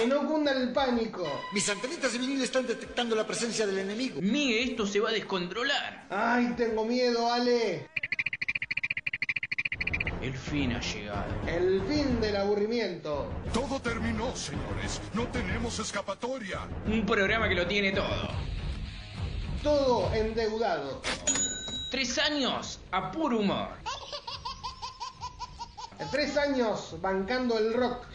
Que 0.00 0.06
no 0.06 0.26
cunda 0.26 0.52
el 0.52 0.72
pánico. 0.72 1.28
Mis 1.52 1.68
antenitas 1.68 2.14
de 2.14 2.20
vinil 2.20 2.42
están 2.42 2.66
detectando 2.66 3.14
la 3.14 3.26
presencia 3.26 3.66
del 3.66 3.80
enemigo. 3.80 4.18
Mire, 4.22 4.62
esto 4.62 4.86
se 4.86 4.98
va 4.98 5.10
a 5.10 5.12
descontrolar. 5.12 6.06
Ay, 6.08 6.54
tengo 6.56 6.86
miedo, 6.86 7.30
Ale. 7.30 7.86
El 10.22 10.32
fin 10.32 10.72
ha 10.72 10.80
llegado. 10.80 11.26
El 11.46 11.82
fin 11.82 12.18
del 12.18 12.34
aburrimiento. 12.36 13.30
Todo 13.52 13.78
terminó, 13.78 14.34
señores. 14.34 15.02
No 15.12 15.28
tenemos 15.28 15.78
escapatoria. 15.78 16.60
Un 16.86 17.04
programa 17.04 17.46
que 17.46 17.56
lo 17.56 17.66
tiene 17.66 17.92
todo. 17.92 18.30
Todo 19.62 20.14
endeudado. 20.14 21.02
Tres 21.90 22.16
años 22.16 22.80
a 22.90 23.12
puro 23.12 23.40
humor. 23.40 23.68
Tres 26.10 26.38
años 26.38 26.96
bancando 27.02 27.58
el 27.58 27.74
rock. 27.74 28.06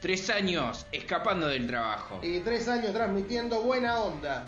Tres 0.00 0.30
años 0.30 0.86
escapando 0.92 1.46
del 1.46 1.66
trabajo. 1.66 2.20
Y 2.22 2.40
tres 2.40 2.66
años 2.68 2.94
transmitiendo 2.94 3.62
buena 3.62 4.00
onda. 4.00 4.42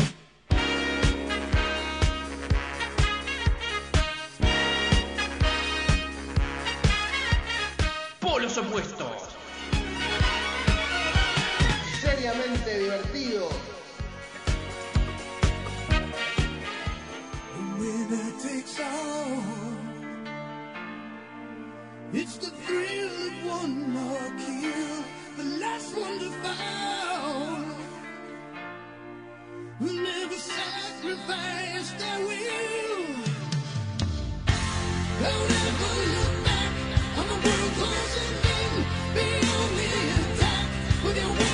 Polos 8.18 8.56
opuestos. 8.56 9.36
Seriamente 12.00 12.78
divertido. 12.78 13.50
winner 17.78 18.32
takes 18.40 18.80
all. 18.80 19.42
It's 22.14 22.36
the 22.38 22.50
thrill 22.50 23.08
of 23.08 23.46
one 23.46 23.90
more 23.92 24.30
fall. 26.42 27.64
Who 29.78 30.02
never 30.02 30.38
their 31.98 32.20
will. 32.26 33.22
Back 36.44 36.72
on 37.18 37.26
the 37.28 37.38
world 37.46 37.72
closing 37.78 38.34
in. 38.56 38.72
With 41.04 41.16
your 41.16 41.51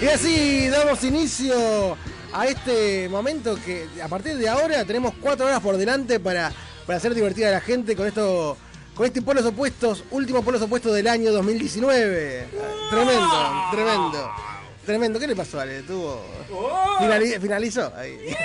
Y 0.00 0.06
así 0.06 0.68
damos 0.68 1.02
inicio 1.04 1.96
a 2.32 2.46
este 2.46 3.08
momento 3.08 3.58
que 3.64 3.86
a 4.02 4.08
partir 4.08 4.36
de 4.36 4.48
ahora 4.48 4.84
tenemos 4.84 5.14
cuatro 5.20 5.46
horas 5.46 5.60
por 5.60 5.76
delante 5.76 6.20
para, 6.20 6.52
para 6.86 6.98
hacer 6.98 7.14
divertida 7.14 7.48
a 7.48 7.52
la 7.52 7.60
gente 7.60 7.96
con 7.96 8.06
esto. 8.06 8.56
Con 8.94 9.06
este 9.06 9.22
polos 9.22 9.44
opuestos, 9.44 10.02
último 10.10 10.42
polos 10.42 10.60
opuestos 10.60 10.92
del 10.92 11.06
año 11.06 11.30
2019. 11.30 12.48
Tremendo, 12.90 13.28
tremendo. 13.70 14.30
Tremendo. 14.84 15.20
¿Qué 15.20 15.26
le 15.28 15.36
pasó, 15.36 15.60
Ale? 15.60 15.82
Tuvo. 15.82 16.20
finali- 16.98 17.38
finalizó. 17.40 17.92
Ahí. 17.96 18.18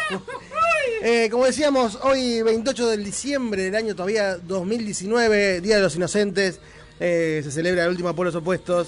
Eh, 1.05 1.27
como 1.29 1.45
decíamos, 1.45 1.97
hoy 2.03 2.41
28 2.41 2.87
de 2.89 2.97
diciembre 2.97 3.63
del 3.63 3.75
año 3.75 3.93
todavía 3.93 4.37
2019, 4.37 5.59
Día 5.59 5.77
de 5.77 5.81
los 5.81 5.95
Inocentes, 5.97 6.59
eh, 6.99 7.41
se 7.43 7.51
celebra 7.51 7.83
el 7.83 7.89
último 7.89 8.13
Polos 8.15 8.35
Opuestos 8.35 8.87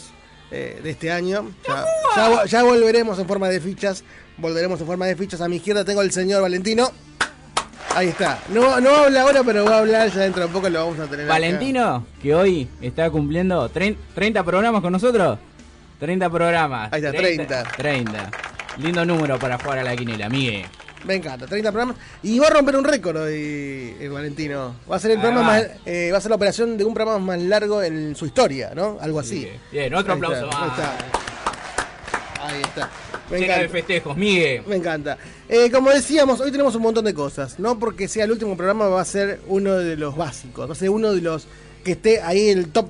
eh, 0.56 0.80
de 0.81 0.89
este 0.89 1.11
año. 1.11 1.52
Ya, 1.67 1.86
ya 2.16 2.30
vo- 2.30 2.45
ya 2.45 2.64
volveremos 2.64 3.20
en 3.20 3.28
forma 3.28 3.50
de 3.50 3.59
fichas, 3.59 4.03
volveremos 4.38 4.80
en 4.80 4.88
forma 4.88 5.05
de 5.05 5.16
fichas. 5.16 5.42
A 5.42 5.48
mi 5.49 5.58
izquierda 5.58 5.83
tengo 5.83 6.02
al 6.02 6.11
señor 6.11 6.42
Valentino. 6.42 6.92
Ahí 7.93 8.08
está. 8.10 8.39
No, 8.49 8.80
no 8.82 8.89
habla 8.89 9.21
ahora, 9.21 9.42
pero 9.43 9.64
va 9.66 9.76
a 9.76 9.80
hablar 9.80 10.10
ya 10.11 10.21
dentro 10.21 10.43
de 10.48 10.49
poco, 10.54 10.70
lo 10.70 10.80
vamos 10.86 10.99
a 10.99 11.05
tener. 11.08 11.26
acá. 11.26 11.33
Valentino, 11.33 12.05
que 12.21 12.33
hoy 12.36 12.67
está 12.82 13.10
cumpliendo 13.10 13.70
trein- 13.70 13.98
30 14.14 14.43
programas 14.43 14.82
con 14.82 14.92
nosotros. 14.92 15.39
30 15.99 16.30
programas. 16.30 16.92
Ahí 16.92 16.99
está, 17.04 17.11
30. 17.14 17.64
30. 17.77 18.32
Lindo 18.80 19.05
número 19.05 19.39
para 19.39 19.58
jugar 19.58 19.80
a 19.80 19.83
la 19.83 19.95
quinela, 19.95 20.27
Miguel. 20.27 20.66
Me 21.05 21.16
encanta, 21.16 21.45
30 21.45 21.71
programas. 21.71 21.98
Y 22.23 22.39
va 22.39 22.48
a 22.48 22.49
romper 22.49 22.76
un 22.76 22.83
récord 22.83 23.17
hoy, 23.17 23.95
el 23.99 24.10
Valentino. 24.10 24.76
Va 24.89 24.95
a 24.95 24.99
ser 24.99 25.11
el 25.11 25.20
programa 25.20 25.43
más, 25.43 25.64
eh, 25.86 26.10
va 26.11 26.17
a 26.17 26.21
ser 26.21 26.30
la 26.30 26.36
operación 26.36 26.77
de 26.77 26.83
un 26.83 26.93
programa 26.93 27.20
más 27.20 27.39
largo 27.42 27.82
en 27.83 28.16
su 28.16 28.26
historia, 28.26 28.71
¿no? 28.76 28.98
Algo 29.02 29.20
así. 29.20 29.39
Bien, 29.45 29.60
bien, 29.71 29.93
otro 29.93 30.14
Ahí 30.14 30.17
aplauso 30.20 30.45
está. 30.45 30.64
Ahí 30.64 30.70
está. 30.71 30.98
Ahí 32.48 32.61
está. 32.61 32.89
Me 33.30 33.39
Llena 33.39 33.58
de 33.58 33.70
festejos, 33.70 34.16
Miguel. 34.16 34.61
Me 34.67 34.76
encanta. 34.76 35.17
Eh, 35.49 35.71
como 35.71 35.89
decíamos, 35.89 36.39
hoy 36.42 36.52
tenemos 36.52 36.76
un 36.76 36.82
montón 36.83 37.05
de 37.05 37.14
cosas. 37.14 37.60
No 37.60 37.80
porque 37.80 38.08
sea 38.08 38.26
el 38.26 38.32
último 38.32 38.55
programa, 38.55 38.87
va 38.87 39.02
a 39.02 39.05
ser 39.05 39.42
uno 39.48 39.73
de 39.76 39.95
los 39.98 40.16
básicos. 40.16 40.67
Va 40.70 40.73
a 40.73 40.76
ser 40.76 40.89
uno 40.92 41.11
de 41.14 41.22
los 41.22 41.48
que 41.83 41.93
esté 41.93 42.22
ahí 42.22 42.49
en 42.49 42.58
el 42.60 42.67
top 42.72 42.89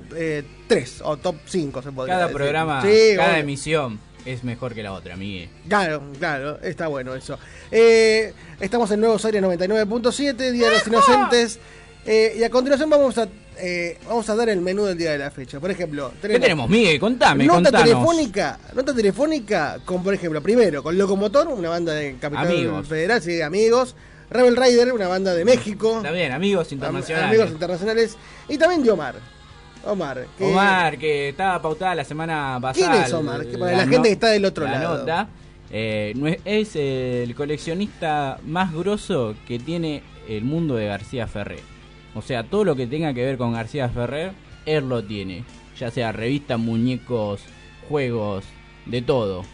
3 0.68 1.00
o 1.04 1.16
top 1.18 1.36
5, 1.46 1.82
se 1.82 1.92
podría 1.92 2.14
Cada 2.14 2.26
decir. 2.26 2.36
programa, 2.36 2.82
Sí, 2.82 3.12
cada 3.16 3.30
obvio. 3.32 3.40
emisión 3.40 4.00
es 4.26 4.44
mejor 4.44 4.74
que 4.74 4.82
la 4.82 4.92
otra, 4.92 5.16
Miguel. 5.16 5.48
Claro, 5.68 6.02
claro, 6.18 6.58
está 6.62 6.88
bueno 6.88 7.14
eso. 7.14 7.38
Eh, 7.70 8.32
estamos 8.60 8.90
en 8.90 9.00
Nuevos 9.00 9.24
Aires 9.24 9.42
99.7, 9.42 10.50
Día 10.52 10.66
de 10.68 10.72
los 10.78 10.86
Inocentes. 10.86 11.58
eh, 12.04 12.34
y 12.38 12.42
a 12.42 12.50
continuación 12.50 12.90
vamos 12.90 13.16
a 13.18 13.26
eh, 13.58 13.98
vamos 14.06 14.28
a 14.28 14.36
dar 14.36 14.50
el 14.50 14.60
menú 14.60 14.84
del 14.84 14.98
día 14.98 15.12
de 15.12 15.18
la 15.18 15.30
fecha. 15.30 15.58
Por 15.58 15.70
ejemplo, 15.70 16.12
¿Qué 16.20 16.38
tenemos, 16.38 16.68
Miguel? 16.68 17.00
Contame, 17.00 17.46
nota 17.46 17.62
contanos. 17.62 17.82
telefónica, 17.84 18.58
nota 18.74 18.94
telefónica 18.94 19.78
con, 19.84 20.02
por 20.02 20.12
ejemplo, 20.12 20.42
primero, 20.42 20.82
con 20.82 20.98
Locomotor, 20.98 21.48
una 21.48 21.70
banda 21.70 21.94
de 21.94 22.16
Capital 22.20 22.46
Amigos. 22.48 22.86
Federal, 22.86 23.22
sí, 23.22 23.40
amigos. 23.40 23.96
Rebel 24.28 24.56
Rider, 24.56 24.92
una 24.92 25.08
banda 25.08 25.32
de 25.34 25.44
México. 25.46 26.02
Bien, 26.12 26.32
amigos 26.32 26.66
Am- 26.68 26.74
internacionales. 26.74 27.28
Amigos 27.30 27.50
internacionales. 27.52 28.16
Y 28.48 28.58
también 28.58 28.82
de 28.82 28.90
Omar. 29.86 30.26
Que- 30.36 30.44
Omar, 30.44 30.98
que 30.98 31.28
estaba 31.30 31.60
pautada 31.62 31.94
la 31.94 32.04
semana 32.04 32.58
pasada. 32.60 32.92
¿Quién 32.92 33.04
es 33.04 33.12
Omar? 33.12 33.46
Para 33.58 33.72
la 33.72 33.86
gente 33.86 34.08
que 34.08 34.12
está 34.12 34.28
del 34.28 34.44
otro 34.44 34.64
la 34.64 34.72
lado. 34.72 34.98
nota, 34.98 35.28
eh, 35.70 36.12
no 36.16 36.26
es, 36.28 36.76
el 36.76 37.34
coleccionista 37.34 38.38
más 38.46 38.72
grosso 38.72 39.34
que 39.46 39.58
tiene 39.58 40.02
el 40.28 40.44
mundo 40.44 40.74
de 40.76 40.86
García 40.86 41.26
Ferrer. 41.26 41.60
O 42.14 42.22
sea, 42.22 42.44
todo 42.44 42.64
lo 42.64 42.76
que 42.76 42.86
tenga 42.86 43.12
que 43.14 43.24
ver 43.24 43.36
con 43.38 43.52
García 43.52 43.88
Ferrer, 43.88 44.32
él 44.64 44.88
lo 44.88 45.02
tiene. 45.04 45.44
Ya 45.78 45.90
sea 45.90 46.12
revista, 46.12 46.56
muñecos, 46.56 47.42
juegos, 47.88 48.44
de 48.86 49.02
todo. 49.02 49.44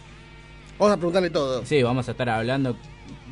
Vamos 0.78 0.94
a 0.94 0.96
preguntarle 0.96 1.30
todo. 1.30 1.64
Sí, 1.66 1.82
vamos 1.82 2.08
a 2.08 2.12
estar 2.12 2.28
hablando 2.28 2.76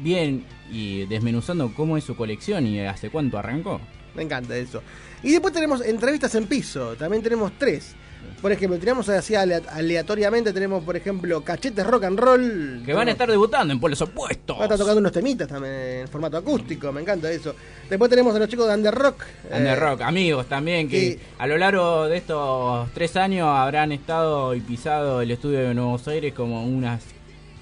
bien 0.03 0.45
y 0.73 1.07
desmenuzando 1.07 1.73
cómo 1.75 1.97
es 1.97 2.05
su 2.05 2.17
colección 2.17 2.67
y 2.67 2.81
hace 2.81 3.11
cuánto 3.11 3.39
arrancó. 3.39 3.81
Me 4.15 4.23
encanta 4.23 4.57
eso. 4.57 4.83
Y 5.23 5.33
después 5.33 5.53
tenemos 5.53 5.81
entrevistas 5.85 6.35
en 6.35 6.47
piso. 6.47 6.95
También 6.97 7.23
tenemos 7.23 7.53
tres. 7.59 7.95
Por 8.43 8.53
ejemplo, 8.53 8.79
tenemos 8.79 9.09
así 9.09 9.35
alea- 9.35 9.63
aleatoriamente, 9.71 10.53
tenemos 10.53 10.83
por 10.85 10.95
ejemplo 10.97 11.43
Cachetes 11.43 11.87
Rock 11.87 12.05
and 12.05 12.19
Roll. 12.19 12.83
Que 12.85 12.93
van 12.93 13.09
a 13.09 13.11
estar 13.13 13.31
debutando 13.31 13.73
en 13.73 13.81
Polos 13.81 14.01
Opuestos. 14.03 14.57
Va 14.57 14.63
a 14.63 14.65
estar 14.65 14.79
tocando 14.79 14.99
unos 15.01 15.13
temitas 15.13 15.49
también 15.49 15.75
en 15.75 16.09
formato 16.09 16.37
acústico, 16.37 16.91
me 16.93 17.01
encanta 17.03 17.31
eso. 17.31 17.55
Después 17.89 18.11
tenemos 18.11 18.35
a 18.35 18.39
los 18.39 18.49
chicos 18.49 18.67
de 18.69 18.75
Under 18.75 18.95
Rock. 18.95 19.25
Under 19.45 19.77
eh, 19.77 19.77
Rock, 19.77 20.03
amigos 20.03 20.47
también, 20.47 20.89
que 20.89 20.99
y- 21.03 21.21
a 21.39 21.47
lo 21.47 21.57
largo 21.59 22.09
de 22.09 22.17
estos 22.19 22.91
tres 22.93 23.17
años 23.17 23.47
habrán 23.49 23.93
estado 23.93 24.55
y 24.55 24.61
pisado 24.61 25.23
el 25.23 25.31
estudio 25.31 25.61
de 25.61 25.75
Nuevos 25.75 26.07
Aires 26.09 26.33
como 26.35 26.65
unas 26.67 27.03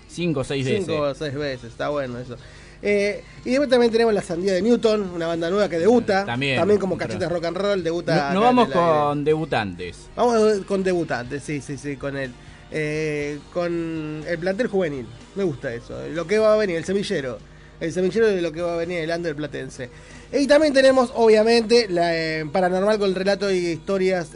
cinco 0.08 0.40
o 0.40 0.44
seis 0.44 0.66
Cinco 0.66 0.86
veces. 0.86 1.00
o 1.00 1.14
seis 1.14 1.34
veces, 1.34 1.64
está 1.70 1.88
bueno 1.88 2.18
eso. 2.18 2.36
Eh, 2.82 3.22
y 3.44 3.50
después 3.50 3.68
también 3.68 3.90
tenemos 3.90 4.14
la 4.14 4.22
Sandía 4.22 4.52
de 4.52 4.62
Newton, 4.62 5.10
una 5.14 5.26
banda 5.26 5.50
nueva 5.50 5.68
que 5.68 5.78
debuta. 5.78 6.24
También, 6.24 6.78
como 6.78 6.94
otra. 6.94 7.08
Cachetes 7.08 7.28
Rock 7.28 7.44
and 7.46 7.56
Roll, 7.56 7.82
debuta. 7.82 8.32
No, 8.32 8.42
vamos 8.42 8.68
con 8.68 9.24
debutantes. 9.24 10.08
Vamos 10.14 10.64
con 10.66 10.82
debutantes, 10.82 11.42
sí, 11.42 11.60
sí, 11.60 11.76
sí, 11.76 11.96
con 11.96 12.16
el, 12.16 12.32
eh, 12.70 13.38
con 13.52 14.22
el 14.26 14.38
plantel 14.38 14.68
juvenil. 14.68 15.06
Me 15.34 15.44
gusta 15.44 15.72
eso. 15.72 16.06
Lo 16.08 16.26
que 16.26 16.38
va 16.38 16.54
a 16.54 16.56
venir, 16.56 16.76
el 16.76 16.84
semillero. 16.84 17.38
El 17.80 17.92
semillero 17.92 18.26
de 18.26 18.42
lo 18.42 18.50
que 18.52 18.60
va 18.60 18.74
a 18.74 18.76
venir 18.76 18.98
el 18.98 19.10
under 19.10 19.36
platense. 19.36 19.88
Y 20.32 20.46
también 20.46 20.74
tenemos, 20.74 21.12
obviamente, 21.14 21.86
la 21.88 22.16
eh, 22.16 22.44
paranormal 22.52 22.98
con 22.98 23.08
el 23.08 23.14
relato 23.14 23.50
y 23.50 23.58
historias 23.58 24.30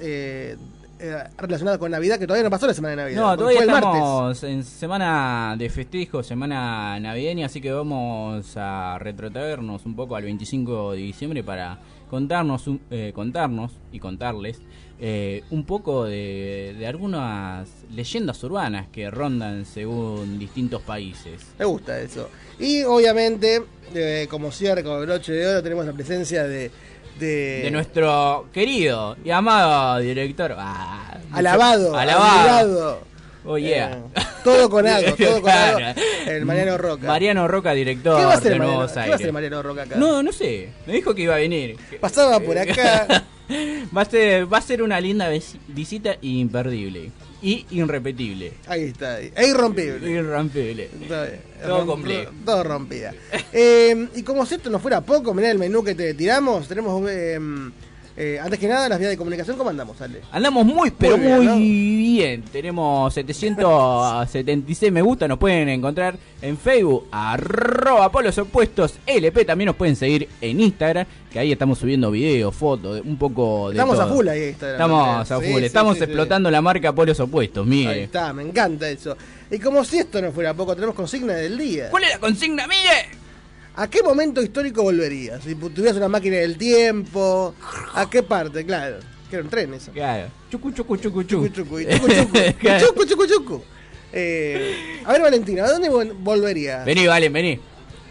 eh, 1.03 1.25
relacionadas 1.37 1.79
con 1.79 1.91
Navidad, 1.91 2.19
que 2.19 2.27
todavía 2.27 2.45
no 2.45 2.51
pasó 2.51 2.67
la 2.67 2.75
semana 2.75 2.93
de 2.93 3.03
Navidad. 3.03 3.21
No, 3.21 3.37
todavía 3.37 3.59
fue 3.59 3.67
el 3.67 3.73
martes. 3.73 3.95
estamos 3.95 4.45
en 4.45 4.65
semana 4.65 5.57
de 5.59 5.69
festejo, 5.69 6.23
semana 6.23 6.99
navideña, 7.01 7.47
así 7.47 7.61
que 7.61 7.73
vamos 7.73 8.57
a 8.57 8.99
retrotraernos 9.01 9.85
un 9.85 9.97
poco 9.97 10.17
al 10.17 10.23
25 10.23 10.93
de 10.93 10.99
diciembre 10.99 11.43
para 11.43 11.79
contarnos, 12.09 12.65
eh, 12.91 13.13
contarnos 13.15 13.73
y 13.91 13.99
contarles 13.99 14.61
eh, 15.05 15.43
un 15.51 15.65
poco 15.65 16.05
de, 16.05 16.77
de 16.79 16.87
algunas 16.87 17.69
leyendas 17.93 18.45
urbanas 18.45 18.87
que 18.93 19.11
rondan 19.11 19.65
según 19.65 20.39
distintos 20.39 20.81
países. 20.83 21.43
Me 21.59 21.65
gusta 21.65 21.99
eso. 21.99 22.29
Y 22.61 22.85
obviamente, 22.85 23.65
eh, 23.95 24.29
como 24.31 24.53
cierre, 24.53 24.85
como 24.85 25.01
broche 25.01 25.33
de 25.33 25.47
oro, 25.47 25.63
tenemos 25.63 25.87
la 25.87 25.93
presencia 25.93 26.45
de. 26.45 26.71
De, 27.23 27.63
De 27.63 27.71
nuestro 27.71 28.49
querido 28.53 29.17
y 29.25 29.31
amado 29.31 29.99
director. 30.01 30.55
ah, 30.59 31.19
mucho- 31.29 31.39
alabado, 31.39 31.97
alabado. 31.97 33.01
Oh 33.45 33.59
yeah. 33.59 33.93
Eh, 34.15 34.21
todo 34.45 34.69
con 34.71 34.87
algo, 34.87 35.15
todo 35.17 35.41
con 35.43 35.51
algo. 35.51 36.01
El 36.27 36.45
Mariano 36.45 36.79
Roca. 36.79 37.07
Mariano 37.07 37.49
Roca, 37.49 37.73
director 37.73 38.19
¿Qué 38.19 38.25
va 38.25 38.35
a 38.35 38.37
de 38.41 38.51
Mariano, 38.51 38.65
Nuevos 38.65 38.93
¿qué 38.93 38.97
va 38.99 39.03
a 39.03 39.05
hacer 39.07 39.19
Aires. 39.21 39.33
Mariano 39.33 39.63
Roca 39.63 39.83
acá? 39.83 39.97
No, 39.97 40.23
no 40.23 40.33
sé. 40.33 40.69
Me 40.87 40.93
dijo 40.93 41.15
que 41.15 41.23
iba 41.23 41.35
a 41.35 41.39
venir. 41.39 41.77
Pasaba 42.01 42.39
por 42.41 42.57
acá. 42.59 43.25
Va 43.95 44.03
a 44.03 44.05
ser, 44.07 44.51
va 44.51 44.59
a 44.59 44.63
ser 44.63 44.83
una 44.83 44.99
linda 44.99 45.29
vis- 45.29 45.57
visita 45.69 46.17
imperdible 46.23 47.11
y 47.43 47.67
irrepetible. 47.71 48.55
Ahí 48.67 48.85
está. 48.85 49.17
ahí. 49.17 49.33
Es 49.35 49.49
irrompible. 49.49 50.11
Irrompible. 50.11 50.89
Todo 51.63 51.87
completo. 51.87 52.33
Todo 52.45 52.65
rompida. 52.65 53.13
Eh, 53.53 54.09
y 54.15 54.23
como 54.23 54.47
si 54.47 54.55
esto 54.55 54.71
no 54.71 54.79
fuera 54.79 55.01
poco, 55.01 55.35
mirá 55.35 55.51
el 55.51 55.59
menú 55.59 55.83
que 55.85 55.95
te 55.95 56.15
tiramos. 56.15 56.69
Tenemos, 56.69 57.03
eh, 57.11 57.39
eh, 58.17 58.39
antes 58.43 58.59
que 58.59 58.69
nada, 58.69 58.89
las 58.89 58.99
vías 58.99 59.11
de 59.11 59.17
comunicación. 59.17 59.57
¿Cómo 59.57 59.71
andamos, 59.71 60.01
Ale? 60.01 60.21
Andamos 60.31 60.67
muy, 60.67 60.91
pero 60.91 61.17
Muy 61.17 61.29
muy, 61.29 61.47
bien, 61.47 61.99
bien, 61.99 62.41
¿no? 62.45 62.51
Tenemos 62.51 63.15
776 63.15 64.93
me 64.93 65.03
gusta. 65.03 65.27
Nos 65.29 65.39
pueden 65.39 65.69
encontrar 65.69 66.17
en 66.41 66.57
Facebook, 66.59 67.07
arroba 67.11 68.11
polos 68.13 68.37
opuestos 68.39 68.95
LP. 69.07 69.45
También 69.45 69.67
nos 69.67 69.77
pueden 69.77 69.97
seguir 69.97 70.29
en 70.41 70.61
Instagram, 70.61 71.07
que 71.33 71.39
ahí 71.39 71.53
estamos 71.53 71.79
subiendo 71.79 72.11
videos, 72.11 72.55
fotos, 72.55 73.01
un 73.05 73.17
poco 73.17 73.69
de 73.71 73.77
Estamos 73.77 73.97
todo. 73.97 74.07
a 74.07 74.13
full 74.15 74.29
ahí. 74.29 74.49
Instagram. 74.49 74.75
Estamos 74.75 75.31
a 75.31 75.37
full. 75.37 75.45
sí, 75.61 75.65
estamos 75.65 75.95
sí, 75.95 75.99
sí. 75.99 76.05
explotando 76.05 76.51
la 76.51 76.61
marca 76.63 76.93
Polos 76.93 77.19
Opuestos, 77.21 77.65
Ahí 77.65 77.71
mire. 77.71 78.03
está, 78.05 78.33
me 78.33 78.43
encanta 78.43 78.89
eso. 78.89 79.17
Y 79.51 79.59
como 79.59 79.85
si 79.85 79.99
esto 79.99 80.21
no 80.21 80.33
fuera 80.33 80.55
poco, 80.55 80.75
tenemos 80.75 80.95
consigna 80.95 81.35
del 81.35 81.57
día. 81.59 81.91
¿Cuál 81.91 82.05
es 82.05 82.11
la 82.11 82.19
consigna, 82.19 82.67
mire? 82.67 83.22
¿A 83.75 83.89
qué 83.89 84.03
momento 84.03 84.43
histórico 84.43 84.83
volverías? 84.83 85.43
Si 85.43 85.55
tuvieras 85.55 85.97
una 85.97 86.09
máquina 86.09 86.37
del 86.37 86.59
tiempo, 86.59 87.55
¿a 87.95 88.09
qué 88.11 88.23
parte? 88.23 88.67
Claro, 88.67 88.97
que 89.31 89.37
era 89.37 89.45
un 89.45 89.51
tren 89.51 89.73
eso. 89.75 89.93
Claro. 89.93 90.29
Chucu, 90.51 90.73
chucu, 90.73 90.97
chucu, 90.99 91.23
Chucu, 91.23 91.49
chucu. 91.49 91.79
chucu, 91.81 92.09
chucu, 92.09 92.13
chucu, 92.15 92.59
Claro. 92.61 92.87
chucu, 92.87 93.05
chucu, 93.07 93.27
chucu. 93.27 93.63
Eh, 94.13 95.01
a 95.07 95.13
ver, 95.13 95.23
Valentina, 95.23 95.65
¿a 95.65 95.71
dónde 95.71 95.89
vol- 95.91 96.13
volverías? 96.19 96.85
Vení, 96.85 97.07
Valen, 97.07 97.33
vení. 97.33 97.61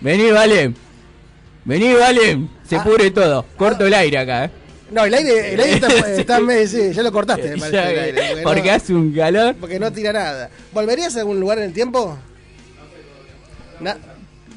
Vení, 0.01 0.31
Valen. 0.31 0.75
Vení, 1.63 1.93
Valen. 1.93 2.49
Se 2.67 2.77
Ah. 2.77 2.83
pudre 2.83 3.11
todo. 3.11 3.45
Corto 3.55 3.85
el 3.85 3.93
aire 3.93 4.17
acá, 4.17 4.45
eh. 4.45 4.51
No, 4.89 5.05
el 5.05 5.13
aire, 5.13 5.53
el 5.53 5.59
aire 5.61 5.73
está, 5.75 5.87
está 6.19 6.39
medio- 6.39 6.67
sí, 6.67 6.91
ya 6.91 7.03
lo 7.03 7.11
cortaste, 7.11 7.49
me 7.51 7.57
parece, 7.59 7.71
Ya, 7.77 7.91
el 7.91 7.99
aire, 7.99 8.21
porque, 8.29 8.41
porque 8.43 8.69
no, 8.69 8.75
hace 8.75 8.93
un 8.95 9.13
calor. 9.13 9.55
porque 9.59 9.79
no 9.79 9.91
tira 9.93 10.11
nada. 10.11 10.49
¿Volverías 10.73 11.15
a 11.15 11.19
algún 11.19 11.39
lugar 11.39 11.59
en 11.59 11.65
el 11.65 11.73
tiempo? 11.73 12.17
Na- 13.79 13.97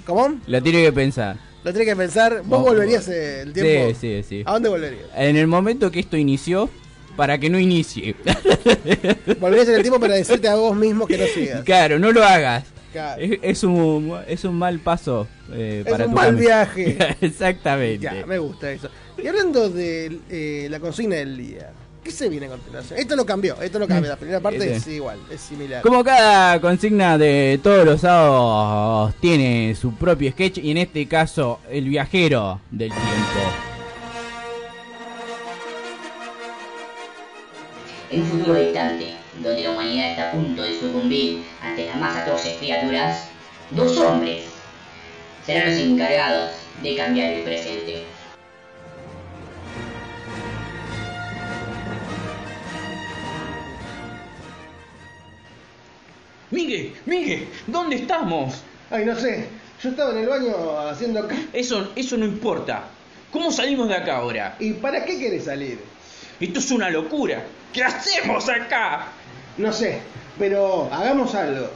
¿Cómo? 0.06 0.38
Lo 0.46 0.62
tiene 0.62 0.82
que 0.82 0.92
pensar. 0.92 1.36
Lo 1.64 1.72
tenés 1.72 1.88
que 1.88 1.96
pensar. 1.96 2.42
¿Vos 2.44 2.62
volverías 2.62 3.08
eh, 3.08 3.42
el 3.42 3.52
tiempo? 3.52 3.98
Sí, 3.98 4.22
sí, 4.22 4.28
sí. 4.28 4.42
¿A 4.44 4.52
dónde 4.52 4.68
volverías? 4.68 5.06
En 5.16 5.36
el 5.36 5.46
momento 5.46 5.90
que 5.90 6.00
esto 6.00 6.16
inició, 6.16 6.68
para 7.16 7.38
que 7.38 7.48
no 7.48 7.58
inicie. 7.58 8.14
Volverías 9.40 9.68
en 9.68 9.74
el 9.76 9.82
tiempo 9.82 9.98
para 10.00 10.14
decirte 10.14 10.48
a 10.48 10.56
vos 10.56 10.76
mismo 10.76 11.06
que 11.06 11.16
no 11.16 11.24
sigas. 11.26 11.62
claro, 11.64 11.98
no 11.98 12.12
lo 12.12 12.22
hagas. 12.24 12.64
Claro. 12.92 13.20
Es, 13.22 13.38
es 13.42 13.64
un, 13.64 14.16
es 14.28 14.44
un 14.44 14.54
mal 14.56 14.78
paso 14.78 15.26
eh, 15.52 15.82
Es 15.84 15.90
para 15.90 16.04
un 16.04 16.10
tu 16.10 16.16
mal 16.16 16.26
camino. 16.26 16.40
viaje. 16.46 16.96
Exactamente. 17.20 17.98
Ya, 18.04 18.24
me 18.26 18.38
gusta 18.38 18.70
eso. 18.70 18.88
Y 19.20 19.26
hablando 19.26 19.68
de 19.70 20.18
eh, 20.30 20.68
la 20.70 20.78
consigna 20.80 21.16
del 21.16 21.36
día, 21.36 21.72
¿qué 22.04 22.10
se 22.10 22.28
viene 22.28 22.46
a 22.46 22.50
continuación? 22.50 22.98
Esto 22.98 23.16
no 23.16 23.24
cambió, 23.24 23.60
esto 23.60 23.78
no 23.78 23.88
cambia. 23.88 24.10
La 24.10 24.16
primera 24.16 24.40
parte 24.40 24.58
Este. 24.58 24.76
es 24.76 24.86
igual, 24.88 25.18
es 25.30 25.40
similar. 25.40 25.82
Como 25.82 26.04
cada 26.04 26.60
consigna 26.60 27.16
de 27.18 27.58
todos 27.62 27.84
los 27.84 28.02
sábados 28.02 29.14
tiene 29.20 29.74
su 29.74 29.94
propio 29.94 30.30
sketch 30.30 30.58
y 30.58 30.70
en 30.70 30.76
este 30.78 31.08
caso 31.08 31.60
el 31.70 31.88
viajero 31.88 32.60
del 32.70 32.90
tiempo. 32.90 33.40
En 38.10 38.20
un 38.22 38.26
futuro 38.28 38.54
distante, 38.60 39.14
donde 39.42 39.62
la 39.62 39.70
humanidad 39.70 40.10
está 40.10 40.28
a 40.28 40.32
punto 40.32 40.62
de 40.62 40.78
sucumbir 40.78 41.42
ante 41.62 41.86
las 41.86 41.96
más 41.96 42.16
atroces 42.18 42.58
criaturas, 42.58 43.28
dos 43.70 43.96
hombres 43.98 44.44
serán 45.44 45.70
los 45.70 45.80
encargados 45.80 46.50
de 46.82 46.96
cambiar 46.96 47.32
el 47.32 47.42
presente. 47.42 48.04
Migue, 56.54 56.92
Migue, 57.06 57.48
¿dónde 57.66 57.96
estamos? 57.96 58.62
Ay, 58.88 59.04
no 59.04 59.16
sé, 59.16 59.46
yo 59.82 59.90
estaba 59.90 60.12
en 60.12 60.18
el 60.18 60.28
baño 60.28 60.78
haciendo 60.88 61.18
acá. 61.18 61.34
Eso, 61.52 61.90
eso 61.96 62.16
no 62.16 62.24
importa. 62.24 62.84
¿Cómo 63.32 63.50
salimos 63.50 63.88
de 63.88 63.96
acá 63.96 64.18
ahora? 64.18 64.54
¿Y 64.60 64.74
para 64.74 65.04
qué 65.04 65.18
querés 65.18 65.46
salir? 65.46 65.80
Esto 66.38 66.60
es 66.60 66.70
una 66.70 66.90
locura. 66.90 67.44
¿Qué 67.72 67.82
hacemos 67.82 68.48
acá? 68.48 69.08
No 69.58 69.72
sé, 69.72 69.98
pero 70.38 70.88
hagamos 70.92 71.34
algo. 71.34 71.68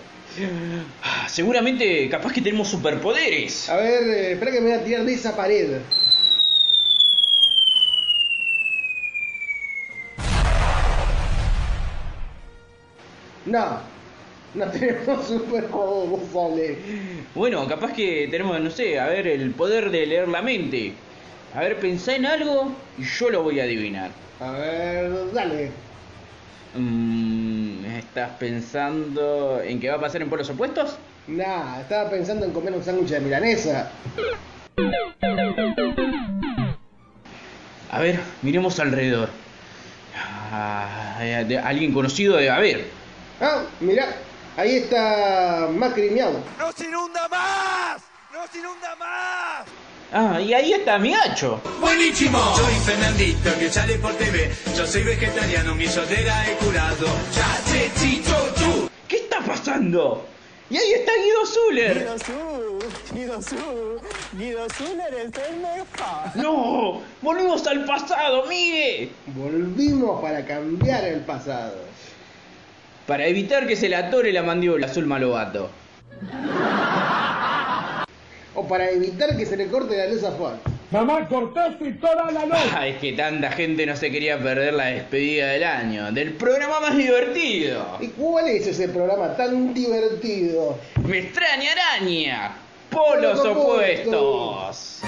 Ah, 1.02 1.26
Seguramente, 1.28 2.08
capaz 2.08 2.32
que 2.32 2.40
tenemos 2.40 2.68
superpoderes. 2.68 3.68
A 3.68 3.76
ver, 3.78 4.02
eh, 4.04 4.32
espera 4.34 4.52
que 4.52 4.60
me 4.60 4.70
voy 4.70 4.78
a 4.78 4.84
tirar 4.84 5.04
de 5.04 5.14
esa 5.14 5.34
pared. 5.36 5.80
No, 13.46 13.80
no 14.54 14.66
tenemos 14.70 15.26
superpoderes, 15.26 16.34
Ale. 16.34 16.78
Bueno, 17.34 17.66
capaz 17.68 17.92
que 17.92 18.28
tenemos, 18.30 18.58
no 18.60 18.70
sé, 18.70 18.98
a 18.98 19.06
ver, 19.06 19.26
el 19.26 19.50
poder 19.52 19.90
de 19.90 20.06
leer 20.06 20.28
la 20.28 20.42
mente. 20.42 20.94
A 21.54 21.60
ver, 21.60 21.78
pensá 21.78 22.14
en 22.14 22.26
algo 22.26 22.72
y 22.98 23.02
yo 23.04 23.30
lo 23.30 23.42
voy 23.42 23.60
a 23.60 23.64
adivinar. 23.64 24.10
A 24.40 24.50
ver, 24.52 25.32
dale. 25.32 25.70
Mm, 26.74 27.84
¿Estás 27.98 28.30
pensando 28.38 29.60
en 29.62 29.80
qué 29.80 29.88
va 29.88 29.96
a 29.96 30.00
pasar 30.00 30.22
en 30.22 30.28
polos 30.30 30.50
opuestos? 30.50 30.96
Nah, 31.26 31.80
estaba 31.80 32.10
pensando 32.10 32.44
en 32.46 32.52
comer 32.52 32.72
un 32.74 32.82
sándwich 32.82 33.08
de 33.10 33.20
milanesa. 33.20 33.90
A 37.90 38.00
ver, 38.00 38.20
miremos 38.42 38.78
alrededor. 38.80 39.30
Ah, 40.50 41.18
de- 41.46 41.58
alguien 41.58 41.92
conocido 41.92 42.36
debe 42.36 42.50
haber. 42.50 42.90
Ah, 43.40 43.64
mirá, 43.80 44.06
ahí 44.58 44.76
está 44.78 45.68
Macri 45.72 46.10
Miau. 46.10 46.32
Ah, 50.12 50.40
y 50.40 50.52
ahí 50.54 50.72
está 50.72 50.98
mi 50.98 51.14
hacho. 51.14 51.60
Buenísimo. 51.80 52.38
Soy 52.56 52.74
Fernandito 52.84 53.50
que 53.58 53.70
sale 53.70 53.98
por 53.98 54.12
TV. 54.14 54.50
Yo 54.76 54.86
soy 54.86 55.04
vegetariano, 55.04 55.74
mi 55.74 55.86
sodera 55.86 56.50
he 56.50 56.56
curado. 56.56 57.06
¿Qué 59.06 59.16
está 59.16 59.40
pasando? 59.40 60.26
Y 60.70 60.76
ahí 60.76 60.92
está 60.92 61.12
Guido 61.12 61.46
Zuller. 61.46 62.08
No, 66.34 67.00
volvimos 67.22 67.66
al 67.66 67.84
pasado, 67.84 68.46
Migue. 68.46 69.12
Volvimos 69.26 70.20
para 70.20 70.44
cambiar 70.44 71.04
el 71.04 71.20
pasado. 71.20 71.76
Para 73.08 73.26
evitar 73.26 73.66
que 73.66 73.74
se 73.74 73.88
le 73.88 73.96
atore 73.96 74.30
la 74.34 74.42
mandíbula 74.42 74.84
azul 74.84 75.06
malobato. 75.06 75.70
O 78.54 78.68
para 78.68 78.90
evitar 78.90 79.34
que 79.34 79.46
se 79.46 79.56
le 79.56 79.68
corte 79.68 79.96
la 79.96 80.08
luz 80.08 80.24
a 80.24 80.32
Juan. 80.32 80.60
Ah, 80.92 82.86
es 82.86 82.96
que 82.98 83.14
tanta 83.14 83.50
gente 83.52 83.86
no 83.86 83.96
se 83.96 84.10
quería 84.10 84.38
perder 84.38 84.74
la 84.74 84.88
despedida 84.88 85.46
del 85.52 85.64
año, 85.64 86.12
del 86.12 86.34
programa 86.34 86.80
más 86.80 86.98
divertido. 86.98 87.96
¿Y 87.98 88.08
cuál 88.08 88.46
es 88.48 88.66
ese 88.66 88.90
programa 88.90 89.34
tan 89.38 89.72
divertido? 89.72 90.78
Me 91.06 91.20
extraña 91.20 91.70
araña. 91.72 92.56
Polos 92.90 93.40
Polos 93.40 93.56
opuestos. 93.56 95.00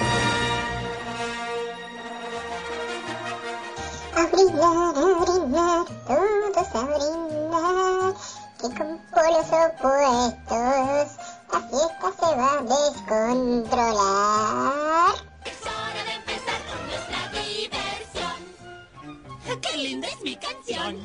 A 4.21 4.27
brillar, 4.27 4.61
a 4.61 4.93
brillar, 5.23 5.87
todos 6.07 6.69
a 6.75 6.83
brindar, 6.85 8.13
que 8.61 8.69
con 8.77 9.01
polos 9.15 9.49
opuestos 9.49 11.09
la 11.51 11.61
fiesta 11.71 12.09
se 12.21 12.31
va 12.37 12.51
a 12.53 12.61
descontrolar. 12.61 15.15
Es 15.47 15.63
hora 15.65 16.03
de 16.05 16.13
empezar 16.17 16.61
con 16.69 16.81
nuestra 16.87 17.21
diversión. 17.33 18.39
¡Qué 19.63 19.73
linda 19.79 20.07
es 20.09 20.21
mi 20.23 20.37
canción! 20.37 20.99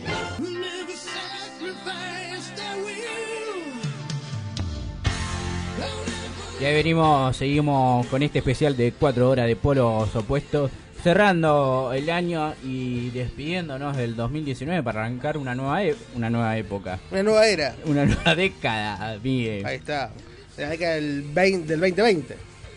Y 6.59 6.65
ahí 6.65 6.73
venimos, 6.73 7.37
seguimos 7.37 8.05
con 8.07 8.23
este 8.23 8.39
especial 8.39 8.75
de 8.75 8.91
4 8.91 9.29
horas 9.29 9.47
de 9.47 9.55
polos 9.55 10.13
opuestos, 10.17 10.69
cerrando 11.09 11.91
el 11.93 12.09
año 12.09 12.55
y 12.63 13.11
despidiéndonos 13.11 13.95
del 13.95 14.15
2019 14.15 14.81
para 14.81 15.01
arrancar 15.01 15.37
una 15.37 15.53
nueva, 15.53 15.83
e- 15.83 15.95
una 16.15 16.31
nueva 16.31 16.57
época, 16.57 16.97
Una 17.11 17.21
nueva 17.21 17.47
era. 17.47 17.75
una 17.85 18.05
nueva 18.07 18.33
década, 18.35 19.15
Miguel. 19.21 19.63
Ahí 19.67 19.75
está. 19.75 20.09
La 20.57 20.69
década 20.69 20.95
del, 20.95 21.21
20 21.21 21.67
del 21.67 21.79
2020. 21.79 22.35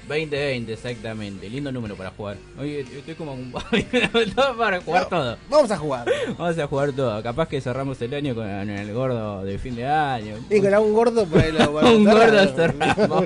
2020, 0.08 0.72
exactamente. 0.74 1.48
Lindo 1.48 1.72
número 1.72 1.96
para 1.96 2.10
jugar. 2.10 2.36
Oye, 2.60 2.80
estoy 2.80 3.14
como 3.14 3.32
un 3.32 3.50
para 4.58 4.80
jugar 4.82 5.02
No, 5.04 5.08
todo. 5.08 5.36
Vamos 5.48 5.70
a 5.70 5.78
jugar. 5.78 6.06
Vamos 6.36 6.58
a 6.58 6.66
jugar 6.66 6.92
todo. 6.92 7.22
Capaz 7.22 7.48
que 7.48 7.62
cerramos 7.62 8.00
el 8.02 8.12
año 8.12 8.34
con 8.34 8.46
el 8.46 8.92
gordo 8.92 9.42
de 9.42 9.58
fin 9.58 9.74
de 9.74 9.86
año. 9.86 10.34
Y 10.50 10.60
con 10.60 10.74
un 10.74 10.92
gordo 10.92 11.26
ahí 11.34 11.50
lo 11.52 11.70
Un 11.96 12.04
gordo 12.04 12.46
cerramos. 12.54 13.24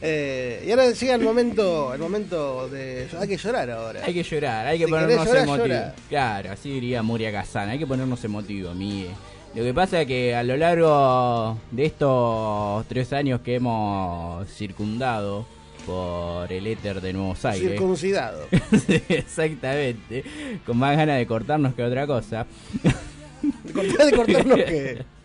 Eh, 0.00 0.64
y 0.66 0.70
ahora 0.70 0.90
llega 0.92 1.14
el 1.16 1.22
momento, 1.22 1.92
el 1.92 2.00
momento 2.00 2.68
de. 2.68 3.08
Hay 3.18 3.26
que 3.28 3.36
llorar 3.36 3.68
ahora. 3.70 4.00
Hay 4.04 4.14
que 4.14 4.22
llorar, 4.22 4.66
hay 4.66 4.78
que 4.78 4.84
Si 4.84 4.90
ponernos 4.90 5.26
llorar, 5.26 5.42
emotivos. 5.42 5.68
llora. 5.68 5.94
Claro, 6.08 6.52
así 6.52 6.70
diría 6.70 7.02
Moria 7.02 7.32
Kazan, 7.32 7.68
hay 7.70 7.78
que 7.78 7.86
ponernos 7.86 8.22
emotivos, 8.24 8.76
Miguel. 8.76 9.10
Lo 9.54 9.64
que 9.64 9.74
pasa 9.74 10.02
es 10.02 10.06
que 10.06 10.34
a 10.36 10.42
lo 10.44 10.56
largo 10.56 11.58
de 11.70 11.86
estos 11.86 12.86
tres 12.86 13.12
años 13.12 13.40
que 13.40 13.56
hemos 13.56 14.46
circundado 14.48 15.46
por 15.86 16.52
el 16.52 16.66
éter 16.66 17.00
de 17.00 17.12
Nuevos 17.14 17.44
Aires, 17.46 17.70
Circuncidado. 17.70 18.44
Sí, 18.86 19.02
exactamente, 19.08 20.22
con 20.66 20.76
más 20.76 20.96
ganas 20.96 21.16
de 21.18 21.26
cortarnos 21.26 21.74
que 21.74 21.82
otra 21.82 22.06
cosa, 22.06 22.46
De 23.64 23.72
cortar- 23.72 24.06
de 24.06 24.12
cortarnos 24.16 24.56
que. 24.64 25.17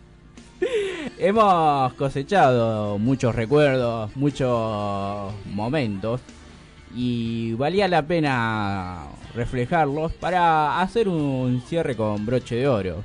hemos 1.18 1.94
cosechado 1.94 2.98
muchos 2.98 3.36
recuerdos, 3.36 4.16
muchos 4.16 5.34
momentos 5.54 6.22
y 6.96 7.54
valía 7.54 7.88
la 7.88 8.06
pena 8.06 9.08
reflejarlos 9.36 10.14
para 10.14 10.82
hacer 10.82 11.08
un 11.08 11.62
cierre 11.68 11.96
con 11.96 12.26
broche 12.26 12.56
de 12.56 12.68
oro. 12.68 13.04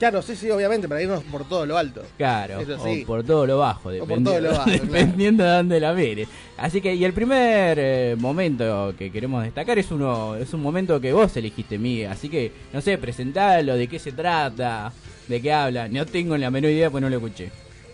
Claro, 0.00 0.22
sí, 0.22 0.34
sí, 0.34 0.50
obviamente, 0.50 0.88
para 0.88 1.02
irnos 1.02 1.22
por 1.24 1.46
todo 1.46 1.66
lo 1.66 1.76
alto. 1.76 2.02
Claro, 2.16 2.60
Eso 2.60 2.82
sí. 2.82 3.02
o 3.02 3.06
por 3.06 3.22
todo 3.22 3.46
lo 3.46 3.58
bajo, 3.58 3.82
por 3.82 3.92
dependiendo, 3.92 4.30
todo 4.30 4.40
lo 4.40 4.50
bajo, 4.52 4.64
claro. 4.64 4.82
dependiendo 4.82 5.44
de 5.44 5.50
dónde 5.50 5.80
la 5.80 5.92
mire. 5.92 6.28
Así 6.56 6.80
que, 6.80 6.94
y 6.94 7.04
el 7.04 7.12
primer 7.12 7.78
eh, 7.78 8.16
momento 8.18 8.94
que 8.96 9.12
queremos 9.12 9.44
destacar 9.44 9.78
es 9.78 9.90
uno, 9.90 10.36
es 10.36 10.54
un 10.54 10.62
momento 10.62 10.98
que 11.02 11.12
vos 11.12 11.36
elegiste, 11.36 11.76
Miguel. 11.76 12.10
Así 12.10 12.30
que, 12.30 12.50
no 12.72 12.80
sé, 12.80 12.96
presentalo, 12.96 13.76
de 13.76 13.88
qué 13.88 13.98
se 13.98 14.12
trata, 14.12 14.90
de 15.30 15.40
qué 15.40 15.52
habla. 15.52 15.88
No 15.88 16.04
tengo 16.04 16.36
la 16.36 16.50
menor 16.50 16.70
idea, 16.70 16.90
pues 16.90 17.00
no 17.00 17.08
lo 17.08 17.16
escuché. 17.16 17.50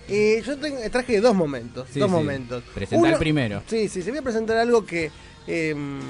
Y 0.09 0.41
yo 0.43 0.57
tengo- 0.57 0.79
traje 0.91 1.21
dos 1.21 1.35
momentos. 1.35 1.87
Sí, 1.93 2.01
dos 2.01 2.09
sí. 2.09 2.15
momentos. 2.15 2.65
Presentá 2.75 3.09
el 3.11 3.17
primero. 3.17 3.63
Sí, 3.69 3.89
sí, 3.89 4.03
se 4.03 4.11
voy 4.11 4.19
a 4.19 4.23
presentar 4.23 4.57
algo 4.57 4.85
que. 4.85 5.11
em, 5.47 6.01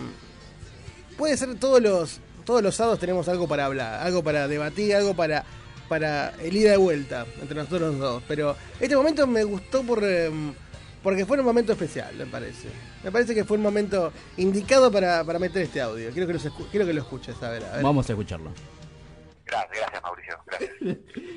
puede 1.18 1.36
ser 1.36 1.54
todos 1.56 1.82
los. 1.82 2.20
Todos 2.44 2.62
los 2.62 2.76
sábados 2.76 3.00
tenemos 3.00 3.28
algo 3.28 3.48
para 3.48 3.64
hablar, 3.66 4.00
algo 4.06 4.22
para 4.22 4.48
debatir, 4.48 4.94
algo 4.94 5.14
para. 5.14 5.44
Para 5.88 6.34
el 6.42 6.56
ida 6.56 6.74
y 6.74 6.78
vuelta 6.78 7.26
entre 7.40 7.56
nosotros 7.56 7.96
dos. 7.98 8.20
Pero 8.26 8.56
este 8.80 8.96
momento 8.96 9.26
me 9.26 9.44
gustó 9.44 9.82
por. 9.84 10.02
em, 10.04 10.52
porque 11.02 11.24
fue 11.24 11.38
un 11.38 11.44
momento 11.44 11.72
especial, 11.72 12.12
me 12.16 12.26
parece. 12.26 12.68
Me 13.04 13.12
parece 13.12 13.34
que 13.36 13.44
fue 13.44 13.56
un 13.56 13.62
momento 13.62 14.12
indicado 14.36 14.90
para, 14.90 15.22
para 15.22 15.38
meter 15.38 15.62
este 15.62 15.80
audio. 15.80 16.10
Quiero 16.10 16.26
que, 16.26 16.32
los 16.32 16.42
quiero 16.72 16.84
que 16.86 16.92
lo 16.92 17.02
escuches, 17.02 17.40
a 17.40 17.50
ver, 17.50 17.64
a 17.64 17.72
ver. 17.74 17.82
Vamos 17.84 18.08
a 18.08 18.12
escucharlo. 18.12 18.50
Gracias, 19.46 19.78
gracias 19.78 20.02
Mauricio, 20.02 20.38
gracias. 20.46 20.72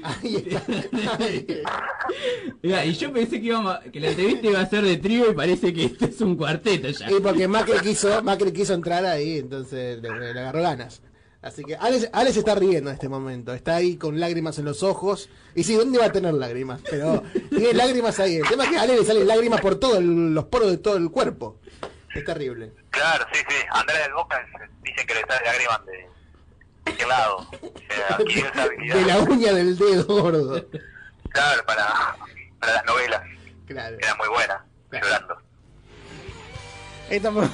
Ahí 0.21 0.35
está. 0.35 1.17
Mira, 2.61 2.85
y 2.85 2.93
yo 2.95 3.13
pensé 3.13 3.39
que, 3.39 3.45
íbamos 3.47 3.75
a- 3.75 3.81
que 3.81 3.99
la 3.99 4.09
entrevista 4.09 4.47
iba 4.47 4.59
a 4.61 4.65
ser 4.69 4.83
de 4.83 4.97
trío 4.97 5.31
y 5.31 5.35
parece 5.35 5.73
que 5.73 5.85
esto 5.85 6.05
es 6.05 6.19
un 6.21 6.35
cuarteto 6.35 6.89
ya. 6.89 7.11
Y 7.11 7.19
porque 7.19 7.47
Macri 7.47 7.79
quiso, 7.79 8.21
Macri 8.23 8.51
quiso 8.51 8.73
entrar 8.73 9.05
ahí, 9.05 9.37
entonces 9.39 10.01
le, 10.01 10.33
le 10.33 10.39
agarró 10.39 10.61
ganas. 10.61 11.01
Así 11.41 11.63
que 11.63 11.75
Alex, 11.77 12.09
Alex 12.11 12.35
está 12.37 12.53
riendo 12.55 12.89
en 12.89 12.95
este 12.95 13.07
momento, 13.07 13.53
está 13.53 13.75
ahí 13.77 13.95
con 13.95 14.19
lágrimas 14.19 14.57
en 14.59 14.65
los 14.65 14.83
ojos. 14.83 15.29
Y 15.55 15.63
sí, 15.63 15.75
¿dónde 15.75 15.97
va 15.99 16.05
a 16.05 16.11
tener 16.11 16.33
lágrimas? 16.33 16.81
Pero 16.89 17.23
tiene 17.49 17.73
lágrimas 17.73 18.19
ahí. 18.19 18.37
El 18.37 18.47
tema 18.49 18.65
es 18.65 18.71
que 18.71 18.77
a 18.77 18.81
Alex 18.81 18.99
le 18.99 19.05
salen 19.05 19.27
lágrimas 19.27 19.61
por 19.61 19.75
todos 19.79 20.01
los 20.03 20.45
poros 20.45 20.69
de 20.71 20.77
todo 20.79 20.97
el 20.97 21.09
cuerpo. 21.11 21.59
Es 22.13 22.25
terrible. 22.25 22.73
Claro, 22.89 23.25
sí, 23.31 23.39
sí, 23.47 23.55
Andrés 23.69 23.99
del 24.03 24.13
Boca 24.15 24.43
dicen 24.83 25.07
que 25.07 25.13
le 25.13 25.21
sale 25.21 25.45
lágrimas 25.45 25.85
de, 25.85 26.07
de 26.91 26.97
qué 26.97 27.05
lado. 27.05 27.37
O 27.37 27.93
sea, 27.93 28.15
adquirió 28.17 28.45
esa 28.47 28.63
habilidad. 28.63 28.95
De 28.95 29.05
la 29.05 29.19
uña 29.19 29.53
del 29.53 29.77
dedo 29.77 30.05
gordo. 30.05 30.65
Claro, 31.29 31.65
para, 31.65 32.15
para 32.59 32.73
las 32.73 32.85
novelas. 32.85 33.21
Claro. 33.65 33.97
Era 33.99 34.15
muy 34.15 34.27
buena, 34.29 34.65
llorando. 34.91 35.49
Estamos 37.09 37.49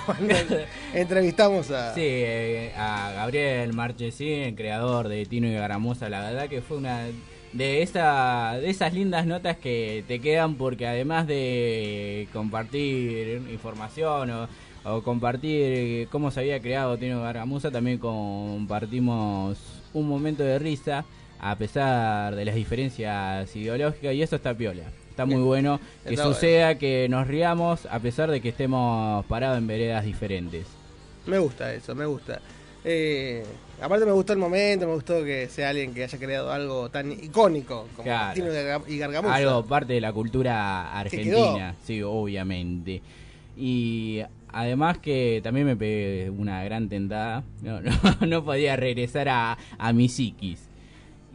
entrevistamos 0.94 1.72
a... 1.72 1.94
Sí, 1.94 2.02
eh, 2.04 2.74
a 2.76 3.12
Gabriel 3.16 3.72
Marchesín, 3.74 4.56
creador 4.56 5.08
de 5.08 5.26
Tino 5.26 5.48
y 5.48 5.54
Garamosa, 5.54 6.10
la 6.10 6.22
verdad 6.22 6.50
que 6.50 6.62
fue 6.62 6.78
una 6.78 7.06
de 7.54 7.82
esa 7.82 8.58
de 8.60 8.70
esas 8.70 8.94
lindas 8.94 9.26
notas 9.26 9.56
que 9.56 10.04
te 10.10 10.20
quedan 10.20 10.56
porque 10.56 10.88
además 10.88 11.26
de 11.26 12.28
compartir 12.34 13.44
información 13.50 14.30
o, 14.32 14.50
o 14.86 15.02
compartir 15.02 16.08
cómo 16.10 16.30
se 16.32 16.42
había 16.42 16.60
creado 16.60 16.98
Tino 16.98 17.20
y 17.20 17.24
Garamosa, 17.24 17.72
también 17.72 17.98
compartimos 17.98 19.58
un 19.94 20.08
momento 20.08 20.44
de 20.44 20.60
risa 20.60 21.06
a 21.40 21.56
pesar 21.58 22.36
de 22.36 22.46
las 22.46 22.56
diferencias 22.56 23.54
ideológicas 23.56 24.14
y 24.14 24.22
eso 24.22 24.36
está 24.36 24.54
piola. 24.54 24.84
Está 25.10 25.26
muy 25.26 25.42
bueno 25.42 25.80
que 26.08 26.18
suceda 26.18 26.78
que 26.78 27.08
nos 27.10 27.28
riamos 27.28 27.86
a 27.90 28.00
pesar 28.00 28.30
de 28.30 28.42
que 28.42 28.50
estemos 28.50 29.26
parados 29.28 29.58
en 29.58 29.66
veredas 29.68 30.04
diferentes. 30.04 30.68
Me 31.26 31.40
gusta 31.40 31.74
eso, 31.74 31.96
me 31.96 32.06
gusta. 32.06 32.42
Eh, 32.84 33.44
aparte 33.82 34.06
me 34.06 34.12
gustó 34.12 34.34
el 34.34 34.40
momento, 34.40 34.86
me 34.86 34.94
gustó 34.94 35.24
que 35.24 35.48
sea 35.50 35.70
alguien 35.70 35.94
que 35.94 36.04
haya 36.04 36.20
creado 36.20 36.52
algo 36.52 36.90
tan 36.90 37.12
icónico 37.12 37.88
como 37.96 38.04
Claro. 38.04 38.34
Tino 38.36 38.48
y 38.48 38.56
Garga- 38.56 38.84
y 38.88 38.98
Gargamusa. 38.98 39.36
Algo 39.36 39.66
parte 39.66 39.94
de 39.94 40.02
la 40.02 40.12
cultura 40.14 40.92
argentina, 41.00 41.76
sí, 41.84 42.04
obviamente. 42.04 43.02
Y 43.58 44.22
además 44.56 44.98
que 45.00 45.42
también 45.44 45.68
me 45.68 45.76
pegué 45.76 46.30
una 46.30 46.64
gran 46.64 46.88
tentada. 46.88 47.44
No, 47.62 47.82
no, 47.82 47.92
no 48.28 48.46
podía 48.46 48.78
regresar 48.78 49.28
a, 49.28 49.58
a 49.78 49.94
mi 49.94 50.08
psiquis. 50.08 50.70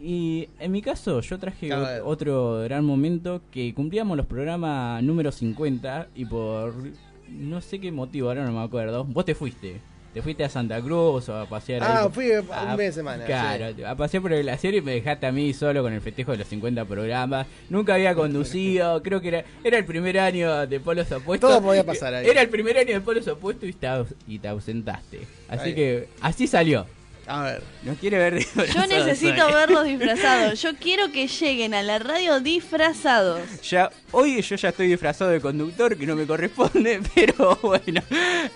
Y 0.03 0.49
en 0.59 0.73
mi 0.73 0.81
caso 0.81 1.21
yo 1.21 1.39
traje 1.39 1.71
otro 2.03 2.63
gran 2.63 2.87
momento 2.87 3.43
que 3.51 3.75
cumplíamos 3.75 4.17
los 4.17 4.25
programas 4.25 5.03
número 5.03 5.31
50 5.31 6.09
y 6.15 6.25
por 6.25 6.73
no 7.29 7.61
sé 7.61 7.79
qué 7.79 7.93
motivo, 7.93 8.29
ahora 8.29 8.47
no 8.47 8.53
me 8.53 8.63
acuerdo, 8.63 9.05
vos 9.05 9.27
te 9.27 9.35
fuiste. 9.35 9.83
Te 10.13 10.23
fuiste 10.23 10.43
a 10.43 10.49
Santa 10.49 10.81
Cruz 10.81 11.29
o 11.29 11.37
a 11.37 11.47
pasear 11.47 11.83
Ah, 11.85 12.09
fui 12.13 12.31
un 12.31 12.77
mes 12.77 12.87
de 12.89 12.93
semana, 12.93 13.25
Claro, 13.25 13.67
a 13.87 13.95
pasear 13.95 14.21
por 14.23 14.33
el 14.33 14.43
glaciar 14.43 14.75
y 14.75 14.81
me 14.81 14.93
dejaste 14.93 15.27
a 15.27 15.33
mí 15.33 15.53
solo 15.55 15.83
con 15.83 15.93
el 15.93 16.01
festejo 16.01 16.33
de 16.33 16.39
los 16.39 16.49
50 16.49 16.85
programas. 16.85 17.47
Nunca 17.69 17.95
había 17.95 18.15
conducido, 18.17 19.03
creo 19.05 19.21
que 19.21 19.29
era, 19.29 19.45
era 19.63 19.79
el 19.79 19.85
primer 19.85 20.19
año 20.19 20.67
de 20.67 20.81
Polos 20.81 21.11
Opuestos. 21.13 21.49
Todo 21.51 21.63
podía 21.63 21.85
pasar 21.85 22.13
ahí. 22.15 22.27
Era 22.27 22.43
el 22.43 22.49
primer 22.49 22.77
año 22.77 22.95
de 22.95 23.01
Polos 23.01 23.29
Opuestos 23.29 23.69
y 23.69 23.73
te, 23.73 23.89
y 24.27 24.39
te 24.41 24.49
ausentaste. 24.49 25.21
Así 25.49 25.69
Ahí. 25.69 25.75
que 25.75 26.09
así 26.21 26.47
salió. 26.49 26.87
A 27.31 27.43
ver. 27.45 27.63
Nos 27.85 27.97
quiere 27.99 28.19
ver 28.19 28.35
Yo 28.39 28.41
disfrazados 28.41 28.89
necesito 28.89 29.47
hoy. 29.47 29.53
verlos 29.55 29.85
disfrazados. 29.85 30.61
Yo 30.61 30.75
quiero 30.75 31.13
que 31.13 31.29
lleguen 31.29 31.75
a 31.75 31.83
la 31.83 32.01
radio 32.01 32.41
disfrazados. 32.41 33.41
Ya, 33.63 33.89
hoy 34.11 34.43
yo 34.43 34.57
ya 34.57 34.71
estoy 34.71 34.89
disfrazado 34.89 35.31
de 35.31 35.41
conductor, 35.41 35.97
que 35.97 36.07
no 36.07 36.17
me 36.17 36.27
corresponde, 36.27 37.01
pero 37.15 37.57
bueno. 37.63 38.03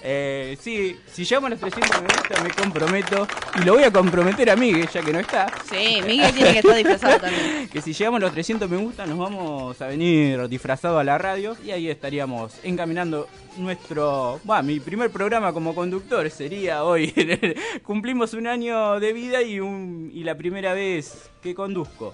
Eh, 0.03 0.59
sí, 0.61 0.97
si 1.13 1.25
llegamos 1.25 1.47
a 1.47 1.51
los 1.51 1.61
300 1.61 2.03
me 2.03 2.09
gusta, 2.09 2.43
me 2.43 2.51
comprometo. 2.51 3.29
Y 3.61 3.65
lo 3.65 3.75
voy 3.75 3.85
a 3.85 3.93
comprometer 3.93 4.51
a 4.51 4.57
Miguel, 4.57 4.89
ya 4.93 5.03
que 5.03 5.13
no 5.13 5.21
está. 5.21 5.47
Sí, 5.71 6.01
Miguel 6.05 6.35
tiene 6.35 6.53
que 6.53 6.59
estar 6.59 6.75
disfrazado 6.75 7.21
también. 7.21 7.69
Que 7.69 7.81
si 7.81 7.93
llegamos 7.93 8.19
a 8.19 8.21
los 8.23 8.33
300 8.33 8.69
me 8.69 8.77
gusta, 8.79 9.07
nos 9.07 9.19
vamos 9.19 9.81
a 9.81 9.87
venir 9.87 10.49
disfrazados 10.49 11.01
a 11.01 11.05
la 11.05 11.17
radio. 11.17 11.57
Y 11.65 11.71
ahí 11.71 11.89
estaríamos 11.89 12.55
encaminando 12.65 13.29
nuestro. 13.59 14.41
Mi 14.63 14.81
primer 14.81 15.11
programa 15.11 15.53
como 15.53 15.75
conductor 15.75 16.29
sería 16.31 16.85
hoy. 16.85 17.13
Cumplimos 17.83 18.35
un 18.35 18.47
año 18.47 18.99
de 19.01 19.13
vida 19.13 19.43
y, 19.43 19.61
un, 19.61 20.11
y 20.13 20.25
la 20.25 20.37
primera 20.37 20.75
vez 20.75 21.31
que 21.43 21.55
conduzco. 21.55 22.13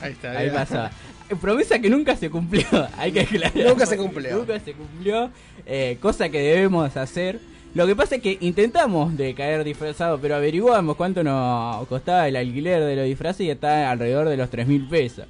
Ahí 0.00 0.12
está. 0.12 0.32
Ahí 0.32 0.50
pasa. 0.50 0.90
Eh, 1.28 1.36
Promesa 1.36 1.78
que 1.78 1.88
nunca 1.88 2.16
se 2.16 2.28
cumplió. 2.28 2.66
Hay 2.98 3.12
que 3.12 3.20
aclarar. 3.20 3.56
Nunca 3.56 3.86
se 3.86 3.96
cumplió. 3.96 4.36
Nunca 4.36 4.58
se 4.60 4.72
cumplió. 4.72 5.30
eh, 5.66 5.98
cosa 6.00 6.28
que 6.28 6.40
debemos 6.40 6.96
hacer. 6.96 7.40
Lo 7.74 7.86
que 7.86 7.96
pasa 7.96 8.16
es 8.16 8.22
que 8.22 8.36
intentamos 8.42 9.16
de 9.16 9.34
caer 9.34 9.64
disfrazados, 9.64 10.20
pero 10.20 10.36
averiguamos 10.36 10.94
cuánto 10.96 11.24
nos 11.24 11.86
costaba 11.88 12.28
el 12.28 12.36
alquiler 12.36 12.82
de 12.84 12.96
los 12.96 13.04
disfraces 13.06 13.46
y 13.46 13.50
está 13.50 13.90
alrededor 13.90 14.28
de 14.28 14.36
los 14.36 14.50
3 14.50 14.66
mil 14.66 14.86
pesos. 14.88 15.24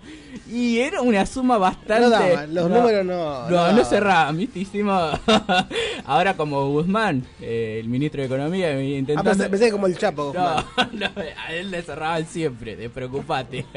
Y 0.50 0.80
era 0.80 1.00
una 1.02 1.24
suma 1.24 1.56
bastante. 1.56 2.46
No 2.48 2.62
los 2.62 2.70
números 2.70 3.04
no- 3.06 3.48
No, 3.48 3.68
no 3.68 3.72
no, 3.72 3.84
cerraban, 3.84 4.36
¿viste? 4.36 4.58
Hicimos. 4.58 5.18
Ahora, 6.04 6.34
como 6.36 6.68
Guzmán, 6.70 7.24
eh, 7.40 7.78
el 7.80 7.88
ministro 7.88 8.20
de 8.20 8.26
Economía, 8.26 8.68
Ah, 8.70 8.82
intentando. 8.82 9.30
pensé, 9.30 9.48
pensé 9.48 9.70
como 9.70 9.86
el 9.86 9.96
Chapo. 9.96 10.32
No, 10.34 10.54
Guzmán. 10.56 10.66
no, 10.92 11.06
a 11.46 11.52
él 11.54 11.70
le 11.70 11.80
cerraban 11.82 12.26
siempre, 12.26 12.74
despreocupate. 12.76 13.64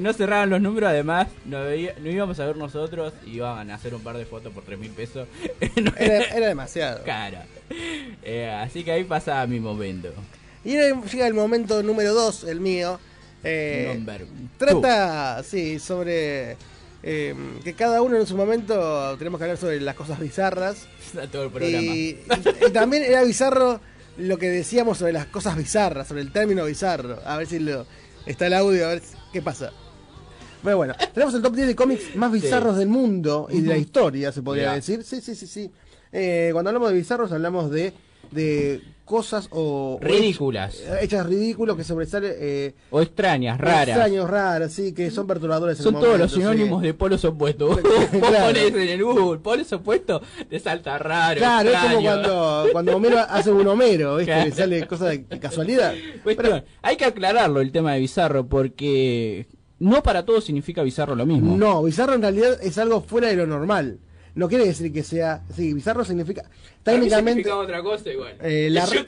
No 0.00 0.12
cerraban 0.12 0.50
los 0.50 0.60
números, 0.60 0.90
además, 0.90 1.28
no, 1.44 1.62
veía- 1.62 1.94
no 2.00 2.10
íbamos 2.10 2.38
a 2.40 2.46
ver 2.46 2.56
nosotros, 2.56 3.12
iban 3.26 3.70
a 3.70 3.74
hacer 3.76 3.94
un 3.94 4.02
par 4.02 4.16
de 4.16 4.24
fotos 4.26 4.52
por 4.52 4.64
3 4.64 4.78
mil 4.78 4.90
pesos. 4.90 5.28
No- 5.80 5.92
Era, 5.96 6.24
era 6.36 6.46
demasiado. 6.48 7.02
Cara. 7.12 7.46
Eh, 8.22 8.50
así 8.50 8.84
que 8.84 8.92
ahí 8.92 9.04
pasa 9.04 9.46
mi 9.46 9.60
momento. 9.60 10.12
Y 10.64 10.70
llega 10.70 11.26
el 11.26 11.34
momento 11.34 11.82
número 11.82 12.14
2, 12.14 12.44
el 12.44 12.60
mío. 12.60 12.98
Eh, 13.44 14.00
trata, 14.56 15.42
sí, 15.42 15.78
sobre 15.78 16.56
eh, 17.02 17.34
que 17.64 17.74
cada 17.74 18.00
uno 18.00 18.16
en 18.16 18.26
su 18.26 18.36
momento 18.36 19.16
tenemos 19.18 19.38
que 19.38 19.44
hablar 19.44 19.58
sobre 19.58 19.80
las 19.80 19.94
cosas 19.94 20.20
bizarras. 20.20 20.86
Todo 21.32 21.44
el 21.44 21.50
programa. 21.50 21.82
Y, 21.82 22.18
también 22.72 23.02
era 23.02 23.22
bizarro 23.24 23.80
lo 24.18 24.38
que 24.38 24.48
decíamos 24.48 24.98
sobre 24.98 25.12
las 25.12 25.26
cosas 25.26 25.56
bizarras, 25.56 26.08
sobre 26.08 26.22
el 26.22 26.32
término 26.32 26.64
bizarro. 26.64 27.18
A 27.26 27.36
ver 27.36 27.46
si 27.46 27.58
lo, 27.58 27.86
está 28.26 28.46
el 28.46 28.54
audio, 28.54 28.86
a 28.86 28.88
ver 28.90 29.00
si- 29.00 29.16
qué 29.32 29.42
pasa. 29.42 29.72
Bueno, 30.62 30.76
bueno, 30.76 30.94
tenemos 31.12 31.34
el 31.34 31.42
top 31.42 31.56
10 31.56 31.66
de 31.66 31.74
cómics 31.74 32.14
más 32.14 32.30
bizarros 32.30 32.76
del 32.76 32.88
mundo 32.88 33.48
y 33.50 33.62
de 33.62 33.68
la 33.68 33.76
historia, 33.76 34.30
se 34.30 34.42
podría 34.42 34.72
decir. 34.72 35.02
Sí, 35.02 35.20
sí, 35.20 35.34
sí, 35.34 35.46
sí. 35.48 35.70
Eh, 36.12 36.50
cuando 36.52 36.68
hablamos 36.70 36.90
de 36.90 36.94
bizarros 36.96 37.32
hablamos 37.32 37.70
de, 37.70 37.92
de 38.30 38.80
cosas 39.04 39.48
o... 39.50 39.98
Ridículas. 40.00 40.82
hech- 40.86 41.02
Hechas 41.02 41.26
ridículos 41.26 41.76
que 41.76 41.84
sobresalen... 41.84 42.32
Eh, 42.36 42.74
O 42.90 43.02
extrañas, 43.02 43.58
raras. 43.60 43.88
Extraños, 43.88 44.30
raras, 44.30 44.72
sí, 44.72 44.92
que 44.94 45.10
son 45.10 45.26
perturbadores 45.26 45.76
Son 45.78 45.92
todos 45.94 46.04
momento, 46.06 46.24
los 46.24 46.32
sinónimos 46.32 46.80
sí. 46.80 46.86
de 46.86 46.94
polos 46.94 47.24
opuestos. 47.24 47.68
Vos 47.82 47.82
ponés 48.12 48.72
en 48.74 48.88
el 48.88 49.04
Google 49.04 49.38
polos 49.40 49.72
opuestos, 49.72 50.22
te 50.48 50.58
salta 50.60 50.96
raro. 50.98 51.38
Claro, 51.38 51.70
es 51.70 51.78
como 51.78 52.02
cuando, 52.02 52.66
cuando 52.72 52.96
Homero 52.96 53.18
hace 53.28 53.50
un 53.50 53.66
Homero, 53.66 54.16
¿viste? 54.16 54.32
Claro. 54.32 54.48
Le 54.48 54.54
sale 54.54 54.86
cosa 54.86 55.06
de 55.08 55.24
casualidad. 55.40 55.94
Cuestión, 56.22 56.64
hay 56.82 56.96
que 56.96 57.04
aclararlo 57.04 57.60
el 57.60 57.72
tema 57.72 57.92
de 57.94 58.00
bizarro 58.00 58.46
porque 58.46 59.46
no 59.78 60.02
para 60.02 60.24
todos 60.24 60.44
significa 60.44 60.82
bizarro 60.82 61.14
lo 61.16 61.26
mismo. 61.26 61.56
No, 61.56 61.82
bizarro 61.82 62.14
en 62.14 62.22
realidad 62.22 62.58
es 62.62 62.78
algo 62.78 63.00
fuera 63.02 63.28
de 63.28 63.36
lo 63.36 63.46
normal. 63.46 63.98
No 64.34 64.48
quiere 64.48 64.64
decir 64.66 64.92
que 64.92 65.02
sea. 65.02 65.42
Sí, 65.54 65.74
bizarro 65.74 66.04
significa. 66.04 66.44
Técnicamente. 66.82 67.42
significa 67.42 67.56
otra 67.56 67.82
cosa 67.82 68.10
igual. 68.10 68.36
Eh, 68.42 68.68
la- 68.70 68.86
Yo. 68.86 69.04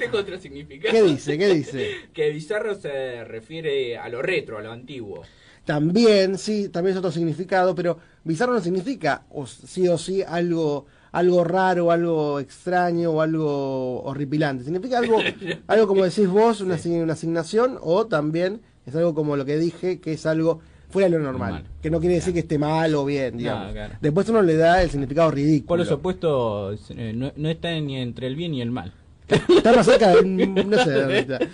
¿Qué 0.90 1.02
dice? 1.02 1.38
¿Qué 1.38 1.54
dice? 1.54 1.90
que 2.12 2.30
bizarro 2.30 2.74
se 2.74 3.24
refiere 3.24 3.96
a 3.96 4.08
lo 4.08 4.22
retro, 4.22 4.58
a 4.58 4.62
lo 4.62 4.70
antiguo. 4.72 5.22
También, 5.64 6.36
sí, 6.36 6.68
también 6.68 6.92
es 6.92 6.98
otro 6.98 7.10
significado, 7.10 7.74
pero 7.74 7.98
bizarro 8.22 8.52
no 8.52 8.60
significa 8.60 9.24
o 9.30 9.46
sí 9.46 9.88
o 9.88 9.96
sí 9.96 10.22
algo 10.22 10.86
algo 11.14 11.44
raro, 11.44 11.92
algo 11.92 12.40
extraño 12.40 13.12
o 13.12 13.20
algo 13.20 14.02
horripilante. 14.02 14.64
Significa 14.64 14.98
algo, 14.98 15.18
algo 15.68 15.86
como 15.86 16.04
decís 16.04 16.28
vos, 16.28 16.60
una, 16.60 16.76
una 16.86 17.12
asignación, 17.12 17.78
o 17.80 18.06
también 18.06 18.60
es 18.84 18.96
algo 18.96 19.14
como 19.14 19.36
lo 19.36 19.44
que 19.44 19.56
dije, 19.56 20.00
que 20.00 20.14
es 20.14 20.26
algo 20.26 20.60
fuera 20.94 21.08
de 21.10 21.18
lo 21.18 21.22
normal. 21.22 21.52
Normal. 21.52 21.70
Que 21.82 21.90
no 21.90 21.98
quiere 22.00 22.14
decir 22.14 22.32
que 22.32 22.38
esté 22.38 22.56
mal 22.58 22.94
o 22.94 23.04
bien, 23.04 23.36
digamos. 23.36 23.72
claro. 23.72 23.94
Después 24.00 24.28
uno 24.28 24.40
le 24.42 24.56
da 24.56 24.80
el 24.82 24.90
significado 24.90 25.30
ridículo. 25.30 25.66
Polos 25.68 25.90
opuestos 25.90 26.80
eh, 26.90 27.12
no, 27.14 27.32
no 27.36 27.48
están 27.50 27.86
ni 27.86 27.98
entre 28.00 28.28
el 28.28 28.36
bien 28.36 28.54
y 28.54 28.62
el 28.62 28.70
mal. 28.70 28.92
Está 29.28 29.72
más 29.74 29.84
cerca 29.86 30.08
de. 30.14 30.22
No 30.46 30.78
sé 30.84 30.90
de 30.90 31.00
dónde 31.00 31.18
está. 31.18 31.38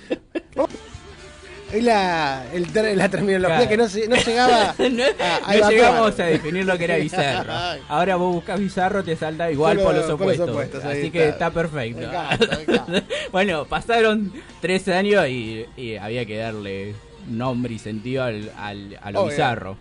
Es 1.72 1.84
la, 1.84 2.44
el 2.52 2.66
la 2.98 3.08
terminología 3.08 3.58
Claro. 3.58 3.70
que 3.70 3.76
no, 3.76 3.88
se- 3.88 4.08
no 4.08 4.16
llegaba 4.16 4.74
no 4.90 5.04
a, 5.20 5.50
a 5.52 5.56
no 5.56 5.70
llegamos 5.70 6.18
a 6.18 6.24
definir 6.24 6.64
lo 6.66 6.76
que 6.76 6.82
era 6.82 6.96
bizarro. 6.96 7.52
Ahora 7.88 8.16
vos 8.16 8.34
buscas 8.34 8.58
bizarro, 8.58 9.04
te 9.04 9.14
salta 9.14 9.52
igual 9.52 9.78
por 9.78 9.94
los 9.94 10.10
opuestos. 10.10 10.50
opuestos, 10.50 10.84
Así 10.84 11.12
que 11.12 11.28
está. 11.28 11.46
está 11.46 11.50
perfecto. 11.52 12.00
Me 12.00 12.06
encanta, 12.06 12.56
me 12.56 12.62
encanta. 12.64 13.04
bueno, 13.30 13.66
pasaron 13.66 14.32
tres 14.60 14.88
años 14.88 15.28
y, 15.28 15.64
y 15.76 15.94
había 15.94 16.26
que 16.26 16.38
darle 16.38 16.94
nombre 17.30 17.74
y 17.74 17.78
sentido 17.78 18.24
al, 18.24 18.50
al- 18.58 18.98
a 19.02 19.10
lo 19.10 19.20
Obvio. 19.22 19.30
bizarro. 19.30 19.76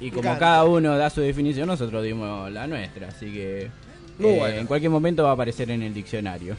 Y 0.00 0.10
como 0.10 0.38
cada 0.38 0.64
uno 0.64 0.96
da 0.96 1.10
su 1.10 1.20
definición, 1.20 1.66
nosotros 1.66 2.04
dimos 2.04 2.50
la 2.52 2.66
nuestra. 2.66 3.08
Así 3.08 3.26
que 3.32 3.68
Muy 4.18 4.30
eh, 4.30 4.38
bueno. 4.38 4.56
en 4.58 4.66
cualquier 4.66 4.90
momento 4.90 5.24
va 5.24 5.30
a 5.30 5.32
aparecer 5.32 5.70
en 5.70 5.82
el 5.82 5.92
diccionario. 5.92 6.56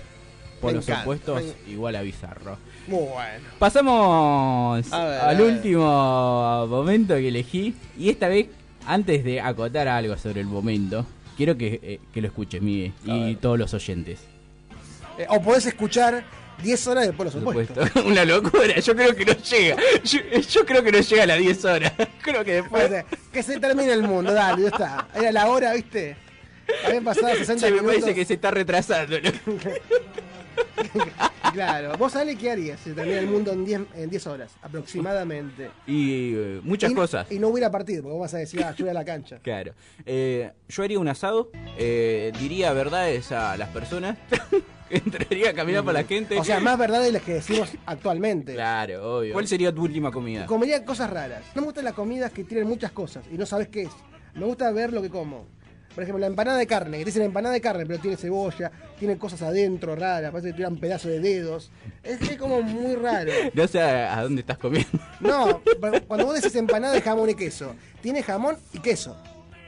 Por 0.59 0.71
Me 0.71 0.77
los 0.77 0.85
encanta, 0.89 1.03
opuestos, 1.03 1.43
me- 1.65 1.71
igual 1.71 1.95
a 1.95 2.01
bizarro. 2.01 2.57
Muy 2.87 2.99
bueno. 2.99 3.45
Pasamos 3.59 4.91
A 4.91 5.05
ver, 5.05 5.21
al 5.21 5.37
a 5.39 5.43
último 5.43 6.67
momento 6.67 7.15
que 7.15 7.29
elegí. 7.29 7.75
Y 7.97 8.09
esta 8.09 8.27
vez, 8.27 8.47
antes 8.85 9.23
de 9.23 9.39
acotar 9.39 9.87
algo 9.87 10.17
sobre 10.17 10.41
el 10.41 10.47
momento, 10.47 11.05
quiero 11.37 11.55
que, 11.57 11.79
eh, 11.81 11.99
que 12.13 12.19
lo 12.21 12.27
escuches, 12.27 12.61
Miguel, 12.61 12.91
A 13.07 13.15
y 13.15 13.19
ver. 13.25 13.35
todos 13.37 13.57
los 13.57 13.73
oyentes. 13.73 14.19
Eh, 15.17 15.25
o 15.29 15.41
podés 15.41 15.65
escuchar 15.65 16.25
10 16.61 16.87
horas 16.87 17.03
de 17.05 17.09
opuestos. 17.11 17.41
supuesto. 17.43 17.81
Una 18.05 18.25
locura, 18.25 18.79
yo 18.79 18.95
creo 18.95 19.15
que 19.15 19.25
no 19.25 19.33
llega. 19.33 19.77
Yo, 20.03 20.19
yo 20.39 20.65
creo 20.65 20.83
que 20.83 20.91
no 20.91 20.99
llega 20.99 21.23
a 21.23 21.27
las 21.27 21.39
10 21.39 21.65
horas. 21.65 21.93
Creo 22.21 22.43
que 22.43 22.53
después. 22.61 22.91
Que 23.31 23.43
se 23.43 23.59
termine 23.59 23.91
el 23.93 24.03
mundo, 24.03 24.33
dale, 24.33 24.63
ya 24.63 24.67
está. 24.69 25.07
Era 25.15 25.31
la 25.31 25.47
hora, 25.49 25.73
¿viste? 25.73 26.15
Habían 26.85 27.03
pasado 27.03 27.33
60 27.35 27.55
Che, 27.67 27.71
me 27.73 27.81
minutos. 27.81 28.01
parece 28.01 28.15
que 28.15 28.25
se 28.25 28.33
está 28.35 28.51
retrasando. 28.51 29.17
¿no? 29.21 29.31
Claro, 31.53 31.97
vos 31.97 32.15
Ale, 32.15 32.35
¿qué 32.35 32.51
harías 32.51 32.79
si 32.81 32.91
termina 32.91 33.17
el 33.19 33.27
mundo 33.27 33.51
en 33.51 33.65
10, 33.65 33.81
en 33.95 34.09
10 34.09 34.27
horas, 34.27 34.51
aproximadamente? 34.61 35.69
Y 35.87 36.33
eh, 36.35 36.59
muchas 36.63 36.91
Y- 36.91 36.95
cosas. 36.95 37.31
Y 37.31 37.39
no 37.39 37.47
hubiera 37.47 37.71
partido, 37.71 38.03
porque 38.03 38.13
vos 38.13 38.21
vas 38.21 38.33
a 38.33 38.37
decir, 38.37 38.61
ah, 38.63 38.73
yo 38.77 38.85
voy 38.85 38.91
a 38.91 38.93
la 38.93 39.05
cancha. 39.05 39.39
Claro. 39.41 39.73
Eh, 40.05 40.51
yo 40.67 40.83
haría 40.83 40.99
un 40.99 41.07
asado, 41.07 41.49
eh, 41.77 42.31
diría 42.39 42.71
verdades 42.73 43.31
a 43.31 43.57
las 43.57 43.69
personas, 43.69 44.17
entraría 45.05 45.51
a 45.51 45.53
caminar 45.53 45.83
por 45.83 45.93
la 45.93 46.03
gente. 46.03 46.37
O 46.37 46.43
sea, 46.43 46.59
más 46.59 46.77
verdad 46.77 47.01
de 47.01 47.11
las 47.11 47.21
que 47.21 47.35
decimos 47.35 47.69
actualmente. 47.85 48.53
Claro, 48.53 49.17
obvio. 49.17 49.33
¿Cuál 49.33 49.47
sería 49.47 49.73
tu 49.73 49.83
última 49.83 50.11
comida? 50.11 50.45
Comería 50.45 50.83
cosas 50.83 51.09
raras. 51.09 51.43
No 51.55 51.61
me 51.61 51.65
gustan 51.67 51.85
las 51.85 51.93
comidas 51.93 52.31
que 52.31 52.43
tienen 52.43 52.67
muchas 52.67 52.91
cosas 52.91 53.23
y 53.31 53.37
no 53.37 53.45
sabes 53.45 53.67
qué 53.67 53.83
es. 53.83 53.91
Me 54.33 54.45
gusta 54.45 54.71
ver 54.71 54.93
lo 54.93 55.01
que 55.01 55.09
como. 55.09 55.45
Por 55.93 56.03
ejemplo, 56.03 56.19
la 56.19 56.27
empanada 56.27 56.57
de 56.57 56.67
carne, 56.67 56.97
que 56.99 57.03
te 57.03 57.09
dicen 57.09 57.23
empanada 57.23 57.53
de 57.53 57.61
carne, 57.61 57.85
pero 57.85 57.99
tiene 57.99 58.15
cebolla, 58.15 58.71
tiene 58.97 59.17
cosas 59.17 59.41
adentro 59.41 59.95
raras, 59.95 60.31
parece 60.31 60.49
que 60.49 60.53
tuvieran 60.53 60.77
pedazos 60.77 61.11
de 61.11 61.19
dedos. 61.19 61.71
Es, 62.03 62.21
es 62.21 62.37
como 62.37 62.61
muy 62.61 62.95
raro. 62.95 63.31
No 63.53 63.67
sé 63.67 63.81
a, 63.81 64.17
a 64.17 64.23
dónde 64.23 64.41
estás 64.41 64.59
comiendo. 64.59 64.89
No, 65.19 65.61
cuando 66.07 66.27
vos 66.27 66.35
decís 66.35 66.55
empanada 66.55 66.93
de 66.93 67.01
jamón 67.01 67.29
y 67.31 67.33
queso, 67.33 67.75
tiene 68.01 68.21
jamón 68.23 68.55
y 68.71 68.79
queso. 68.79 69.17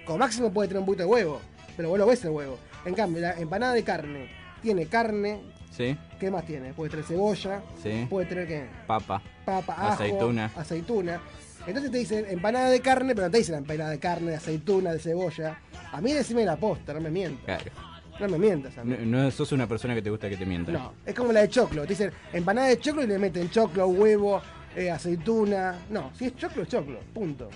Como 0.06 0.20
máximo 0.20 0.54
puede 0.54 0.70
tener 0.70 0.80
un 0.80 0.86
poquito 0.86 1.04
de 1.04 1.10
huevo, 1.10 1.42
pero 1.76 1.90
vos 1.90 1.98
lo 1.98 2.06
ves 2.06 2.24
el 2.24 2.30
huevo. 2.32 2.58
En 2.86 2.94
cambio, 2.94 3.22
la 3.22 3.34
empanada 3.34 3.74
de 3.74 3.84
carne 3.84 4.41
tiene 4.62 4.86
carne, 4.88 5.42
Sí, 5.72 5.96
¿qué 6.20 6.30
más 6.30 6.46
tiene? 6.46 6.74
Puede 6.74 6.90
tener 6.92 7.06
cebolla, 7.06 7.62
sí. 7.82 8.06
puede 8.10 8.26
tener 8.28 8.48
qué? 8.48 8.66
Papa. 8.88 9.22
papa, 9.46 9.74
ajo, 9.74 9.94
Aceituna. 9.94 10.52
aceituna. 10.56 11.22
Entonces 11.66 11.92
te 11.92 11.98
dicen 12.00 12.26
empanada 12.30 12.70
de 12.70 12.82
carne, 12.82 13.16
pero 13.16 13.28
no 13.28 13.32
te 13.32 13.38
dicen 13.38 13.56
empanada 13.56 13.92
de 13.92 14.00
carne, 14.00 14.32
de 14.32 14.38
aceituna, 14.38 14.92
de 14.92 15.00
cebolla. 15.00 15.60
A 15.94 16.02
mí 16.02 16.12
decime 16.12 16.44
la 16.44 16.58
posta, 16.58 16.94
no 16.94 17.00
me 17.02 17.10
mientas. 17.10 17.46
Claro. 17.62 17.72
No 18.20 18.28
me 18.28 18.38
mientas 18.38 18.78
a 18.78 18.84
mí. 18.84 18.96
No, 19.00 19.24
no 19.24 19.32
sos 19.32 19.52
una 19.54 19.66
persona 19.68 19.96
que 19.96 20.02
te 20.02 20.10
gusta 20.10 20.28
que 20.30 20.36
te 20.38 20.46
mientan. 20.46 20.74
No, 20.74 20.94
es 21.06 21.16
como 21.16 21.32
la 21.32 21.42
de 21.42 21.50
choclo. 21.50 21.84
Te 21.84 21.90
dicen 21.90 22.12
empanada 22.34 22.68
de 22.68 22.78
choclo 22.80 23.04
y 23.04 23.08
le 23.08 23.18
meten 23.18 23.50
choclo, 23.50 23.88
huevo, 23.88 24.42
eh, 24.76 24.92
aceituna. 24.92 25.76
No, 25.90 26.12
si 26.18 26.26
es 26.26 26.36
choclo, 26.36 26.64
es 26.64 26.70
choclo. 26.70 27.00
Punto. 27.14 27.50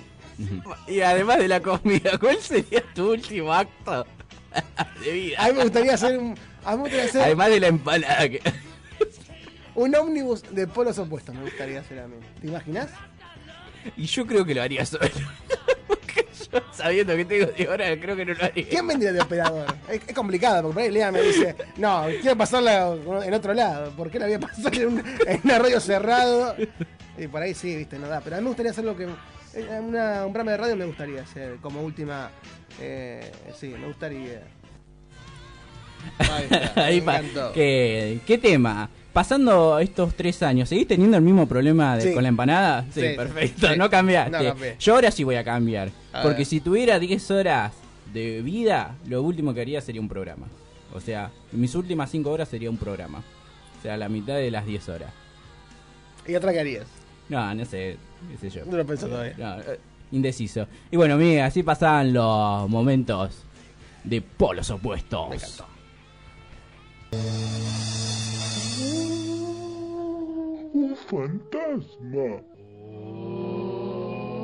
Y 0.87 1.01
además 1.01 1.37
de 1.39 1.47
la 1.47 1.59
comida, 1.61 2.17
¿cuál 2.19 2.37
sería 2.37 2.81
tu 2.93 3.11
último 3.11 3.53
acto 3.53 4.05
de 5.03 5.11
vida? 5.11 5.37
A 5.43 5.47
mí 5.49 5.53
me 5.57 5.63
gustaría 5.63 5.93
hacer 5.93 6.17
un, 6.17 6.35
hacer 6.65 7.21
Además 7.21 7.49
de 7.49 7.59
la 7.59 7.67
empanada. 7.67 8.29
que- 8.29 8.41
un 9.75 9.95
ómnibus 9.95 10.43
de 10.53 10.67
polos 10.67 10.97
opuestos. 10.97 11.35
Me 11.35 11.41
gustaría 11.43 11.79
hacer 11.79 11.99
a 11.99 12.07
mí. 12.07 12.15
¿Te 12.41 12.47
imaginas? 12.47 12.89
Y 13.97 14.05
yo 14.05 14.25
creo 14.25 14.45
que 14.45 14.55
lo 14.55 14.61
haría 14.61 14.85
solo. 14.85 15.05
Porque 15.87 16.27
yo, 16.51 16.59
sabiendo 16.71 17.15
que 17.15 17.25
tengo 17.25 17.45
10 17.51 17.69
horas, 17.69 17.97
creo 18.01 18.15
que 18.15 18.25
no 18.25 18.33
lo 18.33 18.43
haría. 18.43 18.67
¿Quién 18.67 18.87
vendría 18.87 19.13
de 19.13 19.21
operador? 19.21 19.67
Es, 19.89 20.01
es 20.07 20.13
complicado, 20.15 20.63
porque 20.63 20.73
por 20.73 20.81
ahí 20.83 20.91
Lea 20.91 21.11
me 21.11 21.21
dice, 21.21 21.55
no, 21.77 22.05
quiero 22.21 22.35
pasarla 22.37 22.95
en 23.23 23.33
otro 23.33 23.53
lado. 23.53 23.91
¿Por 23.91 24.09
qué 24.09 24.17
la 24.17 24.25
voy 24.25 24.33
a 24.35 24.39
pasar 24.39 24.73
en 24.75 24.87
un, 24.87 25.03
en 25.27 25.41
un 25.43 25.51
arroyo 25.51 25.79
cerrado? 25.79 26.55
Y 27.17 27.27
por 27.27 27.41
ahí 27.43 27.53
sí, 27.53 27.75
viste, 27.75 27.99
no 27.99 28.07
da. 28.07 28.21
Pero 28.21 28.37
a 28.37 28.39
mí 28.39 28.43
me 28.43 28.49
gustaría 28.49 28.71
hacer 28.71 28.83
lo 28.85 28.95
que. 28.97 29.03
en 29.53 29.83
una- 29.83 30.25
un 30.25 30.33
programa 30.33 30.51
de 30.51 30.57
radio 30.57 30.75
me 30.75 30.85
gustaría 30.85 31.21
hacer 31.21 31.57
como 31.61 31.83
última. 31.83 32.31
eh, 32.81 33.31
sí, 33.59 33.67
me 33.67 33.85
gustaría. 33.87 34.41
Ahí 36.19 36.47
está, 36.49 36.71
Ahí 36.85 36.99
me 37.01 37.05
pa- 37.05 37.17
encantó. 37.19 37.51
¿Qué, 37.53 38.19
¿Qué 38.25 38.37
tema? 38.37 38.89
Pasando 39.13 39.79
estos 39.79 40.13
tres 40.15 40.43
años, 40.43 40.67
¿seguís 40.67 40.87
teniendo 40.87 41.15
el 41.17 41.23
mismo 41.23 41.47
problema 41.47 41.95
de- 41.95 42.01
Sí. 42.09 42.13
con 42.13 42.23
la 42.23 42.29
empanada? 42.29 42.85
Sí, 42.93 43.01
Sí, 43.01 43.07
perfecto, 43.15 43.67
sí. 43.71 43.77
no 43.77 43.89
cambiaste. 43.89 44.31
No. 44.43 44.55
Yo 44.79 44.95
ahora 44.95 45.09
sí 45.11 45.23
voy 45.23 45.35
a 45.35 45.43
cambiar. 45.43 45.89
A 46.11 46.21
porque 46.21 46.39
ver. 46.39 46.45
si 46.47 46.59
tuviera 46.59 46.99
10 46.99 47.31
horas 47.31 47.71
de 48.13 48.41
vida, 48.41 48.95
lo 49.07 49.21
último 49.23 49.53
que 49.53 49.61
haría 49.61 49.79
sería 49.81 50.01
un 50.01 50.09
programa. 50.09 50.47
O 50.93 50.99
sea, 50.99 51.31
mis 51.53 51.75
últimas 51.75 52.09
5 52.11 52.29
horas 52.29 52.49
sería 52.49 52.69
un 52.69 52.77
programa. 52.77 53.23
O 53.79 53.81
sea, 53.81 53.95
la 53.97 54.09
mitad 54.09 54.35
de 54.35 54.51
las 54.51 54.65
10 54.65 54.89
horas. 54.89 55.11
¿Y 56.27 56.35
otra 56.35 56.51
que 56.51 56.59
harías? 56.59 56.85
No, 57.29 57.53
no 57.55 57.65
sé, 57.65 57.97
qué 58.31 58.37
sé 58.49 58.59
yo. 58.59 58.65
No 58.65 58.77
lo 58.77 58.85
pensó 58.85 59.07
todavía. 59.07 59.35
No, 59.37 59.59
eh, 59.61 59.79
indeciso. 60.11 60.67
Y 60.91 60.97
bueno, 60.97 61.17
mire, 61.17 61.41
así 61.41 61.63
pasaban 61.63 62.13
los 62.13 62.69
momentos 62.69 63.43
de 64.03 64.21
polos 64.21 64.69
opuestos. 64.71 65.29
Me 65.29 65.35
encantó. 65.35 65.65
Un 70.73 70.95
fantasma. 71.07 72.43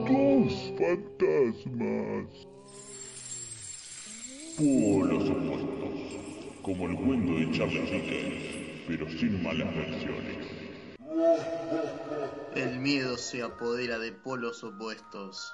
Dos 0.07 0.53
fantasmas. 0.77 2.27
Polos 4.57 5.29
opuestos. 5.29 5.95
Como 6.61 6.87
el 6.87 6.95
cuento 6.95 7.31
de 7.33 7.51
Charles 7.57 7.91
Dickens, 7.91 8.43
pero 8.87 9.09
sin 9.09 9.43
malas 9.43 9.75
versiones. 9.75 10.47
El 12.55 12.79
miedo 12.79 13.17
se 13.17 13.41
apodera 13.41 13.97
de 13.99 14.11
polos 14.11 14.63
opuestos. 14.63 15.53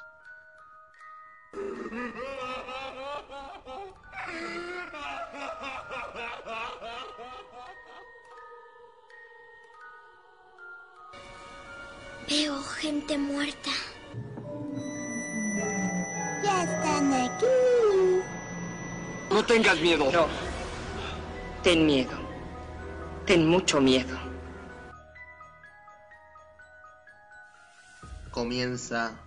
Veo 12.29 12.61
gente 12.63 13.17
muerta. 13.17 13.71
Ya 16.43 16.63
están 16.63 17.13
aquí. 17.13 17.45
No 19.29 19.45
tengas 19.45 19.79
miedo. 19.79 20.11
No. 20.11 20.27
Ten 21.63 21.85
miedo. 21.85 22.17
Ten 23.25 23.47
mucho 23.47 23.79
miedo. 23.79 24.17
Comienza 28.31 29.26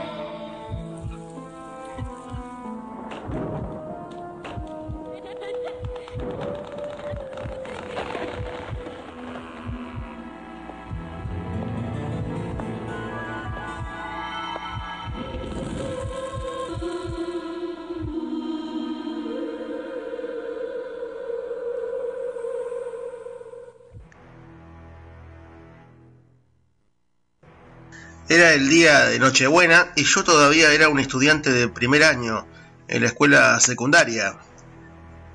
Era 28.31 28.53
el 28.53 28.69
día 28.69 29.07
de 29.07 29.19
Nochebuena 29.19 29.91
y 29.97 30.05
yo 30.05 30.23
todavía 30.23 30.71
era 30.71 30.87
un 30.87 31.01
estudiante 31.01 31.51
de 31.51 31.67
primer 31.67 32.05
año 32.05 32.47
en 32.87 33.01
la 33.01 33.09
escuela 33.09 33.59
secundaria. 33.59 34.37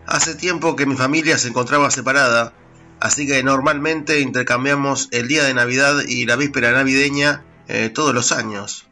Hace 0.06 0.34
tiempo 0.34 0.76
que 0.76 0.86
mi 0.86 0.96
familia 0.96 1.36
se 1.36 1.48
encontraba 1.48 1.90
separada, 1.90 2.54
así 2.98 3.26
que 3.26 3.42
normalmente 3.42 4.20
intercambiamos 4.20 5.08
el 5.10 5.28
día 5.28 5.44
de 5.44 5.52
Navidad 5.52 6.04
y 6.08 6.24
la 6.24 6.36
víspera 6.36 6.72
navideña 6.72 7.44
eh, 7.68 7.90
todos 7.90 8.14
los 8.14 8.32
años. 8.32 8.86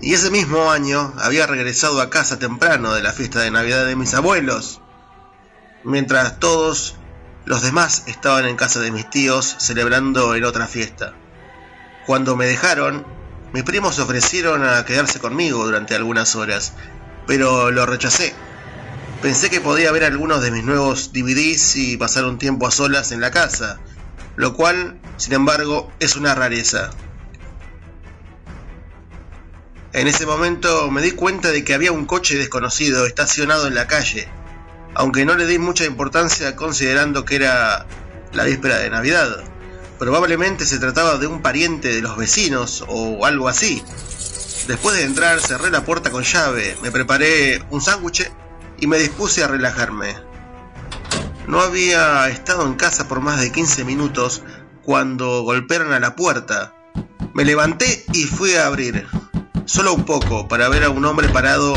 Y 0.00 0.14
ese 0.14 0.32
mismo 0.32 0.72
año 0.72 1.14
había 1.20 1.46
regresado 1.46 2.00
a 2.00 2.10
casa 2.10 2.40
temprano 2.40 2.92
de 2.92 3.04
la 3.04 3.12
fiesta 3.12 3.40
de 3.40 3.52
Navidad 3.52 3.86
de 3.86 3.94
mis 3.94 4.14
abuelos, 4.14 4.80
mientras 5.84 6.40
todos 6.40 6.96
los 7.44 7.62
demás 7.62 8.02
estaban 8.08 8.46
en 8.46 8.56
casa 8.56 8.80
de 8.80 8.90
mis 8.90 9.08
tíos 9.08 9.54
celebrando 9.60 10.34
en 10.34 10.42
otra 10.42 10.66
fiesta. 10.66 11.14
Cuando 12.06 12.36
me 12.36 12.46
dejaron, 12.46 13.04
mis 13.52 13.64
primos 13.64 13.98
ofrecieron 13.98 14.62
a 14.64 14.84
quedarse 14.84 15.18
conmigo 15.18 15.64
durante 15.64 15.96
algunas 15.96 16.36
horas, 16.36 16.72
pero 17.26 17.72
lo 17.72 17.84
rechacé. 17.84 18.32
Pensé 19.22 19.50
que 19.50 19.60
podía 19.60 19.90
ver 19.90 20.04
algunos 20.04 20.40
de 20.40 20.52
mis 20.52 20.62
nuevos 20.62 21.12
DVDs 21.12 21.74
y 21.74 21.96
pasar 21.96 22.24
un 22.26 22.38
tiempo 22.38 22.68
a 22.68 22.70
solas 22.70 23.10
en 23.10 23.20
la 23.20 23.32
casa, 23.32 23.80
lo 24.36 24.54
cual, 24.54 25.00
sin 25.16 25.32
embargo, 25.32 25.90
es 25.98 26.14
una 26.14 26.34
rareza. 26.34 26.90
En 29.92 30.06
ese 30.06 30.26
momento 30.26 30.90
me 30.92 31.02
di 31.02 31.10
cuenta 31.10 31.50
de 31.50 31.64
que 31.64 31.74
había 31.74 31.90
un 31.90 32.06
coche 32.06 32.36
desconocido 32.36 33.04
estacionado 33.06 33.66
en 33.66 33.74
la 33.74 33.88
calle, 33.88 34.28
aunque 34.94 35.24
no 35.24 35.34
le 35.34 35.46
di 35.46 35.58
mucha 35.58 35.84
importancia 35.84 36.54
considerando 36.54 37.24
que 37.24 37.36
era 37.36 37.86
la 38.32 38.44
víspera 38.44 38.76
de 38.76 38.90
Navidad. 38.90 39.55
Probablemente 39.98 40.66
se 40.66 40.78
trataba 40.78 41.16
de 41.16 41.26
un 41.26 41.40
pariente 41.40 41.94
de 41.94 42.02
los 42.02 42.16
vecinos 42.16 42.84
o 42.88 43.24
algo 43.24 43.48
así. 43.48 43.82
Después 44.66 44.96
de 44.96 45.04
entrar 45.04 45.40
cerré 45.40 45.70
la 45.70 45.84
puerta 45.84 46.10
con 46.10 46.22
llave, 46.22 46.76
me 46.82 46.90
preparé 46.90 47.62
un 47.70 47.80
sándwich 47.80 48.30
y 48.78 48.86
me 48.86 48.98
dispuse 48.98 49.42
a 49.42 49.48
relajarme. 49.48 50.14
No 51.46 51.60
había 51.60 52.28
estado 52.28 52.66
en 52.66 52.74
casa 52.74 53.06
por 53.06 53.20
más 53.20 53.40
de 53.40 53.52
15 53.52 53.84
minutos 53.84 54.42
cuando 54.82 55.42
golpearon 55.42 55.92
a 55.92 56.00
la 56.00 56.16
puerta. 56.16 56.74
Me 57.32 57.44
levanté 57.44 58.04
y 58.12 58.24
fui 58.24 58.54
a 58.54 58.66
abrir, 58.66 59.06
solo 59.64 59.94
un 59.94 60.04
poco, 60.04 60.48
para 60.48 60.68
ver 60.68 60.84
a 60.84 60.90
un 60.90 61.04
hombre 61.04 61.28
parado 61.28 61.74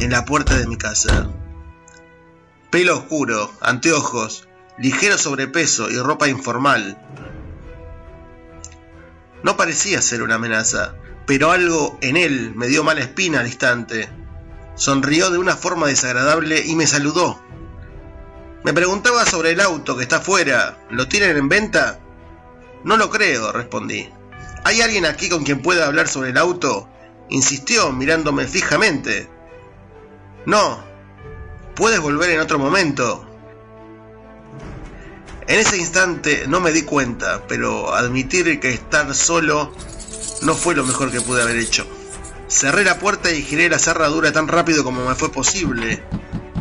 en 0.00 0.10
la 0.10 0.24
puerta 0.24 0.56
de 0.56 0.66
mi 0.66 0.76
casa. 0.76 1.28
Pelo 2.70 2.96
oscuro, 2.96 3.52
anteojos, 3.60 4.48
ligero 4.78 5.18
sobrepeso 5.18 5.90
y 5.90 5.98
ropa 5.98 6.28
informal. 6.28 6.98
No 9.44 9.58
parecía 9.58 10.00
ser 10.00 10.22
una 10.22 10.36
amenaza, 10.36 10.94
pero 11.26 11.50
algo 11.50 11.98
en 12.00 12.16
él 12.16 12.54
me 12.56 12.66
dio 12.66 12.82
mala 12.82 13.02
espina 13.02 13.40
al 13.40 13.46
instante. 13.46 14.08
Sonrió 14.74 15.28
de 15.28 15.36
una 15.36 15.54
forma 15.54 15.86
desagradable 15.86 16.64
y 16.64 16.74
me 16.74 16.86
saludó. 16.86 17.38
Me 18.64 18.72
preguntaba 18.72 19.26
sobre 19.26 19.50
el 19.50 19.60
auto 19.60 19.98
que 19.98 20.04
está 20.04 20.16
afuera. 20.16 20.78
¿Lo 20.88 21.08
tienen 21.08 21.36
en 21.36 21.50
venta? 21.50 22.00
No 22.84 22.96
lo 22.96 23.10
creo, 23.10 23.52
respondí. 23.52 24.08
¿Hay 24.64 24.80
alguien 24.80 25.04
aquí 25.04 25.28
con 25.28 25.44
quien 25.44 25.60
pueda 25.60 25.86
hablar 25.86 26.08
sobre 26.08 26.30
el 26.30 26.38
auto? 26.38 26.88
Insistió, 27.28 27.92
mirándome 27.92 28.46
fijamente. 28.46 29.28
No. 30.46 30.82
Puedes 31.76 32.00
volver 32.00 32.30
en 32.30 32.40
otro 32.40 32.58
momento. 32.58 33.28
En 35.46 35.58
ese 35.58 35.76
instante 35.76 36.46
no 36.48 36.60
me 36.60 36.72
di 36.72 36.82
cuenta, 36.82 37.46
pero 37.46 37.94
admitir 37.94 38.60
que 38.60 38.70
estar 38.70 39.14
solo 39.14 39.72
no 40.42 40.54
fue 40.54 40.74
lo 40.74 40.84
mejor 40.84 41.10
que 41.10 41.20
pude 41.20 41.42
haber 41.42 41.56
hecho. 41.56 41.86
Cerré 42.48 42.82
la 42.82 42.98
puerta 42.98 43.30
y 43.30 43.42
giré 43.42 43.68
la 43.68 43.78
cerradura 43.78 44.32
tan 44.32 44.48
rápido 44.48 44.84
como 44.84 45.06
me 45.06 45.14
fue 45.14 45.30
posible. 45.30 46.02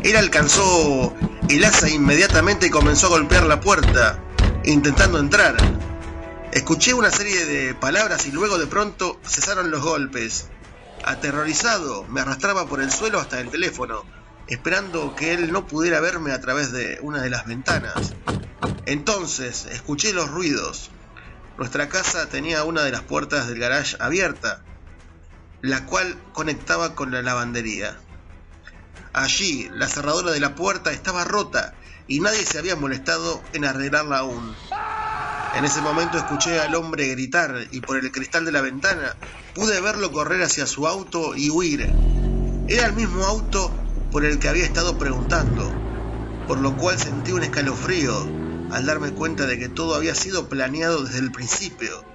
Él 0.03 0.17
alcanzó 0.17 1.13
el 1.47 1.63
asa 1.63 1.89
inmediatamente 1.89 2.67
y 2.67 2.69
comenzó 2.69 3.07
a 3.07 3.11
golpear 3.11 3.45
la 3.45 3.61
puerta, 3.61 4.19
intentando 4.65 5.17
entrar. 5.17 5.55
Escuché 6.51 6.93
una 6.93 7.09
serie 7.09 7.45
de 7.45 7.73
palabras 7.75 8.27
y 8.27 8.31
luego 8.31 8.57
de 8.57 8.67
pronto 8.67 9.17
cesaron 9.25 9.71
los 9.71 9.81
golpes. 9.81 10.47
Aterrorizado, 11.05 12.05
me 12.09 12.21
arrastraba 12.21 12.67
por 12.67 12.81
el 12.81 12.91
suelo 12.91 13.19
hasta 13.19 13.39
el 13.39 13.49
teléfono, 13.49 14.03
esperando 14.47 15.15
que 15.15 15.33
él 15.33 15.51
no 15.51 15.67
pudiera 15.67 15.99
verme 15.99 16.31
a 16.31 16.41
través 16.41 16.71
de 16.71 16.99
una 17.01 17.21
de 17.21 17.29
las 17.29 17.45
ventanas. 17.45 18.13
Entonces 18.85 19.65
escuché 19.71 20.13
los 20.13 20.29
ruidos. 20.29 20.91
Nuestra 21.57 21.87
casa 21.87 22.27
tenía 22.27 22.63
una 22.63 22.83
de 22.83 22.91
las 22.91 23.01
puertas 23.01 23.47
del 23.47 23.59
garage 23.59 23.95
abierta, 23.99 24.63
la 25.61 25.85
cual 25.85 26.17
conectaba 26.33 26.95
con 26.95 27.11
la 27.11 27.21
lavandería. 27.21 27.97
Allí, 29.13 29.69
la 29.73 29.87
cerradura 29.87 30.31
de 30.31 30.39
la 30.39 30.55
puerta 30.55 30.91
estaba 30.91 31.23
rota 31.23 31.75
y 32.07 32.19
nadie 32.19 32.43
se 32.45 32.57
había 32.57 32.75
molestado 32.75 33.41
en 33.53 33.63
arreglarla 33.63 34.17
aún. 34.17 34.55
En 35.55 35.65
ese 35.65 35.81
momento 35.81 36.17
escuché 36.17 36.59
al 36.59 36.73
hombre 36.73 37.07
gritar 37.09 37.67
y 37.71 37.79
por 37.79 37.97
el 37.97 38.11
cristal 38.11 38.43
de 38.43 38.51
la 38.51 38.61
ventana 38.61 39.15
pude 39.53 39.79
verlo 39.81 40.11
correr 40.11 40.41
hacia 40.41 40.65
su 40.65 40.87
auto 40.87 41.35
y 41.35 41.51
huir. 41.51 41.93
Era 42.67 42.87
el 42.87 42.93
mismo 42.93 43.23
auto 43.23 43.71
por 44.13 44.23
el 44.25 44.37
que 44.37 44.47
había 44.47 44.63
estado 44.63 44.99
preguntando, 44.99 45.73
por 46.47 46.59
lo 46.59 46.77
cual 46.77 46.99
sentí 46.99 47.31
un 47.31 47.41
escalofrío 47.41 48.15
al 48.71 48.85
darme 48.85 49.11
cuenta 49.11 49.47
de 49.47 49.57
que 49.57 49.69
todo 49.69 49.95
había 49.95 50.13
sido 50.13 50.47
planeado 50.47 51.03
desde 51.03 51.17
el 51.17 51.31
principio. 51.31 52.05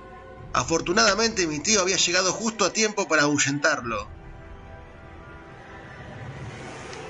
Afortunadamente 0.52 1.48
mi 1.48 1.58
tío 1.58 1.80
había 1.80 1.96
llegado 1.96 2.32
justo 2.32 2.64
a 2.64 2.72
tiempo 2.72 3.08
para 3.08 3.22
ahuyentarlo. 3.22 4.08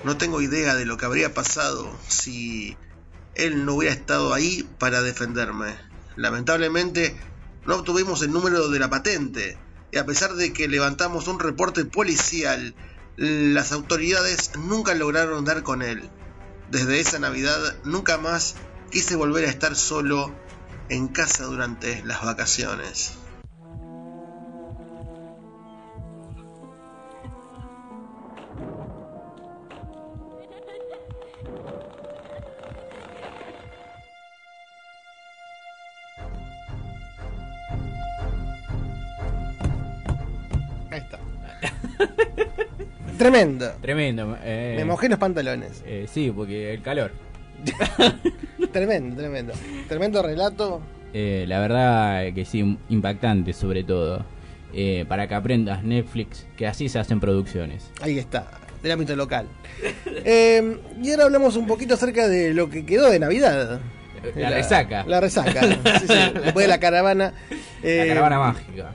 No 0.05 0.17
tengo 0.17 0.41
idea 0.41 0.75
de 0.75 0.87
lo 0.87 0.97
que 0.97 1.05
habría 1.05 1.35
pasado 1.35 1.95
si 2.09 2.79
él 3.35 3.67
no 3.67 3.75
hubiera 3.75 3.95
estado 3.95 4.33
ahí 4.33 4.67
para 4.79 5.03
defenderme. 5.03 5.77
Lamentablemente 6.17 7.15
no 7.67 7.77
obtuvimos 7.77 8.23
el 8.23 8.33
número 8.33 8.71
de 8.71 8.79
la 8.79 8.89
patente 8.89 9.59
y 9.93 9.99
a 9.99 10.07
pesar 10.07 10.33
de 10.33 10.55
que 10.55 10.67
levantamos 10.67 11.29
un 11.29 11.41
reporte 11.41 11.85
policial, 11.85 12.75
las 13.19 13.73
autoridades 13.73 14.53
nunca 14.57 14.95
lograron 14.95 15.45
dar 15.45 15.65
con 15.65 15.83
él. 15.83 16.09
Desde 16.71 17.01
esa 17.01 17.19
Navidad 17.19 17.59
nunca 17.85 18.17
más 18.17 18.55
quise 18.91 19.17
volver 19.17 19.45
a 19.45 19.49
estar 19.49 19.75
solo 19.75 20.33
en 20.89 21.09
casa 21.09 21.45
durante 21.45 22.05
las 22.05 22.25
vacaciones. 22.25 23.15
Ahí 40.91 41.01
está. 41.01 41.19
Tremendo. 43.19 43.73
Tremendo. 43.83 44.39
eh, 44.43 44.75
Me 44.77 44.85
mojé 44.85 45.09
los 45.09 45.19
pantalones. 45.19 45.83
eh, 45.87 46.07
sí, 46.11 46.33
porque 46.35 46.73
el 46.75 46.83
calor. 46.83 47.11
Tremendo, 48.73 49.17
tremendo. 49.17 49.53
Tremendo 49.89 50.23
relato. 50.23 50.81
Eh, 51.13 51.45
la 51.49 51.59
verdad 51.61 52.33
que 52.35 52.45
sí, 52.45 52.79
impactante 52.89 53.53
sobre 53.53 53.83
todo. 53.85 54.25
Eh, 54.75 55.07
para 55.09 55.27
que 55.27 55.35
aprendas 55.35 55.83
Netflix 55.83 56.47
que 56.57 56.67
así 56.67 56.89
se 56.91 56.99
hacen 56.99 57.21
producciones. 57.21 57.91
Ahí 58.03 58.19
está, 58.19 58.47
del 58.83 58.93
ámbito 58.93 59.17
local. 59.17 59.47
Eh, 60.25 60.79
y 61.01 61.11
ahora 61.13 61.25
hablamos 61.25 61.57
un 61.57 61.67
poquito 61.67 61.95
acerca 61.95 62.29
de 62.29 62.53
lo 62.53 62.69
que 62.69 62.85
quedó 62.85 63.09
de 63.09 63.19
Navidad. 63.19 63.81
La 64.35 64.51
resaca. 64.51 65.05
La 65.07 65.21
resaca. 65.21 65.63
Sí, 65.63 66.07
sí, 66.09 66.15
después 66.43 66.65
de 66.65 66.69
la 66.69 66.79
caravana. 66.81 67.33
La 67.83 67.89
Eh, 67.89 68.09
caravana 68.09 68.39
mágica. 68.41 68.93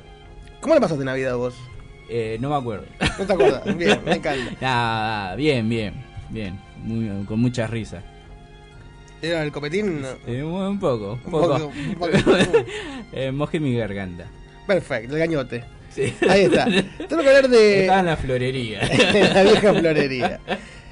¿Cómo 0.60 0.76
le 0.76 0.82
pasaste 0.82 1.04
Navidad 1.06 1.38
vos? 1.38 1.56
Eh, 2.16 2.38
no 2.40 2.50
me 2.52 2.56
acuerdo. 2.58 2.86
¿No 3.18 3.26
te 3.26 3.34
acuerdas? 3.34 3.64
Bien, 3.78 4.00
me 4.06 4.12
encanta. 4.18 4.52
Nada, 4.62 5.36
bien, 5.36 5.68
bien, 5.68 5.94
bien. 6.30 6.60
Muy- 6.84 7.26
con 7.26 7.40
mucha 7.40 7.66
risa. 7.66 8.04
¿Era 9.20 9.42
el 9.42 9.52
copetín? 9.52 10.02
No. 10.02 10.10
Eh, 10.28 10.44
un 10.44 10.80
poco, 10.80 11.14
un 11.26 11.32
poco. 11.32 11.48
poco, 11.58 11.66
un 11.66 11.96
poco. 11.96 12.12
eh, 13.14 13.32
mojé 13.32 13.60
mi 13.60 13.76
garganta. 13.76 14.26
Perfecto, 14.68 15.14
el 15.14 15.20
gañote. 15.20 15.64
Sí. 15.90 16.14
Ahí 16.30 16.42
está. 16.44 16.66
Tenemos 16.98 17.24
que 17.24 17.30
hablar 17.30 17.50
de. 17.50 17.82
Estaba 17.82 18.00
en 18.02 18.06
la 18.06 18.18
florería. 18.18 18.80
la 19.34 19.44
vieja 19.44 19.74
florería. 19.74 20.40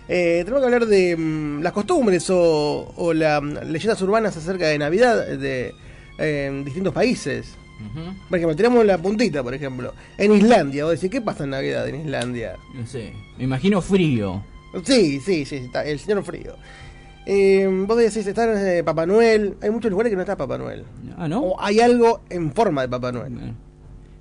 Eh, 0.09 0.41
tenemos 0.43 0.61
que 0.61 0.65
hablar 0.65 0.87
de 0.87 1.15
mm, 1.15 1.61
las 1.61 1.71
costumbres 1.71 2.27
o, 2.31 2.91
o 2.97 3.13
las 3.13 3.43
leyendas 3.43 4.01
urbanas 4.01 4.35
acerca 4.35 4.67
de 4.67 4.77
Navidad 4.79 5.25
de 5.37 5.75
eh, 6.17 6.45
en 6.47 6.65
distintos 6.65 6.93
países. 6.93 7.55
Por 8.29 8.37
ejemplo, 8.37 8.55
tenemos 8.55 8.85
la 8.85 8.97
puntita, 8.97 9.41
por 9.43 9.53
ejemplo. 9.53 9.93
En 10.17 10.33
Islandia, 10.33 10.85
vos 10.85 10.93
decís, 10.93 11.09
¿qué 11.09 11.21
pasa 11.21 11.43
en 11.43 11.51
Navidad 11.51 11.87
en 11.87 12.01
Islandia? 12.01 12.55
No 12.73 12.85
sé, 12.85 13.13
me 13.37 13.43
imagino 13.45 13.81
frío. 13.81 14.43
Sí, 14.83 15.19
sí, 15.19 15.45
sí, 15.45 15.55
está, 15.57 15.83
el 15.83 15.99
señor 15.99 16.23
frío. 16.23 16.55
Eh, 17.25 17.67
vos 17.87 17.97
decís, 17.97 18.25
está 18.25 18.45
eh, 18.77 18.83
Papá 18.83 19.05
Noel. 19.05 19.55
Hay 19.61 19.69
muchos 19.69 19.91
lugares 19.91 20.09
que 20.09 20.15
no 20.15 20.21
está 20.23 20.35
Papá 20.37 20.57
Noel. 20.57 20.85
Ah, 21.17 21.27
¿no? 21.27 21.41
O 21.41 21.61
hay 21.61 21.79
algo 21.79 22.21
en 22.29 22.51
forma 22.53 22.81
de 22.81 22.89
Papá 22.89 23.11
Noel. 23.11 23.53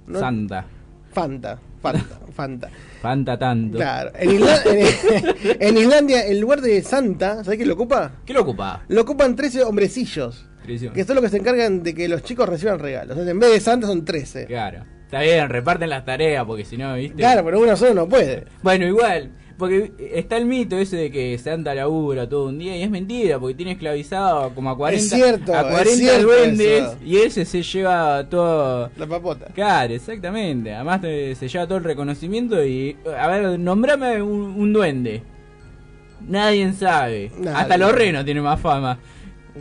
¿no? 0.07 0.19
Santa. 0.19 0.67
Fanta, 1.13 1.59
Fanta, 1.83 2.21
Fanta. 2.35 2.71
Fanta 3.01 3.39
tanto. 3.39 3.79
Claro. 3.79 4.11
En, 4.17 4.31
Isla- 4.31 4.63
en- 4.67 5.57
en 5.61 5.77
Islandia, 5.79 6.27
el 6.27 6.39
lugar 6.41 6.61
de 6.61 6.83
Santa, 6.83 7.43
¿sabés 7.43 7.57
quién 7.57 7.69
lo 7.69 7.75
ocupa? 7.75 8.13
¿Qué 8.27 8.33
lo 8.35 8.43
ocupa? 8.43 8.83
Lo 8.89 9.01
ocupan 9.03 9.35
13 9.35 9.65
hombrecillos. 9.65 10.47
Que 10.93 11.05
son 11.05 11.17
los 11.17 11.25
que 11.25 11.31
se 11.31 11.37
encargan 11.39 11.83
de 11.83 11.95
que 11.95 12.09
los 12.09 12.23
chicos 12.23 12.49
reciban 12.49 12.79
regalos. 12.79 13.11
Entonces, 13.11 13.33
en 13.33 13.41
vez 13.41 13.51
de 13.51 13.61
Santa 13.61 13.87
son 13.87 14.05
13. 14.05 14.47
Claro. 14.47 14.85
Está 15.05 15.23
bien, 15.23 15.49
reparten 15.49 15.91
las 15.91 16.05
tareas 16.05 16.45
porque 16.45 16.65
si 16.65 16.77
no, 16.77 16.95
¿viste? 16.95 17.17
Claro, 17.17 17.45
pero 17.45 17.59
uno 17.61 17.77
solo 17.77 17.95
no 17.95 18.09
puede. 18.09 18.45
Bueno, 18.63 18.87
igual, 18.87 19.31
porque 19.59 19.93
está 20.15 20.37
el 20.37 20.47
mito 20.47 20.79
ese 20.79 20.97
de 20.97 21.11
que 21.11 21.37
Santa 21.37 21.75
labura 21.75 22.29
todo 22.29 22.47
un 22.47 22.61
día 22.61 22.77
y 22.77 22.83
es 22.85 22.91
mentira, 22.91 23.41
porque 23.41 23.57
tiene 23.57 23.73
esclavizado 23.73 24.55
como 24.55 24.71
a 24.71 24.77
40, 24.77 25.05
Es 25.05 25.11
cierto, 25.11 25.53
a 25.53 25.63
es 25.63 25.67
40 25.67 25.91
cierto 25.97 26.23
duendes 26.29 26.83
eso. 26.85 26.97
y 27.05 27.17
ese 27.17 27.45
se 27.45 27.61
lleva 27.63 28.29
todo... 28.29 28.89
La 28.97 29.07
papota. 29.09 29.47
Claro, 29.53 29.93
exactamente. 29.95 30.73
Además 30.73 31.01
se 31.01 31.49
lleva 31.49 31.67
todo 31.67 31.79
el 31.79 31.85
reconocimiento 31.85 32.65
y... 32.65 32.97
A 33.19 33.27
ver, 33.27 33.59
nombrame 33.59 34.23
un, 34.23 34.41
un 34.57 34.73
duende. 34.73 35.25
Nadie 36.27 36.73
sabe. 36.73 37.33
Nadie. 37.39 37.57
Hasta 37.57 37.77
los 37.77 37.93
renos 37.93 38.25
tienen 38.25 38.45
más 38.45 38.61
fama. 38.61 38.99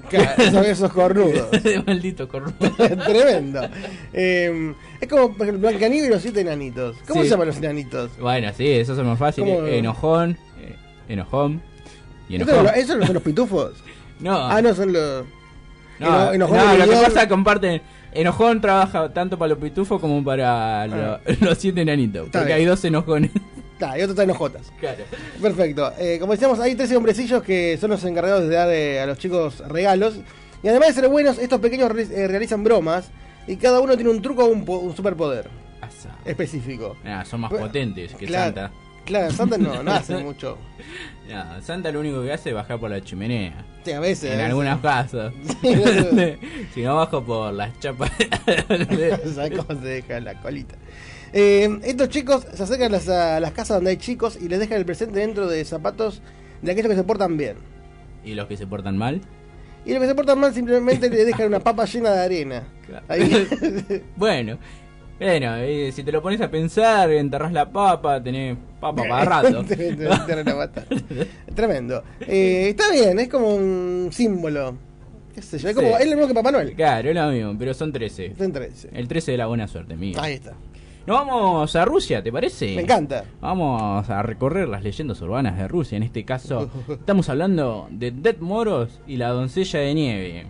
Claro, 0.09 0.31
esos, 0.43 0.65
esos 0.67 0.91
cornudos. 0.93 1.47
maldito 1.87 2.27
cornudo. 2.27 2.53
Tremendo. 2.77 3.61
Eh, 4.13 4.73
es 5.01 5.07
como, 5.07 5.29
Blancanieves 5.29 6.09
y 6.09 6.11
los 6.13 6.21
siete 6.21 6.41
enanitos. 6.41 6.97
¿Cómo 7.07 7.21
Sí. 7.21 7.27
se 7.27 7.31
llaman 7.31 7.47
los 7.47 7.57
enanitos? 7.57 8.11
Bueno, 8.19 8.51
sí, 8.55 8.67
eso 8.67 8.93
es 8.93 8.99
más 8.99 9.17
fácil. 9.19 9.45
¿Cómo? 9.45 9.65
Enojón, 9.65 10.37
eh, 10.61 10.75
enojón 11.07 11.61
y 12.27 12.35
¿Esos 12.35 12.47
enojón. 12.49 12.65
no- 12.65 12.71
¿Esos 12.71 12.97
no 12.97 13.05
son 13.05 13.13
los 13.15 13.23
pitufos? 13.23 13.71
No. 14.19 14.35
Ah, 14.37 14.61
no, 14.61 14.73
son 14.73 14.93
los... 14.93 15.25
No, 15.99 16.31
Eno- 16.33 16.47
no, 16.47 16.75
lo 16.77 16.85
que 16.85 16.91
pasa 16.91 17.07
es 17.07 17.13
que 17.23 17.27
comparten. 17.27 17.81
Enojón 18.13 18.61
trabaja 18.61 19.13
tanto 19.13 19.37
para 19.37 19.49
los 19.49 19.57
pitufos 19.59 19.99
como 19.99 20.23
para 20.23 20.87
lo- 20.87 21.19
los 21.41 21.57
siete 21.57 21.81
enanitos. 21.81 22.27
Ah. 22.27 22.29
Porque 22.31 22.45
bien. 22.45 22.57
hay 22.59 22.65
dos 22.65 22.83
enojones. 22.85 23.31
Está, 23.79 23.97
y 23.97 24.01
otro 24.01 24.11
está 24.11 24.23
en. 24.23 24.53
Claro. 24.79 25.03
Perfecto. 25.41 25.93
Eh, 25.97 26.17
como 26.19 26.33
decíamos, 26.33 26.59
hay 26.59 26.75
13 26.75 26.97
hombrecillos 26.97 27.41
que 27.41 27.77
son 27.79 27.91
los 27.91 28.03
encargados 28.03 28.41
de 28.49 28.53
dar 28.53 28.69
eh, 28.69 28.99
a 28.99 29.05
los 29.05 29.17
chicos 29.17 29.59
regalos. 29.69 30.15
Y 30.61 30.67
además 30.67 30.89
de 30.89 30.95
ser 31.01 31.09
buenos, 31.09 31.37
estos 31.37 31.61
pequeños 31.61 31.89
re- 31.89 32.07
eh, 32.11 32.27
realizan 32.27 32.61
bromas. 32.61 33.09
Y 33.47 33.55
cada 33.55 33.79
uno 33.79 33.95
tiene 33.95 34.11
un 34.11 34.21
truco 34.21 34.43
o 34.43 34.47
un, 34.49 34.65
po- 34.65 34.79
un 34.79 34.93
superpoder 34.95 35.49
Asa. 35.79 36.09
específico. 36.25 36.97
Ah, 37.05 37.23
son 37.23 37.39
más 37.39 37.51
potentes 37.51 38.13
que 38.15 38.25
claro, 38.25 38.45
Santa. 38.53 38.71
Claro, 39.05 39.31
Santa 39.31 39.57
no, 39.57 39.81
no 39.81 39.91
hace 39.93 40.17
mucho. 40.17 40.57
No, 41.29 41.61
Santa 41.61 41.89
lo 41.93 42.01
único 42.01 42.21
que 42.21 42.33
hace 42.33 42.49
es 42.49 42.55
bajar 42.55 42.79
por 42.81 42.89
la 42.89 43.01
chimenea. 43.01 43.65
Sí, 43.85 43.93
a 43.93 44.01
veces. 44.01 44.33
En 44.33 44.39
a 44.41 44.45
algunos 44.47 44.81
veces. 44.81 45.05
casos. 45.09 45.33
Sí, 45.61 46.37
si 46.73 46.81
no 46.81 46.97
bajo 46.97 47.23
por 47.23 47.53
las 47.53 47.79
chapas. 47.79 48.11
¿Sabes 49.33 49.57
cómo 49.57 49.79
se 49.79 49.87
deja 49.87 50.19
la 50.19 50.33
colita? 50.41 50.75
Eh, 51.33 51.79
estos 51.83 52.09
chicos 52.09 52.45
se 52.53 52.63
acercan 52.63 52.87
a 52.93 52.97
las, 52.97 53.07
a 53.09 53.39
las 53.39 53.51
casas 53.51 53.77
donde 53.77 53.91
hay 53.91 53.97
chicos 53.97 54.37
y 54.41 54.47
les 54.49 54.59
dejan 54.59 54.77
el 54.77 54.85
presente 54.85 55.19
dentro 55.19 55.47
de 55.47 55.63
zapatos 55.65 56.21
de 56.61 56.71
aquellos 56.71 56.89
que 56.89 56.95
se 56.95 57.03
portan 57.03 57.37
bien. 57.37 57.57
y 58.25 58.33
los 58.33 58.47
que 58.47 58.57
se 58.57 58.67
portan 58.67 58.97
mal. 58.97 59.21
Y 59.85 59.93
los 59.93 60.01
que 60.01 60.07
se 60.07 60.15
portan 60.15 60.39
mal 60.39 60.53
simplemente 60.53 61.09
les 61.09 61.25
dejan 61.25 61.47
una 61.47 61.59
papa 61.59 61.85
llena 61.85 62.11
de 62.11 62.19
arena. 62.21 62.63
Ahí. 63.07 63.47
Bueno, 64.17 64.57
bueno, 65.19 65.55
eh, 65.57 65.91
si 65.93 66.03
te 66.03 66.11
lo 66.11 66.21
pones 66.21 66.39
a 66.41 66.49
pensar, 66.51 67.09
enterrás 67.11 67.51
la 67.53 67.69
papa, 67.69 68.21
tenés 68.23 68.57
papa 68.79 69.03
para 69.07 69.25
rato. 69.41 69.63
Tremendo. 71.55 72.03
Eh, 72.21 72.69
está 72.69 72.91
bien, 72.91 73.19
es 73.19 73.27
como 73.29 73.55
un 73.55 74.09
símbolo. 74.11 74.77
¿Qué 75.33 75.41
sé 75.41 75.57
yo? 75.59 75.69
Es, 75.69 75.75
como, 75.75 75.87
Sí. 75.89 75.93
es 75.99 76.05
lo 76.09 76.15
mismo 76.15 76.27
que 76.27 76.33
Papá 76.33 76.51
Noel. 76.51 76.73
Claro, 76.73 77.09
es 77.09 77.15
lo 77.15 77.27
mismo, 77.29 77.55
pero 77.57 77.73
son 77.73 77.91
13. 77.91 78.33
Son 78.37 78.51
13. 78.51 78.89
El 78.93 79.07
13 79.07 79.31
de 79.31 79.37
la 79.37 79.45
buena 79.47 79.67
suerte, 79.67 79.95
mío. 79.95 80.17
Ahí 80.19 80.33
está. 80.33 80.53
Nos 81.05 81.17
vamos 81.25 81.75
a 81.75 81.85
Rusia, 81.85 82.21
¿te 82.21 82.31
parece? 82.31 82.75
Me 82.75 82.83
encanta. 82.83 83.25
Vamos 83.41 84.09
a 84.09 84.21
recorrer 84.21 84.67
las 84.67 84.83
leyendas 84.83 85.21
urbanas 85.21 85.57
de 85.57 85.67
Rusia. 85.67 85.97
En 85.97 86.03
este 86.03 86.23
caso, 86.23 86.69
estamos 86.87 87.29
hablando 87.29 87.87
de 87.91 88.11
Dead 88.11 88.37
Moros 88.39 88.99
y 89.07 89.17
la 89.17 89.29
doncella 89.29 89.79
de 89.79 89.93
nieve. 89.93 90.45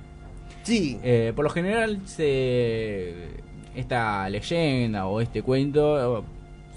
Sí. 0.64 1.00
Eh, 1.04 1.34
por 1.36 1.46
lo 1.46 1.50
general, 1.50 2.02
se 2.06 3.40
esta 3.76 4.30
leyenda 4.30 5.08
o 5.08 5.22
este 5.22 5.42
cuento 5.42 6.20
eh, 6.20 6.24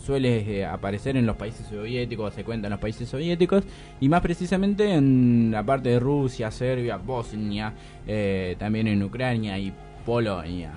suele 0.04 0.58
eh, 0.58 0.66
aparecer 0.66 1.16
en 1.16 1.26
los 1.26 1.37
países 1.37 1.66
soviéticos, 1.66 2.35
se 2.35 2.44
cuenta 2.44 2.66
en 2.66 2.72
los 2.72 2.80
países 2.80 3.08
soviéticos, 3.08 3.64
y 4.00 4.08
más 4.08 4.20
precisamente 4.20 4.92
en 4.94 5.50
la 5.52 5.62
parte 5.62 5.90
de 5.90 6.00
Rusia, 6.00 6.50
Serbia, 6.50 6.96
Bosnia, 6.96 7.72
eh, 8.06 8.56
también 8.58 8.88
en 8.88 9.02
Ucrania 9.02 9.58
y 9.58 9.72
Polonia. 10.04 10.72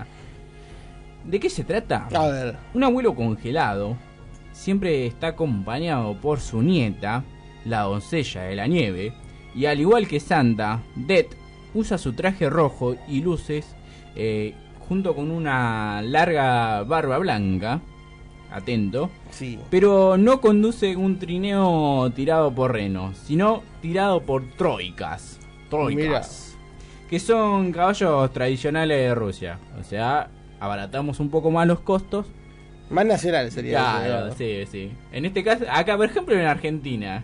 ¿De 1.25 1.39
qué 1.39 1.49
se 1.49 1.63
trata? 1.63 2.07
A 2.13 2.27
ver. 2.27 2.57
Un 2.73 2.83
abuelo 2.83 3.15
congelado 3.15 3.95
siempre 4.51 5.05
está 5.05 5.27
acompañado 5.27 6.15
por 6.15 6.39
su 6.39 6.61
nieta, 6.61 7.23
la 7.65 7.81
doncella 7.81 8.43
de 8.43 8.55
la 8.55 8.67
nieve, 8.67 9.13
y 9.55 9.65
al 9.65 9.79
igual 9.79 10.07
que 10.07 10.19
Santa, 10.19 10.81
Det 10.95 11.29
usa 11.73 11.97
su 11.97 12.13
traje 12.13 12.49
rojo 12.49 12.95
y 13.07 13.21
luces 13.21 13.75
eh, 14.15 14.53
junto 14.87 15.15
con 15.15 15.31
una 15.31 16.01
larga 16.03 16.83
barba 16.83 17.17
blanca, 17.17 17.81
atento, 18.51 19.09
Sí. 19.31 19.59
pero 19.69 20.15
no 20.17 20.39
conduce 20.39 20.95
un 20.95 21.17
trineo 21.19 22.09
tirado 22.15 22.53
por 22.53 22.71
renos, 22.71 23.17
sino 23.17 23.63
tirado 23.81 24.21
por 24.21 24.47
troicas. 24.51 25.39
Troicas. 25.69 26.55
Que 27.09 27.19
son 27.19 27.71
caballos 27.73 28.31
tradicionales 28.31 28.97
de 28.99 29.15
Rusia. 29.15 29.59
O 29.79 29.83
sea, 29.83 30.29
abaratamos 30.59 31.19
un 31.19 31.29
poco 31.29 31.51
más 31.51 31.67
los 31.67 31.79
costos. 31.79 32.27
Más 32.89 33.05
nacional 33.05 33.51
sería. 33.51 33.79
Claro, 33.79 34.27
eso, 34.27 34.37
sí, 34.37 34.63
sí. 34.71 34.91
En 35.11 35.25
este 35.25 35.43
caso, 35.43 35.65
acá 35.71 35.97
por 35.97 36.05
ejemplo 36.05 36.35
en 36.35 36.45
Argentina. 36.45 37.23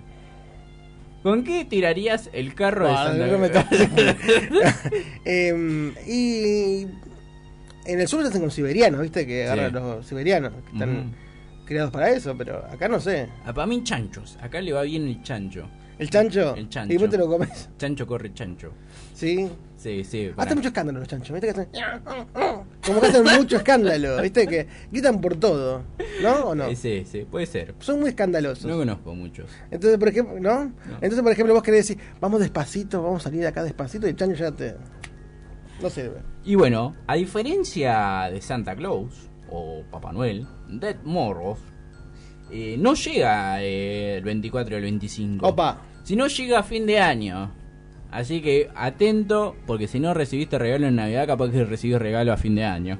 ¿Con 1.24 1.44
qué 1.44 1.66
tirarías 1.66 2.32
el 2.34 2.56
carro 2.56 2.88
de 2.88 2.94
No, 2.94 2.98
Santa 2.98 3.68
no? 3.70 4.62
Em, 5.26 5.94
y 6.08 6.88
en 7.86 8.00
el 8.00 8.08
sur 8.08 8.22
se 8.24 8.30
hacen 8.30 8.42
con 8.42 8.50
siberianos, 8.50 9.02
¿viste? 9.02 9.28
Que 9.28 9.44
agarran 9.44 9.68
Sí. 9.68 9.74
los 9.74 10.06
siberianos, 10.08 10.52
que 10.52 10.72
están 10.74 10.90
Ujú. 10.98 11.66
criados 11.66 11.92
para 11.92 12.10
eso, 12.10 12.36
pero 12.36 12.66
acá 12.72 12.88
no 12.88 13.00
sé. 13.00 13.30
Ah, 13.46 13.54
para 13.54 13.68
mí 13.68 13.84
chanchos. 13.84 14.38
Acá 14.42 14.62
le 14.62 14.74
va 14.74 14.82
bien 14.82 15.08
el 15.08 15.22
chancho. 15.22 15.68
¿El 16.02 16.10
chancho? 16.10 16.56
El 16.56 16.68
chancho. 16.68 16.92
¿Y 16.96 16.98
vos 16.98 17.12
te 17.12 17.18
lo 17.20 17.28
comes? 17.28 17.70
Chancho 17.78 18.08
corre 18.08 18.34
chancho. 18.34 18.74
Sí. 19.14 19.48
Sí, 19.78 20.04
sí. 20.04 20.32
Hacen 20.36 20.56
mucho 20.58 20.70
escándalo 20.70 20.98
los 20.98 21.08
chanchos, 21.08 21.32
¿viste? 21.40 21.54
Que 21.54 21.62
hacen... 21.62 21.68
Como 22.84 23.00
que 23.02 23.06
hacen 23.08 23.24
mucho 23.24 23.58
escándalo, 23.58 24.20
¿viste? 24.20 24.48
Que 24.48 24.68
gritan 24.92 25.22
por 25.22 25.36
todo, 25.36 25.84
¿no? 26.24 26.34
¿O 26.46 26.56
no? 26.56 26.66
Eh, 26.66 26.76
Sí, 26.76 27.06
sí, 27.06 27.28
puede 27.30 27.46
ser. 27.46 27.76
Son 27.82 28.00
muy 28.00 28.10
escandalosos. 28.10 28.66
No 28.66 28.78
conozco 28.78 29.14
muchos. 29.14 29.46
Entonces, 29.70 30.00
por 30.00 30.08
ejemplo, 30.08 30.40
¿no? 30.40 30.74
Entonces, 30.96 31.22
por 31.22 31.32
ejemplo, 31.34 31.54
vos 31.54 31.62
querés 31.62 31.88
decir, 31.88 32.04
vamos 32.20 32.40
despacito, 32.40 33.04
vamos 33.04 33.22
a 33.22 33.24
salir 33.26 33.42
de 33.42 33.48
acá 33.48 33.64
despacito, 33.64 34.08
y 34.08 34.10
el 34.10 34.16
chancho 34.16 34.38
ya 34.38 34.52
te... 34.52 34.76
No 35.84 35.90
sirve. 35.92 36.18
Y 36.44 36.56
bueno, 36.56 36.96
a 37.06 37.14
diferencia 37.14 38.28
de 38.32 38.42
Santa 38.42 38.76
Claus 38.76 39.30
o 39.52 39.84
Papá 39.92 40.12
Noel, 40.12 40.48
Dead 40.68 40.96
Morros 41.04 41.60
eh, 42.52 42.76
no 42.80 42.96
llega 42.96 43.62
eh, 43.62 44.18
el 44.18 44.24
24 44.24 44.76
o 44.76 44.78
el 44.78 44.84
25. 44.84 45.48
Opa. 45.48 45.82
Si 46.04 46.16
no 46.16 46.28
llega 46.28 46.60
a 46.60 46.64
fin 46.64 46.86
de 46.86 47.00
año. 47.00 47.52
Así 48.12 48.42
que 48.42 48.70
atento, 48.76 49.56
porque 49.66 49.88
si 49.88 50.00
no 50.00 50.14
recibiste 50.14 50.58
regalo 50.60 50.88
en 50.88 50.96
Navidad, 50.98 51.28
capaz 51.28 51.50
que 51.52 51.64
recibís 51.64 51.98
regalo 51.98 52.34
a 52.34 52.38
fin 52.38 52.56
de 52.56 52.66
año. 52.66 53.00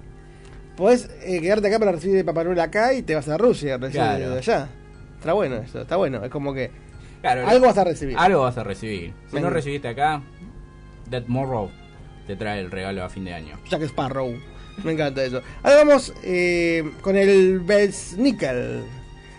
Podés 0.78 1.10
eh, 1.24 1.42
quedarte 1.42 1.68
acá 1.68 1.80
para 1.80 1.92
recibir 1.92 2.16
de 2.16 2.24
Papá 2.24 2.44
Noel 2.46 2.60
acá 2.62 2.94
y 2.94 3.02
te 3.02 3.14
vas 3.14 3.28
a 3.28 3.38
Rusia, 3.38 3.76
recibir 3.78 3.92
Claro. 4.02 4.30
de 4.32 4.38
allá. 4.38 4.70
Está 5.20 5.34
bueno 5.34 5.58
eso, 5.58 5.82
está 5.82 5.98
bueno. 5.98 6.24
Es 6.24 6.32
como 6.32 6.54
que 6.54 6.72
Claro, 7.22 7.46
algo 7.48 7.68
vas 7.68 7.78
a 7.78 7.84
recibir. 7.84 8.16
Algo 8.18 8.42
vas 8.42 8.58
a 8.58 8.64
recibir. 8.64 9.14
Si 9.28 9.36
Venga. 9.36 9.50
no 9.50 9.54
recibiste 9.54 9.88
acá, 9.90 10.22
Dead 11.10 11.24
Morrow 11.28 11.70
te 12.26 12.36
trae 12.36 12.62
el 12.62 12.72
regalo 12.72 13.04
a 13.04 13.10
fin 13.10 13.26
de 13.26 13.34
año. 13.34 13.60
Jack 13.70 13.82
Sparrow. 13.84 14.34
Me 14.84 14.94
encanta 14.94 15.24
eso. 15.24 15.42
Ahora 15.62 15.84
vamos 15.84 16.14
eh, 16.24 16.90
con 17.02 17.18
el 17.18 17.60
Belsnickel, 17.60 18.82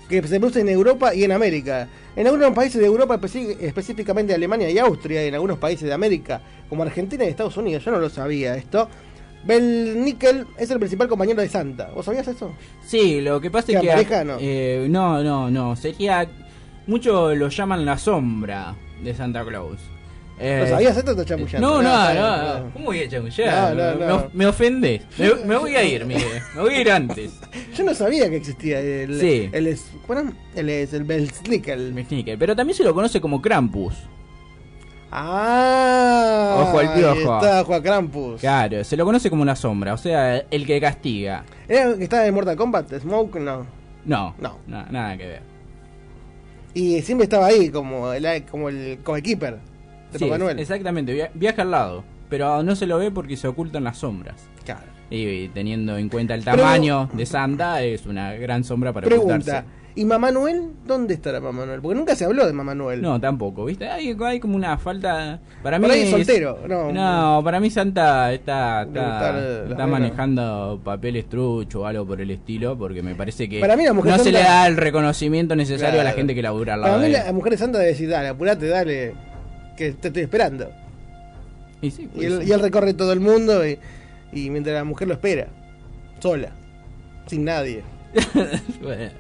que 0.09 0.23
se 0.29 0.39
produce 0.39 0.61
en 0.61 0.69
Europa 0.69 1.15
y 1.15 1.25
en 1.25 1.33
América. 1.33 1.89
En 2.15 2.27
algunos 2.27 2.53
países 2.53 2.81
de 2.81 2.87
Europa, 2.87 3.19
específicamente 3.61 4.35
Alemania 4.35 4.71
y 4.71 4.79
Austria, 4.79 5.25
y 5.25 5.29
en 5.29 5.35
algunos 5.35 5.59
países 5.59 5.89
de 5.89 5.95
América, 5.95 6.41
como 6.69 6.83
Argentina 6.83 7.25
y 7.25 7.29
Estados 7.29 7.57
Unidos. 7.57 7.85
Yo 7.85 7.91
no 7.91 7.99
lo 7.99 8.11
sabía 8.11 8.55
esto. 8.55 8.89
Belsnickel 9.45 10.47
es 10.59 10.71
el 10.71 10.79
principal 10.79 11.09
compañero 11.09 11.41
de 11.41 11.49
Santa. 11.49 11.91
¿Vos 11.95 12.05
sabías 12.05 12.29
eso? 12.29 12.53
Sí, 12.85 13.21
lo 13.21 13.41
que 13.41 13.51
pasa 13.51 13.69
¿Qué, 13.69 13.73
es 13.75 13.81
que... 13.81 13.93
americano? 13.93 14.37
eh, 14.41 14.87
no, 14.89 15.23
no, 15.23 15.51
no. 15.51 15.75
Sería... 15.77 16.29
Muchos 16.87 17.37
lo 17.37 17.49
llaman 17.49 17.85
la 17.85 17.97
sombra 17.97 18.75
de 19.03 19.15
Santa 19.15 19.45
Claus. 19.45 19.79
Eh, 20.43 20.61
¿Lo 20.63 20.69
sabías 20.69 20.97
esto 20.97 21.25
chamullando? 21.25 21.61
No, 21.61 21.83
no, 21.83 22.15
no, 22.15 22.59
no. 22.65 22.73
¿Cómo 22.73 22.85
voy 22.87 23.01
a 23.03 23.09
chamullar? 23.09 23.75
No, 23.77 23.93
no, 23.93 23.99
Me- 23.99 24.07
no. 24.07 24.19
Me, 24.19 24.25
me 24.35 24.47
ofendés. 24.47 25.03
Me, 25.19 25.35
me 25.47 25.57
voy 25.57 25.77
a 25.77 25.85
ir, 25.85 26.05
Miguel. 26.05 26.43
Me 26.57 26.61
voy 26.63 26.75
a 26.75 26.81
ir 26.81 26.91
antes. 26.91 27.33
Yo 27.77 27.85
no 27.85 27.95
sabía 27.95 28.29
que 28.29 28.37
existía 28.37 28.81
el. 28.81 29.21
Sí. 29.21 29.49
El 29.53 29.67
es, 29.69 29.87
bueno, 30.07 30.33
el 30.57 30.69
es 30.69 30.93
el 30.95 31.05
Belsnickel. 31.05 31.95
Sneaker, 32.09 32.39
Pero 32.39 32.57
también 32.57 32.77
se 32.77 32.83
lo 32.85 32.93
conoce 32.93 33.21
como 33.21 33.41
Krampus. 33.41 33.95
Ah. 35.35 36.57
Ojo 36.69 36.79
al 36.79 36.95
piojo. 36.95 37.35
ahí 37.35 37.45
Está 37.47 37.65
Juan 37.65 37.83
Krampus. 37.83 38.41
Claro, 38.41 38.83
se 38.83 38.97
lo 38.97 39.05
conoce 39.05 39.29
como 39.31 39.45
la 39.45 39.55
sombra, 39.55 39.93
o 39.95 39.99
sea, 39.99 40.39
el 40.51 40.67
que 40.67 40.81
castiga. 40.81 41.45
¿Era 41.69 41.85
el 41.91 41.99
que 41.99 42.05
estaba 42.05 42.27
en 42.27 42.35
Mortal 42.35 42.57
Kombat? 42.57 42.93
¿Smoke? 42.99 43.37
No. 43.39 43.67
No, 44.05 44.35
No. 44.41 44.59
na- 44.67 44.87
nada 44.91 45.17
que 45.17 45.27
ver. 45.27 45.43
Y 46.75 47.03
siempre 47.03 47.25
estaba 47.25 47.47
ahí, 47.47 47.69
como 47.69 48.13
el, 48.13 48.45
como 48.47 48.71
el 48.71 48.99
coequiper 49.05 49.59
de 50.13 50.19
Sí, 50.19 50.25
Papá 50.27 50.39
Noel. 50.39 50.59
Exactamente, 50.59 51.13
via- 51.13 51.31
viaja 51.35 51.63
al 51.63 51.71
lado, 51.71 52.05
pero 52.29 52.63
no 52.63 52.75
se 52.77 52.87
lo 52.87 52.99
ve 52.99 53.11
porque 53.11 53.37
se 53.37 53.49
ocultan 53.49 53.85
las 53.85 53.99
sombras. 53.99 54.37
Claro. 54.65 54.81
Y, 55.11 55.49
teniendo 55.49 55.97
en 55.99 56.09
cuenta 56.09 56.35
el 56.35 56.43
Pero- 56.43 56.57
tamaño 56.59 57.11
de 57.13 57.27
Santa, 57.27 57.83
es 57.83 58.07
una 58.07 58.33
gran 58.35 58.65
sombra 58.65 58.93
para 58.93 59.07
Pregunta. 59.07 59.35
ocultarse. 59.35 59.69
¿Y 59.95 60.07
Mamá 60.07 60.31
Noel? 60.31 60.71
¿Dónde 60.87 61.13
estará 61.13 61.39
Mamá 61.39 61.67
Noel? 61.67 61.83
Porque 61.83 61.99
nunca 61.99 62.17
se 62.17 62.25
habló 62.25 62.47
de 62.47 62.55
Mamá 62.55 62.75
Noel. 62.75 63.03
No, 63.03 63.21
tampoco, 63.21 63.67
¿viste? 63.67 63.91
Hay, 63.91 64.17
hay 64.25 64.41
como 64.41 64.57
una 64.57 64.79
falta. 64.79 65.39
Para 65.63 65.79
mí. 65.79 65.87
Por 65.87 65.95
es 65.95 66.09
soltero, 66.09 66.61
no. 66.67 66.91
No, 66.91 67.43
para 67.45 67.61
mí 67.61 67.69
Santa 67.69 68.33
está, 68.33 68.85
está, 68.85 69.87
manejando 69.87 70.81
papeles 70.83 71.29
trucho 71.29 71.83
o 71.83 71.85
algo 71.85 72.07
por 72.07 72.23
el 72.23 72.31
estilo, 72.31 72.79
porque 72.79 73.03
me 73.03 73.15
parece 73.15 73.51
que 73.51 73.61
Para 73.61 73.77
mí 73.77 73.85
la 73.85 73.93
mujer 73.93 74.17
no 74.17 74.25
se 74.25 74.33
le 74.33 74.39
da 74.41 74.67
el 74.67 74.79
reconocimiento 74.79 75.55
necesario 75.57 76.01
a 76.01 76.05
la 76.05 76.13
gente 76.13 76.35
que 76.35 76.41
labura 76.41 76.73
al 76.73 76.81
lado 76.81 76.95
Para 76.95 77.07
mí 77.07 77.13
de 77.13 77.19
él. 77.19 77.27
la 77.27 77.33
mujer 77.35 77.59
santa 77.59 77.77
debe 77.79 77.91
decir, 77.91 78.09
dale, 78.09 78.29
apurate, 78.29 78.67
dale, 78.69 79.15
que 79.77 79.93
te 79.93 80.09
estoy 80.09 80.23
esperando. 80.23 80.71
Y, 81.81 81.91
sí, 81.91 82.03
Y 82.03 82.07
pues 82.07 82.27
él, 82.27 82.43
sí. 82.43 82.49
y 82.49 82.53
él 82.53 82.61
recorre 82.61 82.95
todo 82.95 83.13
el 83.13 83.21
mundo 83.21 83.67
y, 83.67 83.79
y 84.33 84.51
mientras 84.51 84.75
la 84.75 84.85
mujer 84.85 85.09
lo 85.09 85.15
espera, 85.15 85.49
sola, 86.21 86.51
sin 87.27 87.45
nadie. 87.45 87.83
Bueno, 88.83 89.11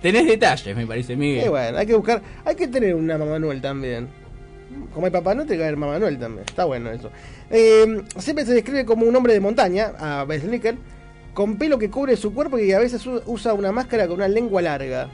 tenés 0.00 0.26
detalles, 0.26 0.76
me 0.76 0.86
parece, 0.86 1.16
Miguel. 1.16 1.48
Bueno, 1.48 1.78
hay 1.78 1.86
que 1.86 1.94
buscar, 1.94 2.22
hay 2.44 2.54
que 2.54 2.68
tener 2.68 2.94
una 2.94 3.16
Mamá 3.16 3.38
Noel 3.38 3.60
también. 3.60 4.08
Como 4.92 5.06
hay 5.06 5.12
Papá 5.12 5.34
Noel, 5.34 5.46
tiene 5.46 5.60
que 5.60 5.64
haber 5.64 5.76
Mamá 5.76 5.98
Noel 5.98 6.18
también. 6.18 6.44
Está 6.46 6.64
bueno 6.64 6.90
eso. 6.90 7.10
Eh, 7.50 8.02
siempre 8.18 8.44
se 8.44 8.52
describe 8.52 8.84
como 8.84 9.06
un 9.06 9.14
hombre 9.14 9.32
de 9.32 9.40
montaña, 9.40 9.92
a 9.98 10.24
Besnicker, 10.24 10.76
con 11.34 11.56
pelo 11.56 11.78
que 11.78 11.90
cubre 11.90 12.16
su 12.16 12.34
cuerpo 12.34 12.58
y 12.58 12.72
a 12.72 12.78
veces 12.78 13.06
usa 13.26 13.54
una 13.54 13.72
máscara 13.72 14.06
con 14.06 14.16
una 14.16 14.28
lengua 14.28 14.60
larga. 14.60 15.08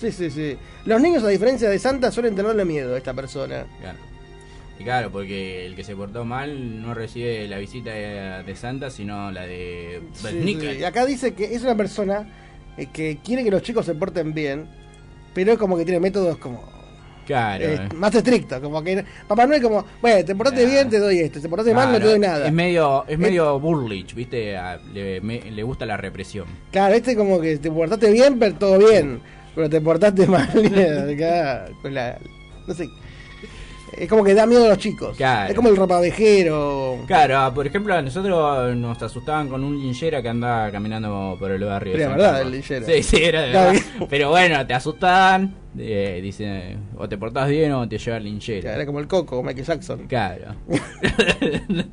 Sí, 0.00 0.10
sí, 0.12 0.30
sí. 0.30 0.56
Los 0.86 1.00
niños, 1.00 1.22
a 1.24 1.28
diferencia 1.28 1.68
de 1.68 1.78
Santa, 1.78 2.10
suelen 2.10 2.34
tenerle 2.34 2.64
miedo 2.64 2.94
a 2.94 2.98
esta 2.98 3.12
persona. 3.14 3.64
Claro. 3.80 3.98
Y 4.78 4.82
claro, 4.84 5.10
porque 5.10 5.66
el 5.66 5.76
que 5.76 5.84
se 5.84 5.94
portó 5.94 6.24
mal 6.24 6.80
no 6.80 6.94
recibe 6.94 7.46
la 7.48 7.58
visita 7.58 7.90
de, 7.90 8.42
de 8.44 8.56
Santa, 8.56 8.88
sino 8.90 9.30
la 9.30 9.44
de 9.46 10.00
Sí, 10.14 10.28
sí. 10.42 10.66
Y 10.80 10.84
acá 10.84 11.04
dice 11.04 11.34
que 11.34 11.54
es 11.54 11.62
una 11.62 11.76
persona 11.76 12.26
eh, 12.78 12.86
que 12.90 13.18
quiere 13.22 13.44
que 13.44 13.50
los 13.50 13.60
chicos 13.62 13.84
se 13.84 13.94
porten 13.94 14.32
bien, 14.32 14.66
pero 15.34 15.52
es 15.52 15.58
como 15.58 15.76
que 15.76 15.84
tiene 15.84 16.00
métodos 16.00 16.38
como 16.38 16.64
Claro. 17.26 17.62
eh, 17.64 17.88
más 17.94 18.12
estrictos, 18.14 18.58
como 18.60 18.82
que 18.82 19.04
Papá 19.28 19.46
Noel 19.46 19.60
como, 19.62 19.84
bueno, 20.00 20.24
te 20.24 20.34
portaste 20.34 20.64
bien, 20.64 20.88
te 20.88 20.98
doy 20.98 21.18
esto, 21.20 21.40
te 21.40 21.48
portaste 21.48 21.74
mal, 21.74 21.92
no 21.92 21.98
te 21.98 22.06
doy 22.06 22.18
nada. 22.18 22.46
Es 22.46 22.52
medio, 22.52 23.04
es 23.06 23.18
medio 23.18 23.60
Burlich, 23.60 24.14
¿viste? 24.14 24.56
A- 24.56 24.78
le, 24.94 25.20
me- 25.20 25.48
le 25.50 25.62
gusta 25.62 25.84
la 25.86 25.96
represión. 25.98 26.46
Claro, 26.72 26.94
este 26.94 27.14
como 27.14 27.38
que 27.40 27.58
te 27.58 27.70
portaste 27.70 28.10
bien, 28.10 28.38
pero 28.38 28.54
todo 28.56 28.78
bien, 28.78 29.20
pero 29.54 29.70
te 29.70 29.80
portaste 29.80 30.26
mal, 30.26 30.48
con 31.82 31.94
la, 31.94 32.18
no 32.66 32.74
sé, 32.74 32.88
es 33.96 34.08
como 34.08 34.22
que 34.22 34.34
da 34.34 34.46
miedo 34.46 34.64
a 34.64 34.68
los 34.68 34.78
chicos. 34.78 35.16
Claro. 35.16 35.50
Es 35.50 35.54
como 35.56 35.68
el 35.68 35.76
ropavejero. 35.76 36.98
Claro, 37.06 37.38
ah, 37.38 37.52
por 37.52 37.66
ejemplo, 37.66 37.92
a 37.92 38.00
nosotros 38.00 38.76
nos 38.76 39.02
asustaban 39.02 39.48
con 39.48 39.64
un 39.64 39.78
linchera 39.78 40.22
que 40.22 40.28
andaba 40.28 40.70
caminando 40.70 41.36
por 41.38 41.50
el 41.50 41.62
barrio. 41.64 41.94
era 41.96 42.08
verdad, 42.10 42.24
Carlos. 42.34 42.46
el 42.46 42.52
linchera. 42.52 42.86
Sí, 42.86 43.02
sí, 43.02 43.16
era 43.22 43.42
de 43.42 43.50
Claro. 43.50 43.72
verdad. 43.72 44.06
Pero 44.08 44.30
bueno, 44.30 44.66
te 44.66 44.74
asustaban, 44.74 45.54
eh, 45.76 46.20
dice, 46.22 46.76
o 46.96 47.08
te 47.08 47.18
portás 47.18 47.48
bien 47.48 47.72
o 47.72 47.88
te 47.88 47.98
lleva 47.98 48.16
el 48.18 48.24
linchera. 48.24 48.74
Era 48.74 48.86
como 48.86 49.00
el 49.00 49.08
coco, 49.08 49.26
como 49.36 49.42
Michael 49.42 49.66
Jackson. 49.66 50.06
Claro. 50.06 50.54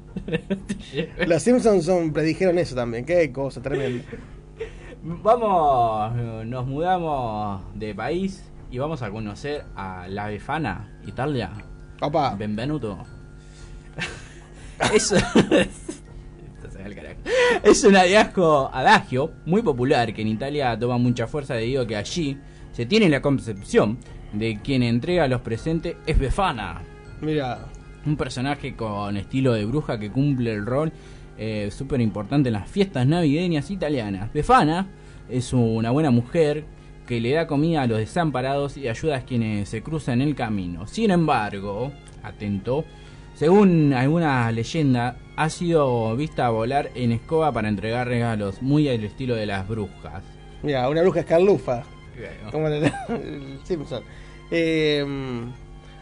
Los 1.25 1.41
Simpsons 1.43 1.85
son, 1.85 2.13
predijeron 2.13 2.57
eso 2.59 2.75
también, 2.75 3.05
qué 3.05 3.31
cosa 3.31 3.61
tremenda. 3.61 4.03
Vamos, 5.09 6.13
nos 6.45 6.67
mudamos 6.67 7.61
de 7.75 7.95
país 7.95 8.43
y 8.69 8.77
vamos 8.77 9.01
a 9.01 9.09
conocer 9.09 9.63
a 9.73 10.05
La 10.09 10.27
Befana, 10.27 10.99
Italia. 11.07 11.49
Papá. 11.97 12.35
Benvenuto. 12.35 13.05
Carajo. 14.77 14.97
Es 17.63 17.85
un 17.85 17.95
adagio, 17.95 18.75
adagio 18.75 19.31
muy 19.45 19.61
popular 19.61 20.13
que 20.13 20.23
en 20.23 20.27
Italia 20.27 20.77
toma 20.77 20.97
mucha 20.97 21.25
fuerza 21.25 21.53
debido 21.53 21.83
a 21.83 21.87
que 21.87 21.95
allí 21.95 22.37
se 22.73 22.85
tiene 22.85 23.07
la 23.07 23.21
concepción 23.21 23.99
de 24.33 24.59
quien 24.61 24.83
entrega 24.83 25.29
los 25.29 25.39
presentes 25.39 25.95
es 26.05 26.19
Befana. 26.19 26.81
Mira. 27.21 27.59
Un 28.05 28.17
personaje 28.17 28.75
con 28.75 29.15
estilo 29.17 29.53
de 29.53 29.65
bruja 29.65 29.99
que 29.99 30.11
cumple 30.11 30.53
el 30.53 30.65
rol 30.65 30.91
eh, 31.37 31.69
súper 31.71 32.01
importante 32.01 32.49
en 32.49 32.53
las 32.53 32.69
fiestas 32.69 33.05
navideñas 33.05 33.69
italianas. 33.71 34.33
Befana 34.33 34.87
es 35.29 35.53
una 35.53 35.91
buena 35.91 36.11
mujer 36.11 36.65
que 37.05 37.21
le 37.21 37.31
da 37.31 37.47
comida 37.47 37.83
a 37.83 37.87
los 37.87 37.99
desamparados 37.99 38.77
y 38.77 38.87
ayuda 38.87 39.17
a 39.17 39.21
quienes 39.21 39.69
se 39.69 39.81
cruzan 39.81 40.21
el 40.21 40.35
camino. 40.35 40.87
Sin 40.87 41.11
embargo, 41.11 41.91
atento, 42.23 42.85
según 43.35 43.93
alguna 43.93 44.51
leyenda, 44.51 45.17
ha 45.35 45.49
sido 45.49 46.15
vista 46.15 46.49
volar 46.49 46.89
en 46.95 47.11
escoba 47.11 47.51
para 47.51 47.69
entregar 47.69 48.07
regalos, 48.07 48.61
muy 48.61 48.89
al 48.89 49.03
estilo 49.03 49.35
de 49.35 49.45
las 49.45 49.67
brujas. 49.67 50.23
Mira, 50.63 50.89
una 50.89 51.01
bruja 51.01 51.21
escarlufa. 51.21 51.83
Claro. 52.15 52.51
Como 52.51 52.67
el, 52.67 52.83
el 53.09 53.59
Simpson. 53.63 54.03
Eh, 54.49 55.05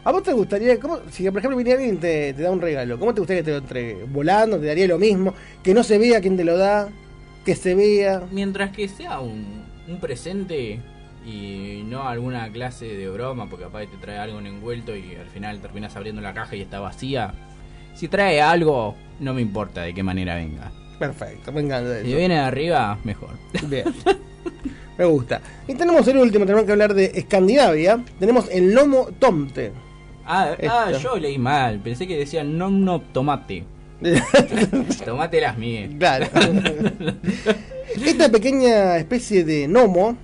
¿A 0.05 0.11
vos 0.11 0.21
te 0.21 0.33
gustaría, 0.33 0.79
cómo, 0.79 0.99
si 1.09 1.27
por 1.31 1.39
ejemplo 1.39 1.57
viniera 1.57 1.79
alguien 1.79 1.95
y 1.95 1.97
te, 1.97 2.33
te 2.33 2.43
da 2.43 2.51
un 2.51 2.61
regalo, 2.61 2.99
¿cómo 2.99 3.11
te 3.11 3.21
gustaría 3.21 3.41
que 3.41 3.45
te 3.45 3.51
lo 3.51 3.57
entregue? 3.57 4.05
¿Volando? 4.07 4.59
¿Te 4.59 4.67
daría 4.67 4.87
lo 4.87 4.99
mismo? 4.99 5.33
¿Que 5.63 5.73
no 5.73 5.81
se 5.83 5.97
vea 5.97 6.21
quién 6.21 6.37
te 6.37 6.43
lo 6.43 6.57
da? 6.57 6.89
¿Que 7.43 7.55
se 7.55 7.73
vea? 7.73 8.21
Mientras 8.31 8.69
que 8.69 8.87
sea 8.87 9.19
un, 9.19 9.65
un 9.87 9.99
presente 9.99 10.79
y 11.25 11.83
no 11.87 12.07
alguna 12.07 12.51
clase 12.51 12.85
de 12.85 13.09
broma, 13.09 13.49
porque 13.49 13.65
capaz 13.65 13.87
te 13.87 13.97
trae 13.97 14.19
algo 14.19 14.37
en 14.37 14.45
envuelto 14.45 14.95
y 14.95 15.15
al 15.15 15.27
final 15.27 15.59
terminas 15.59 15.95
abriendo 15.95 16.21
la 16.21 16.35
caja 16.35 16.55
y 16.55 16.61
está 16.61 16.79
vacía. 16.79 17.33
Si 17.95 18.07
trae 18.07 18.39
algo, 18.39 18.93
no 19.19 19.33
me 19.33 19.41
importa 19.41 19.81
de 19.81 19.95
qué 19.95 20.03
manera 20.03 20.35
venga. 20.35 20.71
Perfecto, 20.99 21.51
me 21.51 21.61
encanta 21.61 21.97
eso. 21.97 22.05
Si 22.05 22.13
viene 22.13 22.35
de 22.35 22.41
arriba, 22.41 22.99
mejor. 23.03 23.31
Bien. 23.67 23.85
Me 24.97 25.03
gusta. 25.03 25.41
Y 25.67 25.75
tenemos 25.75 26.07
el 26.07 26.17
último, 26.17 26.45
tenemos 26.45 26.65
que 26.65 26.71
hablar 26.71 26.93
de 26.93 27.11
Escandinavia. 27.15 28.01
Tenemos 28.17 28.49
el 28.49 28.73
lomo 28.73 29.09
tomte. 29.19 29.73
Ah, 30.25 30.55
ah, 30.69 30.91
yo 31.01 31.17
leí 31.17 31.37
mal. 31.37 31.79
Pensé 31.79 32.07
que 32.07 32.17
decía 32.17 32.43
no, 32.43 32.69
no, 32.69 32.99
tomate. 33.01 33.63
tomate 35.05 35.39
las 35.41 35.57
mías. 35.57 35.89
Claro. 35.97 36.25
Esta 38.05 38.29
pequeña 38.29 38.97
especie 38.97 39.43
de 39.43 39.67
gnomo 39.67 40.17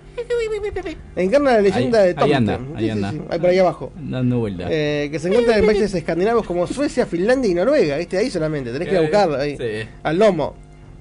encarna 1.15 1.53
la 1.53 1.61
leyenda 1.61 1.99
Ahí- 1.99 2.03
de 2.03 2.09
ahí 2.09 2.15
Tomte. 2.15 2.35
anda, 2.35 2.57
Sí, 2.57 2.63
ahí 2.75 2.83
sí, 2.85 2.89
anda. 2.91 3.11
sí, 3.11 3.21
ahí 3.29 3.39
por 3.39 3.49
ahí 3.49 3.59
abajo. 3.59 3.91
Dando 3.95 4.39
vuelta. 4.39 4.65
Eh, 4.69 5.09
que 5.11 5.19
se 5.19 5.27
encuentra 5.29 5.57
en 5.57 5.65
países 5.65 5.93
escandinavos 5.93 6.45
como 6.45 6.67
Suecia, 6.67 7.05
Finlandia 7.05 7.49
y 7.51 7.53
Noruega. 7.53 7.97
¿viste? 7.97 8.17
Ahí 8.17 8.29
solamente, 8.29 8.71
tenés 8.71 8.87
que 8.87 8.93
ir 8.95 8.99
a 8.99 9.01
Eh, 9.01 9.05
buscarlo 9.05 9.37
ahí. 9.37 9.57
Al. 10.03 10.21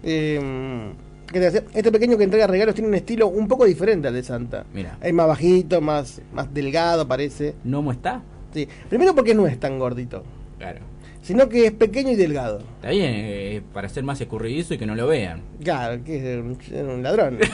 Eh, 0.02 0.92
te 1.32 1.38
decía, 1.40 1.62
este 1.74 1.92
pequeño 1.92 2.16
que 2.16 2.24
entrega 2.24 2.46
regalos 2.46 2.74
tiene 2.74 2.88
un 2.88 2.94
estilo 2.94 3.28
un 3.28 3.46
poco 3.46 3.64
diferente 3.64 4.08
al 4.08 4.14
de 4.14 4.22
Santa. 4.22 4.64
Mira. 4.72 4.96
Es 5.00 5.12
más 5.12 5.26
bajito, 5.28 5.80
más, 5.80 6.20
más 6.32 6.52
delgado, 6.52 7.06
parece. 7.06 7.54
¿Nomo 7.64 7.92
está? 7.92 8.22
Sí. 8.52 8.66
Primero 8.88 9.14
porque 9.14 9.34
no 9.34 9.46
es 9.46 9.58
tan 9.60 9.78
gordito, 9.78 10.22
Claro. 10.58 10.80
sino 11.22 11.48
que 11.48 11.66
es 11.66 11.72
pequeño 11.72 12.10
y 12.10 12.16
delgado. 12.16 12.58
Está 12.76 12.90
bien, 12.90 13.12
eh, 13.14 13.62
para 13.72 13.88
ser 13.88 14.02
más 14.04 14.20
escurridizo 14.20 14.74
y 14.74 14.78
que 14.78 14.86
no 14.86 14.94
lo 14.94 15.06
vean. 15.06 15.42
Claro, 15.62 16.02
que 16.04 16.16
es 16.34 16.82
un, 16.84 17.02
ladrón. 17.02 17.38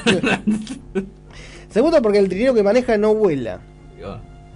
Segundo 1.71 2.01
porque 2.03 2.19
el 2.19 2.29
trineo 2.29 2.55
que 2.55 2.63
maneja 2.63 2.97
no 2.97 3.15
vuela. 3.15 3.61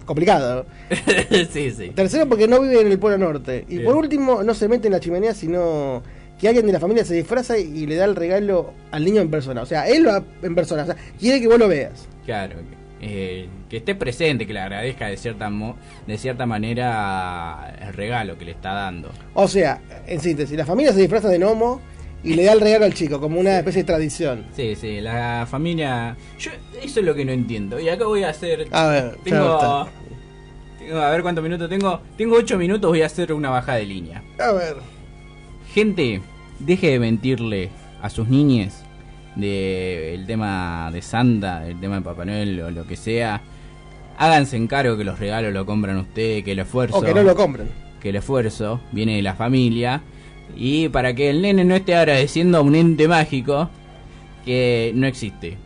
Complicado. 0.06 0.66
sí, 1.52 1.70
sí. 1.70 1.90
Tercero 1.90 2.28
porque 2.28 2.48
no 2.48 2.60
vive 2.60 2.80
en 2.80 2.88
el 2.90 2.98
Polo 2.98 3.16
Norte. 3.18 3.64
Y 3.68 3.74
Bien. 3.74 3.84
por 3.84 3.96
último, 3.96 4.42
no 4.42 4.54
se 4.54 4.66
mete 4.68 4.88
en 4.88 4.92
la 4.94 5.00
chimenea, 5.00 5.34
sino 5.34 6.02
que 6.40 6.48
alguien 6.48 6.66
de 6.66 6.72
la 6.72 6.80
familia 6.80 7.04
se 7.04 7.14
disfraza 7.14 7.58
y 7.58 7.86
le 7.86 7.94
da 7.96 8.06
el 8.06 8.16
regalo 8.16 8.72
al 8.90 9.04
niño 9.04 9.20
en 9.20 9.30
persona. 9.30 9.62
O 9.62 9.66
sea, 9.66 9.88
él 9.88 10.02
lo 10.04 10.12
ha- 10.12 10.24
en 10.42 10.54
persona. 10.54 10.82
O 10.82 10.86
sea, 10.86 10.96
quiere 11.18 11.40
que 11.40 11.46
vos 11.46 11.58
lo 11.58 11.68
veas. 11.68 12.08
Claro, 12.24 12.56
eh, 13.00 13.48
que 13.68 13.78
esté 13.78 13.94
presente, 13.94 14.46
que 14.46 14.52
le 14.52 14.60
agradezca 14.60 15.06
de 15.08 15.16
cierta 15.16 15.48
mo- 15.50 15.76
de 16.06 16.18
cierta 16.18 16.46
manera 16.46 17.76
el 17.80 17.92
regalo 17.94 18.36
que 18.38 18.44
le 18.44 18.50
está 18.52 18.72
dando. 18.72 19.10
O 19.34 19.48
sea, 19.48 19.80
en 20.06 20.20
síntesis, 20.20 20.56
la 20.56 20.66
familia 20.66 20.92
se 20.92 21.00
disfraza 21.00 21.28
de 21.28 21.38
gnomo 21.38 21.80
y 22.22 22.34
le 22.34 22.44
da 22.44 22.52
el 22.52 22.60
regalo 22.60 22.84
al 22.84 22.92
chico, 22.94 23.18
como 23.20 23.40
una 23.40 23.58
especie 23.58 23.82
de 23.82 23.86
tradición. 23.86 24.46
Sí, 24.54 24.74
sí, 24.76 25.00
la 25.00 25.46
familia. 25.50 26.16
Yo, 26.38 26.50
eso 26.82 27.00
es 27.00 27.06
lo 27.06 27.14
que 27.14 27.24
no 27.24 27.32
entiendo. 27.32 27.80
Y 27.80 27.88
acá 27.88 28.04
voy 28.04 28.22
a 28.24 28.28
hacer. 28.30 28.66
A 28.72 28.86
ver, 28.88 29.16
tengo, 29.24 29.88
tengo- 30.78 31.00
A 31.00 31.10
ver 31.10 31.22
cuántos 31.22 31.42
minutos 31.44 31.68
tengo. 31.70 32.00
Tengo 32.18 32.36
8 32.36 32.58
minutos, 32.58 32.90
voy 32.90 33.02
a 33.02 33.06
hacer 33.06 33.32
una 33.32 33.48
bajada 33.50 33.78
de 33.78 33.86
línea. 33.86 34.22
A 34.38 34.52
ver. 34.52 34.76
Gente, 35.72 36.20
deje 36.58 36.88
de 36.90 36.98
mentirle 36.98 37.70
a 38.02 38.10
sus 38.10 38.28
niñes 38.28 38.82
de 39.40 40.14
el 40.14 40.26
tema 40.26 40.90
de 40.92 41.02
Santa, 41.02 41.66
el 41.66 41.80
tema 41.80 41.96
de 41.96 42.02
Papá 42.02 42.24
Noel 42.24 42.60
o 42.60 42.70
lo 42.70 42.86
que 42.86 42.96
sea. 42.96 43.40
Háganse 44.18 44.56
en 44.56 44.66
cargo 44.66 44.96
que 44.96 45.04
los 45.04 45.18
regalos 45.18 45.52
lo 45.52 45.64
compran 45.64 45.96
ustedes, 45.96 46.44
que 46.44 46.52
el 46.52 46.58
esfuerzo. 46.58 46.98
O 46.98 47.02
que 47.02 47.14
no 47.14 47.22
lo 47.22 47.34
compren. 47.34 47.68
que 48.00 48.10
el 48.10 48.16
esfuerzo 48.16 48.80
viene 48.92 49.16
de 49.16 49.22
la 49.22 49.34
familia 49.34 50.02
y 50.56 50.88
para 50.88 51.14
que 51.14 51.30
el 51.30 51.42
nene 51.42 51.64
no 51.64 51.74
esté 51.74 51.94
agradeciendo 51.94 52.58
a 52.58 52.60
un 52.60 52.74
ente 52.74 53.08
mágico 53.08 53.70
que 54.44 54.92
no 54.94 55.06
existe. 55.06 55.56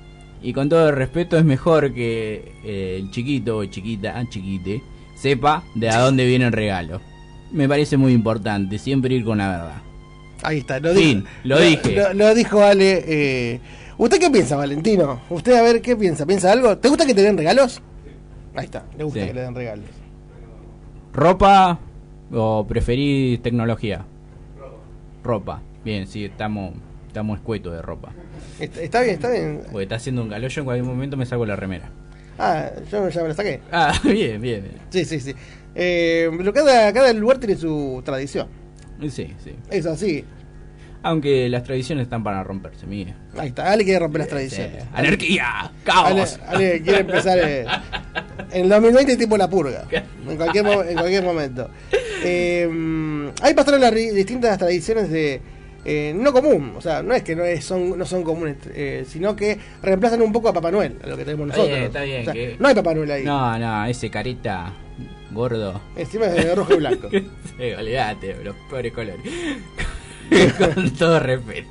Y 0.43 0.53
con 0.53 0.69
todo 0.69 0.91
el 0.91 0.97
respeto 0.97 1.39
es 1.39 1.45
mejor 1.45 1.95
que 1.95 2.53
eh, 2.65 2.99
el 3.01 3.11
chiquito 3.11 3.59
o 3.59 3.65
chiquita, 3.65 4.15
ah, 4.17 4.25
chiquite, 4.29 4.83
sepa 5.15 5.65
de 5.75 5.89
a 5.89 5.99
dónde 6.05 6.27
viene 6.27 6.47
el 6.47 6.53
regalo. 6.53 7.01
Me 7.51 7.69
parece 7.69 7.97
muy 7.97 8.13
importante 8.13 8.79
siempre 8.79 9.15
ir 9.15 9.25
con 9.25 9.39
la 9.39 9.49
verdad. 9.49 9.94
Ahí 10.45 10.59
está, 10.59 10.79
lo 10.79 10.93
dije. 10.95 11.25
Lo, 11.43 11.57
lo 12.15 12.35
dijo 12.35 12.63
Ale. 12.63 13.03
eh, 13.07 13.61
¿Usted 13.99 14.19
qué 14.21 14.31
piensa, 14.31 14.57
Valentino? 14.57 15.21
¿Usted 15.31 15.55
a 15.55 15.63
ver 15.63 15.81
qué 15.81 15.97
piensa? 15.97 16.27
¿Piensa 16.27 16.53
algo? 16.53 16.77
¿Te 16.79 16.89
gusta 16.89 17.07
que 17.07 17.15
te 17.15 17.23
den 17.23 17.37
regalos? 17.37 17.81
Ahí 18.55 18.65
está, 18.67 18.85
le 18.97 19.05
gusta 19.05 19.21
Sí. 19.21 19.27
que 19.27 19.35
le 19.35 19.41
den 19.43 19.55
regalos. 19.55 19.85
¿Ropa 21.13 21.79
o 22.33 22.67
preferís 22.67 23.41
tecnología? 23.43 24.05
Ropa. 25.23 25.63
Bien, 25.85 26.07
sí, 26.07 26.25
estamos 26.25 26.75
estamos 27.07 27.39
escuetos 27.39 27.73
de 27.73 27.81
ropa. 27.83 28.11
Está, 28.59 28.83
está 28.83 29.01
bien, 29.03 29.15
está 29.15 29.31
bien. 29.31 29.61
Porque 29.71 29.85
está 29.85 29.95
haciendo 29.97 30.23
un 30.23 30.29
calor, 30.31 30.51
yo 30.51 30.61
en 30.61 30.65
cualquier 30.65 30.85
momento 30.87 31.17
me 31.17 31.27
saco 31.27 31.47
la 31.47 31.55
remera. 31.57 31.91
Ah, 32.39 32.69
yo 32.91 33.09
ya 33.09 33.23
me 33.23 33.29
lo 33.29 33.35
saqué. 33.35 33.61
Ah, 33.73 33.93
bien, 34.03 34.41
bien. 34.43 34.69
Sí, 34.91 35.05
sí, 35.05 35.21
sí. 35.21 35.33
Eh, 35.77 36.29
pero 36.37 36.53
cada, 36.53 36.93
cada 36.93 37.13
lugar 37.13 37.39
tiene 37.39 37.55
su 37.55 38.03
tradición. 38.05 38.49
Sí, 39.03 39.33
sí. 39.43 39.55
Es 39.71 39.87
así. 39.87 40.25
Aunque 41.07 41.49
las 41.51 41.63
tradiciones 41.65 42.05
están 42.05 42.25
para 42.25 42.43
romperse, 42.43 42.87
Miguel. 42.87 43.15
Ahí 43.37 43.49
está, 43.49 43.71
Ale 43.71 43.85
quiere 43.85 43.99
romper 44.01 44.21
las 44.21 44.29
tradiciones. 44.29 44.85
Anarquía, 44.95 45.71
caos. 45.85 46.07
Ale, 46.09 46.25
Ale 46.49 46.83
quiere 46.83 47.01
empezar 47.01 47.39
eh, 47.39 47.67
en 48.53 48.63
el 48.65 48.69
2020 48.71 49.17
tipo 49.19 49.37
la 49.37 49.49
purga. 49.49 49.85
En 50.27 50.37
cualquier, 50.37 50.67
en 50.67 50.95
cualquier 50.97 51.23
momento. 51.23 51.69
Eh, 52.25 53.31
ahí 53.43 53.53
pasaron 53.53 53.83
las 53.83 53.95
distintas 53.95 54.57
tradiciones 54.57 55.11
de 55.11 55.43
eh, 55.85 56.15
no 56.17 56.33
común. 56.33 56.73
O 56.75 56.81
sea, 56.81 57.03
no 57.03 57.13
es 57.13 57.23
que 57.23 57.37
no, 57.37 57.45
es- 57.45 57.65
son, 57.67 57.99
no 57.99 58.07
son 58.07 58.23
comunes, 58.23 58.57
eh, 58.75 59.05
sino 59.07 59.37
que 59.37 59.59
reemplazan 59.83 60.23
un 60.23 60.33
poco 60.33 60.49
a 60.49 60.55
Papá 60.55 60.71
Noel, 60.71 60.97
a 61.05 61.07
lo 61.09 61.19
que 61.19 61.25
tenemos 61.27 61.49
Está 61.49 61.59
nosotros. 61.59 61.77
bien, 61.79 61.85
está 61.87 62.03
bien, 62.03 62.21
O 62.23 62.25
sea, 62.25 62.33
que- 62.33 62.57
No 62.59 62.69
hay 62.69 62.75
Papá 62.75 62.95
Noel 62.95 63.11
ahí. 63.11 63.25
No, 63.25 63.59
no, 63.59 63.85
ese 63.85 64.09
careta 64.09 64.73
gordo. 65.33 65.83
Encima 65.97 66.27
es 66.27 66.35
de 66.47 66.55
rojo 66.55 66.73
y 66.73 66.77
blanco. 66.79 67.09
sí, 67.13 67.73
olvídate, 67.79 68.37
los 68.43 68.57
peores 68.71 68.93
colores. 68.95 69.19
Con 70.75 70.91
todo 70.91 71.21
respeto. 71.21 71.69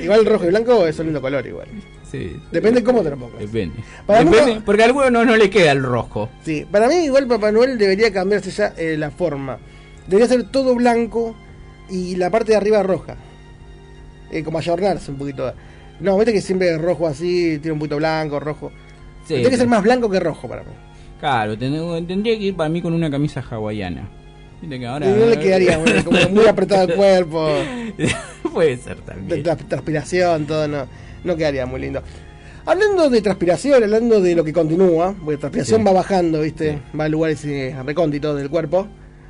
Igual 0.00 0.24
rojo 0.26 0.44
y 0.46 0.48
blanco 0.48 0.86
es 0.86 0.98
un 0.98 1.06
lindo 1.06 1.20
color 1.20 1.46
igual. 1.46 1.68
Sí. 2.10 2.36
Depende 2.50 2.82
cómo 2.82 3.02
te 3.02 3.10
lo 3.10 3.16
pongas. 3.18 3.40
Depende. 3.40 3.76
Para 4.06 4.24
porque 4.64 4.82
a 4.82 4.86
algunos 4.86 5.10
no, 5.12 5.24
no 5.24 5.36
le 5.36 5.50
queda 5.50 5.72
el 5.72 5.82
rojo. 5.82 6.28
Sí, 6.44 6.66
para 6.70 6.88
mí 6.88 6.94
igual 7.04 7.26
Papá 7.26 7.52
Noel 7.52 7.78
debería 7.78 8.12
cambiarse 8.12 8.50
ya 8.50 8.72
eh, 8.76 8.96
la 8.98 9.10
forma. 9.10 9.58
Debería 10.06 10.28
ser 10.28 10.44
todo 10.50 10.74
blanco 10.74 11.34
y 11.90 12.16
la 12.16 12.30
parte 12.30 12.52
de 12.52 12.56
arriba 12.56 12.82
roja. 12.82 13.16
Eh, 14.30 14.42
como 14.42 14.58
ayornarse 14.58 15.10
un 15.10 15.18
poquito. 15.18 15.52
No, 16.00 16.16
viste 16.16 16.32
que 16.32 16.40
siempre 16.40 16.70
es 16.74 16.80
rojo 16.80 17.06
así, 17.06 17.58
tiene 17.58 17.72
un 17.72 17.78
poquito 17.78 17.96
blanco, 17.96 18.40
rojo. 18.40 18.72
Sí, 19.26 19.34
Tiene 19.34 19.50
que 19.50 19.56
ser 19.56 19.68
más 19.68 19.82
blanco 19.82 20.10
que 20.10 20.18
rojo 20.18 20.48
para 20.48 20.62
mí. 20.62 20.70
Claro, 21.20 21.56
ten- 21.56 22.06
tendría 22.06 22.36
que 22.36 22.44
ir 22.44 22.56
para 22.56 22.68
mí 22.68 22.82
con 22.82 22.92
una 22.92 23.10
camisa 23.10 23.44
hawaiana. 23.48 24.08
Viste 24.62 24.78
que 24.78 24.86
ahora. 24.86 25.06
Y 25.06 25.12
no 25.12 25.26
le 25.26 25.38
quedaría 25.38 25.78
muy- 25.78 26.02
como 26.04 26.18
muy 26.30 26.46
apretado 26.46 26.84
el 26.88 26.94
cuerpo, 26.96 27.48
Puede 28.52 28.76
ser 28.78 28.96
también. 28.98 29.42
tra- 29.44 29.56
transpiración, 29.68 30.46
todo, 30.46 30.68
no, 30.68 30.86
no 31.24 31.36
quedaría 31.36 31.66
muy 31.66 31.80
lindo. 31.80 32.02
Hablando 32.64 33.10
de 33.10 33.20
transpiración, 33.22 33.82
hablando 33.82 34.20
de 34.20 34.34
lo 34.36 34.44
que 34.44 34.52
continúa, 34.52 35.14
porque 35.24 35.38
transpiración 35.38 35.80
Sí. 35.80 35.84
va 35.86 35.92
bajando, 35.92 36.40
¿viste? 36.42 36.78
Va 36.98 37.04
a 37.04 37.08
lugares 37.08 37.44
eh, 37.44 37.74
recónditos 37.84 38.36
del 38.38 38.48
cuerpo. 38.50 38.86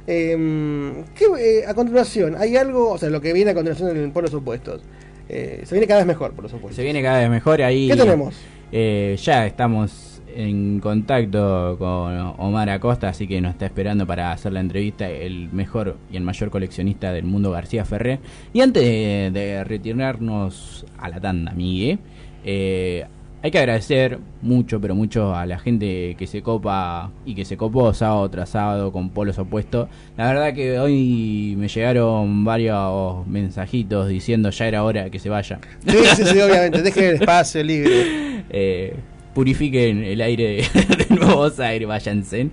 Eh, 0.06 0.92
¿qué, 1.14 1.24
eh, 1.38 1.64
a 1.66 1.72
continuación, 1.74 2.36
¿hay 2.36 2.56
algo, 2.56 2.90
o 2.90 2.98
sea, 2.98 3.08
lo 3.08 3.20
que 3.20 3.32
viene 3.32 3.52
a 3.52 3.54
continuación 3.54 3.96
en 3.96 4.12
por 4.12 4.24
los 4.24 4.34
opuestos? 4.34 4.82
Eh, 5.28 5.62
se 5.64 5.74
viene 5.74 5.86
cada 5.86 6.00
vez 6.00 6.06
mejor 6.06 6.32
por 6.32 6.42
los 6.44 6.52
opuestos. 6.52 6.76
Se 6.76 6.82
viene 6.82 7.00
cada 7.02 7.20
vez 7.20 7.30
mejor 7.30 7.62
ahí. 7.62 7.88
¿Qué 7.88 7.96
tenemos? 7.96 8.34
Eh, 8.70 9.16
ya 9.22 9.46
estamos 9.46 10.11
en 10.36 10.80
contacto 10.80 11.76
con 11.78 12.34
Omar 12.38 12.70
Acosta, 12.70 13.08
así 13.08 13.26
que 13.26 13.40
nos 13.40 13.52
está 13.52 13.66
esperando 13.66 14.06
para 14.06 14.32
hacer 14.32 14.52
la 14.52 14.60
entrevista 14.60 15.08
el 15.08 15.48
mejor 15.52 15.96
y 16.10 16.16
el 16.16 16.22
mayor 16.22 16.50
coleccionista 16.50 17.12
del 17.12 17.24
mundo, 17.24 17.50
García 17.50 17.84
Ferrer. 17.84 18.20
Y 18.52 18.60
antes 18.60 18.82
de, 18.82 19.30
de 19.32 19.64
retirarnos 19.64 20.84
a 20.98 21.08
la 21.08 21.20
tanda, 21.20 21.52
Migue, 21.52 21.98
eh, 22.44 23.06
hay 23.44 23.50
que 23.50 23.58
agradecer 23.58 24.20
mucho, 24.40 24.80
pero 24.80 24.94
mucho 24.94 25.34
a 25.34 25.46
la 25.46 25.58
gente 25.58 26.14
que 26.16 26.28
se 26.28 26.42
copa 26.42 27.10
y 27.26 27.34
que 27.34 27.44
se 27.44 27.56
copó 27.56 27.92
sábado 27.92 28.30
tras 28.30 28.50
sábado 28.50 28.92
con 28.92 29.10
polos 29.10 29.36
opuestos. 29.38 29.88
La 30.16 30.28
verdad 30.28 30.54
que 30.54 30.78
hoy 30.78 31.56
me 31.58 31.66
llegaron 31.66 32.44
varios 32.44 33.26
mensajitos 33.26 34.08
diciendo 34.08 34.50
ya 34.50 34.68
era 34.68 34.84
hora 34.84 35.10
que 35.10 35.18
se 35.18 35.28
vaya. 35.28 35.58
Sí, 35.84 35.96
sí, 36.14 36.24
sí, 36.24 36.40
obviamente, 36.40 36.82
dejen 36.82 37.04
el 37.04 37.14
espacio 37.14 37.62
libre. 37.62 37.92
Eh, 38.54 38.94
purifiquen 39.34 40.04
el 40.04 40.20
aire 40.20 40.68
de, 40.72 41.06
Nuevos 41.10 41.58
Aires, 41.60 41.88
váyanse. 41.88 42.48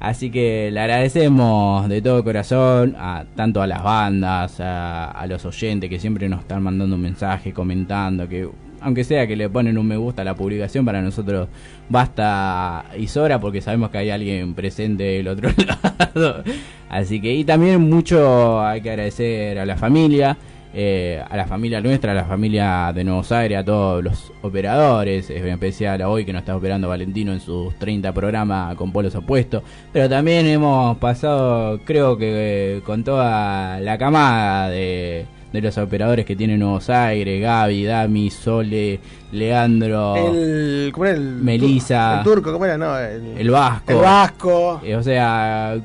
Así 0.00 0.30
que 0.30 0.70
le 0.72 0.80
agradecemos 0.80 1.88
de 1.88 2.02
todo 2.02 2.24
corazón 2.24 2.96
a 2.98 3.24
tanto 3.36 3.62
a 3.62 3.68
las 3.68 3.82
bandas, 3.84 4.58
a, 4.58 5.10
a 5.10 5.26
los 5.28 5.44
oyentes 5.44 5.88
que 5.88 6.00
siempre 6.00 6.28
nos 6.28 6.40
están 6.40 6.62
mandando 6.62 6.96
un 6.96 7.02
mensaje, 7.02 7.52
comentando, 7.52 8.28
que 8.28 8.48
aunque 8.82 9.04
sea 9.04 9.26
que 9.26 9.36
le 9.36 9.48
ponen 9.48 9.78
un 9.78 9.86
me 9.86 9.96
gusta 9.96 10.22
a 10.22 10.24
la 10.24 10.34
publicación, 10.34 10.84
para 10.84 11.00
nosotros 11.00 11.48
basta 11.88 12.84
y 12.98 13.06
sobra 13.06 13.40
porque 13.40 13.60
sabemos 13.60 13.90
que 13.90 13.98
hay 13.98 14.10
alguien 14.10 14.54
presente 14.54 15.04
del 15.04 15.28
otro 15.28 15.50
lado. 15.66 16.42
Así 16.88 17.20
que, 17.20 17.32
y 17.34 17.44
también 17.44 17.80
mucho 17.80 18.60
hay 18.60 18.80
que 18.80 18.90
agradecer 18.90 19.58
a 19.58 19.66
la 19.66 19.76
familia, 19.76 20.36
eh, 20.74 21.22
a 21.28 21.36
la 21.36 21.46
familia 21.46 21.80
nuestra, 21.80 22.12
a 22.12 22.14
la 22.14 22.24
familia 22.24 22.92
de 22.94 23.04
Nuevos 23.04 23.30
Aires, 23.30 23.58
a 23.58 23.64
todos 23.64 24.02
los 24.02 24.32
operadores, 24.42 25.28
en 25.30 25.48
especial 25.48 26.00
a 26.00 26.08
hoy 26.08 26.24
que 26.24 26.32
nos 26.32 26.40
está 26.40 26.56
operando 26.56 26.88
Valentino 26.88 27.32
en 27.32 27.40
sus 27.40 27.74
30 27.78 28.12
programas 28.12 28.74
con 28.76 28.90
polos 28.92 29.14
opuestos, 29.14 29.62
pero 29.92 30.08
también 30.08 30.46
hemos 30.46 30.96
pasado, 30.98 31.78
creo 31.84 32.16
que 32.16 32.76
eh, 32.76 32.80
con 32.82 33.04
toda 33.04 33.80
la 33.80 33.98
camada 33.98 34.70
de, 34.70 35.26
de 35.52 35.60
los 35.60 35.76
operadores 35.76 36.24
que 36.24 36.36
tiene 36.36 36.56
Nuevos 36.56 36.88
Aires, 36.88 37.42
Gaby, 37.42 37.84
Dami, 37.84 38.30
Sole, 38.30 38.98
Leandro, 39.30 40.16
El, 40.16 40.90
¿Cómo 40.92 41.04
era 41.04 41.16
el? 41.16 41.22
Melissa. 41.22 42.18
El 42.18 42.24
turco, 42.24 42.52
¿cómo 42.52 42.64
era? 42.64 42.78
No, 42.78 42.98
el, 42.98 43.36
el 43.36 43.50
Vasco. 43.50 43.92
el 43.92 43.98
vasco. 43.98 44.80
Eh, 44.82 44.96
o 44.96 45.02
sea, 45.02 45.76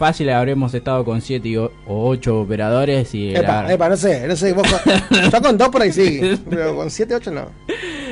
fácil 0.00 0.30
habremos 0.30 0.72
estado 0.74 1.04
con 1.04 1.20
7 1.20 1.58
o 1.58 1.70
8 1.86 2.40
operadores 2.40 3.14
y... 3.14 3.34
Epa, 3.36 3.62
la- 3.64 3.72
epa, 3.74 3.88
no 3.90 3.96
sé, 3.96 4.26
no 4.26 4.34
sé. 4.34 4.52
Vos 4.54 4.66
con- 4.66 5.30
yo 5.30 5.42
con 5.42 5.56
dos 5.58 5.68
por 5.68 5.82
ahí 5.82 5.92
sí, 5.92 6.20
pero 6.48 6.74
con 6.74 6.90
siete, 6.90 7.14
ocho 7.14 7.30
no. 7.30 7.44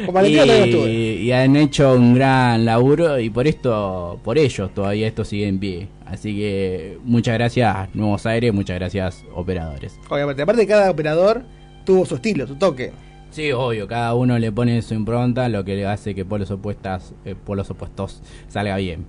Con 0.05 0.14
Valentino 0.14 0.45
estuve. 0.53 0.91
y, 0.93 1.22
y 1.22 1.32
han 1.32 1.57
hecho 1.57 1.95
un 1.95 2.14
gran 2.14 2.64
laburo 2.64 3.18
y 3.18 3.30
por 3.30 3.49
esto, 3.49 4.20
por 4.22 4.39
ellos 4.39 4.72
todavía 4.74 5.07
esto 5.09 5.24
sigue 5.24 5.49
en 5.49 5.59
pie. 5.59 5.89
Así 6.07 6.36
que 6.36 6.99
muchas 7.05 7.34
gracias 7.34 7.89
Nuevos 7.95 8.24
Aires, 8.26 8.53
muchas 8.55 8.76
gracias 8.78 9.24
operadores. 9.34 9.99
Obviamente, 10.09 10.43
aparte 10.43 10.66
cada 10.66 10.91
operador 10.91 11.43
tuvo 11.84 12.05
su 12.07 12.14
estilo, 12.16 12.47
su 12.47 12.55
toque. 12.57 12.93
Sí, 13.30 13.51
obvio, 13.53 13.89
cada 13.89 14.14
uno 14.14 14.39
le 14.39 14.53
pone 14.53 14.80
su 14.82 14.95
impronta, 14.95 15.49
lo 15.49 15.64
que 15.64 15.74
le 15.74 15.84
hace 15.86 16.14
que 16.14 16.24
polos 16.24 16.51
opuestas, 16.51 17.12
eh, 17.24 17.34
polos 17.34 17.68
opuestos 17.70 18.22
salga 18.49 18.76
bien. 18.76 19.05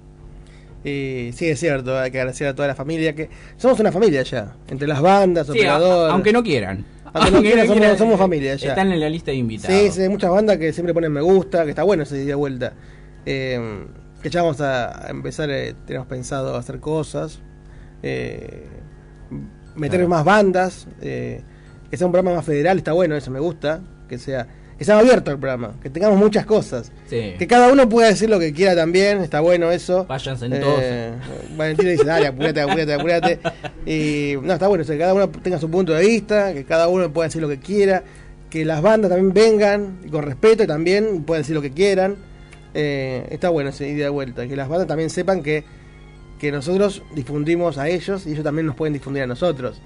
Y 0.84 1.32
sí, 1.34 1.48
es 1.50 1.60
cierto, 1.60 1.98
hay 1.98 2.10
que 2.12 2.20
agradecer 2.20 2.48
a 2.48 2.56
toda 2.56 2.68
la 2.68 2.76
familia, 2.76 3.14
que 3.14 3.30
somos 3.58 3.80
una 3.80 3.92
familia 3.92 4.22
ya, 4.24 4.56
entre 4.70 4.88
las 4.88 5.02
bandas, 5.02 5.46
Sí, 5.48 5.52
a- 5.52 5.76
operadores. 5.78 6.14
aunque 6.14 6.32
no 6.34 6.42
quieran. 6.44 6.86
Aunque 7.12 7.32
no 7.32 7.42
quieran, 7.42 7.68
somos, 7.68 7.98
somos 7.98 8.20
familia 8.20 8.56
ya. 8.56 8.70
Están 8.70 8.92
en 8.92 9.00
la 9.00 9.10
lista 9.10 9.32
de 9.32 9.38
invitados. 9.38 9.78
Sí, 9.78 9.92
sí, 9.92 10.02
hay 10.04 10.10
muchas 10.10 10.30
bandas 10.32 10.58
que 10.58 10.72
siempre 10.72 10.94
ponen 10.94 11.12
me 11.12 11.22
gusta, 11.22 11.64
que 11.64 11.72
está 11.72 11.84
bueno 11.84 12.04
ese 12.04 12.16
día 12.18 12.28
de 12.28 12.36
vuelta. 12.36 12.74
Eh, 13.26 13.86
que 14.22 14.30
ya 14.30 14.42
vamos 14.44 14.62
a 14.62 15.08
empezar, 15.10 15.50
eh, 15.50 15.74
tenemos 15.86 16.08
pensado 16.08 16.56
hacer 16.56 16.80
cosas, 16.80 17.40
eh, 18.04 18.66
meter 19.76 20.00
Claro. 20.00 20.10
más 20.10 20.24
bandas, 20.26 20.88
eh, 21.02 21.42
que 21.90 21.98
sea 21.98 22.06
un 22.08 22.14
programa 22.14 22.36
más 22.38 22.46
federal, 22.46 22.78
está 22.78 22.92
bueno, 22.94 23.16
eso 23.16 23.32
me 23.32 23.40
gusta, 23.40 23.82
que 24.08 24.18
sea, 24.18 24.48
que 24.80 24.86
sea 24.86 24.98
abierto 24.98 25.30
el 25.30 25.38
programa, 25.38 25.74
que 25.84 25.90
tengamos 25.90 26.18
muchas 26.18 26.46
cosas. 26.46 26.92
Sí. 27.10 27.36
Que 27.38 27.46
cada 27.48 27.72
uno 27.72 27.88
pueda 27.90 28.08
decir 28.08 28.30
lo 28.30 28.40
que 28.40 28.54
quiera 28.54 28.76
también, 28.76 29.20
está 29.20 29.42
bueno 29.42 29.70
eso. 29.72 30.06
Váyanse 30.06 30.46
en 30.46 30.54
Eh, 30.54 30.60
todos. 30.62 31.58
Valentina 31.58 31.92
dice, 31.92 32.06
dale, 32.06 32.28
apurate, 32.28 32.62
apurate, 32.62 32.94
apurate. 32.94 33.40
Y 33.86 34.36
no, 34.42 34.54
está 34.54 34.68
bueno, 34.70 34.84
eso, 34.84 34.94
que 34.94 35.00
cada 35.00 35.14
uno 35.14 35.30
tenga 35.30 35.60
su 35.60 35.70
punto 35.70 35.92
de 35.94 36.06
vista, 36.08 36.54
que 36.54 36.64
cada 36.64 36.88
uno 36.88 37.12
pueda 37.12 37.28
decir 37.28 37.42
lo 37.42 37.50
que 37.50 37.60
quiera, 37.60 38.04
que 38.50 38.64
las 38.64 38.82
bandas 38.82 39.12
también 39.12 39.34
vengan 39.34 40.00
y 40.06 40.10
con 40.10 40.24
respeto 40.24 40.64
y 40.64 40.68
también 40.68 41.24
puedan 41.24 41.42
decir 41.44 41.56
lo 41.56 41.62
que 41.62 41.72
quieran. 41.72 42.16
Eh, 42.74 43.28
está 43.32 43.50
bueno 43.50 43.72
ese 43.72 43.90
ida 43.90 44.06
de 44.06 44.10
vuelta, 44.10 44.48
que 44.48 44.56
las 44.56 44.70
bandas 44.70 44.88
también 44.88 45.10
sepan 45.10 45.44
que, 45.44 45.66
que 46.40 46.52
nosotros 46.54 47.04
difundimos 47.14 47.78
a 47.78 47.90
ellos 47.90 48.26
y 48.26 48.32
ellos 48.32 48.46
también 48.46 48.66
nos 48.66 48.76
pueden 48.78 48.94
difundir 48.94 49.24
a 49.24 49.28
nosotros. 49.28 49.82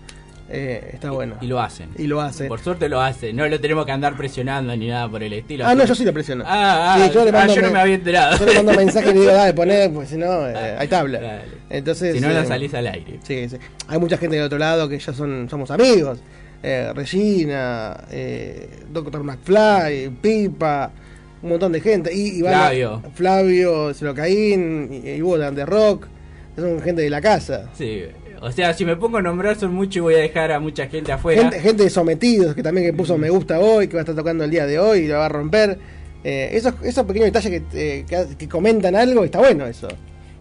Eh, 0.50 0.92
está 0.94 1.12
bueno. 1.12 1.36
Y 1.42 1.48
lo 1.48 1.60
hacen. 1.60 1.90
Y 1.98 2.08
lo 2.08 2.22
hacen. 2.22 2.48
Por 2.48 2.60
suerte 2.60 2.90
lo 2.90 3.02
hacen. 3.02 3.36
No 3.36 3.48
lo 3.48 3.60
tenemos 3.60 3.86
que 3.86 3.92
andar 3.92 4.16
presionando 4.16 4.76
ni 4.76 4.88
nada 4.88 5.10
por 5.10 5.24
el 5.24 5.34
estilo. 5.34 5.66
Ah, 5.66 5.74
no, 5.74 5.86
yo 5.86 5.96
sí 5.96 6.04
lo 6.06 6.14
presiono. 6.14 6.44
Ah, 6.46 6.96
ah, 6.96 7.08
Sí, 7.08 7.14
yo, 7.14 7.24
le 7.24 7.30
ah, 7.30 7.34
mando 7.34 7.56
yo 7.56 7.62
no 7.62 7.72
me 7.72 7.80
había 7.80 7.96
enterado. 7.96 8.38
Yo 8.38 8.46
le 8.46 8.54
mando 8.56 8.74
mensaje 8.74 9.10
y 9.12 9.14
le 9.14 9.20
digo, 9.22 9.32
dale, 9.32 9.54
poné, 9.54 9.90
pues 9.90 10.10
si 10.10 10.18
no, 10.18 10.48
eh, 10.48 10.76
hay 10.78 10.88
tabla. 10.88 11.20
Dale. 11.20 11.44
Entonces, 11.70 12.16
Si 12.16 12.22
no, 12.22 12.30
no 12.30 12.40
eh, 12.40 12.46
salís 12.46 12.74
al 12.74 12.88
aire. 12.88 13.20
Sí, 13.24 13.50
sí. 13.50 13.58
Hay 13.88 14.00
mucha 14.00 14.18
gente 14.18 14.36
del 14.36 14.46
otro 14.46 14.58
lado 14.58 14.88
que 14.90 15.00
ya 15.00 15.14
son 15.14 15.50
somos 15.50 15.72
amigos. 15.72 16.20
Eh, 16.62 16.92
Regina, 16.94 18.06
eh, 18.12 18.70
Doctor 18.90 19.24
McFly, 19.24 20.10
Pipa, 20.22 20.92
un 21.42 21.50
montón 21.50 21.72
de 21.72 21.82
gente. 21.82 22.14
Y, 22.14 22.42
Flavio. 22.42 23.02
Flavio, 23.16 23.94
Celocaín, 23.94 24.90
y, 25.04 25.10
y 25.10 25.20
de 25.20 25.66
Rock. 25.66 26.08
Son 26.56 26.80
gente 26.82 27.02
de 27.02 27.10
la 27.10 27.20
casa. 27.20 27.70
Sí. 27.74 28.04
O 28.44 28.52
sea, 28.52 28.74
si 28.74 28.84
me 28.84 28.98
pongo 28.98 29.20
a 29.20 29.22
nombrar 29.22 29.56
son 29.56 29.74
mucho 29.74 30.00
y 30.00 30.02
voy 30.02 30.14
a 30.16 30.18
dejar 30.18 30.52
a 30.52 30.60
mucha 30.60 30.88
gente 30.88 31.14
afuera. 31.14 31.42
Gente, 31.44 31.62
gente 31.62 31.84
de 31.84 31.90
sometidos 31.90 32.54
que 32.54 32.62
también 32.62 32.86
que 32.86 32.92
puso 32.92 33.18
me 33.18 33.30
gusta 33.30 33.58
hoy, 33.58 33.88
que 33.88 33.94
va 33.94 34.02
a 34.02 34.04
estar 34.04 34.16
tocando 34.16 34.44
el 34.44 34.52
día 34.52 34.66
de 34.66 34.80
hoy 34.80 35.00
y 35.00 35.08
lo 35.08 35.16
va 35.16 35.28
a 35.28 35.30
romper. 35.30 35.80
Eh, 36.26 36.50
esos, 36.52 36.74
esos 36.84 37.06
pequeños 37.06 37.28
detalles 37.28 37.62
que, 37.72 38.00
eh, 38.00 38.06
que, 38.06 38.36
que 38.36 38.50
comentan 38.50 38.98
algo, 38.98 39.24
está 39.24 39.40
bueno 39.40 39.66
eso. 39.66 39.88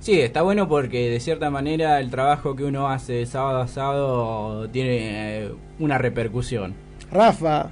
Sí, 0.00 0.20
está 0.20 0.42
bueno 0.42 0.68
porque 0.68 1.10
de 1.10 1.20
cierta 1.20 1.48
manera 1.48 2.00
el 2.00 2.10
trabajo 2.10 2.56
que 2.56 2.64
uno 2.64 2.88
hace 2.88 3.12
de 3.12 3.26
sábado 3.26 3.60
a 3.60 3.68
sábado 3.68 4.68
tiene 4.70 5.44
eh, 5.44 5.54
una 5.78 5.96
repercusión. 5.96 6.74
Rafa, 7.12 7.70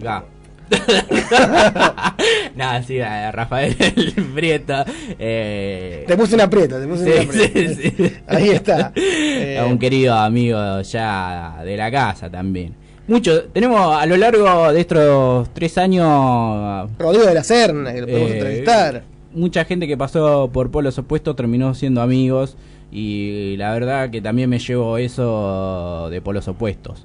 Ga. 0.00 0.24
Nada, 2.56 2.82
sí, 2.82 2.98
Rafael 3.00 3.74
Prieto. 4.34 4.84
Eh, 5.18 6.04
te 6.06 6.16
puse 6.16 6.34
una 6.34 6.44
aprieta, 6.44 6.80
te 6.80 6.86
puse 6.86 7.04
sí, 7.04 7.10
una 7.10 7.22
aprieta. 7.22 7.74
sí, 7.74 7.90
sí. 7.96 8.12
Ahí 8.26 8.48
está. 8.50 8.92
Eh, 8.96 9.60
un 9.68 9.78
querido 9.78 10.14
amigo 10.14 10.80
ya 10.82 11.62
de 11.64 11.76
la 11.76 11.90
casa 11.90 12.30
también. 12.30 12.74
Mucho, 13.06 13.44
tenemos 13.52 13.94
a 13.94 14.06
lo 14.06 14.16
largo 14.16 14.72
de 14.72 14.80
estos 14.80 15.52
tres 15.52 15.76
años 15.76 16.90
Rodrigo 16.98 17.26
de 17.26 17.34
la 17.34 17.44
Serna, 17.44 17.92
que 17.92 18.00
lo 18.00 18.06
podemos 18.06 18.30
Eh, 18.30 18.34
entrevistar. 18.38 19.02
mucha 19.34 19.64
gente 19.66 19.86
que 19.86 19.96
pasó 19.96 20.48
por 20.52 20.70
polos 20.70 20.96
opuestos 20.98 21.36
terminó 21.36 21.74
siendo 21.74 22.00
amigos 22.00 22.56
y 22.90 23.56
la 23.58 23.72
verdad 23.74 24.08
que 24.10 24.22
también 24.22 24.48
me 24.48 24.58
llevo 24.58 24.96
eso 24.96 26.08
de 26.10 26.22
polos 26.22 26.48
opuestos 26.48 27.04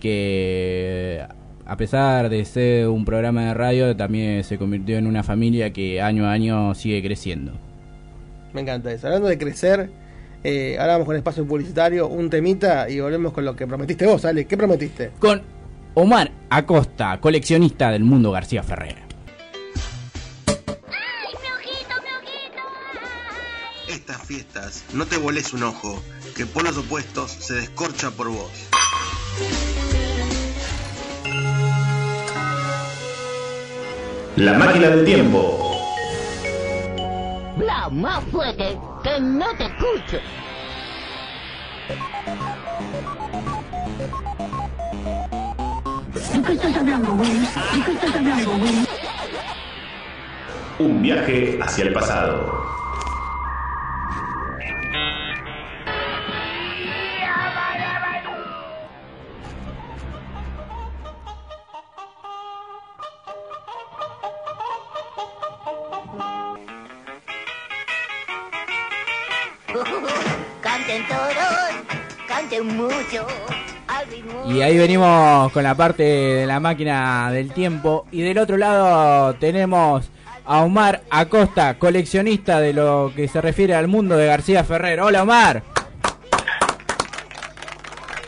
que 0.00 1.22
a 1.68 1.76
pesar 1.76 2.30
de 2.30 2.44
ser 2.46 2.88
un 2.88 3.04
programa 3.04 3.44
de 3.44 3.54
radio 3.54 3.94
también 3.94 4.42
se 4.42 4.56
convirtió 4.56 4.96
en 4.96 5.06
una 5.06 5.22
familia 5.22 5.70
que 5.70 6.00
año 6.00 6.24
a 6.26 6.32
año 6.32 6.74
sigue 6.74 7.02
creciendo 7.02 7.52
Me 8.54 8.62
encanta 8.62 8.90
eso. 8.90 9.06
Hablando 9.06 9.28
de 9.28 9.36
crecer, 9.36 9.90
eh, 10.42 10.78
ahora 10.80 10.94
vamos 10.94 11.06
con 11.06 11.14
el 11.14 11.18
espacio 11.18 11.46
publicitario, 11.46 12.08
un 12.08 12.30
temita 12.30 12.88
y 12.88 13.00
volvemos 13.00 13.34
con 13.34 13.44
lo 13.44 13.54
que 13.54 13.66
prometiste 13.66 14.06
vos, 14.06 14.24
Ale. 14.24 14.46
¿Qué 14.46 14.56
prometiste? 14.56 15.10
con 15.18 15.42
Omar 15.92 16.30
Acosta 16.48 17.20
coleccionista 17.20 17.90
del 17.90 18.02
mundo 18.02 18.30
García 18.30 18.62
Ferrer 18.62 18.96
Estas 23.88 24.22
fiestas, 24.22 24.84
no 24.94 25.04
te 25.04 25.18
volés 25.18 25.52
un 25.52 25.64
ojo, 25.64 26.02
que 26.34 26.46
polos 26.46 26.78
opuestos 26.78 27.30
se 27.30 27.54
descorcha 27.54 28.10
por 28.10 28.28
vos. 28.28 28.68
La 34.38 34.56
máquina 34.56 34.90
del 34.90 35.04
tiempo. 35.04 35.58
Bla, 37.56 37.88
más 37.90 38.22
fuerte, 38.26 38.78
que 39.02 39.20
no 39.20 39.46
te 39.56 39.64
escucho. 39.64 40.18
¿De 46.32 46.42
qué 46.42 46.52
estás 46.52 46.76
hablando, 46.76 47.14
güey? 47.14 47.30
¿De 47.32 47.84
qué 47.84 47.90
estás 47.90 48.14
hablando, 48.14 48.50
güey? 48.58 48.86
Un 50.78 51.02
viaje 51.02 51.58
hacia 51.60 51.84
el 51.86 51.92
pasado. 51.92 52.68
Canten 70.78 71.08
todos, 71.08 71.98
canten 72.28 72.66
mucho. 72.76 73.26
al 73.88 74.06
ritmo 74.06 74.44
Y 74.48 74.62
ahí 74.62 74.78
venimos 74.78 75.50
con 75.50 75.64
la 75.64 75.74
parte 75.74 76.04
de 76.04 76.46
la 76.46 76.60
máquina 76.60 77.32
del 77.32 77.52
tiempo. 77.52 78.06
Y 78.12 78.22
del 78.22 78.38
otro 78.38 78.56
lado 78.56 79.34
tenemos 79.34 80.08
a 80.44 80.62
Omar 80.62 81.02
Acosta, 81.10 81.78
coleccionista 81.78 82.60
de 82.60 82.74
lo 82.74 83.12
que 83.14 83.26
se 83.26 83.40
refiere 83.40 83.74
al 83.74 83.88
mundo 83.88 84.16
de 84.16 84.26
García 84.26 84.62
Ferrer. 84.62 85.00
Hola 85.00 85.24
Omar. 85.24 85.64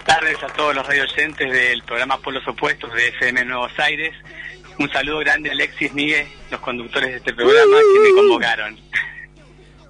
tardes 0.05 0.43
a 0.43 0.49
todos 0.49 0.75
los 0.75 0.85
radio 0.85 1.05
oyentes 1.05 1.53
del 1.53 1.83
programa 1.85 2.19
Polos 2.19 2.47
Opuestos 2.49 2.93
de 2.95 3.09
FM 3.09 3.45
Nuevos 3.45 3.79
Aires. 3.79 4.13
Un 4.81 4.91
saludo 4.91 5.21
grande 5.21 5.51
a 5.51 5.53
Alexis 5.53 5.93
Miguel, 5.95 6.27
los 6.51 6.59
conductores 6.61 7.11
de 7.11 7.17
este 7.19 7.33
programa 7.33 7.77
que 7.77 8.01
me 8.01 8.21
convocaron. 8.21 8.77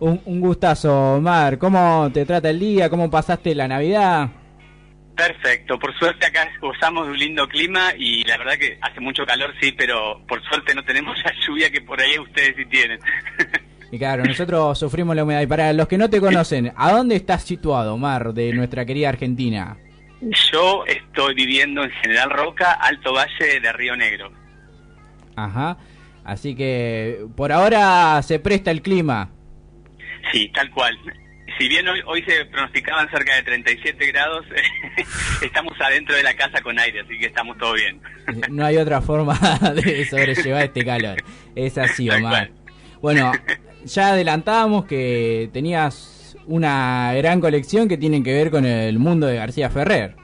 Un, 0.01 0.21
un 0.25 0.41
gustazo 0.41 1.17
Omar. 1.17 1.59
¿Cómo 1.59 2.11
te 2.13 2.27
trata 2.27 2.51
el 2.51 2.59
día? 2.59 2.91
¿Cómo 2.91 3.11
pasaste 3.11 3.55
la 3.55 3.69
Navidad? 3.69 4.31
Perfecto, 5.21 5.79
por 5.79 5.95
suerte 5.99 6.25
acá 6.25 6.49
gozamos 6.63 7.05
de 7.05 7.13
un 7.13 7.19
lindo 7.19 7.47
clima 7.47 7.93
y 7.95 8.25
la 8.25 8.39
verdad 8.39 8.55
que 8.59 8.79
hace 8.81 9.01
mucho 9.01 9.27
calor, 9.27 9.53
sí, 9.61 9.71
pero 9.73 10.19
por 10.27 10.43
suerte 10.45 10.75
no 10.75 10.83
tenemos 10.83 11.15
la 11.25 11.33
lluvia 11.47 11.71
que 11.71 11.83
por 11.83 12.01
ahí 12.01 12.19
ustedes 12.19 12.55
sí 12.57 12.65
tienen. 12.65 12.99
Y 13.93 13.99
claro, 13.99 14.25
nosotros 14.25 14.79
sufrimos 14.79 15.15
la 15.17 15.25
humedad. 15.25 15.43
Y 15.43 15.47
para 15.47 15.73
los 15.73 15.89
que 15.89 15.99
no 15.99 16.09
te 16.09 16.21
conocen, 16.21 16.73
¿a 16.77 16.93
dónde 16.93 17.17
estás 17.17 17.43
situado, 17.43 17.95
Omar, 17.95 18.33
de 18.33 18.53
nuestra 18.53 18.87
querida 18.87 19.09
Argentina? 19.09 19.77
Yo 20.53 20.85
estoy 20.87 21.35
viviendo 21.35 21.83
en 21.83 21.91
General 21.91 22.31
Roca, 22.31 22.73
Alto 22.73 23.13
Valle 23.13 23.61
de 23.61 23.73
Río 23.73 23.97
Negro. 23.97 24.31
Ajá. 25.37 25.77
Así 26.25 26.55
que 26.55 27.27
por 27.37 27.53
ahora 27.53 28.23
se 28.23 28.39
presta 28.39 28.71
el 28.71 28.81
clima. 28.81 29.31
Sí, 30.33 30.51
tal 30.55 30.70
cual. 30.70 30.97
Si 31.59 31.68
bien 31.68 31.87
hoy, 31.89 32.01
hoy 32.07 32.22
se 32.22 32.45
pronosticaban 32.47 33.11
cerca 33.11 33.35
de 33.37 33.43
37 33.43 34.07
grados, 34.07 34.47
estamos 35.43 35.74
adentro 35.81 36.14
de 36.16 36.22
la 36.22 36.35
casa 36.35 36.61
con 36.62 36.78
aire, 36.78 37.01
así 37.01 37.18
que 37.18 37.26
estamos 37.26 37.59
todo 37.59 37.74
bien. 37.74 38.01
No 38.51 38.64
hay 38.64 38.76
otra 38.76 39.01
forma 39.01 39.39
de 39.74 40.05
sobrellevar 40.07 40.64
este 40.64 40.85
calor. 40.85 41.16
Es 41.55 41.76
así, 41.78 42.09
Omar. 42.09 42.51
Bueno, 43.03 43.33
ya 43.85 44.09
adelantábamos 44.12 44.85
que 44.85 45.51
tenías 45.53 46.37
una 46.47 47.12
gran 47.14 47.41
colección 47.41 47.89
que 47.89 47.97
tiene 47.97 48.22
que 48.22 48.33
ver 48.33 48.51
con 48.51 48.64
el 48.64 48.99
mundo 48.99 49.26
de 49.26 49.37
García 49.37 49.70
Ferrer. 49.70 50.14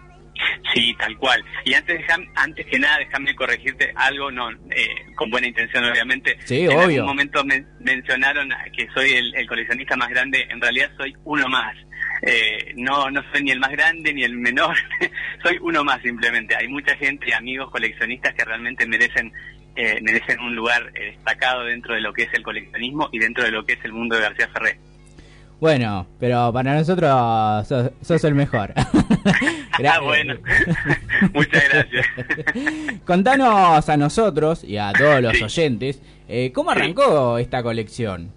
Sí, 0.75 0.95
tal 0.99 1.17
cual. 1.17 1.43
Y 1.65 1.75
antes, 1.75 2.01
antes 2.35 2.67
que 2.67 2.79
nada, 2.79 2.99
déjame 2.99 3.35
corregirte 3.35 3.93
algo, 3.97 4.31
no, 4.31 4.51
eh, 4.51 4.89
con 5.15 5.31
buena 5.31 5.47
intención 5.47 5.85
obviamente. 5.85 6.37
Sí, 6.45 6.61
en 6.65 6.73
obvio. 6.73 6.83
algún 6.83 7.07
momento 7.07 7.45
men- 7.45 7.67
mencionaron 7.81 8.51
que 8.77 8.87
soy 8.95 9.13
el, 9.13 9.35
el 9.35 9.47
coleccionista 9.47 9.97
más 9.97 10.09
grande, 10.09 10.47
en 10.51 10.61
realidad 10.61 10.91
soy 10.97 11.15
uno 11.25 11.49
más. 11.49 11.75
Eh, 12.23 12.73
no, 12.77 13.11
no 13.11 13.23
soy 13.33 13.43
ni 13.43 13.51
el 13.51 13.61
más 13.61 13.71
grande 13.71 14.13
ni 14.13 14.25
el 14.25 14.37
menor, 14.37 14.77
soy 15.43 15.59
uno 15.61 15.85
más 15.85 16.01
simplemente. 16.03 16.57
Hay 16.57 16.69
mucha 16.69 16.97
gente 16.97 17.27
y 17.29 17.33
amigos 17.33 17.71
coleccionistas 17.71 18.35
que 18.35 18.45
realmente 18.45 18.87
merecen 18.87 19.33
eh, 19.79 19.99
merecen 20.01 20.41
un 20.41 20.57
lugar 20.57 20.91
eh, 20.95 21.13
destacado 21.17 21.65
dentro 21.65 21.95
de 21.95 22.01
lo 22.01 22.11
que 22.15 22.23
es 22.23 22.33
el 22.33 22.43
coleccionismo 22.43 23.11
y 23.13 23.19
dentro 23.19 23.45
de 23.45 23.51
lo 23.51 23.67
que 23.67 23.75
es 23.75 23.85
el 23.85 23.93
mundo 23.93 24.17
de 24.17 24.23
García 24.23 24.49
Ferré. 24.49 24.79
Bueno, 25.61 26.07
pero 26.21 26.53
para 26.53 26.75
nosotros 26.75 27.67
sos, 27.67 27.91
sos 28.03 28.25
el 28.25 28.35
mejor. 28.35 28.73
Ah, 29.87 30.01
bueno, 30.01 30.35
muchas 31.35 31.63
gracias. 31.69 32.07
Contanos 33.05 33.87
a 33.91 33.97
nosotros 33.99 34.65
y 34.65 34.79
a 34.79 34.91
todos 34.95 35.21
los 35.21 35.43
oyentes, 35.43 36.01
eh, 36.29 36.51
¿cómo 36.55 36.71
arrancó 36.71 37.37
esta 37.37 37.63
colección? 37.63 38.31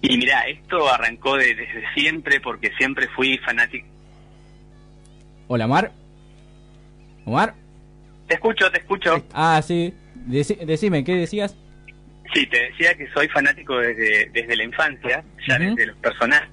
Y 0.00 0.16
mira, 0.16 0.40
esto 0.48 0.88
arrancó 0.90 1.36
de- 1.36 1.54
desde 1.54 1.84
siempre 1.94 2.40
porque 2.40 2.72
siempre 2.78 3.08
fui 3.08 3.36
fanático. 3.44 3.86
Hola, 5.48 5.66
Omar. 5.66 5.92
Omar. 7.26 7.52
Te 8.26 8.34
escucho, 8.36 8.70
te 8.70 8.78
escucho. 8.78 9.22
Ah, 9.34 9.60
sí. 9.62 9.92
Deci- 10.26 10.64
decime, 10.64 11.04
¿qué 11.04 11.14
decías? 11.14 11.54
Sí, 12.34 12.46
te 12.46 12.64
decía 12.70 12.94
que 12.94 13.06
soy 13.14 13.28
fanático 13.28 13.78
desde, 13.78 14.28
desde 14.32 14.56
la 14.56 14.64
infancia, 14.64 15.22
ya 15.46 15.56
desde 15.70 15.86
los 15.86 15.96
personajes. 15.98 16.48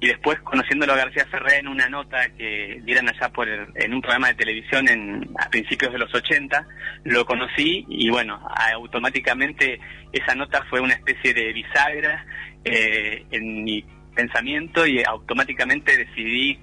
Y 0.00 0.08
después, 0.08 0.38
conociéndolo 0.40 0.92
a 0.92 0.96
García 0.96 1.24
Ferré 1.30 1.58
en 1.58 1.68
una 1.68 1.88
nota 1.88 2.28
que 2.36 2.80
dieran 2.84 3.08
allá 3.08 3.30
por 3.30 3.48
el- 3.48 3.66
en 3.74 3.94
un 3.94 4.00
programa 4.02 4.28
de 4.28 4.34
televisión 4.34 4.86
en, 4.88 5.28
a 5.38 5.48
principios 5.48 5.92
de 5.92 5.98
los 5.98 6.14
80, 6.14 6.66
lo 7.04 7.24
conocí 7.24 7.84
y 7.88 8.10
bueno, 8.10 8.38
automáticamente 8.74 9.80
esa 10.12 10.34
nota 10.34 10.62
fue 10.70 10.80
una 10.80 10.94
especie 10.94 11.34
de 11.34 11.52
bisagra 11.52 12.24
eh, 12.64 13.24
en 13.30 13.64
mi 13.64 13.84
pensamiento 14.14 14.86
y 14.86 15.02
automáticamente 15.04 15.96
decidí 15.96 16.58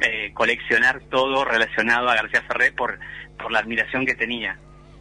eh, 0.00 0.30
coleccionar 0.34 1.00
todo 1.10 1.44
relacionado 1.44 2.08
a 2.10 2.14
García 2.14 2.42
Ferré 2.42 2.72
por, 2.72 2.98
por 3.38 3.50
la 3.52 3.58
admiración 3.60 4.04
que 4.06 4.14
tenía. 4.14 4.58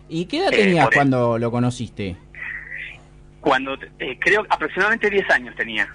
¿Y 0.09 0.25
qué 0.25 0.37
edad 0.39 0.53
Eh, 0.53 0.57
tenías 0.57 0.89
cuando 0.93 1.37
lo 1.37 1.51
conociste? 1.51 2.15
Cuando, 3.41 3.77
eh, 3.99 4.17
creo, 4.19 4.45
aproximadamente 4.49 5.09
10 5.09 5.29
años 5.31 5.55
tenía. 5.55 5.89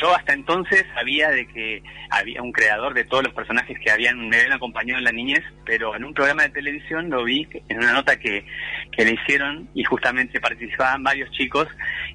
Yo 0.00 0.14
hasta 0.14 0.32
entonces 0.32 0.84
sabía 0.94 1.30
de 1.30 1.46
que 1.48 1.82
había 2.10 2.40
un 2.42 2.52
creador 2.52 2.94
de 2.94 3.04
todos 3.04 3.24
los 3.24 3.34
personajes 3.34 3.76
que 3.80 3.90
habían, 3.90 4.28
me 4.28 4.36
habían 4.36 4.52
acompañado 4.52 4.98
en 4.98 5.04
la 5.04 5.12
niñez, 5.12 5.42
pero 5.66 5.96
en 5.96 6.04
un 6.04 6.14
programa 6.14 6.44
de 6.44 6.50
televisión 6.50 7.10
lo 7.10 7.24
vi 7.24 7.48
en 7.68 7.78
una 7.78 7.92
nota 7.92 8.16
que, 8.16 8.44
que 8.92 9.04
le 9.04 9.14
hicieron 9.14 9.68
y 9.74 9.82
justamente 9.82 10.40
participaban 10.40 11.02
varios 11.02 11.28
chicos 11.32 11.66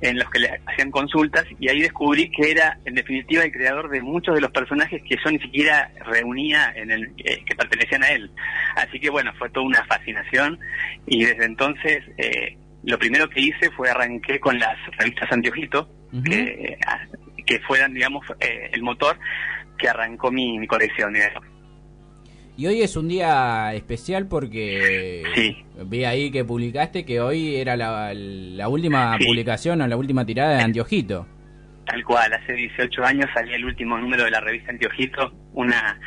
en 0.02 0.18
los 0.18 0.30
que 0.30 0.40
le 0.40 0.62
hacían 0.66 0.90
consultas 0.90 1.46
y 1.60 1.68
ahí 1.68 1.82
descubrí 1.82 2.32
que 2.32 2.52
era 2.52 2.80
en 2.86 2.96
definitiva 2.96 3.44
el 3.44 3.52
creador 3.52 3.90
de 3.90 4.02
muchos 4.02 4.36
de 4.36 4.42
los 4.42 4.52
personajes 4.52 5.02
que 5.04 5.18
yo 5.24 5.32
ni 5.32 5.40
siquiera 5.40 5.92
reunía 6.06 6.72
en 6.78 6.92
el 6.92 7.14
eh, 7.26 7.44
que 7.46 7.56
pertenecían 7.56 8.04
a 8.04 8.10
él. 8.10 8.32
Así 8.78 9.02
que 9.02 9.10
bueno, 9.10 9.34
fue 9.38 9.50
toda 9.50 9.66
una 9.66 9.84
fascinación 9.86 10.58
y 11.08 11.26
desde 11.26 11.44
entonces 11.44 12.04
eh, 12.18 12.58
lo 12.86 12.98
primero 13.00 13.30
que 13.30 13.42
hice 13.42 13.72
fue 13.72 13.90
arranqué 13.90 14.40
con 14.40 14.58
las 14.60 14.78
revistas 14.98 15.32
Antiojito, 15.32 15.90
que, 16.24 16.78
que 17.46 17.60
fueran, 17.62 17.94
digamos, 17.94 18.26
eh, 18.40 18.70
el 18.72 18.82
motor 18.84 19.18
que 19.78 19.90
arrancó 19.90 20.32
mi, 20.32 20.58
mi 20.60 20.68
colección. 20.68 21.14
digamos. 21.14 21.44
Y 22.58 22.68
hoy 22.68 22.82
es 22.82 22.96
un 22.96 23.10
día 23.10 23.74
especial 23.74 24.28
porque 24.28 25.24
vi 25.88 26.06
ahí 26.06 26.32
que 26.32 26.46
publicaste 26.46 27.04
que 27.06 27.20
hoy 27.20 27.58
era 27.58 27.76
la, 27.76 28.14
la 28.14 28.70
última 28.70 29.18
Sí. 29.18 29.26
publicación 29.26 29.82
o 29.82 29.88
la 29.88 29.98
última 29.98 30.26
tirada 30.26 30.56
de 30.58 30.64
Antiojito. 30.64 31.28
Tal 31.86 32.04
cual, 32.06 32.34
hace 32.34 32.54
18 32.54 33.04
años 33.04 33.26
salía 33.34 33.58
el 33.58 33.66
último 33.66 33.98
número 33.98 34.24
de 34.24 34.32
la 34.32 34.40
revista 34.40 34.72
Antiojito, 34.72 35.34
una 35.54 36.00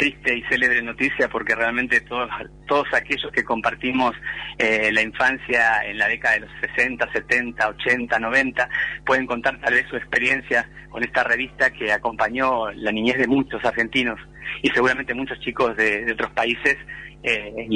triste 0.00 0.38
y 0.38 0.42
célebre 0.44 0.80
noticia 0.80 1.28
porque 1.28 1.54
realmente 1.54 2.00
todos, 2.00 2.30
todos 2.66 2.86
aquellos 2.94 3.30
que 3.32 3.44
compartimos 3.44 4.16
eh, 4.56 4.90
la 4.92 5.02
infancia 5.02 5.84
en 5.84 5.98
la 5.98 6.08
década 6.08 6.34
de 6.34 6.40
los 6.40 6.50
60, 6.74 7.12
70, 7.12 7.68
80, 7.68 8.18
90 8.18 8.68
pueden 9.04 9.26
contar 9.26 9.60
tal 9.60 9.74
vez 9.74 9.86
su 9.90 9.96
experiencia 9.96 10.66
con 10.88 11.04
esta 11.04 11.22
revista 11.22 11.70
que 11.70 11.92
acompañó 11.92 12.70
la 12.72 12.90
niñez 12.90 13.18
de 13.18 13.26
muchos 13.26 13.62
argentinos 13.62 14.18
y 14.62 14.70
seguramente 14.70 15.12
muchos 15.12 15.38
chicos 15.40 15.76
de, 15.76 16.10
otros 16.10 16.30
países 16.30 16.78
eh. 17.22 17.66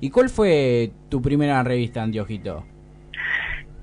¿Y 0.00 0.10
cuál 0.10 0.28
fue 0.28 0.92
tu 1.08 1.22
primera 1.22 1.62
revista 1.62 2.02
Antiojito? 2.02 2.75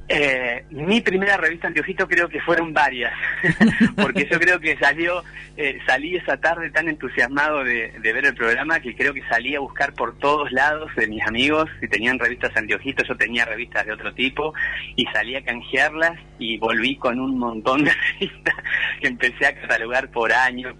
Eh, 0.09 0.65
mi 0.71 0.99
primera 0.99 1.37
revista 1.37 1.67
Antiojito 1.67 2.07
creo 2.07 2.27
que 2.27 2.41
fueron 2.41 2.73
varias, 2.73 3.13
porque 3.95 4.27
yo 4.29 4.37
creo 4.37 4.59
que 4.59 4.77
salió, 4.77 5.23
eh, 5.55 5.79
salí 5.85 6.17
esa 6.17 6.37
tarde 6.37 6.69
tan 6.71 6.89
entusiasmado 6.89 7.63
de, 7.63 7.93
de 7.99 8.13
ver 8.13 8.25
el 8.25 8.35
programa 8.35 8.81
que 8.81 8.95
creo 8.95 9.13
que 9.13 9.23
salí 9.29 9.55
a 9.55 9.61
buscar 9.61 9.93
por 9.93 10.17
todos 10.19 10.51
lados 10.51 10.93
de 10.97 11.07
mis 11.07 11.25
amigos, 11.25 11.69
si 11.79 11.87
tenían 11.87 12.19
revistas 12.19 12.55
Antiojito, 12.55 13.03
yo 13.05 13.15
tenía 13.15 13.45
revistas 13.45 13.85
de 13.85 13.93
otro 13.93 14.13
tipo, 14.13 14.53
y 14.95 15.05
salí 15.05 15.35
a 15.35 15.43
canjearlas 15.43 16.19
y 16.37 16.57
volví 16.57 16.97
con 16.97 17.19
un 17.19 17.39
montón 17.39 17.85
de 17.85 17.91
revistas 18.19 18.55
que 18.99 19.07
empecé 19.07 19.45
a 19.45 19.55
catalogar 19.55 20.09
por 20.09 20.33
año, 20.33 20.75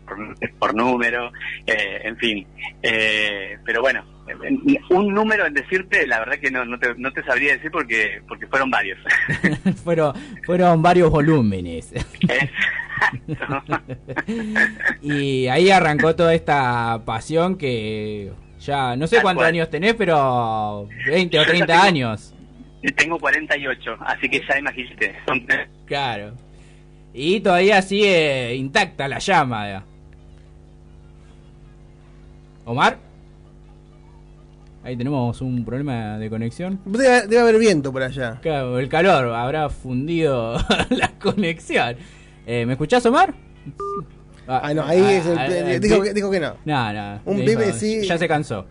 por, 0.59 0.75
número, 0.75 1.31
eh, 1.65 2.01
en 2.03 2.17
fin. 2.17 2.47
Eh, 2.81 3.57
pero 3.63 3.81
bueno, 3.81 4.03
un 4.89 5.13
número 5.13 5.45
en 5.45 5.53
decirte, 5.53 6.07
la 6.07 6.19
verdad 6.19 6.39
que 6.39 6.49
no, 6.51 6.63
no, 6.65 6.79
te, 6.79 6.93
no 6.95 7.11
te 7.11 7.23
sabría 7.23 7.53
decir 7.53 7.69
porque, 7.71 8.21
porque 8.27 8.47
fueron 8.47 8.69
varios. 8.71 8.97
fueron, 9.83 10.13
fueron 10.45 10.81
varios 10.81 11.09
volúmenes. 11.11 11.93
y 15.01 15.47
ahí 15.47 15.69
arrancó 15.71 16.15
toda 16.15 16.33
esta 16.33 17.01
pasión 17.05 17.57
que 17.57 18.31
ya 18.59 18.95
no 18.95 19.07
sé 19.07 19.17
Tal 19.17 19.23
cuántos 19.23 19.41
cual. 19.43 19.53
años 19.53 19.69
tenés, 19.69 19.93
pero 19.95 20.87
20 21.07 21.37
o 21.37 21.41
Yo 21.41 21.45
ya 21.45 21.49
30 21.49 21.65
tengo- 21.67 21.83
años. 21.83 22.33
Tengo 22.97 23.17
48, 23.17 23.97
así 24.01 24.27
que 24.29 24.41
ya 24.47 24.59
imagínate. 24.59 25.15
Claro. 25.85 26.33
Y 27.13 27.39
todavía 27.39 27.81
sigue 27.81 28.55
intacta 28.55 29.07
la 29.07 29.19
llama. 29.19 29.85
Omar. 32.65 32.97
Ahí 34.83 34.97
tenemos 34.97 35.39
un 35.41 35.63
problema 35.63 36.17
de 36.17 36.29
conexión. 36.29 36.79
Debe, 36.85 37.21
debe 37.27 37.39
haber 37.39 37.57
viento 37.57 37.91
por 37.93 38.03
allá. 38.03 38.39
Claro, 38.41 38.79
el 38.79 38.89
calor 38.89 39.29
habrá 39.33 39.69
fundido 39.69 40.57
la 40.89 41.11
conexión. 41.21 41.95
Eh, 42.45 42.65
¿Me 42.65 42.73
escuchás, 42.73 43.05
Omar? 43.05 43.33
Ah, 44.45 44.73
no, 44.73 44.83
ahí 44.83 44.99
es 45.01 45.25
el- 45.25 45.79
dijo 45.79 46.01
que- 46.01 46.13
dijo 46.13 46.29
que 46.29 46.39
no. 46.41 46.55
No, 46.65 46.91
no. 46.91 47.21
Un 47.25 47.37
dijo, 47.45 47.59
pibe 47.61 47.71
sí. 47.73 48.01
Ya 48.05 48.17
se 48.17 48.27
cansó. 48.27 48.65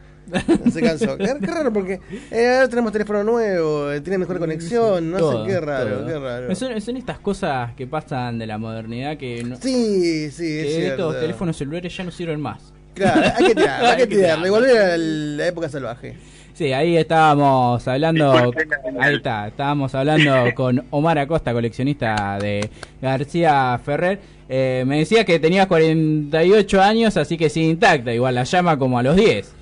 Se 0.70 0.80
cansó. 0.82 1.16
Qué, 1.16 1.34
qué 1.40 1.46
raro 1.46 1.72
porque 1.72 1.98
eh, 2.30 2.54
ahora 2.56 2.68
tenemos 2.68 2.92
teléfono 2.92 3.24
nuevo, 3.24 3.90
eh, 3.90 4.00
tiene 4.02 4.18
mejor 4.18 4.38
conexión, 4.38 5.10
no 5.10 5.18
Todo, 5.18 5.44
sé, 5.46 5.50
qué 5.50 5.60
raro, 5.60 5.96
todo. 5.98 6.06
qué 6.06 6.18
raro. 6.18 6.54
Son, 6.54 6.80
son 6.80 6.96
estas 6.98 7.18
cosas 7.18 7.72
que 7.74 7.86
pasan 7.86 8.38
de 8.38 8.46
la 8.46 8.56
modernidad 8.58 9.16
que, 9.16 9.42
no, 9.42 9.56
Sí, 9.56 10.30
sí, 10.30 10.58
es 10.58 10.66
que 10.66 10.72
cierto. 10.76 11.08
estos 11.08 11.20
teléfonos 11.22 11.56
celulares 11.56 11.96
ya 11.96 12.04
no 12.04 12.10
sirven 12.10 12.40
más. 12.40 12.72
Claro, 12.94 13.22
hay 13.36 13.46
que 13.46 13.54
tirar, 13.54 13.84
hay 13.84 13.96
que 13.96 14.02
que 14.08 14.14
tirarle, 14.16 14.44
tirar. 14.48 14.60
volver 14.60 14.76
a 14.78 14.96
la 14.96 15.46
época 15.46 15.68
salvaje. 15.68 16.16
Sí, 16.54 16.72
ahí 16.72 16.96
estábamos 16.96 17.86
hablando, 17.88 18.32
ahí 19.00 19.14
está, 19.16 19.48
estábamos 19.48 19.94
hablando 19.94 20.32
con 20.54 20.84
Omar 20.90 21.18
Acosta, 21.18 21.52
coleccionista 21.52 22.38
de 22.38 22.68
García 23.00 23.80
Ferrer. 23.84 24.20
Eh, 24.48 24.84
me 24.86 24.98
decía 24.98 25.24
que 25.24 25.38
tenías 25.38 25.66
48 25.66 26.82
años, 26.82 27.16
así 27.16 27.38
que 27.38 27.48
sigue 27.48 27.68
intacta, 27.68 28.12
igual 28.12 28.34
la 28.34 28.44
llama 28.44 28.78
como 28.78 28.98
a 28.98 29.02
los 29.02 29.16
10. 29.16 29.56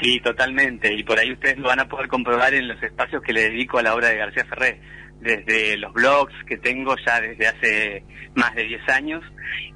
Sí, 0.00 0.20
totalmente. 0.20 0.94
Y 0.94 1.02
por 1.02 1.18
ahí 1.18 1.32
ustedes 1.32 1.58
lo 1.58 1.68
van 1.68 1.80
a 1.80 1.88
poder 1.88 2.06
comprobar 2.06 2.54
en 2.54 2.68
los 2.68 2.80
espacios 2.80 3.20
que 3.20 3.32
le 3.32 3.50
dedico 3.50 3.78
a 3.78 3.82
la 3.82 3.94
obra 3.94 4.08
de 4.08 4.16
García 4.16 4.44
Ferré. 4.44 4.80
Desde 5.20 5.76
los 5.76 5.92
blogs 5.92 6.32
que 6.46 6.56
tengo 6.58 6.94
ya 7.04 7.20
desde 7.20 7.48
hace 7.48 8.04
más 8.36 8.54
de 8.54 8.62
10 8.62 8.88
años, 8.90 9.24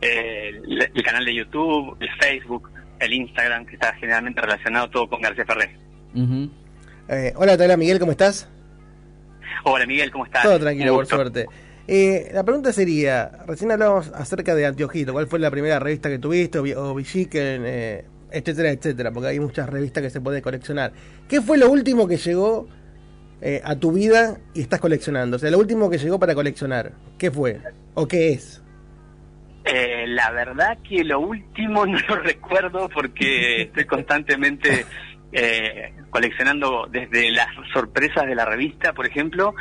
eh, 0.01 0.53
el, 0.65 0.89
el 0.95 1.03
canal 1.03 1.25
de 1.25 1.35
YouTube, 1.35 1.97
el 1.99 2.09
Facebook, 2.21 2.71
el 3.05 3.13
Instagram, 3.13 3.67
que 3.67 3.75
está 3.75 3.95
generalmente 3.95 4.41
relacionado 4.41 4.89
todo 4.91 5.09
con 5.09 5.21
García 5.21 5.45
Ferré. 5.45 5.77
Eh, 7.09 7.33
hola, 7.37 7.53
habla 7.53 7.77
Miguel, 7.77 7.99
¿cómo 7.99 8.13
estás? 8.13 8.49
Hola 9.65 9.87
Miguel, 9.87 10.11
¿cómo 10.11 10.25
estás? 10.25 10.43
Todo 10.43 10.59
tranquilo, 10.59 10.95
por 10.95 11.07
suerte. 11.07 11.47
Eh, 11.89 12.31
la 12.33 12.45
pregunta 12.45 12.73
sería, 12.73 13.31
recién 13.47 13.71
hablábamos 13.73 14.09
acerca 14.15 14.55
de 14.55 14.67
Antiojito, 14.67 15.13
¿cuál 15.13 15.27
fue 15.27 15.39
la 15.41 15.51
primera 15.51 15.79
revista 15.81 16.09
que 16.09 16.19
tuviste? 16.19 16.59
O, 16.59 16.63
Vi- 16.63 16.75
o 16.75 16.95
Villiquen, 16.95 17.63
eh, 17.67 18.05
etcétera, 18.31 18.71
etcétera, 18.71 19.11
porque 19.11 19.29
hay 19.29 19.41
muchas 19.41 19.69
revistas 19.69 20.03
que 20.03 20.11
se 20.11 20.21
pueden 20.21 20.41
coleccionar. 20.43 20.93
¿Qué 21.29 21.41
fue 21.41 21.59
lo 21.59 21.71
último 21.71 22.07
que 22.07 22.17
llegó 22.17 22.69
eh, 23.41 23.61
a 23.65 23.75
tu 23.77 23.93
vida 23.93 24.39
y 24.55 24.61
estás 24.63 24.79
coleccionando? 24.81 25.37
O 25.37 25.39
sea, 25.41 25.51
lo 25.51 25.59
último 25.59 25.91
que 25.91 25.99
llegó 25.99 26.19
para 26.21 26.35
coleccionar, 26.35 26.93
¿qué 27.19 27.31
fue? 27.33 27.61
¿O 27.95 28.07
qué 28.07 28.31
es? 28.33 28.62
Eh, 29.65 30.07
la 30.09 30.31
verdad 30.31 30.79
que 30.89 31.05
lo 31.05 31.21
último 31.21 31.87
no 31.87 31.99
lo 32.09 32.17
recuerdo 32.17 32.89
porque 32.89 33.63
estoy 33.63 33.85
constantemente 33.85 34.85
eh, 35.33 35.95
coleccionando 36.11 36.87
desde 36.91 37.31
las 37.31 37.49
sorpresas 37.73 38.27
de 38.27 38.35
la 38.35 38.45
revista, 38.45 38.93
por 38.93 39.07
ejemplo, 39.07 39.55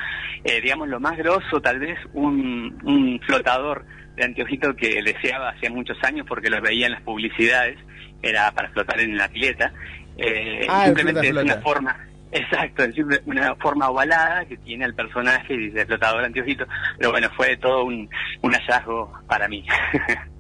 eh, 0.44 0.60
digamos 0.62 0.90
lo 0.90 1.00
más 1.00 1.18
grosso, 1.18 1.62
tal 1.62 1.80
vez 1.80 1.98
un, 2.14 2.78
un 2.84 3.20
flotador 3.26 3.86
de 4.16 4.26
anteojito 4.26 4.76
que 4.76 5.02
deseaba 5.02 5.52
hacía 5.52 5.70
muchos 5.70 5.98
años 6.04 6.26
porque 6.28 6.50
lo 6.50 6.62
veía 6.62 6.88
en 6.88 6.94
las 6.94 7.02
publicidades, 7.04 7.78
era 8.22 8.52
para 8.52 8.70
flotar 8.70 9.00
en 9.00 9.18
la 9.18 9.30
pileta. 9.30 9.72
Eh, 10.18 10.68
Ah, 10.70 10.86
simplemente 10.86 11.30
es 11.30 11.34
una 11.36 11.58
forma, 11.62 11.96
exacto, 12.32 12.84
es 12.84 12.96
simple- 12.96 13.22
una 13.26 13.56
forma 13.56 13.90
ovalada 13.90 14.46
que 14.46 14.58
tiene 14.58 14.86
el 14.86 14.94
personaje 14.96 15.54
y 15.54 15.58
dice 15.70 15.86
flotador 15.86 16.24
anteojito, 16.24 16.66
pero 16.98 17.12
bueno, 17.12 17.30
fue 17.36 17.58
todo 17.58 17.84
un, 17.86 18.10
un 18.42 18.52
hallazgo 18.54 19.12
para 19.28 19.48
mí. 19.48 19.66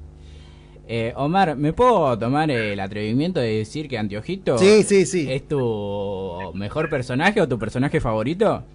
Eh, 0.93 1.13
Omar, 1.15 1.55
¿me 1.55 1.71
puedo 1.71 2.17
tomar 2.19 2.51
el 2.51 2.77
atrevimiento 2.79 3.39
de 3.39 3.59
decir 3.59 3.87
que 3.87 3.97
Antiojito 3.97 4.57
Sí, 4.57 4.83
sí, 4.83 5.05
sí. 5.05 5.31
es 5.31 5.47
tu 5.47 6.51
mejor 6.53 6.89
personaje 6.89 7.39
o 7.39 7.47
tu 7.47 7.57
personaje 7.57 8.01
favorito? 8.01 8.65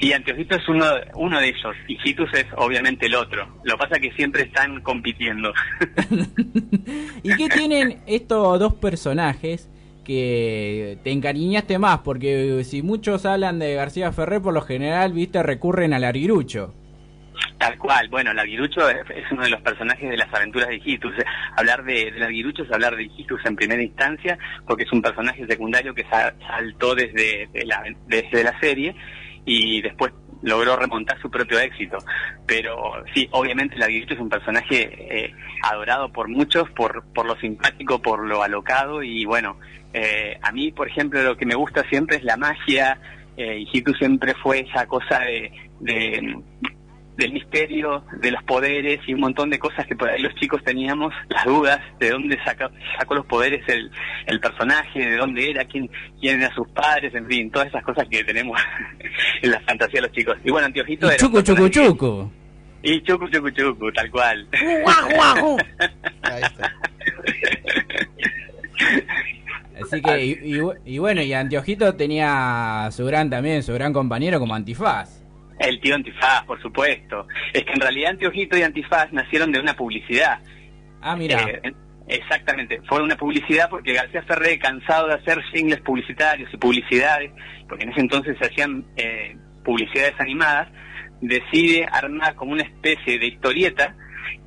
Y 0.00 0.12
Anteojito 0.12 0.56
es 0.56 0.66
uno, 0.68 0.86
uno 1.14 1.38
de 1.38 1.48
ellos, 1.48 1.76
y 1.88 1.98
Hitus 2.02 2.32
es 2.32 2.46
obviamente 2.56 3.04
el 3.06 3.16
otro. 3.16 3.46
Lo 3.64 3.74
que 3.74 3.78
pasa 3.78 3.96
es 3.96 4.02
que 4.02 4.12
siempre 4.12 4.42
están 4.44 4.80
compitiendo. 4.80 5.52
¿Y 7.22 7.34
qué 7.36 7.48
tienen 7.48 7.98
estos 8.06 8.58
dos 8.58 8.74
personajes 8.74 9.68
que 10.06 10.98
te 11.02 11.10
encariñaste 11.10 11.78
más? 11.78 11.98
Porque 11.98 12.62
si 12.64 12.82
muchos 12.82 13.26
hablan 13.26 13.58
de 13.58 13.74
García 13.74 14.12
Ferrer, 14.12 14.40
por 14.40 14.54
lo 14.54 14.60
general, 14.62 15.12
viste, 15.12 15.42
recurren 15.42 15.92
al 15.92 16.04
arguirucho. 16.04 16.72
Tal 17.58 17.76
cual, 17.78 18.08
bueno, 18.10 18.30
el 18.30 18.38
Aguirucho 18.38 18.88
es 18.88 19.32
uno 19.32 19.42
de 19.42 19.50
los 19.50 19.60
personajes 19.62 20.08
de 20.08 20.16
las 20.16 20.32
aventuras 20.32 20.68
de 20.68 20.80
Hitus. 20.84 21.12
Hablar 21.56 21.84
de, 21.84 22.10
del 22.12 22.22
Aguirucho 22.22 22.62
es 22.62 22.70
hablar 22.70 22.94
de 22.96 23.04
Hitus 23.04 23.44
en 23.44 23.56
primera 23.56 23.82
instancia, 23.82 24.38
porque 24.66 24.84
es 24.84 24.92
un 24.92 25.02
personaje 25.02 25.46
secundario 25.46 25.94
que 25.94 26.04
sa- 26.04 26.34
saltó 26.46 26.94
desde, 26.94 27.48
de 27.52 27.64
la, 27.64 27.82
desde 28.06 28.44
la 28.44 28.58
serie 28.60 28.94
y 29.46 29.80
después 29.80 30.12
logró 30.42 30.76
remontar 30.76 31.18
su 31.20 31.30
propio 31.30 31.58
éxito. 31.58 31.96
Pero 32.46 33.02
sí, 33.14 33.26
obviamente 33.32 33.76
el 33.76 33.82
Aguirucho 33.82 34.14
es 34.14 34.20
un 34.20 34.28
personaje 34.28 34.90
eh, 35.10 35.32
adorado 35.62 36.12
por 36.12 36.28
muchos, 36.28 36.68
por, 36.70 37.04
por 37.14 37.26
lo 37.26 37.36
simpático, 37.36 38.00
por 38.00 38.24
lo 38.26 38.42
alocado 38.42 39.02
y 39.02 39.24
bueno, 39.24 39.58
eh, 39.98 40.38
a 40.42 40.52
mí, 40.52 40.70
por 40.72 40.88
ejemplo, 40.88 41.22
lo 41.22 41.36
que 41.36 41.46
me 41.46 41.54
gusta 41.54 41.82
siempre 41.88 42.16
es 42.18 42.22
la 42.24 42.36
magia 42.36 42.98
eh, 43.36 43.58
y 43.60 43.68
Hitus 43.72 43.96
siempre 43.98 44.34
fue 44.42 44.60
esa 44.60 44.86
cosa 44.86 45.20
de- 45.20 45.50
de 45.80 46.36
del 47.16 47.32
misterio, 47.32 48.04
de 48.20 48.30
los 48.30 48.42
poderes 48.42 49.00
y 49.06 49.14
un 49.14 49.20
montón 49.20 49.48
de 49.48 49.58
cosas 49.58 49.86
que 49.86 49.96
por 49.96 50.06
ahí 50.10 50.20
los 50.20 50.34
chicos 50.34 50.62
teníamos, 50.62 51.14
las 51.30 51.46
dudas 51.46 51.80
de 51.98 52.10
dónde 52.10 52.36
saca- 52.44 52.70
sacó 52.98 53.14
los 53.14 53.24
poderes 53.24 53.66
el, 53.68 53.90
el 54.26 54.38
personaje, 54.38 54.98
de 55.00 55.16
dónde 55.16 55.50
era, 55.50 55.64
quién, 55.64 55.88
quién 56.20 56.42
eran 56.42 56.54
sus 56.54 56.68
padres, 56.72 57.14
en 57.14 57.26
fin, 57.26 57.50
todas 57.50 57.68
esas 57.68 57.82
cosas 57.84 58.06
que 58.10 58.22
tenemos 58.22 58.60
en 59.42 59.50
la 59.50 59.60
fantasía 59.60 60.02
de 60.02 60.08
los 60.08 60.12
chicos. 60.14 60.36
Y 60.44 60.50
bueno, 60.50 60.66
Antiojito 60.66 61.06
era... 61.08 61.16
Chucu, 61.16 61.40
chucu, 61.40 61.68
chucu. 61.70 62.30
Y 62.82 63.00
chucu, 63.02 63.28
chucu, 63.30 63.50
chucu, 63.50 63.90
tal 63.92 64.10
cual. 64.10 64.46
Así 69.92 70.02
que, 70.02 70.24
y, 70.24 70.30
y 70.30 70.58
bu- 70.58 70.78
y 70.84 70.98
bueno, 70.98 71.22
y 71.22 71.32
Antiojito 71.32 71.94
tenía 71.94 72.88
su 72.92 73.04
gran 73.06 73.30
también, 73.30 73.62
su 73.62 73.72
gran 73.74 73.92
compañero 73.92 74.38
como 74.38 74.54
Antifaz. 74.54 75.22
El 75.58 75.80
tío 75.80 75.94
Antifaz, 75.94 76.44
por 76.44 76.60
supuesto. 76.60 77.26
Es 77.52 77.64
que 77.64 77.72
en 77.72 77.80
realidad 77.80 78.10
Antiojito 78.10 78.56
y 78.58 78.62
Antifaz 78.62 79.12
nacieron 79.12 79.50
de 79.52 79.60
una 79.60 79.74
publicidad. 79.74 80.38
Ah, 81.00 81.16
mira. 81.16 81.40
Eh, 81.62 81.72
exactamente, 82.08 82.80
fue 82.88 83.02
una 83.02 83.16
publicidad 83.16 83.68
porque 83.70 83.92
García 83.94 84.22
Ferré, 84.22 84.58
cansado 84.58 85.08
de 85.08 85.14
hacer 85.14 85.42
singles 85.52 85.80
publicitarios 85.80 86.52
y 86.52 86.56
publicidades, 86.56 87.32
porque 87.68 87.84
en 87.84 87.90
ese 87.90 88.00
entonces 88.00 88.36
se 88.38 88.46
hacían 88.46 88.84
eh, 88.96 89.36
publicidades 89.64 90.14
animadas, 90.18 90.68
decide 91.20 91.86
armar 91.90 92.34
como 92.34 92.52
una 92.52 92.62
especie 92.62 93.18
de 93.18 93.26
historieta 93.26 93.96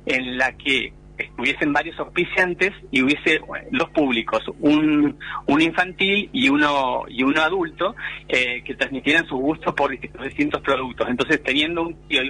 en 0.06 0.38
la 0.38 0.52
que 0.56 0.92
estuviesen 1.24 1.72
varios 1.72 1.98
auspiciantes 1.98 2.72
y 2.90 3.02
hubiese 3.02 3.38
bueno, 3.40 3.66
dos 3.72 3.90
públicos, 3.90 4.42
un, 4.60 5.16
un 5.46 5.62
infantil 5.62 6.28
y 6.32 6.48
uno 6.48 7.02
y 7.08 7.22
uno 7.22 7.40
adulto 7.42 7.94
eh, 8.28 8.62
que 8.64 8.74
transmitieran 8.74 9.26
sus 9.26 9.40
gustos 9.40 9.74
por 9.74 9.90
distintos, 9.90 10.24
distintos 10.24 10.60
productos. 10.62 11.08
Entonces, 11.08 11.42
teniendo 11.42 11.82
un 11.82 11.94
tío 12.08 12.22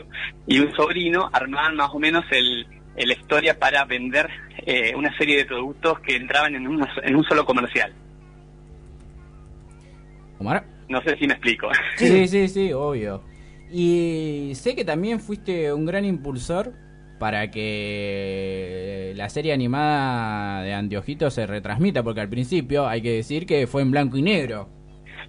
y 0.47 0.59
un 0.61 0.72
sobrino, 0.74 1.28
armaban 1.32 1.76
más 1.76 1.91
o 1.95 1.99
menos 1.99 2.24
el, 2.30 2.66
el- 2.97 3.09
la 3.09 3.14
historia 3.14 3.59
para 3.59 3.84
vender 3.84 4.28
eh, 4.66 4.95
una 4.97 5.16
serie 5.16 5.36
de 5.38 5.45
productos 5.47 6.01
que 6.01 6.16
entraban 6.16 6.55
en, 6.55 6.66
una- 6.66 6.93
en 7.03 7.16
un 7.16 7.24
solo 7.24 7.45
comercial. 7.45 7.93
Omar. 10.38 10.64
No 10.88 11.01
sé 11.03 11.16
si 11.18 11.26
me 11.26 11.34
explico. 11.34 11.68
Sí, 11.97 12.26
sí, 12.26 12.49
sí, 12.49 12.72
obvio. 12.72 13.22
Y 13.70 14.51
sé 14.55 14.74
que 14.74 14.84
también 14.84 15.20
fuiste 15.20 15.72
un 15.72 15.86
gran 15.86 16.05
impulsor 16.05 16.72
para 17.20 17.50
que 17.50 19.12
la 19.14 19.28
serie 19.28 19.52
animada 19.52 20.62
de 20.62 20.72
Antiojito 20.72 21.30
se 21.30 21.46
retransmita, 21.46 22.02
porque 22.02 22.22
al 22.22 22.30
principio 22.30 22.88
hay 22.88 23.02
que 23.02 23.12
decir 23.12 23.44
que 23.44 23.66
fue 23.66 23.82
en 23.82 23.90
blanco 23.90 24.16
y 24.16 24.22
negro. 24.22 24.70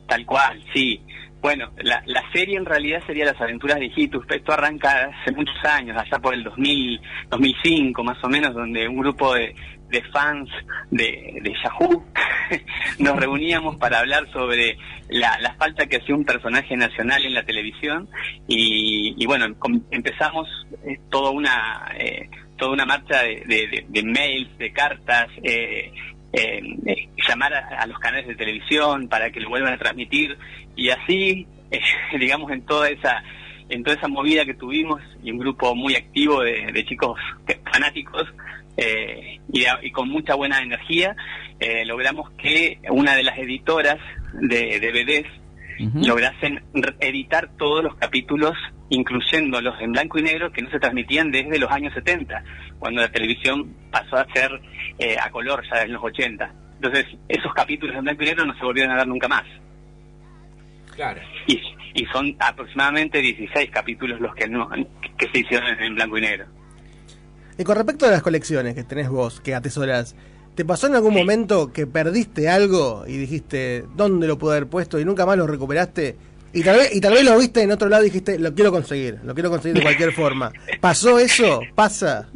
Tal 0.07 0.25
cual, 0.25 0.63
sí. 0.73 1.01
Bueno, 1.41 1.69
la, 1.83 2.01
la 2.05 2.23
serie 2.31 2.55
en 2.55 2.65
realidad 2.65 3.03
sería 3.05 3.25
Las 3.25 3.41
aventuras 3.41 3.77
de 3.77 3.91
Hitus. 3.93 4.25
Esto 4.29 4.53
arranca 4.53 5.11
hace 5.21 5.35
muchos 5.35 5.55
años, 5.65 5.97
allá 5.97 6.17
por 6.19 6.33
el 6.33 6.43
2000, 6.45 7.01
2005 7.29 8.03
más 8.05 8.23
o 8.23 8.29
menos, 8.29 8.53
donde 8.53 8.87
un 8.87 8.97
grupo 8.97 9.33
de, 9.33 9.53
de 9.91 10.01
fans 10.03 10.49
de, 10.89 11.39
de 11.41 11.53
Yahoo. 11.63 12.03
Nos 12.99 13.15
reuníamos 13.17 13.75
para 13.77 13.99
hablar 13.99 14.31
sobre 14.31 14.77
la, 15.09 15.37
la 15.39 15.53
falta 15.55 15.85
que 15.87 15.97
hacía 15.97 16.15
un 16.15 16.25
personaje 16.25 16.75
nacional 16.77 17.25
en 17.25 17.33
la 17.33 17.43
televisión 17.43 18.09
y, 18.47 19.13
y 19.17 19.25
bueno, 19.25 19.45
empezamos 19.91 20.47
eh, 20.85 20.99
toda 21.09 21.31
una 21.31 21.91
eh, 21.97 22.29
toda 22.57 22.73
una 22.73 22.85
marcha 22.85 23.23
de, 23.23 23.85
de- 23.89 24.03
mails, 24.03 24.55
de 24.59 24.71
cartas, 24.71 25.27
eh, 25.43 25.91
eh, 26.31 26.61
eh, 26.85 27.09
llamar 27.27 27.53
a, 27.53 27.85
los 27.87 27.97
canales 27.97 28.27
de 28.27 28.35
televisión 28.35 29.07
para 29.09 29.31
que 29.31 29.39
lo 29.39 29.49
vuelvan 29.49 29.73
a 29.73 29.77
transmitir 29.77 30.37
y 30.75 30.89
así, 30.89 31.47
digamos, 32.19 32.51
en 32.51 32.61
toda 32.65 32.87
esa 32.89 33.23
en 33.69 33.83
toda 33.83 33.95
esa 33.95 34.09
movida 34.09 34.45
que 34.45 34.53
tuvimos 34.53 35.01
y 35.23 35.31
un 35.31 35.39
grupo 35.39 35.73
muy 35.73 35.95
activo 35.95 36.41
de, 36.41 36.85
chicos 36.85 37.17
fanáticos 37.71 38.27
eh, 38.77 39.39
y, 39.51 39.65
a- 39.65 39.79
y 39.81 39.91
con 39.91 40.09
mucha 40.09 40.35
buena 40.35 40.59
energía, 40.61 41.15
eh, 41.59 41.85
logramos 41.85 42.29
que 42.31 42.79
una 42.89 43.15
de 43.15 43.23
las 43.23 43.37
editoras 43.37 43.97
de 44.33 44.79
DVDs 44.79 45.27
lograsen 46.05 46.61
re- 46.73 46.95
editar 46.99 47.49
todos 47.57 47.83
los 47.83 47.95
capítulos, 47.95 48.53
incluyéndolos 48.89 49.79
en 49.81 49.93
blanco 49.93 50.19
y 50.19 50.21
negro, 50.23 50.51
que 50.51 50.61
no 50.61 50.69
se 50.69 50.79
transmitían 50.79 51.31
desde 51.31 51.57
los 51.57 51.71
años 51.71 51.93
70, 51.93 52.43
cuando 52.77 53.01
la 53.01 53.11
televisión 53.11 53.73
pasó 53.89 54.17
a 54.17 54.25
ser 54.33 54.51
eh, 54.99 55.15
a 55.19 55.29
color 55.31 55.63
ya 55.71 55.81
en 55.83 55.93
los 55.93 56.03
80. 56.03 56.51
Entonces, 56.75 57.05
esos 57.27 57.53
capítulos 57.53 57.95
en 57.95 58.03
blanco 58.03 58.23
y 58.23 58.25
negro 58.27 58.45
no 58.45 58.53
se 58.55 58.63
volvieron 58.65 58.91
a 58.93 58.97
dar 58.97 59.07
nunca 59.07 59.27
más. 59.27 59.43
Claro. 60.95 61.21
Y, 61.47 61.59
y 61.95 62.05
son 62.07 62.35
aproximadamente 62.39 63.19
16 63.21 63.69
capítulos 63.71 64.19
los 64.19 64.35
que, 64.35 64.47
no, 64.47 64.69
que 65.17 65.27
se 65.31 65.39
hicieron 65.39 65.67
en 65.81 65.95
blanco 65.95 66.17
y 66.17 66.21
negro. 66.21 66.45
Y 67.57 67.63
con 67.63 67.75
respecto 67.75 68.05
a 68.05 68.11
las 68.11 68.21
colecciones 68.21 68.75
que 68.75 68.83
tenés 68.83 69.09
vos, 69.09 69.41
que 69.41 69.53
atesoras, 69.55 70.15
¿te 70.55 70.65
pasó 70.65 70.87
en 70.87 70.95
algún 70.95 71.13
momento 71.13 71.71
que 71.71 71.85
perdiste 71.87 72.49
algo 72.49 73.03
y 73.07 73.17
dijiste, 73.17 73.85
¿dónde 73.95 74.27
lo 74.27 74.37
pude 74.37 74.53
haber 74.57 74.67
puesto? 74.67 74.99
y 74.99 75.05
nunca 75.05 75.25
más 75.25 75.37
lo 75.37 75.47
recuperaste? 75.47 76.15
Y 76.53 76.63
tal 76.63 76.77
vez, 76.79 76.93
y 76.93 76.99
tal 76.99 77.13
vez 77.13 77.23
lo 77.23 77.37
viste 77.37 77.61
en 77.61 77.71
otro 77.71 77.87
lado 77.87 78.03
y 78.03 78.07
dijiste, 78.07 78.37
lo 78.37 78.53
quiero 78.53 78.71
conseguir, 78.73 79.19
lo 79.23 79.33
quiero 79.33 79.49
conseguir 79.49 79.77
de 79.77 79.83
cualquier 79.83 80.11
forma. 80.11 80.51
¿Pasó 80.81 81.17
eso? 81.17 81.61
¿Pasa? 81.75 82.27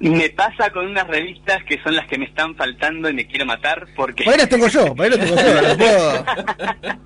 Me 0.00 0.28
pasa 0.30 0.70
con 0.72 0.86
unas 0.86 1.06
revistas 1.06 1.62
que 1.68 1.80
son 1.84 1.94
las 1.94 2.08
que 2.08 2.18
me 2.18 2.24
están 2.24 2.56
faltando 2.56 3.08
y 3.08 3.14
me 3.14 3.28
quiero 3.28 3.46
matar 3.46 3.86
porque... 3.94 4.24
Por 4.24 4.32
ahí 4.32 4.38
las 4.40 4.48
tengo 4.48 4.66
yo, 4.66 4.92
por 4.94 5.04
ahí 5.04 5.10
las 5.10 5.20
tengo 5.20 5.36
yo, 5.36 5.60
las 5.62 5.76
puedo- 5.76 6.24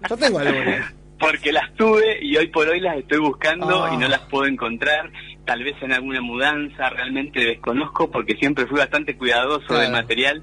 Yo 0.08 0.16
tengo 0.16 0.38
algunas. 0.38 0.94
porque 1.20 1.52
las 1.52 1.74
tuve 1.74 2.18
y 2.22 2.34
hoy 2.38 2.46
por 2.48 2.66
hoy 2.66 2.80
las 2.80 2.96
estoy 2.96 3.18
buscando 3.18 3.84
Ah. 3.84 3.90
y 3.92 3.98
no 3.98 4.08
las 4.08 4.20
puedo 4.20 4.46
encontrar. 4.46 5.10
Tal 5.44 5.62
vez 5.62 5.74
en 5.82 5.92
alguna 5.92 6.20
mudanza, 6.20 6.88
realmente 6.90 7.40
desconozco 7.44 8.10
porque 8.10 8.34
siempre 8.36 8.66
fui 8.66 8.78
bastante 8.78 9.16
cuidadoso 9.16 9.66
Claro. 9.66 9.82
del 9.82 9.92
material, 9.92 10.42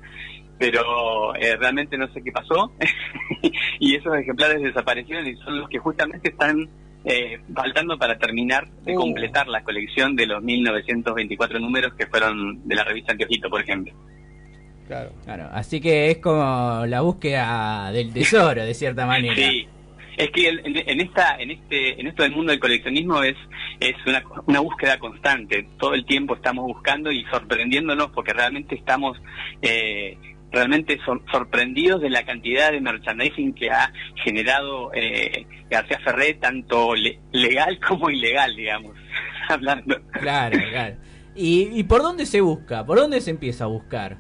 pero 0.60 1.34
eh, 1.36 1.56
realmente 1.58 1.98
no 1.98 2.08
sé 2.14 2.22
qué 2.24 2.32
pasó. 2.32 2.72
y 3.80 3.96
esos 3.96 4.16
ejemplares 4.16 4.62
desaparecieron 4.62 5.26
y 5.28 5.36
son 5.38 5.60
los 5.60 5.70
que 5.70 5.80
justamente 5.80 6.30
están 6.30 6.70
eh, 7.04 7.40
faltando 7.56 7.98
para 7.98 8.18
terminar 8.20 8.68
de 8.86 8.94
Uh. 8.96 9.00
completar 9.00 9.48
la 9.48 9.64
colección 9.64 10.16
de 10.16 10.28
los 10.28 10.44
1924 10.44 11.60
números 11.60 11.94
que 11.96 12.06
fueron 12.06 12.68
de 12.68 12.76
la 12.76 12.84
revista 12.84 13.14
Anteojito, 13.14 13.50
por 13.50 13.62
ejemplo. 13.62 13.92
Claro. 14.88 15.12
Claro, 15.24 15.48
así 15.52 15.80
que 15.82 16.12
es 16.12 16.18
como 16.18 16.84
la 16.86 17.02
búsqueda 17.02 17.92
del 17.92 18.14
tesoro, 18.14 18.64
de 18.66 18.74
cierta 18.76 19.06
manera. 19.08 19.34
Sí, 19.36 19.68
es 20.18 20.30
que 20.32 20.50
el- 20.50 20.60
en, 20.66 20.78
en 20.90 21.02
esta, 21.02 21.36
en 21.40 21.52
este, 21.52 22.00
en 22.00 22.08
esto 22.08 22.24
del 22.24 22.32
mundo 22.34 22.52
del 22.52 22.60
coleccionismo 22.60 23.24
es 23.24 23.36
es 23.80 23.96
una, 24.06 24.24
una 24.46 24.60
búsqueda 24.60 25.00
constante. 25.00 25.68
Todo 25.80 25.94
el 25.96 26.06
tiempo 26.06 26.36
estamos 26.36 26.66
buscando 26.66 27.12
y 27.12 27.24
sorprendiéndonos 27.32 28.12
porque 28.12 28.32
realmente 28.34 28.76
estamos 28.76 29.18
eh, 29.62 30.18
realmente 30.52 31.00
sor- 31.06 31.24
sorprendidos 31.32 32.02
de 32.02 32.10
la 32.12 32.24
cantidad 32.24 32.72
de 32.72 32.80
merchandising 32.82 33.54
que 33.54 33.72
ha 33.72 33.92
generado 34.24 34.92
eh, 34.94 35.48
García 35.70 36.00
Ferré, 36.04 36.34
tanto 36.36 36.94
le- 36.96 37.20
legal 37.32 37.80
como 37.88 38.10
ilegal, 38.10 38.56
digamos, 38.56 38.96
hablando. 39.50 40.00
Claro, 40.12 40.60
claro. 40.70 40.96
¿Y, 41.36 41.70
¿Y 41.74 41.84
por 41.86 42.02
dónde 42.02 42.26
se 42.26 42.42
busca? 42.42 42.86
¿Por 42.86 42.98
dónde 43.00 43.22
se 43.22 43.32
empieza 43.32 43.64
a 43.64 43.68
buscar? 43.68 44.18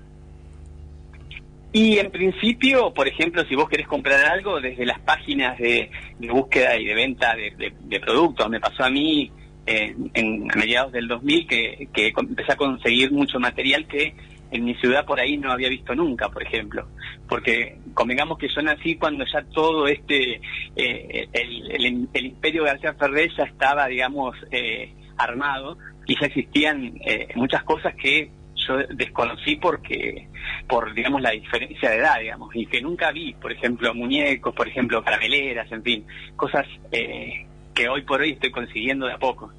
Y 1.73 1.97
en 1.99 2.11
principio, 2.11 2.93
por 2.93 3.07
ejemplo, 3.07 3.45
si 3.45 3.55
vos 3.55 3.69
querés 3.69 3.87
comprar 3.87 4.25
algo, 4.25 4.59
desde 4.59 4.85
las 4.85 4.99
páginas 4.99 5.57
de, 5.57 5.89
búsqueda 6.19 6.77
y 6.77 6.85
de 6.85 6.93
venta 6.93 7.33
de, 7.35 7.51
de- 7.57 7.99
productos, 8.01 8.49
me 8.49 8.59
pasó 8.59 8.83
a 8.83 8.89
mí 8.89 9.31
eh, 9.65 9.95
en, 10.13 10.47
mediados 10.55 10.91
del 10.91 11.07
2000 11.07 11.47
que, 11.47 11.87
que 11.93 12.11
empecé 12.17 12.51
a 12.53 12.55
conseguir 12.57 13.11
mucho 13.11 13.39
material 13.39 13.87
que 13.87 14.13
en 14.51 14.65
mi 14.65 14.75
ciudad 14.75 15.05
por 15.05 15.17
ahí 15.21 15.37
no 15.37 15.49
había 15.49 15.69
visto 15.69 15.95
nunca, 15.95 16.27
por 16.27 16.43
ejemplo. 16.43 16.89
Porque 17.29 17.77
convengamos 17.93 18.37
que 18.37 18.49
yo 18.49 18.61
nací 18.61 18.95
cuando 18.95 19.23
ya 19.31 19.41
todo 19.53 19.87
este, 19.87 20.41
eh, 20.75 21.29
el, 21.31 21.71
el- 21.71 22.09
el 22.13 22.25
imperio 22.25 22.65
García 22.65 22.93
Ferré 22.95 23.29
ya 23.37 23.45
estaba, 23.45 23.87
digamos, 23.87 24.35
eh, 24.51 24.93
armado 25.17 25.77
y 26.05 26.19
ya 26.19 26.27
existían 26.27 26.95
eh, 27.05 27.29
muchas 27.35 27.63
cosas 27.63 27.95
que 27.95 28.29
yo 28.67 28.77
desconocí 28.89 29.55
porque 29.55 30.27
por 30.67 30.93
digamos 30.93 31.21
la 31.21 31.31
diferencia 31.31 31.89
de 31.89 31.97
edad 31.97 32.19
digamos 32.19 32.55
y 32.55 32.65
que 32.65 32.81
nunca 32.81 33.11
vi 33.11 33.33
por 33.33 33.51
ejemplo 33.51 33.93
muñecos 33.93 34.53
por 34.53 34.67
ejemplo 34.67 35.03
carameleras 35.03 35.71
en 35.71 35.83
fin 35.83 36.05
cosas 36.35 36.65
eh, 36.91 37.45
que 37.73 37.89
hoy 37.89 38.01
por 38.03 38.21
hoy 38.21 38.31
estoy 38.31 38.51
consiguiendo 38.51 39.07
de 39.07 39.13
a 39.13 39.17
poco 39.17 39.51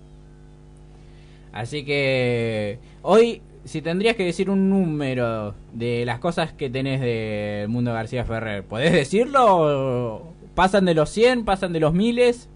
Así 1.52 1.84
que 1.84 2.78
hoy, 3.02 3.42
si 3.64 3.82
tendrías 3.82 4.16
que 4.16 4.24
decir 4.24 4.48
un 4.48 4.70
número 4.70 5.54
de 5.72 6.04
las 6.06 6.18
cosas 6.18 6.52
que 6.52 6.70
tenés 6.70 7.00
del 7.00 7.68
mundo 7.68 7.92
García 7.92 8.24
Ferrer, 8.24 8.64
¿podés 8.64 8.92
decirlo? 8.92 10.32
¿Pasan 10.54 10.86
de 10.86 10.94
los 10.94 11.10
100? 11.10 11.44
¿Pasan 11.44 11.72
de 11.72 11.80
los 11.80 11.92
miles? 11.92 12.48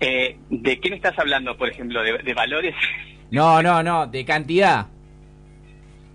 Eh, 0.00 0.36
de 0.50 0.80
qué 0.80 0.90
me 0.90 0.96
estás 0.96 1.18
hablando 1.18 1.56
por 1.56 1.68
ejemplo 1.68 2.02
de, 2.02 2.18
de 2.18 2.34
valores 2.34 2.74
No, 3.30 3.62
no, 3.62 3.82
no, 3.82 4.06
de 4.06 4.24
cantidad. 4.24 4.86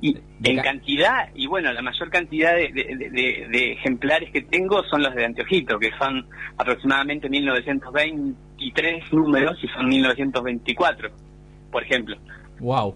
Y 0.10 0.18
en 0.44 0.60
cantidad 0.62 1.30
y 1.36 1.48
bueno 1.48 1.72
la 1.74 1.82
mayor 1.82 2.10
cantidad 2.10 2.54
de, 2.56 2.70
de- 2.74 2.96
de- 2.96 3.10
de- 3.10 3.48
de 3.50 3.72
ejemplares 3.74 4.32
que 4.32 4.42
tengo 4.42 4.84
son 4.84 5.02
los 5.04 5.14
de 5.16 5.26
Anteojito 5.26 5.80
que 5.80 5.92
son 5.98 6.26
aproximadamente 6.58 7.30
1923 7.30 9.14
números 9.14 9.58
y 9.64 9.68
son 9.70 9.88
1924 9.88 11.10
por 11.72 11.84
ejemplo 11.84 12.18
Wow. 12.60 12.96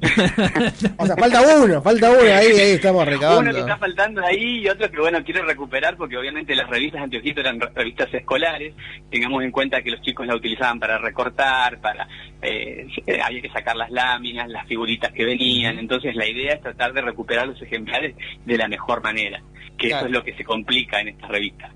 O 0.98 1.06
sea, 1.06 1.16
falta 1.16 1.42
uno, 1.62 1.82
falta 1.82 2.10
uno, 2.10 2.20
ahí, 2.22 2.46
ahí 2.52 2.70
estamos 2.72 3.02
Uno 3.02 3.10
que 3.10 3.16
recabando. 3.16 3.58
está 3.58 3.76
faltando 3.76 4.24
ahí 4.24 4.60
y 4.60 4.68
otro 4.68 4.90
que, 4.90 4.98
bueno, 4.98 5.22
quiero 5.24 5.44
recuperar 5.44 5.96
porque 5.96 6.16
obviamente 6.16 6.54
las 6.54 6.68
revistas 6.68 7.02
Anteojito 7.02 7.40
eran 7.40 7.60
re- 7.60 7.70
revistas 7.74 8.12
escolares. 8.14 8.74
Tengamos 9.10 9.42
en 9.42 9.50
cuenta 9.50 9.82
que 9.82 9.90
los 9.90 10.00
chicos 10.02 10.26
la 10.26 10.36
utilizaban 10.36 10.78
para 10.80 10.98
recortar, 10.98 11.80
para 11.80 12.06
eh, 12.42 12.86
eh, 13.06 13.20
había 13.22 13.42
que 13.42 13.50
sacar 13.50 13.76
las 13.76 13.90
láminas, 13.90 14.48
las 14.48 14.66
figuritas 14.66 15.12
que 15.12 15.24
venían. 15.24 15.78
Entonces 15.78 16.14
la 16.14 16.26
idea 16.28 16.54
es 16.54 16.60
tratar 16.62 16.92
de 16.92 17.00
recuperar 17.02 17.46
los 17.46 17.60
ejemplares 17.60 18.14
de 18.44 18.56
la 18.58 18.68
mejor 18.68 19.02
manera, 19.02 19.42
que 19.78 19.88
Claro. 19.88 19.98
eso 19.98 20.06
es 20.06 20.12
lo 20.12 20.24
que 20.24 20.34
se 20.36 20.44
complica 20.44 21.00
en 21.00 21.08
estas 21.08 21.30
revistas. 21.30 21.72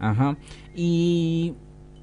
Ajá. 0.00 0.36
Y 0.74 1.54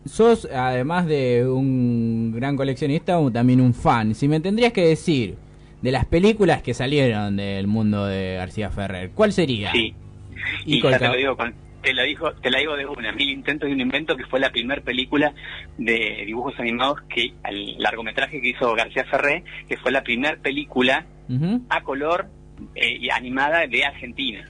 sos, 0.05 0.45
además 0.53 1.05
de 1.07 1.47
un 1.47 2.31
gran 2.35 2.55
coleccionista, 2.57 3.19
también 3.31 3.61
un 3.61 3.73
fan. 3.73 4.15
Si 4.15 4.27
me 4.27 4.39
tendrías 4.39 4.73
que 4.73 4.81
decir 4.85 5.35
de 5.81 5.91
las 5.91 6.05
películas 6.05 6.61
que 6.61 6.73
salieron 6.73 7.37
del 7.37 7.67
mundo 7.67 8.05
de 8.05 8.35
García 8.35 8.69
Ferrer, 8.69 9.11
¿cuál 9.11 9.31
sería? 9.33 9.71
Sí. 9.71 9.93
Y 10.65 10.81
ya 10.81 10.97
te 10.97 11.07
lo 11.07 11.15
digo, 11.15 11.37
con- 11.37 11.53
te 11.81 11.93
lo 11.93 12.03
digo, 12.03 12.31
te 12.33 12.51
la 12.51 12.59
digo 12.59 12.75
de 12.75 12.85
una, 12.85 13.11
Mil 13.11 13.29
intentos 13.29 13.67
y 13.67 13.71
un 13.73 13.81
invento, 13.81 14.15
que 14.15 14.25
fue 14.25 14.39
la 14.39 14.51
primera 14.51 14.81
película 14.81 15.33
de 15.79 16.23
dibujos 16.27 16.53
animados 16.59 17.01
que 17.09 17.33
el 17.49 17.77
largometraje 17.79 18.39
que 18.39 18.49
hizo 18.49 18.73
García 18.75 19.03
Ferré, 19.05 19.43
que 19.67 19.77
fue 19.77 19.91
la 19.91 20.03
primera 20.03 20.35
película 20.37 21.05
a 21.69 21.81
color 21.83 22.27
eh, 22.75 22.97
y 22.99 23.09
animada 23.09 23.65
de 23.65 23.83
Argentina. 23.85 24.47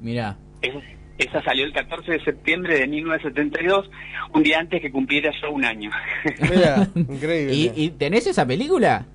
Mirá. 0.00 0.36
Esa, 0.62 0.78
esa 1.18 1.42
salió 1.42 1.64
el 1.64 1.72
14 1.72 2.12
de 2.12 2.24
septiembre 2.24 2.78
de 2.78 2.86
1972, 2.86 3.90
un 4.34 4.42
día 4.42 4.58
antes 4.60 4.80
que 4.82 4.90
cumpliera 4.90 5.32
yo 5.42 5.50
un 5.50 5.64
año. 5.64 5.90
Mira, 6.50 6.86
increíble. 6.94 7.54
¿Y, 7.54 7.72
y 7.74 7.90
tenés 7.90 8.26
esa 8.26 8.46
película? 8.46 9.06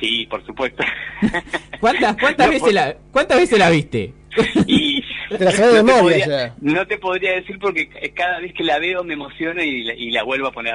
sí, 0.00 0.26
por 0.28 0.44
supuesto. 0.44 0.82
¿Cuántas, 1.80 2.16
cuántas, 2.16 2.46
No, 2.46 2.52
veces, 2.52 2.62
por- 2.62 2.72
la, 2.74 2.96
¿cuántas 3.12 3.38
veces 3.38 3.58
la 3.58 3.70
viste? 3.70 4.12
Y 4.66 5.00
Te 5.28 5.44
la 5.44 5.52
sabés 5.52 5.74
de 5.74 5.82
no, 5.84 5.86
te 5.86 5.92
memoria 5.94 6.18
podría, 6.24 6.46
ya. 6.48 6.54
no 6.60 6.86
te 6.88 6.98
podría 6.98 7.32
decir 7.34 7.58
porque 7.60 7.88
cada 8.12 8.40
vez 8.40 8.52
que 8.54 8.64
la 8.64 8.80
veo 8.80 9.04
me 9.04 9.14
emociono 9.14 9.62
y 9.62 9.84
la, 9.84 9.94
y 9.94 10.10
la 10.10 10.24
vuelvo 10.24 10.48
a 10.48 10.52
poner. 10.52 10.74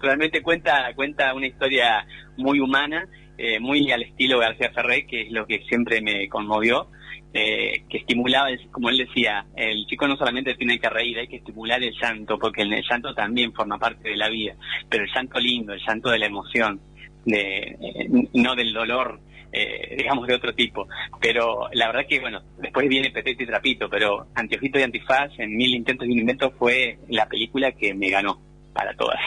Realmente 0.00 0.42
cuenta 0.42 0.92
cuenta 0.94 1.34
una 1.34 1.46
historia 1.46 2.06
muy 2.36 2.60
humana, 2.60 3.06
eh, 3.36 3.58
muy 3.60 3.90
al 3.90 4.02
estilo 4.02 4.38
García 4.38 4.70
Ferré, 4.74 5.06
que 5.06 5.22
es 5.22 5.30
lo 5.32 5.46
que 5.46 5.60
siempre 5.68 6.00
me 6.00 6.28
conmovió, 6.28 6.88
eh, 7.34 7.82
que 7.88 7.98
estimulaba, 7.98 8.50
el- 8.50 8.70
como 8.70 8.88
él 8.90 8.98
decía, 8.98 9.44
el 9.56 9.84
chico 9.86 10.06
no 10.08 10.16
solamente 10.16 10.54
tiene 10.54 10.78
que 10.78 10.88
reír, 10.88 11.18
hay 11.18 11.28
que 11.28 11.36
estimular 11.36 11.82
el 11.82 11.94
llanto, 12.00 12.38
porque 12.38 12.62
el 12.62 12.70
llanto 12.88 13.14
también 13.14 13.52
forma 13.52 13.78
parte 13.78 14.08
de 14.08 14.16
la 14.16 14.28
vida, 14.28 14.54
pero 14.88 15.04
el 15.04 15.10
llanto 15.14 15.38
lindo, 15.38 15.72
el 15.74 15.80
llanto 15.86 16.10
de 16.10 16.18
la 16.18 16.26
emoción, 16.26 16.80
de 17.24 17.76
eh, 17.80 18.08
no 18.34 18.54
del 18.54 18.72
dolor 18.72 19.20
eh, 19.52 19.94
digamos 19.96 20.26
de 20.26 20.34
otro 20.34 20.54
tipo 20.54 20.86
pero 21.20 21.68
la 21.72 21.86
verdad 21.88 22.02
que 22.08 22.20
bueno 22.20 22.40
después 22.58 22.86
viene 22.88 23.10
Petete 23.10 23.42
y 23.44 23.46
Trapito 23.46 23.88
pero 23.90 24.28
Anteojito 24.34 24.78
y 24.78 24.82
Antifaz 24.82 25.30
en 25.38 25.56
Mil 25.56 25.74
Intentos 25.74 26.06
y 26.06 26.12
un 26.12 26.18
Invento 26.20 26.50
fue 26.52 26.98
la 27.08 27.26
película 27.26 27.72
que 27.72 27.92
me 27.94 28.08
ganó 28.10 28.40
para 28.72 28.94
todas. 28.94 29.18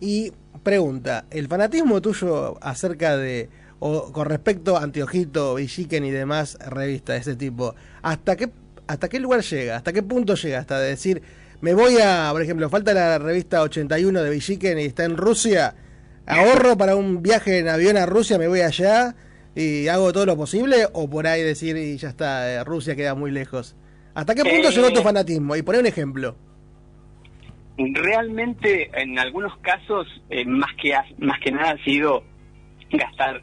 Y 0.00 0.30
pregunta, 0.62 1.24
¿el 1.30 1.48
fanatismo 1.48 2.00
tuyo 2.00 2.56
acerca 2.62 3.16
de, 3.16 3.48
o 3.80 4.12
con 4.12 4.26
respecto 4.28 4.76
a 4.76 4.82
Anteojito, 4.82 5.54
Villiquen 5.54 6.04
y 6.04 6.10
demás 6.10 6.58
revistas 6.66 7.16
de 7.16 7.20
ese 7.20 7.36
tipo, 7.36 7.74
¿hasta 8.02 8.36
qué, 8.36 8.50
¿hasta 8.86 9.08
qué 9.08 9.20
lugar 9.20 9.42
llega? 9.42 9.76
¿Hasta 9.76 9.92
qué 9.92 10.02
punto 10.02 10.34
llega? 10.34 10.58
Hasta 10.58 10.80
de 10.80 10.90
decir, 10.90 11.22
me 11.60 11.74
voy 11.74 11.96
a, 12.02 12.28
por 12.32 12.42
ejemplo, 12.42 12.68
falta 12.70 12.92
la 12.94 13.18
revista 13.18 13.62
81 13.62 14.22
de 14.22 14.30
Villiquen 14.30 14.78
y 14.78 14.84
está 14.84 15.04
en 15.04 15.16
Rusia, 15.16 15.74
ahorro 16.26 16.76
para 16.76 16.96
un 16.96 17.22
viaje 17.22 17.58
en 17.58 17.68
avión 17.68 17.96
a 17.96 18.06
Rusia, 18.06 18.38
me 18.38 18.48
voy 18.48 18.60
allá 18.60 19.14
y 19.54 19.88
hago 19.88 20.12
todo 20.12 20.26
lo 20.26 20.36
posible, 20.36 20.86
o 20.92 21.08
por 21.08 21.26
ahí 21.26 21.42
decir, 21.42 21.76
y 21.76 21.96
ya 21.96 22.08
está, 22.10 22.52
eh, 22.52 22.64
Rusia 22.64 22.94
queda 22.94 23.14
muy 23.14 23.30
lejos. 23.30 23.76
¿Hasta 24.14 24.34
qué 24.34 24.42
punto 24.44 24.68
Eh, 24.68 24.72
llegó 24.72 24.92
tu 24.92 25.02
fanatismo? 25.02 25.56
Y 25.56 25.62
poné 25.62 25.78
un 25.80 25.86
ejemplo. 25.86 26.36
realmente 27.94 28.90
en 29.00 29.18
algunos 29.18 29.56
casos 29.58 30.06
eh, 30.30 30.44
más 30.44 30.70
que 30.82 30.92
más 31.18 31.38
que 31.40 31.52
nada 31.52 31.70
ha 31.70 31.84
sido 31.84 32.24
gastar 32.90 33.40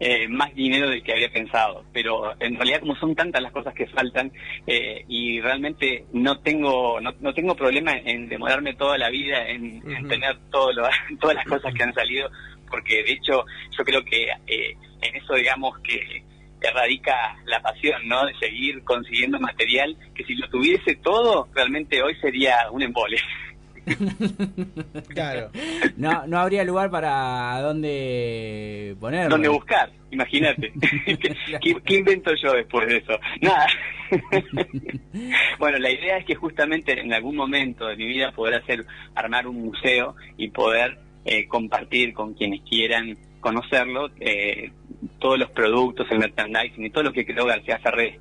eh, 0.00 0.26
más 0.28 0.54
dinero 0.54 0.88
del 0.88 1.02
que 1.02 1.12
había 1.12 1.30
pensado 1.30 1.84
pero 1.92 2.32
en 2.40 2.56
realidad 2.56 2.80
como 2.80 2.96
son 2.96 3.14
tantas 3.14 3.42
las 3.42 3.52
cosas 3.52 3.74
que 3.74 3.86
faltan 3.88 4.32
eh, 4.66 5.04
y 5.08 5.40
realmente 5.40 6.06
no 6.12 6.38
tengo 6.40 7.00
no, 7.00 7.12
no 7.20 7.34
tengo 7.34 7.54
problema 7.54 7.92
en 7.96 8.28
demorarme 8.28 8.74
toda 8.74 8.96
la 8.98 9.10
vida 9.10 9.46
en, 9.48 9.82
en 9.94 10.08
tener 10.08 10.38
todo 10.50 10.72
lo- 10.72 10.88
todas 11.20 11.36
las 11.36 11.44
cosas 11.44 11.72
que 11.74 11.82
han 11.82 11.94
salido 11.94 12.30
porque 12.70 13.02
de 13.02 13.12
hecho 13.12 13.44
yo 13.76 13.84
creo 13.84 14.02
que 14.04 14.24
eh, 14.46 14.74
en 15.02 15.16
eso 15.16 15.34
digamos 15.34 15.78
que 15.80 16.22
que 16.62 16.70
radica 16.72 17.38
la 17.46 17.58
pasión, 17.62 18.06
¿no? 18.06 18.26
De 18.26 18.34
seguir 18.34 18.84
consiguiendo 18.84 19.40
material 19.40 19.96
que 20.14 20.22
si 20.24 20.34
lo 20.34 20.46
tuviese 20.50 20.94
todo, 20.96 21.48
realmente 21.54 22.02
hoy 22.02 22.14
sería 22.20 22.70
un 22.70 22.82
embole. 22.82 23.16
Claro. 25.08 25.50
No, 25.96 26.26
no 26.26 26.38
habría 26.38 26.64
lugar 26.64 26.90
para 26.90 27.60
dónde 27.60 28.96
ponerlo. 29.00 29.30
¿Dónde 29.30 29.48
buscar? 29.48 29.90
Imagínate. 30.10 30.72
¿Qué, 31.06 31.18
qué, 31.60 31.76
qué 31.84 31.94
invento 31.96 32.32
yo 32.34 32.52
después 32.52 32.86
de 32.88 32.96
eso? 32.98 33.18
Nada. 33.40 33.66
bueno, 35.58 35.78
la 35.78 35.90
idea 35.90 36.18
es 36.18 36.24
que 36.24 36.34
justamente 36.34 36.98
en 36.98 37.12
algún 37.12 37.36
momento 37.36 37.86
de 37.86 37.96
mi 37.96 38.06
vida 38.06 38.32
poder 38.32 38.62
hacer, 38.62 38.84
armar 39.14 39.46
un 39.46 39.62
museo 39.62 40.14
y 40.36 40.48
poder 40.48 40.98
eh, 41.24 41.46
compartir 41.46 42.12
con 42.14 42.34
quienes 42.34 42.62
quieran 42.62 43.16
conocerlo 43.40 44.10
eh, 44.20 44.70
todos 45.18 45.38
los 45.38 45.50
productos, 45.50 46.06
el 46.10 46.18
merchandising 46.18 46.86
y 46.86 46.90
todo 46.90 47.04
lo 47.04 47.12
que 47.12 47.26
creó 47.26 47.46
García 47.46 47.78
Ferré. 47.78 48.18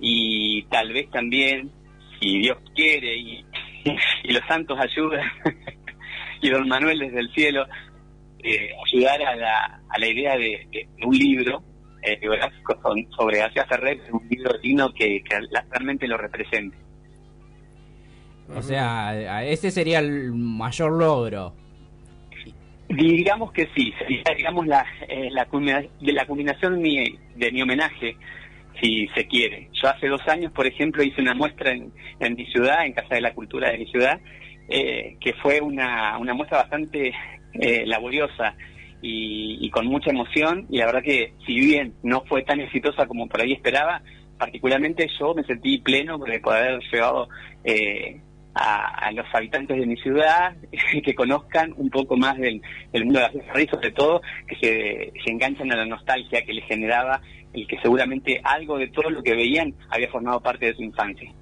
Y 0.00 0.62
tal 0.64 0.92
vez 0.92 1.10
también, 1.10 1.70
si 2.20 2.38
Dios 2.38 2.58
quiere 2.74 3.16
y, 3.16 3.44
y 4.24 4.32
los 4.32 4.42
santos 4.46 4.78
ayudan, 4.78 5.26
y 6.40 6.50
don 6.50 6.68
Manuel 6.68 6.98
desde 6.98 7.20
el 7.20 7.32
cielo, 7.32 7.66
eh, 8.42 8.70
ayudar 8.86 9.22
a 9.22 9.36
la, 9.36 9.80
a 9.88 9.98
la 9.98 10.06
idea 10.06 10.36
de, 10.36 10.66
de 10.70 10.88
un 11.06 11.16
libro 11.16 11.62
eh, 12.04 12.18
biográfico 12.20 12.78
sobre 13.16 13.38
García 13.38 13.64
Ferrer, 13.64 13.98
un 14.12 14.28
libro 14.28 14.58
digno 14.58 14.92
que, 14.92 15.22
realmente 15.70 16.06
lo 16.06 16.18
represente. 16.18 16.76
O 18.54 18.60
sea, 18.60 19.08
a- 19.08 19.44
ese 19.44 19.70
sería 19.70 20.00
el 20.00 20.32
mayor 20.32 20.92
logro. 20.92 21.54
Digamos 22.90 23.52
que 23.52 23.68
sí, 23.74 23.92
sería 23.98 24.22
digamos 24.36 24.66
la, 24.66 24.84
eh, 25.08 25.30
la, 25.30 25.46
culminación 25.46 26.74
de 26.74 26.80
mi, 26.80 27.18
de 27.36 27.52
mi 27.52 27.62
homenaje, 27.62 28.16
si 28.80 29.08
se 29.08 29.26
quiere. 29.26 29.68
Yo 29.72 29.88
hace 29.88 30.08
dos 30.08 30.26
años, 30.28 30.52
por 30.52 30.66
ejemplo, 30.66 31.02
hice 31.02 31.20
una 31.20 31.34
muestra 31.34 31.72
en, 31.72 31.92
en 32.20 32.34
mi 32.34 32.46
ciudad, 32.46 32.84
en 32.84 32.92
Casa 32.92 33.14
de 33.14 33.20
la 33.20 33.34
Cultura 33.34 33.70
de 33.70 33.78
mi 33.78 33.86
ciudad, 33.86 34.20
eh, 34.68 35.16
que 35.20 35.34
fue 35.34 35.60
una, 35.60 36.18
una 36.18 36.34
muestra 36.34 36.58
bastante 36.58 37.12
eh, 37.54 37.86
laboriosa 37.86 38.56
y, 39.02 39.58
y 39.60 39.70
con 39.70 39.86
mucha 39.86 40.10
emoción, 40.10 40.66
y 40.70 40.78
la 40.78 40.86
verdad 40.86 41.02
que 41.02 41.34
si 41.46 41.54
bien 41.54 41.94
no 42.02 42.24
fue 42.24 42.42
tan 42.42 42.60
exitosa 42.60 43.06
como 43.06 43.28
por 43.28 43.40
ahí 43.42 43.52
esperaba, 43.52 44.02
particularmente 44.38 45.08
yo 45.18 45.34
me 45.34 45.44
sentí 45.44 45.78
pleno 45.78 46.18
poder 46.18 46.42
haber 46.44 46.80
llevado 46.90 47.28
eh, 47.64 48.20
a, 48.54 49.06
a 49.06 49.12
los 49.12 49.26
habitantes 49.32 49.76
de 49.76 49.86
mi 49.86 49.96
ciudad 49.96 50.56
que 51.04 51.14
conozcan 51.14 51.74
un 51.76 51.90
poco 51.90 52.16
más 52.16 52.38
del, 52.38 52.62
del 52.92 53.04
mundo 53.04 53.20
de 53.20 53.26
la 53.26 53.32
fiesta 53.32 53.62
y 53.62 53.66
sobre 53.66 53.90
todo 53.90 54.22
que 54.46 54.56
se, 54.56 55.12
se 55.24 55.30
enganchan 55.30 55.72
a 55.72 55.76
la 55.76 55.86
nostalgia 55.86 56.44
que 56.44 56.54
les 56.54 56.64
generaba 56.66 57.20
el 57.54 57.66
que 57.66 57.78
seguramente 57.80 58.40
algo 58.44 58.76
de 58.78 58.88
todo 58.88 59.10
lo 59.10 59.22
que 59.22 59.34
veían 59.34 59.72
había 59.90 60.08
formado 60.08 60.40
parte 60.40 60.66
de 60.66 60.74
su 60.74 60.82
infancia. 60.82 61.32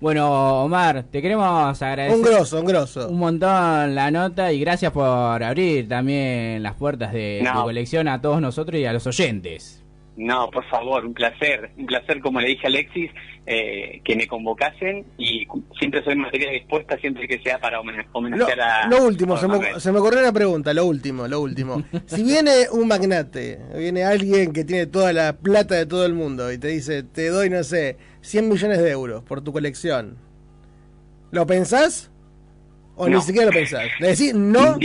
Bueno, 0.00 0.64
Omar, 0.64 1.04
te 1.10 1.20
queremos 1.20 1.82
agradecer. 1.82 2.16
Un 2.16 2.22
grosso, 2.22 2.60
un 2.60 2.66
grosso. 2.66 3.08
Un 3.08 3.18
montón 3.18 3.94
la 3.96 4.10
nota 4.12 4.52
y 4.52 4.60
gracias 4.60 4.92
por 4.92 5.42
abrir 5.42 5.88
también 5.88 6.62
las 6.62 6.74
puertas 6.74 7.12
de 7.12 7.40
No. 7.42 7.52
tu 7.54 7.62
colección 7.62 8.06
a 8.06 8.20
todos 8.20 8.40
nosotros 8.40 8.80
y 8.80 8.84
a 8.84 8.92
los 8.92 9.06
oyentes. 9.08 9.82
No, 10.20 10.50
por 10.50 10.64
favor, 10.68 11.06
un 11.06 11.14
placer, 11.14 11.70
un 11.78 11.86
placer 11.86 12.20
como 12.20 12.40
le 12.40 12.48
dije 12.48 12.66
a 12.66 12.68
Alexis, 12.68 13.08
eh, 13.46 14.00
que 14.04 14.16
me 14.16 14.26
convocasen 14.26 15.06
y 15.16 15.46
siempre 15.78 16.02
soy 16.02 16.16
materia 16.16 16.50
dispuesta, 16.50 16.98
siempre 16.98 17.28
que 17.28 17.38
sea 17.38 17.60
para 17.60 17.80
homen- 17.80 18.04
Lo, 18.04 18.10
homenajear 18.18 18.60
a... 18.60 18.88
lo 18.88 19.04
último, 19.04 19.36
se 19.36 19.46
me, 19.46 19.78
se 19.78 19.92
me 19.92 20.00
ocurrió 20.00 20.18
una 20.18 20.32
pregunta, 20.32 20.74
lo 20.74 20.86
último, 20.86 21.28
lo 21.28 21.40
último. 21.40 21.84
Si 22.06 22.24
viene 22.24 22.66
un 22.72 22.88
magnate, 22.88 23.60
viene 23.76 24.02
alguien 24.02 24.52
que 24.52 24.64
tiene 24.64 24.86
toda 24.86 25.12
la 25.12 25.34
plata 25.34 25.76
de 25.76 25.86
todo 25.86 26.04
el 26.04 26.14
mundo 26.14 26.52
y 26.52 26.58
te 26.58 26.66
dice, 26.66 27.04
te 27.04 27.28
doy, 27.28 27.48
no 27.48 27.62
sé, 27.62 27.96
100 28.22 28.48
millones 28.48 28.78
de 28.82 28.90
euros 28.90 29.22
por 29.22 29.40
tu 29.42 29.52
colección, 29.52 30.16
¿lo 31.30 31.46
pensás? 31.46 32.10
¿O 32.96 33.06
ni 33.06 33.12
No. 33.14 33.20
siquiera 33.20 33.46
lo 33.46 33.52
pensás? 33.52 33.84
¿Le 34.00 34.08
decís 34.08 34.34
no? 34.34 34.76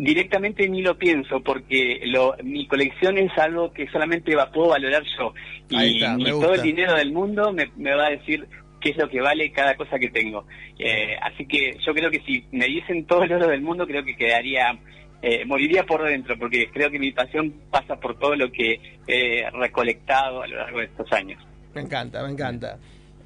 Di- 0.00 0.04
di- 0.06 0.14
Directamente 0.14 0.68
ni 0.68 0.82
lo 0.82 0.96
pienso 0.96 1.40
porque 1.40 2.00
lo, 2.06 2.34
mi 2.42 2.66
colección 2.66 3.18
es 3.18 3.36
algo 3.38 3.72
que 3.72 3.86
solamente 3.90 4.34
va, 4.34 4.50
puedo 4.50 4.68
valorar 4.70 5.02
yo 5.18 5.32
Ahí 5.76 5.92
y 5.92 5.96
está, 5.96 6.16
ni 6.16 6.24
todo 6.24 6.54
el 6.54 6.62
dinero 6.62 6.94
del 6.94 7.12
mundo 7.12 7.52
me, 7.52 7.70
me 7.76 7.94
va 7.94 8.06
a 8.06 8.10
decir 8.10 8.46
qué 8.80 8.90
es 8.90 8.96
lo 8.96 9.08
que 9.08 9.20
vale 9.20 9.52
cada 9.52 9.76
cosa 9.76 9.98
que 9.98 10.08
tengo. 10.08 10.46
Eh, 10.78 11.16
así 11.20 11.46
que 11.46 11.76
yo 11.86 11.92
creo 11.92 12.10
que 12.10 12.20
si 12.20 12.44
me 12.52 12.66
diesen 12.66 13.04
todo 13.04 13.22
el 13.24 13.32
oro 13.32 13.46
del 13.48 13.60
mundo 13.60 13.86
creo 13.86 14.02
que 14.04 14.16
quedaría, 14.16 14.78
eh, 15.22 15.44
moriría 15.44 15.84
por 15.84 16.02
dentro 16.02 16.38
porque 16.38 16.70
creo 16.72 16.90
que 16.90 16.98
mi 16.98 17.12
pasión 17.12 17.52
pasa 17.70 17.96
por 17.96 18.18
todo 18.18 18.34
lo 18.36 18.50
que 18.50 18.80
he 19.06 19.44
recolectado 19.52 20.42
a 20.42 20.46
lo 20.46 20.56
largo 20.56 20.78
de 20.78 20.84
estos 20.86 21.12
años. 21.12 21.42
Me 21.74 21.82
encanta, 21.82 22.22
me 22.24 22.32
encanta. 22.32 22.78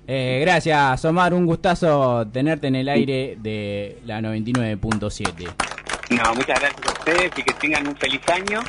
Eh, 0.07 0.39
gracias, 0.43 1.05
Omar. 1.05 1.33
Un 1.33 1.47
gustazo 1.47 2.27
tenerte 2.33 2.66
en 2.66 2.75
el 2.77 2.89
aire 2.89 3.37
de 3.39 3.99
la 4.05 4.20
99.7. 4.20 5.49
No, 6.15 6.35
muchas 6.35 6.61
gracias 6.61 6.87
a 6.87 6.93
ustedes 6.93 7.33
y 7.37 7.43
que 7.43 7.53
tengan 7.55 7.89
un 7.89 7.97
feliz 7.97 8.21
año 8.29 8.61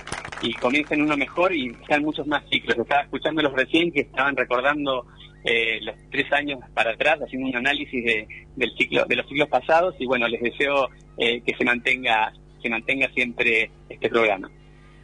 y 0.41 0.54
comiencen 0.54 1.02
uno 1.02 1.16
mejor 1.16 1.54
y 1.54 1.76
sean 1.88 2.02
muchos 2.02 2.26
más 2.26 2.43
ciclos. 2.50 2.76
Estaba 2.78 3.02
escuchándolos 3.02 3.54
recién 3.54 3.91
que 3.91 4.02
estaban 4.02 4.36
recordando 4.36 5.06
eh, 5.43 5.80
los 5.82 5.96
tres 6.10 6.32
años 6.34 6.60
para 6.74 6.91
atrás, 6.91 7.20
haciendo 7.22 7.48
un 7.50 7.56
análisis 7.56 8.04
de, 8.04 8.28
del 8.56 8.72
ciclo, 8.76 9.06
de 9.06 9.16
los 9.16 9.28
ciclos 9.28 9.48
pasados 9.48 9.96
y 10.00 10.08
bueno, 10.08 10.28
les 10.28 10.41
deseo 10.41 10.89
eh, 11.18 11.41
que 11.41 11.56
se 11.56 11.64
mantenga, 11.64 12.34
se 12.64 12.70
mantenga 12.70 13.10
siempre 13.14 13.70
este 13.89 14.10
programa. 14.10 14.50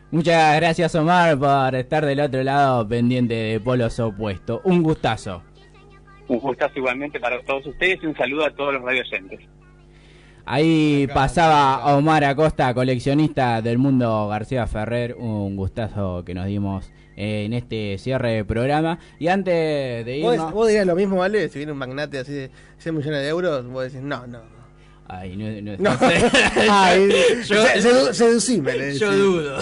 Muchas 0.10 0.56
gracias, 0.56 0.96
Omar, 0.96 1.38
por 1.38 1.76
estar 1.76 2.04
del 2.04 2.22
otro 2.22 2.42
lado 2.44 2.88
pendiente 2.88 3.36
de 3.36 3.60
polos 3.60 4.00
opuestos. 4.00 4.62
Un 4.64 4.82
gustazo. 4.82 5.44
Un 6.28 6.40
gustazo 6.40 6.74
igualmente 6.76 7.20
para 7.20 7.40
todos 7.44 7.68
ustedes 7.68 8.00
y 8.02 8.08
un 8.08 8.18
saludo 8.18 8.46
a 8.46 8.52
todos 8.52 8.74
los 8.74 8.82
radioyentes. 8.82 9.42
Ahí 10.46 11.08
pasaba 11.14 11.96
Omar 11.96 12.24
Acosta, 12.26 12.74
coleccionista 12.74 13.62
del 13.62 13.78
mundo 13.78 14.28
García 14.28 14.68
Ferrer. 14.68 15.16
Un 15.18 15.56
gustazo 15.56 16.24
que 16.26 16.34
nos 16.34 16.46
dimos 16.48 16.92
eh, 17.16 17.44
en 17.46 17.54
este 17.54 17.98
cierre 17.98 18.32
de 18.34 18.46
programa. 18.46 19.00
Y 19.20 19.28
antes 19.28 20.06
de 20.06 20.20
¿Vos, 20.24 20.34
irnos. 20.36 20.52
vos 20.54 20.68
dirías 20.68 20.86
lo 20.86 20.96
mismo, 20.96 21.18
¿vale? 21.18 21.48
Si 21.50 21.60
viene 21.60 21.72
un 21.72 21.78
magnate 21.78 22.20
así 22.20 22.34
de 22.34 22.52
100 22.80 22.96
millones 22.98 23.22
de 23.22 23.28
euros, 23.30 23.66
vos 23.68 23.84
decís, 23.84 24.02
no, 24.02 24.26
no. 24.28 24.40
Ay, 25.14 25.36
no, 25.36 25.46
no, 25.62 25.78
No. 25.78 25.98
Ay, 26.70 27.10
Yo- 27.46 27.62
se- 27.66 27.82
sedu- 27.82 28.14
seducime, 28.14 28.74
le 28.78 28.98
Yo 28.98 29.12
dudo. 29.12 29.58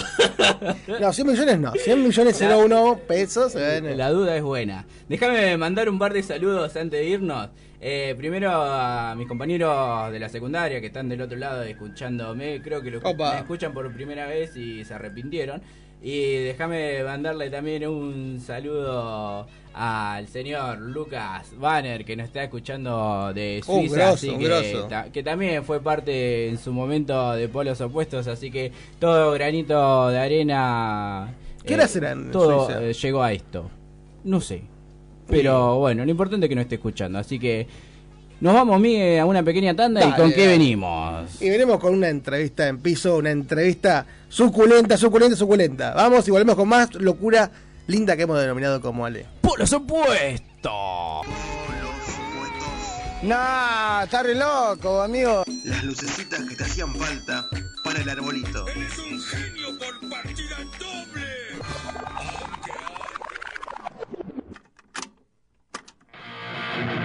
No, 1.00 1.12
100 1.12 1.26
millones 1.26 1.58
no. 1.58 1.72
100 1.72 2.02
millones 2.04 2.40
01 2.40 3.00
pesos. 3.08 3.54
en- 3.56 3.98
La 3.98 4.10
duda 4.10 4.36
es 4.36 4.42
buena. 4.42 4.86
Déjame 5.08 5.56
mandar 5.56 5.88
un 5.88 5.98
par 5.98 6.12
de 6.12 6.22
saludos 6.22 6.76
antes 6.76 7.00
de 7.00 7.04
irnos. 7.08 7.48
Eh, 7.82 8.14
primero 8.18 8.50
a 8.52 9.14
mis 9.16 9.26
compañeros 9.26 10.12
de 10.12 10.18
la 10.20 10.28
secundaria 10.28 10.80
que 10.80 10.88
están 10.88 11.08
del 11.08 11.22
otro 11.22 11.38
lado 11.38 11.62
escuchándome. 11.62 12.60
Creo 12.62 12.82
que 12.82 12.90
lo 12.90 12.98
Opa. 12.98 13.32
me 13.32 13.38
escuchan 13.40 13.72
por 13.72 13.90
primera 13.92 14.26
vez 14.26 14.54
y 14.56 14.84
se 14.84 14.92
arrepintieron. 14.94 15.62
Y 16.02 16.36
déjame 16.44 17.02
mandarle 17.04 17.50
también 17.50 17.86
un 17.86 18.40
saludo 18.40 19.46
al 19.74 20.26
señor 20.28 20.78
Lucas 20.80 21.52
Banner 21.58 22.04
que 22.06 22.16
nos 22.16 22.26
está 22.26 22.42
escuchando 22.42 23.32
de 23.34 23.60
Suiza, 23.64 23.94
grosso, 23.96 24.12
así 24.14 24.36
que, 24.38 24.44
grosso. 24.44 24.84
ta- 24.88 25.12
que 25.12 25.22
también 25.22 25.62
fue 25.62 25.80
parte 25.80 26.48
en 26.48 26.56
su 26.58 26.72
momento 26.72 27.32
de 27.32 27.48
polos 27.48 27.80
opuestos, 27.82 28.26
así 28.28 28.50
que 28.50 28.72
todo 28.98 29.32
granito 29.32 30.08
de 30.08 30.18
arena. 30.18 31.34
¿Qué 31.66 31.74
hora 31.74 31.86
será 31.86 32.12
en 32.12 32.30
Todo 32.30 32.64
Suiza? 32.66 32.82
eh, 32.82 32.92
llegó 32.94 33.22
a 33.22 33.32
esto. 33.34 33.70
No 34.24 34.40
sé. 34.40 34.62
Pero 35.30 35.78
bueno, 35.78 36.04
lo 36.04 36.10
importante 36.10 36.46
es 36.46 36.48
que 36.48 36.54
no 36.54 36.60
esté 36.60 36.76
escuchando. 36.76 37.18
Así 37.18 37.38
que 37.38 37.66
nos 38.40 38.54
vamos, 38.54 38.80
Miguel, 38.80 39.20
a 39.20 39.26
una 39.26 39.42
pequeña 39.42 39.74
tanda. 39.76 40.06
¿Y 40.06 40.12
con 40.12 40.32
qué 40.32 40.46
dale. 40.46 40.58
venimos? 40.58 41.42
Y 41.42 41.50
venimos 41.50 41.78
con 41.78 41.94
una 41.94 42.08
entrevista 42.08 42.68
en 42.68 42.78
piso, 42.78 43.16
una 43.16 43.30
entrevista 43.30 44.06
suculenta, 44.28 44.96
suculenta, 44.96 45.36
suculenta. 45.36 45.94
Vamos 45.94 46.26
y 46.26 46.30
volvemos 46.30 46.56
con 46.56 46.68
más 46.68 46.94
locura 46.94 47.50
linda 47.86 48.16
que 48.16 48.22
hemos 48.22 48.40
denominado 48.40 48.80
como 48.80 49.04
Ale. 49.04 49.26
¡Polos 49.42 49.72
opuestos! 49.72 51.26
Nah, 53.22 54.04
está 54.04 54.22
re 54.22 54.34
loco, 54.34 55.02
amigo. 55.02 55.44
Las 55.64 55.84
lucecitas 55.84 56.40
que 56.48 56.56
te 56.56 56.64
hacían 56.64 56.94
falta 56.94 57.46
para 57.84 58.00
el 58.00 58.08
arbolito. 58.08 58.64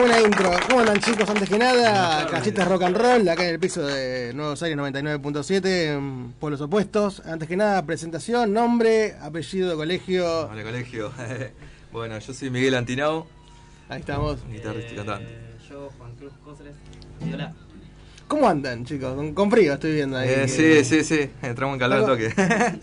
Buena 0.00 0.20
intro. 0.20 0.50
¿Cómo 0.66 0.80
andan 0.80 0.98
chicos? 1.00 1.28
Antes 1.28 1.48
que 1.48 1.58
nada, 1.58 2.26
cachitas 2.26 2.66
rock 2.66 2.84
and 2.84 2.96
roll, 2.96 3.28
acá 3.28 3.44
en 3.44 3.54
el 3.54 3.60
piso 3.60 3.86
de 3.86 4.32
Nuevos 4.34 4.62
Aires 4.62 4.78
99.7, 4.78 5.66
en 5.66 6.32
Pueblos 6.32 6.60
Opuestos. 6.62 7.20
Antes 7.26 7.48
que 7.48 7.56
nada, 7.56 7.84
presentación, 7.84 8.52
nombre, 8.52 9.16
apellido, 9.20 9.76
colegio. 9.76 10.48
Hola, 10.48 10.62
colegio. 10.62 11.12
bueno, 11.92 12.18
yo 12.18 12.32
soy 12.32 12.50
Miguel 12.50 12.74
Antinao. 12.76 13.26
Ahí 13.88 14.00
estamos. 14.00 14.38
Guitarrista 14.48 14.92
y 14.92 14.96
cantante. 14.96 15.38
Yo, 15.68 15.90
Juan 15.98 16.14
Cruz 16.16 16.32
Cosres, 16.44 16.74
viola. 17.20 17.54
¿Cómo 18.30 18.48
andan 18.48 18.84
chicos? 18.84 19.12
Con, 19.16 19.34
con 19.34 19.50
frío 19.50 19.72
estoy 19.74 19.92
viendo 19.92 20.16
ahí. 20.16 20.28
Eh, 20.28 20.34
que- 20.42 20.48
sí, 20.48 20.84
sí, 20.84 21.02
sí. 21.04 21.30
Entramos 21.42 21.74
en 21.74 21.80
calor 21.80 21.98
al 21.98 22.06
toque. 22.06 22.32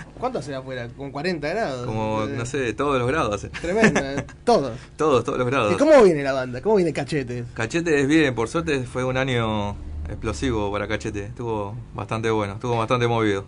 ¿Cuánto 0.19 0.39
hace 0.39 0.53
afuera? 0.53 0.89
¿Con 0.89 1.09
40 1.09 1.47
grados? 1.47 1.85
Como, 1.85 2.25
no 2.25 2.45
sé, 2.45 2.73
todos 2.73 2.99
los 2.99 3.07
grados 3.07 3.33
hace. 3.35 3.47
Tremendo, 3.47 4.01
eh, 4.03 4.25
todos. 4.43 4.77
Todos, 4.97 5.23
todos 5.23 5.37
los 5.39 5.47
grados. 5.47 5.73
¿Y 5.73 5.77
cómo 5.77 6.03
viene 6.03 6.21
la 6.21 6.33
banda? 6.33 6.61
¿Cómo 6.61 6.75
viene 6.75 6.91
Cachetes? 6.91 7.45
Cachete 7.53 7.97
es 8.01 8.07
bien, 8.09 8.35
por 8.35 8.49
suerte 8.49 8.83
fue 8.83 9.05
un 9.05 9.15
año 9.15 9.77
explosivo 10.09 10.69
para 10.69 10.85
Cachete. 10.85 11.23
Estuvo 11.27 11.73
bastante 11.95 12.29
bueno, 12.29 12.55
estuvo 12.55 12.77
bastante 12.77 13.07
movido. 13.07 13.45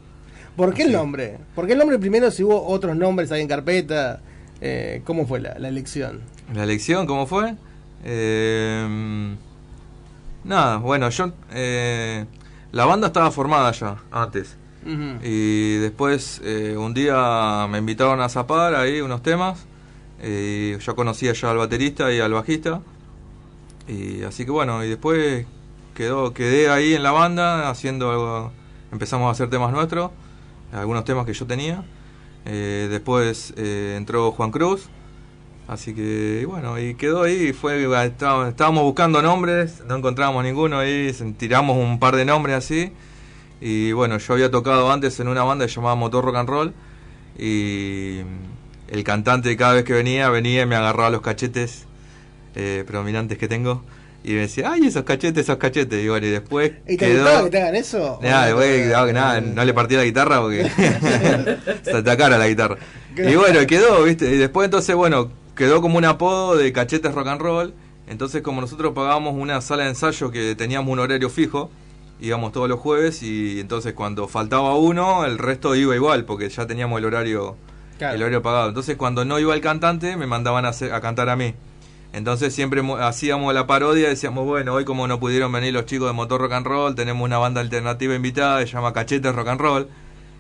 ¿Por 0.55 0.73
qué 0.73 0.83
el 0.83 0.93
nombre? 0.93 1.37
¿Por 1.53 1.67
qué 1.67 1.73
el 1.73 1.79
nombre 1.79 1.99
primero 1.99 2.31
si 2.31 2.43
hubo 2.43 2.65
otros 2.65 2.95
nombres 2.95 3.29
ahí 3.33 3.41
en 3.41 3.49
carpeta? 3.49 4.21
Eh, 4.61 5.01
¿Cómo 5.03 5.27
fue 5.27 5.41
la, 5.41 5.59
la 5.59 5.67
elección? 5.67 6.21
¿La 6.53 6.63
elección 6.63 7.05
cómo 7.05 7.27
fue? 7.27 7.55
Eh, 8.05 9.35
nada, 10.43 10.77
bueno, 10.77 11.09
yo... 11.09 11.31
eh, 11.51 12.25
la 12.71 12.85
banda 12.85 13.07
estaba 13.07 13.31
formada 13.31 13.71
ya, 13.71 13.97
antes. 14.11 14.55
Y 15.23 15.75
después 15.77 16.41
eh, 16.43 16.75
un 16.77 16.93
día 16.93 17.67
me 17.69 17.77
invitaron 17.79 18.21
a 18.21 18.29
zapar 18.29 18.73
ahí 18.75 19.01
unos 19.01 19.21
temas. 19.21 19.65
Y 20.23 20.77
yo 20.77 20.95
conocía 20.95 21.33
ya 21.33 21.51
al 21.51 21.57
baterista 21.57 22.11
y 22.11 22.19
al 22.19 22.33
bajista. 22.33 22.81
Y 23.87 24.23
así 24.23 24.45
que 24.45 24.51
bueno, 24.51 24.83
y 24.83 24.89
después 24.89 25.45
quedó, 25.95 26.33
quedé 26.33 26.69
ahí 26.69 26.93
en 26.93 27.03
la 27.03 27.11
banda 27.11 27.69
haciendo 27.69 28.11
algo. 28.11 28.51
Empezamos 28.91 29.27
a 29.27 29.31
hacer 29.31 29.49
temas 29.49 29.71
nuestros, 29.71 30.11
algunos 30.71 31.05
temas 31.05 31.25
que 31.25 31.33
yo 31.33 31.45
tenía. 31.45 31.83
Eh, 32.45 32.87
después 32.89 33.53
eh, 33.57 33.95
entró 33.97 34.31
Juan 34.31 34.51
Cruz. 34.51 34.89
Así 35.69 35.93
que 35.93 36.47
bueno, 36.47 36.79
y 36.79 36.95
quedó 36.95 37.21
ahí. 37.21 37.53
Fue, 37.53 37.85
estábamos, 38.03 38.49
estábamos 38.49 38.83
buscando 38.83 39.21
nombres, 39.21 39.83
no 39.87 39.97
encontrábamos 39.97 40.43
ninguno 40.43 40.79
ahí. 40.79 41.15
Tiramos 41.37 41.77
un 41.77 41.99
par 41.99 42.15
de 42.15 42.25
nombres 42.25 42.55
así. 42.55 42.91
Y 43.61 43.91
bueno, 43.91 44.17
yo 44.17 44.33
había 44.33 44.49
tocado 44.49 44.91
antes 44.91 45.19
en 45.19 45.27
una 45.27 45.43
banda 45.43 45.67
llamada 45.67 45.93
Motor 45.93 46.25
Rock 46.25 46.35
and 46.37 46.49
Roll. 46.49 46.73
Y 47.37 48.21
el 48.87 49.03
cantante 49.03 49.55
cada 49.57 49.73
vez 49.73 49.83
que 49.83 49.93
venía, 49.93 50.29
venía 50.29 50.63
y 50.63 50.65
me 50.65 50.75
agarraba 50.75 51.11
los 51.11 51.21
cachetes 51.21 51.85
eh, 52.55 52.83
predominantes 52.87 53.37
que 53.37 53.47
tengo. 53.47 53.83
Y 54.23 54.33
me 54.33 54.41
decía, 54.41 54.71
ay, 54.71 54.87
esos 54.87 55.03
cachetes, 55.03 55.43
esos 55.43 55.57
cachetes. 55.57 56.03
Y 56.03 56.07
bueno, 56.09 56.25
y 56.25 56.31
después 56.31 56.71
¿Y 56.87 56.97
te 56.97 57.05
quedó... 57.05 57.21
gustaba 57.21 57.43
que 57.43 57.49
te 57.51 57.61
hagan 57.61 57.75
eso? 57.75 58.19
Nada, 58.23 58.47
después, 58.47 58.87
no, 58.87 59.05
que 59.05 59.13
nada, 59.13 59.39
no 59.39 59.63
le 59.63 59.73
partí 59.75 59.95
la 59.95 60.03
guitarra 60.03 60.41
porque 60.41 60.67
se 61.83 61.95
atacara 61.95 62.39
la 62.39 62.47
guitarra. 62.47 62.77
Y 63.15 63.35
bueno, 63.35 63.59
quedó, 63.67 64.03
¿viste? 64.03 64.33
Y 64.33 64.37
después 64.37 64.65
entonces, 64.65 64.95
bueno, 64.95 65.29
quedó 65.59 65.81
como 65.81 65.97
un 65.97 66.05
apodo 66.05 66.55
de 66.55 66.71
cachetes 66.71 67.13
rock 67.13 67.27
and 67.27 67.41
roll. 67.41 67.73
Entonces, 68.07 68.41
como 68.41 68.61
nosotros 68.61 68.93
pagábamos 68.95 69.35
una 69.35 69.59
sala 69.59 69.83
de 69.83 69.89
ensayo 69.89 70.31
que 70.31 70.55
teníamos 70.55 70.89
un 70.91 70.99
horario 70.99 71.29
fijo, 71.29 71.69
íbamos 72.21 72.53
todos 72.53 72.67
los 72.69 72.79
jueves 72.79 73.21
y 73.23 73.59
entonces 73.59 73.93
cuando 73.93 74.27
faltaba 74.29 74.75
uno, 74.75 75.25
el 75.25 75.37
resto 75.37 75.75
iba 75.75 75.93
igual 75.95 76.23
porque 76.23 76.47
ya 76.49 76.65
teníamos 76.65 76.97
el 76.99 77.05
horario 77.05 77.57
Claro. 77.97 78.15
el 78.15 78.21
horario 78.23 78.41
pagado. 78.41 78.69
Entonces, 78.69 78.95
cuando 78.95 79.25
no 79.25 79.37
iba 79.37 79.53
el 79.53 79.59
cantante, 79.59 80.15
me 80.15 80.25
mandaban 80.27 80.63
a, 80.65 80.69
hacer- 80.69 80.93
a 80.93 81.01
cantar 81.01 81.27
a 81.27 81.35
mí. 81.35 81.53
Entonces 82.13 82.55
siempre 82.55 82.81
mo- 82.81 82.95
hacíamos 82.95 83.53
la 83.53 83.67
parodia, 83.67 84.07
decíamos, 84.07 84.45
bueno, 84.45 84.73
hoy 84.73 84.85
como 84.85 85.05
no 85.07 85.19
pudieron 85.19 85.51
venir 85.51 85.73
los 85.73 85.85
chicos 85.85 86.07
de 86.07 86.13
Motor 86.13 86.39
Rock 86.41 86.53
and 86.53 86.65
Roll, 86.65 86.95
tenemos 86.95 87.23
una 87.25 87.37
banda 87.37 87.59
alternativa 87.61 88.15
invitada, 88.15 88.61
se 88.61 88.67
llama 88.67 88.93
Cachetes 88.93 89.35
Rock 89.35 89.49
and 89.49 89.59
Roll. 89.61 89.87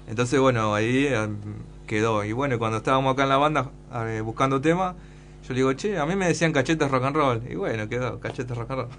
Entonces, 0.07 0.39
bueno, 0.39 0.73
ahí 0.73 1.05
eh, 1.09 1.27
quedó. 1.85 2.23
Y 2.23 2.31
bueno, 2.31 2.57
cuando 2.57 2.77
estábamos 2.77 3.13
acá 3.13 3.23
en 3.23 3.29
la 3.29 3.37
banda 3.37 3.69
eh, 4.07 4.21
buscando 4.23 4.59
temas, 4.61 4.95
yo 5.47 5.53
le 5.53 5.55
digo, 5.55 5.73
che, 5.73 5.97
a 5.97 6.05
mí 6.05 6.15
me 6.15 6.27
decían 6.27 6.51
Cachetes 6.51 6.89
Rock 6.89 7.03
and 7.05 7.15
Roll. 7.15 7.41
Y 7.49 7.55
bueno, 7.55 7.87
quedó, 7.89 8.19
Cachetes 8.19 8.55
Rock 8.55 8.71
and 8.71 8.81
Roll. 8.81 8.89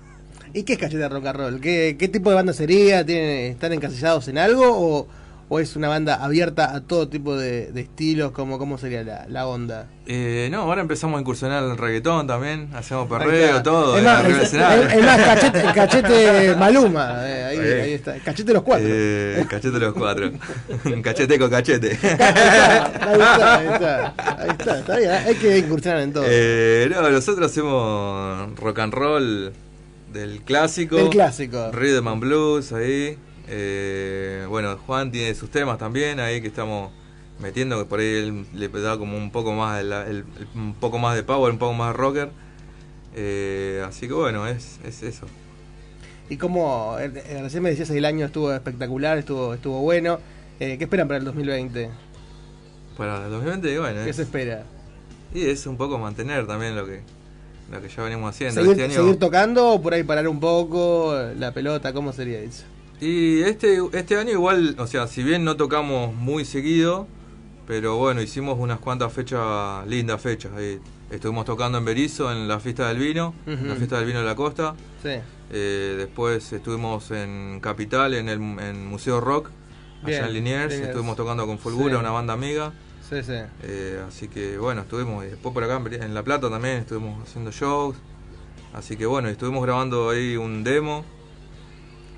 ¿Y 0.53 0.65
qué 0.65 0.73
es 0.75 0.79
cachete 0.79 1.09
rock 1.09 1.27
and 1.27 1.37
roll? 1.39 1.61
¿Qué, 1.61 1.97
qué 1.99 2.09
tipo 2.09 2.31
de 2.31 2.37
banda 2.37 2.53
sería? 2.53 3.05
¿Tienen, 3.05 3.53
¿Están 3.53 3.73
encasillados 3.73 4.27
en 4.29 4.39
algo 4.39 4.65
o, 4.67 5.07
o 5.53 5.59
es 5.59 5.75
una 5.75 5.89
banda 5.89 6.23
abierta 6.25 6.75
a 6.77 6.81
todo 6.81 7.09
tipo 7.09 7.37
de, 7.37 7.73
de 7.73 7.81
estilos? 7.81 8.31
¿Cómo, 8.31 8.57
¿Cómo 8.59 8.79
sería 8.79 9.03
la, 9.03 9.27
la 9.29 9.47
onda? 9.49 9.89
Eh, 10.07 10.49
no, 10.51 10.63
ahora 10.63 10.81
empezamos 10.81 11.19
a 11.19 11.21
incursionar 11.21 11.65
en 11.65 11.73
el 11.73 11.77
reggaetón 11.77 12.27
también, 12.29 12.71
hacemos 12.73 13.09
perreo, 13.09 13.61
todo, 13.63 13.99
Es 13.99 14.05
más, 14.05 14.25
es, 14.25 14.55
es- 14.55 15.05
más, 15.05 15.21
cachete, 15.21 15.63
cachete 15.75 16.55
Maluma. 16.57 17.29
eh, 17.29 17.45
ahí, 17.45 17.59
Eh. 17.61 17.83
ahí 17.83 17.93
está. 17.95 18.15
Cachete 18.21 18.53
los 18.53 18.63
cuatro. 18.63 18.87
Eh, 18.89 19.45
cachete 19.49 19.79
los 19.81 19.93
cuatro. 19.93 20.31
cachete 21.03 21.39
con 21.39 21.51
cachete. 21.51 21.99
Ahí 22.01 23.13
está, 23.21 23.57
ahí 23.59 23.67
está. 23.67 24.15
Ahí 24.39 24.49
está, 24.51 24.79
está 24.79 24.97
bien. 24.99 25.11
Hay 25.11 25.35
que 25.35 25.59
incursionar 25.59 26.01
en 26.01 26.13
todo. 26.13 26.25
Eh, 26.29 26.89
no, 26.93 27.11
nosotros 27.11 27.51
hacemos 27.51 28.57
rock 28.59 28.79
and 28.79 28.95
roll 28.95 29.53
del 30.13 30.41
clásico. 30.43 30.97
Del 30.97 31.09
clásico. 31.11 31.71
Rhythm 31.73 32.09
and 32.09 32.21
Blues 32.21 32.73
ahí. 32.73 33.17
Eh, 33.53 34.47
bueno, 34.49 34.79
Juan 34.87 35.11
tiene 35.11 35.35
sus 35.35 35.51
temas 35.51 35.77
también 35.77 36.21
ahí 36.21 36.41
que 36.41 36.47
estamos 36.47 36.93
metiendo, 37.41 37.79
que 37.79 37.85
por 37.85 37.99
ahí 38.01 38.07
él 38.07 38.47
le 38.55 38.69
da 38.69 38.97
como 38.97 39.17
un 39.17 39.31
poco 39.33 39.53
más 39.53 39.81
el- 39.81 39.93
el- 39.93 40.25
un 40.55 40.75
poco 40.75 40.99
más 40.99 41.17
de 41.17 41.23
power, 41.25 41.53
un 41.53 41.59
poco 41.59 41.73
más 41.75 41.89
de 41.93 41.99
rocker. 41.99 42.31
Eh, 43.17 43.83
así 43.87 44.07
que 44.07 44.15
bueno, 44.15 44.47
es, 44.47 44.79
es 44.85 45.03
eso. 45.03 45.27
Y 46.29 46.37
como 46.37 46.97
eh, 47.01 47.11
eh, 47.27 47.41
recién 47.43 47.63
me 47.63 47.71
decías 47.71 47.91
el 47.91 48.05
año 48.05 48.27
estuvo 48.27 48.53
espectacular, 48.55 49.19
estuvo 49.19 49.53
estuvo 49.55 49.81
bueno. 49.81 50.21
Eh, 50.61 50.77
¿Qué 50.79 50.85
esperan 50.85 51.09
para 51.09 51.19
el 51.19 51.25
2020? 51.25 51.91
Para 52.97 53.25
el 53.25 53.31
2020, 53.33 53.79
bueno. 53.81 54.05
¿Qué 54.05 54.11
es- 54.11 54.17
se 54.17 54.23
espera? 54.23 54.63
Y 55.35 55.47
es 55.47 55.67
un 55.67 55.77
poco 55.77 55.99
mantener 55.99 56.47
también 56.47 56.77
lo 56.77 56.87
que, 56.87 57.01
lo 57.73 57.81
que 57.83 57.89
ya 57.89 58.03
venimos 58.05 58.31
haciendo. 58.31 58.61
¿Seguir, 58.61 58.73
Este 58.81 58.85
año- 58.85 58.95
seguir 59.03 59.19
tocando 59.19 59.71
o 59.73 59.83
por 59.83 59.95
ahí 59.95 60.05
parar 60.05 60.29
un 60.29 60.39
poco 60.39 61.17
la 61.37 61.53
pelota? 61.53 61.93
¿Cómo 61.93 62.13
sería 62.13 62.39
eso? 62.41 62.65
Y 63.01 63.41
este, 63.43 63.81
este 63.93 64.17
año 64.17 64.31
igual, 64.33 64.77
o 64.79 64.87
sea, 64.87 65.07
si 65.07 65.23
bien 65.23 65.45
no 65.45 65.57
tocamos 65.57 66.15
muy 66.15 66.45
seguido, 66.45 67.07
pero 67.67 67.97
bueno, 67.97 68.21
hicimos 68.21 68.59
unas 68.59 68.79
cuantas 68.79 69.13
fechas, 69.13 69.87
lindas 69.87 70.21
fechas. 70.21 70.53
Ahí 70.57 70.79
estuvimos 71.11 71.45
tocando 71.47 71.79
en 71.79 71.85
Berizo, 71.85 72.31
en 72.31 72.47
la 72.47 72.61
fiesta 72.61 72.89
del 72.89 72.99
vino, 72.99 73.35
Ujú. 73.47 73.65
la 73.67 73.75
fiesta 73.77 73.97
del 73.97 74.07
vino 74.07 74.19
de 74.21 74.27
la 74.27 74.35
costa. 74.35 74.75
Sí. 75.03 75.11
Eh, 75.53 75.95
después 75.97 76.53
estuvimos 76.53 77.11
en 77.11 77.61
Capital, 77.61 78.15
en 78.15 78.29
el 78.29 78.39
en 78.61 78.87
Museo 78.87 79.21
Rock, 79.21 79.51
Bien, 80.05 80.19
allá 80.19 80.27
en 80.29 80.35
Liniers. 80.35 80.73
Liniers. 80.73 80.89
Estuvimos 80.89 81.17
tocando 81.17 81.47
con 81.47 81.59
Fulgura, 81.59 81.95
Sí. 81.95 82.01
una 82.01 82.11
banda 82.11 82.35
amiga. 82.35 82.73
Sí, 83.09 83.23
sí. 83.23 83.33
Eh, 83.63 84.01
así 84.07 84.29
que 84.29 84.59
bueno, 84.59 84.83
estuvimos. 84.83 85.25
Y 85.25 85.29
después 85.29 85.53
por 85.55 85.65
acá 85.65 85.81
en 85.91 86.15
La 86.15 86.23
Plata 86.23 86.49
también 86.51 86.77
estuvimos 86.77 87.23
haciendo 87.27 87.51
shows. 87.51 87.97
Así 88.75 88.97
que 88.97 89.07
bueno, 89.07 89.29
estuvimos 89.29 89.63
grabando 89.65 90.11
ahí 90.11 90.37
un 90.37 90.63
demo. 90.65 91.05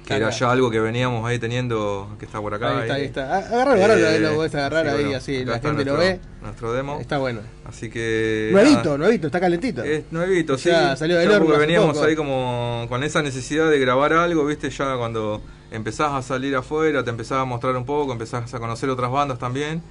Que 0.06 0.14
era 0.14 0.30
ya 0.30 0.50
algo 0.50 0.70
que 0.70 0.80
veníamos 0.80 1.24
ahí 1.24 1.38
teniendo, 1.38 2.16
que 2.18 2.24
está 2.24 2.40
por 2.40 2.52
acá. 2.54 2.70
Ahí 2.70 2.80
está, 2.82 2.94
ahí. 2.94 3.00
ahí 3.00 3.06
está. 3.06 3.34
Ah, 3.34 3.38
Agarralo, 3.38 3.72
agarralo, 3.84 4.08
ahí 4.08 4.18
lo 4.18 4.30
Eh, 4.30 4.34
podés 4.34 4.54
agarrar 4.56 4.88
ahí, 4.88 5.02
bueno, 5.04 5.16
así 5.18 5.44
la 5.44 5.60
gente 5.60 5.84
lo 5.84 5.96
ve. 5.96 6.20
Nuestro 6.40 6.72
demo. 6.72 6.98
Está 7.00 7.18
bueno. 7.18 7.40
Así 7.64 7.88
que. 7.88 8.48
Nuevito, 8.52 8.84
nada. 8.84 8.98
nuevito, 8.98 9.26
está 9.28 9.38
calentito. 9.38 9.84
Es 9.84 10.04
nuevito, 10.10 10.58
sí. 10.58 10.70
Ya 10.70 10.96
salió 10.96 11.18
del 11.18 11.30
horno 11.30 11.44
porque 11.46 11.60
veníamos 11.60 11.94
poco. 11.94 12.04
ahí 12.06 12.16
como 12.16 12.86
con 12.88 13.04
esa 13.04 13.22
necesidad 13.22 13.70
de 13.70 13.78
grabar 13.78 14.12
algo, 14.12 14.44
viste, 14.44 14.70
ya 14.70 14.96
cuando 14.96 15.40
empezás 15.70 16.12
a 16.12 16.22
salir 16.22 16.56
afuera, 16.56 17.04
te 17.04 17.10
empezás 17.10 17.38
a 17.38 17.44
mostrar 17.44 17.76
un 17.76 17.84
poco, 17.86 18.12
empezás 18.12 18.52
a 18.52 18.58
conocer 18.58 18.90
otras 18.90 19.10
bandas 19.10 19.38
también. 19.38 19.82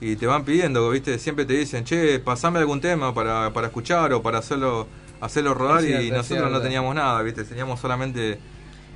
Y 0.00 0.16
te 0.16 0.26
van 0.26 0.44
pidiendo, 0.44 0.88
viste, 0.90 1.18
siempre 1.18 1.44
te 1.44 1.52
dicen, 1.52 1.84
che, 1.84 2.18
pasame 2.18 2.58
algún 2.58 2.80
tema 2.80 3.14
para, 3.14 3.52
para 3.52 3.66
escuchar 3.68 4.12
o 4.14 4.22
para 4.22 4.38
hacerlo 4.38 4.88
hacerlo 5.20 5.52
rodar 5.54 5.82
cierto, 5.82 6.02
y 6.02 6.10
nosotros 6.10 6.50
no 6.50 6.60
teníamos 6.60 6.94
nada, 6.94 7.20
viste, 7.22 7.44
teníamos 7.44 7.78
solamente 7.78 8.38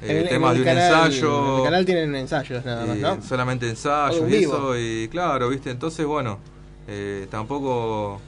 eh, 0.05 0.11
En 0.11 0.17
el- 0.19 0.23
en 0.25 0.29
temas 0.29 0.55
de 0.55 0.61
un 0.61 0.65
canal- 0.67 1.07
ensayo. 1.07 1.53
En 1.53 1.59
el 1.59 1.65
canal 1.65 1.85
tienen 1.87 2.15
ensayos 2.15 2.65
nada 2.65 2.87
más. 3.17 3.25
Solamente 3.25 3.69
ensayos 3.69 4.29
y 4.31 4.35
eso, 4.45 4.79
y 4.79 5.09
claro, 5.09 5.49
viste, 5.49 5.71
entonces 5.71 6.05
bueno, 6.07 6.39
eh, 6.87 7.27
tampoco 7.31 8.21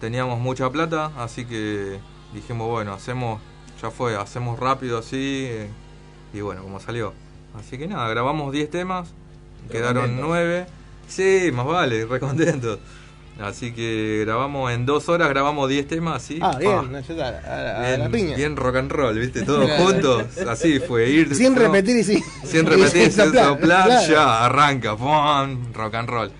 teníamos 0.00 0.38
mucha 0.38 0.70
plata, 0.70 1.10
así 1.18 1.44
que 1.44 1.98
dijimos, 2.32 2.68
bueno, 2.68 2.92
hacemos, 2.92 3.40
ya 3.82 3.90
fue, 3.90 4.16
hacemos 4.16 4.58
rápido 4.58 4.98
así, 4.98 5.46
eh, 5.48 5.68
y 6.32 6.40
bueno, 6.40 6.62
como 6.62 6.78
salió. 6.80 7.12
Así 7.58 7.78
que 7.78 7.86
nada, 7.86 8.08
grabamos 8.08 8.52
10 8.52 8.70
temas, 8.70 9.12
quedaron 9.70 10.02
contentos. 10.04 10.26
9, 10.28 10.66
sí, 11.08 11.50
más 11.52 11.66
vale, 11.66 12.04
re 12.06 12.20
contentos. 12.20 12.78
Así 13.40 13.72
que 13.72 14.22
grabamos 14.24 14.70
en 14.72 14.86
dos 14.86 15.08
horas, 15.08 15.28
grabamos 15.28 15.68
10 15.68 15.88
temas, 15.88 16.22
así. 16.22 16.38
Ah, 16.40 16.56
bien, 16.56 16.94
está, 16.94 17.12
a, 17.12 17.16
la- 17.32 17.78
a 17.78 17.88
bien, 17.88 18.00
la 18.00 18.08
piña. 18.08 18.36
bien 18.36 18.56
rock 18.56 18.76
and 18.76 18.92
roll, 18.92 19.18
viste, 19.18 19.42
todos 19.42 19.68
juntos, 19.72 20.38
así 20.48 20.78
fue, 20.78 21.10
ir 21.10 21.34
Sin 21.34 21.52
no, 21.54 21.60
repetir 21.62 21.96
y 21.96 22.04
sí. 22.04 22.22
sin 22.44 22.64
repetir, 22.64 23.10
sin 23.10 23.12
soplar, 23.12 23.44
soplar, 23.46 23.86
claro. 23.88 24.08
ya 24.08 24.44
arranca, 24.44 24.96
¡pum! 24.96 25.72
rock 25.72 25.94
and 25.96 26.08
roll. 26.08 26.30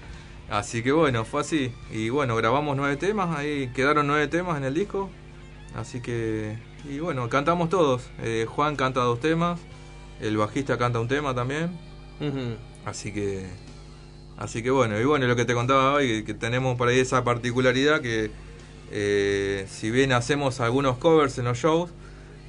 Así 0.50 0.84
que 0.84 0.92
bueno, 0.92 1.24
fue 1.24 1.40
así. 1.40 1.72
Y 1.90 2.10
bueno, 2.10 2.36
grabamos 2.36 2.76
nueve 2.76 2.96
temas, 2.96 3.36
ahí 3.36 3.72
quedaron 3.74 4.06
nueve 4.06 4.28
temas 4.28 4.56
en 4.58 4.62
el 4.64 4.74
disco. 4.74 5.10
Así 5.74 6.00
que, 6.00 6.56
y 6.88 7.00
bueno, 7.00 7.28
cantamos 7.28 7.70
todos. 7.70 8.02
Eh, 8.22 8.46
Juan 8.48 8.76
canta 8.76 9.00
dos 9.00 9.18
temas, 9.18 9.58
el 10.20 10.36
bajista 10.36 10.78
canta 10.78 11.00
un 11.00 11.08
tema 11.08 11.34
también. 11.34 11.76
Así 12.84 13.10
que, 13.12 13.46
así 14.36 14.62
que 14.62 14.70
bueno, 14.70 14.98
y 15.00 15.04
bueno, 15.04 15.26
lo 15.26 15.36
que 15.36 15.44
te 15.44 15.54
contaba 15.54 15.94
hoy, 15.94 16.24
que, 16.24 16.34
tenemos 16.34 16.76
por 16.76 16.88
ahí 16.88 16.98
esa 16.98 17.24
particularidad 17.24 18.00
que 18.00 18.30
eh, 18.90 19.66
si 19.68 19.90
bien 19.90 20.12
hacemos 20.12 20.60
algunos 20.60 20.98
covers 20.98 21.38
en 21.38 21.44
los 21.44 21.58
shows, 21.58 21.90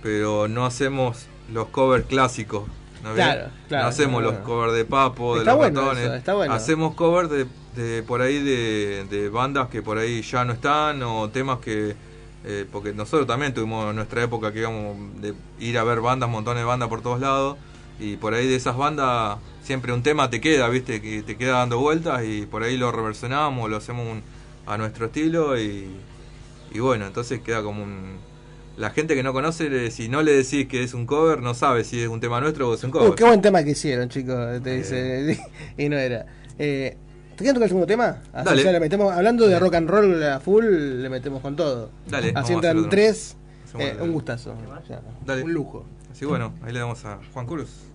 pero 0.03 0.47
no 0.47 0.65
hacemos 0.65 1.27
los 1.51 1.67
covers 1.67 2.05
clásicos. 2.05 2.63
¿no? 3.03 3.13
Claro, 3.13 3.49
claro, 3.67 3.83
no 3.83 3.89
hacemos 3.89 4.21
claro. 4.21 4.37
los 4.37 4.45
covers 4.45 4.73
de 4.73 4.85
Papo, 4.85 5.37
de 5.37 5.45
los 5.45 5.55
bueno 5.55 5.81
ratones. 5.81 6.05
eso, 6.05 6.15
está 6.15 6.33
bueno. 6.33 6.53
Hacemos 6.53 6.95
covers 6.95 7.29
de, 7.29 7.45
de 7.75 8.03
por 8.03 8.21
ahí 8.21 8.41
de, 8.41 9.05
de 9.09 9.29
bandas 9.29 9.69
que 9.69 9.81
por 9.81 9.97
ahí 9.97 10.21
ya 10.21 10.45
no 10.45 10.53
están 10.53 11.01
o 11.03 11.29
temas 11.29 11.59
que 11.59 11.95
eh, 12.47 12.65
porque 12.71 12.93
nosotros 12.93 13.25
también 13.25 13.55
tuvimos 13.55 13.93
nuestra 13.95 14.21
época 14.23 14.53
que 14.53 14.59
íbamos 14.59 15.19
de 15.19 15.33
ir 15.59 15.79
a 15.79 15.83
ver 15.83 15.99
bandas, 15.99 16.29
montones 16.29 16.61
de 16.61 16.65
bandas 16.65 16.89
por 16.89 17.01
todos 17.01 17.19
lados 17.19 17.57
y 17.99 18.17
por 18.17 18.33
ahí 18.33 18.47
de 18.47 18.55
esas 18.55 18.75
bandas 18.77 19.37
siempre 19.63 19.93
un 19.93 20.03
tema 20.03 20.29
te 20.29 20.41
queda, 20.41 20.67
viste, 20.69 21.01
que 21.01 21.23
te 21.23 21.37
queda 21.37 21.59
dando 21.59 21.79
vueltas 21.79 22.23
y 22.25 22.45
por 22.45 22.63
ahí 22.63 22.77
lo 22.77 22.91
reversionamos, 22.91 23.69
lo 23.69 23.77
hacemos 23.77 24.07
un- 24.07 24.21
a 24.67 24.77
nuestro 24.77 25.05
estilo 25.07 25.59
y, 25.59 25.87
y 26.73 26.79
bueno, 26.79 27.05
entonces 27.07 27.39
queda 27.41 27.61
como 27.63 27.83
un... 27.83 28.17
La 28.77 28.89
gente 28.89 29.15
que 29.15 29.23
no 29.23 29.31
conoce, 29.31 29.89
si 29.89 30.09
no 30.09 30.21
le 30.21 30.33
decís 30.33 30.67
que 30.67 30.83
es 30.83 30.93
un 30.93 31.05
cover, 31.05 31.41
no 31.41 31.53
sabe 31.53 31.85
si 31.85 32.01
es 32.01 32.09
un 32.09 32.19
tema 32.19 32.41
nuestro 32.41 32.69
o 32.69 32.73
es 32.73 32.83
un 32.83 32.91
cover. 32.91 33.11
Uh, 33.11 33.15
qué 33.15 33.23
buen 33.23 33.41
tema 33.41 33.63
que 33.63 33.69
hicieron, 33.71 34.09
chicos. 34.09 34.61
Te 34.61 34.77
dice. 34.77 35.39
y 35.77 35.87
no 35.87 35.97
era. 35.97 36.25
Eh, 36.59 36.97
¿Te 37.31 37.37
quieren 37.37 37.53
tocar 37.53 37.63
el 37.63 37.69
segundo 37.69 37.87
tema? 37.87 38.21
Así 38.33 38.45
Dale. 38.45 38.63
ya 38.63 38.71
le 38.73 38.79
metemos, 38.81 39.13
hablando 39.13 39.47
de 39.47 39.57
rock 39.59 39.75
and 39.75 39.89
roll 39.89 40.21
a 40.23 40.41
full, 40.41 40.65
le 40.65 41.07
metemos 41.07 41.41
con 41.41 41.55
todo. 41.55 41.89
Dale, 42.09 42.33
Así 42.35 42.51
entran 42.51 42.89
tres. 42.89 43.37
Eh, 43.79 43.95
un 44.01 44.11
gustazo. 44.11 44.55
Ya, 44.89 45.01
Dale. 45.25 45.43
Un 45.43 45.53
lujo. 45.53 45.85
Así 46.15 46.23
bueno, 46.23 46.53
ahí 46.63 46.71
le 46.71 46.79
damos 46.79 47.03
a 47.03 47.19
Juan 47.33 47.45
Cruz. 47.45 47.91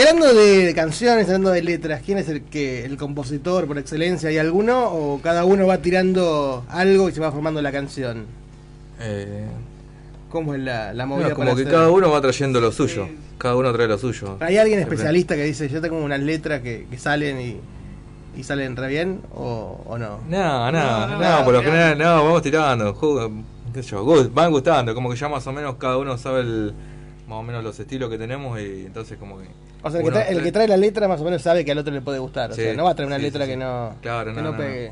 Y 0.00 0.02
hablando 0.02 0.32
de 0.32 0.72
canciones, 0.74 1.26
hablando 1.26 1.50
de 1.50 1.62
letras, 1.62 2.00
¿quién 2.04 2.16
es 2.16 2.26
el 2.30 2.40
que 2.44 2.86
el 2.86 2.96
compositor 2.96 3.66
por 3.66 3.76
excelencia? 3.76 4.30
¿Hay 4.30 4.38
alguno 4.38 4.84
o 4.88 5.20
cada 5.20 5.44
uno 5.44 5.66
va 5.66 5.76
tirando 5.78 6.64
algo 6.70 7.10
y 7.10 7.12
se 7.12 7.20
va 7.20 7.30
formando 7.30 7.60
la 7.60 7.70
canción? 7.70 8.24
Eh, 8.98 9.44
¿Cómo 10.30 10.54
es 10.54 10.60
la, 10.60 10.94
la 10.94 11.04
no, 11.04 11.16
movida 11.16 11.34
como 11.34 11.38
para 11.48 11.54
que 11.54 11.62
hacer? 11.62 11.72
cada 11.74 11.90
uno 11.90 12.10
va 12.10 12.20
trayendo 12.22 12.62
lo 12.62 12.72
suyo. 12.72 13.08
Cada 13.36 13.56
uno 13.56 13.70
trae 13.74 13.88
lo 13.88 13.98
suyo. 13.98 14.38
¿Hay 14.40 14.56
alguien 14.56 14.78
especialista 14.80 15.34
que 15.34 15.44
dice, 15.44 15.68
yo 15.68 15.82
tengo 15.82 15.98
unas 15.98 16.20
letras 16.20 16.62
que, 16.62 16.86
que 16.90 16.96
salen 16.96 17.38
y, 17.38 17.60
y 18.40 18.42
salen 18.42 18.76
re 18.76 18.88
bien 18.88 19.20
o, 19.34 19.82
o 19.86 19.98
no? 19.98 20.20
No, 20.30 20.72
no, 20.72 21.18
no, 21.18 21.44
por 21.44 21.52
lo 21.52 21.62
general, 21.62 21.98
no, 21.98 22.24
vamos 22.24 22.40
tirando, 22.40 22.94
jugo- 22.94 23.30
qué 23.74 23.82
sé 23.82 23.90
yo, 23.90 24.30
van 24.30 24.50
gustando, 24.50 24.94
como 24.94 25.10
que 25.10 25.16
ya 25.16 25.28
más 25.28 25.46
o 25.46 25.52
menos 25.52 25.74
cada 25.76 25.98
uno 25.98 26.16
sabe 26.16 26.40
el, 26.40 26.72
más 27.28 27.36
o 27.38 27.42
menos 27.42 27.62
los 27.62 27.78
estilos 27.78 28.08
que 28.08 28.16
tenemos 28.16 28.58
y 28.58 28.86
entonces 28.86 29.18
como 29.18 29.38
que... 29.40 29.44
O 29.82 29.90
sea, 29.90 30.00
el 30.00 30.06
que, 30.06 30.12
trae, 30.12 30.32
el 30.32 30.42
que 30.42 30.52
trae 30.52 30.68
la 30.68 30.76
letra 30.76 31.08
más 31.08 31.20
o 31.20 31.24
menos 31.24 31.40
sabe 31.42 31.64
que 31.64 31.72
al 31.72 31.78
otro 31.78 31.92
le 31.92 32.00
puede 32.02 32.18
gustar. 32.18 32.50
O 32.50 32.54
sea, 32.54 32.74
no 32.74 32.84
va 32.84 32.90
a 32.90 32.94
traer 32.94 33.06
una 33.06 33.16
sí, 33.16 33.22
letra 33.22 33.44
sí, 33.44 33.50
que 33.52 33.56
no, 33.56 33.94
Claro, 34.02 34.34
que 34.34 34.42
no, 34.42 34.52
no 34.52 34.56
pegue. 34.58 34.88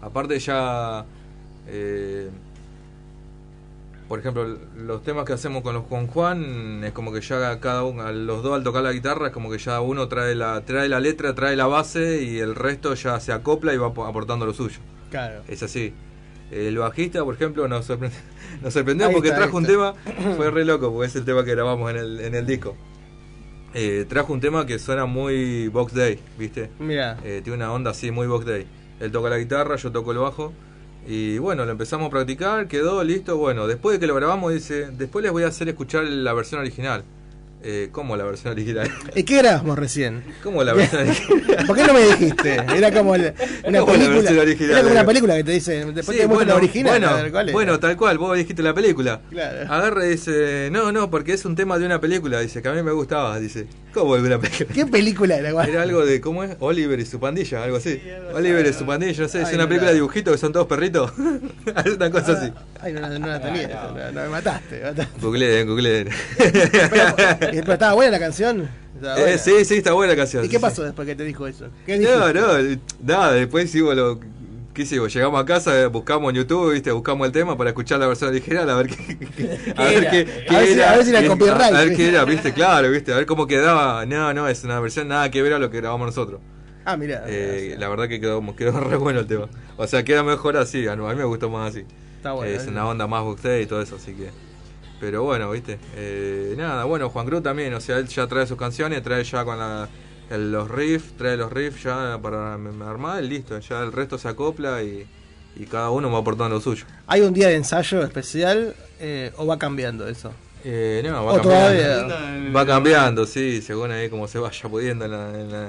no. 0.00 0.06
Aparte 0.06 0.38
ya, 0.38 1.04
eh, 1.68 2.28
por 4.08 4.18
ejemplo, 4.18 4.58
los 4.76 5.02
temas 5.02 5.24
que 5.24 5.32
hacemos 5.32 5.62
con 5.62 5.74
los 5.74 5.84
con 5.84 6.06
Juan 6.08 6.82
es 6.84 6.92
como 6.92 7.10
que 7.12 7.20
ya 7.22 7.58
cada 7.60 7.84
uno, 7.84 8.02
a 8.02 8.12
los 8.12 8.42
dos 8.42 8.54
al 8.54 8.62
tocar 8.62 8.82
la 8.82 8.92
guitarra 8.92 9.28
es 9.28 9.32
como 9.32 9.50
que 9.50 9.58
ya 9.58 9.80
uno 9.80 10.08
trae 10.08 10.34
la 10.34 10.60
trae 10.60 10.88
la 10.88 11.00
letra, 11.00 11.34
trae 11.34 11.56
la 11.56 11.66
base 11.66 12.22
y 12.22 12.38
el 12.38 12.54
resto 12.54 12.94
ya 12.94 13.18
se 13.20 13.32
acopla 13.32 13.72
y 13.72 13.78
va 13.78 13.86
apo- 13.88 14.06
aportando 14.06 14.44
lo 14.46 14.52
suyo. 14.52 14.78
Claro. 15.10 15.40
Es 15.48 15.62
así. 15.62 15.94
El 16.50 16.76
bajista, 16.76 17.24
por 17.24 17.34
ejemplo, 17.34 17.66
nos, 17.66 17.86
sorprendió, 17.86 18.18
nos 18.62 18.74
sorprendió 18.74 19.10
porque 19.10 19.28
está, 19.28 19.40
trajo 19.40 19.56
un 19.56 19.64
tema, 19.66 19.94
fue 20.36 20.50
re 20.50 20.64
loco, 20.66 20.92
porque 20.92 21.06
es 21.06 21.16
el 21.16 21.24
tema 21.24 21.42
que 21.44 21.52
grabamos 21.52 21.90
en 21.90 21.96
el, 21.96 22.20
en 22.20 22.34
el 22.34 22.44
disco. 22.46 22.76
Eh, 23.76 24.06
trajo 24.08 24.32
un 24.32 24.40
tema 24.40 24.64
que 24.66 24.78
suena 24.78 25.04
muy 25.04 25.66
Box 25.66 25.94
Day, 25.94 26.20
¿viste? 26.38 26.70
Mira. 26.78 27.18
Eh, 27.24 27.40
tiene 27.42 27.56
una 27.56 27.72
onda 27.72 27.90
así, 27.90 28.12
muy 28.12 28.28
Box 28.28 28.46
Day. 28.46 28.66
Él 29.00 29.10
toca 29.10 29.28
la 29.28 29.38
guitarra, 29.38 29.74
yo 29.74 29.90
toco 29.90 30.12
el 30.12 30.18
bajo. 30.18 30.52
Y 31.08 31.38
bueno, 31.38 31.64
lo 31.64 31.72
empezamos 31.72 32.06
a 32.06 32.10
practicar, 32.10 32.68
quedó 32.68 33.02
listo. 33.02 33.36
Bueno, 33.36 33.66
después 33.66 33.96
de 33.96 34.00
que 34.00 34.06
lo 34.06 34.14
grabamos, 34.14 34.52
dice: 34.52 34.90
Después 34.92 35.24
les 35.24 35.32
voy 35.32 35.42
a 35.42 35.48
hacer 35.48 35.68
escuchar 35.68 36.04
la 36.04 36.32
versión 36.32 36.60
original. 36.60 37.02
Eh, 37.66 37.88
¿Cómo 37.92 38.14
la 38.14 38.24
versión 38.24 38.52
original? 38.52 38.90
¿Y 39.14 39.22
qué 39.22 39.38
grabamos 39.38 39.78
recién? 39.78 40.22
¿Cómo 40.42 40.62
la 40.62 40.74
versión 40.74 41.00
original? 41.08 41.66
¿Por 41.66 41.76
qué 41.76 41.82
no 41.84 41.94
me 41.94 42.02
dijiste? 42.02 42.56
Era 42.76 42.92
como 42.92 43.14
el- 43.14 43.32
una 43.64 43.78
¿Cómo 43.80 43.92
la 43.92 43.98
película. 43.98 44.20
versión 44.20 44.38
original? 44.38 44.70
Era 44.72 44.80
como 44.82 44.92
una 44.92 45.04
película 45.06 45.36
que 45.36 45.44
te 45.44 45.52
dice, 45.52 45.84
después 45.86 46.14
Sí, 46.16 46.22
te 46.22 46.28
muestra 46.28 46.28
la 46.28 46.34
bueno, 46.34 46.54
original. 46.56 47.00
Bueno, 47.00 47.30
¿cuál 47.32 47.48
es? 47.48 47.52
bueno, 47.54 47.80
tal 47.80 47.96
cual, 47.96 48.18
vos 48.18 48.36
dijiste 48.36 48.62
la 48.62 48.74
película. 48.74 49.22
Claro. 49.30 49.72
Agarra 49.72 50.04
y 50.06 50.10
dice, 50.10 50.68
no, 50.72 50.92
no, 50.92 51.10
porque 51.10 51.32
es 51.32 51.44
un 51.46 51.56
tema 51.56 51.78
de 51.78 51.86
una 51.86 52.00
película, 52.02 52.38
dice, 52.40 52.60
que 52.60 52.68
a 52.68 52.72
mí 52.72 52.82
me 52.82 52.92
gustaba, 52.92 53.40
dice. 53.40 53.66
¿Cómo 53.94 54.16
de 54.16 54.22
una 54.26 54.38
película? 54.38 54.68
¿Qué 54.74 54.84
película 54.86 55.36
era? 55.36 55.48
igual? 55.50 55.68
Era 55.70 55.82
algo 55.82 56.04
de, 56.04 56.20
¿cómo 56.20 56.44
es? 56.44 56.56
Oliver 56.60 57.00
y 57.00 57.06
su 57.06 57.18
pandilla, 57.18 57.62
algo 57.64 57.78
así. 57.78 57.98
Oliver 58.34 58.66
y 58.66 58.72
su 58.74 58.84
pandilla, 58.84 59.22
no 59.22 59.28
sé, 59.28 59.40
es 59.40 59.52
una 59.54 59.66
película 59.68 59.86
la- 59.86 59.92
de 59.92 59.94
dibujitos 59.94 60.32
que 60.34 60.38
son 60.38 60.52
todos 60.52 60.66
perritos. 60.66 61.12
una 61.96 62.10
cosa 62.10 62.32
así. 62.32 62.52
Ay, 62.82 62.92
no, 62.92 63.00
la- 63.00 63.18
no 63.18 63.26
la 63.26 63.40
tenía. 63.40 63.62
esa, 63.62 63.88
no, 63.88 64.12
no, 64.12 64.20
me 64.22 64.28
mataste. 64.28 64.80
mataste. 64.82 65.20
Googleen, 65.20 65.66
googleen. 65.66 66.08
Pero, 67.54 67.64
pero 67.64 67.72
estaba 67.74 67.94
buena 67.94 68.10
la 68.12 68.18
canción. 68.18 68.68
Eh, 69.16 69.38
sí, 69.38 69.64
sí, 69.64 69.74
está 69.76 69.92
buena 69.92 70.12
la 70.12 70.16
canción. 70.16 70.44
¿Y 70.44 70.48
qué 70.48 70.56
sí, 70.56 70.62
pasó 70.62 70.82
después 70.82 71.06
que 71.06 71.14
te 71.16 71.24
dijo 71.24 71.46
eso? 71.46 71.66
¿Qué 71.84 71.94
sí. 71.94 71.98
dijiste? 72.00 72.18
No, 72.18 72.32
no, 72.32 72.78
nada, 73.02 73.32
después 73.32 73.64
hicimos 73.66 73.94
lo... 73.96 74.20
¿Qué 74.72 74.82
hicimos? 74.82 75.14
Llegamos 75.14 75.40
a 75.40 75.44
casa, 75.44 75.86
buscamos 75.86 76.30
en 76.30 76.36
YouTube, 76.38 76.72
¿viste? 76.72 76.90
buscamos 76.90 77.24
el 77.28 77.32
tema 77.32 77.56
para 77.56 77.70
escuchar 77.70 78.00
la 78.00 78.08
versión 78.08 78.30
original, 78.30 78.68
a 78.68 78.74
ver 78.74 78.88
qué, 78.88 79.72
a 79.76 79.84
ver 79.84 80.10
qué, 80.10 80.46
A 80.48 80.58
ver 80.58 80.66
si- 80.66 80.72
era. 80.72 80.90
a 80.92 80.96
ver 80.96 81.04
si 81.04 81.10
era 81.10 81.22
y- 81.22 81.28
copyright, 81.28 81.60
A 81.74 81.84
ver 81.84 81.96
qué 81.96 82.08
era, 82.08 82.24
¿viste? 82.24 82.52
Claro, 82.52 82.90
¿viste? 82.90 83.12
A 83.12 83.16
ver 83.16 83.26
cómo 83.26 83.46
quedaba. 83.46 84.04
No, 84.04 84.34
no, 84.34 84.48
es 84.48 84.64
una 84.64 84.80
versión 84.80 85.06
nada 85.06 85.30
que 85.30 85.42
ver 85.42 85.52
a 85.52 85.60
lo 85.60 85.70
que 85.70 85.76
grabamos 85.76 86.06
nosotros. 86.06 86.40
Ah, 86.84 86.96
mira. 86.96 87.22
Eh, 87.28 87.76
la 87.78 87.88
verdad 87.88 88.08
que 88.08 88.20
quedó, 88.20 88.42
quedó 88.56 88.80
re 88.80 88.96
bueno 88.96 89.20
el 89.20 89.26
tema. 89.28 89.46
O 89.76 89.86
sea, 89.86 90.02
queda 90.02 90.24
mejor 90.24 90.56
así, 90.56 90.88
a 90.88 90.96
mí 90.96 91.14
me 91.14 91.24
gustó 91.24 91.48
más 91.50 91.70
así. 91.70 91.84
Está 92.16 92.32
bueno, 92.32 92.52
es 92.52 92.66
eh. 92.66 92.70
una 92.70 92.86
onda 92.88 93.06
más 93.06 93.22
boxeo 93.22 93.60
y 93.60 93.66
todo 93.66 93.80
eso, 93.80 93.94
así 93.96 94.12
que... 94.12 94.30
Pero 95.04 95.22
bueno, 95.22 95.50
viste. 95.50 95.78
Eh, 95.96 96.54
nada, 96.56 96.84
bueno, 96.84 97.10
Juan 97.10 97.26
Cruz 97.26 97.42
también, 97.42 97.74
o 97.74 97.80
sea, 97.80 97.98
él 97.98 98.08
ya 98.08 98.26
trae 98.26 98.46
sus 98.46 98.56
canciones, 98.56 99.02
trae 99.02 99.22
ya 99.22 99.44
con 99.44 99.58
la, 99.58 99.86
el- 100.30 100.50
los 100.50 100.70
riffs, 100.70 101.14
trae 101.18 101.36
los 101.36 101.52
riffs 101.52 101.82
ya 101.82 102.18
para 102.22 102.54
armar 102.54 103.22
y 103.22 103.28
listo. 103.28 103.58
Ya 103.58 103.82
el 103.82 103.92
resto 103.92 104.16
se 104.16 104.28
acopla 104.28 104.82
y, 104.82 105.06
y 105.56 105.66
cada 105.66 105.90
uno 105.90 106.10
va 106.10 106.20
aportando 106.20 106.54
lo 106.54 106.60
suyo. 106.62 106.86
¿Hay 107.06 107.20
un 107.20 107.34
día 107.34 107.48
de 107.48 107.56
ensayo 107.56 108.02
especial 108.02 108.74
eh, 108.98 109.30
o 109.36 109.44
va 109.46 109.58
cambiando 109.58 110.08
eso? 110.08 110.32
Eh, 110.64 111.02
no, 111.04 111.22
va 111.26 111.32
O 111.34 111.42
cambiando. 111.42 112.06
todavía- 112.08 112.50
Va 112.56 112.64
cambiando, 112.66 113.26
sí, 113.26 113.60
según 113.60 113.90
ahí 113.90 114.08
como 114.08 114.26
se 114.26 114.38
vaya 114.38 114.68
pudiendo 114.70 115.04
en 115.04 115.10
la, 115.10 115.28
en 115.38 115.52
la, 115.52 115.68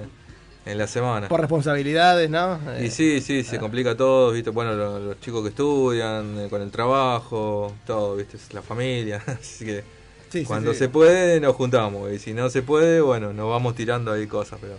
en 0.66 0.78
la 0.78 0.88
semana. 0.88 1.28
Por 1.28 1.40
responsabilidades, 1.42 2.30
¿no? 2.30 2.60
Y 2.80 2.86
Eh, 2.86 2.92
sí, 2.92 3.22
sí, 3.22 3.44
se 3.44 3.60
complica 3.60 3.96
todo, 3.96 4.32
¿viste? 4.32 4.50
Bueno, 4.50 4.74
lo- 4.74 5.00
los, 5.00 5.20
chicos 5.20 5.44
que 5.44 5.50
estudian, 5.50 6.40
eh, 6.40 6.48
con 6.50 6.62
el 6.62 6.72
trabajo, 6.72 7.74
todo, 7.86 8.16
¿viste? 8.16 8.38
Es 8.38 8.54
la 8.54 8.62
familia. 8.62 9.22
Así 9.28 9.66
que 9.66 9.84
Sí, 10.32 10.44
cuando 10.44 10.74
sí. 10.74 10.80
se 10.80 10.90
puede 10.90 11.40
nos 11.40 11.56
juntamos 11.56 12.12
y 12.12 12.20
si 12.20 12.34
no 12.34 12.50
se 12.50 12.62
puede, 12.62 13.00
bueno, 13.00 13.32
nos 13.32 13.50
vamos 13.50 13.76
tirando 13.76 14.12
ahí 14.12 14.28
cosas, 14.28 14.60
pero... 14.60 14.74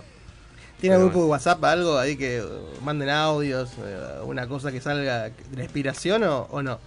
¿Tiene 0.81 0.99
un 0.99 1.05
grupo 1.05 1.21
de 1.21 1.31
WhatsApp 1.31 1.65
algo 1.65 1.97
ahí 1.97 2.17
que 2.19 2.43
uh, 2.43 2.85
manden 2.85 3.09
audios, 3.09 3.71
eh, 3.83 3.99
una 4.25 4.47
cosa 4.47 4.71
que 4.71 4.81
salga 4.83 5.25
de 5.31 5.33
la 5.57 5.63
inspiración 5.63 6.23
o, 6.25 6.49
o 6.51 6.63
no? 6.63 6.79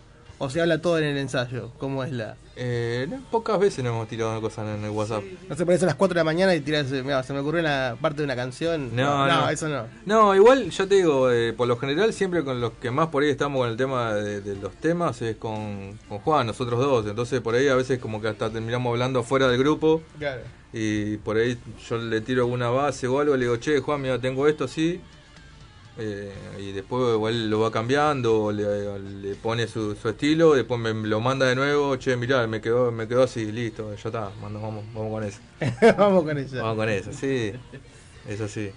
¿O 0.41 0.49
se 0.49 0.61
habla 0.61 0.81
todo 0.81 0.97
en 0.97 1.03
el 1.03 1.17
ensayo? 1.17 1.71
¿Cómo 1.79 2.03
es 2.03 2.11
la...? 2.13 2.37
Eh, 2.55 3.07
pocas 3.29 3.59
veces 3.59 3.83
nos 3.83 3.93
hemos 3.93 4.07
tirado 4.07 4.39
cosas 4.41 4.67
en 4.77 4.83
el 4.85 4.89
WhatsApp. 4.89 5.23
No 5.49 5.55
se 5.55 5.65
parece 5.65 5.83
a 5.83 5.87
las 5.87 5.95
4 5.95 6.13
de 6.13 6.19
la 6.19 6.23
mañana 6.23 6.55
y 6.55 6.61
tiras, 6.61 6.91
eh, 6.91 7.03
mira, 7.03 7.21
se 7.23 7.33
me 7.33 7.39
ocurrió 7.39 7.61
una 7.61 7.97
parte 7.99 8.17
de 8.19 8.23
una 8.23 8.35
canción. 8.37 8.95
No, 8.95 9.27
no, 9.27 9.49
eso 9.49 9.67
no. 9.69 9.83
No, 10.05 10.33
igual, 10.35 10.69
ya 10.69 10.85
te 10.87 10.95
digo, 10.95 11.29
eh, 11.31 11.53
por 11.53 11.67
lo 11.67 11.77
general 11.77 12.11
siempre 12.13 12.43
con 12.43 12.59
los 12.61 12.71
que 12.73 12.89
más 12.91 13.07
por 13.09 13.23
ahí 13.23 13.29
estamos 13.29 13.59
con 13.59 13.69
el 13.69 13.77
tema 13.77 14.13
de, 14.13 14.41
de 14.41 14.55
los 14.55 14.73
temas 14.75 15.21
es 15.21 15.35
con, 15.37 15.97
con 16.07 16.19
Juan, 16.19 16.47
nosotros 16.47 16.79
dos. 16.79 17.05
Entonces 17.05 17.41
por 17.41 17.55
ahí 17.55 17.67
a 17.67 17.75
veces 17.75 17.99
como 17.99 18.21
que 18.21 18.29
hasta 18.29 18.49
terminamos 18.49 18.91
hablando 18.91 19.23
fuera 19.23 19.47
del 19.49 19.57
grupo 19.59 20.01
Claro. 20.17 20.41
y 20.73 21.17
por 21.17 21.35
ahí 21.37 21.57
yo 21.89 21.97
le 21.97 22.21
tiro 22.21 22.43
alguna 22.43 22.69
base 22.69 23.07
o 23.07 23.19
algo, 23.19 23.35
le 23.35 23.43
digo, 23.45 23.57
che, 23.57 23.79
Juan, 23.79 24.01
mira, 24.01 24.19
tengo 24.19 24.47
esto, 24.47 24.67
sí. 24.69 25.01
Eh, 25.99 26.31
y 26.59 26.71
después 26.71 27.13
igual 27.15 27.49
lo 27.49 27.59
va 27.59 27.71
cambiando, 27.71 28.51
le, 28.51 28.97
le 28.99 29.35
pone 29.35 29.67
su, 29.67 29.95
su 29.95 30.09
estilo, 30.09 30.53
después 30.53 30.79
me 30.79 30.93
lo 30.93 31.19
manda 31.19 31.45
de 31.45 31.55
nuevo, 31.55 31.95
che, 31.97 32.15
mirá, 32.15 32.47
me 32.47 32.61
quedó, 32.61 32.91
me 32.91 33.07
quedó 33.07 33.23
así, 33.23 33.51
listo, 33.51 33.93
ya 33.95 34.09
está, 34.09 34.31
mando, 34.41 34.61
vamos, 34.61 34.85
vamos 34.93 35.11
con 35.11 35.23
eso. 35.23 35.39
Vamos 35.97 36.23
con 36.23 36.37
eso. 36.37 36.55
Vamos 36.57 36.75
con 36.77 36.89
eso, 36.89 37.11
sí, 37.11 37.51
eso 38.27 38.47
sí. 38.47 38.71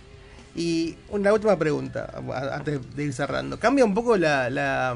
Y 0.56 0.96
una 1.10 1.32
última 1.32 1.56
pregunta, 1.58 2.10
a- 2.32 2.56
antes 2.56 2.80
de 2.96 3.04
ir 3.04 3.12
cerrando. 3.12 3.58
¿Cambia 3.58 3.84
un 3.84 3.94
poco 3.94 4.16
la, 4.16 4.50
la, 4.50 4.94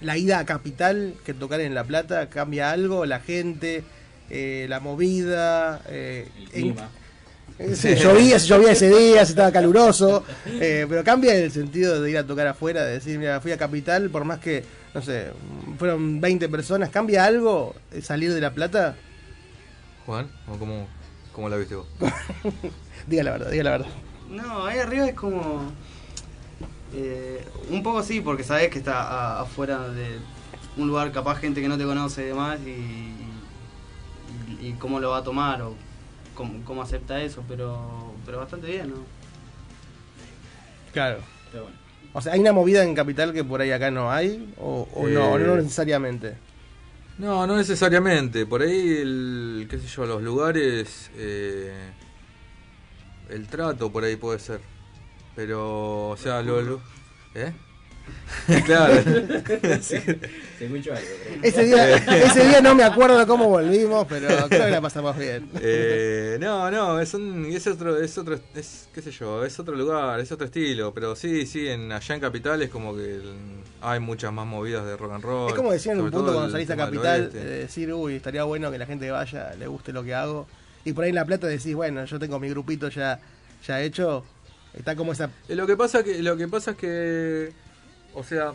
la 0.00 0.18
ida 0.18 0.40
a 0.40 0.44
Capital 0.44 1.14
que 1.24 1.32
tocar 1.32 1.60
en 1.60 1.74
La 1.74 1.84
Plata? 1.84 2.28
¿Cambia 2.28 2.72
algo? 2.72 3.06
¿La 3.06 3.20
gente? 3.20 3.84
eh, 4.30 4.66
¿La 4.68 4.80
movida? 4.80 5.80
Eh, 5.88 6.28
en- 6.52 6.70
Eh, 6.70 6.74
sí, 7.74 7.94
llovía, 7.96 8.38
llovía 8.38 8.72
ese 8.72 8.88
día, 8.88 9.24
se 9.24 9.32
estaba 9.32 9.50
caluroso, 9.52 10.24
eh, 10.46 10.86
pero 10.88 11.02
cambia 11.04 11.34
el 11.34 11.50
sentido 11.50 12.00
de 12.00 12.10
ir 12.10 12.18
a 12.18 12.26
tocar 12.26 12.46
afuera, 12.46 12.84
de 12.84 12.92
decir, 12.94 13.18
mira, 13.18 13.40
fui 13.40 13.52
a 13.52 13.58
Capital, 13.58 14.10
por 14.10 14.24
más 14.24 14.38
que, 14.38 14.64
no 14.94 15.02
sé, 15.02 15.32
fueron 15.78 16.20
20 16.20 16.48
personas, 16.48 16.90
¿cambia 16.90 17.24
algo 17.24 17.74
eh, 17.92 18.00
salir 18.02 18.32
de 18.32 18.40
La 18.40 18.52
Plata? 18.54 18.96
Juan, 20.06 20.30
¿o 20.46 20.56
cómo, 20.56 20.86
cómo 21.32 21.48
la 21.48 21.56
viste 21.56 21.74
vos? 21.74 21.86
Diga 23.06 23.22
la 23.24 23.32
verdad, 23.32 23.50
diga 23.50 23.64
la 23.64 23.70
verdad. 23.70 23.88
No, 24.30 24.66
ahí 24.66 24.78
arriba 24.78 25.06
es 25.08 25.14
como. 25.14 25.72
eh, 26.94 27.44
un 27.70 27.82
poco 27.82 28.02
sí, 28.02 28.20
porque 28.20 28.44
sabes 28.44 28.68
que 28.68 28.78
está 28.78 29.02
a- 29.02 29.40
afuera 29.42 29.88
de 29.88 30.18
un 30.76 30.86
lugar 30.88 31.10
capaz 31.12 31.36
gente 31.36 31.60
que 31.60 31.68
no 31.68 31.76
te 31.78 31.84
conoce 31.84 32.22
y 32.22 32.26
demás, 32.26 32.58
y, 32.64 32.70
y, 34.60 34.68
y 34.68 34.72
cómo 34.78 35.00
lo 35.00 35.10
va 35.10 35.18
a 35.18 35.22
tomar 35.24 35.62
o 35.62 35.74
cómo, 36.38 36.64
cómo 36.64 36.82
acepta 36.82 37.20
eso, 37.20 37.42
pero, 37.48 38.14
pero 38.24 38.38
bastante 38.38 38.68
bien, 38.68 38.90
¿no? 38.90 38.96
Claro. 40.92 41.18
O 42.12 42.20
sea, 42.22 42.32
¿hay 42.32 42.40
una 42.40 42.52
movida 42.52 42.84
en 42.84 42.94
Capital 42.94 43.32
que 43.32 43.42
por 43.44 43.60
ahí 43.60 43.72
acá 43.72 43.90
no 43.90 44.10
hay? 44.10 44.54
¿O, 44.56 44.88
o 44.94 45.08
no, 45.08 45.32
o 45.32 45.38
no 45.38 45.54
Eh, 45.56 45.62
necesariamente? 45.62 46.36
No, 47.18 47.44
no 47.46 47.56
necesariamente. 47.56 48.46
Por 48.46 48.62
ahí, 48.62 48.98
el, 49.02 49.66
qué 49.68 49.78
sé 49.78 49.88
yo, 49.88 50.06
los 50.06 50.22
lugares, 50.22 51.10
eh, 51.16 51.74
el 53.30 53.48
trato 53.48 53.90
por 53.90 54.04
ahí 54.04 54.14
puede 54.16 54.38
ser. 54.38 54.60
Pero, 55.34 56.10
o 56.10 56.16
sea, 56.16 56.40
lo... 56.42 56.62
lo- 56.62 56.80
¿Eh? 57.34 57.52
claro. 58.66 58.94
Sí. 59.80 59.96
Se 60.58 60.64
escuchó 60.64 60.92
algo. 60.92 61.08
creo. 61.24 61.42
Ese 61.42 61.64
día, 61.64 61.96
ese 61.96 62.44
día 62.48 62.60
no 62.60 62.74
me 62.74 62.82
acuerdo 62.82 63.26
cómo 63.26 63.48
volvimos, 63.48 64.06
pero 64.08 64.28
creo 64.48 64.64
que 64.66 64.70
la 64.70 64.80
pasamos 64.80 65.16
bien. 65.16 65.48
Eh, 65.60 66.36
no, 66.40 66.70
no, 66.70 67.00
es 67.00 67.14
un, 67.14 67.46
es 67.46 67.66
otro, 67.66 68.00
es 68.00 68.16
otro, 68.18 68.38
es, 68.54 68.88
qué 68.94 69.02
sé 69.02 69.10
yo, 69.10 69.44
es 69.44 69.58
otro 69.58 69.74
lugar, 69.76 70.18
es 70.20 70.30
otro 70.32 70.46
estilo, 70.46 70.92
pero 70.92 71.14
sí, 71.16 71.46
sí, 71.46 71.68
en, 71.68 71.92
allá 71.92 72.14
en 72.14 72.20
Capital 72.20 72.62
es 72.62 72.70
como 72.70 72.94
que 72.96 73.16
el- 73.16 73.34
hay 73.80 74.00
muchas 74.00 74.32
más 74.32 74.46
movidas 74.46 74.84
de 74.84 74.96
rock 74.96 75.12
and 75.12 75.22
roll. 75.24 75.48
Es 75.50 75.54
como 75.54 75.72
decía 75.72 75.92
en 75.92 76.00
un 76.00 76.10
punto 76.10 76.32
cuando 76.32 76.50
salís 76.50 76.70
a 76.70 76.76
Capital, 76.76 77.30
eh, 77.34 77.38
decir, 77.38 77.92
uy, 77.92 78.16
estaría 78.16 78.42
bueno 78.44 78.70
que 78.72 78.78
la 78.78 78.86
gente 78.86 79.10
vaya 79.10 79.52
le 79.58 79.66
guste 79.68 79.92
lo 79.92 80.02
que 80.02 80.14
hago. 80.14 80.46
Y 80.84 80.92
por 80.92 81.04
ahí 81.04 81.10
en 81.10 81.16
La 81.16 81.24
Plata 81.24 81.46
decís, 81.46 81.74
bueno, 81.74 82.04
yo 82.04 82.18
tengo 82.18 82.38
mi 82.40 82.48
grupito 82.48 82.88
ya, 82.88 83.20
ya 83.66 83.80
hecho. 83.82 84.24
Está 84.74 84.94
como 84.96 85.12
esa... 85.12 85.30
Eh, 85.48 85.54
Lo 85.54 85.66
que 85.66 85.76
pasa 85.76 86.02
que 86.04 86.22
lo 86.22 86.36
que 86.36 86.46
pasa 86.48 86.72
es 86.72 86.76
que 86.76 87.52
o 88.18 88.24
sea, 88.24 88.52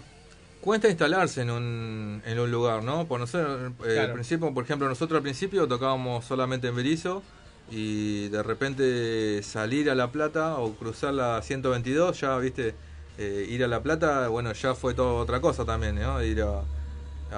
cuesta 0.62 0.90
instalarse 0.90 1.42
en 1.42 1.50
un, 1.52 2.22
en 2.26 2.40
un 2.40 2.52
lugar, 2.52 2.84
¿no? 2.84 3.08
Por 3.08 3.20
nosotros, 3.20 3.72
eh, 3.86 3.94
Claro. 3.94 4.02
al 4.10 4.14
principio, 4.14 4.54
por 4.54 4.64
ejemplo, 4.64 4.88
nosotros 4.88 5.18
al 5.18 5.24
principio 5.24 5.68
tocábamos 5.68 6.26
solamente 6.26 6.68
en 6.68 6.76
Berizo 6.76 7.24
y 7.70 8.30
de 8.30 8.44
repente 8.44 9.42
salir 9.44 9.90
a 9.90 9.96
La 9.96 10.12
Plata 10.12 10.58
o 10.58 10.74
cruzar 10.76 11.14
la 11.14 11.42
122, 11.42 12.20
ya, 12.20 12.38
viste, 12.38 12.76
eh, 13.18 13.46
ir 13.50 13.64
a 13.64 13.68
La 13.68 13.82
Plata, 13.82 14.28
bueno, 14.28 14.54
ya 14.54 14.76
fue 14.76 14.94
todo 14.94 15.18
otra 15.18 15.40
cosa 15.42 15.66
también, 15.66 15.96
¿no? 15.96 16.22
Ir 16.24 16.42
a, 16.44 16.64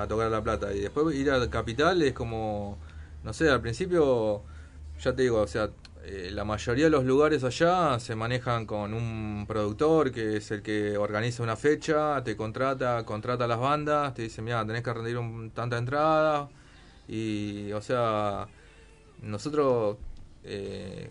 a 0.01 0.07
tocar 0.07 0.27
a 0.27 0.29
La 0.29 0.41
Plata. 0.43 0.73
Y 0.73 0.81
después 0.81 1.15
ir 1.15 1.31
a 1.31 1.49
Capital 1.49 2.01
es 2.01 2.13
como, 2.13 2.77
no 3.23 3.33
sé, 3.33 3.49
al 3.49 3.61
principio, 3.61 4.41
ya 5.01 5.13
te 5.15 5.23
digo, 5.23 5.41
o 5.41 5.47
sea, 5.47 5.69
eh, 6.07 6.29
la 6.31 6.43
mayoría 6.43 6.85
de 6.85 6.91
los 6.91 7.03
lugares 7.03 7.43
allá 7.43 7.99
se 7.99 8.15
manejan 8.15 8.67
con 8.67 8.93
un 8.93 9.45
productor 9.47 10.11
que 10.11 10.37
es 10.37 10.51
el 10.51 10.61
que 10.61 10.97
organiza 10.97 11.41
una 11.41 11.55
fecha, 11.55 12.23
te 12.23 12.37
contrata, 12.37 13.03
contrata 13.05 13.45
a 13.45 13.47
las 13.47 13.57
bandas, 13.57 14.13
te 14.13 14.21
dice, 14.21 14.43
mira, 14.43 14.63
tenés 14.67 14.83
que 14.83 14.93
rendir 14.93 15.17
un, 15.17 15.49
tanta 15.49 15.79
entrada. 15.79 16.47
Y, 17.07 17.71
o 17.71 17.81
sea, 17.81 18.47
nosotros, 19.23 19.97
eh, 20.43 21.09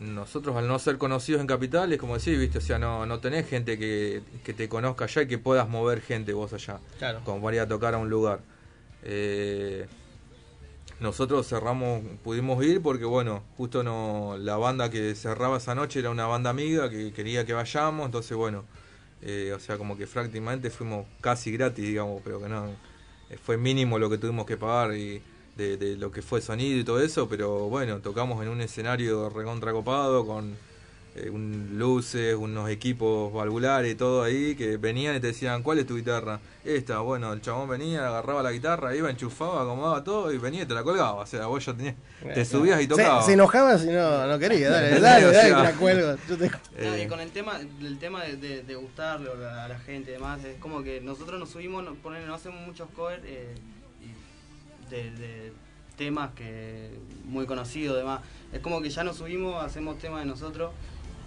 nosotros 0.00 0.54
al 0.56 0.68
no 0.68 0.78
ser 0.78 0.98
conocidos 0.98 1.40
en 1.40 1.46
Capital, 1.46 1.90
es 1.94 1.98
como 1.98 2.12
decir, 2.12 2.38
viste, 2.38 2.58
o 2.58 2.60
sea, 2.60 2.78
no, 2.78 3.06
no 3.06 3.20
tenés 3.20 3.48
gente 3.48 3.78
que, 3.78 4.22
que 4.44 4.52
te 4.52 4.68
conozca 4.68 5.06
allá 5.06 5.22
y 5.22 5.26
que 5.26 5.38
puedas 5.38 5.70
mover 5.70 6.02
gente 6.02 6.34
vos 6.34 6.52
allá. 6.52 6.80
Claro. 6.98 7.22
Como 7.24 7.42
para 7.42 7.56
ir 7.56 7.62
a 7.62 7.68
tocar 7.68 7.94
a 7.94 7.98
un 7.98 8.10
lugar. 8.10 8.40
Eh, 9.04 9.86
nosotros 11.04 11.46
cerramos, 11.46 12.02
pudimos 12.24 12.64
ir 12.64 12.82
porque 12.82 13.04
bueno, 13.04 13.44
justo 13.56 13.82
no, 13.84 14.36
la 14.38 14.56
banda 14.56 14.90
que 14.90 15.14
cerraba 15.14 15.58
esa 15.58 15.74
noche 15.74 16.00
era 16.00 16.10
una 16.10 16.26
banda 16.26 16.48
amiga 16.50 16.88
que 16.88 17.12
quería 17.12 17.44
que 17.44 17.52
vayamos, 17.52 18.06
entonces 18.06 18.34
bueno, 18.36 18.64
eh, 19.22 19.52
o 19.54 19.60
sea 19.60 19.76
como 19.76 19.96
que 19.98 20.06
prácticamente 20.06 20.70
fuimos 20.70 21.06
casi 21.20 21.52
gratis, 21.52 21.84
digamos, 21.84 22.22
pero 22.24 22.40
que 22.40 22.48
no, 22.48 22.68
eh, 23.28 23.36
fue 23.36 23.58
mínimo 23.58 23.98
lo 23.98 24.08
que 24.08 24.16
tuvimos 24.16 24.46
que 24.46 24.56
pagar 24.56 24.96
y 24.96 25.22
de, 25.56 25.76
de 25.76 25.96
lo 25.96 26.10
que 26.10 26.22
fue 26.22 26.40
sonido 26.40 26.78
y 26.78 26.84
todo 26.84 27.00
eso, 27.00 27.28
pero 27.28 27.68
bueno, 27.68 28.00
tocamos 28.00 28.42
en 28.42 28.48
un 28.48 28.62
escenario 28.62 29.28
recontra 29.28 29.72
copado 29.72 30.26
con 30.26 30.56
eh, 31.16 31.30
un, 31.30 31.70
luces, 31.78 32.34
unos 32.34 32.68
equipos 32.70 33.32
valvulares 33.32 33.92
y 33.92 33.94
todo 33.94 34.22
ahí 34.24 34.54
que 34.56 34.76
venían 34.78 35.14
y 35.16 35.20
te 35.20 35.28
decían, 35.28 35.62
¿cuál 35.62 35.78
es 35.78 35.86
tu 35.86 35.96
guitarra? 35.96 36.40
Esta, 36.64 36.98
bueno, 37.00 37.32
el 37.32 37.40
chabón 37.40 37.68
venía, 37.68 38.06
agarraba 38.08 38.42
la 38.42 38.50
guitarra, 38.50 38.96
iba, 38.96 39.10
enchufaba, 39.10 39.62
acomodaba 39.62 40.02
todo 40.02 40.32
y 40.32 40.38
venía 40.38 40.62
y 40.62 40.66
te 40.66 40.74
la 40.74 40.82
colgaba, 40.82 41.20
o 41.22 41.26
sea, 41.26 41.46
vos 41.46 41.64
ya 41.64 41.74
tenías, 41.74 41.94
te 42.34 42.44
subías 42.44 42.80
y 42.80 42.84
Se, 42.84 42.88
tocabas. 42.88 43.26
se 43.26 43.32
enojaba 43.34 43.78
si 43.78 43.88
no, 43.88 44.26
no 44.26 44.38
quería, 44.38 44.70
dale, 44.70 44.98
dale, 45.00 45.26
o 45.26 45.30
dale, 45.32 45.48
sea, 45.48 45.56
te 45.56 45.62
la 45.62 45.72
cuelgo. 45.74 46.16
Yo 46.28 46.36
te- 46.38 46.48
No, 46.50 46.94
Eh. 46.94 47.02
y 47.04 47.06
con 47.08 47.20
el 47.20 47.30
tema, 47.30 47.60
el 47.80 47.98
tema 47.98 48.24
de, 48.24 48.36
de- 48.36 48.62
de 48.62 48.74
gustarle 48.74 49.30
a 49.30 49.68
la 49.68 49.78
gente 49.78 50.10
y 50.10 50.14
demás, 50.14 50.42
es 50.44 50.56
como 50.58 50.82
que 50.82 51.00
nosotros 51.00 51.38
nos 51.38 51.50
subimos, 51.50 51.84
no, 51.84 51.94
no 52.26 52.34
hacemos 52.34 52.66
muchos 52.66 52.88
covers 52.96 53.22
eh, 53.24 53.54
de, 54.90 55.10
de 55.12 55.52
temas 55.96 56.30
que 56.34 56.90
muy 57.24 57.46
conocidos 57.46 57.96
demás. 57.96 58.20
Es 58.52 58.60
como 58.60 58.80
que 58.82 58.90
ya 58.90 59.04
nos 59.04 59.16
subimos, 59.16 59.62
hacemos 59.62 59.98
temas 59.98 60.20
de 60.20 60.26
nosotros 60.26 60.72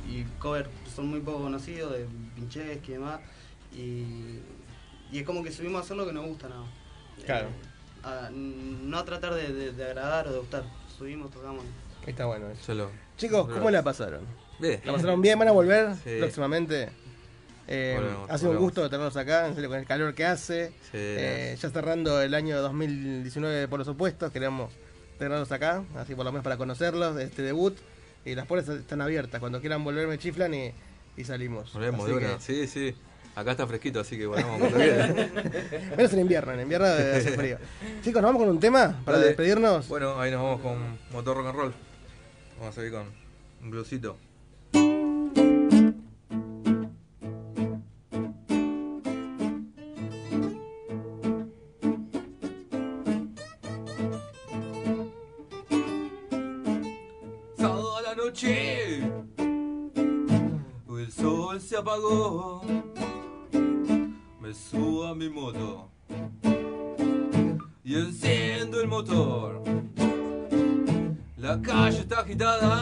y 0.07 0.23
covers 0.39 0.69
son 0.95 1.07
muy 1.07 1.19
poco 1.19 1.39
conocidos, 1.43 1.91
de 1.93 2.05
Pincheski 2.35 2.91
y 2.91 2.93
demás. 2.95 3.19
Y, 3.73 4.39
y 5.11 5.19
es 5.19 5.23
como 5.25 5.43
que 5.43 5.51
subimos 5.51 5.81
a 5.81 5.83
hacer 5.85 5.97
lo 5.97 6.05
que 6.05 6.13
nos 6.13 6.25
gusta 6.25 6.47
nada. 6.49 6.63
Claro. 7.25 7.47
Eh, 7.47 7.51
a- 8.03 8.29
no 8.31 8.97
a 8.97 9.05
tratar 9.05 9.33
de, 9.33 9.51
de- 9.53 9.71
de 9.71 9.85
agradar 9.85 10.27
o 10.27 10.31
de 10.33 10.39
gustar. 10.39 10.63
Subimos, 10.97 11.29
tocamos. 11.31 11.63
Está 12.05 12.25
bueno 12.25 12.49
eso. 12.49 12.63
Se 12.63 12.73
lo- 12.73 12.89
Chicos, 13.17 13.49
¿cómo 13.51 13.69
la 13.69 13.83
pasaron? 13.83 14.21
Bien. 14.59 14.81
¿La 14.85 14.93
pasaron 14.93 15.21
bien? 15.21 15.37
¿Van 15.37 15.47
a 15.47 15.51
volver 15.51 15.93
Sí. 16.03 16.17
próximamente? 16.19 16.89
Eh, 17.69 17.95
Volvemos, 17.97 18.29
ha 18.31 18.37
sido 18.37 18.51
un 18.51 18.57
gusto 18.59 18.89
tenerlos 18.89 19.17
acá, 19.17 19.47
en 19.47 19.53
serio, 19.55 19.69
con 19.69 19.77
el 19.79 19.85
calor 19.85 20.13
que 20.15 20.23
hace. 20.25 20.69
Sí, 20.83 20.91
Eh, 20.93 21.57
ya 21.59 21.69
cerrando 21.69 22.21
el 22.21 22.33
año 22.33 22.61
2019 22.61 23.67
por 23.67 23.79
los 23.79 23.87
opuestos, 23.89 24.31
queremos 24.31 24.71
tenerlos 25.19 25.51
acá, 25.51 25.83
así 25.97 26.15
por 26.15 26.23
lo 26.23 26.31
menos 26.31 26.43
para 26.45 26.55
conocerlos, 26.57 27.15
de 27.15 27.25
este 27.25 27.41
debut. 27.41 27.75
Y 28.25 28.35
las 28.35 28.45
puertas 28.45 28.75
están 28.77 29.01
abiertas, 29.01 29.39
cuando 29.39 29.59
quieran 29.61 29.83
volver 29.83 30.07
me 30.07 30.17
chiflan 30.17 30.53
y, 30.53 30.71
y 31.15 31.23
salimos. 31.23 31.71
Volvemos 31.73 32.07
de 32.07 32.13
una, 32.13 32.35
que 32.37 32.41
sí, 32.41 32.67
sí. 32.67 32.95
Acá 33.35 33.51
está 33.51 33.67
fresquito, 33.67 33.99
así 33.99 34.17
que 34.17 34.25
bueno, 34.25 34.47
vamos 34.47 34.73
quiera. 34.73 35.07
Menos 35.95 36.13
en 36.13 36.19
invierno, 36.19 36.53
en 36.53 36.61
invierno 36.61 36.87
hace 36.87 37.31
frío. 37.37 37.57
Chicos, 38.03 38.21
¿nos 38.21 38.29
vamos 38.29 38.41
con 38.41 38.49
un 38.49 38.59
tema 38.59 38.99
para 39.05 39.17
Dale. 39.17 39.27
despedirnos? 39.29 39.87
Bueno, 39.87 40.19
ahí 40.19 40.31
nos 40.31 40.41
vamos 40.41 40.61
con 40.61 40.97
motor 41.11 41.37
rock 41.37 41.47
and 41.47 41.55
roll. 41.55 41.73
Vamos 42.59 42.75
a 42.75 42.81
seguir 42.81 42.93
con 42.93 43.05
un 43.61 43.69
bluesito. 43.69 44.17
Me 64.39 64.53
subo 64.53 65.05
a 65.07 65.15
mi 65.15 65.29
moto 65.29 65.89
y 67.83 67.95
enciendo 67.95 68.79
el 68.79 68.87
motor. 68.87 69.63
La 71.37 71.59
calle 71.59 72.01
está 72.01 72.19
agitada, 72.19 72.76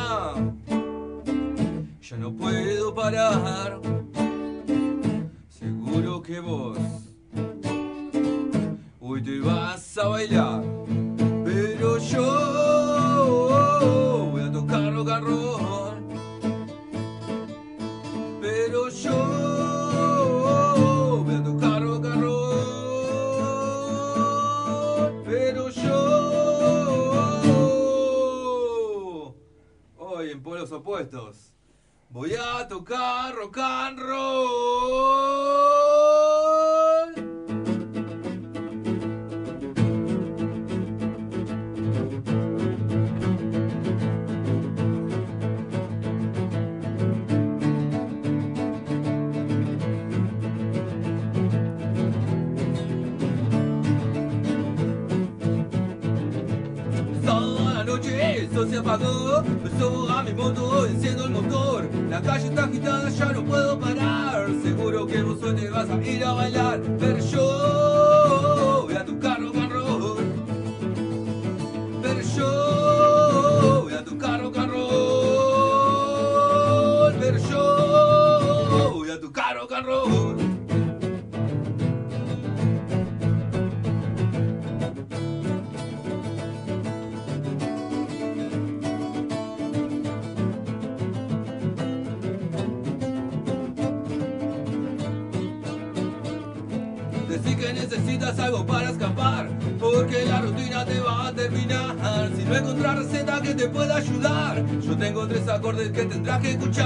acordes 106.30 106.68
que 106.68 106.85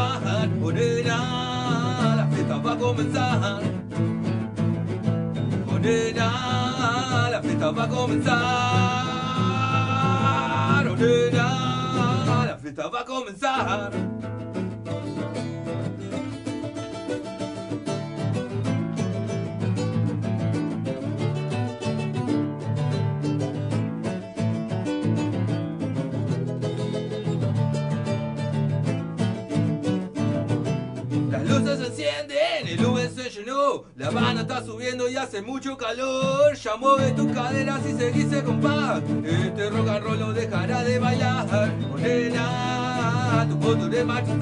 caderas 37.50 37.82
y 37.86 37.98
seguís 37.98 38.44
con 38.44 38.62
paz. 38.62 39.02
Este 39.24 39.70
rock 39.70 39.90
and 39.90 40.04
roll 40.04 40.20
lo 40.20 40.34
dejará 40.34 40.84
de 40.84 41.00
bailar. 41.00 41.74
Morena, 41.80 43.48
tu 43.50 43.56
moto 43.58 43.90
de 43.90 44.04
marcha 44.04 44.34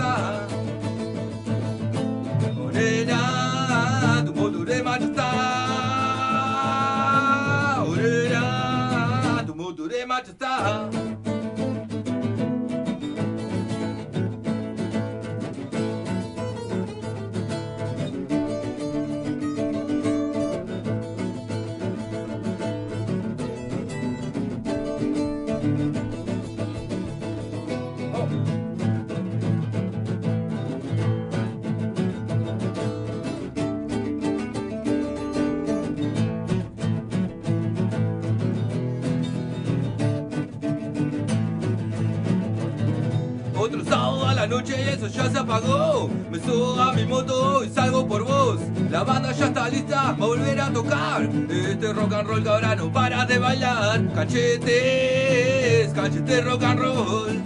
apagó. 45.47 46.09
Me 46.29 46.39
subo 46.39 46.81
a 46.81 46.93
mi 46.93 47.05
moto 47.05 47.63
y 47.63 47.69
salgo 47.69 48.05
por 48.07 48.23
vos. 48.25 48.59
La 48.91 49.03
banda 49.03 49.31
ya 49.31 49.45
está 49.45 49.69
lista, 49.69 50.01
va 50.03 50.09
a 50.09 50.13
volver 50.13 50.59
a 50.59 50.71
tocar. 50.71 51.29
Este 51.49 51.93
rock 51.93 52.13
and 52.13 52.27
roll 52.27 52.43
que 52.43 52.49
ahora 52.49 52.75
no 52.75 52.91
para 52.91 53.25
de 53.25 53.39
bailar. 53.39 54.13
Cachetes, 54.13 55.93
cachete 55.93 56.41
rock 56.41 56.63
and 56.63 56.79
roll. 56.79 57.41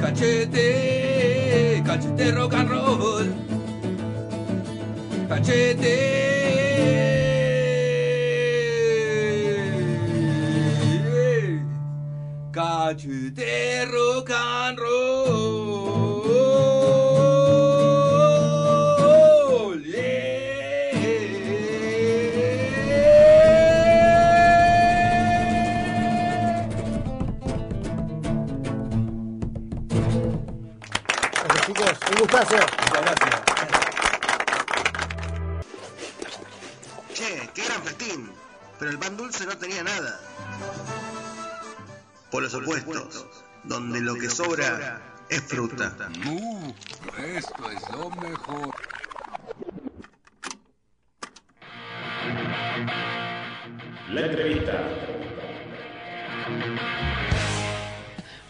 Cachete, 0.00 1.82
cachete 1.84 2.32
rock 2.32 2.54
and 2.54 2.70
roll. 2.70 3.26
Cachete. 5.28 6.17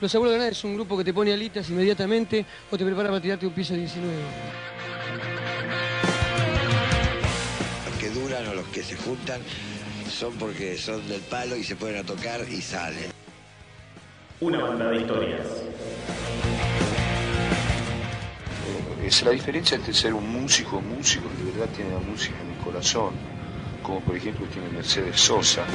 Los 0.08 0.14
Abuelos 0.14 0.32
de 0.32 0.38
la 0.38 0.44
Nada 0.44 0.52
es 0.52 0.64
un 0.64 0.74
grupo 0.74 0.96
que 0.96 1.04
te 1.04 1.12
pone 1.12 1.34
alitas 1.34 1.68
inmediatamente 1.68 2.42
o 2.70 2.78
te 2.78 2.82
prepara 2.86 3.10
para 3.10 3.20
tirarte 3.20 3.46
un 3.46 3.52
piso 3.52 3.74
19. 3.74 4.10
Los 7.84 7.98
que 7.98 8.08
duran 8.18 8.48
o 8.48 8.54
los 8.54 8.66
que 8.68 8.82
se 8.82 8.96
juntan 8.96 9.42
son 10.10 10.32
porque 10.38 10.78
son 10.78 11.06
del 11.10 11.20
palo 11.20 11.56
y 11.56 11.62
se 11.62 11.76
ponen 11.76 11.98
a 11.98 12.04
tocar 12.04 12.40
y 12.48 12.62
salen. 12.62 13.10
Una 14.40 14.62
banda 14.62 14.88
de 14.88 14.96
historias. 14.96 15.46
Es 19.04 19.22
la 19.24 19.32
diferencia 19.32 19.74
entre 19.74 19.92
ser 19.92 20.14
un 20.14 20.26
músico, 20.26 20.80
músico 20.80 21.28
que 21.36 21.44
de 21.44 21.50
verdad 21.50 21.68
tiene 21.76 21.92
la 21.92 22.00
música 22.00 22.36
en 22.42 22.56
el 22.56 22.64
corazón, 22.64 23.12
como 23.82 24.00
por 24.00 24.16
ejemplo 24.16 24.46
tiene 24.46 24.70
Mercedes 24.70 25.20
Sosa. 25.20 25.66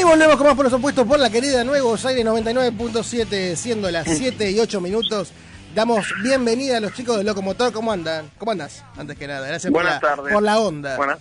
Y 0.00 0.02
ahí 0.02 0.08
volvemos 0.08 0.36
con 0.36 0.46
más 0.46 0.56
por 0.56 0.64
los 0.64 0.72
opuestos 0.72 1.06
por 1.06 1.18
la 1.18 1.28
querida 1.28 1.62
Nuevos 1.62 2.06
Aires 2.06 2.24
99.7, 2.24 3.54
siendo 3.54 3.90
las 3.90 4.06
7 4.10 4.50
y 4.50 4.58
8 4.58 4.80
minutos. 4.80 5.30
Damos 5.74 6.06
bienvenida 6.22 6.78
a 6.78 6.80
los 6.80 6.94
chicos 6.94 7.18
de 7.18 7.24
Locomotor. 7.24 7.70
¿Cómo 7.70 7.92
andan? 7.92 8.30
¿Cómo 8.38 8.52
andas? 8.52 8.82
Antes 8.96 9.18
que 9.18 9.26
nada, 9.26 9.46
gracias 9.46 9.70
por 9.70 9.82
Buenas 9.82 10.00
la, 10.02 10.08
tardes. 10.08 10.32
por 10.32 10.42
la 10.42 10.58
onda. 10.58 10.96
Buenas, 10.96 11.18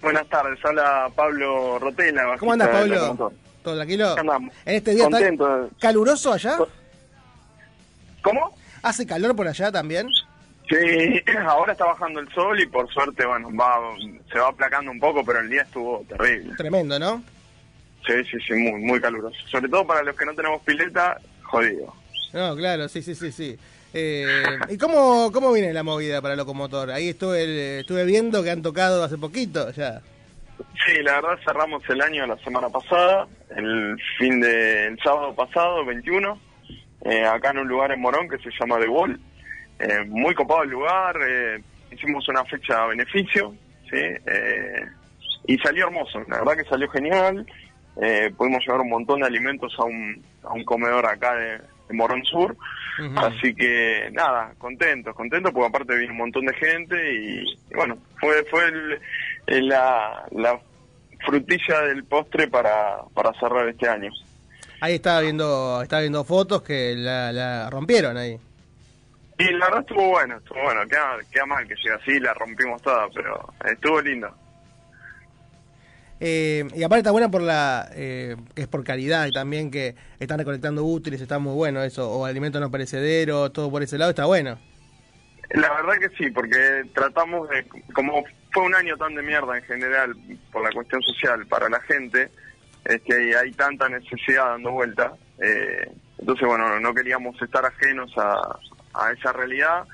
buenas 0.00 0.26
tardes, 0.28 0.58
habla 0.64 1.10
Pablo 1.14 1.78
Rotela. 1.78 2.36
¿Cómo 2.40 2.52
andas, 2.52 2.70
Pablo? 2.70 3.32
¿Todo 3.62 3.76
tranquilo? 3.76 4.18
Andamos. 4.18 4.52
En 4.64 4.74
este 4.74 4.94
día 4.96 5.04
Contento. 5.04 5.64
está 5.66 5.76
caluroso 5.78 6.32
allá. 6.32 6.56
¿Cómo? 8.22 8.56
¿Hace 8.82 9.06
calor 9.06 9.36
por 9.36 9.46
allá 9.46 9.70
también? 9.70 10.08
Sí, 10.68 10.76
ahora 11.46 11.70
está 11.70 11.84
bajando 11.84 12.18
el 12.18 12.28
sol 12.34 12.58
y 12.60 12.66
por 12.66 12.92
suerte, 12.92 13.24
bueno, 13.24 13.48
va, 13.56 13.76
se 14.32 14.40
va 14.40 14.48
aplacando 14.48 14.90
un 14.90 14.98
poco, 14.98 15.24
pero 15.24 15.38
el 15.38 15.48
día 15.48 15.62
estuvo 15.62 16.04
terrible. 16.08 16.56
Tremendo, 16.56 16.98
¿no? 16.98 17.22
Sí, 18.06 18.14
sí, 18.30 18.38
sí, 18.46 18.54
muy, 18.54 18.80
muy 18.80 19.00
caluroso. 19.00 19.36
Sobre 19.48 19.68
todo 19.68 19.86
para 19.86 20.02
los 20.02 20.16
que 20.16 20.24
no 20.24 20.34
tenemos 20.34 20.62
pileta, 20.62 21.18
jodido. 21.42 21.94
No, 22.32 22.56
claro, 22.56 22.88
sí, 22.88 23.02
sí, 23.02 23.14
sí, 23.14 23.30
sí. 23.30 23.56
Eh, 23.94 24.26
¿Y 24.70 24.78
cómo, 24.78 25.30
cómo 25.32 25.52
viene 25.52 25.72
la 25.72 25.82
movida 25.82 26.22
para 26.22 26.34
Locomotor? 26.34 26.90
Ahí 26.90 27.10
estuve, 27.10 27.80
estuve 27.80 28.04
viendo 28.04 28.42
que 28.42 28.50
han 28.50 28.62
tocado 28.62 29.04
hace 29.04 29.18
poquito 29.18 29.70
ya. 29.72 30.00
Sí, 30.86 31.02
la 31.02 31.20
verdad 31.20 31.38
cerramos 31.44 31.82
el 31.88 32.00
año 32.00 32.26
la 32.26 32.38
semana 32.38 32.68
pasada, 32.68 33.26
el 33.54 33.96
fin 34.18 34.40
de 34.40 34.86
el 34.86 34.98
sábado 35.00 35.34
pasado, 35.34 35.84
21, 35.84 36.40
eh, 37.04 37.24
acá 37.24 37.50
en 37.50 37.58
un 37.58 37.68
lugar 37.68 37.92
en 37.92 38.00
Morón 38.00 38.28
que 38.28 38.38
se 38.38 38.50
llama 38.58 38.78
The 38.78 38.88
Wall. 38.88 39.20
Eh, 39.78 40.04
muy 40.06 40.34
copado 40.34 40.62
el 40.62 40.70
lugar, 40.70 41.16
eh, 41.28 41.62
hicimos 41.90 42.26
una 42.28 42.44
fecha 42.44 42.84
a 42.84 42.86
beneficio, 42.86 43.54
¿sí? 43.90 43.96
Eh, 43.96 44.86
y 45.46 45.58
salió 45.58 45.86
hermoso, 45.86 46.20
la 46.28 46.38
verdad 46.38 46.56
que 46.56 46.68
salió 46.68 46.88
genial. 46.90 47.46
Eh, 48.00 48.32
pudimos 48.36 48.64
llevar 48.64 48.80
un 48.80 48.88
montón 48.90 49.20
de 49.20 49.26
alimentos 49.26 49.74
a 49.78 49.84
un, 49.84 50.22
a 50.44 50.52
un 50.52 50.64
comedor 50.64 51.04
acá 51.06 51.34
de, 51.34 51.58
de 51.58 51.94
Morón 51.94 52.24
Sur. 52.24 52.56
Así 53.16 53.54
que 53.54 54.08
nada, 54.12 54.52
contentos, 54.58 55.14
contentos, 55.14 55.50
porque 55.52 55.68
aparte 55.68 55.96
vino 55.96 56.12
un 56.12 56.18
montón 56.18 56.44
de 56.46 56.54
gente 56.54 57.14
y, 57.14 57.40
y 57.70 57.74
bueno, 57.74 57.96
fue 58.20 58.44
fue 58.50 58.64
el- 58.66 59.00
el- 59.46 59.68
la, 59.68 60.24
la 60.32 60.58
frutilla 61.24 61.80
del 61.82 62.04
postre 62.04 62.48
para, 62.48 62.98
para 63.14 63.32
cerrar 63.40 63.68
este 63.68 63.88
año. 63.88 64.10
Ahí 64.80 64.94
estaba 64.96 65.20
viendo, 65.20 65.80
estaba 65.82 66.00
viendo 66.02 66.24
fotos 66.24 66.62
que 66.62 66.94
la, 66.96 67.32
la 67.32 67.70
rompieron 67.70 68.16
ahí. 68.16 68.36
Y 69.38 69.44
la 69.52 69.66
verdad 69.66 69.80
estuvo 69.80 70.08
bueno, 70.10 70.36
estuvo 70.36 70.62
bueno, 70.62 70.80
queda, 70.88 71.16
queda 71.32 71.46
mal 71.46 71.66
que 71.66 71.74
llegue 71.76 71.94
así, 71.94 72.20
la 72.20 72.34
rompimos 72.34 72.82
toda, 72.82 73.06
pero 73.14 73.52
estuvo 73.70 74.00
lindo. 74.00 74.32
Eh, 76.24 76.68
y 76.76 76.84
aparte 76.84 77.00
está 77.00 77.10
buena 77.10 77.32
por 77.32 77.42
la 77.42 77.88
eh, 77.96 78.36
que 78.54 78.62
es 78.62 78.68
por 78.68 78.84
calidad 78.84 79.26
y 79.26 79.32
también 79.32 79.72
que 79.72 79.96
están 80.20 80.38
recolectando 80.38 80.84
útiles, 80.84 81.20
está 81.20 81.40
muy 81.40 81.52
bueno 81.52 81.82
eso, 81.82 82.08
o 82.12 82.24
alimentos 82.24 82.60
no 82.60 82.70
perecederos, 82.70 83.52
todo 83.52 83.72
por 83.72 83.82
ese 83.82 83.98
lado 83.98 84.10
está 84.10 84.24
bueno. 84.24 84.56
La 85.50 85.68
verdad 85.74 85.94
que 85.98 86.16
sí, 86.16 86.30
porque 86.30 86.84
tratamos 86.94 87.48
de, 87.48 87.66
como 87.92 88.22
fue 88.52 88.62
un 88.62 88.72
año 88.72 88.96
tan 88.96 89.16
de 89.16 89.22
mierda 89.22 89.58
en 89.58 89.64
general 89.64 90.14
por 90.52 90.62
la 90.62 90.70
cuestión 90.70 91.02
social 91.02 91.44
para 91.48 91.68
la 91.68 91.80
gente, 91.80 92.30
es 92.84 93.02
que 93.02 93.36
hay, 93.36 93.50
tanta 93.54 93.88
necesidad 93.88 94.44
dando 94.44 94.70
vuelta, 94.70 95.14
eh, 95.40 95.90
entonces 96.20 96.46
bueno, 96.46 96.78
no 96.78 96.94
queríamos 96.94 97.34
estar 97.42 97.66
ajenos 97.66 98.12
a, 98.16 98.60
a 98.94 99.10
esa 99.10 99.32
realidad 99.32 99.88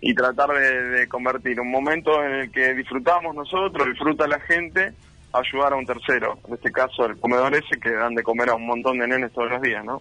y 0.00 0.12
tratar 0.12 0.50
de, 0.50 0.82
de 0.90 1.08
convertir 1.08 1.60
un 1.60 1.70
momento 1.70 2.20
en 2.24 2.32
el 2.32 2.50
que 2.50 2.74
disfrutamos 2.74 3.32
nosotros, 3.32 3.86
disfruta 3.86 4.26
la 4.26 4.40
gente, 4.40 4.92
ayudar 5.32 5.72
a 5.72 5.76
un 5.76 5.86
tercero, 5.86 6.38
en 6.48 6.54
este 6.54 6.70
caso 6.72 7.04
el 7.06 7.18
comedor 7.18 7.54
ese 7.54 7.78
que 7.80 7.90
dan 7.92 8.14
de 8.14 8.22
comer 8.22 8.48
a 8.50 8.54
un 8.54 8.66
montón 8.66 8.98
de 8.98 9.06
nenes 9.08 9.32
todos 9.32 9.50
los 9.50 9.60
días, 9.62 9.84
¿no? 9.84 10.00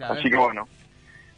Así 0.00 0.30
que 0.30 0.36
bueno, 0.36 0.66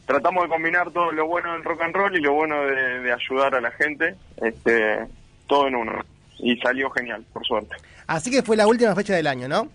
tratamos 0.06 0.44
de 0.44 0.48
combinar 0.50 0.90
todo 0.92 1.10
lo 1.12 1.26
bueno 1.26 1.52
del 1.52 1.64
rock 1.64 1.82
and 1.82 1.94
roll 1.96 2.16
y 2.16 2.20
lo 2.20 2.32
bueno 2.34 2.62
de, 2.62 3.00
de 3.00 3.12
ayudar 3.12 3.54
a 3.56 3.60
la 3.60 3.70
gente, 3.72 4.14
este, 4.36 5.06
todo 5.48 5.66
en 5.68 5.74
uno. 5.76 6.00
Y 6.38 6.56
salió 6.58 6.90
genial, 6.90 7.24
por 7.32 7.44
suerte. 7.46 7.76
Así 8.06 8.30
que 8.30 8.42
fue 8.42 8.56
la 8.56 8.66
última 8.66 8.94
fecha 8.94 9.14
del 9.14 9.26
año, 9.26 9.48
¿no? 9.48 9.68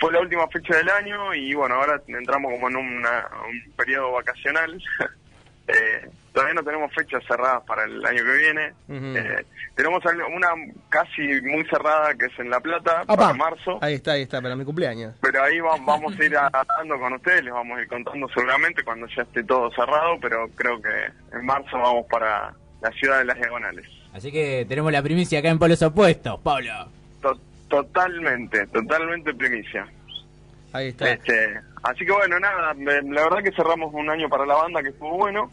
Fue 0.00 0.12
la 0.12 0.20
última 0.20 0.46
fecha 0.48 0.76
del 0.76 0.88
año 0.90 1.34
y 1.34 1.54
bueno, 1.54 1.74
ahora 1.76 2.00
entramos 2.06 2.52
como 2.52 2.68
en 2.68 2.76
una- 2.76 3.26
un 3.48 3.72
periodo 3.74 4.12
vacacional. 4.12 4.80
Eh, 5.70 6.08
todavía 6.38 6.54
no 6.54 6.62
tenemos 6.62 6.94
fechas 6.94 7.20
cerradas 7.26 7.64
para 7.64 7.82
el 7.82 8.04
año 8.06 8.22
que 8.22 8.32
viene. 8.36 8.72
Eh, 8.88 9.44
tenemos 9.74 10.00
una 10.04 10.48
casi 10.88 11.20
muy 11.42 11.64
cerrada 11.64 12.14
que 12.14 12.26
es 12.26 12.38
en 12.38 12.48
La 12.48 12.60
Plata, 12.60 13.02
Opa, 13.02 13.16
para 13.16 13.34
marzo. 13.34 13.78
Ahí 13.82 13.94
está, 13.94 14.12
ahí 14.12 14.22
está, 14.22 14.40
para 14.40 14.54
mi 14.54 14.64
cumpleaños. 14.64 15.16
Pero 15.20 15.42
ahí 15.42 15.58
va- 15.58 15.76
vamos 15.84 16.16
a 16.16 16.24
ir 16.24 16.36
hablando 16.36 16.96
con 17.00 17.12
ustedes, 17.14 17.42
les 17.42 17.52
vamos 17.52 17.76
a 17.76 17.82
ir 17.82 17.88
contando 17.88 18.28
seguramente 18.28 18.84
cuando 18.84 19.08
ya 19.08 19.22
esté 19.22 19.42
todo 19.42 19.68
cerrado, 19.72 20.16
pero 20.20 20.48
creo 20.54 20.80
que 20.80 21.36
en 21.36 21.44
marzo 21.44 21.76
vamos 21.76 22.06
para 22.08 22.54
la 22.80 22.90
ciudad 22.92 23.18
de 23.18 23.24
las 23.24 23.36
diagonales. 23.36 23.84
Así 24.12 24.30
que 24.30 24.64
tenemos 24.68 24.92
la 24.92 25.02
primicia 25.02 25.40
acá 25.40 25.48
en 25.48 25.58
Polos 25.58 25.82
Opuestos, 25.82 26.38
Pablo. 26.40 26.70
To- 27.20 27.40
totalmente, 27.68 28.64
totalmente 28.68 29.34
primicia. 29.34 29.88
Ahí 30.72 30.88
está. 30.88 31.10
Este, 31.10 31.58
así 31.82 32.04
que 32.06 32.12
bueno, 32.12 32.38
nada, 32.38 32.74
la 32.74 33.22
verdad 33.24 33.42
que 33.42 33.50
cerramos 33.50 33.92
un 33.92 34.08
año 34.08 34.28
para 34.28 34.46
la 34.46 34.54
banda 34.54 34.82
que 34.84 34.90
estuvo 34.90 35.16
bueno. 35.16 35.50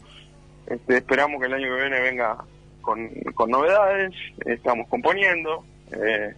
Este, 0.66 0.96
esperamos 0.98 1.40
que 1.40 1.46
el 1.46 1.54
año 1.54 1.68
que 1.74 1.80
viene 1.82 2.00
venga 2.00 2.36
con, 2.82 3.08
con 3.34 3.50
novedades, 3.50 4.12
estamos 4.44 4.88
componiendo. 4.88 5.64
eh, 5.92 6.34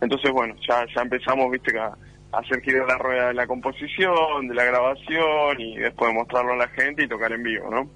entonces 0.00 0.30
bueno, 0.32 0.54
ya, 0.68 0.84
ya 0.94 1.02
empezamos, 1.02 1.50
viste, 1.50 1.78
a, 1.78 1.86
a 1.86 2.38
hacer 2.38 2.60
girar 2.62 2.86
la 2.88 2.98
rueda 2.98 3.28
de 3.28 3.34
la 3.34 3.46
composición, 3.46 4.48
de 4.48 4.54
la 4.54 4.64
grabación 4.64 5.60
y 5.60 5.76
después 5.76 6.10
de 6.10 6.14
mostrarlo 6.18 6.54
a 6.54 6.56
la 6.56 6.68
gente 6.68 7.04
y 7.04 7.08
tocar 7.08 7.30
en 7.32 7.42
vivo, 7.42 7.70
¿no? 7.70 7.88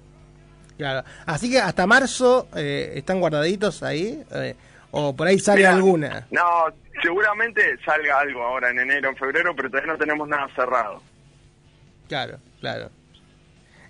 Claro. 0.77 1.03
Así 1.25 1.49
que 1.49 1.59
hasta 1.59 1.87
marzo 1.87 2.47
eh, 2.55 2.93
están 2.95 3.19
guardaditos 3.19 3.81
ahí, 3.83 4.23
eh, 4.35 4.55
o 4.91 5.15
por 5.15 5.27
ahí 5.27 5.39
sale 5.39 5.65
alguna. 5.65 6.27
No, 6.31 6.43
seguramente 7.01 7.61
salga 7.83 8.19
algo 8.19 8.43
ahora 8.43 8.69
en 8.69 8.79
enero, 8.79 9.09
en 9.09 9.15
febrero, 9.17 9.55
pero 9.55 9.69
todavía 9.69 9.93
no 9.93 9.97
tenemos 9.99 10.27
nada 10.27 10.47
cerrado. 10.55 11.01
Claro, 12.07 12.37
claro. 12.59 12.89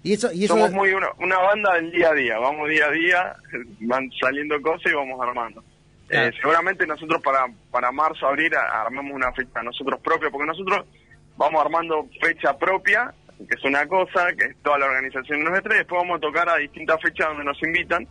Y 0.04 0.14
eso, 0.14 0.32
y 0.32 0.46
eso 0.46 0.54
Somos 0.54 0.72
muy 0.72 0.92
una, 0.94 1.08
una 1.20 1.38
banda 1.40 1.74
del 1.76 1.92
día 1.92 2.10
a 2.10 2.14
día, 2.14 2.38
vamos 2.40 2.70
día 2.70 2.86
a 2.86 2.92
día, 2.92 3.36
van 3.82 4.10
saliendo 4.20 4.62
cosas 4.62 4.92
y 4.92 4.96
vamos 4.96 5.20
armando. 5.22 5.64
Claro. 6.08 6.28
Eh, 6.30 6.34
seguramente 6.40 6.88
nosotros 6.88 7.22
para, 7.22 7.48
para 7.72 7.92
marzo, 7.92 8.28
abril 8.28 8.54
armamos 8.56 9.14
una 9.14 9.32
fecha 9.34 9.62
nosotros 9.64 10.00
propia, 10.02 10.30
porque 10.30 10.48
nosotros 10.48 10.86
vamos 11.36 11.62
armando 11.62 12.08
fecha 12.22 12.58
propia, 12.58 13.14
que 13.38 13.56
es 13.56 13.64
una 13.66 13.86
cosa, 13.88 14.34
que 14.38 14.46
es 14.46 14.58
toda 14.64 14.78
la 14.80 14.86
organización 14.86 15.44
nuestra, 15.44 15.76
y 15.76 15.80
después 15.80 16.02
vamos 16.02 16.18
a 16.18 16.22
tocar 16.22 16.48
a 16.50 16.56
distintas 16.58 17.02
fechas 17.02 17.28
donde 17.28 17.44
nos 17.44 17.62
invitan. 17.62 18.08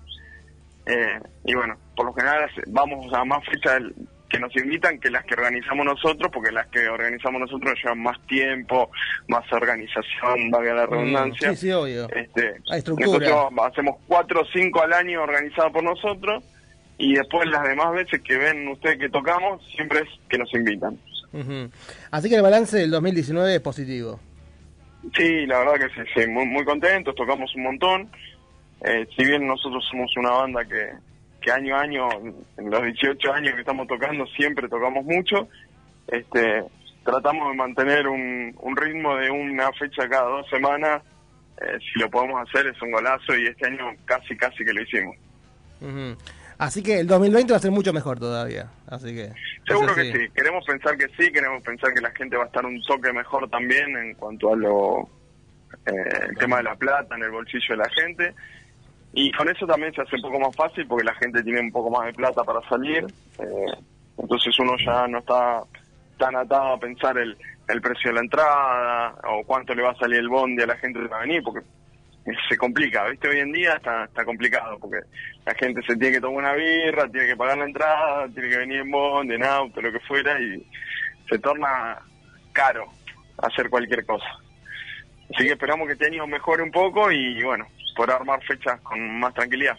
Eh, 0.87 1.19
y 1.45 1.55
bueno, 1.55 1.77
por 1.97 2.07
lo 2.07 2.13
general 2.13 2.49
vamos 2.69 3.13
a 3.13 3.25
más 3.25 3.45
fechas 3.47 3.75
del- 3.75 3.95
que 4.29 4.39
nos 4.41 4.55
invitan 4.57 4.99
que 4.99 5.11
las 5.11 5.25
que 5.25 5.35
organizamos 5.35 5.87
nosotros, 5.87 6.31
porque 6.33 6.51
las 6.51 6.67
que 6.69 6.89
organizamos 6.89 7.41
nosotros 7.41 7.75
llevan 7.83 8.03
más 8.03 8.19
tiempo, 8.27 8.91
más 9.29 9.45
organización, 9.53 10.51
valga 10.51 10.75
la 10.75 10.87
redundancia. 10.87 11.53
Mm, 11.53 11.55
Sí, 11.55 11.67
sí, 11.67 11.73
obvio. 11.73 12.09
Este, 12.11 12.57
Hay 12.71 12.79
estructura. 12.79 13.19
nosotros 13.29 13.53
hacemos 13.71 13.97
cuatro 14.07 14.41
o 14.41 14.45
cinco 14.53 14.83
al 14.83 14.93
año 14.93 15.23
organizadas 15.23 15.73
por 15.73 15.85
nosotros 15.85 16.43
y 16.99 17.15
después 17.15 17.49
las 17.49 17.63
demás 17.63 17.93
veces 17.93 18.21
que 18.23 18.37
ven 18.37 18.67
ustedes 18.69 18.99
que 18.99 19.09
tocamos 19.09 19.63
siempre 19.75 20.01
es 20.01 20.09
que 20.29 20.39
nos 20.39 20.53
invitan. 20.55 20.99
Así 22.11 22.29
que 22.31 22.37
el 22.37 22.43
balance 22.43 22.79
del 22.79 22.91
2019 22.91 23.55
es 23.57 23.61
positivo. 23.61 24.19
Sí, 25.15 25.47
la 25.47 25.59
verdad 25.61 25.75
que 25.87 25.95
sí, 25.95 26.09
sí, 26.15 26.27
muy, 26.27 26.47
muy 26.47 26.65
contentos, 26.65 27.15
tocamos 27.15 27.55
un 27.55 27.63
montón. 27.63 28.11
Eh, 28.85 29.07
si 29.17 29.25
bien 29.25 29.47
nosotros 29.47 29.85
somos 29.91 30.11
una 30.17 30.31
banda 30.31 30.65
que, 30.65 30.89
que 31.47 31.53
año 31.53 31.77
a 31.77 31.81
año, 31.81 32.09
en 32.57 32.71
los 32.71 32.83
18 32.83 33.33
años 33.33 33.55
que 33.55 33.61
estamos 33.61 33.87
tocando, 33.87 34.27
siempre 34.27 34.69
tocamos 34.69 35.05
mucho, 35.05 35.49
este 36.09 36.65
tratamos 37.05 37.51
de 37.51 37.57
mantener 37.57 38.09
un, 38.09 38.53
un 38.59 38.77
ritmo 38.77 39.15
de 39.15 39.31
una 39.31 39.71
fecha 39.73 40.09
cada 40.09 40.29
dos 40.29 40.49
semanas. 40.51 41.03
Eh, 41.61 41.79
si 41.79 42.01
lo 42.01 42.11
podemos 42.11 42.43
hacer 42.49 42.67
es 42.67 42.83
un 42.83 42.91
golazo 42.91 43.37
y 43.37 43.47
este 43.47 43.67
año 43.67 43.95
casi, 44.05 44.37
casi 44.37 44.65
que 44.65 44.73
lo 44.73 44.83
hicimos. 44.83 45.17
Ujú. 45.81 46.17
Así 46.59 46.83
que 46.83 46.99
el 46.99 47.07
2020 47.07 47.53
va 47.53 47.59
a 47.59 47.61
ser 47.61 47.71
mucho 47.71 47.93
mejor 47.93 48.19
todavía. 48.19 48.69
Así 48.89 49.15
que. 49.15 49.31
Seguro 49.69 49.95
que 49.95 50.13
sí, 50.13 50.29
queremos 50.35 50.65
pensar 50.67 50.99
que 50.99 51.07
sí, 51.17 51.31
queremos 51.31 51.63
pensar 51.63 51.95
que 51.95 52.01
la 52.01 52.11
gente 52.11 52.37
va 52.37 52.43
a 52.43 52.47
estar 52.47 52.67
un 52.67 52.83
toque 52.83 53.13
mejor 53.13 53.49
también 53.51 53.97
en 53.97 54.15
cuanto 54.15 54.53
a 54.53 54.57
lo 54.57 55.09
eh, 55.87 56.27
el 56.29 56.37
tema 56.39 56.57
de 56.57 56.65
la 56.65 56.75
plata 56.75 57.15
en 57.15 57.23
el 57.23 57.31
bolsillo 57.31 57.69
de 57.71 57.77
la 57.77 57.89
gente. 57.91 58.35
Y 59.19 59.33
con 59.33 59.49
eso 59.49 59.67
también 59.67 59.95
se 59.95 60.03
hace 60.03 60.17
un 60.17 60.23
poco 60.23 60.39
más 60.39 60.55
fácil 60.55 60.87
porque 60.87 61.05
la 61.05 61.15
gente 61.15 61.43
tiene 61.43 61.61
un 61.61 61.73
poco 61.73 61.91
más 61.91 62.05
de 62.05 62.13
plata 62.13 62.45
para 62.45 62.61
salir. 62.69 63.07
eh, 63.39 63.73
entonces 64.19 64.59
uno 64.59 64.75
ya 64.85 65.09
no 65.09 65.19
está 65.21 65.63
tan 66.19 66.37
atado 66.37 66.75
a 66.75 66.79
pensar 66.79 67.17
el, 67.17 67.35
el 67.67 67.81
precio 67.81 68.11
de 68.11 68.15
la 68.15 68.21
entrada 68.21 69.15
o 69.25 69.43
cuánto 69.45 69.75
le 69.75 69.83
va 69.83 69.93
a 69.93 69.97
salir 69.97 70.19
el 70.19 70.29
bondi 70.29 70.63
a 70.63 70.67
la 70.67 70.77
gente 70.77 71.01
que 71.01 71.09
va 71.09 71.17
a 71.17 71.23
venir, 71.23 71.43
porque 71.43 71.67
se 72.47 72.59
complica, 72.59 73.09
¿viste? 73.09 73.29
Hoy 73.29 73.41
en 73.41 73.53
día 73.53 73.73
está, 73.77 74.05
está 74.05 74.23
complicado 74.23 74.79
porque 74.79 74.99
la 75.47 75.55
gente 75.55 75.81
se 75.87 75.97
tiene 75.97 76.17
que 76.17 76.21
tomar 76.21 76.39
una 76.39 76.53
birra, 76.53 77.09
tiene 77.09 77.29
que 77.29 77.37
pagar 77.37 77.57
la 77.57 77.65
entrada, 77.65 78.29
tiene 78.29 78.51
que 78.51 78.59
venir 78.59 78.81
en 78.81 78.91
bondi, 78.91 79.35
en 79.35 79.45
auto, 79.45 79.81
lo 79.81 79.93
que 79.93 80.01
fuera, 80.01 80.39
y 80.39 80.63
se 81.27 81.39
torna 81.39 81.99
caro 82.53 82.85
hacer 83.39 83.71
cualquier 83.71 84.05
cosa. 84.05 84.29
Así 85.35 85.45
que 85.45 85.53
esperamos 85.53 85.87
que 85.87 85.95
este 85.95 86.07
año 86.07 86.27
mejore 86.27 86.63
un 86.63 86.71
poco 86.71 87.11
y 87.11 87.43
bueno, 87.43 87.67
poder 87.97 88.17
armar 88.17 88.43
fechas 88.45 88.81
con 88.83 89.19
más 89.19 89.35
tranquilidad. 89.35 89.77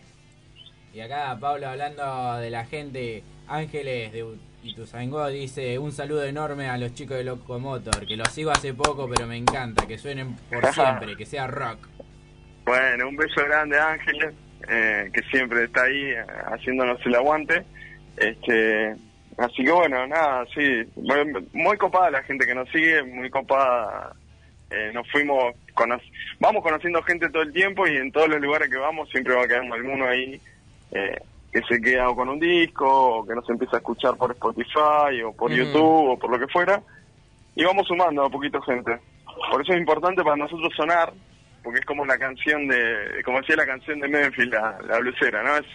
Y 0.93 0.99
acá 0.99 1.37
Pablo 1.39 1.67
hablando 1.67 2.37
de 2.37 2.49
la 2.49 2.65
gente, 2.65 3.23
Ángeles 3.47 4.11
de 4.11 4.25
Ituzaingó 4.63 5.27
dice 5.27 5.77
un 5.77 5.91
saludo 5.91 6.25
enorme 6.25 6.67
a 6.67 6.77
los 6.77 6.93
chicos 6.93 7.17
de 7.17 7.23
Locomotor, 7.23 8.05
que 8.05 8.17
los 8.17 8.29
sigo 8.29 8.51
hace 8.51 8.73
poco 8.73 9.07
pero 9.07 9.27
me 9.27 9.37
encanta, 9.37 9.87
que 9.87 9.97
suenen 9.97 10.35
por 10.51 10.65
siempre, 10.73 11.15
que 11.15 11.25
sea 11.25 11.47
rock. 11.47 11.87
Bueno, 12.65 13.07
un 13.07 13.15
beso 13.15 13.45
grande 13.45 13.77
a 13.79 13.91
Ángeles, 13.93 14.33
eh, 14.67 15.09
que 15.13 15.21
siempre 15.23 15.65
está 15.65 15.83
ahí 15.83 16.11
eh, 16.11 16.25
haciéndonos 16.51 16.99
el 17.05 17.15
aguante. 17.15 17.63
Este, 18.17 18.95
así 19.37 19.63
que 19.63 19.71
bueno, 19.71 20.05
nada, 20.07 20.45
sí, 20.53 20.83
muy, 20.95 21.47
muy 21.53 21.77
copada 21.77 22.11
la 22.11 22.23
gente 22.23 22.45
que 22.45 22.55
nos 22.55 22.69
sigue, 22.69 23.03
muy 23.03 23.29
copada. 23.29 24.13
Eh, 24.69 24.91
nos 24.93 25.09
fuimos, 25.11 25.55
cono- 25.77 26.01
vamos 26.39 26.63
conociendo 26.63 27.01
gente 27.03 27.29
todo 27.29 27.43
el 27.43 27.53
tiempo 27.53 27.87
y 27.87 27.95
en 27.97 28.11
todos 28.11 28.27
los 28.27 28.41
lugares 28.41 28.69
que 28.69 28.77
vamos 28.77 29.09
siempre 29.09 29.35
va 29.35 29.47
quedando 29.47 29.75
alguno 29.75 30.05
ahí 30.07 30.41
eh, 30.91 31.19
que 31.51 31.61
se 31.63 31.79
queda 31.81 32.09
o 32.09 32.15
con 32.15 32.27
un 32.29 32.39
disco 32.39 32.85
o 33.19 33.25
que 33.25 33.33
nos 33.35 33.49
empieza 33.49 33.77
a 33.77 33.79
escuchar 33.79 34.15
por 34.17 34.31
Spotify 34.31 35.21
o 35.25 35.31
por 35.33 35.51
Ujú. 35.51 35.59
YouTube 35.59 36.09
o 36.11 36.19
por 36.19 36.29
lo 36.31 36.39
que 36.39 36.51
fuera 36.51 36.81
y 37.55 37.63
vamos 37.63 37.87
sumando 37.87 38.23
a 38.25 38.29
poquito 38.29 38.61
gente. 38.61 38.97
Por 39.51 39.61
eso 39.61 39.73
es 39.73 39.79
importante 39.79 40.23
para 40.23 40.35
nosotros 40.35 40.71
sonar, 40.75 41.11
porque 41.63 41.79
es 41.79 41.85
como 41.85 42.05
la 42.05 42.17
canción 42.17 42.67
de, 42.67 43.21
como 43.23 43.39
decía 43.39 43.55
la 43.55 43.65
canción 43.65 43.99
de 43.99 44.07
Memphis, 44.07 44.47
la, 44.47 44.77
la 44.87 44.99
blusera, 44.99 45.41
¿no? 45.43 45.57
Es 45.57 45.65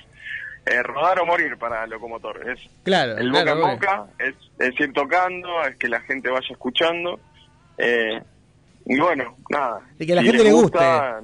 eh, 0.66 0.80
rodar 0.82 1.18
o 1.20 1.26
morir 1.26 1.56
para 1.58 1.86
Locomotor. 1.88 2.48
Es 2.50 2.60
Claro, 2.84 3.16
el 3.18 3.30
claro, 3.30 3.32
boca 3.32 3.52
en 3.52 3.58
obvio. 3.58 3.74
boca, 3.74 4.06
es, 4.18 4.34
es 4.60 4.80
ir 4.80 4.92
tocando, 4.92 5.62
es 5.64 5.76
que 5.76 5.88
la 5.88 6.00
gente 6.02 6.30
vaya 6.30 6.46
escuchando. 6.50 7.18
Eh, 7.78 8.20
y 8.86 8.98
bueno, 8.98 9.36
nada. 9.50 9.80
Y 9.98 10.06
que 10.06 10.14
la 10.14 10.22
si 10.22 10.28
gente 10.28 10.44
le 10.44 10.52
gusta, 10.52 11.20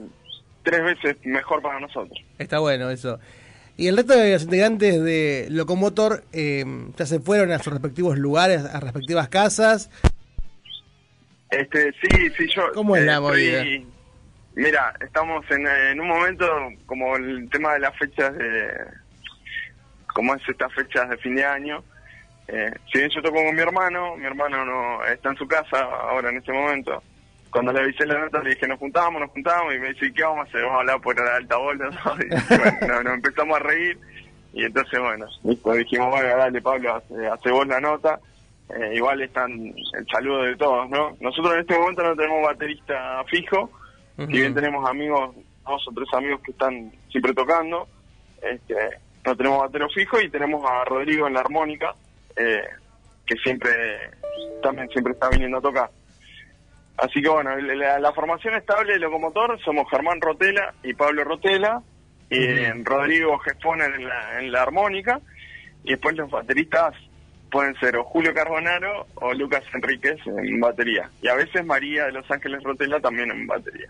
Tres 0.63 0.83
veces 0.83 1.17
mejor 1.25 1.63
para 1.63 1.81
nosotros. 1.81 2.19
Está 2.39 2.59
bueno 2.59 2.91
eso. 2.91 3.19
Y 3.77 3.87
el 3.87 3.97
resto 3.97 4.13
de 4.15 4.33
los 4.33 4.43
integrantes 4.43 5.03
de 5.03 5.47
Locomotor 5.51 6.25
eh, 6.33 6.65
ya 6.97 7.07
se 7.07 7.21
fueron 7.21 7.53
a 7.53 7.59
sus 7.59 7.73
respectivos 7.73 8.19
lugares, 8.19 8.65
a 8.65 8.81
respectivas 8.81 9.29
casas. 9.29 9.89
Este, 11.51 11.93
sí, 11.93 12.31
sí, 12.37 12.49
yo. 12.55 12.63
¿Cómo 12.75 12.97
es 12.97 13.03
eh, 13.03 13.07
la 13.07 13.15
estoy- 13.15 13.23
movida? 13.31 13.65
Mira, 14.57 14.95
estamos 15.01 15.49
en, 15.51 15.67
en 15.67 16.01
un 16.01 16.09
momento 16.09 16.47
como 16.87 17.17
el 17.17 17.49
tema 17.51 17.75
de 17.75 17.81
las 17.81 17.97
fechas 17.97 18.37
de. 18.37 18.69
Como 20.13 20.35
es 20.35 20.43
estas 20.49 20.73
fechas 20.75 21.09
de 21.09 21.17
fin 21.19 21.37
de 21.37 21.45
año. 21.45 21.83
Eh, 22.49 22.73
si 22.93 22.99
bien 22.99 23.11
yo 23.15 23.23
toco 23.23 23.37
con 23.45 23.55
mi 23.55 23.61
hermano, 23.63 24.17
mi 24.17 24.25
hermano 24.25 24.65
no 24.65 25.05
está 25.05 25.31
en 25.31 25.37
su 25.37 25.47
casa 25.47 25.79
ahora 25.81 26.31
en 26.31 26.39
este 26.39 26.53
momento. 26.53 27.03
Cuando 27.51 27.73
le 27.73 27.81
avisé 27.81 28.05
la 28.07 28.19
nota 28.19 28.43
le 28.43 28.51
dije 28.51 28.67
nos 28.69 28.79
juntamos, 28.79 29.21
nos 29.21 29.31
juntamos 29.31 29.75
y 29.75 29.79
me 29.79 29.89
dice 29.93 30.13
¿qué 30.13 30.23
vamos 30.23 30.41
a 30.47 30.49
hacer? 30.49 30.63
Vamos 30.63 30.77
a 30.77 30.81
hablar 30.81 31.01
por 31.01 31.19
el 31.21 31.27
altavoz 31.29 31.79
dos. 31.79 31.95
Y 32.21 32.57
bueno, 32.59 32.79
no- 32.89 33.03
nos 33.05 33.15
empezamos 33.15 33.57
a 33.57 33.63
reír 33.63 33.99
y 34.53 34.65
entonces 34.65 35.01
bueno, 35.01 35.27
listo, 35.45 35.73
dijimos 35.73 36.09
bueno 36.11 36.29
dale 36.37 36.61
Pablo, 36.63 36.95
hace, 36.97 37.27
hace 37.27 37.51
vos 37.51 37.67
la 37.67 37.81
nota. 37.81 38.19
Eh, 38.71 38.97
igual 38.97 39.23
están 39.23 39.51
el 39.53 40.07
saludo 40.13 40.43
de 40.43 40.55
todos, 40.57 40.91
¿no? 40.91 41.17
Nosotros 41.21 41.55
en 41.55 41.61
este 41.61 41.79
momento 41.79 42.03
no 42.03 42.15
tenemos 42.15 42.43
baterista 42.47 43.25
fijo, 43.25 43.71
si 44.17 44.27
bien 44.27 44.55
tenemos 44.55 44.87
amigos, 44.89 45.35
dos 45.67 45.89
o 45.89 45.93
tres 45.95 46.09
amigos 46.13 46.43
que 46.43 46.51
están 46.51 46.93
siempre 47.11 47.33
tocando, 47.33 47.89
este, 48.43 48.75
no 49.25 49.35
tenemos 49.37 49.61
batero 49.61 49.89
fijo 49.89 50.21
y 50.21 50.29
tenemos 50.29 50.63
a 50.71 50.85
Rodrigo 50.85 51.27
en 51.27 51.33
la 51.35 51.41
armónica, 51.41 51.95
eh, 52.37 52.63
que 53.25 53.37
siempre 53.37 53.71
también 54.63 54.89
siempre 54.91 55.15
está 55.15 55.31
viniendo 55.31 55.57
a 55.59 55.63
tocar. 55.63 55.91
Así 56.99 57.23
que 57.23 57.29
bueno, 57.29 57.57
la, 57.57 57.99
la 57.99 58.13
formación 58.13 58.55
estable 58.55 58.95
de 58.95 58.99
Locomotor 58.99 59.59
somos 59.65 59.89
Germán 59.89 60.21
Rotela 60.21 60.75
y 60.83 60.95
Pablo 60.95 61.23
Rotela, 61.25 61.81
y 62.29 62.43
eh, 62.43 62.75
Rodrigo 62.83 63.39
Gespone 63.39 63.85
en 63.85 64.09
la, 64.09 64.41
en 64.41 64.53
la 64.53 64.63
armónica, 64.63 65.21
y 65.85 65.91
después 65.91 66.17
los 66.17 66.31
bateristas 66.31 66.95
pueden 67.51 67.75
ser 67.77 67.97
o 67.97 68.05
Julio 68.05 68.35
Carbonaro 68.35 69.07
o 69.15 69.33
Lucas 69.33 69.63
Enríquez 69.73 70.19
en 70.27 70.61
batería. 70.61 71.09
Y 71.23 71.29
a 71.29 71.35
veces 71.35 71.65
María 71.65 72.07
de 72.07 72.13
Los 72.13 72.31
Ángeles 72.31 72.63
Rotela 72.63 73.01
también 73.01 73.31
en 73.31 73.47
batería. 73.47 73.89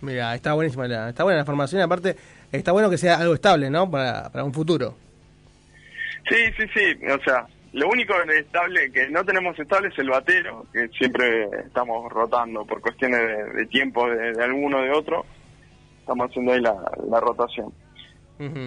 Mira, 0.00 0.34
está 0.34 0.54
buenísima 0.54 0.88
la, 0.88 1.10
está 1.10 1.24
buena 1.24 1.38
la 1.40 1.44
formación. 1.44 1.82
Aparte, 1.82 2.16
está 2.52 2.72
bueno 2.72 2.90
que 2.90 2.98
sea 2.98 3.16
algo 3.18 3.34
estable, 3.34 3.70
¿no? 3.70 3.90
Para, 3.90 4.30
para 4.30 4.44
un 4.44 4.52
futuro. 4.52 4.96
Sí, 6.28 6.36
sí, 6.56 6.64
sí. 6.74 7.06
O 7.06 7.18
sea, 7.22 7.46
lo 7.76 7.88
único 7.88 8.14
estable 8.22 8.90
que 8.90 9.08
no 9.10 9.22
tenemos 9.22 9.58
estable 9.58 9.88
es 9.88 9.98
el 9.98 10.08
batero, 10.08 10.64
que 10.72 10.88
siempre 10.88 11.44
estamos 11.66 12.10
rotando 12.10 12.64
por 12.64 12.80
cuestiones 12.80 13.20
de, 13.20 13.44
de 13.52 13.66
tiempo 13.66 14.08
de, 14.08 14.32
de 14.32 14.44
alguno 14.44 14.80
de 14.80 14.90
otro. 14.92 15.26
Estamos 16.00 16.30
haciendo 16.30 16.52
ahí 16.52 16.60
la, 16.60 16.74
la 17.10 17.20
rotación. 17.20 17.72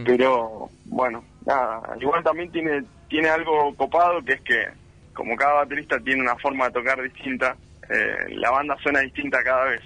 Pero 0.05 0.69
bueno, 0.85 1.23
nada, 1.45 1.95
igual 1.99 2.23
también 2.23 2.51
tiene 2.51 2.83
tiene 3.07 3.29
algo 3.29 3.75
copado 3.75 4.23
que 4.23 4.33
es 4.33 4.41
que 4.41 4.67
como 5.13 5.35
cada 5.35 5.53
baterista 5.53 5.99
tiene 5.99 6.21
una 6.21 6.35
forma 6.37 6.65
de 6.65 6.71
tocar 6.71 7.01
distinta, 7.01 7.55
eh, 7.89 8.35
la 8.35 8.51
banda 8.51 8.77
suena 8.81 8.99
distinta 8.99 9.43
cada 9.43 9.65
vez. 9.65 9.81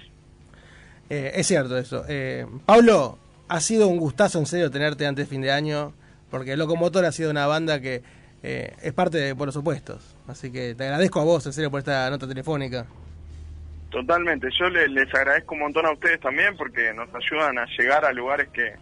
Eh, 1.08 1.32
es 1.34 1.46
cierto 1.46 1.78
eso. 1.78 2.04
Eh, 2.08 2.46
Pablo, 2.66 3.18
ha 3.48 3.60
sido 3.60 3.88
un 3.88 3.98
gustazo 3.98 4.38
en 4.38 4.46
serio 4.46 4.70
tenerte 4.70 5.06
antes 5.06 5.26
de 5.26 5.30
fin 5.30 5.40
de 5.40 5.50
año, 5.50 5.94
porque 6.30 6.56
Locomotor 6.56 7.06
ha 7.06 7.12
sido 7.12 7.30
una 7.30 7.46
banda 7.46 7.80
que 7.80 8.02
eh, 8.46 8.74
es 8.82 8.92
parte 8.92 9.16
de 9.18 9.34
Por 9.34 9.46
los 9.46 9.56
Opuestos. 9.56 10.14
Así 10.28 10.52
que 10.52 10.74
te 10.74 10.84
agradezco 10.84 11.18
a 11.20 11.24
vos, 11.24 11.46
en 11.46 11.52
serio, 11.54 11.70
por 11.70 11.78
esta 11.80 12.08
nota 12.10 12.28
telefónica. 12.28 12.84
Totalmente, 13.90 14.48
yo 14.58 14.68
le- 14.68 14.88
les 14.88 15.12
agradezco 15.14 15.54
un 15.54 15.60
montón 15.60 15.86
a 15.86 15.92
ustedes 15.92 16.18
también 16.20 16.56
porque 16.56 16.92
nos 16.94 17.08
ayudan 17.14 17.58
a 17.58 17.66
llegar 17.78 18.04
a 18.04 18.12
lugares 18.12 18.48
que, 18.48 18.72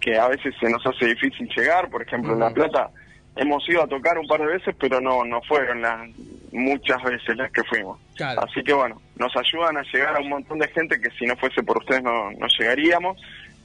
que 0.00 0.18
a 0.18 0.26
veces 0.28 0.52
se 0.60 0.68
nos 0.68 0.84
hace 0.84 1.06
difícil 1.06 1.48
llegar, 1.56 1.88
por 1.88 2.02
ejemplo 2.02 2.32
en 2.32 2.40
La 2.40 2.50
Plata 2.50 2.90
hemos 3.36 3.68
ido 3.68 3.82
a 3.82 3.88
tocar 3.88 4.16
un 4.18 4.26
par 4.28 4.38
de 4.40 4.46
veces 4.46 4.74
pero 4.78 5.00
no, 5.00 5.24
no 5.24 5.40
fueron 5.42 5.82
las 5.82 6.08
muchas 6.52 7.02
veces 7.02 7.36
las 7.36 7.50
que 7.52 7.62
fuimos. 7.64 7.98
Así 8.42 8.62
que 8.62 8.72
bueno, 8.72 9.00
nos 9.16 9.32
ayudan 9.36 9.76
a 9.76 9.82
llegar 9.92 10.16
a 10.16 10.20
un 10.20 10.28
montón 10.28 10.58
de 10.58 10.68
gente 10.68 11.00
que 11.00 11.10
si 11.18 11.26
no 11.26 11.36
fuese 11.36 11.62
por 11.62 11.78
ustedes 11.78 12.02
no, 12.02 12.30
no 12.32 12.46
llegaríamos. 12.58 13.20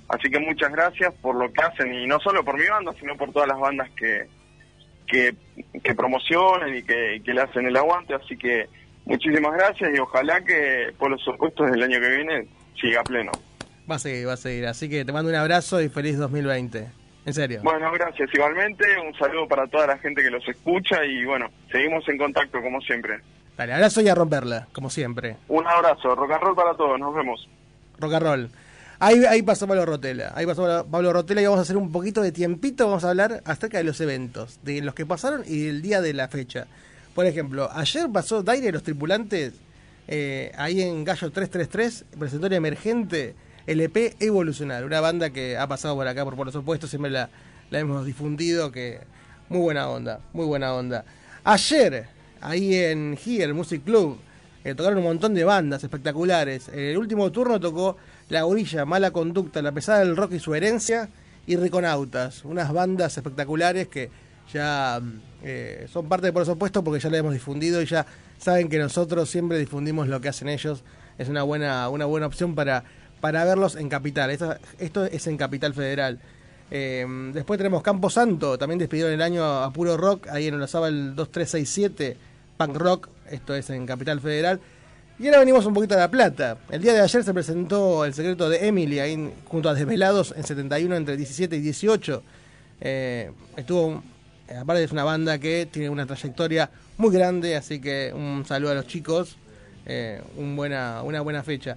Así 0.07 0.29
que 0.31 0.39
muchas 0.39 0.71
gracias 0.71 1.13
por 1.21 1.35
lo 1.35 1.51
que 1.53 1.61
hacen 1.61 1.93
y 1.93 2.07
no 2.07 2.19
solo 2.19 2.43
por 2.43 2.57
mi 2.57 2.67
banda, 2.67 2.93
sino 2.99 3.15
por 3.15 3.31
todas 3.31 3.47
las 3.47 3.59
bandas 3.59 3.89
que, 3.91 4.27
que, 5.09 5.35
que 5.83 5.95
promocionan 5.95 6.75
y 6.75 6.83
que, 6.83 7.15
y 7.15 7.21
que 7.21 7.33
le 7.33 7.41
hacen 7.41 7.65
el 7.65 7.75
aguante. 7.75 8.13
Así 8.13 8.37
que 8.37 8.67
muchísimas 9.05 9.53
gracias 9.53 9.91
y 9.93 9.99
ojalá 9.99 10.41
que 10.43 10.93
por 10.97 11.11
los 11.11 11.27
opuestos 11.27 11.69
del 11.71 11.83
año 11.83 11.99
que 11.99 12.09
viene 12.09 12.47
siga 12.79 13.03
pleno. 13.03 13.31
Va 13.89 13.95
a 13.95 13.99
seguir, 13.99 14.27
va 14.27 14.33
a 14.33 14.37
seguir. 14.37 14.67
Así 14.67 14.89
que 14.89 15.03
te 15.03 15.11
mando 15.11 15.29
un 15.29 15.35
abrazo 15.35 15.81
y 15.81 15.89
feliz 15.89 16.17
2020. 16.17 16.87
En 17.25 17.33
serio. 17.33 17.59
Bueno, 17.63 17.91
gracias 17.91 18.29
igualmente. 18.33 18.85
Un 19.05 19.13
saludo 19.15 19.47
para 19.47 19.67
toda 19.67 19.87
la 19.87 19.97
gente 19.97 20.21
que 20.21 20.29
los 20.29 20.47
escucha 20.47 21.03
y 21.05 21.25
bueno, 21.25 21.49
seguimos 21.71 22.07
en 22.07 22.17
contacto 22.17 22.61
como 22.61 22.79
siempre. 22.81 23.19
Dale, 23.57 23.73
abrazo 23.73 24.01
y 24.01 24.07
a 24.07 24.15
romperla, 24.15 24.67
como 24.71 24.89
siempre. 24.89 25.35
Un 25.49 25.67
abrazo, 25.67 26.15
rock 26.15 26.31
and 26.31 26.41
roll 26.41 26.55
para 26.55 26.73
todos, 26.75 26.97
nos 26.97 27.13
vemos. 27.13 27.49
Rock 27.99 28.13
and 28.13 28.23
roll. 28.23 28.49
Ahí, 28.99 29.41
pasó 29.43 29.65
Pablo 29.67 29.85
Rotela. 29.85 30.33
Ahí 30.35 30.45
pasó 30.45 30.85
Pablo- 30.89 31.13
Rotela 31.13 31.41
y 31.41 31.45
vamos 31.45 31.59
a 31.59 31.61
hacer 31.61 31.77
un 31.77 31.91
poquito 31.91 32.21
de 32.21 32.31
tiempito. 32.31 32.85
Vamos 32.87 33.03
a 33.05 33.09
hablar 33.09 33.41
acerca 33.45 33.77
de 33.77 33.85
los 33.85 33.99
eventos, 34.01 34.59
de 34.63 34.81
los 34.81 34.93
que 34.93 35.05
pasaron 35.05 35.43
y 35.47 35.59
del 35.65 35.81
día 35.81 36.01
de 36.01 36.13
la 36.13 36.27
fecha. 36.27 36.67
Por 37.15 37.25
ejemplo, 37.25 37.69
ayer 37.73 38.09
pasó 38.11 38.43
Daire 38.43 38.71
los 38.71 38.83
tripulantes 38.83 39.53
eh, 40.07 40.51
ahí 40.57 40.81
en 40.81 41.03
Gallo 41.05 41.31
333, 41.31 42.05
presentatoria 42.17 42.57
emergente, 42.57 43.35
LP 43.67 44.15
Evolucionar, 44.19 44.83
una 44.83 44.99
banda 45.01 45.29
que 45.29 45.57
ha 45.57 45.67
pasado 45.67 45.95
por 45.95 46.07
acá 46.07 46.25
por, 46.25 46.35
por 46.35 46.47
los 46.47 46.55
opuestos, 46.55 46.89
siempre 46.89 47.11
la, 47.11 47.29
la 47.69 47.79
hemos 47.79 48.05
difundido, 48.05 48.71
que 48.71 48.99
muy 49.49 49.59
buena 49.59 49.87
onda, 49.89 50.19
muy 50.33 50.45
buena 50.45 50.73
onda. 50.73 51.05
Ayer, 51.43 52.07
ahí 52.41 52.75
en 52.75 53.17
Here 53.23 53.53
Music 53.53 53.83
Club. 53.85 54.19
Eh, 54.65 54.75
tocaron 54.75 54.97
un 54.97 55.05
montón 55.05 55.33
de 55.33 55.45
bandas 55.45 55.81
espectaculares. 55.85 56.67
En 56.67 56.79
el 56.79 56.97
último 56.97 57.31
turno 57.31 57.61
tocó 57.61 57.95
La 58.29 58.43
Gorilla, 58.43 58.85
Mala 58.85 59.11
Conducta, 59.11 59.61
La 59.61 59.71
Pesada 59.71 59.99
del 59.99 60.15
Rock 60.15 60.33
y 60.33 60.39
su 60.39 60.55
herencia 60.55 61.09
y 61.47 61.55
Riconautas. 61.55 62.45
Unas 62.45 62.71
bandas 62.71 63.17
espectaculares 63.17 63.87
que 63.87 64.09
ya 64.53 64.99
mm, 65.01 65.21
eh, 65.43 65.87
son 65.91 66.07
parte 66.07 66.27
de 66.27 66.33
Por 66.33 66.45
supuesto 66.45 66.83
porque 66.83 66.99
ya 66.99 67.09
le 67.09 67.17
hemos 67.17 67.33
difundido 67.33 67.81
y 67.81 67.85
ya 67.85 68.05
saben 68.37 68.69
que 68.69 68.77
nosotros 68.77 69.29
siempre 69.29 69.57
difundimos 69.57 70.07
lo 70.07 70.21
que 70.21 70.29
hacen 70.29 70.47
ellos. 70.47 70.83
Es 71.17 71.27
una 71.27 71.43
buena, 71.43 71.89
una 71.89 72.05
buena 72.05 72.27
opción 72.27 72.55
para, 72.55 72.83
para 73.19 73.43
verlos 73.45 73.75
en 73.75 73.89
Capital. 73.89 74.29
Esto, 74.29 74.55
esto 74.77 75.05
es 75.05 75.27
en 75.27 75.37
Capital 75.37 75.73
Federal. 75.73 76.19
Eh, 76.71 77.05
después 77.33 77.57
tenemos 77.57 77.81
Campo 77.81 78.09
Santo, 78.11 78.57
también 78.59 78.77
despidieron 78.77 79.11
el 79.11 79.21
año 79.23 79.43
a 79.43 79.73
puro 79.73 79.97
rock, 79.97 80.27
ahí 80.27 80.47
en 80.47 80.53
el 80.53 80.59
2367, 80.59 82.15
Punk 82.57 82.75
Rock, 82.75 83.09
esto 83.31 83.55
es 83.55 83.69
en 83.71 83.87
Capital 83.87 84.21
Federal. 84.21 84.59
Y 85.21 85.27
ahora 85.27 85.39
venimos 85.39 85.65
un 85.65 85.73
poquito 85.73 85.95
a 85.95 85.97
La 85.97 86.09
Plata. 86.09 86.57
El 86.69 86.81
día 86.81 86.93
de 86.93 87.01
ayer 87.01 87.25
se 87.25 87.33
presentó 87.33 88.05
El 88.05 88.13
secreto 88.13 88.47
de 88.47 88.65
Emily, 88.65 88.99
ahí 88.99 89.33
junto 89.49 89.67
a 89.67 89.73
Desvelados, 89.73 90.33
en 90.37 90.45
71 90.45 90.95
entre 90.95 91.17
17 91.17 91.57
y 91.57 91.59
18. 91.59 92.23
Eh, 92.79 93.29
estuvo, 93.57 94.01
aparte 94.57 94.81
es 94.81 94.93
una 94.93 95.03
banda 95.03 95.37
que 95.37 95.67
tiene 95.69 95.89
una 95.89 96.05
trayectoria 96.05 96.69
muy 96.97 97.11
grande, 97.11 97.57
así 97.57 97.81
que 97.81 98.13
un 98.15 98.45
saludo 98.47 98.71
a 98.71 98.75
los 98.75 98.87
chicos, 98.87 99.35
eh, 99.85 100.21
una 100.37 101.01
buena 101.01 101.43
fecha. 101.43 101.75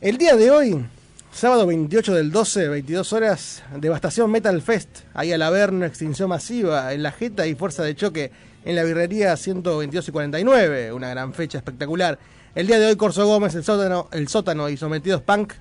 El 0.00 0.18
día 0.18 0.34
de 0.34 0.50
hoy, 0.50 0.84
sábado 1.32 1.64
28 1.64 2.12
del 2.12 2.32
12, 2.32 2.66
22 2.70 3.12
horas, 3.12 3.62
Devastación 3.76 4.32
Metal 4.32 4.60
Fest, 4.62 5.02
ahí 5.14 5.30
al 5.32 5.42
Averno, 5.42 5.86
Extinción 5.86 6.28
Masiva, 6.28 6.92
en 6.92 7.04
la 7.04 7.12
Jeta 7.12 7.46
y 7.46 7.54
Fuerza 7.54 7.84
de 7.84 7.94
Choque, 7.94 8.32
en 8.64 8.74
la 8.74 8.82
birrería 8.82 9.36
122 9.36 10.08
y 10.08 10.10
49, 10.10 10.92
una 10.92 11.08
gran 11.10 11.32
fecha 11.32 11.58
espectacular. 11.58 12.18
El 12.54 12.66
día 12.66 12.78
de 12.78 12.86
hoy, 12.86 12.96
Corso 12.96 13.26
Gómez, 13.26 13.54
el 13.54 13.62
sótano, 13.62 14.08
el 14.10 14.26
sótano 14.26 14.70
y 14.70 14.76
Sometidos 14.78 15.20
Punk, 15.20 15.52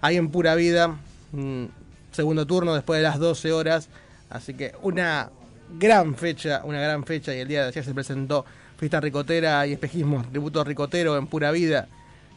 ahí 0.00 0.16
en 0.16 0.30
Pura 0.30 0.54
Vida, 0.54 0.96
mm, 1.32 1.64
segundo 2.12 2.46
turno 2.46 2.72
después 2.72 2.98
de 2.98 3.02
las 3.02 3.18
12 3.18 3.52
horas, 3.52 3.88
así 4.30 4.54
que 4.54 4.72
una 4.82 5.30
gran 5.78 6.14
fecha, 6.14 6.62
una 6.64 6.80
gran 6.80 7.04
fecha, 7.04 7.34
y 7.34 7.40
el 7.40 7.48
día 7.48 7.62
de 7.62 7.68
ayer 7.68 7.84
se 7.84 7.92
presentó 7.92 8.44
Fiesta 8.78 9.00
Ricotera 9.00 9.66
y 9.66 9.72
Espejismo, 9.72 10.24
tributo 10.30 10.62
ricotero 10.62 11.18
en 11.18 11.26
Pura 11.26 11.50
Vida, 11.50 11.88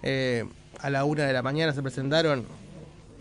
eh, 0.02 0.44
a 0.80 0.90
la 0.90 1.06
una 1.06 1.26
de 1.26 1.34
la 1.34 1.44
mañana 1.44 1.72
se 1.72 1.84
presentaron, 1.84 2.46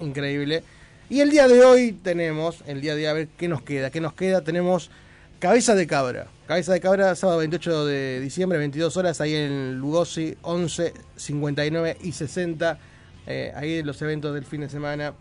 increíble. 0.00 0.64
Y 1.10 1.20
el 1.20 1.30
día 1.30 1.48
de 1.48 1.64
hoy 1.64 1.92
tenemos, 1.92 2.64
el 2.66 2.80
día 2.80 2.94
de 2.94 3.02
hoy, 3.02 3.06
a 3.06 3.12
ver 3.12 3.28
qué 3.36 3.46
nos 3.46 3.60
queda, 3.60 3.90
qué 3.90 4.00
nos 4.00 4.14
queda, 4.14 4.40
tenemos 4.40 4.90
Cabeza 5.38 5.76
de 5.76 5.86
Cabra. 5.86 6.26
Cabeza 6.48 6.72
de 6.72 6.80
Cabra, 6.80 7.14
sábado 7.14 7.38
28 7.38 7.86
de 7.86 8.18
diciembre, 8.18 8.58
22 8.58 8.96
horas, 8.96 9.20
ahí 9.20 9.36
en 9.36 9.78
Lugosi, 9.78 10.36
11, 10.42 10.92
59 11.14 11.96
y 12.02 12.10
60. 12.10 12.78
eh, 13.24 13.52
ahí 13.54 13.78
en 13.78 13.86
los 13.86 14.02
eventos 14.02 14.34
del 14.34 14.44
fin 14.44 14.62
de 14.62 14.68
semana. 14.68 15.14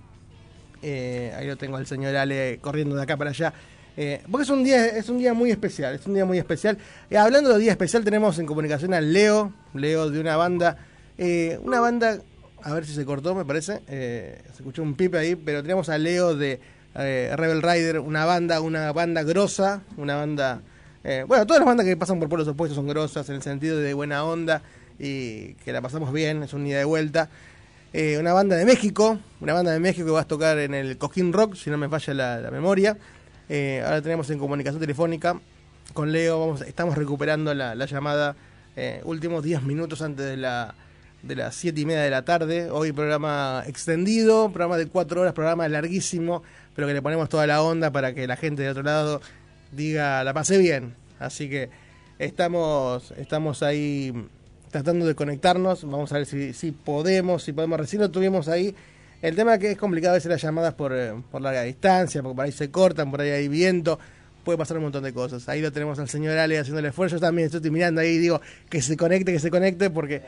Eh, 0.81 1.31
ahí 1.37 1.45
lo 1.45 1.55
tengo 1.55 1.77
al 1.77 1.85
señor 1.85 2.15
Ale 2.15 2.57
corriendo 2.61 2.95
de 2.95 3.03
acá 3.03 3.15
para 3.15 3.29
allá. 3.29 3.53
Eh, 3.95 4.23
porque 4.31 4.43
es 4.45 4.49
un 4.49 4.63
día 4.63 4.87
es 4.87 5.07
un 5.09 5.19
día 5.19 5.35
muy 5.35 5.51
especial, 5.51 5.93
es 5.93 6.07
un 6.07 6.15
día 6.15 6.25
muy 6.25 6.39
especial. 6.39 6.79
Hablando 7.15 7.53
de 7.53 7.59
día 7.59 7.71
especial, 7.71 8.03
tenemos 8.03 8.39
en 8.39 8.47
comunicación 8.47 8.95
a 8.95 9.01
Leo, 9.01 9.53
Leo 9.75 10.09
de 10.09 10.19
una 10.19 10.35
banda, 10.35 10.77
una 11.61 11.79
banda, 11.79 12.21
a 12.63 12.73
ver 12.73 12.87
si 12.87 12.93
se 12.93 13.05
cortó, 13.05 13.35
me 13.35 13.45
parece, 13.45 13.81
se 13.87 14.41
escuchó 14.55 14.81
un 14.81 14.95
pipe 14.95 15.19
ahí, 15.19 15.35
pero 15.35 15.61
tenemos 15.61 15.89
a 15.89 15.97
Leo 15.99 16.35
de 16.35 16.59
eh, 16.97 17.33
Rebel 17.35 17.61
Rider, 17.61 17.99
una 17.99 18.25
banda, 18.25 18.61
una 18.61 18.91
banda 18.91 19.23
grosa, 19.23 19.81
una 19.97 20.15
banda, 20.15 20.61
eh, 21.03 21.23
bueno, 21.27 21.45
todas 21.45 21.59
las 21.59 21.67
bandas 21.67 21.85
que 21.85 21.95
pasan 21.95 22.19
por 22.19 22.27
pueblos 22.27 22.47
opuestos 22.47 22.75
son 22.75 22.87
grosas 22.87 23.29
en 23.29 23.35
el 23.35 23.41
sentido 23.41 23.77
de 23.77 23.93
buena 23.93 24.23
onda 24.23 24.61
y 24.97 25.53
que 25.55 25.71
la 25.71 25.81
pasamos 25.81 26.11
bien, 26.11 26.43
es 26.43 26.53
un 26.53 26.65
día 26.65 26.77
de 26.77 26.85
vuelta. 26.85 27.29
Eh, 27.93 28.17
una 28.19 28.33
banda 28.33 28.55
de 28.55 28.65
México, 28.65 29.19
una 29.39 29.53
banda 29.53 29.71
de 29.71 29.79
México 29.79 30.05
que 30.05 30.11
va 30.11 30.21
a 30.21 30.27
tocar 30.27 30.57
en 30.57 30.73
el 30.73 30.97
Coquín 30.97 31.33
Rock, 31.33 31.55
si 31.55 31.69
no 31.69 31.77
me 31.77 31.87
falla 31.87 32.13
la, 32.41 32.51
memoria. 32.51 32.97
Ahora 33.49 34.01
tenemos 34.01 34.29
en 34.29 34.39
comunicación 34.39 34.81
telefónica 34.81 35.39
con 35.93 36.11
Leo, 36.11 36.39
vamos, 36.39 36.61
estamos 36.61 36.97
recuperando 36.97 37.53
la, 37.53 37.75
la 37.75 37.85
llamada 37.85 38.35
últimos 39.03 39.43
10 39.43 39.63
minutos 39.63 40.01
antes 40.01 40.25
de 40.25 40.37
la 40.37 40.75
de 41.27 41.35
las 41.35 41.55
7 41.55 41.79
y 41.79 41.85
media 41.85 42.01
de 42.01 42.09
la 42.09 42.23
tarde. 42.23 42.71
Hoy 42.71 42.93
programa 42.93 43.63
extendido, 43.67 44.49
programa 44.51 44.77
de 44.77 44.87
4 44.87 45.21
horas, 45.21 45.33
programa 45.33 45.67
larguísimo, 45.67 46.41
pero 46.75 46.87
que 46.87 46.93
le 46.93 47.01
ponemos 47.01 47.27
toda 47.27 47.45
la 47.45 47.61
onda 47.61 47.91
para 47.91 48.13
que 48.13 48.25
la 48.27 48.37
gente 48.37 48.63
de 48.63 48.69
otro 48.69 48.83
lado 48.83 49.21
diga, 49.71 50.23
la 50.23 50.33
pasé 50.33 50.57
bien. 50.57 50.95
Así 51.19 51.49
que 51.49 51.69
estamos, 52.17 53.11
estamos 53.17 53.61
ahí 53.61 54.13
tratando 54.71 55.05
de 55.05 55.15
conectarnos. 55.15 55.83
Vamos 55.83 56.11
a 56.13 56.19
ver 56.19 56.25
si, 56.25 56.53
si 56.53 56.71
podemos, 56.71 57.43
si 57.43 57.51
podemos. 57.51 57.79
Recién 57.79 58.01
lo 58.01 58.09
tuvimos 58.09 58.47
ahí. 58.47 58.73
El 59.21 59.35
tema 59.35 59.55
es 59.55 59.59
que 59.59 59.71
es 59.71 59.77
complicado 59.77 60.13
veces 60.13 60.29
las 60.29 60.41
llamadas 60.41 60.75
por, 60.75 60.93
eh, 60.95 61.13
por 61.31 61.41
larga 61.41 61.63
distancia, 61.63 62.21
porque 62.21 62.35
por 62.35 62.45
ahí 62.45 62.51
se 62.51 62.71
cortan, 62.71 63.11
por 63.11 63.21
ahí 63.21 63.31
hay 63.31 63.47
viento. 63.47 63.99
Puede 64.45 64.57
pasar 64.57 64.77
un 64.77 64.83
montón 64.83 65.03
de 65.03 65.11
cosas. 65.11 65.49
Ahí 65.49 65.61
lo 65.61 65.73
tenemos 65.73 65.99
al 65.99 66.07
señor 66.07 66.37
Ale 66.37 66.57
haciendo 66.57 66.79
el 66.79 66.85
esfuerzo. 66.85 67.17
Yo 67.17 67.19
también 67.19 67.49
estoy 67.51 67.69
mirando 67.69 67.99
ahí 67.99 68.11
y 68.11 68.17
digo 68.19 68.39
que 68.69 68.81
se 68.81 68.95
conecte, 68.95 69.33
que 69.33 69.39
se 69.39 69.49
conecte, 69.49 69.89
porque 69.89 70.21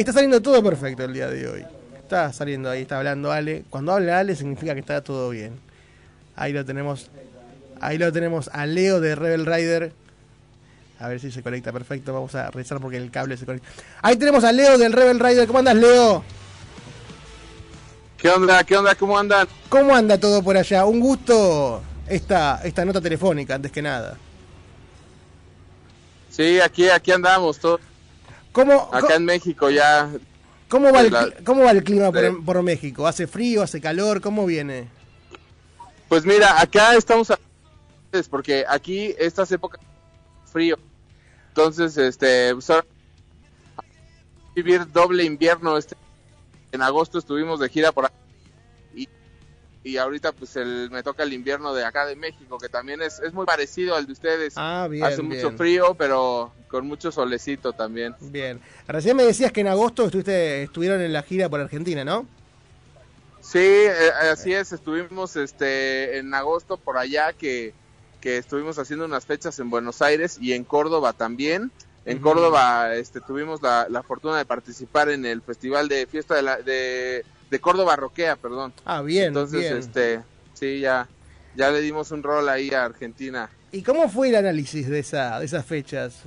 está 0.00 0.12
saliendo 0.12 0.42
todo 0.42 0.62
perfecto 0.62 1.04
el 1.04 1.12
día 1.12 1.28
de 1.28 1.48
hoy. 1.48 1.64
Está 1.96 2.32
saliendo 2.32 2.70
ahí, 2.70 2.82
está 2.82 2.98
hablando 2.98 3.32
Ale. 3.32 3.64
Cuando 3.70 3.92
habla 3.92 4.18
Ale 4.18 4.36
significa 4.36 4.74
que 4.74 4.80
está 4.80 5.02
todo 5.02 5.30
bien. 5.30 5.58
Ahí 6.36 6.52
lo 6.52 6.64
tenemos. 6.64 7.10
Ahí 7.80 7.98
lo 7.98 8.12
tenemos 8.12 8.48
a 8.52 8.66
Leo 8.66 9.00
de 9.00 9.14
Rebel 9.14 9.46
Rider. 9.46 9.92
A 10.98 11.08
ver 11.08 11.20
si 11.20 11.30
se 11.30 11.42
conecta 11.42 11.72
perfecto. 11.72 12.12
Vamos 12.12 12.34
a 12.34 12.50
revisar 12.50 12.80
porque 12.80 12.96
el 12.96 13.10
cable 13.10 13.36
se 13.36 13.44
conecta. 13.44 13.68
Ahí 14.02 14.16
tenemos 14.16 14.44
a 14.44 14.52
Leo 14.52 14.78
del 14.78 14.92
Rebel 14.92 15.18
Rider. 15.18 15.46
¿Cómo 15.46 15.58
andas, 15.58 15.76
Leo? 15.76 16.22
¿Qué 18.18 18.30
onda? 18.30 18.64
¿Qué 18.64 18.76
onda? 18.76 18.94
¿Cómo 18.94 19.18
andan? 19.18 19.48
¿Cómo 19.68 19.94
anda 19.94 20.18
todo 20.18 20.42
por 20.42 20.56
allá? 20.56 20.84
Un 20.84 21.00
gusto 21.00 21.82
esta, 22.08 22.60
esta 22.64 22.84
nota 22.84 23.00
telefónica, 23.00 23.54
antes 23.54 23.72
que 23.72 23.82
nada. 23.82 24.16
Sí, 26.30 26.60
aquí, 26.60 26.88
aquí 26.88 27.12
andamos, 27.12 27.58
todo. 27.58 27.80
¿Cómo, 28.56 28.88
Acá 28.90 29.16
en 29.16 29.26
México 29.26 29.68
ya. 29.68 30.10
cómo, 30.70 30.90
va, 30.90 31.02
el, 31.02 31.12
La- 31.12 31.30
¿Cómo 31.44 31.62
va 31.62 31.72
el 31.72 31.84
clima 31.84 32.10
de- 32.10 32.30
por, 32.32 32.44
por 32.46 32.62
México? 32.62 33.06
¿Hace 33.06 33.26
frío? 33.26 33.62
¿Hace 33.62 33.82
calor? 33.82 34.22
¿Cómo 34.22 34.46
viene? 34.46 34.88
Pues 36.08 36.24
mira, 36.24 36.58
acá 36.58 36.94
estamos 36.96 37.30
a- 37.30 37.38
porque 38.30 38.64
aquí 38.66 39.14
estas 39.18 39.52
épocas 39.52 39.78
frío. 40.50 40.78
Entonces, 41.48 41.98
este, 41.98 42.54
vivir 44.54 44.90
doble 44.90 45.22
invierno. 45.24 45.76
Este, 45.76 45.94
en 46.72 46.80
agosto 46.80 47.18
estuvimos 47.18 47.60
de 47.60 47.68
gira 47.68 47.92
por 47.92 48.06
acá 48.06 48.14
y 49.86 49.98
ahorita 49.98 50.32
pues 50.32 50.56
el, 50.56 50.90
me 50.90 51.02
toca 51.02 51.22
el 51.22 51.32
invierno 51.32 51.72
de 51.72 51.84
acá 51.84 52.06
de 52.06 52.16
México, 52.16 52.58
que 52.58 52.68
también 52.68 53.00
es, 53.02 53.20
es 53.20 53.32
muy 53.32 53.46
parecido 53.46 53.94
al 53.94 54.06
de 54.06 54.12
ustedes. 54.12 54.54
Ah, 54.56 54.88
bien, 54.90 55.04
Hace 55.04 55.22
mucho 55.22 55.52
frío, 55.52 55.94
pero 55.94 56.52
con 56.68 56.86
mucho 56.86 57.12
solecito 57.12 57.72
también. 57.72 58.14
Bien. 58.20 58.60
Recién 58.88 59.16
me 59.16 59.22
decías 59.22 59.52
que 59.52 59.60
en 59.60 59.68
agosto 59.68 60.04
estuviste, 60.06 60.64
estuvieron 60.64 61.00
en 61.00 61.12
la 61.12 61.22
gira 61.22 61.48
por 61.48 61.60
Argentina, 61.60 62.04
¿no? 62.04 62.26
Sí, 63.40 63.58
eh, 63.60 64.10
así 64.32 64.52
es, 64.52 64.72
estuvimos 64.72 65.36
este 65.36 66.18
en 66.18 66.34
agosto 66.34 66.76
por 66.78 66.98
allá 66.98 67.32
que, 67.32 67.72
que 68.20 68.38
estuvimos 68.38 68.78
haciendo 68.80 69.04
unas 69.04 69.24
fechas 69.24 69.58
en 69.60 69.70
Buenos 69.70 70.02
Aires 70.02 70.38
y 70.40 70.52
en 70.52 70.64
Córdoba 70.64 71.12
también. 71.12 71.70
En. 72.04 72.18
Córdoba 72.18 72.94
este, 72.94 73.20
tuvimos 73.20 73.62
la, 73.62 73.86
la 73.88 74.02
fortuna 74.02 74.38
de 74.38 74.44
participar 74.44 75.10
en 75.10 75.24
el 75.24 75.42
Festival 75.42 75.88
de 75.88 76.06
Fiesta 76.06 76.34
de, 76.36 76.42
la- 76.42 76.56
de, 76.62 77.24
de 77.50 77.60
Córdoba 77.60 77.96
Roquea, 77.96 78.36
perdón. 78.36 78.72
Ah, 78.84 79.02
bien, 79.02 79.28
Entonces, 79.28 79.60
bien. 79.60 79.76
este, 79.76 80.20
sí, 80.54 80.80
ya, 80.80 81.08
ya 81.54 81.70
le 81.70 81.80
dimos 81.80 82.10
un 82.10 82.22
rol 82.22 82.48
ahí 82.48 82.70
a 82.70 82.84
Argentina. 82.84 83.50
¿Y 83.72 83.82
cómo 83.82 84.08
fue 84.08 84.28
el 84.28 84.36
análisis 84.36 84.88
de, 84.88 85.00
esa, 85.00 85.38
de 85.38 85.46
esas 85.46 85.64
fechas? 85.64 86.22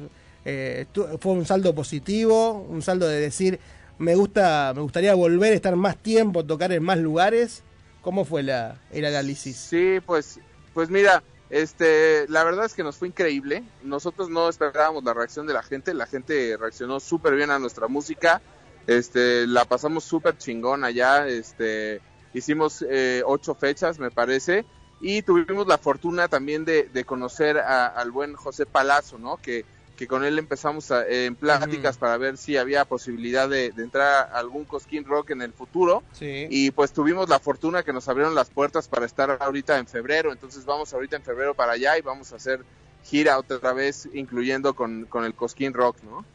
Eh, 0.45 0.85
¿Fue 1.19 1.33
un 1.33 1.45
saldo 1.45 1.73
positivo? 1.75 2.65
¿Un 2.69 2.81
saldo 2.81 3.07
de 3.07 3.19
decir, 3.19 3.59
me 3.97 4.15
gusta 4.15 4.71
me 4.75 4.81
gustaría 4.81 5.13
volver 5.13 5.53
a 5.53 5.55
estar 5.55 5.75
más 5.75 5.97
tiempo, 5.97 6.45
tocar 6.45 6.71
en 6.71 6.83
más 6.83 6.97
lugares? 6.97 7.63
¿Cómo 8.01 8.23
fue 8.23 8.43
la, 8.43 8.79
el 8.91 9.05
análisis? 9.05 9.57
Sí, 9.57 9.99
pues, 10.05 10.39
pues 10.73 10.89
mira, 10.89 11.21
este, 11.49 12.27
la 12.29 12.43
verdad 12.43 12.65
es 12.65 12.73
que 12.73 12.83
nos 12.83 12.97
fue 12.97 13.07
increíble. 13.07 13.63
Nosotros 13.83 14.29
no 14.29 14.47
esperábamos 14.47 15.03
la 15.03 15.13
reacción 15.13 15.47
de 15.47 15.53
la 15.53 15.63
gente. 15.63 15.93
La 15.93 16.05
gente 16.05 16.55
reaccionó 16.57 16.99
súper 16.99 17.35
bien 17.35 17.51
a 17.51 17.59
nuestra 17.59 17.87
música. 17.87 18.41
Este, 18.87 19.45
la 19.47 19.65
pasamos 19.65 20.03
súper 20.03 20.37
chingón 20.37 20.83
allá. 20.83 21.27
Este, 21.27 22.01
hicimos 22.33 22.83
eh, 22.89 23.21
ocho 23.25 23.55
fechas, 23.55 23.99
me 23.99 24.11
parece. 24.11 24.65
Y 25.01 25.21
tuvimos 25.21 25.67
la 25.67 25.77
fortuna 25.77 26.27
también 26.27 26.65
de, 26.65 26.83
de 26.83 27.03
conocer 27.05 27.57
a- 27.59 27.87
al 27.87 28.11
buen 28.11 28.35
José 28.35 28.65
Palazzo, 28.65 29.17
¿no? 29.17 29.37
Que, 29.37 29.63
que 29.95 30.07
con 30.07 30.23
él 30.25 30.37
empezamos 30.39 30.91
a- 30.91 31.05
en 31.07 31.35
pláticas 31.35 31.97
para 31.97 32.17
ver 32.17 32.37
si 32.37 32.57
había 32.57 32.83
posibilidad 32.85 33.47
de, 33.47 33.71
de 33.71 33.83
entrar 33.83 34.07
a 34.31 34.37
algún 34.39 34.65
Cosquín 34.65 35.05
Rock 35.05 35.31
en 35.31 35.41
el 35.41 35.53
futuro. 35.53 36.03
Sí. 36.13 36.47
Y 36.49 36.71
pues 36.71 36.91
tuvimos 36.91 37.29
la 37.29 37.39
fortuna 37.39 37.83
que 37.83 37.93
nos 37.93 38.07
abrieron 38.09 38.35
las 38.35 38.49
puertas 38.49 38.87
para 38.87 39.05
estar 39.05 39.37
ahorita 39.41 39.77
en 39.77 39.87
febrero. 39.87 40.31
Entonces 40.33 40.65
vamos 40.65 40.93
ahorita 40.93 41.15
en 41.15 41.23
febrero 41.23 41.53
para 41.53 41.73
allá 41.73 41.97
y 41.97 42.01
vamos 42.01 42.33
a 42.33 42.37
hacer 42.37 42.63
gira 43.03 43.39
otra 43.39 43.71
vez, 43.71 44.09
incluyendo 44.13 44.73
con, 44.73 45.05
con 45.05 45.23
el 45.23 45.33
Cosquín 45.33 45.73
Rock, 45.73 45.97
¿no? 46.03 46.25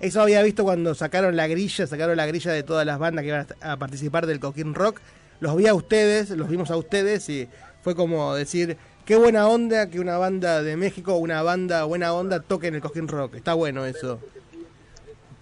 Eso 0.00 0.22
había 0.22 0.42
visto 0.42 0.64
cuando 0.64 0.94
sacaron 0.94 1.36
la 1.36 1.46
grilla, 1.46 1.86
sacaron 1.86 2.16
la 2.16 2.26
grilla 2.26 2.52
de 2.52 2.62
todas 2.62 2.86
las 2.86 2.98
bandas 2.98 3.22
que 3.22 3.28
iban 3.28 3.46
a 3.60 3.76
participar 3.76 4.26
del 4.26 4.40
Coquín 4.40 4.74
Rock. 4.74 5.00
Los 5.40 5.54
vi 5.56 5.66
a 5.66 5.74
ustedes, 5.74 6.30
los 6.30 6.48
vimos 6.48 6.70
a 6.70 6.76
ustedes 6.78 7.28
y 7.28 7.48
fue 7.82 7.94
como 7.94 8.34
decir, 8.34 8.78
qué 9.04 9.16
buena 9.16 9.46
onda 9.46 9.90
que 9.90 10.00
una 10.00 10.16
banda 10.16 10.62
de 10.62 10.76
México, 10.78 11.16
una 11.16 11.42
banda 11.42 11.84
buena 11.84 12.14
onda 12.14 12.40
toque 12.40 12.68
en 12.68 12.76
el 12.76 12.80
Coquín 12.80 13.08
Rock. 13.08 13.34
Está 13.34 13.52
bueno 13.52 13.84
eso. 13.84 14.18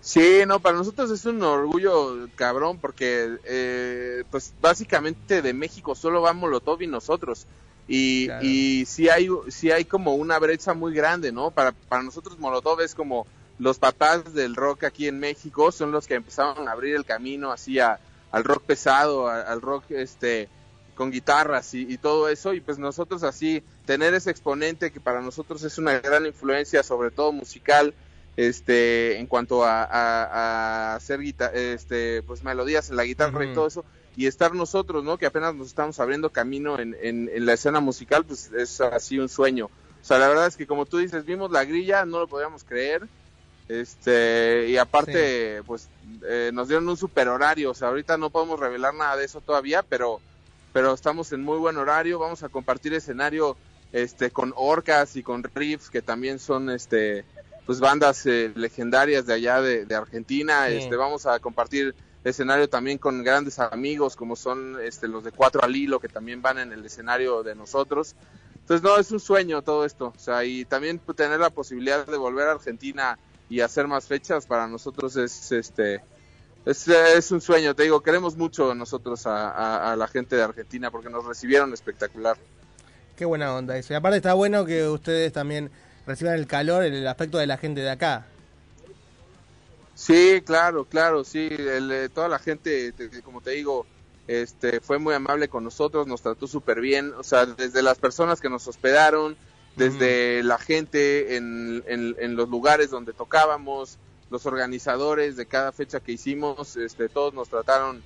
Sí, 0.01 0.41
no, 0.47 0.59
para 0.59 0.77
nosotros 0.77 1.11
es 1.11 1.25
un 1.25 1.43
orgullo 1.43 2.29
cabrón 2.35 2.79
porque 2.79 3.37
eh, 3.45 4.25
pues 4.31 4.55
básicamente 4.61 5.41
de 5.41 5.53
México 5.53 5.95
solo 5.95 6.21
va 6.21 6.33
Molotov 6.33 6.83
y 6.83 6.87
nosotros. 6.89 7.47
Y, 7.87 8.29
y 8.43 8.85
sí 8.87 9.09
hay 9.09 9.29
sí 9.49 9.71
hay 9.71 9.85
como 9.85 10.15
una 10.15 10.39
brecha 10.39 10.75
muy 10.75 10.93
grande, 10.95 11.31
¿no? 11.33 11.51
Para, 11.51 11.73
para 11.73 12.03
nosotros 12.03 12.39
Molotov 12.39 12.81
es 12.81 12.95
como 12.95 13.27
los 13.59 13.79
papás 13.79 14.33
del 14.35 14.55
rock 14.57 14.85
aquí 14.85 15.09
en 15.09 15.19
México, 15.19 15.73
son 15.73 15.91
los 15.93 16.07
que 16.07 16.15
empezaron 16.15 16.69
a 16.69 16.73
abrir 16.73 16.95
el 16.95 17.05
camino 17.05 17.51
así 17.51 17.79
a- 17.81 17.99
al 18.31 18.45
rock 18.45 18.63
pesado, 18.65 19.29
a- 19.29 19.41
al 19.43 19.61
rock 19.61 19.85
este 19.91 20.49
con 20.95 21.11
guitarras 21.13 21.75
y, 21.75 21.83
y 21.93 21.99
todo 21.99 22.29
eso. 22.29 22.55
Y 22.55 22.61
pues 22.61 22.79
nosotros 22.79 23.23
así 23.23 23.63
tener 23.87 24.15
ese 24.15 24.31
exponente 24.31 24.91
que 24.91 25.01
para 25.01 25.21
nosotros 25.21 25.63
es 25.63 25.79
una 25.79 25.99
gran 26.01 26.27
influencia 26.27 26.83
sobre 26.83 27.11
todo 27.11 27.33
musical 27.33 27.95
este 28.37 29.19
en 29.19 29.27
cuanto 29.27 29.65
a, 29.65 29.83
a- 29.83 30.25
a 30.93 30.95
hacer 30.97 31.21
guita- 31.21 31.53
este 31.53 32.23
pues 32.23 32.43
melodías 32.45 32.91
en 32.91 32.97
la 32.97 33.05
guitarra 33.05 33.45
y 33.45 33.55
todo 33.55 33.67
eso. 33.67 33.85
Y 34.17 34.27
estar 34.27 34.55
nosotros 34.55 35.05
no 35.05 35.17
que 35.19 35.27
apenas 35.27 35.55
nos 35.55 35.69
estamos 35.69 35.99
abriendo 36.01 36.31
camino 36.31 36.79
en, 36.79 36.97
en, 37.01 37.31
en 37.33 37.47
la 37.47 37.53
escena 37.55 37.81
musical 37.81 38.25
pues 38.25 38.51
es 38.53 38.81
así 38.81 39.19
un 39.19 39.29
sueño. 39.29 39.67
O 39.67 40.05
sea 40.05 40.19
la 40.19 40.29
verdad 40.29 40.47
es 40.47 40.57
que 40.57 40.67
como 40.67 40.87
tú 40.87 40.99
dices 40.99 41.25
vimos 41.25 41.51
la 41.51 41.65
grilla 41.65 42.05
no 42.05 42.21
lo 42.21 42.29
podíamos 42.29 42.65
creer 42.65 43.07
este 43.69 44.67
y 44.69 44.77
aparte 44.79 45.63
pues 45.65 45.89
eh, 46.27 46.51
nos 46.55 46.69
dieron 46.69 46.89
un 46.89 46.97
super 46.97 47.29
horario 47.29 47.71
o 47.71 47.75
sea 47.75 47.89
ahorita 47.89 48.17
no 48.17 48.31
podemos 48.31 48.59
revelar 48.59 48.95
nada 48.95 49.17
de 49.17 49.27
eso 49.27 49.41
todavía 49.43 49.83
pero 49.83 50.21
pero 50.73 50.95
estamos 50.95 51.33
en 51.33 51.43
muy 51.43 51.59
buen 51.59 51.77
horario 51.77 52.19
vamos 52.19 52.43
a 52.43 52.49
compartir 52.49 52.95
escenario 52.95 53.57
este 53.93 54.31
con 54.31 54.53
orcas 54.57 55.17
y 55.17 55.23
con 55.23 55.43
riffs 55.43 55.91
que 55.91 56.01
también 56.03 56.39
son 56.39 56.71
este 56.71 57.25
pues 57.67 57.81
bandas 57.81 58.25
eh, 58.25 58.53
legendarias 58.55 59.27
de 59.27 59.35
allá 59.35 59.61
de, 59.61 59.85
de 59.85 59.95
Argentina 59.95 60.67
Sí. 60.69 60.77
este 60.77 60.97
vamos 60.97 61.27
a 61.27 61.39
compartir 61.39 61.95
escenario 62.25 62.69
también 62.69 62.97
con 62.99 63.23
grandes 63.23 63.59
amigos 63.59 64.17
como 64.17 64.35
son 64.35 64.79
este 64.83 65.09
los 65.09 65.25
de 65.25 65.33
Cuatro 65.33 65.63
al 65.63 65.77
Hilo 65.77 66.01
que 66.01 66.09
también 66.09 66.41
van 66.41 66.59
en 66.59 66.73
el 66.73 66.85
escenario 66.87 67.43
de 67.43 67.55
nosotros 67.55 68.15
entonces 68.61 68.83
no 68.83 68.99
es 68.99 69.11
un 69.13 69.21
sueño 69.21 69.61
todo 69.63 69.85
esto 69.85 70.13
o 70.17 70.19
sea 70.19 70.45
y 70.45 70.65
también 70.65 70.99
pues, 70.99 71.17
tener 71.17 71.39
la 71.41 71.51
posibilidad 71.51 72.07
de 72.07 72.17
volver 72.17 72.49
a 72.49 72.53
Argentina 72.53 73.19
y 73.49 73.61
hacer 73.61 73.87
más 73.87 74.07
fechas 74.07 74.47
para 74.47 74.67
nosotros 74.67 75.17
es 75.17 75.53
este 75.53 76.03
es, 76.67 76.87
es 76.89 77.31
un 77.31 77.41
sueño, 77.41 77.75
te 77.75 77.85
digo, 77.85 78.03
queremos 78.03 78.37
mucho 78.37 78.75
nosotros 78.75 79.27
a, 79.27 79.49
a- 79.51 79.93
a 79.93 79.97
la 79.97 80.07
gente 80.07 80.37
de 80.37 80.43
Argentina 80.43 80.91
porque 80.91 81.09
nos 81.09 81.25
recibieron 81.25 81.73
espectacular. 81.73 82.37
Qué 83.17 83.25
buena 83.25 83.55
onda 83.55 83.77
eso. 83.77 83.93
Y 83.93 83.97
aparte 83.97 84.19
está 84.19 84.35
bueno 84.35 84.65
que 84.67 84.87
ustedes 84.87 85.33
también 85.33 85.71
reciban 86.07 86.35
el 86.35 86.47
calor, 86.47 86.85
el 86.85 87.07
aspecto 87.07 87.39
de 87.39 87.47
la 87.47 87.57
gente 87.57 87.81
de 87.81 87.91
acá. 87.91 88.27
Sí, 89.95 90.43
claro, 90.45 90.85
claro, 90.85 91.25
sí, 91.25 91.49
el, 91.51 91.91
eh, 91.91 92.09
toda 92.09 92.29
la 92.29 92.39
gente, 92.39 92.93
te- 92.93 93.09
te- 93.09 93.23
como 93.23 93.41
te 93.41 93.51
digo, 93.53 93.85
este, 94.29 94.81
fue 94.81 94.99
muy 94.99 95.15
amable 95.15 95.49
con 95.49 95.65
nosotros, 95.65 96.07
nos 96.07 96.23
trató 96.23 96.47
súper 96.47 96.81
bien, 96.81 97.13
o 97.19 97.23
sea, 97.25 97.47
desde 97.47 97.83
las 97.83 97.99
personas 97.99 98.41
que 98.41 98.49
nos 98.49 98.69
hospedaron, 98.69 99.37
desde 99.77 100.43
la 100.43 100.59
gente 100.59 101.37
en, 101.37 101.83
en- 101.87 102.17
en 102.19 102.37
los 102.37 102.49
lugares 102.49 102.91
donde 102.91 103.13
tocábamos, 103.13 103.99
los 104.31 104.45
organizadores 104.47 105.37
de 105.37 105.47
cada 105.47 105.73
fecha 105.73 106.01
que 106.01 106.13
hicimos, 106.13 106.77
este, 106.77 107.09
todos 107.09 107.33
nos 107.35 107.49
trataron 107.49 108.03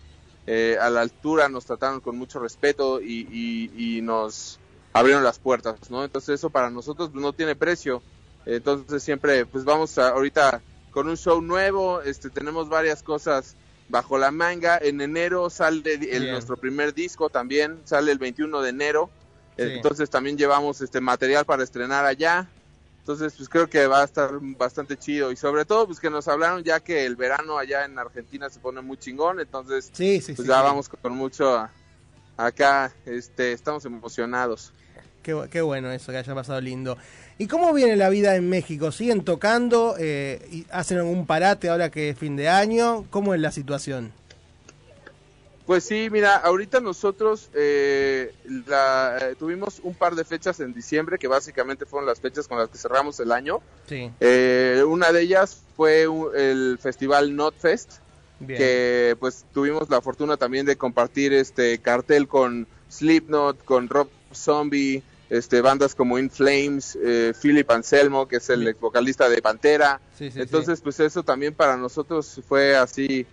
eh, 0.47 0.77
a 0.81 0.91
la 0.91 1.01
altura, 1.03 1.49
nos 1.49 1.65
trataron 1.67 2.01
con 2.01 2.17
mucho 2.19 2.39
respeto 2.41 3.01
y, 3.01 3.27
y- 3.33 3.97
y 3.99 4.03
nos 4.03 4.59
abrieron 4.93 5.25
las 5.25 5.39
puertas, 5.39 5.91
¿no? 5.91 6.05
Entonces 6.05 6.35
eso 6.41 6.51
para 6.51 6.69
nosotros 6.71 7.13
no 7.15 7.33
tiene 7.33 7.55
precio. 7.57 8.03
Entonces 8.45 9.03
siempre, 9.03 9.47
pues 9.47 9.65
vamos 9.65 9.97
a, 9.99 10.09
ahorita 10.11 10.61
con 10.91 11.09
un 11.09 11.17
show 11.17 11.41
nuevo, 11.41 12.03
este, 12.03 12.29
tenemos 12.29 12.69
varias 12.69 13.03
cosas 13.03 13.57
bajo 13.89 14.19
la 14.19 14.31
manga. 14.31 14.79
En 14.83 15.01
enero 15.01 15.49
sale 15.49 15.95
el, 15.95 16.31
nuestro 16.33 16.57
primer 16.57 16.93
disco 16.93 17.29
también, 17.31 17.81
sale 17.85 18.13
el 18.13 18.19
21 18.19 18.61
de 18.63 18.69
enero. 18.71 19.11
Sí. 19.57 19.63
Entonces 19.65 20.09
también 20.11 20.37
llevamos 20.39 20.81
este 20.81 21.01
material 21.01 21.45
para 21.45 21.63
estrenar 21.63 22.05
allá. 22.05 22.49
Entonces, 23.01 23.35
pues 23.37 23.49
creo 23.49 23.69
que 23.69 23.87
va 23.89 24.03
a 24.03 24.05
estar 24.05 24.31
bastante 24.41 24.97
chido. 24.97 25.33
Y 25.33 25.37
sobre 25.37 25.65
todo, 25.65 25.87
pues 25.87 25.99
que 25.99 26.09
nos 26.09 26.29
hablaron 26.29 26.63
ya 26.63 26.79
que 26.81 27.05
el 27.05 27.17
verano 27.17 27.59
allá 27.59 27.85
en 27.85 27.99
Argentina 27.99 28.49
se 28.49 28.61
pone 28.61 28.81
muy 28.81 28.97
chingón. 28.97 29.41
Entonces, 29.41 29.91
Sí, 29.93 30.21
sí, 30.21 30.35
pues 30.35 30.47
sí, 30.47 30.49
ya 30.53 30.63
vamos 30.63 30.89
con 30.89 31.13
mucho 31.17 31.57
a- 31.57 31.71
acá. 32.37 32.93
Este, 33.05 33.53
estamos 33.53 33.85
emocionados. 33.85 34.73
Qué, 35.23 35.35
bu- 35.35 35.49
qué 35.49 35.61
bueno 35.61 35.91
eso, 35.93 36.11
que 36.13 36.19
haya 36.19 36.35
pasado 36.35 36.61
lindo. 36.61 36.97
¿Y 37.39 37.47
cómo 37.47 37.73
viene 37.73 37.97
la 37.97 38.09
vida 38.09 38.35
en 38.37 38.49
México? 38.49 38.91
¿Siguen 38.93 39.25
tocando? 39.25 39.97
Eh, 39.99 40.45
y 40.51 40.67
¿Hacen 40.71 40.99
algún 40.99 41.27
parate 41.27 41.69
ahora 41.69 41.91
que 41.91 42.11
es 42.11 42.19
fin 42.19 42.37
de 42.37 42.49
año? 42.49 43.05
¿Cómo 43.11 43.35
es 43.35 43.41
la 43.41 43.53
situación? 43.53 44.13
Pues 45.67 45.85
sí, 45.85 46.09
mira, 46.11 46.37
ahorita 46.37 46.81
nosotros 46.81 47.49
eh, 47.55 48.35
la- 48.67 49.19
eh, 49.21 49.35
tuvimos 49.39 49.81
un 49.85 49.95
par 49.95 50.15
de 50.17 50.25
fechas 50.25 50.59
en 50.61 50.75
diciembre 50.75 51.19
que 51.19 51.29
básicamente 51.29 51.87
fueron 51.87 52.07
las 52.07 52.21
fechas 52.21 52.49
con 52.49 52.59
las 52.59 52.69
que 52.69 52.79
cerramos 52.79 53.21
el 53.21 53.31
año. 53.31 53.61
Sí. 53.89 54.11
Eh, 54.21 54.83
una 54.87 55.13
de 55.13 55.21
ellas 55.23 55.63
fue 55.77 56.09
un- 56.09 56.31
el 56.37 56.79
festival 56.83 57.37
Notfest, 57.37 57.99
Bien. 58.41 58.59
que 58.59 59.17
pues 59.21 59.45
tuvimos 59.55 59.89
la 59.89 60.01
fortuna 60.01 60.37
también 60.37 60.67
de 60.67 60.77
compartir 60.77 61.33
este 61.33 61.79
cartel 61.79 62.27
con 62.27 62.67
Slipknot, 62.89 63.65
con 63.65 63.89
Rob 63.89 64.09
Zombie, 64.35 65.03
este 65.31 65.61
bandas 65.63 65.95
como 65.95 66.19
In 66.19 66.29
Flames, 66.29 66.99
Philip 67.41 67.71
Anselmo, 67.71 68.27
que 68.29 68.37
es 68.37 68.51
el 68.51 68.67
ex 68.69 68.79
vocalista 68.81 69.29
de 69.31 69.41
Pantera. 69.41 70.01
Sí, 70.19 70.31
sí, 70.31 70.41
Entonces, 70.41 70.81
pues 70.83 71.01
eso 71.01 71.23
también 71.23 71.55
para 71.55 71.77
nosotros 71.79 72.41
fue 72.47 72.77
así, 72.77 73.25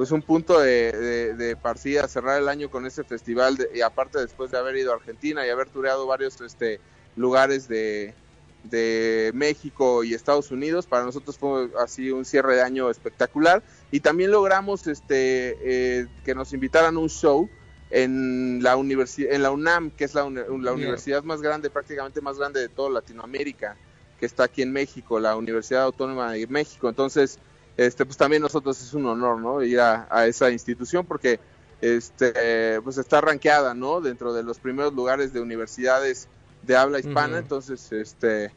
pues 0.00 0.12
un 0.12 0.22
punto 0.22 0.58
de, 0.58 0.92
de, 0.92 1.34
de 1.34 1.56
partida, 1.56 2.08
cerrar 2.08 2.40
el 2.40 2.48
año 2.48 2.70
con 2.70 2.86
ese 2.86 3.04
festival, 3.04 3.58
de- 3.58 3.68
y 3.74 3.82
aparte 3.82 4.18
después 4.18 4.50
de 4.50 4.56
haber 4.56 4.76
ido 4.76 4.92
a 4.92 4.94
Argentina 4.94 5.46
y 5.46 5.50
haber 5.50 5.68
tureado 5.68 6.06
varios 6.06 6.40
este 6.40 6.80
lugares 7.16 7.68
de, 7.68 8.14
de 8.62 9.30
México 9.34 10.02
y 10.02 10.14
Estados 10.14 10.52
Unidos, 10.52 10.86
para 10.86 11.04
nosotros 11.04 11.36
fue 11.36 11.68
así 11.78 12.10
un 12.10 12.24
cierre 12.24 12.54
de 12.56 12.62
año 12.62 12.88
espectacular 12.88 13.62
y 13.90 14.00
también 14.00 14.30
logramos 14.30 14.86
este 14.86 15.58
eh, 15.60 16.06
que 16.24 16.34
nos 16.34 16.54
invitaran 16.54 16.96
a 16.96 16.98
un 16.98 17.10
show 17.10 17.50
en 17.90 18.62
la 18.62 18.76
universidad 18.76 19.34
en 19.34 19.42
la 19.42 19.50
UNAM, 19.50 19.90
que 19.90 20.04
es 20.04 20.14
la, 20.14 20.24
uni- 20.24 20.40
la 20.62 20.72
universidad 20.72 21.24
más 21.24 21.42
grande, 21.42 21.68
prácticamente 21.68 22.22
más 22.22 22.38
grande 22.38 22.60
de 22.60 22.70
toda 22.70 22.88
Latinoamérica, 22.88 23.76
que 24.18 24.24
está 24.24 24.44
aquí 24.44 24.62
en 24.62 24.72
México, 24.72 25.20
la 25.20 25.36
Universidad 25.36 25.82
Autónoma 25.82 26.32
de 26.32 26.46
México. 26.46 26.88
Entonces, 26.88 27.38
este 27.86 28.04
pues 28.04 28.18
también 28.18 28.42
nosotros 28.42 28.80
es 28.82 28.92
un 28.92 29.06
honor, 29.06 29.40
¿no? 29.40 29.62
Ir 29.62 29.80
a, 29.80 30.06
a 30.10 30.26
esa 30.26 30.50
institución 30.50 31.06
porque 31.06 31.40
este 31.80 32.78
pues 32.82 32.98
está 32.98 33.22
rankeada, 33.22 33.72
¿no? 33.72 34.02
Dentro 34.02 34.34
de 34.34 34.42
los 34.42 34.58
primeros 34.58 34.92
lugares 34.92 35.32
de 35.32 35.40
universidades 35.40 36.28
de 36.62 36.76
habla 36.76 36.98
hispana, 36.98 37.38
entonces 37.38 37.90
este 37.90 38.52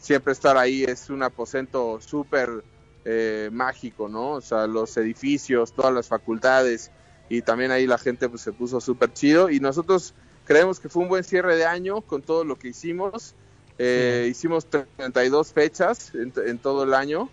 siempre 0.00 0.32
estar 0.32 0.56
ahí 0.56 0.82
es 0.82 1.10
un 1.10 1.22
aposento 1.22 2.00
súper 2.00 2.64
eh, 3.04 3.50
mágico, 3.52 4.08
¿no? 4.08 4.32
O 4.32 4.40
sea, 4.40 4.66
los 4.66 4.96
edificios, 4.96 5.72
todas 5.72 5.94
las 5.94 6.08
facultades 6.08 6.90
y 7.28 7.42
también 7.42 7.70
ahí 7.70 7.86
la 7.86 7.98
gente 7.98 8.28
pues 8.28 8.42
se 8.42 8.52
puso 8.52 8.80
súper 8.80 9.12
chido 9.12 9.48
y 9.48 9.60
nosotros 9.60 10.12
creemos 10.44 10.80
que 10.80 10.88
fue 10.88 11.04
un 11.04 11.08
buen 11.08 11.22
cierre 11.22 11.54
de 11.54 11.66
año 11.66 12.00
con 12.00 12.20
todo 12.20 12.42
lo 12.42 12.56
que 12.56 12.68
hicimos. 12.68 13.36
Eh, 13.78 14.26
Hicimos 14.28 14.66
32 14.66 15.52
fechas 15.52 16.12
en, 16.14 16.32
en 16.44 16.58
todo 16.58 16.82
el 16.82 16.94
año 16.94 17.30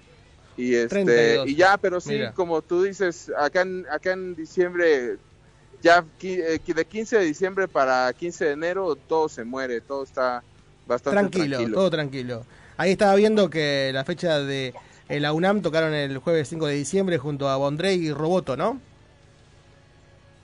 y 0.57 0.75
este 0.75 1.03
32. 1.03 1.47
y 1.47 1.55
ya, 1.55 1.77
pero 1.77 1.99
sí, 1.99 2.11
Mira. 2.11 2.33
como 2.33 2.61
tú 2.61 2.83
dices, 2.83 3.31
acá 3.37 3.61
en, 3.61 3.85
acá 3.91 4.13
en 4.13 4.35
diciembre 4.35 5.17
ya 5.81 6.05
eh, 6.21 6.59
de 6.65 6.85
15 6.85 7.17
de 7.17 7.25
diciembre 7.25 7.67
para 7.67 8.11
15 8.13 8.45
de 8.45 8.51
enero 8.51 8.95
todo 8.95 9.27
se 9.29 9.43
muere, 9.43 9.81
todo 9.81 10.03
está 10.03 10.43
bastante 10.87 11.19
Tranquilo, 11.19 11.57
tranquilo. 11.57 11.77
todo 11.77 11.89
tranquilo. 11.89 12.45
Ahí 12.77 12.91
estaba 12.91 13.15
viendo 13.15 13.49
que 13.49 13.91
la 13.93 14.03
fecha 14.03 14.39
de 14.39 14.73
eh, 15.09 15.19
la 15.19 15.33
UNAM 15.33 15.61
tocaron 15.61 15.93
el 15.93 16.17
jueves 16.17 16.47
5 16.49 16.67
de 16.67 16.75
diciembre 16.75 17.17
junto 17.17 17.49
a 17.49 17.57
Bondrey 17.57 18.07
y 18.07 18.11
Roboto, 18.13 18.55
¿no? 18.57 18.79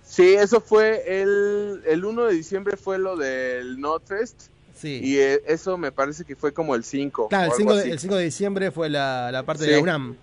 Sí, 0.05 0.33
eso 0.33 0.59
fue 0.59 1.21
el, 1.21 1.81
el 1.85 2.03
1 2.03 2.25
de 2.25 2.33
diciembre 2.33 2.75
fue 2.77 2.97
lo 2.97 3.15
del 3.15 3.79
Notfest. 3.79 4.47
Sí. 4.79 5.01
Y 5.03 5.17
eh, 5.19 5.41
eso 5.45 5.77
me 5.77 5.91
parece 5.91 6.23
que 6.23 6.35
fue 6.35 6.53
como 6.53 6.73
el 6.75 6.83
5. 6.83 7.27
Claro, 7.29 7.45
el 7.45 7.51
o 7.51 7.55
5 7.55 7.69
algo 7.69 7.75
de, 7.77 7.81
así. 7.83 7.91
el 7.91 7.99
5 7.99 8.15
de 8.15 8.23
diciembre 8.23 8.71
fue 8.71 8.89
la, 8.89 9.29
la 9.31 9.43
parte 9.43 9.63
de 9.63 9.69
Sí. 9.69 9.75
la 9.75 9.81
UNAM. 9.81 10.15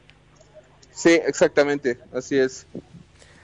Sí, 0.92 1.10
exactamente, 1.10 1.98
así 2.14 2.38
es. 2.38 2.66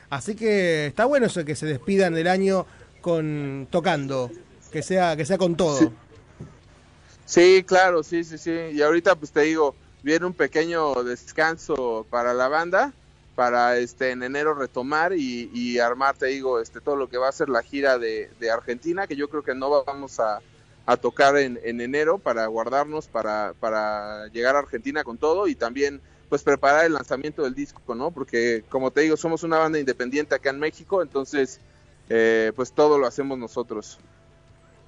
Así 0.09 0.35
que 0.35 0.87
está 0.87 1.05
bueno 1.05 1.27
eso 1.27 1.41
de 1.41 1.47
que 1.47 1.55
se 1.55 1.67
despidan 1.67 2.15
del 2.15 2.29
año 2.29 2.67
con 3.03 3.67
tocando, 3.71 4.31
que 4.71 4.83
sea 4.83 5.17
que 5.17 5.25
sea 5.27 5.37
con 5.39 5.55
todo. 5.57 5.93
Sí, 7.27 7.65
claro, 7.67 8.03
sí, 8.03 8.25
sí, 8.25 8.39
sí. 8.39 8.51
Y 8.73 8.83
ahorita 8.83 9.15
pues 9.17 9.33
te 9.33 9.41
digo, 9.43 9.75
viene 10.03 10.27
un 10.27 10.33
pequeño 10.35 11.03
descanso 11.05 12.07
para 12.11 12.35
la 12.35 12.49
banda 12.49 12.93
para 13.35 13.79
este 13.79 14.11
en 14.11 14.23
enero 14.23 14.53
retomar 14.55 15.15
y, 15.15 15.51
y 15.55 15.79
armar, 15.79 16.15
te 16.17 16.27
digo, 16.27 16.61
este 16.61 16.81
todo 16.83 16.97
lo 16.97 17.09
que 17.09 17.17
va 17.17 17.29
a 17.29 17.33
ser 17.33 17.49
la 17.49 17.63
gira 17.63 17.99
de, 17.99 18.31
de 18.39 18.51
Argentina, 18.51 19.07
que 19.07 19.17
yo 19.17 19.29
creo 19.31 19.43
que 19.43 19.55
no 19.55 19.83
vamos 19.85 20.21
a, 20.21 20.41
a 20.87 20.97
tocar 20.97 21.37
en, 21.37 21.59
en 21.63 21.81
enero 21.81 22.19
para 22.19 22.47
guardarnos 22.47 23.07
para, 23.07 23.55
para 23.61 24.27
llegar 24.29 24.57
a 24.57 24.61
Argentina 24.61 25.05
con 25.05 25.19
todo 25.19 25.47
y 25.47 25.55
también 25.55 26.01
pues 26.29 26.43
preparar 26.43 26.87
el 26.87 26.95
lanzamiento 26.95 27.43
del 27.43 27.55
disco, 27.55 27.95
¿no? 27.95 28.11
Porque 28.11 28.65
como 28.69 28.91
te 28.91 29.03
digo, 29.03 29.17
somos 29.17 29.43
una 29.43 29.59
banda 29.59 29.79
independiente 29.79 30.35
acá 30.35 30.51
en 30.51 30.59
México, 30.59 31.03
entonces 31.03 31.61
eh, 32.09 32.53
pues 32.57 32.73
todo 32.73 32.99
lo 32.99 33.07
hacemos 33.07 33.39
nosotros. 33.39 33.99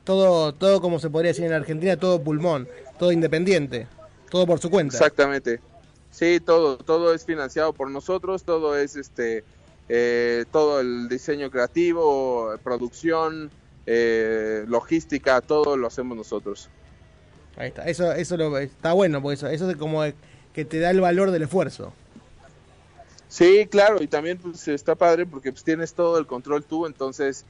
Todo, 0.05 0.55
todo 0.55 0.81
como 0.81 0.99
se 0.99 1.11
podría 1.11 1.33
decir 1.33 1.45
en 1.45 1.53
Argentina, 1.53 1.97
todo 1.99 2.23
pulmón, 2.23 2.69
todo 2.99 3.13
independiente, 3.13 3.87
todo 4.31 4.47
por 4.47 4.59
su 4.59 4.71
cuenta. 4.71 4.97
Exactamente. 4.97 5.61
Sí, 6.11 6.41
todo, 6.41 6.79
todo 6.79 7.13
es 7.13 7.25
financiado 7.25 7.73
por 7.73 7.91
nosotros, 7.91 8.45
todo 8.45 8.77
es 8.77 8.97
este, 8.97 9.45
eh, 9.89 10.45
todo 10.51 10.81
el 10.81 11.09
diseño 11.09 11.51
creativo, 11.51 12.55
producción, 12.63 13.51
eh, 13.87 14.65
logística, 14.67 15.41
todo 15.41 15.77
lo 15.77 15.87
hacemos 15.87 16.17
nosotros. 16.17 16.69
Ahí 17.57 17.69
está, 17.69 17.85
eso, 17.85 18.13
eso 18.13 18.37
lo- 18.37 18.59
está 18.59 18.93
bueno, 18.93 19.23
porque 19.23 19.35
eso, 19.35 19.47
eso 19.49 19.71
es 19.71 19.77
como 19.77 20.03
que 20.53 20.65
te 20.65 20.81
da 20.81 20.91
el 20.91 21.01
valor 21.01 21.31
del 21.31 21.43
esfuerzo. 21.43 21.93
Sí, 23.29 23.67
claro, 23.71 24.01
y 24.03 24.07
también 24.07 24.39
pues 24.39 24.69
está 24.69 24.95
padre 24.95 25.27
porque 25.27 25.51
pues 25.51 25.65
tienes 25.65 25.93
todo 25.95 26.19
el 26.19 26.27
control 26.27 26.65
tú, 26.65 26.87
entonces 26.87 27.45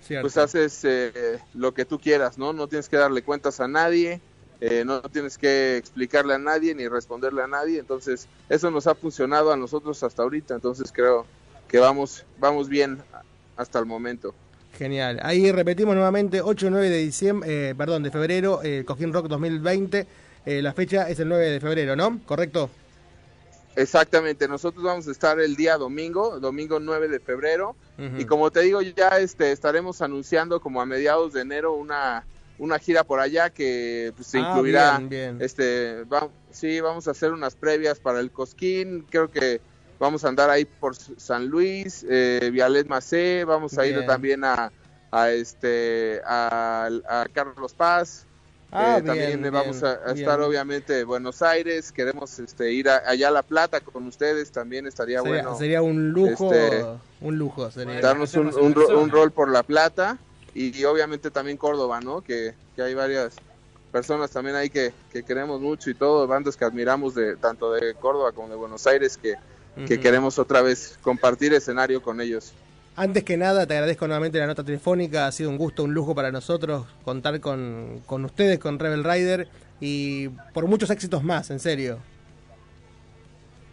Cierto. 0.00 0.22
pues 0.22 0.36
haces 0.36 0.80
eh, 0.84 1.40
lo 1.54 1.74
que 1.74 1.84
tú 1.84 1.98
quieras, 1.98 2.38
¿no? 2.38 2.52
No 2.52 2.68
tienes 2.68 2.88
que 2.88 2.96
darle 2.96 3.22
cuentas 3.22 3.58
a 3.60 3.66
nadie, 3.66 4.20
eh, 4.60 4.84
no 4.84 5.00
tienes 5.02 5.36
que 5.36 5.76
explicarle 5.76 6.34
a 6.34 6.38
nadie 6.38 6.74
ni 6.74 6.86
responderle 6.86 7.42
a 7.42 7.48
nadie, 7.48 7.80
entonces 7.80 8.28
eso 8.48 8.70
nos 8.70 8.86
ha 8.86 8.94
funcionado 8.94 9.52
a 9.52 9.56
nosotros 9.56 10.02
hasta 10.04 10.22
ahorita, 10.22 10.54
entonces 10.54 10.92
creo 10.92 11.26
que 11.68 11.78
vamos 11.78 12.24
vamos 12.38 12.68
bien 12.68 13.02
hasta 13.56 13.78
el 13.80 13.86
momento. 13.86 14.34
Genial. 14.82 15.18
Ahí 15.24 15.50
repetimos 15.50 15.94
nuevamente 15.96 16.40
8 16.40 16.66
y 16.68 16.70
9 16.70 16.88
de 16.88 16.98
diciembre, 16.98 17.70
eh, 17.70 17.74
perdón, 17.74 18.04
de 18.04 18.12
febrero, 18.12 18.60
eh, 18.62 18.84
Cojín 18.86 19.12
Rock 19.12 19.26
2020. 19.26 20.06
Eh, 20.46 20.62
la 20.62 20.72
fecha 20.72 21.08
es 21.10 21.18
el 21.18 21.28
9 21.28 21.50
de 21.50 21.58
febrero, 21.60 21.96
¿no? 21.96 22.20
¿Correcto? 22.24 22.70
Exactamente, 23.76 24.48
nosotros 24.48 24.82
vamos 24.82 25.06
a 25.06 25.12
estar 25.12 25.38
el 25.40 25.54
día 25.56 25.76
domingo, 25.76 26.40
domingo 26.40 26.80
9 26.80 27.08
de 27.08 27.20
febrero, 27.20 27.76
y 28.16 28.24
como 28.26 28.50
te 28.52 28.60
digo, 28.60 28.80
ya 28.82 29.08
este 29.18 29.50
estaremos 29.52 30.00
anunciando 30.02 30.60
como 30.60 30.80
a 30.80 30.86
mediados 30.86 31.32
de 31.32 31.40
enero 31.42 31.74
una 31.74 32.24
una 32.60 32.78
gira 32.80 33.04
por 33.04 33.20
allá 33.20 33.50
que 33.50 34.12
pues, 34.16 34.26
se 34.28 34.38
Ah, 34.38 34.50
incluirá 34.50 34.98
bien, 34.98 35.08
bien. 35.08 35.36
este 35.40 36.02
va- 36.12 36.28
sí, 36.50 36.80
vamos 36.80 37.06
a 37.06 37.12
hacer 37.12 37.30
unas 37.32 37.54
previas 37.54 38.00
para 38.00 38.18
el 38.18 38.32
Cosquín, 38.32 39.04
creo 39.08 39.30
que 39.30 39.60
vamos 39.98 40.24
a 40.24 40.28
andar 40.28 40.50
ahí 40.50 40.64
por 40.64 40.94
San 40.96 41.46
Luis, 41.46 42.04
eh, 42.08 42.50
Vialet 42.52 42.86
Macé, 42.88 43.44
vamos 43.44 43.76
a 43.78 43.86
ir 43.86 44.04
también 44.06 44.44
a, 44.44 44.72
a 45.10 45.30
este 45.30 46.20
a, 46.24 46.88
a 47.08 47.26
Carlos 47.32 47.72
Paz, 47.74 48.24
Ah, 48.70 48.98
eh, 48.98 49.02
también 49.02 49.40
bien, 49.40 49.52
vamos 49.52 49.80
bien, 49.80 49.86
a, 50.06 50.10
a 50.10 50.12
estar 50.12 50.40
obviamente 50.42 51.00
en 51.00 51.06
Buenos 51.06 51.40
Aires, 51.40 51.90
queremos 51.90 52.38
este 52.38 52.70
ir 52.70 52.90
a- 52.90 53.02
allá 53.06 53.28
a 53.28 53.30
La 53.30 53.42
Plata 53.42 53.80
con 53.80 54.06
ustedes, 54.06 54.52
también 54.52 54.86
estaría 54.86 55.22
Sería, 55.22 55.42
bueno. 55.42 55.58
sería 55.58 55.80
un 55.82 56.10
lujo, 56.10 56.52
este, 56.52 56.84
un 57.22 57.38
lujo. 57.38 57.70
Sería. 57.70 58.00
darnos 58.02 58.34
un, 58.34 58.48
un, 58.54 58.74
ro- 58.74 59.00
un 59.00 59.10
rol 59.10 59.32
por 59.32 59.50
La 59.50 59.62
Plata 59.62 60.18
y, 60.54 60.78
y 60.78 60.84
obviamente 60.84 61.30
también 61.30 61.56
Córdoba, 61.56 62.00
¿no? 62.02 62.20
Que, 62.20 62.54
que 62.76 62.82
hay 62.82 62.92
varias 62.92 63.36
personas 63.90 64.30
también 64.30 64.54
ahí 64.54 64.68
que, 64.68 64.92
que 65.10 65.22
queremos 65.22 65.62
mucho 65.62 65.88
y 65.88 65.94
todo, 65.94 66.26
bandas 66.26 66.54
que 66.54 66.66
admiramos 66.66 67.14
de 67.14 67.36
tanto 67.38 67.72
de 67.72 67.94
Córdoba 67.94 68.32
como 68.32 68.50
de 68.50 68.56
Buenos 68.56 68.86
Aires 68.86 69.16
que, 69.16 69.34
que 69.86 70.00
queremos 70.00 70.38
otra 70.38 70.62
vez 70.62 70.98
compartir 71.02 71.52
escenario 71.52 72.02
con 72.02 72.20
ellos. 72.20 72.52
Antes 72.96 73.22
que 73.22 73.36
nada, 73.36 73.64
te 73.66 73.74
agradezco 73.74 74.08
nuevamente 74.08 74.38
la 74.38 74.48
nota 74.48 74.64
telefónica. 74.64 75.26
Ha 75.28 75.32
sido 75.32 75.50
un 75.50 75.56
gusto, 75.56 75.84
un 75.84 75.94
lujo 75.94 76.14
para 76.16 76.32
nosotros 76.32 76.84
contar 77.04 77.40
con, 77.40 78.02
con 78.06 78.24
ustedes, 78.24 78.58
con 78.58 78.78
Rebel 78.78 79.04
Rider 79.04 79.48
y 79.80 80.28
por 80.52 80.66
muchos 80.66 80.90
éxitos 80.90 81.22
más, 81.22 81.50
en 81.50 81.60
serio. 81.60 81.98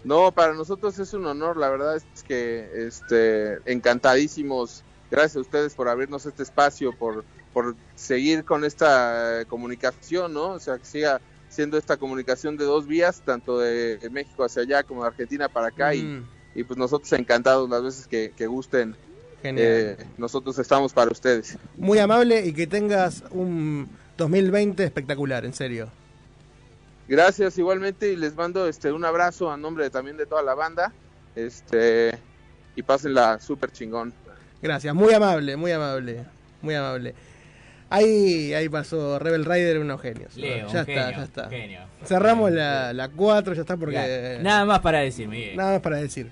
No, 0.03 0.31
para 0.31 0.53
nosotros 0.53 0.99
es 0.99 1.13
un 1.15 1.25
honor, 1.25 1.57
la 1.57 1.69
verdad 1.69 1.95
es 1.95 2.23
que 2.23 2.69
este 2.87 3.57
encantadísimos. 3.65 4.83
Gracias 5.09 5.37
a 5.37 5.39
ustedes 5.39 5.73
por 5.73 5.89
abrirnos 5.89 6.27
este 6.27 6.43
espacio, 6.43 6.91
por, 6.95 7.25
por 7.51 7.75
seguir 7.95 8.45
con 8.45 8.63
esta 8.63 9.45
comunicación, 9.47 10.33
¿no? 10.33 10.49
O 10.49 10.59
sea, 10.59 10.77
que 10.77 10.85
siga 10.85 11.19
siendo 11.55 11.77
esta 11.77 11.97
comunicación 11.97 12.57
de 12.57 12.65
dos 12.65 12.85
vías, 12.87 13.21
tanto 13.25 13.59
de 13.59 13.99
México 14.11 14.43
hacia 14.43 14.61
allá 14.63 14.83
como 14.83 15.01
de 15.01 15.07
Argentina 15.07 15.47
para 15.49 15.67
acá. 15.67 15.91
Mm. 15.93 16.23
Y, 16.55 16.59
y 16.59 16.63
pues 16.63 16.77
nosotros 16.77 17.11
encantados 17.13 17.69
las 17.69 17.81
veces 17.83 18.07
que, 18.07 18.31
que 18.35 18.47
gusten. 18.47 18.95
Genial. 19.41 19.67
eh, 19.67 19.97
nosotros 20.17 20.57
estamos 20.59 20.91
para 20.93 21.11
ustedes. 21.11 21.57
Muy 21.77 21.99
amable 21.99 22.45
y 22.45 22.53
que 22.53 22.65
tengas 22.67 23.23
un 23.31 23.87
2020 24.17 24.83
espectacular, 24.83 25.45
en 25.45 25.53
serio. 25.53 25.89
Gracias 27.07 27.57
igualmente 27.59 28.11
y 28.11 28.15
les 28.15 28.35
mando 28.35 28.67
este 28.67 28.91
un 28.91 29.05
abrazo 29.05 29.51
a 29.51 29.57
nombre 29.57 29.83
de- 29.83 29.89
también 29.91 30.17
de 30.17 30.25
toda 30.25 30.41
la 30.41 30.55
banda. 30.55 30.91
Este 31.35 32.17
y 32.75 32.81
pásenla 32.81 33.39
súper 33.39 33.71
chingón. 33.71 34.13
Gracias, 34.61 34.95
muy 34.95 35.13
amable, 35.13 35.55
muy 35.55 35.71
amable, 35.71 36.25
muy 36.61 36.73
amable. 36.73 37.13
Ahí, 37.95 38.53
ahí 38.53 38.67
pasó 38.67 39.19
Rebel 39.19 39.45
Rider, 39.45 39.79
unos 39.79 40.01
genios. 40.01 40.35
Leo, 40.35 40.57
ya 40.57 40.63
un 40.63 40.67
está, 40.67 40.85
genio, 40.85 41.11
ya 41.11 41.23
está. 41.23 41.49
genio. 41.49 41.79
Cerramos 42.03 42.51
la, 42.51 42.91
la 42.91 43.07
4, 43.07 43.53
ya 43.53 43.61
está, 43.61 43.77
porque. 43.77 43.95
Ya, 43.95 44.43
Nada 44.43 44.65
más 44.65 44.79
para 44.79 44.99
decir, 44.99 45.29
Miguel. 45.29 45.55
Nada 45.55 45.73
más 45.73 45.81
para 45.81 45.97
decir. 45.97 46.29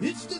It's 0.00 0.26
the 0.26 0.35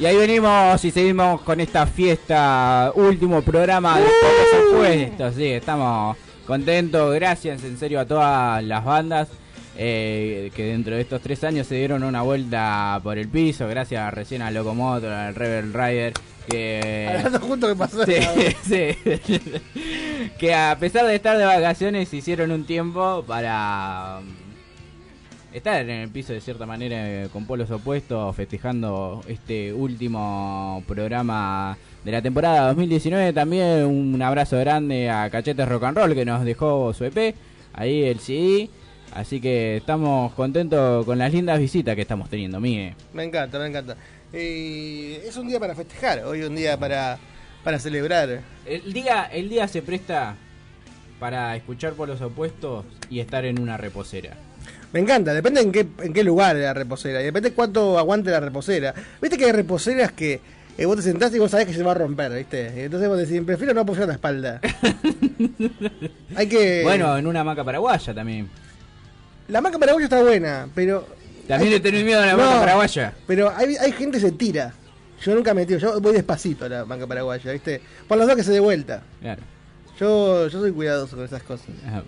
Y 0.00 0.06
ahí 0.06 0.16
venimos 0.16 0.82
y 0.82 0.90
seguimos 0.90 1.42
con 1.42 1.60
esta 1.60 1.86
fiesta, 1.86 2.90
último 2.94 3.42
programa 3.42 4.00
de 4.00 4.06
Pocos 4.06 4.74
Opuestos. 4.74 5.34
Sí, 5.34 5.44
estamos 5.48 6.16
contentos, 6.46 7.14
gracias 7.14 7.62
en 7.64 7.76
serio 7.76 8.00
a 8.00 8.06
todas 8.06 8.64
las 8.64 8.82
bandas 8.82 9.28
eh, 9.76 10.50
que 10.54 10.64
dentro 10.64 10.94
de 10.94 11.02
estos 11.02 11.20
tres 11.20 11.44
años 11.44 11.66
se 11.66 11.74
dieron 11.74 12.02
una 12.02 12.22
vuelta 12.22 12.98
por 13.02 13.18
el 13.18 13.28
piso. 13.28 13.68
Gracias 13.68 14.12
recién 14.12 14.42
a 14.42 14.50
Locomotor, 14.50 15.10
al 15.10 15.34
Rebel 15.34 15.72
Rider. 15.72 16.12
Que, 16.48 17.06
Hablando 17.16 17.40
junto 17.40 17.68
que 17.68 17.76
pasó. 17.76 18.04
Sí, 18.04 18.14
sí. 18.62 18.96
que 20.38 20.54
a 20.54 20.76
pesar 20.80 21.06
de 21.06 21.14
estar 21.14 21.36
de 21.36 21.44
vacaciones 21.44 22.12
hicieron 22.12 22.50
un 22.50 22.64
tiempo 22.64 23.22
para 23.26 24.20
estar 25.52 25.80
en 25.80 25.90
el 25.90 26.08
piso 26.08 26.32
de 26.32 26.40
cierta 26.40 26.66
manera 26.66 27.24
eh, 27.24 27.28
con 27.32 27.46
polos 27.46 27.70
opuestos, 27.70 28.34
festejando 28.36 29.22
este 29.28 29.72
último 29.72 30.82
programa 30.86 31.76
de 32.04 32.12
la 32.12 32.22
temporada 32.22 32.68
2019. 32.68 33.32
También 33.32 33.84
un 33.84 34.20
abrazo 34.22 34.58
grande 34.58 35.10
a 35.10 35.28
Cachetes 35.30 35.68
Rock 35.68 35.84
and 35.84 35.98
Roll 35.98 36.14
que 36.14 36.24
nos 36.24 36.44
dejó 36.44 36.92
su 36.92 37.04
EP, 37.04 37.34
ahí 37.72 38.04
el 38.04 38.20
CD. 38.20 38.70
Así 39.12 39.40
que 39.40 39.78
estamos 39.78 40.32
contentos 40.34 41.04
con 41.04 41.18
las 41.18 41.32
lindas 41.32 41.58
visitas 41.58 41.96
que 41.96 42.02
estamos 42.02 42.30
teniendo, 42.30 42.60
Miguel. 42.60 42.94
Me 43.12 43.24
encanta, 43.24 43.58
me 43.58 43.66
encanta. 43.66 43.96
Y 44.32 45.14
es 45.14 45.36
un 45.36 45.48
día 45.48 45.58
para 45.58 45.74
festejar, 45.74 46.24
hoy 46.24 46.42
un 46.42 46.54
día 46.54 46.78
para, 46.78 47.18
para 47.64 47.80
celebrar. 47.80 48.42
El 48.64 48.92
día, 48.92 49.24
el 49.24 49.48
día 49.48 49.66
se 49.66 49.82
presta 49.82 50.36
para 51.18 51.56
escuchar 51.56 51.94
por 51.94 52.08
los 52.08 52.20
opuestos 52.20 52.84
y 53.10 53.18
estar 53.18 53.44
en 53.44 53.60
una 53.60 53.76
reposera. 53.76 54.36
Me 54.92 55.00
encanta, 55.00 55.32
depende 55.32 55.60
en 55.60 55.70
qué, 55.72 55.86
en 56.02 56.12
qué 56.12 56.24
lugar 56.24 56.56
de 56.56 56.62
la 56.64 56.74
reposera, 56.74 57.20
y 57.20 57.24
depende 57.24 57.52
cuánto 57.52 57.96
aguante 57.98 58.30
la 58.30 58.40
reposera. 58.40 58.92
Viste 59.22 59.38
que 59.38 59.44
hay 59.44 59.52
reposeras 59.52 60.10
que 60.12 60.40
eh, 60.76 60.84
vos 60.86 60.96
te 60.96 61.02
sentás 61.02 61.32
y 61.34 61.38
vos 61.38 61.50
sabés 61.50 61.66
que 61.66 61.74
se 61.74 61.82
va 61.82 61.92
a 61.92 61.94
romper, 61.94 62.32
¿viste? 62.32 62.72
Y 62.76 62.80
entonces 62.80 63.08
vos 63.08 63.18
decís, 63.18 63.40
prefiero 63.46 63.72
no 63.74 63.82
apoyar 63.82 64.08
la 64.08 64.14
espalda. 64.14 64.60
hay 66.36 66.46
que... 66.48 66.82
Bueno, 66.82 67.16
en 67.16 67.26
una 67.26 67.40
hamaca 67.40 67.64
paraguaya 67.64 68.14
también. 68.14 68.48
La 69.48 69.60
maca 69.60 69.78
paraguaya 69.78 70.04
está 70.04 70.22
buena, 70.22 70.68
pero... 70.74 71.06
También 71.46 71.72
hay- 71.72 71.78
le 71.78 71.80
tenés 71.80 72.04
miedo 72.04 72.20
a 72.20 72.26
la 72.26 72.32
No, 72.34 72.42
hamaca 72.42 72.60
paraguaya. 72.60 73.12
Pero 73.26 73.52
hay, 73.54 73.76
hay 73.76 73.92
gente 73.92 74.18
que 74.18 74.26
se 74.26 74.32
tira. 74.32 74.72
Yo 75.22 75.34
nunca 75.34 75.52
me 75.54 75.66
tiro, 75.66 75.78
yo 75.78 76.00
voy 76.00 76.14
despacito 76.14 76.64
a 76.64 76.68
la 76.68 76.84
maca 76.84 77.06
paraguaya, 77.06 77.52
¿viste? 77.52 77.80
Por 78.08 78.16
las 78.18 78.26
dos 78.26 78.36
que 78.36 78.42
se 78.44 78.52
dé 78.52 78.60
vuelta. 78.60 79.02
Claro. 79.20 79.42
Yo, 79.98 80.48
yo 80.48 80.60
soy 80.60 80.72
cuidadoso 80.72 81.14
con 81.16 81.24
esas 81.26 81.42
cosas. 81.42 81.66
Ah, 81.86 82.02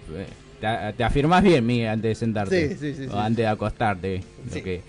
Te, 0.63 0.93
te 0.97 1.05
afirmás 1.05 1.43
bien, 1.43 1.67
Miguel, 1.67 1.89
antes 1.89 2.09
de 2.11 2.15
sentarte. 2.15 2.69
Sí, 2.71 2.77
sí, 2.79 2.95
sí, 2.95 3.07
O 3.13 3.19
antes 3.19 3.39
de 3.39 3.47
acostarte. 3.49 4.23
lo 4.55 4.63
que- 4.63 4.81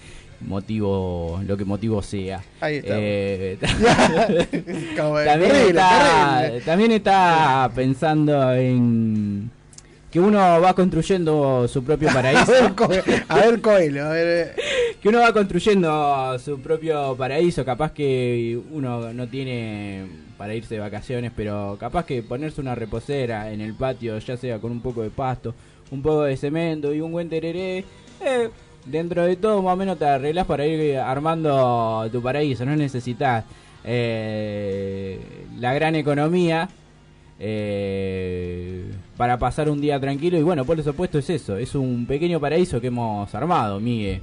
motivo 0.42 1.42
lo 1.48 1.56
que 1.58 1.64
motivo 1.66 2.02
sea. 2.02 2.44
Ahí 2.62 2.76
está. 2.78 2.96
Eh, 3.00 3.58
también, 5.26 5.52
está, 5.68 6.52
también 6.66 6.92
está 6.92 7.72
pensando 7.74 8.54
en 8.54 9.50
que 10.12 10.20
uno 10.20 10.38
va 10.62 10.74
construyendo 10.76 11.68
su 11.68 11.84
propio 11.84 12.10
paraíso. 12.14 12.52
A 12.54 12.62
ver, 12.62 12.74
Co- 12.76 12.90
a 13.30 13.36
ver, 13.36 13.62
Coelho, 13.62 14.06
a 14.06 14.10
ver. 14.10 14.56
que 15.02 15.10
uno 15.10 15.20
va 15.22 15.34
construyendo 15.34 16.38
su 16.40 16.60
propio 16.60 17.16
paraíso, 17.18 17.66
capaz 17.66 17.92
que 17.94 18.60
uno 18.72 19.12
no 19.14 19.28
tiene 19.28 20.04
para 20.38 20.56
irse 20.56 20.76
de 20.76 20.82
vacaciones, 20.82 21.32
pero 21.36 21.78
capaz 21.80 22.06
que 22.06 22.24
ponerse 22.24 22.62
una 22.62 22.76
reposera 22.76 23.52
en 23.52 23.62
el 23.62 23.74
patio, 23.74 24.18
ya 24.20 24.38
sea 24.38 24.60
con 24.60 24.72
un 24.72 24.82
poco 24.82 25.02
de 25.02 25.10
pasto, 25.10 25.54
un 25.92 26.02
poco 26.02 26.24
de 26.24 26.38
cemento 26.38 26.94
y 26.94 27.02
un 27.02 27.12
buen 27.12 27.30
tereré, 27.30 27.86
eh, 28.22 28.50
dentro 28.86 29.24
de 29.24 29.36
todo 29.36 29.62
más 29.62 29.74
o 29.74 29.78
menos 29.78 29.98
te 29.98 30.06
arreglas 30.06 30.46
para 30.46 30.66
ir 30.66 30.98
armando 30.98 32.08
tu 32.12 32.22
paraíso, 32.22 32.66
no 32.66 32.76
necesitas 32.76 33.46
eh, 33.84 35.20
la 35.60 35.74
gran 35.74 35.96
economía 35.96 36.70
eh, 37.40 38.92
para 39.18 39.38
pasar 39.38 39.70
un 39.70 39.82
día 39.82 40.00
tranquilo 40.00 40.38
y 40.38 40.44
bueno, 40.44 40.66
por 40.66 40.82
supuesto 40.82 41.20
es 41.20 41.30
eso, 41.30 41.58
es 41.58 41.76
un 41.76 42.06
pequeño 42.06 42.40
paraíso 42.40 42.80
que 42.80 42.88
hemos 42.88 43.34
armado, 43.36 43.80
Migue. 43.80 44.22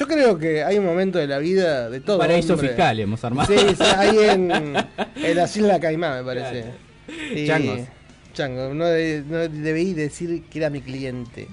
Yo 0.00 0.06
creo 0.06 0.38
que 0.38 0.64
hay 0.64 0.78
un 0.78 0.86
momento 0.86 1.18
de 1.18 1.26
la 1.26 1.38
vida 1.38 1.90
de 1.90 2.00
todo. 2.00 2.16
Paraíso 2.18 2.54
hombre. 2.54 2.68
fiscal 2.68 2.98
hemos 3.00 3.22
armado. 3.22 3.52
Sí, 3.52 3.58
sí, 3.76 3.82
ahí 3.96 4.16
en, 4.18 4.50
en 5.16 5.36
las 5.36 5.54
Islas 5.54 5.78
Caimán, 5.78 6.18
me 6.18 6.24
parece. 6.24 6.64
Y- 7.34 7.46
Changos. 7.46 7.80
Chango, 8.32 8.72
no, 8.72 8.86
de- 8.86 9.22
no 9.28 9.36
debí 9.46 9.92
decir 9.92 10.44
que 10.44 10.58
era 10.58 10.70
mi 10.70 10.80
cliente. 10.80 11.48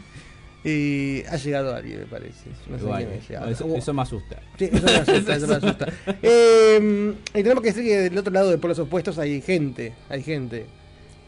Y 0.64 1.24
ha 1.30 1.36
llegado 1.36 1.76
alguien, 1.76 1.99
me 1.99 2.06
parece. 2.06 2.49
No 2.69 2.78
sé 2.80 2.86
quién 2.86 3.10
ha 3.22 3.28
llegado. 3.28 3.49
eso, 3.52 3.76
eso 3.76 3.94
me 3.94 4.02
asusta. 4.02 4.40
Sí, 4.57 4.69
eso 4.72 4.86
me 4.86 4.91
asusta, 4.94 5.36
eso 5.36 5.48
me 5.48 5.56
asusta. 5.56 5.88
Eh, 6.22 7.14
y 7.34 7.44
tenemos 7.44 7.61
que 7.61 7.69
decir 7.69 7.84
que 7.84 7.98
del 8.03 8.18
otro 8.18 8.32
lado 8.32 8.49
de 8.49 8.57
polos 8.57 8.80
opuestos 8.80 9.18
hay 9.19 9.41
gente, 9.41 9.94
hay 10.10 10.24
gente. 10.24 10.65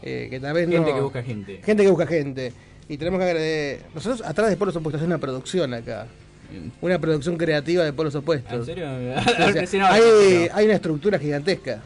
eh, 0.02 0.28
que 0.30 0.40
tal 0.40 0.54
vez 0.54 0.66
no- 0.68 0.76
Gente 0.76 0.94
que 0.94 1.00
busca 1.02 1.22
gente. 1.22 1.60
Gente 1.64 1.82
que 1.82 1.90
busca 1.90 2.06
gente. 2.06 2.52
Y 2.88 2.96
tenemos 2.96 3.18
que 3.20 3.24
agradecer. 3.26 3.82
Nosotros 3.94 4.22
atrás 4.26 4.48
de 4.48 4.56
polos 4.56 4.74
opuestos 4.76 5.02
hay 5.02 5.06
una 5.06 5.18
producción 5.18 5.74
acá. 5.74 6.06
Una 6.80 6.98
producción 6.98 7.36
creativa 7.36 7.84
de 7.84 7.92
polos 7.92 8.14
opuestos. 8.14 8.52
¿En 8.52 8.64
serio? 8.64 8.86
O 9.20 9.22
sea, 9.36 9.52
Recién 9.52 9.82
hay, 9.82 10.64
una 10.64 10.74
estructura 10.74 11.18
gigantesca. 11.18 11.82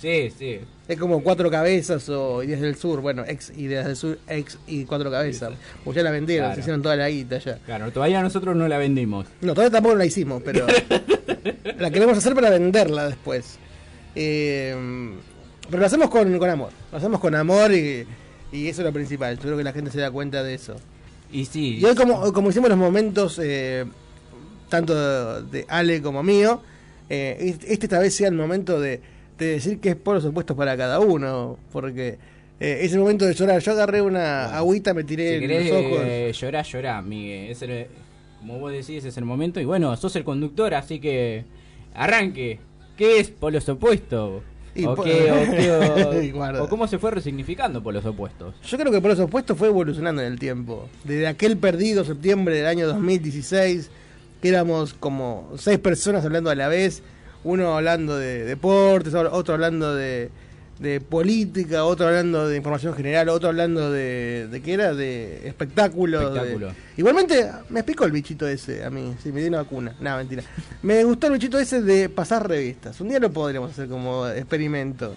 Sí, 0.00 0.32
sí. 0.36 0.58
Es 0.88 0.98
como 0.98 1.22
cuatro 1.22 1.48
cabezas 1.50 2.08
o 2.08 2.42
ideas 2.42 2.60
del 2.60 2.74
sur. 2.76 3.00
Bueno, 3.00 3.24
ex 3.26 3.50
ideas 3.56 3.86
del 3.86 3.94
sur, 3.96 4.18
ex 4.28 4.58
y 4.66 4.84
cuatro 4.84 5.10
cabezas. 5.12 5.52
Pues 5.84 5.96
ya 5.96 6.02
la 6.02 6.10
vendieron, 6.10 6.46
Claro. 6.46 6.54
se 6.56 6.60
hicieron 6.60 6.82
toda 6.82 6.96
la 6.96 7.08
guita 7.08 7.38
ya. 7.38 7.58
Claro, 7.64 7.92
todavía 7.92 8.20
nosotros 8.20 8.56
no 8.56 8.66
la 8.66 8.78
vendimos. 8.78 9.26
No, 9.40 9.54
todavía 9.54 9.70
tampoco 9.70 9.94
la 9.94 10.04
hicimos, 10.04 10.42
pero 10.44 10.66
la 11.78 11.90
queremos 11.90 12.18
hacer 12.18 12.34
para 12.34 12.50
venderla 12.50 13.06
después. 13.06 13.58
Eh, 14.16 14.74
pero 15.70 15.80
lo 15.80 15.86
hacemos 15.86 16.10
con, 16.10 16.36
con 16.38 16.50
amor. 16.50 16.70
Lo 16.90 16.98
hacemos 16.98 17.20
con 17.20 17.34
amor 17.36 17.72
y, 17.72 18.04
y 18.50 18.66
eso 18.68 18.82
es 18.82 18.86
lo 18.86 18.92
principal. 18.92 19.36
Yo 19.36 19.42
creo 19.42 19.56
que 19.56 19.64
la 19.64 19.72
gente 19.72 19.90
se 19.92 20.00
da 20.00 20.10
cuenta 20.10 20.42
de 20.42 20.54
eso. 20.54 20.76
Y 21.30 21.44
sí. 21.46 21.78
Y 21.78 21.84
hoy 21.84 21.94
como, 21.94 22.32
como 22.32 22.50
hicimos 22.50 22.68
los 22.68 22.76
momentos, 22.78 23.40
eh, 23.42 23.84
tanto 24.72 25.42
de 25.42 25.66
Ale 25.68 26.00
como 26.02 26.22
mío, 26.22 26.62
eh, 27.10 27.56
este 27.66 27.84
esta 27.86 27.98
vez 27.98 28.14
sea 28.14 28.28
el 28.28 28.34
momento 28.34 28.80
de, 28.80 29.00
de 29.38 29.46
decir 29.46 29.78
que 29.80 29.90
es 29.90 29.96
por 29.96 30.14
los 30.16 30.24
opuestos 30.24 30.56
para 30.56 30.76
cada 30.76 30.98
uno. 30.98 31.58
Porque 31.70 32.16
eh, 32.58 32.78
es 32.82 32.92
el 32.94 33.00
momento 33.00 33.26
de 33.26 33.34
llorar. 33.34 33.60
Yo 33.60 33.72
agarré 33.72 34.00
una 34.00 34.56
agüita, 34.56 34.94
me 34.94 35.04
tiré 35.04 35.34
Si 35.34 35.40
querés 35.40 35.70
los 35.70 35.84
ojos. 35.84 35.98
eh, 36.02 36.32
llorar, 36.34 36.64
llorar, 36.64 37.02
Miguel. 37.04 37.50
Es 37.50 37.60
el- 37.62 37.86
como 38.40 38.58
vos 38.58 38.72
decís, 38.72 39.04
es 39.04 39.16
el 39.16 39.24
momento. 39.24 39.60
Y 39.60 39.64
bueno, 39.66 39.94
sos 39.96 40.16
el 40.16 40.24
conductor, 40.24 40.74
así 40.74 40.98
que 40.98 41.44
arranque. 41.94 42.58
¿Qué 42.96 43.20
es 43.20 43.28
por 43.30 43.52
los 43.52 43.68
opuestos? 43.68 44.42
Y 44.74 44.86
¿O, 44.86 44.94
qué- 44.96 45.30
o 45.30 45.50
qué- 45.50 45.70
o- 45.70 46.32
Guarda. 46.38 46.62
o 46.62 46.68
cómo 46.68 46.86
se 46.88 46.98
fue 46.98 47.10
resignificando 47.10 47.82
por 47.82 47.92
los 47.92 48.04
opuestos? 48.06 48.54
Yo 48.66 48.78
creo 48.78 48.90
que 48.90 49.00
por 49.02 49.10
los 49.10 49.20
opuestos 49.20 49.56
fue 49.58 49.68
evolucionando 49.68 50.22
en 50.22 50.32
el 50.32 50.38
tiempo. 50.38 50.88
Desde 51.04 51.26
aquel 51.26 51.58
perdido 51.58 52.04
septiembre 52.04 52.56
del 52.56 52.66
año 52.66 52.86
2016, 52.86 53.90
que 54.42 54.48
éramos 54.48 54.92
como 54.92 55.50
seis 55.56 55.78
personas 55.78 56.24
hablando 56.24 56.50
a 56.50 56.54
la 56.54 56.68
vez, 56.68 57.02
uno 57.44 57.74
hablando 57.76 58.18
de 58.18 58.44
deportes, 58.44 59.14
otro 59.14 59.54
hablando 59.54 59.94
de, 59.94 60.30
de 60.80 61.00
política, 61.00 61.84
otro 61.84 62.06
hablando 62.08 62.48
de 62.48 62.56
información 62.56 62.92
general, 62.94 63.28
otro 63.28 63.48
hablando 63.50 63.90
de, 63.92 64.48
de 64.50 64.60
qué 64.62 64.74
era, 64.74 64.94
de 64.94 65.46
espectáculos. 65.46 66.20
de- 66.20 66.26
Espectáculo. 66.40 66.72
Igualmente 66.96 67.50
me 67.70 67.82
picó 67.84 68.04
el 68.04 68.12
bichito 68.12 68.46
ese 68.46 68.84
a 68.84 68.90
mí, 68.90 69.14
sí, 69.22 69.30
me 69.32 69.40
dio 69.40 69.48
una 69.48 69.58
vacuna. 69.62 69.94
No, 70.00 70.16
mentira. 70.16 70.42
Me 70.82 71.02
gustó 71.04 71.28
el 71.28 71.34
bichito 71.34 71.58
ese 71.58 71.80
de 71.82 72.08
pasar 72.08 72.48
revistas. 72.48 73.00
Un 73.00 73.08
día 73.08 73.20
lo 73.20 73.30
podríamos 73.32 73.70
hacer 73.70 73.88
como 73.88 74.26
experimento. 74.28 75.14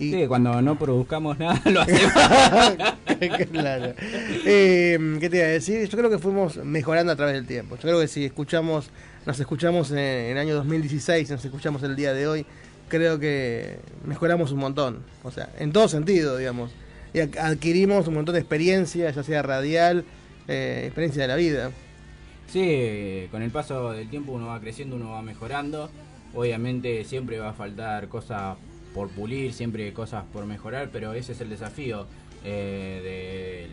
Y 0.00 0.12
Sí, 0.12 0.26
cuando 0.28 0.60
no 0.62 0.78
produzcamos 0.78 1.38
nada, 1.38 1.60
lo 1.70 1.80
hacemos. 1.80 2.12
claro. 3.52 3.94
Eh, 4.46 5.16
¿Qué 5.20 5.28
te 5.30 5.36
iba 5.38 5.46
a 5.46 5.50
decir? 5.50 5.88
Yo 5.88 5.98
creo 5.98 6.10
que 6.10 6.18
fuimos 6.18 6.56
mejorando 6.64 7.12
a 7.12 7.16
través 7.16 7.34
del 7.34 7.46
tiempo. 7.46 7.76
Yo 7.76 7.82
creo 7.82 8.00
que 8.00 8.08
si 8.08 8.24
escuchamos, 8.24 8.90
nos 9.26 9.38
escuchamos 9.40 9.90
en, 9.90 9.98
en 9.98 10.30
el 10.32 10.38
año 10.38 10.54
2016, 10.54 11.30
nos 11.30 11.44
escuchamos 11.44 11.82
el 11.82 11.96
día 11.96 12.12
de 12.12 12.26
hoy, 12.28 12.46
creo 12.88 13.18
que 13.18 13.78
mejoramos 14.06 14.52
un 14.52 14.60
montón. 14.60 14.98
O 15.24 15.30
sea, 15.30 15.48
en 15.58 15.72
todo 15.72 15.88
sentido, 15.88 16.36
digamos. 16.36 16.70
Y 17.12 17.20
ad- 17.20 17.36
adquirimos 17.38 18.06
un 18.08 18.14
montón 18.14 18.34
de 18.34 18.40
experiencia, 18.40 19.10
ya 19.10 19.22
sea 19.22 19.42
radial, 19.42 20.04
eh, 20.46 20.82
experiencia 20.84 21.22
de 21.22 21.28
la 21.28 21.36
vida. 21.36 21.70
Sí, 22.52 23.26
con 23.30 23.42
el 23.42 23.50
paso 23.50 23.92
del 23.92 24.08
tiempo 24.08 24.32
uno 24.32 24.46
va 24.46 24.60
creciendo, 24.60 24.96
uno 24.96 25.10
va 25.10 25.22
mejorando. 25.22 25.90
Obviamente 26.34 27.04
siempre 27.04 27.38
va 27.38 27.50
a 27.50 27.52
faltar 27.54 28.08
cosas 28.08 28.56
por 28.98 29.10
pulir, 29.10 29.52
siempre 29.52 29.84
hay 29.84 29.92
cosas 29.92 30.24
por 30.32 30.44
mejorar, 30.44 30.88
pero 30.92 31.12
ese 31.12 31.30
es 31.30 31.40
el 31.40 31.48
desafío 31.50 32.06
eh, 32.44 33.68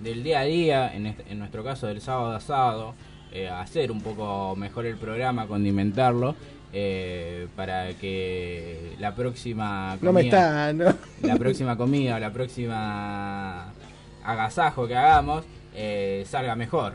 del, 0.00 0.04
del 0.14 0.24
día 0.24 0.40
a 0.40 0.44
día, 0.44 0.92
en, 0.96 1.06
este- 1.06 1.30
en 1.30 1.38
nuestro 1.38 1.62
caso 1.62 1.86
del 1.86 2.00
sábado 2.00 2.34
a 2.34 2.40
sábado, 2.40 2.94
eh, 3.32 3.48
hacer 3.48 3.92
un 3.92 4.00
poco 4.00 4.56
mejor 4.56 4.86
el 4.86 4.96
programa, 4.96 5.46
condimentarlo, 5.46 6.34
eh, 6.72 7.46
para 7.54 7.94
que 7.94 8.96
la 8.98 9.14
próxima 9.14 9.96
No 10.02 10.12
me 10.12 10.22
comida- 10.22 10.70
está, 10.70 10.72
¿no? 10.72 10.92
la 11.22 11.36
próxima 11.36 11.76
comida 11.76 12.16
o 12.16 12.18
la 12.18 12.32
próxima 12.32 13.72
agasajo 14.24 14.88
que 14.88 14.96
hagamos 14.96 15.44
eh, 15.72 16.24
salga 16.28 16.56
mejor. 16.56 16.94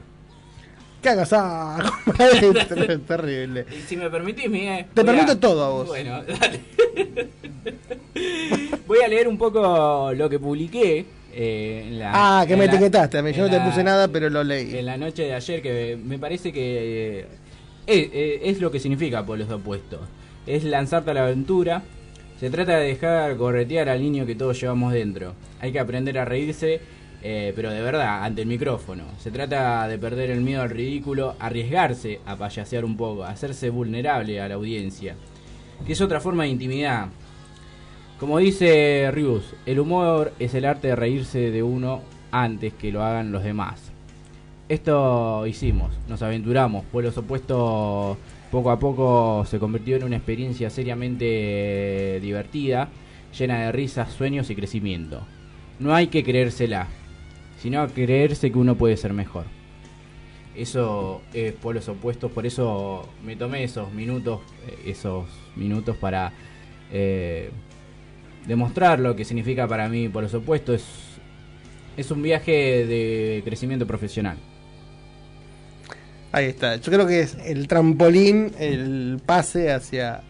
¿Qué 1.01 1.09
hagas? 1.09 1.31
Ah, 1.33 1.77
es 2.19 2.67
terrible. 3.07 3.65
Y 3.71 3.81
si 3.87 3.95
me 3.97 4.09
permitís, 4.09 4.49
Miguel. 4.49 4.85
Te 4.93 5.03
permito 5.05 5.37
todo 5.37 5.63
a 5.65 5.69
vos. 5.69 5.87
Bueno, 5.87 6.21
dale. 6.27 6.59
Voy 8.87 8.99
a 9.03 9.07
leer 9.07 9.27
un 9.27 9.37
poco 9.37 10.11
lo 10.13 10.29
que 10.29 10.39
publiqué. 10.39 11.05
eh, 11.33 11.85
en 11.87 11.99
la, 11.99 12.11
Ah, 12.13 12.45
que 12.45 12.53
en 12.53 12.59
me 12.59 12.65
la- 12.67 12.73
etiquetaste 12.73 13.17
a 13.19 13.21
mí. 13.21 13.31
Yo 13.33 13.43
no 13.47 13.49
te 13.49 13.59
puse 13.61 13.83
nada, 13.83 14.07
pero 14.07 14.29
lo 14.29 14.43
leí. 14.43 14.75
En 14.77 14.85
la 14.85 14.97
noche 14.97 15.23
de 15.23 15.33
ayer, 15.35 15.61
que 15.61 15.97
me 16.03 16.17
parece 16.19 16.51
que 16.51 17.19
eh, 17.21 17.25
es, 17.87 18.09
eh, 18.11 18.41
es 18.45 18.59
lo 18.59 18.71
que 18.71 18.79
significa 18.79 19.25
por 19.25 19.37
los 19.37 19.49
opuestos. 19.49 19.99
Es 20.47 20.63
lanzarte 20.63 21.11
a 21.11 21.13
la 21.13 21.23
aventura. 21.23 21.83
Se 22.39 22.49
trata 22.49 22.77
de 22.77 22.87
dejar 22.87 23.35
corretear 23.37 23.89
al 23.89 24.01
niño 24.01 24.25
que 24.25 24.33
todos 24.35 24.59
llevamos 24.59 24.91
dentro. 24.93 25.33
Hay 25.61 25.71
que 25.71 25.79
aprender 25.79 26.17
a 26.17 26.25
reírse, 26.25 26.79
eh, 27.21 27.53
pero 27.55 27.71
de 27.71 27.81
verdad, 27.81 28.23
ante 28.23 28.41
el 28.41 28.47
micrófono. 28.47 29.03
Se 29.19 29.31
trata 29.31 29.87
de 29.87 29.97
perder 29.97 30.29
el 30.29 30.41
miedo 30.41 30.61
al 30.61 30.69
ridículo, 30.69 31.35
arriesgarse 31.39 32.19
a 32.25 32.35
payasear 32.35 32.85
un 32.85 32.95
poco, 32.95 33.23
hacerse 33.23 33.69
vulnerable 33.69 34.39
a 34.39 34.47
la 34.47 34.55
audiencia. 34.55 35.15
Que 35.85 35.93
es 35.93 36.01
otra 36.01 36.19
forma 36.19 36.43
de 36.43 36.49
intimidad. 36.49 37.07
Como 38.19 38.37
dice 38.37 39.09
Rius, 39.11 39.55
el 39.65 39.79
humor 39.79 40.33
es 40.39 40.53
el 40.53 40.65
arte 40.65 40.89
de 40.89 40.95
reírse 40.95 41.51
de 41.51 41.63
uno 41.63 42.01
antes 42.31 42.73
que 42.73 42.91
lo 42.91 43.03
hagan 43.03 43.31
los 43.31 43.43
demás. 43.43 43.91
Esto 44.67 45.47
hicimos, 45.47 45.91
nos 46.07 46.21
aventuramos, 46.21 46.85
por 46.85 47.03
los 47.03 47.17
opuestos 47.17 48.17
poco 48.51 48.71
a 48.71 48.79
poco 48.79 49.45
se 49.45 49.59
convirtió 49.59 49.95
en 49.95 50.03
una 50.03 50.17
experiencia 50.17 50.69
seriamente 50.69 52.19
divertida, 52.21 52.89
llena 53.37 53.61
de 53.61 53.71
risas, 53.71 54.11
sueños 54.11 54.49
y 54.49 54.55
crecimiento. 54.55 55.21
No 55.79 55.95
hay 55.95 56.07
que 56.07 56.23
creérsela, 56.23 56.87
sino 57.61 57.87
creerse 57.87 58.51
que 58.51 58.57
uno 58.57 58.75
puede 58.75 58.97
ser 58.97 59.13
mejor. 59.13 59.45
Eso 60.55 61.21
es 61.33 61.53
por 61.53 61.75
los 61.75 61.87
opuestos, 61.87 62.31
por 62.31 62.45
eso 62.45 63.07
me 63.23 63.35
tomé 63.35 63.63
esos 63.63 63.93
minutos, 63.93 64.41
eh, 64.67 64.91
esos 64.91 65.25
minutos 65.55 65.95
para 65.97 66.33
eh, 66.91 67.51
demostrar 68.47 68.99
lo 68.99 69.15
que 69.15 69.23
significa 69.25 69.67
para 69.67 69.87
mí 69.87 70.09
por 70.09 70.23
los 70.23 70.33
opuestos. 70.33 70.75
Es, 70.75 70.85
es 72.05 72.11
un 72.11 72.21
viaje 72.21 72.85
de 72.85 73.41
crecimiento 73.45 73.85
profesional. 73.85 74.37
Ahí 76.31 76.45
está. 76.45 76.75
Yo 76.75 76.91
creo 76.91 77.07
que 77.07 77.21
es 77.21 77.37
el 77.43 77.67
trampolín, 77.67 78.51
el 78.59 79.19
pase 79.25 79.71
hacia, 79.71 80.21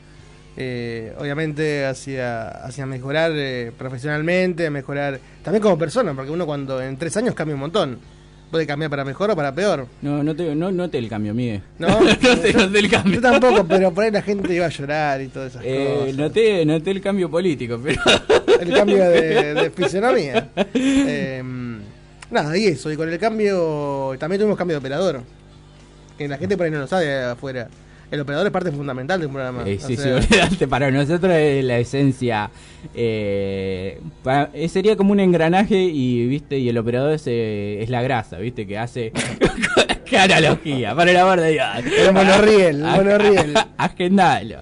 eh, 0.59 1.13
obviamente, 1.17 1.85
hacia, 1.85 2.49
hacia 2.49 2.85
mejorar 2.85 3.31
eh, 3.33 3.71
profesionalmente, 3.77 4.69
mejorar 4.69 5.19
también 5.43 5.61
como 5.63 5.77
persona, 5.77 6.13
porque 6.13 6.31
uno 6.31 6.45
cuando 6.45 6.81
en 6.81 6.97
tres 6.97 7.15
años 7.17 7.33
cambia 7.33 7.55
un 7.55 7.61
montón. 7.61 7.97
puede 8.51 8.65
cambiar 8.67 8.89
para 8.89 9.05
mejor 9.05 9.29
o 9.31 9.35
para 9.35 9.53
peor. 9.55 9.87
No, 10.01 10.21
no 10.23 10.35
te, 10.35 10.53
no, 10.55 10.71
noté 10.71 10.97
el 10.97 11.07
cambio, 11.07 11.33
Miguel. 11.33 11.61
No, 11.77 11.87
no 12.01 12.15
te 12.17 12.51
noté 12.53 12.79
el 12.79 12.89
cambio. 12.89 13.13
Yo 13.15 13.21
tampoco, 13.21 13.65
pero 13.65 13.93
por 13.93 14.03
ahí 14.03 14.11
la 14.11 14.21
gente 14.21 14.53
iba 14.53 14.65
a 14.65 14.69
llorar 14.69 15.21
y 15.21 15.27
todas 15.29 15.51
esas 15.51 15.61
Eh, 15.65 15.97
cosas. 16.01 16.17
noté, 16.17 16.65
noté 16.65 16.91
el 16.91 16.99
cambio 17.01 17.29
político, 17.29 17.79
pero. 17.83 18.01
El 18.59 18.73
cambio 18.73 19.09
de, 19.09 19.53
de 19.53 19.69
fisionomía. 19.69 20.49
Eh, 20.75 21.41
nada, 22.29 22.57
y 22.57 22.65
eso. 22.65 22.91
Y 22.91 22.97
con 22.97 23.07
el 23.07 23.17
cambio. 23.17 24.15
También 24.19 24.39
tuvimos 24.41 24.57
cambio 24.57 24.73
de 24.75 24.79
operador. 24.79 25.21
Que 26.17 26.27
la 26.27 26.37
gente 26.37 26.57
por 26.57 26.65
ahí 26.65 26.71
no 26.71 26.79
lo 26.79 26.87
sabe 26.87 27.23
afuera. 27.23 27.69
El 28.11 28.21
operador 28.21 28.47
es 28.47 28.51
parte 28.51 28.71
fundamental 28.71 29.19
de 29.19 29.27
un 29.27 29.33
programa. 29.33 29.63
Eh, 29.65 29.77
sí, 29.79 29.95
sí, 29.95 30.03
sea, 30.03 30.67
para 30.69 30.89
nosotros 30.89 31.31
es 31.31 31.63
la 31.63 31.77
esencia. 31.77 32.49
eh, 32.95 33.99
eh, 34.53 34.69
sería 34.69 34.95
como 34.95 35.11
un 35.11 35.19
engranaje 35.19 35.77
y 35.77 36.25
viste 36.27 36.57
y 36.57 36.69
el 36.69 36.77
operador 36.77 37.13
es, 37.13 37.23
eh, 37.27 37.83
es 37.83 37.89
la 37.89 38.01
grasa, 38.01 38.37
viste, 38.39 38.65
que 38.65 38.77
hace. 38.79 39.11
¡Qué 40.05 40.17
analogía! 40.17 40.95
Para 40.95 41.13
la 41.13 41.23
borda, 41.23 41.49
El 41.49 42.13
monorriel, 42.13 42.77
el 42.77 42.81
monorriel. 42.81 43.53
Agendalo. 43.77 44.57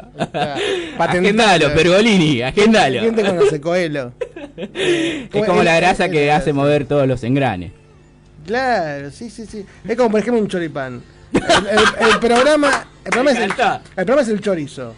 Agendalo, 0.97 1.73
Pergolini, 1.73 2.41
agendalo. 2.41 2.99
¿Quién 2.99 3.15
te 3.15 3.23
conoce? 3.23 3.61
Coelho. 3.61 4.11
Es 4.57 5.45
como 5.45 5.63
la 5.63 5.77
grasa 5.77 6.09
que 6.09 6.31
hace 6.31 6.51
mover 6.51 6.85
todos 6.85 7.07
los 7.07 7.23
engranes. 7.23 7.71
Claro, 8.45 9.09
sí, 9.11 9.29
sí, 9.29 9.45
sí. 9.45 9.65
Es 9.87 9.95
como 9.95 10.11
por 10.11 10.19
ejemplo 10.19 10.41
un 10.41 10.49
choripán. 10.49 11.01
El, 11.33 11.41
el- 11.67 12.09
el 12.13 12.19
programa, 12.19 12.87
el 13.03 13.11
programa, 13.11 13.31
es 13.31 13.37
el, 13.39 13.51
el 13.51 14.05
programa 14.05 14.21
es 14.21 14.27
el 14.29 14.41
chorizo. 14.41 14.93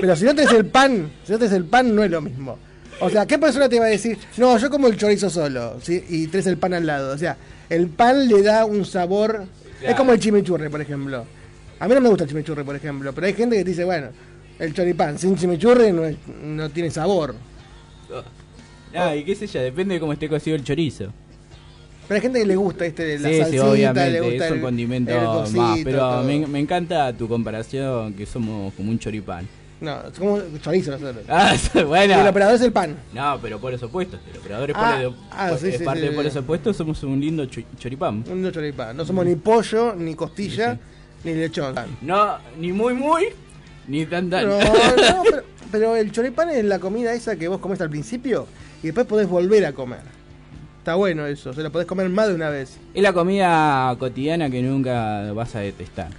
Pero 0.00 0.16
si 0.16 0.24
no 0.24 0.34
tenés 0.34 0.52
el 0.52 0.66
pan, 0.66 1.10
si 1.24 1.32
no 1.32 1.38
tenés 1.38 1.52
el 1.54 1.64
pan 1.64 1.94
no 1.94 2.02
es 2.02 2.10
lo 2.10 2.20
mismo. 2.20 2.58
O 3.00 3.10
sea, 3.10 3.26
¿qué 3.26 3.38
persona 3.38 3.68
te 3.68 3.78
va 3.78 3.86
a 3.86 3.88
decir? 3.88 4.16
No, 4.38 4.56
yo 4.56 4.70
como 4.70 4.86
el 4.88 4.96
chorizo 4.96 5.28
solo, 5.28 5.78
¿sí? 5.82 6.02
Y 6.08 6.28
tenés 6.28 6.46
el 6.46 6.56
pan 6.56 6.72
al 6.74 6.86
lado. 6.86 7.14
O 7.14 7.18
sea, 7.18 7.36
el 7.68 7.88
pan 7.88 8.26
le 8.26 8.42
da 8.42 8.64
un 8.64 8.84
sabor. 8.86 9.44
Es 9.82 9.94
como 9.94 10.12
el 10.12 10.18
chimichurri, 10.20 10.70
por 10.70 10.80
ejemplo. 10.80 11.26
A 11.78 11.86
mí 11.88 11.94
no 11.94 12.00
me 12.00 12.08
gusta 12.08 12.24
el 12.24 12.30
chimichurri, 12.30 12.64
por 12.64 12.74
ejemplo. 12.74 13.12
Pero 13.12 13.26
hay 13.26 13.34
gente 13.34 13.56
que 13.56 13.64
te 13.64 13.70
dice, 13.70 13.84
bueno, 13.84 14.08
el 14.58 14.72
choripán 14.72 15.18
sin 15.18 15.36
chimichurri 15.36 15.92
no, 15.92 16.06
es- 16.06 16.16
no 16.42 16.70
tiene 16.70 16.90
sabor. 16.90 17.34
Ah, 18.94 19.14
y 19.14 19.24
qué 19.24 19.34
sé 19.34 19.46
yo, 19.46 19.60
depende 19.60 19.94
de 19.94 20.00
cómo 20.00 20.12
esté 20.14 20.28
cocido 20.28 20.56
el 20.56 20.64
chorizo. 20.64 21.12
Pero 22.08 22.16
hay 22.16 22.22
gente 22.22 22.38
que 22.40 22.46
le 22.46 22.56
gusta 22.56 22.86
este 22.86 23.04
de 23.04 23.18
la 23.18 23.28
sí, 23.28 23.34
sí, 23.34 23.40
salsita, 23.42 23.68
obviamente, 23.70 24.10
le 24.10 24.20
gusta 24.20 24.44
es 24.46 24.50
un 24.52 24.56
el- 24.58 24.62
condimento 24.62 25.10
el 25.10 25.16
más. 25.24 25.36
cosito, 25.50 25.80
Pero 25.84 25.98
todo. 25.98 26.22
me, 26.24 26.46
me 26.46 26.58
encanta 26.60 27.12
tu 27.12 27.28
comparación, 27.28 28.14
que 28.14 28.26
somos 28.26 28.72
como 28.74 28.90
un 28.90 28.98
choripán. 28.98 29.46
No, 29.80 30.00
es 30.10 30.18
como 30.18 30.40
chorizo 30.62 30.92
nosotros. 30.92 31.24
Ah, 31.28 31.54
bueno. 31.86 32.14
Y 32.16 32.20
el 32.20 32.26
operador 32.28 32.54
es 32.54 32.62
el 32.62 32.72
pan. 32.72 32.96
No, 33.12 33.38
pero 33.42 33.58
polos 33.60 33.82
opuestos. 33.82 34.20
El 34.32 34.38
operador 34.40 34.70
es, 34.70 34.76
Ah, 34.78 34.94
polo 34.96 35.10
de- 35.10 35.16
ah, 35.32 35.56
sí, 35.60 35.68
es 35.68 35.78
sí, 35.78 35.84
parte 35.84 36.00
sí, 36.00 36.06
de 36.06 36.10
sí. 36.12 36.16
polos 36.16 36.36
opuestos, 36.36 36.76
somos 36.76 37.02
un 37.02 37.20
lindo 37.20 37.44
choripán. 37.44 38.24
Un 38.26 38.34
lindo 38.34 38.50
choripán. 38.52 38.96
No 38.96 39.04
somos 39.04 39.26
ni 39.26 39.34
pollo, 39.34 39.94
ni 39.94 40.14
costilla, 40.14 40.78
ni 41.24 41.34
lechón. 41.34 41.74
No, 42.02 42.36
ni 42.58 42.72
muy 42.72 42.94
muy, 42.94 43.26
ni 43.88 44.06
tan 44.06 44.30
tan. 44.30 44.48
No, 44.48 44.58
no, 44.58 45.22
pero, 45.24 45.42
pero 45.70 45.96
el 45.96 46.10
choripán 46.10 46.48
es 46.50 46.64
la 46.64 46.78
comida 46.78 47.12
esa 47.12 47.36
que 47.36 47.46
vos 47.48 47.58
comés 47.58 47.80
al 47.82 47.90
principio 47.90 48.46
y 48.82 48.86
después 48.86 49.06
podés 49.06 49.28
volver 49.28 49.66
a 49.66 49.72
comer. 49.72 50.00
Está 50.86 50.94
bueno 50.94 51.26
eso, 51.26 51.52
se 51.52 51.64
lo 51.64 51.72
podés 51.72 51.88
comer 51.88 52.08
más 52.10 52.28
de 52.28 52.34
una 52.36 52.48
vez. 52.48 52.78
Es 52.94 53.02
la 53.02 53.12
comida 53.12 53.92
cotidiana 53.98 54.48
que 54.48 54.62
nunca 54.62 55.32
vas 55.32 55.56
a 55.56 55.58
detestar. 55.58 56.10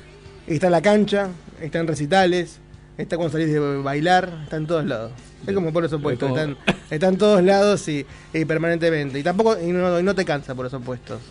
Está 0.46 0.66
en 0.66 0.72
la 0.74 0.82
cancha, 0.82 1.30
está 1.62 1.80
en 1.80 1.88
recitales, 1.88 2.60
está 2.98 3.16
cuando 3.16 3.32
salís 3.32 3.50
de 3.54 3.60
bailar, 3.78 4.42
está 4.44 4.58
en 4.58 4.68
todos 4.68 4.84
lados. 4.84 5.14
Es 5.48 5.54
como 5.54 5.72
por 5.72 5.84
los 5.84 5.94
opuestos, 5.94 6.28
como- 6.28 6.38
está, 6.38 6.52
en, 6.52 6.58
está 6.92 7.08
en 7.08 7.18
todos 7.18 7.42
lados 7.44 7.88
y, 7.88 8.06
y 8.34 8.44
permanentemente. 8.44 9.18
Y 9.18 9.24
tampoco 9.24 9.56
y 9.58 9.68
no, 9.72 10.02
y 10.02 10.04
no 10.04 10.14
te 10.14 10.26
cansa 10.26 10.54
por 10.54 10.66
los 10.66 10.74
opuestos. 10.74 11.22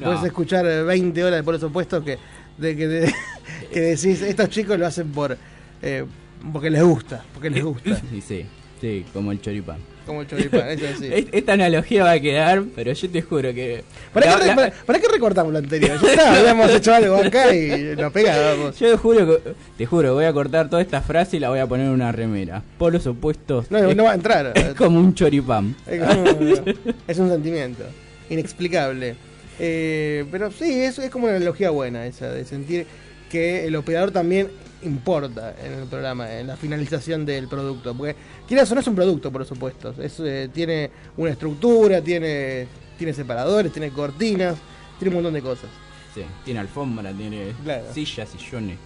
No. 0.00 0.06
Puedes 0.06 0.24
escuchar 0.24 0.66
eh, 0.66 0.82
20 0.82 1.22
horas 1.22 1.36
de 1.38 1.42
por 1.44 1.54
los 1.54 1.62
opuestos 1.62 2.02
que, 2.02 2.18
de, 2.58 2.76
que, 2.76 2.88
de- 2.88 3.14
que 3.72 3.80
decís, 3.80 4.22
estos 4.22 4.48
chicos 4.48 4.76
lo 4.76 4.88
hacen 4.88 5.12
por 5.12 5.38
eh, 5.82 6.04
porque 6.52 6.68
les 6.68 6.82
gusta, 6.82 7.22
porque 7.32 7.48
les 7.48 7.62
gusta. 7.62 8.02
Sí, 8.26 8.44
sí, 8.80 9.04
como 9.12 9.30
el 9.30 9.40
choripán. 9.40 9.78
Como 10.06 10.22
el 10.22 10.26
choripán, 10.26 10.68
eso 10.70 10.84
sí. 10.98 11.08
Es- 11.12 11.26
Esta 11.32 11.52
analogía 11.52 12.04
va 12.04 12.12
a 12.12 12.20
quedar, 12.20 12.62
pero 12.74 12.92
yo 12.92 13.10
te 13.10 13.22
juro 13.22 13.54
que. 13.54 13.84
¿Para, 14.12 14.26
la- 14.26 14.32
qué, 14.36 14.40
re- 14.42 14.46
la- 14.48 14.54
para- 14.56 14.70
para 14.72 14.98
qué 15.00 15.06
recortamos 15.08 15.52
lo 15.52 15.58
anterior? 15.60 15.98
Ya 16.02 16.10
está, 16.10 16.36
habíamos 16.40 16.70
hecho 16.74 16.94
algo 16.94 17.16
acá 17.16 17.54
y 17.54 17.94
nos 17.96 18.12
pegábamos. 18.12 18.78
Yo 18.78 18.90
te 18.90 18.96
juro, 18.96 19.26
que- 19.26 19.52
te 19.78 19.86
juro, 19.86 20.14
voy 20.14 20.24
a 20.24 20.32
cortar 20.32 20.68
toda 20.68 20.82
esta 20.82 21.00
frase 21.02 21.36
y 21.36 21.40
la 21.40 21.50
voy 21.50 21.60
a 21.60 21.66
poner 21.66 21.86
en 21.86 21.92
una 21.92 22.10
remera. 22.12 22.62
Polos 22.78 23.06
opuestos. 23.06 23.70
No, 23.70 23.78
es, 23.78 23.96
no 23.96 24.04
va 24.04 24.12
a 24.12 24.14
entrar. 24.14 24.52
es 24.56 24.74
como 24.74 24.98
un 24.98 25.14
choripán. 25.14 25.76
Es, 25.86 26.02
como- 26.02 26.64
es 27.06 27.18
un 27.18 27.28
sentimiento 27.30 27.84
inexplicable. 28.30 29.14
Eh, 29.58 30.24
pero 30.30 30.50
sí, 30.50 30.80
es, 30.82 30.98
es 30.98 31.10
como 31.10 31.26
una 31.26 31.36
analogía 31.36 31.70
buena 31.70 32.06
esa, 32.06 32.30
de 32.32 32.44
sentir 32.44 32.86
que 33.30 33.66
el 33.66 33.76
operador 33.76 34.10
también 34.10 34.48
importa 34.84 35.54
en 35.62 35.72
el 35.72 35.84
programa, 35.86 36.32
en 36.38 36.46
la 36.46 36.56
finalización 36.56 37.24
del 37.24 37.48
producto. 37.48 37.94
Porque 37.94 38.16
quieras 38.46 38.70
o 38.70 38.74
no 38.74 38.80
es 38.80 38.86
un 38.86 38.94
producto, 38.94 39.30
por 39.30 39.44
supuesto. 39.44 39.94
Es, 40.00 40.18
eh, 40.20 40.48
tiene 40.52 40.90
una 41.16 41.30
estructura, 41.30 42.00
tiene, 42.00 42.66
tiene 42.98 43.12
separadores, 43.12 43.72
tiene 43.72 43.90
cortinas, 43.90 44.56
tiene 44.98 45.10
un 45.10 45.22
montón 45.22 45.34
de 45.34 45.42
cosas. 45.42 45.70
Sí, 46.14 46.22
tiene 46.44 46.60
alfombra, 46.60 47.10
tiene 47.12 47.52
Claro. 47.64 47.84
sillas, 47.94 48.28
sillones. 48.28 48.76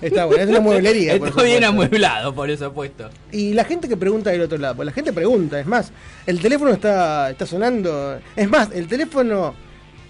Está 0.00 0.24
bueno, 0.24 0.44
es 0.44 0.48
una 0.48 0.60
mueblería. 0.60 1.14
Está 1.16 1.42
bien 1.42 1.64
amueblado, 1.64 2.32
por 2.32 2.48
eso 2.48 2.72
puesto. 2.72 3.10
Y 3.32 3.54
la 3.54 3.64
gente 3.64 3.88
que 3.88 3.96
pregunta 3.96 4.30
del 4.30 4.42
otro 4.42 4.56
lado, 4.56 4.76
pues 4.76 4.86
la 4.86 4.92
gente 4.92 5.12
pregunta, 5.12 5.58
es 5.58 5.66
más, 5.66 5.90
el 6.26 6.38
teléfono 6.40 6.70
está, 6.70 7.30
está 7.30 7.44
sonando, 7.44 8.20
es 8.36 8.48
más, 8.48 8.70
el 8.72 8.86
teléfono 8.86 9.52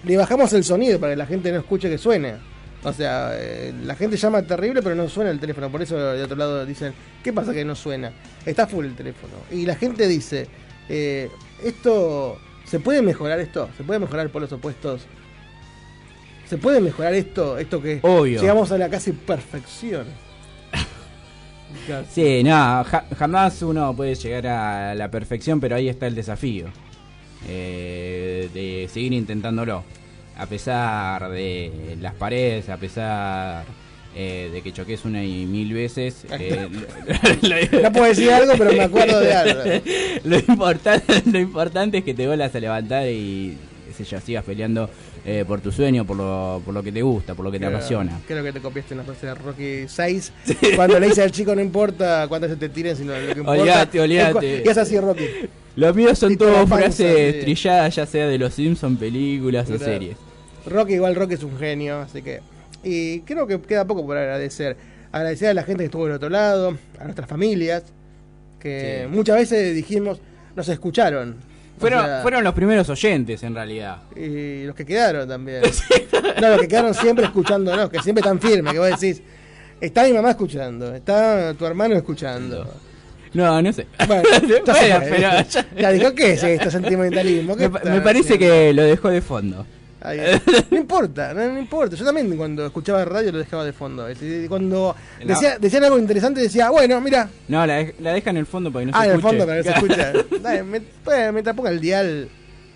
le 0.05 0.17
bajamos 0.19 0.53
el 0.53 0.65
sonido 0.65 1.01
para 1.01 1.15
que 1.15 1.17
la 1.17 1.27
gente 1.27 1.51
no 1.51 1.59
escuche 1.59 1.89
que 1.89 1.97
suene. 1.99 2.35
O 2.89 2.93
sea, 2.93 3.31
eh, 3.35 3.75
la 3.85 3.97
gente 3.97 4.17
llama 4.17 4.43
terrible 4.43 4.81
pero 4.81 4.95
no 4.95 5.09
suena 5.09 5.31
el 5.33 5.41
teléfono, 5.41 5.71
por 5.73 5.83
eso 5.83 5.97
de 5.99 6.23
otro 6.23 6.37
lado 6.37 6.65
dicen, 6.65 6.93
¿qué 7.25 7.33
pasa 7.33 7.53
que 7.53 7.65
no 7.65 7.75
suena? 7.75 8.13
Está 8.45 8.69
full 8.69 8.85
el 8.85 8.95
teléfono. 8.95 9.33
Y 9.51 9.67
la 9.67 9.75
gente 9.75 10.07
dice, 10.07 10.47
eh, 10.89 11.29
esto, 11.65 12.39
¿se 12.65 12.79
puede 12.79 13.03
mejorar 13.03 13.41
esto? 13.41 13.69
¿Se 13.77 13.83
puede 13.83 13.99
mejorar 13.99 14.29
por 14.31 14.41
los 14.41 14.53
opuestos? 14.53 15.03
¿Se 16.49 16.59
puede 16.59 16.81
mejorar 16.81 17.13
esto? 17.15 17.59
Esto 17.59 17.83
que 17.83 17.99
Obvio. 18.03 18.41
llegamos 18.41 18.71
a 18.71 18.79
la 18.79 18.89
casi 18.89 19.11
perfección. 19.11 20.07
Sí, 22.13 22.45
no, 22.45 22.85
ja- 22.85 23.05
jamás 23.19 23.61
uno 23.63 23.95
puede 23.97 24.15
llegar 24.15 24.47
a 24.47 24.95
la 24.95 25.11
perfección, 25.11 25.59
pero 25.61 25.75
ahí 25.75 25.89
está 25.89 26.07
el 26.07 26.15
desafío. 26.15 26.67
eh, 27.49 28.49
de 28.55 28.89
seguir 28.93 29.13
intentándolo. 29.13 29.85
A 30.39 30.47
pesar 30.47 31.31
de 31.31 31.97
las 32.01 32.15
paredes, 32.15 32.69
a 32.69 32.77
pesar 32.77 33.65
eh, 34.15 34.51
de 34.53 34.63
que 34.63 34.73
choques 34.73 35.05
una 35.05 35.25
y 35.25 35.47
mil 35.47 35.73
veces. 35.73 36.25
eh, 36.31 36.69
lo- 37.43 37.81
No 37.83 37.93
puedo 37.93 38.05
decir 38.07 38.31
algo, 38.31 38.53
pero 38.59 38.73
me 38.73 38.83
acuerdo 38.83 39.21
de 39.21 39.33
algo. 39.35 39.61
lo, 40.25 40.37
importante, 40.39 41.23
lo 41.31 41.39
importante 41.39 41.99
es 41.99 42.05
que 42.05 42.15
te 42.15 42.27
vuelvas 42.27 42.55
a 42.55 42.61
levantar 42.61 43.07
y 43.09 43.57
sé 43.97 44.05
yo, 44.05 44.21
sigas 44.21 44.45
peleando 44.45 44.91
eh, 45.25 45.45
por 45.49 45.63
tu 45.63 45.73
sueño, 45.73 46.05
por 46.05 46.19
lo, 46.19 46.61
por 46.67 46.75
lo 46.75 46.83
que 46.83 46.93
te 46.93 47.01
gusta, 47.01 47.35
por 47.35 47.47
lo 47.47 47.51
que 47.51 47.59
te 47.59 47.65
apasiona. 47.65 48.21
Creo 48.29 48.45
que 48.45 48.53
te 48.53 48.61
copiaste 48.61 48.93
una 48.93 49.05
frase 49.05 49.27
de 49.29 49.35
Rocky 49.35 49.85
6. 49.89 50.33
Cuando 50.77 51.01
le 51.01 51.07
dice 51.09 51.23
al 51.23 51.31
chico 51.33 51.55
no 51.55 51.63
importa 51.63 52.27
cuántas 52.29 52.51
se 52.51 52.57
te 52.57 52.69
tiren, 52.69 52.95
sino 52.95 53.19
lo 53.19 53.33
que 53.33 53.41
importa. 53.41 53.83
Es 53.85 54.01
olvídate. 54.01 54.33
cu- 54.35 54.45
Y 54.67 54.69
es 54.71 54.77
así, 54.77 55.01
Rocky. 55.01 55.25
Los 55.77 55.97
míos 55.97 56.19
son 56.19 56.33
la 56.33 56.39
todos 56.39 56.69
frases 56.69 57.41
trilladas, 57.41 57.95
ya 57.97 58.05
sea 58.07 58.27
de 58.27 58.39
los 58.39 58.53
Simpsons, 58.53 58.99
películas 58.99 59.69
o 59.71 59.79
series. 59.79 60.17
Rocky, 60.67 60.95
igual 60.95 61.15
Rocky 61.15 61.35
es 61.35 61.43
un 61.43 61.59
genio, 61.59 62.01
así 62.01 62.23
que. 62.23 62.41
Y 62.85 63.21
creo 63.21 63.47
que 63.47 63.61
queda 63.61 63.85
poco 63.85 64.05
por 64.07 64.17
agradecer. 64.17 64.77
Agradecer 65.13 65.49
a 65.49 65.55
la 65.55 65.63
gente 65.63 65.79
que 65.83 65.87
estuvo 65.87 66.05
del 66.07 66.15
otro 66.17 66.29
lado, 66.29 66.77
a 67.01 67.05
nuestras 67.05 67.29
familias, 67.29 67.85
que 68.61 69.03
Sí. 69.09 69.15
muchas 69.17 69.37
veces 69.37 69.75
dijimos, 69.75 70.21
nos 70.55 70.69
escucharon. 70.69 71.37
O 71.77 71.81
Fueron, 71.81 72.05
sea, 72.05 72.23
fueron 72.23 72.43
los 72.45 72.55
primeros 72.55 72.89
oyentes, 72.89 73.43
en 73.43 73.55
realidad. 73.55 73.99
Y 74.17 74.65
los 74.65 74.75
que 74.75 74.85
quedaron 74.87 75.29
también. 75.29 75.63
No, 76.41 76.49
los 76.51 76.61
que 76.61 76.69
quedaron 76.69 76.93
siempre 76.95 77.25
escuchándonos, 77.25 77.89
que 77.89 78.01
siempre 78.01 78.21
están 78.21 78.39
firmes, 78.41 78.73
que 78.73 78.79
vos 78.79 78.89
decís, 79.01 79.23
está 79.81 80.05
mi 80.05 80.13
mamá 80.13 80.31
escuchando, 80.31 80.95
está 80.95 81.55
tu 81.55 81.65
hermano 81.65 81.95
escuchando. 81.95 82.67
No, 83.33 83.61
no 83.63 83.73
sé. 83.73 83.87
Bueno, 84.07 84.23
pero 84.65 85.17
ya- 85.19 85.47
ya 85.79 85.91
dijo, 85.93 86.15
¿qué 86.15 86.33
es 86.33 86.43
esto? 86.43 86.71
Sentimentalismo. 86.71 87.57
¿Qué 87.57 87.69
me, 87.69 87.81
me 87.91 88.01
parece 88.03 88.39
que 88.39 88.73
lo 88.75 88.83
dejó 88.83 89.09
de 89.09 89.21
fondo. 89.23 89.67
No 90.71 90.77
importa, 90.77 91.35
no, 91.35 91.53
no 91.53 91.59
importa. 91.59 91.97
Yo 91.97 92.05
también 92.05 92.37
cuando 92.37 92.67
escuchaba 92.67 93.05
radio 93.05 93.33
lo 93.33 93.39
dejaba 93.39 93.65
de 93.65 93.73
fondo. 93.73 94.07
Cuando 94.49 94.95
decía, 95.25 95.59
decían 95.59 95.85
algo 95.85 95.99
interesante 95.99 96.41
decía, 96.41 96.71
bueno, 96.71 97.01
mira. 97.01 97.29
No, 97.49 97.67
la, 97.67 97.81
dej- 97.81 97.95
la 98.01 98.13
deja 98.13 98.31
en 98.31 98.37
el 98.37 98.47
fondo 98.47 98.73
para 98.73 98.85
que 98.87 98.93
no 98.93 98.97
ah, 98.97 99.01
se 99.03 99.07
en 99.07 99.13
el 99.13 99.19
escuche. 99.19 99.29
fondo 99.37 99.47
para 99.47 99.63
que 99.63 99.69
no 99.69 99.75
se 99.75 99.79
escucha. 99.79 100.13
Dale, 100.43 100.63
me- 100.63 100.81
pues, 100.81 101.67
el 101.67 101.81
dial, 101.81 102.29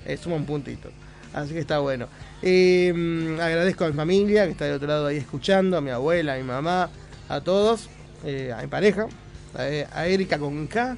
eh, 0.07 0.17
suma 0.17 0.37
un 0.37 0.45
puntito. 0.47 0.91
Así 1.33 1.53
que 1.53 1.61
está 1.61 1.79
bueno. 1.79 2.09
Eh, 2.43 2.93
mm, 2.95 3.39
agradezco 3.41 3.85
a 3.85 3.89
mi 3.89 3.95
familia 3.95 4.45
que 4.47 4.53
está 4.53 4.65
del 4.65 4.75
otro 4.75 4.89
lado 4.89 5.07
ahí 5.07 5.19
escuchando, 5.19 5.77
a 5.77 5.81
mi 5.81 5.91
abuela, 5.91 6.35
a 6.35 6.37
mi 6.39 6.43
mamá, 6.43 6.89
a 7.29 7.41
todos, 7.43 7.89
eh, 8.25 8.53
a 8.57 8.63
mi 8.63 8.67
pareja, 8.67 9.07
a, 9.55 9.61
a 9.99 10.07
Erika 10.09 10.39
con 10.39 10.67
K, 10.67 10.97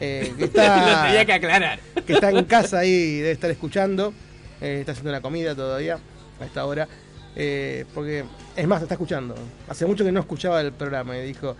eh, 0.00 0.32
que 0.34 0.40
Lo 0.40 0.46
está 0.46 1.04
tenía 1.06 1.24
que 1.26 1.32
aclarar. 1.34 1.80
que 2.06 2.12
está 2.14 2.30
en 2.30 2.44
casa 2.44 2.78
ahí, 2.78 3.16
debe 3.16 3.32
estar 3.32 3.50
escuchando. 3.50 4.14
Eh, 4.60 4.78
está 4.80 4.92
haciendo 4.92 5.12
la 5.12 5.20
comida 5.20 5.54
todavía. 5.54 5.98
a 6.40 6.44
esta 6.44 6.64
hora. 6.66 6.86
eh, 7.34 7.84
porque, 7.94 8.24
es 8.56 8.66
más, 8.66 8.82
está 8.82 8.94
escuchando. 8.94 9.34
Hace 9.68 9.86
mucho 9.86 10.04
que 10.04 10.12
no 10.12 10.20
escuchaba 10.20 10.60
el 10.60 10.72
programa 10.72 11.16
y 11.18 11.26
dijo: 11.26 11.56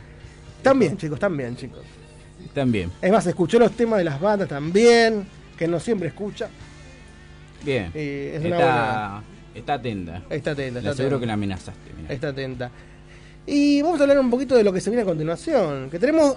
Están 0.59 0.79
bien, 0.79 0.97
chicos, 0.97 1.17
están 1.17 1.37
bien, 1.37 1.57
chicos. 1.57 1.81
Están 2.45 2.71
bien. 2.73 2.91
Es 3.03 3.11
más, 3.11 3.27
escuchó 3.27 3.59
los 3.59 3.73
temas 3.73 3.99
de 3.99 4.05
las 4.05 4.21
bandas 4.21 4.49
también, 4.49 5.27
que 5.59 5.67
no 5.69 5.79
siempre 5.81 6.09
escucha. 6.09 6.49
Bien. 7.65 7.91
Es 7.95 8.45
está, 8.45 9.23
está 9.55 9.75
atenta. 9.75 10.23
Está 10.31 10.51
atenta, 10.53 10.79
está 10.79 10.91
atenta. 10.93 11.21
que 11.21 11.27
la 11.27 11.33
amenazaste. 11.33 11.93
mirá. 11.97 12.13
Está 12.15 12.29
atenta. 12.29 12.71
Y 13.47 13.81
vamos 13.83 14.01
a 14.01 14.03
hablar 14.05 14.19
un 14.19 14.31
poquito 14.31 14.55
de 14.57 14.65
lo 14.65 14.73
que 14.73 14.81
se 14.81 14.91
viene 14.91 15.03
a 15.03 15.07
continuación. 15.07 15.89
Que 15.91 15.99
tenemos. 15.99 16.37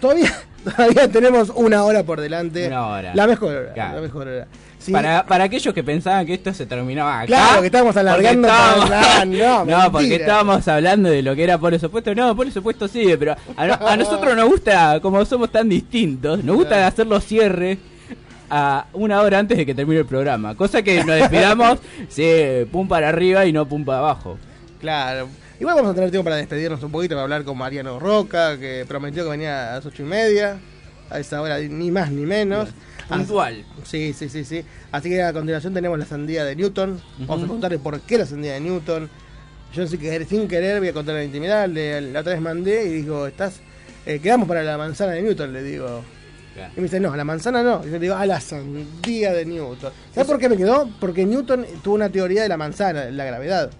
Todavía, 0.00 0.30
todavía 0.64 1.08
tenemos 1.10 1.50
una 1.50 1.84
hora 1.84 2.02
por 2.04 2.20
delante. 2.20 2.66
Una 2.68 2.86
hora. 2.86 3.14
La 3.14 3.26
mejor 3.26 3.54
hora. 3.54 3.72
Claro. 3.72 3.96
La 3.96 4.02
mejor 4.02 4.28
hora. 4.28 4.46
Sí, 4.80 4.92
Para, 4.92 5.26
para 5.26 5.44
aquellos 5.44 5.74
que 5.74 5.84
pensaban 5.84 6.24
que 6.24 6.32
esto 6.34 6.54
se 6.54 6.64
terminaba 6.64 7.18
acá. 7.18 7.26
Claro, 7.26 7.60
que 7.60 7.66
estábamos 7.66 7.96
alargando 7.98 8.48
porque 8.48 8.56
estábamos- 8.56 8.88
para- 8.90 9.24
no, 9.26 9.64
no, 9.84 9.92
porque 9.92 10.14
estábamos 10.16 10.68
hablando 10.68 11.08
de 11.10 11.22
lo 11.22 11.36
que 11.36 11.44
era 11.44 11.58
polos 11.58 11.84
opuestos. 11.84 12.16
No, 12.16 12.34
polos 12.34 12.56
opuestos 12.56 12.90
sigue, 12.90 13.18
pero 13.18 13.36
a, 13.56 13.66
no- 13.66 13.74
a 13.74 13.96
nosotros 13.98 14.34
nos 14.34 14.48
gusta, 14.48 14.98
como 15.00 15.22
somos 15.26 15.52
tan 15.52 15.68
distintos, 15.68 16.42
nos 16.42 16.56
gusta 16.56 16.86
hacer 16.86 17.06
los 17.06 17.22
cierres 17.24 17.76
a 18.48 18.86
una 18.94 19.20
hora 19.20 19.38
antes 19.38 19.58
de 19.58 19.66
que 19.66 19.74
termine 19.74 20.00
el 20.00 20.06
programa. 20.06 20.54
Cosa 20.56 20.82
que 20.82 21.04
nos 21.04 21.14
despidamos, 21.16 21.78
sí, 22.08 22.32
pum 22.72 22.88
para 22.88 23.08
arriba 23.10 23.44
y 23.46 23.52
no 23.52 23.66
pum 23.68 23.84
para 23.84 23.98
abajo. 23.98 24.38
Claro. 24.80 25.28
Igual 25.60 25.76
vamos 25.76 25.90
a 25.92 25.94
tener 25.94 26.10
tiempo 26.10 26.24
para 26.24 26.36
despedirnos 26.36 26.82
un 26.82 26.90
poquito, 26.90 27.14
para 27.16 27.24
hablar 27.24 27.44
con 27.44 27.58
Mariano 27.58 27.98
Roca, 28.00 28.58
que 28.58 28.86
prometió 28.88 29.24
que 29.24 29.30
venía 29.30 29.72
a 29.72 29.74
las 29.76 29.84
ocho 29.86 30.02
y 30.02 30.06
media. 30.06 30.58
A 31.10 31.18
esa 31.18 31.42
hora, 31.42 31.58
ni 31.58 31.90
más 31.90 32.10
ni 32.10 32.24
menos. 32.24 32.68
Puntual. 33.18 33.64
Sí, 33.84 34.12
sí, 34.12 34.28
sí, 34.28 34.44
sí. 34.44 34.64
Así 34.92 35.08
que 35.08 35.22
a 35.22 35.32
continuación 35.32 35.74
tenemos 35.74 35.98
la 35.98 36.06
sandía 36.06 36.44
de 36.44 36.56
Newton. 36.56 37.00
Vamos 37.20 37.36
a 37.38 37.40
preguntarle 37.46 37.78
por 37.78 38.00
qué 38.00 38.18
la 38.18 38.26
sandía 38.26 38.54
de 38.54 38.60
Newton. 38.60 39.10
Yo 39.74 39.86
sin 39.86 40.00
querer, 40.00 40.26
sin 40.26 40.48
querer 40.48 40.78
voy 40.80 40.88
a 40.88 40.92
contar 40.92 41.14
la 41.16 41.24
intimidad. 41.24 41.68
Le- 41.68 42.00
la 42.00 42.20
otra 42.20 42.32
vez 42.32 42.42
mandé 42.42 42.84
y 42.86 43.02
dijo, 43.02 43.26
estás... 43.26 43.60
eh, 44.06 44.18
quedamos 44.20 44.48
para 44.48 44.62
la 44.62 44.76
manzana 44.78 45.12
de 45.12 45.22
Newton, 45.22 45.52
le 45.52 45.62
digo. 45.62 46.02
Claro. 46.54 46.72
Y 46.76 46.76
me 46.78 46.82
dice, 46.84 46.98
no, 46.98 47.14
la 47.14 47.22
manzana 47.24 47.62
no. 47.62 47.80
Y 47.82 47.86
yo 47.86 47.92
le 47.92 47.98
digo, 48.00 48.14
a 48.16 48.26
la 48.26 48.40
sandía 48.40 49.32
de 49.32 49.44
Newton. 49.46 49.92
¿Sabes 50.12 50.26
por 50.28 50.38
qué 50.38 50.48
me 50.48 50.56
quedó? 50.56 50.90
Porque 50.98 51.24
Newton 51.24 51.64
tuvo 51.82 51.94
una 51.94 52.08
teoría 52.08 52.42
de 52.42 52.48
la 52.48 52.56
manzana, 52.56 53.04
la 53.10 53.24
gravedad. 53.24 53.70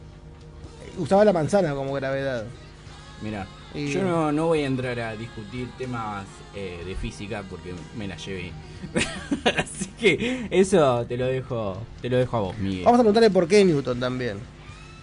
Usaba 0.98 1.24
la 1.24 1.32
manzana 1.32 1.74
como 1.74 1.93
gravedad. 1.94 2.44
Mira, 3.23 3.47
Y- 3.75 3.89
yo 3.93 4.03
no, 4.03 4.33
no 4.33 4.47
voy 4.47 4.61
a 4.63 4.67
entrar 4.67 4.99
a 5.01 5.17
discutir 5.17 5.69
temas 5.79 6.27
eh, 6.55 6.83
de 6.85 6.95
física 6.97 7.45
porque 7.49 7.73
me 7.97 8.09
la 8.09 8.17
llevé. 8.17 8.51
Así 9.57 9.87
que 9.99 10.49
eso 10.51 11.05
te 11.07 11.17
lo 11.17 11.27
dejo, 11.27 11.79
te 12.03 12.09
lo 12.11 12.17
dejo 12.19 12.37
a 12.37 12.41
vos, 12.41 12.59
Miguel. 12.59 12.85
Vamos 12.85 12.99
a 13.01 13.03
preguntarle 13.03 13.31
por 13.31 13.47
qué 13.47 13.65
Newton 13.65 14.01
también. 14.01 14.39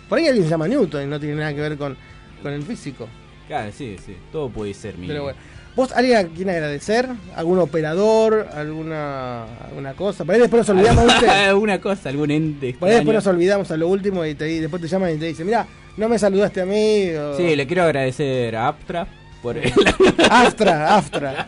Por 0.09 0.17
ahí 0.17 0.27
alguien 0.27 0.43
se 0.45 0.49
llama 0.49 0.67
Newton 0.67 1.03
y 1.03 1.07
no 1.07 1.19
tiene 1.19 1.35
nada 1.35 1.53
que 1.53 1.61
ver 1.61 1.77
con, 1.77 1.97
con 2.41 2.53
el 2.53 2.63
físico. 2.63 3.07
Claro, 3.47 3.71
sí, 3.71 3.95
sí, 4.05 4.15
todo 4.31 4.49
puede 4.49 4.73
ser, 4.73 4.95
Miguel. 4.95 5.07
Pero 5.09 5.23
bueno. 5.23 5.39
¿Vos 5.77 5.91
alguien 5.93 6.17
a 6.17 6.23
quien 6.25 6.49
agradecer? 6.49 7.07
¿Algún 7.35 7.59
operador? 7.59 8.47
¿Alguna, 8.53 9.43
alguna 9.67 9.93
cosa? 9.93 10.25
Por 10.25 10.33
ahí 10.35 10.41
después 10.41 10.67
nos 10.67 10.69
olvidamos. 10.75 11.23
Alguna 11.23 11.79
cosa, 11.79 12.09
algún 12.09 12.31
ente. 12.31 12.75
Por 12.79 12.89
ahí 12.89 12.95
después 12.95 13.13
nos 13.15 13.27
olvidamos 13.27 13.69
a 13.71 13.77
lo 13.77 13.87
último 13.87 14.25
y, 14.25 14.33
te- 14.33 14.51
y 14.51 14.59
después 14.59 14.81
te 14.81 14.87
llaman 14.87 15.13
y 15.15 15.17
te 15.17 15.25
dicen, 15.27 15.45
mira, 15.45 15.67
no 15.95 16.09
me 16.09 16.17
saludaste 16.17 16.61
a 16.61 16.65
mí. 16.65 17.11
o- 17.11 17.37
Sí, 17.37 17.55
le 17.55 17.67
quiero 17.67 17.83
agradecer 17.83 18.55
a 18.55 18.67
Aptra 18.69 19.07
por 19.43 19.55
el... 19.57 19.71
Astra, 20.31 20.95
Aftra. 20.95 21.47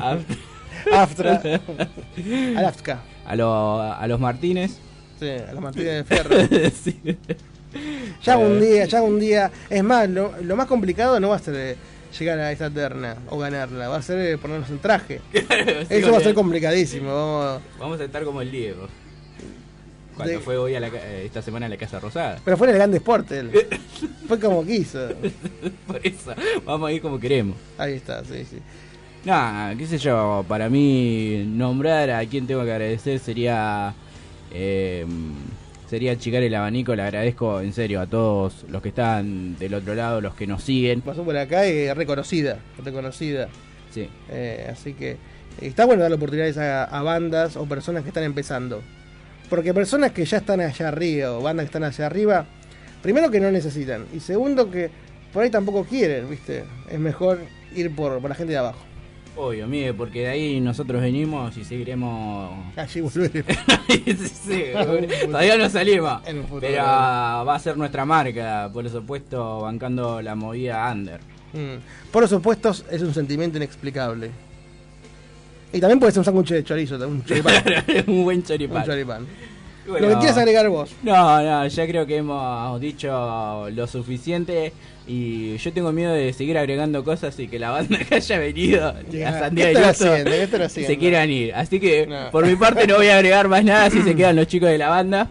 Aftra. 0.00 0.22
Aftra. 0.92 1.60
Alaska. 2.56 3.00
A, 3.26 3.36
lo- 3.36 3.82
a 3.82 4.06
los 4.06 4.18
Martínez. 4.18 4.78
Sí, 5.18 5.28
a 5.28 5.52
los 5.52 5.62
Martínez 5.62 5.92
de 5.96 6.04
Ferro. 6.04 6.36
Sí. 6.82 6.98
Ya 8.24 8.36
un 8.38 8.58
día, 8.60 8.86
ya 8.86 9.02
un 9.02 9.20
día. 9.20 9.50
Es 9.68 9.84
más, 9.84 10.08
lo, 10.08 10.32
lo 10.42 10.56
más 10.56 10.66
complicado 10.66 11.20
no 11.20 11.28
va 11.28 11.36
a 11.36 11.38
ser 11.38 11.54
eh, 11.56 11.76
llegar 12.18 12.38
a 12.38 12.52
esta 12.52 12.70
terna 12.70 13.16
o 13.28 13.38
ganarla, 13.38 13.88
va 13.88 13.96
a 13.96 14.02
ser 14.02 14.18
eh, 14.18 14.38
ponernos 14.38 14.68
el 14.70 14.78
traje. 14.78 15.20
Eso 15.88 16.12
va 16.12 16.18
a 16.18 16.20
ser 16.20 16.34
complicadísimo. 16.34 17.08
Vamos. 17.14 17.62
Vamos 17.78 18.00
a 18.00 18.04
estar 18.04 18.24
como 18.24 18.40
el 18.42 18.50
Diego. 18.50 18.88
Cuando 20.16 20.34
De- 20.34 20.40
fue 20.40 20.56
hoy 20.58 20.74
a 20.74 20.80
la, 20.80 20.88
eh, 20.88 21.22
esta 21.24 21.40
semana 21.40 21.66
a 21.66 21.68
la 21.68 21.76
Casa 21.76 21.98
Rosada. 22.00 22.38
Pero 22.44 22.56
fue 22.56 22.66
en 22.66 22.72
el 22.72 22.76
grande 22.78 22.96
Sport 22.98 23.30
él. 23.32 23.50
Fue 24.28 24.38
como 24.38 24.64
quiso. 24.64 25.08
Por 25.86 26.06
eso, 26.06 26.34
vamos 26.64 26.88
a 26.88 26.92
ir 26.92 27.00
como 27.02 27.18
queremos. 27.18 27.56
Ahí 27.78 27.94
está, 27.94 28.22
sí, 28.24 28.44
sí. 28.48 28.58
Nah, 29.24 29.74
qué 29.76 29.86
sé 29.86 29.98
yo, 29.98 30.44
para 30.46 30.68
mí 30.68 31.44
nombrar 31.46 32.10
a 32.10 32.24
quien 32.26 32.46
tengo 32.46 32.64
que 32.64 32.70
agradecer 32.72 33.18
sería 33.18 33.92
eh, 34.52 35.04
sería 35.90 36.12
achicar 36.12 36.44
el 36.44 36.54
abanico, 36.54 36.94
le 36.94 37.02
agradezco 37.02 37.60
en 37.60 37.72
serio 37.72 38.00
a 38.00 38.06
todos 38.06 38.64
los 38.68 38.80
que 38.80 38.90
están 38.90 39.58
del 39.58 39.74
otro 39.74 39.96
lado, 39.96 40.20
los 40.20 40.36
que 40.36 40.46
nos 40.46 40.62
siguen. 40.62 41.00
Pasó 41.00 41.24
por 41.24 41.36
acá 41.36 41.66
y 41.66 41.78
es 41.78 41.96
reconocida, 41.96 42.60
reconocida. 42.84 43.48
Sí. 43.92 44.08
Eh, 44.30 44.68
así 44.70 44.94
que 44.94 45.10
eh, 45.10 45.16
está 45.62 45.86
bueno 45.86 46.02
darle 46.02 46.14
oportunidades 46.14 46.56
a, 46.58 46.84
a 46.84 47.02
bandas 47.02 47.56
o 47.56 47.66
personas 47.66 48.04
que 48.04 48.10
están 48.10 48.22
empezando. 48.22 48.82
Porque 49.48 49.74
personas 49.74 50.12
que 50.12 50.24
ya 50.24 50.36
están 50.36 50.60
allá 50.60 50.86
arriba 50.86 51.32
o 51.32 51.42
bandas 51.42 51.64
que 51.64 51.70
están 51.70 51.82
allá 51.82 52.06
arriba, 52.06 52.46
primero 53.02 53.28
que 53.28 53.40
no 53.40 53.50
necesitan 53.50 54.06
y 54.14 54.20
segundo 54.20 54.70
que 54.70 54.90
por 55.32 55.42
ahí 55.42 55.50
tampoco 55.50 55.84
quieren, 55.84 56.30
¿viste? 56.30 56.62
Es 56.88 57.00
mejor 57.00 57.40
ir 57.74 57.92
por, 57.96 58.20
por 58.20 58.30
la 58.30 58.36
gente 58.36 58.52
de 58.52 58.58
abajo. 58.58 58.78
Obvio, 59.36 59.66
mire, 59.66 59.94
porque 59.94 60.20
de 60.20 60.28
ahí 60.28 60.60
nosotros 60.60 61.00
venimos 61.00 61.56
y 61.56 61.64
seguiremos. 61.64 62.50
Allí 62.76 63.00
volveremos. 63.00 63.56
Sí, 63.90 64.14
sí, 64.16 64.64
todavía 65.26 65.56
no 65.56 65.68
salimos. 65.68 66.20
Pero 66.60 66.82
va 66.82 67.54
a 67.54 67.58
ser 67.58 67.76
nuestra 67.76 68.04
marca, 68.04 68.70
por 68.72 68.88
supuesto, 68.88 69.60
bancando 69.62 70.22
la 70.22 70.34
movida 70.34 70.90
under. 70.92 71.20
Mm. 71.52 72.10
Por 72.12 72.22
los 72.22 72.32
opuestos 72.32 72.84
es 72.90 73.02
un 73.02 73.12
sentimiento 73.12 73.56
inexplicable. 73.56 74.30
Y 75.72 75.80
también 75.80 75.98
puede 76.00 76.12
ser 76.12 76.20
un 76.20 76.24
sándwich 76.24 76.50
de 76.50 76.64
chorizo, 76.64 76.96
un 77.08 77.24
choripán. 77.24 77.62
un 78.06 78.24
buen 78.24 78.42
choripán. 78.42 78.78
Un 78.78 78.84
choripán. 78.84 79.26
Bueno. 79.90 80.06
Lo 80.08 80.14
que 80.14 80.18
quieras 80.20 80.38
agregar 80.38 80.68
vos. 80.68 80.90
No, 81.02 81.42
no, 81.42 81.66
ya 81.66 81.86
creo 81.86 82.06
que 82.06 82.16
hemos 82.16 82.80
dicho 82.80 83.68
lo 83.70 83.86
suficiente 83.86 84.72
y 85.06 85.56
yo 85.56 85.72
tengo 85.72 85.90
miedo 85.92 86.12
de 86.12 86.32
seguir 86.32 86.56
agregando 86.58 87.02
cosas 87.02 87.38
y 87.40 87.48
que 87.48 87.58
la 87.58 87.70
banda 87.70 87.98
que 88.08 88.14
haya 88.16 88.38
venido, 88.38 88.94
Ya, 89.10 89.30
la 89.32 89.38
sandía 89.40 89.72
¿qué 89.72 89.78
de 89.78 89.90
están 89.90 90.08
Luto, 90.08 90.12
haciendo? 90.12 90.30
¿Qué 90.30 90.42
están 90.44 90.62
haciendo? 90.62 90.92
se 90.92 90.98
quieran 90.98 91.30
ir. 91.30 91.54
Así 91.54 91.80
que 91.80 92.06
No. 92.06 92.30
por 92.30 92.46
mi 92.46 92.54
parte 92.56 92.86
no 92.86 92.96
voy 92.96 93.08
a 93.08 93.16
agregar 93.16 93.48
más 93.48 93.64
nada 93.64 93.90
si 93.90 94.02
se 94.02 94.14
quedan 94.16 94.36
los 94.36 94.46
chicos 94.46 94.68
de 94.68 94.78
la 94.78 94.88
banda. 94.88 95.28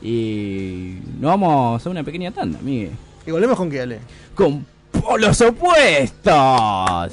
Y 0.00 0.98
nos 1.20 1.30
vamos 1.30 1.86
a 1.86 1.90
una 1.90 2.02
pequeña 2.02 2.30
tanda, 2.32 2.58
Miguel. 2.62 2.90
Y 3.26 3.30
volvemos 3.30 3.56
con 3.56 3.70
qué, 3.70 3.80
Ale. 3.82 3.98
Con 4.34 4.66
polos 4.90 5.40
opuestos. 5.40 7.12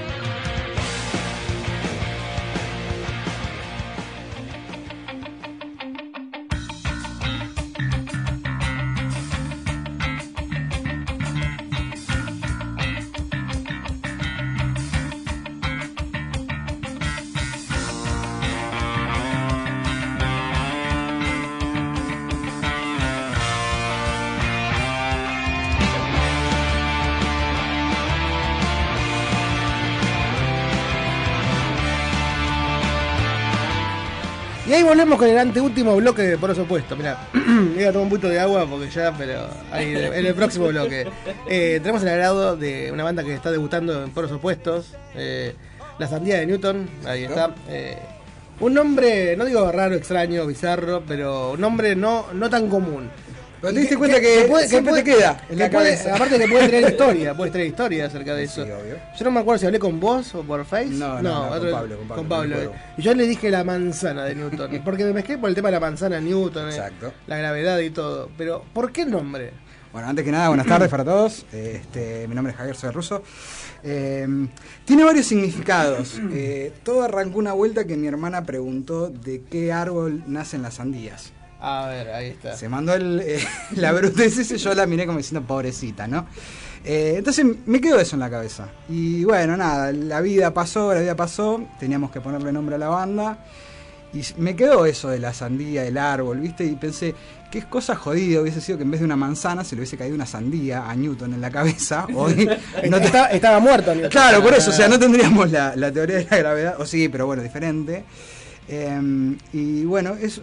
Volvemos 34.91 35.17
con 35.17 35.29
el 35.29 35.37
anteúltimo 35.37 35.95
bloque 35.95 36.21
de 36.21 36.37
Por 36.37 36.51
Opuesto. 36.51 36.97
Mirá, 36.97 37.17
voy 37.33 37.83
a 37.85 37.93
tomar 37.93 38.03
un 38.03 38.09
poquito 38.09 38.27
de 38.27 38.41
agua 38.41 38.67
porque 38.69 38.89
ya, 38.89 39.15
pero 39.17 39.47
ahí 39.71 39.95
en 39.95 40.25
el 40.25 40.35
próximo 40.35 40.67
bloque. 40.67 41.07
Eh, 41.47 41.79
tenemos 41.81 42.01
el 42.01 42.09
agrado 42.09 42.57
de 42.57 42.91
una 42.91 43.05
banda 43.05 43.23
que 43.23 43.33
está 43.33 43.51
debutando 43.51 44.03
en 44.03 44.11
Poros 44.11 44.33
Opuestos, 44.33 44.93
eh, 45.15 45.55
La 45.97 46.09
Sandía 46.09 46.39
de 46.39 46.45
Newton. 46.45 46.89
Ahí 47.05 47.23
está. 47.23 47.55
Eh, 47.69 47.99
un 48.59 48.73
nombre, 48.73 49.37
no 49.37 49.45
digo 49.45 49.71
raro, 49.71 49.95
extraño, 49.95 50.45
bizarro, 50.45 51.03
pero 51.07 51.53
un 51.53 51.61
nombre 51.61 51.95
no, 51.95 52.25
no 52.33 52.49
tan 52.49 52.67
común. 52.67 53.09
Pero 53.61 53.73
te 53.73 53.79
diste 53.81 53.95
cuenta 53.97 54.19
que 54.19 54.47
siempre 54.67 54.93
te 54.95 55.03
queda 55.03 55.37
en 55.43 55.49
que 55.49 55.63
la 55.63 55.69
puede- 55.69 55.89
cabeza. 55.95 56.15
aparte 56.15 56.39
que 56.39 56.47
puede 56.47 56.67
tener 56.69 56.91
historia, 56.91 57.37
puedes 57.37 57.51
tener 57.53 57.67
historia 57.67 58.05
acerca 58.07 58.33
de 58.33 58.43
eso. 58.45 58.65
Yo 58.65 59.23
no 59.25 59.31
me 59.31 59.39
acuerdo 59.39 59.59
si 59.59 59.65
hablé 59.67 59.77
con 59.79 59.99
vos 59.99 60.33
o 60.33 60.41
por 60.43 60.65
Face. 60.65 60.87
No, 60.89 61.21
no, 61.21 61.43
no, 61.43 61.49
con 61.49 61.57
otro- 61.59 61.71
Pablo, 61.71 61.97
con 62.07 62.27
Pablo, 62.27 62.55
con. 62.57 62.71
Y 62.97 63.01
yo 63.03 63.13
le 63.13 63.27
dije 63.27 63.51
la 63.51 63.63
manzana 63.63 64.25
de 64.25 64.33
Newton, 64.35 64.81
porque 64.85 65.03
me 65.05 65.13
mezclé 65.13 65.37
por 65.37 65.49
el 65.49 65.55
tema 65.55 65.67
de 65.69 65.73
la 65.73 65.79
manzana 65.79 66.15
de 66.15 66.21
Newton, 66.23 66.65
eh, 66.67 66.69
Exacto. 66.71 67.13
la 67.27 67.37
gravedad 67.37 67.77
y 67.79 67.91
todo. 67.91 68.29
Pero, 68.37 68.65
¿por 68.73 68.91
qué 68.91 69.03
el 69.03 69.11
nombre? 69.11 69.51
Bueno, 69.93 70.07
antes 70.07 70.23
que 70.23 70.31
nada, 70.31 70.47
buenas 70.47 70.65
tardes 70.67 70.87
para 70.89 71.03
todos. 71.03 71.45
Este, 71.51 72.25
mi 72.29 72.33
nombre 72.33 72.51
es 72.53 72.57
Javier, 72.57 72.75
soy 72.77 72.91
ruso. 72.91 73.21
Eh, 73.83 74.25
tiene 74.85 75.03
varios 75.03 75.25
significados. 75.27 76.19
Eh, 76.31 76.71
todo 76.83 77.03
arrancó 77.03 77.39
una 77.39 77.51
vuelta 77.53 77.83
que 77.85 77.97
mi 77.97 78.07
hermana 78.07 78.43
preguntó 78.45 79.09
de 79.09 79.41
qué 79.51 79.73
árbol 79.73 80.23
nacen 80.27 80.61
las 80.61 80.75
sandías. 80.75 81.33
A 81.61 81.87
ver, 81.87 82.09
ahí 82.09 82.27
está. 82.29 82.55
Se 82.55 82.67
mandó 82.67 82.93
el, 82.93 83.21
eh, 83.23 83.39
la 83.75 83.91
brutez 83.91 84.37
ese, 84.37 84.57
yo 84.57 84.73
la 84.73 84.85
miré 84.85 85.05
como 85.05 85.19
diciendo 85.19 85.45
pobrecita, 85.47 86.07
¿no? 86.07 86.25
Eh, 86.83 87.13
entonces 87.17 87.45
me 87.67 87.79
quedó 87.79 87.99
eso 87.99 88.15
en 88.15 88.21
la 88.21 88.29
cabeza. 88.29 88.67
Y 88.89 89.23
bueno, 89.23 89.55
nada, 89.55 89.91
la 89.91 90.21
vida 90.21 90.53
pasó, 90.53 90.93
la 90.93 91.01
vida 91.01 91.15
pasó, 91.15 91.63
teníamos 91.79 92.09
que 92.11 92.19
ponerle 92.21 92.51
nombre 92.51 92.75
a 92.75 92.79
la 92.79 92.87
banda. 92.89 93.45
Y 94.13 94.23
me 94.37 94.55
quedó 94.57 94.85
eso 94.85 95.07
de 95.07 95.19
la 95.19 95.33
sandía, 95.33 95.85
el 95.85 95.97
árbol, 95.97 96.39
¿viste? 96.39 96.65
Y 96.65 96.75
pensé, 96.75 97.15
qué 97.49 97.63
cosa 97.63 97.95
jodida 97.95 98.41
hubiese 98.41 98.59
sido 98.59 98.77
que 98.77 98.83
en 98.83 98.91
vez 98.91 98.99
de 98.99 99.05
una 99.05 99.15
manzana 99.15 99.63
se 99.63 99.73
le 99.75 99.81
hubiese 99.81 99.95
caído 99.95 100.15
una 100.15 100.25
sandía 100.25 100.89
a 100.89 100.95
Newton 100.95 101.33
en 101.35 101.39
la 101.39 101.49
cabeza. 101.49 102.05
Hoy 102.15 102.49
no 102.89 102.99
te- 102.99 103.05
Estaba, 103.05 103.27
estaba 103.27 103.59
muerto 103.59 103.93
Newton. 103.93 104.09
Claro, 104.11 104.41
por 104.43 104.53
eso, 104.53 104.71
o 104.71 104.73
sea, 104.73 104.89
no 104.89 104.99
tendríamos 104.99 105.49
la, 105.51 105.75
la 105.77 105.91
teoría 105.93 106.17
de 106.17 106.27
la 106.29 106.37
gravedad, 106.37 106.75
o 106.81 106.85
sí, 106.85 107.07
pero 107.07 107.25
bueno, 107.27 107.41
diferente. 107.41 108.03
Eh, 108.73 109.37
y 109.51 109.83
bueno, 109.83 110.13
eso- 110.15 110.41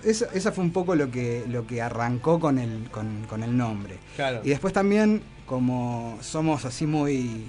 fue 0.52 0.62
un 0.64 0.70
poco 0.70 0.94
lo 0.94 1.10
que, 1.10 1.44
lo 1.48 1.66
que 1.66 1.80
arrancó 1.80 2.38
con 2.38 2.58
el, 2.58 2.88
con, 2.90 3.24
con 3.28 3.42
el 3.42 3.56
nombre. 3.56 3.96
Claro. 4.16 4.42
Y 4.44 4.50
después 4.50 4.74
también, 4.74 5.22
como 5.46 6.18
somos 6.20 6.64
así 6.66 6.86
muy... 6.86 7.46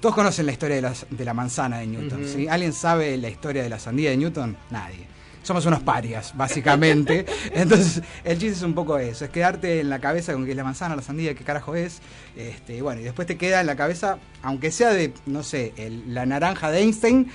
Todos 0.00 0.14
conocen 0.14 0.46
la 0.46 0.52
historia 0.52 0.76
de, 0.76 0.82
las- 0.82 1.06
de 1.10 1.24
la 1.24 1.34
manzana 1.34 1.78
de 1.78 1.86
Newton. 1.88 2.22
Ujú. 2.22 2.32
¿sí? 2.32 2.48
¿Alguien 2.48 2.72
sabe 2.72 3.16
la 3.16 3.28
historia 3.28 3.62
de 3.64 3.68
la 3.68 3.78
sandía 3.80 4.10
de 4.10 4.16
Newton? 4.16 4.56
Nadie. 4.70 5.06
Somos 5.42 5.66
unos 5.66 5.82
parias, 5.82 6.32
básicamente. 6.36 7.26
Entonces, 7.52 8.00
el 8.22 8.38
chiste 8.38 8.56
es 8.56 8.62
un 8.62 8.74
poco 8.74 8.96
eso, 8.98 9.24
es 9.24 9.30
quedarte 9.30 9.80
en 9.80 9.90
la 9.90 9.98
cabeza 9.98 10.32
con 10.34 10.44
que 10.44 10.52
es 10.52 10.56
la 10.56 10.64
manzana, 10.64 10.94
la 10.94 11.02
sandía, 11.02 11.34
qué 11.34 11.42
carajo 11.44 11.74
es. 11.74 12.00
Este, 12.36 12.76
y 12.76 12.80
bueno, 12.80 13.00
y 13.00 13.04
después 13.04 13.26
te 13.26 13.36
queda 13.36 13.60
en 13.60 13.66
la 13.66 13.76
cabeza, 13.76 14.18
aunque 14.42 14.70
sea 14.70 14.90
de, 14.90 15.12
no 15.26 15.42
sé, 15.42 15.72
el- 15.76 16.14
la 16.14 16.24
naranja 16.26 16.70
de 16.70 16.80
Einstein, 16.80 17.28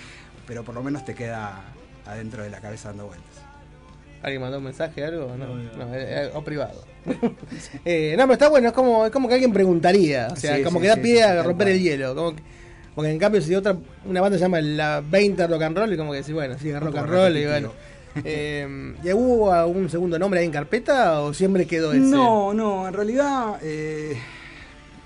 pero 0.48 0.64
por 0.64 0.74
lo 0.74 0.82
menos 0.84 1.04
te 1.06 1.14
queda 1.16 1.62
adentro 2.10 2.44
de 2.44 2.50
la 2.50 2.60
cabeza 2.60 2.90
dando 2.90 3.08
vueltas. 3.08 3.28
¿Alguien 4.22 4.42
mandó 4.42 4.58
un 4.58 4.66
mensaje 4.66 5.04
algo? 5.06 5.34
No, 5.38 5.48
no, 5.56 5.96
eh, 5.96 6.26
eh, 6.26 6.32
o 6.34 6.44
privado. 6.44 6.84
Eh, 7.86 8.16
no, 8.18 8.24
pero 8.24 8.34
está 8.34 8.50
bueno, 8.50 8.68
es 8.68 8.74
como, 8.74 9.06
es 9.06 9.12
como 9.12 9.28
que 9.28 9.36
alguien 9.36 9.54
preguntaría. 9.54 10.28
O 10.32 10.36
sea, 10.36 10.58
Sí, 10.58 10.64
como 10.64 10.80
sí, 10.80 10.84
que 10.84 10.88
da 10.90 10.96
sí, 10.96 11.02
pie 11.02 11.16
sí, 11.16 11.22
a 11.22 11.44
romper 11.44 11.70
el 11.70 11.82
hielo. 11.82 12.14
Como 12.16 12.36
que- 12.36 12.44
porque 12.94 13.12
en 13.12 13.20
cambio, 13.20 13.42
si 13.42 13.56
otra 13.56 13.78
una 14.06 14.20
banda 14.20 14.38
se 14.38 14.44
llama 14.44 14.60
la 14.60 15.02
20 15.02 15.48
Rock 15.48 15.62
and 15.62 15.78
Roll, 15.78 15.94
y 15.94 15.98
como 15.98 16.12
que 16.12 16.22
sí, 16.24 16.34
bueno, 16.34 16.56
sí, 16.60 16.74
rock 16.78 16.98
and 16.98 17.10
roll, 17.10 17.38
y 17.38 17.46
bueno. 17.46 17.72
Eh, 18.26 18.94
¿Y 19.04 19.14
hubo 19.14 19.54
algún 19.54 19.90
segundo 19.90 20.20
nombre 20.20 20.42
ahí 20.42 20.46
en 20.48 20.52
carpeta 20.52 21.22
o 21.22 21.34
siempre 21.34 21.66
quedó 21.66 21.94
ese? 21.94 22.02
No, 22.02 22.54
no, 22.54 22.88
en 22.88 22.94
realidad, 22.94 23.58
eh, 23.62 24.18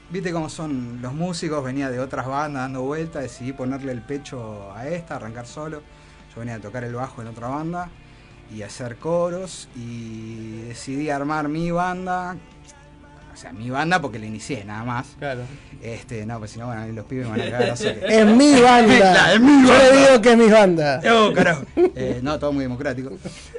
viste 0.10 0.32
cómo 0.32 0.50
son 0.50 1.00
los 1.02 1.14
músicos, 1.14 1.64
venía 1.64 1.92
de 1.92 2.00
otras 2.00 2.26
bandas 2.26 2.64
dando 2.64 2.82
vueltas, 2.82 3.22
decidí 3.22 3.54
ponerle 3.54 3.92
el 3.92 4.02
pecho 4.02 4.72
a 4.74 4.88
esta, 4.88 5.18
arrancar 5.18 5.46
solo. 5.46 5.84
Yo 6.34 6.40
venía 6.40 6.56
a 6.56 6.60
tocar 6.60 6.84
el 6.84 6.94
bajo 6.96 7.22
en 7.22 7.28
otra 7.28 7.48
banda 7.48 7.90
y 8.54 8.62
hacer 8.64 8.98
coros 8.98 9.68
y 9.76 10.62
decidí 10.68 11.10
armar 11.10 11.48
mi 11.50 11.72
banda. 11.72 12.36
O 13.34 13.36
sea, 13.36 13.52
mi 13.52 13.70
banda 13.72 14.00
porque 14.00 14.20
la 14.20 14.28
inicié 14.28 14.64
nada 14.64 14.84
más. 14.84 15.08
Claro. 15.18 15.42
Este, 15.82 16.24
no, 16.26 16.38
pues 16.38 16.52
si 16.52 16.60
no, 16.60 16.68
bueno, 16.68 16.86
los 16.88 17.06
pibes 17.06 17.28
van 17.28 17.42
a 17.42 17.46
cagar 17.46 17.70
a 17.72 17.76
soque. 17.76 18.00
Es 18.08 18.26
mi 18.28 18.62
banda. 18.62 19.34
Es 19.34 19.40
mi 19.42 19.68
Yo 19.68 19.74
banda. 19.74 19.92
le 19.92 19.98
digo 19.98 20.22
que 20.22 20.32
es 20.32 20.38
mi 20.38 20.48
banda. 20.50 21.02
Oh, 21.12 21.34
carajo. 21.34 21.64
Eh, 21.76 22.20
no, 22.22 22.38
todo 22.38 22.54
muy 22.54 22.64
democrático. 22.64 23.12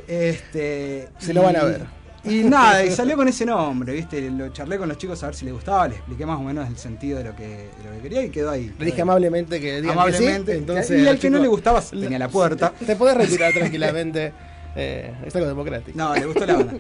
Este, 0.07 1.09
Se 1.19 1.35
lo 1.35 1.43
van 1.43 1.57
a 1.57 1.65
ver. 1.65 2.04
Y 2.25 2.43
nada, 2.45 2.85
y 2.85 2.91
salió 2.91 3.17
con 3.17 3.29
ese 3.29 3.45
nombre, 3.45 3.93
¿viste? 3.93 4.31
Lo 4.31 4.49
charlé 4.51 4.79
con 4.79 4.89
los 4.89 4.99
chicos 4.99 5.23
a 5.23 5.27
ver 5.27 5.35
si 5.35 5.45
les 5.45 5.55
gustaba, 5.55 5.89
les 5.89 5.99
expliqué 5.99 6.25
más 6.27 6.39
o 6.39 6.43
menos 6.43 6.69
el 6.69 6.77
sentido 6.77 7.19
de 7.19 7.25
lo 7.25 7.37
que, 7.37 7.47
de 7.47 7.85
lo 7.85 7.97
que 7.97 8.03
quería 8.03 8.25
y 8.25 8.31
quedó 8.31 8.51
ahí. 8.51 8.73
Le 8.79 8.87
dije 8.87 9.03
amablemente 9.03 9.61
que 9.61 9.81
digan 9.81 9.99
Amablemente. 9.99 10.45
que 10.47 10.53
sí, 10.53 10.59
entonces 10.59 11.01
y 11.01 11.07
al 11.07 11.19
que 11.19 11.31
no 11.31 11.39
le 11.39 11.49
gustaba 11.49 11.81
tenía 11.81 12.19
la 12.19 12.29
puerta. 12.29 12.73
Te 12.87 12.97
podés 12.97 13.17
retirar 13.17 13.53
tranquilamente. 13.59 14.33
Eh, 14.77 15.15
es 15.25 15.35
algo 15.37 15.49
democrático. 15.49 15.97
No, 15.97 16.15
le 16.15 16.27
gustó 16.27 16.47
la 16.47 16.55
banda. 16.55 16.75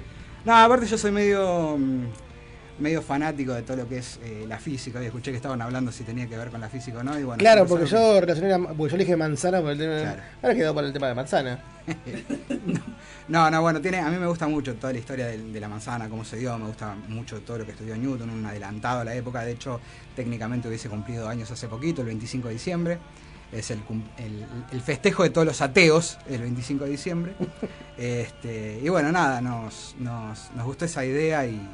No, 0.44 0.56
aparte 0.56 0.86
yo 0.86 0.98
soy 0.98 1.12
medio 1.12 1.76
mm, 1.78 2.04
medio 2.78 3.02
fanático 3.02 3.52
de 3.52 3.62
todo 3.62 3.76
lo 3.78 3.88
que 3.88 3.98
es 3.98 4.18
eh, 4.22 4.44
la 4.48 4.59
física. 4.59 4.98
Hoy 4.98 5.06
escuché 5.06 5.30
que 5.30 5.36
estaban 5.36 5.60
hablando 5.62 5.92
si 5.92 6.05
tenía 6.05 6.26
que 6.26 6.36
ver 6.36 6.48
con 6.51 6.60
la 6.60 6.68
física 6.68 6.98
o 6.98 7.02
no. 7.02 7.18
Y 7.18 7.22
bueno, 7.22 7.38
Claro, 7.38 7.66
porque 7.66 7.86
yo 7.86 8.20
relacioné 8.20 8.48
la- 8.51 8.59
porque 8.59 8.92
yo 8.92 8.96
le 8.96 9.05
dije 9.05 9.16
manzana 9.16 9.60
por 9.60 9.70
el 9.72 9.78
tema. 9.78 10.16
Ahora 10.42 10.55
quedó 10.55 10.74
por 10.74 10.84
el 10.84 10.92
tema 10.92 11.09
de 11.09 11.14
manzana. 11.14 11.62
No, 13.26 13.51
no, 13.51 13.62
bueno, 13.62 13.80
tiene, 13.80 14.01
a 14.01 14.10
mí 14.10 14.18
me 14.18 14.26
gusta 14.26 14.46
mucho 14.46 14.74
toda 14.74 14.92
la 14.92 14.98
historia 14.98 15.26
de, 15.26 15.59
la 15.59 15.66
manzana, 15.66 16.10
cómo 16.10 16.24
se 16.26 16.36
dio, 16.36 16.59
me 16.59 16.66
gusta 16.66 16.94
mucho 17.09 17.40
todo 17.40 17.56
lo 17.56 17.64
que 17.64 17.70
estudió 17.70 17.96
Newton, 17.96 18.28
un 18.28 18.44
adelantado 18.44 19.01
a 19.01 19.05
la 19.05 19.14
época, 19.14 19.40
de 19.42 19.52
hecho, 19.52 19.80
técnicamente 20.14 20.68
hubiese 20.68 20.90
cumplido 20.90 21.26
años 21.26 21.51
hace 21.51 21.66
poquito, 21.66 22.02
el 22.02 22.09
25 22.09 22.48
de 22.48 22.52
diciembre, 22.55 22.98
es 23.51 23.70
el, 23.70 23.80
el, 24.18 24.44
el 24.72 24.80
festejo 24.82 25.22
de 25.22 25.30
todos 25.30 25.46
los 25.46 25.62
ateos, 25.62 26.18
el 26.28 26.42
25 26.42 26.84
de 26.84 26.90
diciembre. 26.90 27.32
este, 27.96 28.80
y 28.82 28.88
bueno, 28.90 29.10
nada, 29.10 29.40
nos, 29.40 29.94
nos, 29.98 30.51
nos 30.55 30.66
gustó 30.66 30.84
esa 30.84 31.02
idea 31.06 31.46
y, 31.46 31.66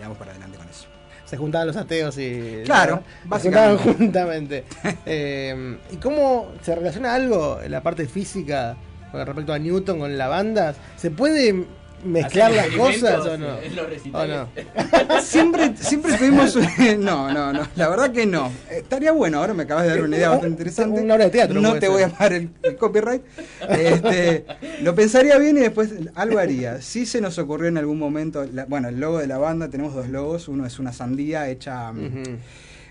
damos 0.00 0.18
para 0.18 0.32
adelante 0.32 0.56
con 0.58 0.68
eso. 0.68 0.86
Se 1.24 1.36
juntaban 1.36 1.68
los 1.68 1.76
ateos 1.76 2.18
y. 2.18 2.62
Claro, 2.64 3.02
Se 3.22 3.28
básicamente. 3.28 3.82
juntaban 3.84 3.96
juntamente. 3.96 4.64
Eh, 5.06 5.78
¿Y 5.92 5.96
cómo 5.96 6.48
se 6.62 6.74
relaciona 6.74 7.14
algo 7.14 7.60
en 7.62 7.70
la 7.70 7.82
parte 7.82 8.06
física 8.06 8.76
con 9.12 9.24
respecto 9.24 9.52
a 9.52 9.58
Newton 9.58 9.98
con 10.00 10.18
la 10.18 10.28
banda? 10.28 10.74
¿Se 10.96 11.10
puede 11.10 11.66
mezclar 12.04 12.52
las 12.52 12.66
¿Hacen 12.66 12.78
cosas 12.78 13.26
o 13.26 13.38
no? 13.38 13.58
en 13.60 13.76
los 13.76 13.86
¿O 14.12 14.26
no? 14.26 14.48
Siempre, 15.22 15.76
siempre 15.76 16.16
tuvimos 16.16 16.56
No, 16.98 17.32
no, 17.32 17.52
no, 17.52 17.66
la 17.76 17.88
verdad 17.88 18.10
que 18.12 18.26
no. 18.26 18.46
Eh, 18.70 18.78
Estaría 18.78 19.12
bueno, 19.12 19.38
ahora 19.38 19.54
me 19.54 19.64
acabas 19.64 19.84
de 19.84 19.90
dar 19.90 20.02
una 20.02 20.16
idea 20.16 20.28
bastante 20.30 20.52
interesante. 20.54 21.00
Una 21.00 21.14
obra 21.14 21.24
de 21.24 21.30
teatro, 21.30 21.60
No 21.60 21.74
te 21.74 21.80
ser. 21.80 21.90
voy 21.90 22.02
a 22.02 22.08
dar 22.08 22.32
el, 22.32 22.50
el 22.62 22.76
copyright. 22.76 23.22
Este, 23.68 24.46
lo 24.82 24.94
pensaría 24.94 25.36
bien 25.38 25.56
y 25.58 25.60
después 25.60 25.90
algo 26.14 26.38
haría. 26.38 26.80
Sí 26.80 27.06
se 27.06 27.20
nos 27.20 27.38
ocurrió 27.38 27.68
en 27.68 27.78
algún 27.78 27.98
momento, 27.98 28.44
la- 28.52 28.64
bueno, 28.64 28.88
el 28.88 28.98
logo 29.00 29.18
de 29.18 29.26
la 29.26 29.38
banda, 29.38 29.68
tenemos 29.68 29.94
dos 29.94 30.08
logos. 30.08 30.48
Uno 30.48 30.66
es 30.66 30.78
una 30.78 30.92
sandía 30.92 31.48
hecha, 31.48 31.92
mm, 31.92 32.22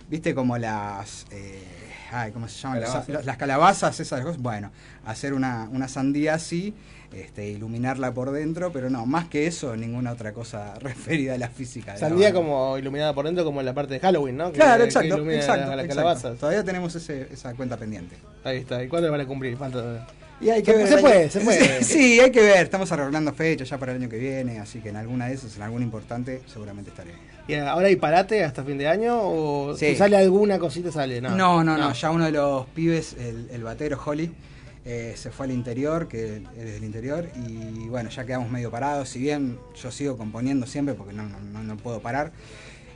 viste, 0.09 0.33
como 0.35 0.57
las... 0.57 1.25
eh, 1.31 1.63
ay, 2.11 2.31
¿cómo 2.31 2.47
se 2.47 2.59
llaman? 2.61 2.81
Las- 2.81 2.89
Calabazas. 2.89 3.09
Las, 3.15 3.25
las 3.25 3.37
calabazas, 3.37 3.99
esas 3.99 4.21
cosas. 4.21 4.41
Bueno, 4.41 4.71
hacer 5.05 5.33
una, 5.33 5.67
una 5.71 5.87
sandía 5.87 6.35
así. 6.35 6.73
Este, 7.13 7.47
iluminarla 7.49 8.13
por 8.13 8.31
dentro, 8.31 8.71
pero 8.71 8.89
no, 8.91 9.05
más 9.07 9.27
que 9.29 9.47
eso, 9.47 9.75
ninguna 9.75 10.11
otra 10.11 10.31
cosa 10.31 10.75
referida 10.79 11.33
a 11.33 11.37
la 11.39 11.49
física. 11.49 11.93
la 11.93 11.99
Sandía 11.99 12.31
como 12.31 12.77
iluminada 12.77 13.13
por 13.13 13.25
dentro, 13.25 13.43
como 13.43 13.59
en 13.61 13.65
la 13.65 13.73
parte 13.73 13.95
de 13.95 13.99
Halloween, 13.99 14.37
¿no? 14.37 14.51
Claro, 14.51 14.83
que 14.83 14.89
exacto, 14.89 15.17
exacto. 15.29 16.35
Todavía 16.35 16.63
tenemos 16.63 16.93
ese- 16.95 17.27
esa 17.33 17.53
cuenta 17.55 17.77
pendiente. 17.77 18.15
Ahí 18.43 18.57
está. 18.57 18.83
¿Y 18.83 18.87
cuándo 18.87 19.09
van 19.11 19.21
a 19.21 19.25
cumplir? 19.25 19.57
Falta. 19.57 20.07
Y 20.41 20.49
hay 20.51 20.61
que 20.63 20.71
se, 20.71 20.77
ver, 20.77 20.87
se 20.87 20.97
puede, 20.99 21.29
se 21.29 21.39
puede. 21.41 21.83
Sí, 21.83 22.19
hay 22.19 22.31
que 22.31 22.41
ver. 22.41 22.63
Estamos 22.63 22.91
arreglando 22.91 23.33
fechas 23.33 23.67
ya 23.69 23.77
para 23.77 23.91
el 23.91 23.97
año 24.01 24.07
que 24.09 24.17
viene, 24.17 24.59
así 24.59 24.79
que 24.79 24.89
en 24.89 24.95
alguna 24.95 25.27
de 25.27 25.33
esas, 25.33 25.55
en 25.57 25.63
alguna 25.63 25.83
importante, 25.83 26.41
seguramente 26.45 26.91
estaré. 26.91 27.11
¿Y 27.47 27.55
ahora 27.55 27.87
hay 27.87 27.95
parate 27.95 28.43
hasta 28.43 28.63
fin 28.63 28.77
de 28.77 28.87
año? 28.87 29.17
¿O 29.19 29.75
Sí. 29.75 29.87
si 29.87 29.95
sale 29.95 30.15
alguna 30.15 30.59
cosita 30.59 30.91
sale? 30.91 31.19
No, 31.19 31.31
No, 31.35 31.63
no, 31.63 31.75
no, 31.77 31.91
ya 31.91 32.11
uno 32.11 32.25
de 32.25 32.31
los 32.31 32.67
pibes, 32.67 33.13
el, 33.19 33.49
el 33.51 33.63
batero 33.63 33.99
Holly, 34.05 34.31
eh, 34.85 35.13
se 35.17 35.31
fue 35.31 35.45
al 35.45 35.51
interior, 35.51 36.07
que 36.07 36.37
es 36.57 36.65
del 36.65 36.83
interior, 36.83 37.29
y 37.35 37.87
bueno, 37.89 38.09
ya 38.09 38.25
quedamos 38.25 38.49
medio 38.49 38.71
parados. 38.71 39.09
Si 39.09 39.19
bien 39.19 39.59
yo 39.75 39.91
sigo 39.91 40.17
componiendo 40.17 40.65
siempre, 40.65 40.95
porque 40.95 41.13
no, 41.13 41.23
no, 41.23 41.63
no- 41.63 41.77
puedo 41.77 42.01
parar, 42.01 42.31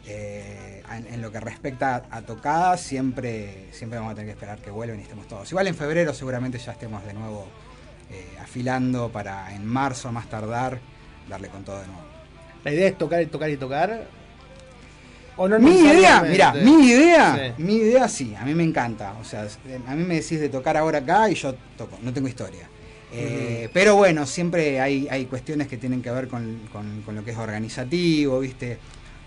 eh, 0.05 0.81
en, 0.91 1.21
lo 1.21 1.31
que 1.31 1.39
respecta 1.39 2.03
a, 2.09 2.21
tocadas, 2.23 2.81
siempre, 2.81 3.67
siempre 3.71 3.99
vamos 3.99 4.11
a 4.13 4.15
tener 4.15 4.27
que 4.27 4.33
esperar 4.33 4.59
que 4.59 4.71
vuelvan 4.71 4.99
y 4.99 5.03
estemos 5.03 5.27
todos. 5.27 5.49
Igual 5.51 5.67
en 5.67 5.75
febrero 5.75 6.13
seguramente 6.13 6.57
ya 6.57 6.73
estemos 6.73 7.05
de 7.05 7.13
nuevo 7.13 7.47
eh, 8.11 8.25
afilando 8.41 9.09
para 9.11 9.53
en 9.55 9.65
marzo, 9.65 10.09
a 10.09 10.11
más 10.11 10.29
tardar, 10.29 10.79
darle 11.29 11.47
con 11.49 11.63
todo 11.63 11.79
de 11.79 11.87
nuevo. 11.87 12.03
La 12.63 12.71
idea 12.73 12.87
es 12.87 12.97
tocar 12.97 13.21
y 13.21 13.27
tocar 13.27 13.49
y 13.49 13.57
tocar. 13.57 14.07
¿O 15.35 15.47
no 15.47 15.57
mi 15.59 15.71
idea, 15.79 16.21
mira, 16.21 16.53
mi 16.53 16.85
idea, 16.87 17.53
Sí. 17.57 17.63
mi 17.63 17.75
idea 17.77 18.07
sí, 18.07 18.35
a 18.39 18.45
mí 18.45 18.53
me 18.53 18.63
encanta. 18.63 19.13
O 19.19 19.23
sea, 19.23 19.47
a 19.87 19.95
mí 19.95 20.03
me 20.03 20.15
decís 20.15 20.39
de 20.39 20.49
tocar 20.49 20.77
ahora 20.77 20.99
acá 20.99 21.29
y 21.29 21.35
yo 21.35 21.55
toco, 21.77 21.97
no 22.03 22.13
tengo 22.13 22.27
historia. 22.27 22.69
Eh, 23.11 23.69
Pero 23.73 23.95
bueno, 23.95 24.25
siempre 24.25 24.79
hay, 24.79 25.07
hay 25.09 25.25
cuestiones 25.25 25.67
que 25.67 25.77
tienen 25.77 26.01
que 26.01 26.09
ver 26.11 26.27
con, 26.27 26.61
con- 26.71 27.01
con 27.03 27.15
lo 27.15 27.23
que 27.23 27.31
es 27.31 27.37
organizativo, 27.37 28.39
¿viste? 28.39 28.77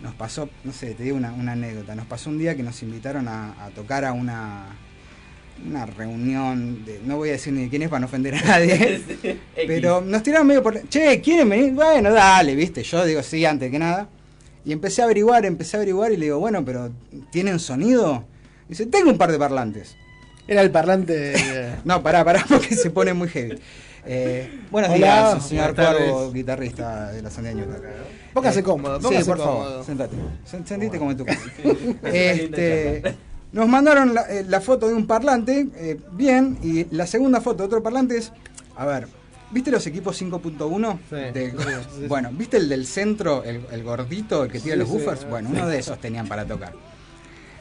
Nos 0.03 0.15
pasó, 0.15 0.49
no 0.65 0.73
sé, 0.73 0.95
te 0.95 1.05
digo 1.05 1.17
una, 1.17 1.33
una 1.33 1.53
anécdota, 1.53 1.95
nos 1.95 2.07
pasó 2.07 2.29
un 2.31 2.39
día 2.39 2.55
que 2.57 2.63
nos 2.63 2.83
invitaron 2.83 3.29
a, 3.29 3.65
a 3.65 3.71
tocar 3.71 4.05
a 4.05 4.13
una, 4.13 4.67
una 5.67 5.87
reunión, 5.87 6.85
de, 6.85 7.01
no 7.05 7.17
voy 7.17 7.31
a 7.31 7.33
decir 7.33 7.53
ni 7.53 7.63
de 7.63 7.69
quién 7.69 7.83
es 7.83 7.89
para 7.89 8.01
no 8.01 8.07
ofender 8.07 8.35
a 8.35 8.43
nadie, 8.43 9.01
pero 9.67 10.01
nos 10.03 10.23
tiraron 10.23 10.47
medio 10.47 10.63
por... 10.63 10.89
Che, 10.89 11.21
¿quieren 11.21 11.49
venir? 11.49 11.73
Bueno, 11.73 12.13
dale, 12.13 12.55
¿viste? 12.55 12.83
Yo 12.83 13.05
digo 13.05 13.23
sí 13.23 13.45
antes 13.45 13.71
que 13.71 13.79
nada. 13.79 14.09
Y 14.67 14.73
empecé 14.73 15.01
a 15.01 15.05
averiguar, 15.05 15.47
empecé 15.47 15.77
a 15.77 15.79
averiguar 15.79 16.11
y 16.13 16.17
le 16.17 16.25
digo, 16.27 16.41
bueno, 16.41 16.65
pero 16.65 16.91
¿tienen 17.31 17.61
sonido? 17.61 18.25
Dice, 18.69 18.85
tengo 18.87 19.11
un 19.11 19.17
par 19.17 19.31
de 19.31 19.39
parlantes. 19.39 19.97
Era 20.49 20.61
el 20.61 20.73
parlante. 20.73 21.13
de- 21.17 21.73
No, 21.85 22.03
pará, 22.03 22.25
pará, 22.25 22.45
porque 22.49 22.75
se 22.75 22.91
pone 22.91 23.15
muy 23.15 23.29
heavy. 23.29 23.59
Eh, 24.05 24.61
buenos 24.73 24.91
Hola, 24.91 25.31
días, 25.35 25.47
señor. 25.49 25.75
Cuervo, 25.75 26.33
guitarrista 26.33 27.13
de 27.13 27.23
la 27.23 27.31
Newton. 27.31 27.77
Póngase 28.35 28.63
cómodo, 28.65 29.01
póngase 29.01 29.23
sí, 29.25 29.29
por 29.31 29.39
cómodo. 29.39 29.65
favor, 29.69 29.85
sentate. 29.85 30.17
Sen- 30.51 30.65
Sentite 30.67 30.99
como 30.99 31.13
en 31.13 31.17
tu 31.17 31.25
casa. 31.25 31.41
este, 32.13 33.03
nos 33.53 33.69
mandaron 33.69 34.15
la, 34.15 34.23
eh, 34.23 34.45
la 34.49 34.61
foto 34.61 34.89
de 34.89 34.95
un 34.95 35.07
parlante, 35.07 35.69
eh, 35.77 35.99
bien, 36.13 36.59
y 36.63 36.87
la 36.95 37.07
segunda 37.07 37.41
foto 37.41 37.59
de 37.59 37.65
otro 37.67 37.83
parlante 37.83 38.17
es, 38.19 38.33
a 38.77 38.85
ver, 38.87 39.07
¿viste 39.51 39.71
los 39.71 39.87
equipos 39.87 40.21
5.1? 40.21 40.99
Del- 41.33 41.51
sí, 41.53 41.57
sí, 41.59 42.01
sí. 42.01 42.07
Bueno, 42.07 42.31
¿viste 42.33 42.57
el 42.57 42.69
del 42.69 42.87
centro, 42.87 43.45
el, 43.45 43.65
el 43.71 43.83
gordito, 43.83 44.45
el 44.45 44.51
que 44.51 44.61
tira 44.61 44.77
los 44.77 44.89
buffers? 44.89 45.29
Bueno, 45.29 45.51
uno 45.51 45.67
de 45.67 45.79
esos 45.79 45.99
tenían 46.01 46.27
para 46.27 46.45
tocar. 46.45 46.73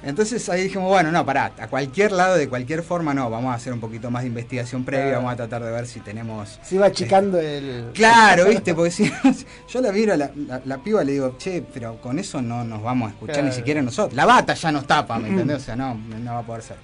Entonces 0.03 0.47
ahí 0.49 0.63
dijimos, 0.63 0.87
bueno, 0.89 1.11
no, 1.11 1.25
pará, 1.25 1.53
a 1.57 1.67
cualquier 1.67 2.11
lado, 2.11 2.35
de 2.35 2.47
cualquier 2.47 2.83
forma, 2.83 3.15
no, 3.15 3.27
vamos 3.31 3.51
a 3.51 3.55
hacer 3.55 3.73
un 3.73 3.79
poquito 3.79 4.11
más 4.11 4.21
de 4.21 4.27
investigación 4.27 4.83
previa, 4.85 5.05
Claro. 5.05 5.17
vamos 5.19 5.33
a 5.33 5.35
tratar 5.37 5.63
de 5.63 5.71
ver 5.71 5.87
si 5.87 5.99
tenemos... 5.99 6.59
Se 6.61 6.75
iba 6.75 6.85
achicando 6.85 7.39
el. 7.39 7.89
Claro, 7.93 8.45
viste, 8.47 8.75
porque 8.75 8.91
si 8.91 9.11
yo 9.69 9.81
la 9.81 9.91
miro 9.91 10.13
a 10.13 10.17
la, 10.17 10.29
la, 10.35 10.61
la 10.63 10.77
piba 10.77 11.03
le 11.03 11.13
digo, 11.13 11.37
che, 11.39 11.63
pero 11.73 11.99
con 12.01 12.19
eso 12.19 12.39
no 12.39 12.63
nos 12.63 12.83
vamos 12.83 13.07
a 13.07 13.11
escuchar 13.13 13.35
Claro. 13.35 13.49
ni 13.49 13.55
siquiera 13.55 13.81
nosotros. 13.81 14.13
La 14.15 14.25
bata 14.27 14.53
ya 14.53 14.71
nos 14.71 14.85
tapa, 14.85 15.17
¿me 15.17 15.29
entendés? 15.29 15.57
O 15.57 15.61
sea, 15.65 15.75
no, 15.75 15.95
no 15.95 16.33
va 16.33 16.39
a 16.39 16.43
poder 16.43 16.61
ser. 16.61 16.77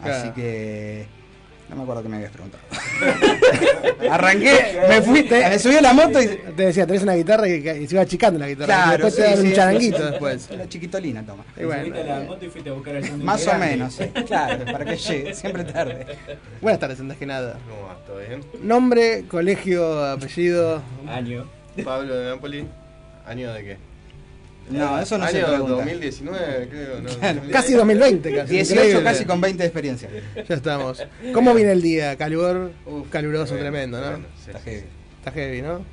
Así 0.00 0.28
que. 0.30 1.06
No 1.68 1.76
me 1.76 1.82
acuerdo 1.82 2.02
que 2.02 2.08
me 2.08 2.16
habías 2.16 2.30
preguntado. 2.30 2.62
Arranqué, 4.10 4.80
me 4.88 5.02
fui, 5.02 5.22
me 5.24 5.58
subí 5.58 5.76
a 5.76 5.80
la 5.80 5.92
moto 5.92 6.20
y. 6.20 6.26
Te 6.26 6.66
decía, 6.66 6.86
tenés 6.86 7.02
una 7.02 7.14
guitarra 7.14 7.48
y, 7.48 7.54
y 7.54 7.86
se 7.86 7.94
iba 7.94 8.02
achicando 8.02 8.38
la 8.38 8.48
guitarra. 8.48 8.66
Claro, 8.66 8.86
y 8.86 8.90
después 8.90 9.14
sí, 9.14 9.20
te 9.20 9.26
dan 9.28 9.36
sí, 9.38 9.46
un 9.46 9.52
charanguito 9.54 10.10
después. 10.10 10.50
La 10.50 10.68
chiquitolina, 10.68 11.24
toma. 11.24 11.44
Y 11.56 11.64
bueno. 11.64 11.94
Más 13.22 13.46
o 13.46 13.54
menos, 13.58 13.94
sí. 13.94 14.04
Claro, 14.26 14.64
para 14.64 14.84
que 14.84 14.96
llegue, 14.96 15.34
siempre 15.34 15.64
tarde. 15.64 16.06
Buenas 16.60 16.80
tardes, 16.80 17.00
antes 17.00 17.16
que 17.16 17.26
nada. 17.26 17.58
¿Cómo 17.68 17.88
va? 17.88 17.96
¿Todo 18.06 18.18
bien? 18.18 18.44
Nombre, 18.62 19.24
colegio, 19.26 20.04
apellido. 20.04 20.82
Año. 21.08 21.48
Pablo 21.82 22.14
de 22.14 22.30
Napoli. 22.30 22.66
¿Año 23.26 23.52
de 23.52 23.64
qué? 23.64 23.93
No, 24.70 24.98
eso 24.98 25.18
no 25.18 25.28
se 25.28 25.38
Año 25.38 25.46
pregunta. 25.48 25.72
2019, 25.74 26.68
creo. 26.70 27.00
No, 27.00 27.50
Casi 27.52 27.74
2020, 27.74 28.34
casi. 28.34 28.52
18 28.54 28.74
Increíble. 28.82 29.04
casi 29.04 29.24
con 29.26 29.40
20 29.40 29.62
de 29.62 29.66
experiencia. 29.66 30.08
Ya 30.48 30.54
estamos. 30.54 31.04
¿Cómo 31.32 31.52
viene 31.54 31.72
el 31.72 31.82
día? 31.82 32.16
Calor, 32.16 32.72
caluroso, 33.10 33.56
tremendo, 33.56 34.00
¿no? 34.00 34.10
Bueno, 34.10 34.26
sí, 34.42 34.50
Está 34.50 34.58
sí, 34.60 34.64
heavy. 34.70 34.80
sí. 34.80 34.86
Está 35.18 35.30
heavy, 35.32 35.62
¿no? 35.62 35.84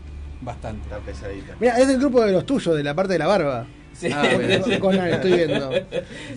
Bastante. 0.42 0.84
Está 0.84 1.00
pesadita. 1.00 1.56
Mira, 1.60 1.78
es 1.80 1.88
del 1.88 1.98
grupo 2.00 2.22
de 2.26 2.32
los 2.32 2.46
tuyos, 2.46 2.76
de 2.76 2.84
la 2.84 2.94
parte 2.96 3.14
de 3.14 3.20
la 3.20 3.28
barba. 3.28 3.68
Ah, 4.14 4.30
bueno. 4.36 4.64
Con- 4.80 4.80
con 4.80 4.96
estoy 5.08 5.34
viendo. 5.34 5.70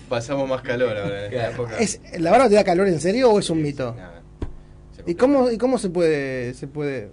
Pasamos 0.08 0.48
más 0.48 0.60
calor 0.62 0.96
ahora 0.96 1.26
en 1.26 1.32
esta 1.32 1.50
época. 1.50 1.78
¿Es, 1.78 2.00
¿La 2.18 2.30
barba 2.32 2.48
te 2.48 2.56
da 2.56 2.64
calor 2.64 2.88
en 2.88 3.00
serio 3.00 3.30
o 3.30 3.38
es 3.38 3.48
un 3.48 3.62
mito? 3.62 3.94
Nada. 3.96 4.22
¿Y 5.06 5.14
cómo, 5.14 5.50
y 5.50 5.56
cómo 5.58 5.78
se 5.78 5.88
puede, 5.88 6.52
se 6.54 6.66
puede 6.66 7.10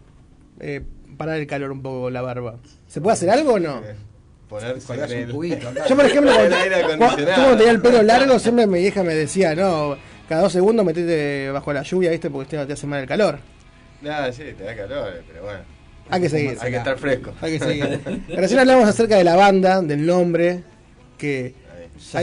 eh, 0.60 0.82
parar 1.18 1.38
el 1.40 1.46
calor 1.48 1.72
un 1.72 1.82
poco 1.82 2.10
la 2.10 2.22
barba? 2.22 2.58
¿Se 2.88 3.00
puede 3.02 3.14
hacer 3.14 3.30
algo 3.30 3.54
o 3.54 3.60
no? 3.60 3.82
Un 4.52 5.32
cubito 5.32 5.70
acá. 5.70 5.86
Yo, 5.90 5.96
por 5.96 6.06
ejemplo, 6.06 6.32
cuando, 6.34 6.56
aire 6.56 6.82
cuando- 6.82 7.06
acondicionado. 7.06 7.38
yo 7.38 7.44
cuando 7.44 7.58
tenía 7.58 7.72
el 7.72 7.82
pelo 7.82 8.02
largo, 8.04 8.40
siempre 8.40 8.68
mi 8.68 8.80
vieja 8.80 9.04
me 9.04 9.16
decía, 9.16 9.56
no, 9.56 9.98
cada 10.28 10.42
dos 10.42 10.52
segundos 10.52 10.86
metete 10.86 11.50
bajo 11.52 11.72
la 11.74 11.84
lluvia, 11.84 12.12
¿viste? 12.12 12.30
Porque 12.30 12.58
te, 12.58 12.66
te 12.66 12.74
hace 12.74 12.86
mal 12.88 13.02
el 13.02 13.08
calor. 13.08 13.40
Nada, 14.02 14.32
sí, 14.34 14.44
te 14.58 14.64
da 14.64 14.76
calor, 14.76 15.24
pero 15.28 15.44
bueno. 15.44 15.60
Hay 16.10 16.22
que 16.22 16.30
seguir. 16.30 16.58
Hay 16.60 16.72
que 16.72 16.78
estar 16.78 16.98
fresco. 16.98 17.34
Hay 17.42 17.58
que 17.58 17.66
seguir. 17.66 18.24
Recién 18.36 18.60
hablamos 18.60 18.90
acerca 18.90 19.16
de 19.18 19.24
la 19.24 19.36
banda, 19.36 19.82
del 19.82 20.06
nombre, 20.06 20.64
que... 21.18 21.54
ya, 22.14 22.20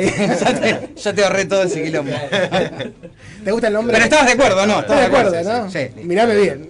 te, 0.60 0.90
ya 0.96 1.12
te 1.14 1.24
ahorré 1.24 1.44
todo 1.46 1.62
ese 1.62 1.82
quilombo. 1.82 2.12
¿Te 3.44 3.52
gusta 3.52 3.68
el 3.68 3.72
nombre? 3.72 3.92
Pero 3.94 4.04
estabas 4.04 4.26
de 4.26 4.32
acuerdo, 4.32 4.66
¿no? 4.66 4.80
Estás 4.80 4.98
de 5.00 5.06
acuerdo, 5.06 5.30
sí, 5.42 5.48
¿no? 5.48 5.70
sí, 5.70 5.78
sí. 5.94 6.04
Mirame 6.04 6.36
bien. 6.36 6.68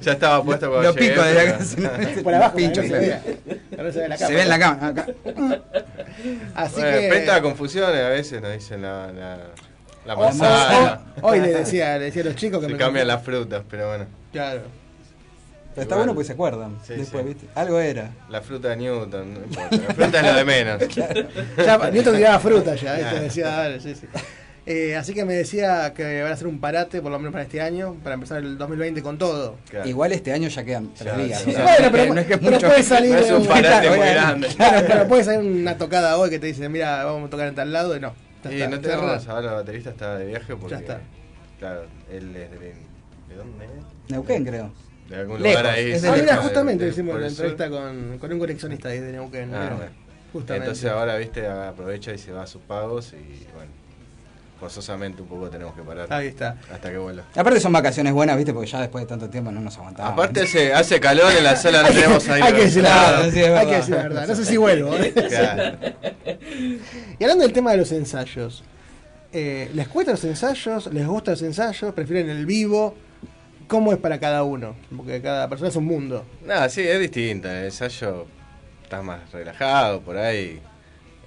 Ya 0.00 0.12
estaba 0.12 0.42
puesto 0.44 0.68
cuando 0.70 0.88
Lo 0.90 0.94
llegué, 0.94 1.10
pico 1.10 1.22
desde 1.22 1.40
pero- 1.40 1.54
acá. 1.54 1.64
si 1.64 1.80
no- 1.80 2.22
Por 2.22 2.34
abajo, 2.34 2.56
pincho, 2.56 2.82
se 2.82 2.88
ve 2.88 3.20
la 3.76 4.16
Se 4.18 4.32
ve 4.34 4.42
en 4.42 4.48
la 4.48 4.58
cámara. 4.58 4.88
acá. 4.88 5.06
Así 6.54 6.80
Bueno, 6.80 6.98
que... 7.00 7.08
frente 7.08 7.30
a 7.30 7.42
confusiones 7.42 8.00
a 8.02 8.08
veces 8.08 8.40
nos 8.42 8.52
dicen 8.52 8.82
la, 8.82 9.10
la, 9.12 9.38
la 10.06 10.16
manzana. 10.16 11.00
oh, 11.22 11.28
Hoy 11.30 11.40
le 11.40 11.48
decía, 11.52 11.98
le 11.98 12.06
decía 12.06 12.22
a 12.22 12.26
los 12.26 12.36
chicos 12.36 12.60
que 12.60 12.66
Se 12.66 12.72
me 12.72 12.78
cambian 12.78 13.06
las 13.08 13.22
frutas, 13.22 13.62
pero 13.70 13.88
bueno. 13.88 14.06
Claro. 14.32 14.62
Pero 15.74 15.82
está 15.82 15.96
bueno 15.96 16.14
porque 16.14 16.26
se 16.26 16.32
acuerdan. 16.34 16.78
Sí, 16.86 16.94
Después, 16.94 17.22
sí. 17.24 17.28
¿viste? 17.30 17.46
Algo 17.54 17.80
era. 17.80 18.10
La 18.28 18.40
fruta 18.40 18.68
de 18.68 18.76
Newton, 18.76 19.34
no 19.34 19.40
importa. 19.40 19.76
La 19.88 19.94
fruta 19.94 20.20
es 20.20 20.26
lo 20.26 20.34
de 20.34 20.44
menos. 20.44 20.82
Ya, 21.66 21.90
Newton 21.90 22.16
tiraba 22.16 22.38
fruta 22.38 22.74
ya, 22.76 22.92
¿viste? 22.94 23.08
Claro. 23.10 23.20
decía, 23.24 23.46
dale, 23.48 23.80
sí, 23.80 23.94
sí. 23.94 24.06
Eh, 24.66 24.96
así 24.96 25.12
que 25.12 25.26
me 25.26 25.34
decía 25.34 25.92
que 25.94 26.22
van 26.22 26.30
a 26.30 26.34
hacer 26.34 26.46
un 26.46 26.58
parate, 26.58 27.02
por 27.02 27.10
lo 27.12 27.18
menos 27.18 27.32
para 27.32 27.44
este 27.44 27.60
año, 27.60 27.96
para 28.02 28.14
empezar 28.14 28.38
el 28.38 28.56
2020 28.56 29.02
con 29.02 29.18
todo. 29.18 29.56
Claro. 29.68 29.86
Igual 29.86 30.12
este 30.12 30.32
año 30.32 30.48
ya 30.48 30.64
quedan 30.64 30.94
tres 30.94 31.16
días. 31.18 31.42
sí. 31.42 31.52
Bueno, 31.52 31.88
pero, 31.92 32.14
no 32.14 32.20
es 32.20 32.26
que 32.26 32.38
pero 32.38 32.52
mucho- 32.52 32.66
puede 32.68 32.82
salir 32.82 33.12
no 33.12 33.18
es 33.18 33.30
un 33.30 33.46
parate 33.46 33.88
muy 33.90 33.98
Claro, 33.98 34.12
grande. 34.14 34.48
Claro, 34.56 34.86
pero 34.86 35.08
puede 35.08 35.24
salir 35.24 35.50
una 35.50 35.76
tocada 35.76 36.16
hoy 36.16 36.30
que 36.30 36.38
te 36.38 36.46
dice, 36.46 36.68
mira, 36.70 37.04
vamos 37.04 37.26
a 37.26 37.30
tocar 37.30 37.48
en 37.48 37.54
tal 37.54 37.72
lado 37.74 37.94
y 37.94 38.00
no. 38.00 38.14
Y 38.48 38.54
está, 38.54 38.68
no 38.68 38.80
tenemos, 38.80 39.28
ahora 39.28 39.48
el 39.48 39.54
baterista 39.54 39.90
está 39.90 40.16
de 40.16 40.26
viaje 40.26 40.56
porque. 40.56 40.74
Ya 40.76 40.80
está. 40.80 41.00
Claro, 41.58 41.82
él 42.10 42.34
es 42.34 42.50
de. 42.52 42.58
¿De 43.28 43.34
dónde? 43.36 43.66
Neuquén, 44.08 44.44
creo. 44.46 44.70
De 45.14 45.20
algún 45.20 45.42
Lejos, 45.42 45.60
lugar 45.62 45.74
ahí. 45.74 45.92
es 45.92 46.04
Ah, 46.04 46.14
mira, 46.18 46.36
justamente 46.38 46.84
de- 46.84 46.90
hicimos 46.90 47.20
la 47.20 47.28
entrevista 47.28 47.70
con, 47.70 48.18
con 48.18 48.32
un 48.32 48.38
coleccionista 48.38 48.88
ahí 48.88 48.98
de 49.00 49.12
Neuquén. 49.12 49.54
Ah, 49.54 49.72
bueno. 49.76 49.90
Justamente. 50.32 50.66
Entonces 50.66 50.90
ahora, 50.90 51.16
viste, 51.16 51.46
aprovecha 51.46 52.12
y 52.12 52.18
se 52.18 52.32
va 52.32 52.42
a 52.42 52.46
sus 52.46 52.60
pagos 52.62 53.12
y 53.12 53.44
bueno, 53.54 53.70
forzosamente 54.58 55.22
un 55.22 55.28
poco 55.28 55.48
tenemos 55.48 55.74
que 55.74 55.82
parar. 55.82 56.12
Ahí 56.12 56.28
está. 56.28 56.56
Hasta 56.72 56.90
que 56.90 56.98
vuelva. 56.98 57.24
Aparte 57.36 57.60
son 57.60 57.72
vacaciones 57.72 58.12
buenas, 58.12 58.36
¿viste? 58.36 58.52
Porque 58.52 58.68
ya 58.70 58.80
después 58.80 59.04
de 59.04 59.08
tanto 59.08 59.28
tiempo 59.30 59.50
no 59.52 59.60
nos 59.60 59.76
aguantamos. 59.76 60.12
Aparte 60.12 60.42
hace, 60.42 60.72
hace 60.74 60.98
calor 60.98 61.32
en 61.36 61.44
la 61.44 61.54
sala, 61.54 61.82
no 61.82 61.88
tenemos 61.92 62.28
aire. 62.28 62.46
Hay 62.48 62.52
que 62.54 62.60
decir 62.62 62.82
la 62.82 62.88
Claro, 62.90 63.16
verdad. 63.18 63.32
sí, 63.32 63.38
es 63.40 63.44
hay 63.46 63.50
verdad. 63.52 63.68
que 63.70 63.76
decir 63.76 63.94
la 63.94 64.02
verdad. 64.02 64.26
No 64.28 64.34
sé 64.34 64.44
si 64.44 64.56
vuelvo. 64.56 64.94
¿eh? 64.96 65.12
Claro. 65.12 65.76
Y 67.18 67.22
hablando 67.24 67.44
del 67.44 67.52
tema 67.52 67.70
de 67.72 67.76
los 67.76 67.92
ensayos, 67.92 68.64
eh, 69.32 69.70
¿les 69.74 69.88
cuesta 69.88 70.12
los 70.12 70.24
ensayos? 70.24 70.92
¿Les 70.92 71.06
gustan 71.06 71.32
los 71.34 71.42
ensayos? 71.42 71.92
¿Prefieren 71.94 72.30
el 72.30 72.46
vivo? 72.46 72.94
¿Cómo 73.68 73.92
es 73.92 73.98
para 73.98 74.18
cada 74.20 74.42
uno? 74.44 74.74
Porque 74.96 75.20
cada 75.22 75.48
persona 75.48 75.68
es 75.70 75.76
un 75.76 75.84
mundo. 75.86 76.24
Nada, 76.44 76.68
sí, 76.68 76.82
es 76.82 77.00
distinto. 77.00 77.48
En 77.48 77.56
el 77.56 77.64
ensayo 77.66 78.26
estás 78.82 79.02
más 79.02 79.30
relajado 79.32 80.00
por 80.00 80.16
ahí. 80.16 80.60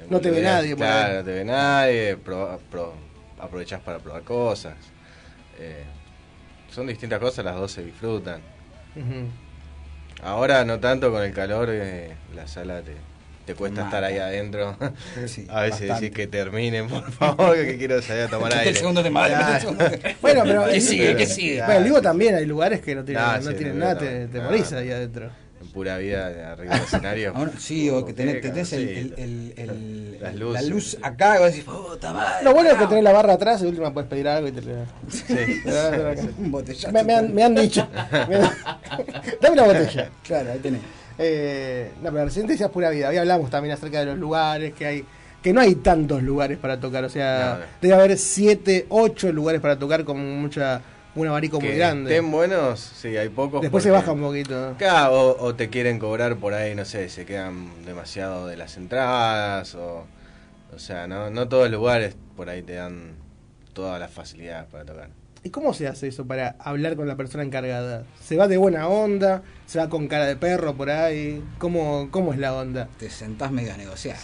No 0.09 0.21
te 0.21 0.29
ve 0.31 0.41
Claro, 0.41 0.57
nadie 0.57 0.75
por 0.75 0.85
ahí. 0.85 1.15
no 1.17 1.23
te 1.23 1.31
ve 1.31 1.45
nadie. 1.45 2.17
pro- 2.17 2.59
pro- 2.69 2.93
aprovechás 3.39 3.81
para 3.81 3.99
probar 3.99 4.21
cosas. 4.23 4.75
Eh, 5.59 5.83
son 6.69 6.87
distintas 6.87 7.19
cosas, 7.19 7.43
las 7.43 7.55
dos 7.55 7.71
se 7.71 7.83
disfrutan. 7.83 8.41
Ahora 10.23 10.65
no 10.65 10.79
tanto 10.79 11.11
con 11.11 11.23
el 11.23 11.33
calor, 11.33 11.69
eh, 11.71 12.15
la 12.35 12.47
sala 12.47 12.81
te, 12.81 12.95
te 13.47 13.55
cuesta 13.55 13.83
Mata. 13.85 13.97
estar 13.97 14.03
ahí 14.03 14.17
adentro. 14.19 14.77
Sí, 15.25 15.47
a 15.49 15.61
veces 15.61 15.79
bastante. 15.87 16.03
decís 16.05 16.15
que 16.15 16.27
terminen, 16.27 16.87
por 16.87 17.11
favor, 17.11 17.55
que 17.55 17.77
quiero 17.77 17.99
salir 18.03 18.23
a 18.25 18.27
tomar 18.27 18.49
Mete 18.49 18.59
aire. 18.59 18.69
el 18.71 18.77
segundo 18.77 19.01
tema, 19.01 19.25
tema. 19.27 19.59
Bueno, 20.21 20.43
pero. 20.45 20.65
¿Qué 20.65 20.75
el- 20.75 20.81
sigue? 20.81 21.15
¿Qué 21.15 21.25
sigue? 21.25 21.63
Bueno, 21.65 21.83
vivo 21.83 22.01
también 22.01 22.35
hay 22.35 22.45
lugares 22.45 22.81
que 22.81 22.93
no 22.93 23.03
tienen, 23.03 23.23
no 23.23 23.41
sí, 23.51 23.53
tienen 23.57 23.79
nada, 23.79 23.97
te, 23.97 24.27
te 24.27 24.39
morís 24.41 24.71
ahí 24.73 24.91
adentro. 24.91 25.31
En 25.59 25.69
pura 25.71 25.97
vida 25.97 26.51
arriba 26.51 26.75
del 26.75 26.83
escenario. 26.83 27.33
Ahora, 27.35 27.51
sí, 27.57 27.89
o 27.89 28.05
que 28.05 28.13
tenés, 28.13 28.41
tenés 28.41 28.71
el, 28.73 28.87
sí. 28.87 29.13
el, 29.17 29.53
el, 29.57 29.69
el- 29.69 30.17
Las 30.21 30.35
la 30.35 30.61
luz 30.63 30.97
acá 31.01 31.35
y 31.37 31.39
vos 31.39 31.47
decís, 31.51 31.63
puta 31.63 32.13
madre. 32.13 32.43
Lo 32.43 32.53
bueno 32.53 32.69
es 32.71 32.77
que 32.77 32.85
tenés 32.87 33.03
la 33.03 33.11
barra 33.11 33.33
atrás 33.33 33.59
y 33.61 33.63
de 33.63 33.69
última 33.69 33.91
puedes 33.93 34.09
pedir 34.09 34.27
algo 34.27 34.47
y 34.47 34.51
te 34.51 34.61
lo 34.61 34.73
Sí. 35.09 35.61
Un 36.37 36.51
botellazo. 36.51 36.91
me, 36.91 37.03
me 37.03 37.13
han, 37.15 37.33
me 37.33 37.43
han 37.43 37.55
dicho. 37.55 37.87
Me 38.27 38.35
han- 38.35 38.51
Dame 39.41 39.53
una 39.53 39.63
botella. 39.63 40.09
Claro, 40.23 40.51
ahí 40.51 40.59
tenés. 40.59 40.81
Eh, 41.17 41.91
no, 42.01 42.11
pero 42.11 42.25
recién 42.25 42.47
decías 42.47 42.69
pura 42.69 42.89
vida. 42.89 43.09
Hoy 43.09 43.17
hablamos 43.17 43.49
también 43.49 43.73
acerca 43.73 43.99
de 43.99 44.05
los 44.07 44.17
lugares, 44.17 44.73
que 44.73 44.85
hay 44.85 45.05
que 45.41 45.53
no 45.53 45.61
hay 45.61 45.75
tantos 45.75 46.23
lugares 46.23 46.57
para 46.57 46.79
tocar. 46.79 47.03
O 47.05 47.09
sea, 47.09 47.59
No, 47.59 47.65
debe 47.81 47.93
haber 47.93 48.17
7, 48.17 48.87
8 48.89 49.31
lugares 49.31 49.61
para 49.61 49.77
tocar 49.79 50.03
con 50.03 50.19
mucha 50.41 50.81
un 51.15 51.27
abanico 51.27 51.59
muy 51.59 51.71
grande. 51.71 52.11
estén 52.15 52.29
buenos, 52.31 52.79
sí, 52.79 53.17
hay 53.17 53.29
pocos. 53.29 53.61
Después 53.61 53.83
se 53.83 53.89
baja 53.89 54.11
un 54.11 54.21
poquito. 54.21 54.75
Claro, 54.77 55.13
o, 55.31 55.45
o 55.45 55.55
te 55.55 55.69
quieren 55.69 55.97
cobrar 55.99 56.35
por 56.37 56.53
ahí, 56.53 56.75
no 56.75 56.85
sé, 56.85 57.09
se 57.09 57.25
quedan 57.25 57.85
demasiado 57.85 58.45
de 58.45 58.55
las 58.57 58.77
entradas, 58.77 59.73
o, 59.73 60.05
o 60.75 60.79
sea, 60.79 61.07
no, 61.07 61.29
no 61.31 61.47
todos 61.47 61.71
los 61.71 61.79
lugares 61.79 62.15
por 62.35 62.49
ahí 62.49 62.61
te 62.61 62.73
dan 62.73 63.15
todas 63.73 63.99
las 63.99 64.11
facilidades 64.11 64.67
para 64.69 64.85
tocar. 64.85 65.09
¿Y 65.47 65.49
cómo 65.49 65.73
se 65.73 65.87
hace 65.87 66.09
eso 66.09 66.25
para 66.27 66.57
hablar 66.59 66.97
con 66.97 67.07
la 67.07 67.15
persona 67.15 67.41
encargada? 67.41 68.03
¿Se 68.21 68.35
va 68.35 68.49
de 68.49 68.57
buena 68.57 68.89
onda? 68.89 69.43
¿Se 69.65 69.79
va 69.79 69.87
con 69.87 70.09
cara 70.09 70.25
de 70.25 70.35
perro 70.35 70.75
por 70.75 70.89
ahí? 70.89 71.41
¿Cómo, 71.57 72.09
cómo 72.11 72.33
es 72.33 72.39
la 72.39 72.53
onda? 72.53 72.89
Te 72.99 73.09
sentás 73.09 73.49
medio 73.49 73.73
a 73.73 73.77
negociar. 73.77 74.17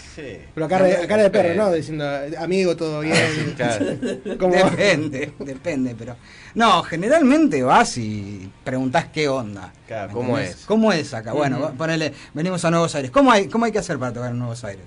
Pero 0.53 0.65
a 0.65 0.67
cara, 0.67 0.83
de- 0.83 0.97
a 0.97 1.07
cara 1.07 1.23
de 1.23 1.29
perro, 1.29 1.55
¿no? 1.55 1.71
Diciendo, 1.71 2.05
amigo, 2.39 2.75
todo 2.75 2.99
bien. 2.99 3.15
¿Cómo? 4.37 4.53
Depende, 4.53 5.31
depende, 5.39 5.95
pero. 5.97 6.17
No, 6.55 6.83
generalmente 6.83 7.63
vas 7.63 7.97
y 7.97 8.51
preguntás 8.65 9.05
qué 9.05 9.29
onda. 9.29 9.71
Claro, 9.87 10.09
¿me 10.09 10.13
¿cómo 10.13 10.37
entendés? 10.37 10.59
es? 10.59 10.65
¿Cómo 10.65 10.91
es 10.91 11.13
acá? 11.13 11.31
Bueno, 11.31 11.61
va- 11.61 11.71
ponele, 11.71 12.11
venimos 12.33 12.65
a 12.65 12.69
Nuevos 12.69 12.93
Aires. 12.95 13.11
¿Cómo 13.11 13.31
hay, 13.31 13.47
¿Cómo 13.47 13.63
hay 13.63 13.71
que 13.71 13.79
hacer 13.79 13.97
para 13.97 14.11
tocar 14.11 14.31
en 14.31 14.39
Nuevos 14.39 14.61
Aires? 14.65 14.83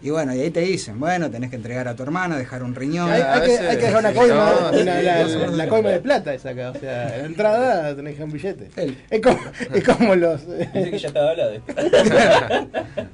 Y 0.00 0.10
bueno, 0.10 0.32
y 0.34 0.40
ahí 0.40 0.50
te 0.50 0.60
dicen, 0.60 1.00
bueno, 1.00 1.28
tenés 1.28 1.50
que 1.50 1.56
entregar 1.56 1.88
a 1.88 1.96
tu 1.96 2.04
hermana, 2.04 2.36
dejar 2.36 2.62
un 2.62 2.74
riñón. 2.74 3.10
Hay, 3.10 3.20
hay 3.20 3.40
que, 3.42 3.58
hay 3.58 3.76
que 3.78 3.86
dejar 3.86 3.98
una 4.00 4.12
coima, 4.12 4.34
No, 4.72 4.80
una- 4.80 5.02
la, 5.50 5.68
coima 5.68 5.88
de 5.90 6.00
plata 6.00 6.32
esa 6.34 6.50
acá. 6.50 6.70
O 6.70 6.78
sea, 6.78 7.14
en 7.16 7.22
la 7.22 7.26
entrada 7.26 7.96
tenés 7.96 8.14
que 8.16 8.20
dejar 8.20 8.24
un 8.26 8.32
billete. 8.32 8.70
Es 9.10 9.20
como, 9.20 9.38
es 9.74 9.84
como 9.84 10.14
los. 10.14 10.46
Dice 10.46 10.90
que 10.92 10.98
ya 10.98 11.08
estaba 11.08 11.30
hablado. 11.30 11.52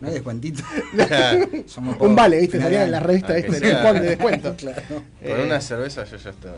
No 0.00 0.08
hay 0.08 0.14
descuentito. 0.14 0.64
Somos 1.66 1.96
Un 2.00 2.16
vale, 2.16 2.40
¿viste? 2.40 2.56
En 2.56 2.90
la 2.90 2.98
revista, 2.98 3.34
cupón 3.40 4.00
de 4.00 4.08
descuento. 4.08 4.56
Claro. 4.58 4.82
Con 4.88 5.02
Eh, 5.22 5.42
una 5.44 5.60
cerveza 5.60 6.02
yo 6.04 6.16
ya 6.16 6.30
estoy. 6.30 6.50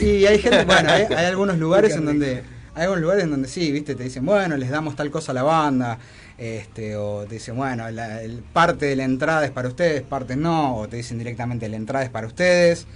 Y 0.00 0.24
hay 0.24 0.38
gente, 0.38 0.64
bueno, 0.66 0.90
hay, 0.90 1.04
hay 1.14 1.26
algunos 1.26 1.58
lugares 1.58 1.94
en 1.96 2.06
donde, 2.06 2.42
hay 2.74 2.82
algunos 2.84 3.02
lugares 3.02 3.24
en 3.24 3.30
donde 3.30 3.48
sí, 3.48 3.70
viste, 3.72 3.94
te 3.94 4.04
dicen, 4.04 4.24
bueno, 4.24 4.56
les 4.56 4.70
damos 4.70 4.96
tal 4.96 5.10
cosa 5.10 5.32
a 5.32 5.34
la 5.34 5.42
banda, 5.42 5.98
este, 6.42 6.96
o 6.96 7.24
te 7.24 7.34
dicen, 7.36 7.56
bueno, 7.56 7.88
la, 7.90 8.20
el- 8.22 8.42
parte 8.52 8.86
de 8.86 8.96
la 8.96 9.04
entrada 9.04 9.44
es 9.44 9.50
para 9.52 9.68
ustedes, 9.68 10.02
parte 10.02 10.34
no, 10.34 10.76
o 10.76 10.88
te 10.88 10.96
dicen 10.96 11.16
directamente 11.18 11.68
la 11.68 11.76
entrada 11.76 12.04
es 12.04 12.10
para 12.10 12.26
ustedes. 12.26 12.86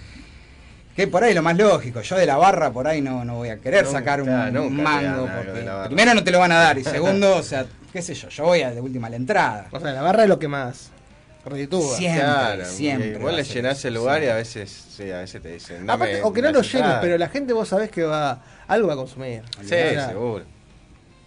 Que 0.96 1.06
por 1.06 1.22
ahí 1.22 1.34
lo 1.34 1.42
más 1.42 1.56
lógico, 1.56 2.00
yo 2.00 2.16
de 2.16 2.24
la 2.26 2.36
barra 2.38 2.72
por 2.72 2.86
ahí 2.88 3.02
no, 3.02 3.24
no 3.24 3.34
voy 3.36 3.50
a 3.50 3.58
querer 3.58 3.84
Nunca, 3.84 3.98
sacar 3.98 4.20
un 4.22 4.28
claro, 4.28 4.70
mango, 4.70 5.28
porque 5.36 5.68
primero 5.86 6.14
no 6.14 6.24
te 6.24 6.30
lo 6.30 6.38
van 6.38 6.52
a 6.52 6.56
dar, 6.56 6.78
y 6.78 6.84
segundo, 6.96 7.36
o 7.36 7.42
sea, 7.42 7.66
qué 7.92 8.00
sé 8.02 8.14
yo, 8.14 8.28
yo 8.30 8.44
voy 8.44 8.62
a 8.62 8.70
de 8.70 8.80
última 8.80 9.06
a 9.08 9.10
la 9.10 9.16
entrada. 9.16 9.68
O 9.70 9.78
sea, 9.78 9.92
la 9.92 10.00
barra 10.02 10.22
es 10.22 10.28
lo 10.30 10.38
que 10.38 10.48
más 10.48 10.90
reditúa. 11.44 11.96
Siempre, 11.96 12.22
Claro, 12.22 12.64
siempre 12.64 13.10
Igual 13.12 13.36
le 13.36 13.44
llenás 13.44 13.84
el 13.84 13.94
lugar 13.94 14.22
y 14.24 14.28
a 14.28 14.34
veces, 14.34 14.70
sí, 14.96 15.10
a 15.12 15.18
veces 15.18 15.40
te 15.42 15.52
dicen. 15.52 15.88
Aparte, 15.88 16.22
o 16.22 16.32
que 16.32 16.40
no 16.42 16.50
lo 16.50 16.62
llenes, 16.62 16.94
pero 17.00 17.18
la 17.18 17.28
gente 17.28 17.52
vos 17.52 17.68
sabés 17.68 17.90
que 17.90 18.02
va 18.02 18.42
algo 18.66 18.88
va 18.88 18.94
a 18.94 18.96
consumir. 18.96 19.42
Sí, 19.60 19.68
seguro. 20.08 20.44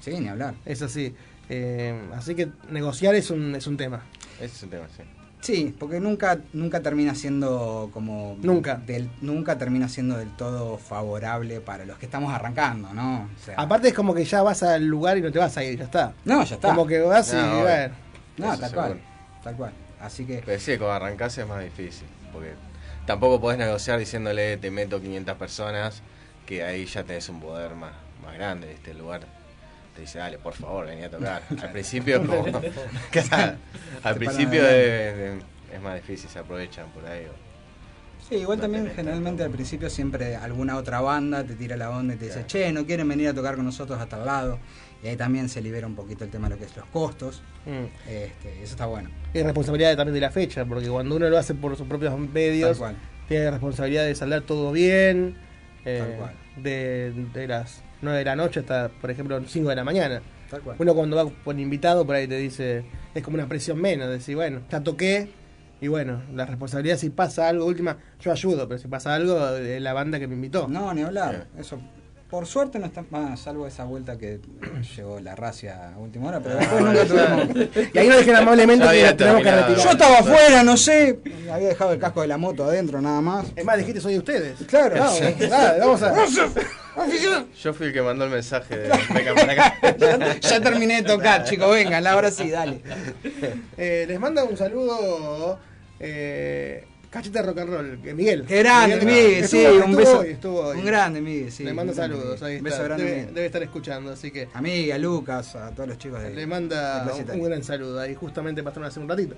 Sí, 0.02 0.12
ni 0.20 0.28
hablar. 0.30 0.56
Es 0.66 0.82
así. 0.82 1.14
Eh, 1.50 2.00
así 2.16 2.36
que 2.36 2.50
negociar 2.70 3.16
es 3.16 3.32
un, 3.32 3.56
es 3.56 3.68
un 3.68 3.76
tema. 3.78 4.04
Ese 4.36 4.56
es 4.56 4.64
un 4.64 4.70
tema, 4.70 4.88
sí. 4.96 5.04
Sí, 5.42 5.74
porque 5.80 6.00
nunca, 6.02 6.38
nunca 6.52 6.82
termina 6.82 7.16
siendo 7.16 7.90
como... 7.94 8.38
Nunca. 8.42 8.76
Del, 8.76 9.10
nunca 9.22 9.58
termina 9.58 9.88
siendo 9.88 10.18
del 10.18 10.30
todo 10.36 10.78
favorable 10.78 11.62
para 11.62 11.86
los 11.86 11.98
que 11.98 12.06
estamos 12.08 12.34
arrancando, 12.34 12.94
¿no? 12.94 13.30
O 13.34 13.46
sea, 13.46 13.56
Aparte 13.56 13.88
es 13.90 13.94
como 13.94 14.14
que 14.14 14.26
ya 14.26 14.42
vas 14.42 14.64
al 14.64 14.86
lugar 14.86 15.18
y 15.18 15.22
no 15.22 15.32
te 15.32 15.40
vas 15.40 15.56
a 15.56 15.64
ir, 15.64 15.78
ya 15.80 15.86
está. 15.86 16.14
no, 16.26 16.44
ya 16.44 16.56
está. 16.56 16.70
Como 16.70 16.86
que 16.86 17.00
vas 17.00 17.32
y 17.32 17.38
No, 17.38 17.62
bueno. 17.62 17.96
No, 18.38 18.52
Eso 18.52 18.60
tal 18.62 18.70
seguro. 18.70 18.88
cual. 18.88 19.02
Tal 19.44 19.56
cual. 19.56 19.72
Así 20.02 20.26
que... 20.26 20.44
Pero 20.46 20.60
sí, 20.60 20.78
cuando 20.78 20.94
arrancás 20.94 21.38
es 21.38 21.48
más 21.48 21.64
difícil. 21.64 22.08
Porque 22.34 22.52
tampoco 23.06 23.40
podés 23.40 23.58
negociar 23.58 23.98
diciéndole 23.98 24.58
te 24.58 24.72
meto 24.72 25.02
500 25.02 25.38
personas, 25.38 26.02
que 26.46 26.64
ahí 26.64 26.86
ya 26.86 27.04
tenés 27.06 27.30
un 27.30 27.40
poder 27.40 27.76
más, 27.76 27.94
más 28.22 28.36
grande. 28.36 28.74
Este 28.74 28.94
lugar 28.94 29.22
te 29.96 30.02
dice, 30.02 30.20
dale, 30.20 30.38
por 30.40 30.54
favor, 30.54 30.86
vení 30.88 31.04
a 31.04 31.10
tocar. 31.10 31.42
Al 31.62 31.72
principio, 31.72 32.18
al 34.04 34.16
principio 34.16 34.62
paran 34.62 34.74
de- 34.74 35.14
de- 35.16 35.40
es 35.74 35.82
más 35.82 35.96
difícil, 35.96 36.30
se 36.30 36.40
aprovechan 36.40 36.88
por 36.92 37.06
ahí. 37.06 37.26
o- 37.26 37.50
Sí, 38.30 38.36
igual 38.36 38.60
también 38.60 38.92
generalmente 38.96 39.42
al 39.44 39.50
principio 39.50 39.90
siempre 39.90 40.36
alguna 40.36 40.78
otra 40.78 41.02
banda 41.02 41.44
te 41.44 41.56
tira 41.56 41.76
la 41.76 41.90
onda 41.90 42.14
y 42.14 42.18
te 42.18 42.26
dice, 42.26 42.46
che, 42.46 42.72
no 42.72 42.86
quieren 42.86 43.08
venir 43.08 43.30
a 43.30 43.34
tocar 43.34 43.56
con 43.56 43.66
nosotros 43.66 44.00
hasta 44.00 44.18
al 44.18 44.26
lado. 44.26 44.60
Y 45.04 45.08
ahí 45.08 45.16
también 45.16 45.50
se 45.50 45.62
libera 45.62 45.88
un 45.88 45.96
poquito 45.96 46.26
el 46.26 46.30
tema 46.30 46.48
de 46.48 46.56
lo 46.56 46.60
que 46.60 46.66
es 46.66 46.76
los 46.78 46.86
costos. 46.88 47.42
Mm. 47.66 47.86
Este, 48.08 48.54
eso 48.62 48.74
está 48.74 48.86
bueno. 48.86 49.10
Y 49.34 49.42
responsabilidad 49.42 49.96
también 49.96 50.14
de 50.14 50.20
la 50.22 50.30
fecha, 50.30 50.64
porque 50.66 50.88
cuando 50.90 51.16
uno 51.16 51.28
lo 51.30 51.38
hace 51.40 51.56
por 51.56 51.76
sus 51.76 51.88
propios 51.88 52.16
medios, 52.20 52.72
Tal 52.72 52.78
cual. 52.78 52.96
tiene 53.28 53.50
responsabilidad 53.50 54.06
de 54.06 54.14
saldar 54.14 54.42
todo 54.42 54.72
bien, 54.74 55.36
eh, 55.86 56.04
Tal 56.06 56.18
cual. 56.18 56.34
De, 56.58 57.14
de 57.34 57.48
las 57.48 57.82
9 58.02 58.20
de 58.20 58.26
la 58.26 58.36
noche 58.36 58.62
hasta, 58.62 58.90
por 58.90 59.12
ejemplo, 59.12 59.42
5 59.46 59.70
de 59.70 59.76
la 59.76 59.84
mañana. 59.84 60.22
Tal 60.50 60.62
cual. 60.62 60.78
Uno 60.80 60.96
cuando 60.96 61.16
va 61.16 61.30
por 61.30 61.60
invitado, 61.60 62.06
por 62.06 62.16
ahí 62.16 62.28
te 62.28 62.38
dice, 62.38 62.86
es 63.14 63.24
como 63.24 63.36
una 63.36 63.48
presión 63.48 63.80
menos, 63.80 64.10
decir, 64.10 64.36
bueno, 64.36 64.62
ya 64.70 64.82
toqué, 64.82 65.30
y 65.82 65.88
bueno, 65.88 66.22
la 66.34 66.46
responsabilidad 66.46 66.98
si 66.98 67.10
pasa 67.10 67.48
algo, 67.48 67.66
última, 67.66 67.98
yo 68.20 68.32
ayudo, 68.32 68.68
pero 68.68 68.80
si 68.80 68.88
pasa 68.88 69.16
algo, 69.16 69.56
es 69.56 69.82
la 69.82 69.94
banda 69.94 70.20
que 70.20 70.28
me 70.28 70.36
invitó. 70.36 70.68
No, 70.68 70.94
ni 70.94 71.04
hablar. 71.04 71.48
Eso, 71.58 71.80
por 72.30 72.46
suerte 72.46 72.78
no 72.78 72.86
está 72.86 73.04
más, 73.10 73.40
salvo 73.40 73.66
esa 73.66 73.86
vuelta 73.86 74.18
que 74.18 74.40
llegó 74.96 75.20
la 75.20 75.36
racia 75.36 75.94
a 75.94 75.98
última 75.98 76.28
hora, 76.28 76.40
pero 76.40 76.58
después 76.58 76.82
nunca 76.82 77.06
tuvimos. 77.06 77.68
Y 77.94 77.98
ahí 77.98 78.08
nos 78.08 78.18
dejen 78.18 78.36
amablemente 78.36 78.86
que 78.88 79.14
tenemos 79.14 79.42
que 79.42 79.52
retirar. 79.52 79.78
Yo 79.78 79.90
estaba 79.92 80.20
afuera, 80.20 80.64
no 80.64 80.78
sé. 80.78 81.20
Había 81.52 81.70
dejado 81.70 81.94
el 81.94 82.00
casco 82.00 82.22
de 82.22 82.28
la 82.28 82.38
moto 82.38 82.66
adentro 82.66 83.02
nada 83.02 83.20
más. 83.22 83.48
Es 83.56 83.66
más, 83.66 83.78
dijiste 83.78 84.00
soy 84.00 84.14
de 84.14 84.20
ustedes. 84.20 84.60
Claro. 84.68 85.00
Vamos, 85.00 85.20
dale, 85.50 85.80
vamos 85.80 86.02
a. 86.04 86.16
Yo 87.62 87.74
fui 87.74 87.88
el 87.88 87.94
que 87.94 88.02
mandó 88.02 88.26
el 88.26 88.32
mensaje 88.32 88.78
de 88.78 88.90
vengan 89.14 89.36
para 89.36 89.54
acá. 89.54 89.98
ya, 89.98 90.40
ya 90.40 90.62
terminé 90.62 91.02
de 91.02 91.04
tocar, 91.04 91.46
chicos, 91.46 91.72
vengan, 91.72 92.06
ahora 92.06 92.30
sí, 92.30 92.50
dale. 92.50 92.82
Eh, 93.78 94.06
les 94.08 94.20
manda 94.20 94.44
un 94.44 94.58
saludo 94.58 95.60
eh, 96.00 96.86
Cachita 97.10 97.42
Rock 97.42 97.58
and 97.58 97.70
Roll, 97.72 98.02
que 98.04 98.14
Miguel. 98.14 98.44
Grande, 98.44 99.04
Miguel, 99.04 99.48
sí, 99.48 99.58
estuvo- 99.66 99.76
un 99.78 99.80
estuvo 99.82 99.98
beso. 99.98 100.20
hoy, 100.20 100.28
estuvo 100.30 100.60
hoy. 100.62 100.78
Un 100.78 100.86
grande, 100.86 101.22
Miguel, 101.22 101.52
sí. 101.52 101.64
Le 101.64 101.74
grande, 101.74 101.94
saludos, 101.96 102.44
ahí 102.44 102.56
está. 102.58 102.70
Beso 102.70 102.84
grande, 102.84 103.26
debe, 103.34 103.46
estar 103.48 103.64
escuchando, 103.64 104.12
así 104.12 104.30
que 104.30 104.48
A 104.54 104.62
Miguel, 104.62 104.92
a 104.92 104.98
Lucas, 105.00 105.56
a 105.56 105.72
todos 105.72 105.90
los 105.90 105.98
chicos 105.98 106.22
de 106.22 106.30
le 106.30 106.46
manda 106.46 107.06
de 107.06 107.12
un, 107.34 107.40
un 107.40 107.44
gran 107.46 107.64
saludo. 107.64 108.00
Ahí 108.00 108.14
justamente 108.14 108.62
pasaron 108.62 108.88
hace 108.88 109.00
un 109.00 109.10
ratito. 109.10 109.36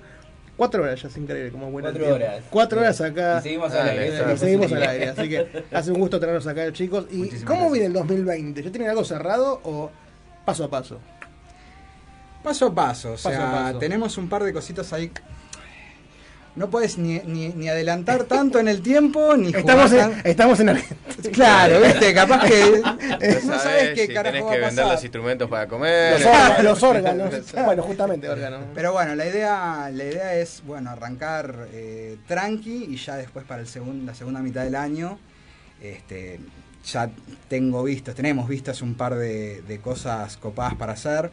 Cuatro 0.54 0.82
horas 0.82 1.00
ya 1.00 1.08
es 1.08 1.16
increíble, 1.16 1.50
como 1.50 1.70
bueno. 1.70 1.88
el 1.88 1.94
Cuatro 1.94 2.14
tiempo. 2.18 2.24
horas. 2.32 2.44
Cuatro 2.50 2.80
horas 2.80 3.00
acá. 3.00 3.38
Y 3.38 3.42
seguimos 3.42 3.72
al 3.72 3.88
Ah, 3.88 3.90
aire. 3.92 4.34
y 4.34 4.36
seguimos 4.36 4.72
al 4.72 4.82
aire. 4.82 5.08
Así 5.08 5.28
que 5.30 5.64
hace 5.72 5.92
un 5.92 5.98
gusto 5.98 6.20
tenerlos 6.20 6.46
acá, 6.46 6.70
chicos. 6.74 7.06
¿Y 7.10 7.26
cómo 7.44 7.70
viene 7.70 7.86
el 7.86 7.94
2020? 7.94 8.62
¿Ya 8.62 8.70
tienen 8.70 8.90
algo 8.90 9.02
cerrado 9.02 9.60
o 9.64 9.90
paso 10.44 10.64
a 10.64 10.68
paso? 10.70 10.98
Paso 12.42 12.66
a 12.66 12.74
paso, 12.74 13.12
o 13.12 13.16
sea, 13.16 13.30
Paso 13.30 13.42
a 13.46 13.50
paso. 13.52 13.78
tenemos 13.78 14.18
un 14.18 14.28
par 14.28 14.44
de 14.44 14.52
cositas 14.52 14.92
ahí. 14.92 15.10
No 16.54 16.68
puedes 16.68 16.98
ni, 16.98 17.18
ni, 17.20 17.48
ni 17.48 17.68
adelantar 17.70 18.24
tanto 18.24 18.58
en 18.58 18.68
el 18.68 18.82
tiempo, 18.82 19.34
ni 19.38 19.48
Estamos 19.56 19.90
jugar 19.90 20.10
en, 20.10 20.16
tan- 20.16 20.26
estamos 20.30 20.60
en 20.60 20.68
Argentina. 20.68 21.30
Claro, 21.32 21.80
viste, 21.80 22.12
capaz 22.12 22.44
que 22.46 22.82
No 23.46 23.58
sabes 23.58 23.94
qué 23.94 24.06
si 24.06 24.12
carajo 24.12 24.32
tenés 24.34 24.44
va 24.44 24.50
a 24.50 24.52
que 24.54 24.58
vender 24.60 24.76
pasar. 24.84 24.92
los 24.92 25.02
instrumentos 25.02 25.48
para 25.48 25.66
comer. 25.66 26.12
Los 26.20 26.26
órganos, 26.26 26.62
los 26.64 26.82
órganos. 26.82 27.34
Bueno, 27.64 27.82
justamente 27.82 28.28
órganos. 28.28 28.60
Pero 28.74 28.92
bueno, 28.92 29.14
la 29.14 29.26
idea, 29.26 29.90
la 29.90 30.04
idea 30.04 30.34
es 30.34 30.62
bueno 30.66 30.90
arrancar 30.90 31.68
eh, 31.72 32.18
tranqui 32.28 32.84
y 32.90 32.96
ya 32.96 33.16
después 33.16 33.46
para 33.46 33.62
el 33.62 33.66
segun- 33.66 34.04
la 34.04 34.14
segunda 34.14 34.40
mitad 34.40 34.62
del 34.64 34.74
año, 34.74 35.18
este, 35.80 36.38
ya 36.84 37.08
tengo 37.48 37.82
vistos, 37.84 38.14
tenemos 38.14 38.46
vistas 38.46 38.82
un 38.82 38.94
par 38.94 39.14
de, 39.14 39.62
de 39.62 39.78
cosas 39.78 40.36
copadas 40.36 40.74
para 40.74 40.92
hacer. 40.92 41.30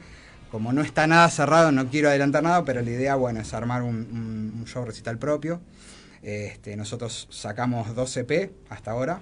Como 0.52 0.74
no 0.74 0.82
está 0.82 1.06
nada 1.08 1.30
cerrado, 1.30 1.72
no 1.72 1.90
quiero 1.90 2.10
adelantar 2.10 2.42
nada, 2.44 2.66
pero 2.66 2.82
la 2.82 2.90
idea 2.90 3.16
bueno 3.16 3.40
es 3.40 3.54
armar 3.54 3.84
un, 3.84 3.96
un- 4.12 4.54
un 4.60 4.66
show 4.66 4.84
recital 4.84 5.18
propio. 5.20 5.62
Este, 6.24 6.76
nosotros 6.76 7.28
sacamos 7.32 7.96
2 7.96 8.18
EP 8.18 8.52
hasta 8.70 8.92
ahora. 8.92 9.22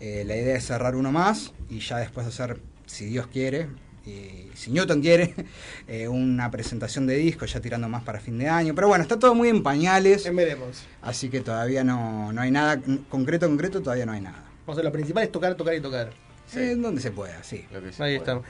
Eh, 0.00 0.24
la 0.26 0.36
idea 0.36 0.56
es 0.56 0.66
cerrar 0.66 0.96
uno 0.96 1.12
más 1.12 1.52
y 1.70 1.80
ya 1.80 1.98
después 1.98 2.26
hacer, 2.26 2.58
si 2.86 3.06
Dios 3.06 3.26
quiere, 3.28 3.68
y 4.06 4.50
si 4.54 4.70
Newton 4.70 5.00
quiere, 5.02 5.34
eh, 5.88 6.08
una 6.08 6.50
presentación 6.50 7.06
de 7.06 7.16
disco 7.16 7.44
ya 7.44 7.60
tirando 7.60 7.88
más 7.88 8.02
para 8.02 8.18
fin 8.20 8.38
de 8.38 8.48
año. 8.48 8.74
Pero 8.74 8.88
bueno, 8.88 9.02
está 9.02 9.18
todo 9.18 9.34
muy 9.34 9.48
en 9.48 9.62
pañales. 9.62 10.24
veremos. 10.34 10.84
Así 11.02 11.28
que 11.28 11.40
todavía 11.40 11.84
no, 11.84 12.32
no 12.32 12.40
hay 12.40 12.50
nada 12.50 12.80
concreto, 13.10 13.46
concreto, 13.46 13.82
todavía 13.82 14.06
no 14.06 14.12
hay 14.12 14.20
nada. 14.22 14.42
O 14.64 14.74
sea, 14.74 14.82
lo 14.82 14.90
principal 14.92 15.22
es 15.24 15.30
tocar, 15.32 15.54
tocar 15.54 15.74
y 15.74 15.80
tocar. 15.80 16.10
Eh, 16.54 16.76
donde 16.78 17.00
se 17.00 17.10
pueda, 17.10 17.42
sí. 17.42 17.64
Ahí 18.00 18.14
estamos. 18.16 18.44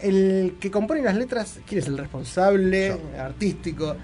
El 0.00 0.56
que 0.60 0.70
compone 0.70 1.02
las 1.02 1.16
letras, 1.16 1.58
¿quién 1.66 1.80
es 1.80 1.86
el 1.86 1.96
responsable 1.96 2.98
artístico? 3.18 3.96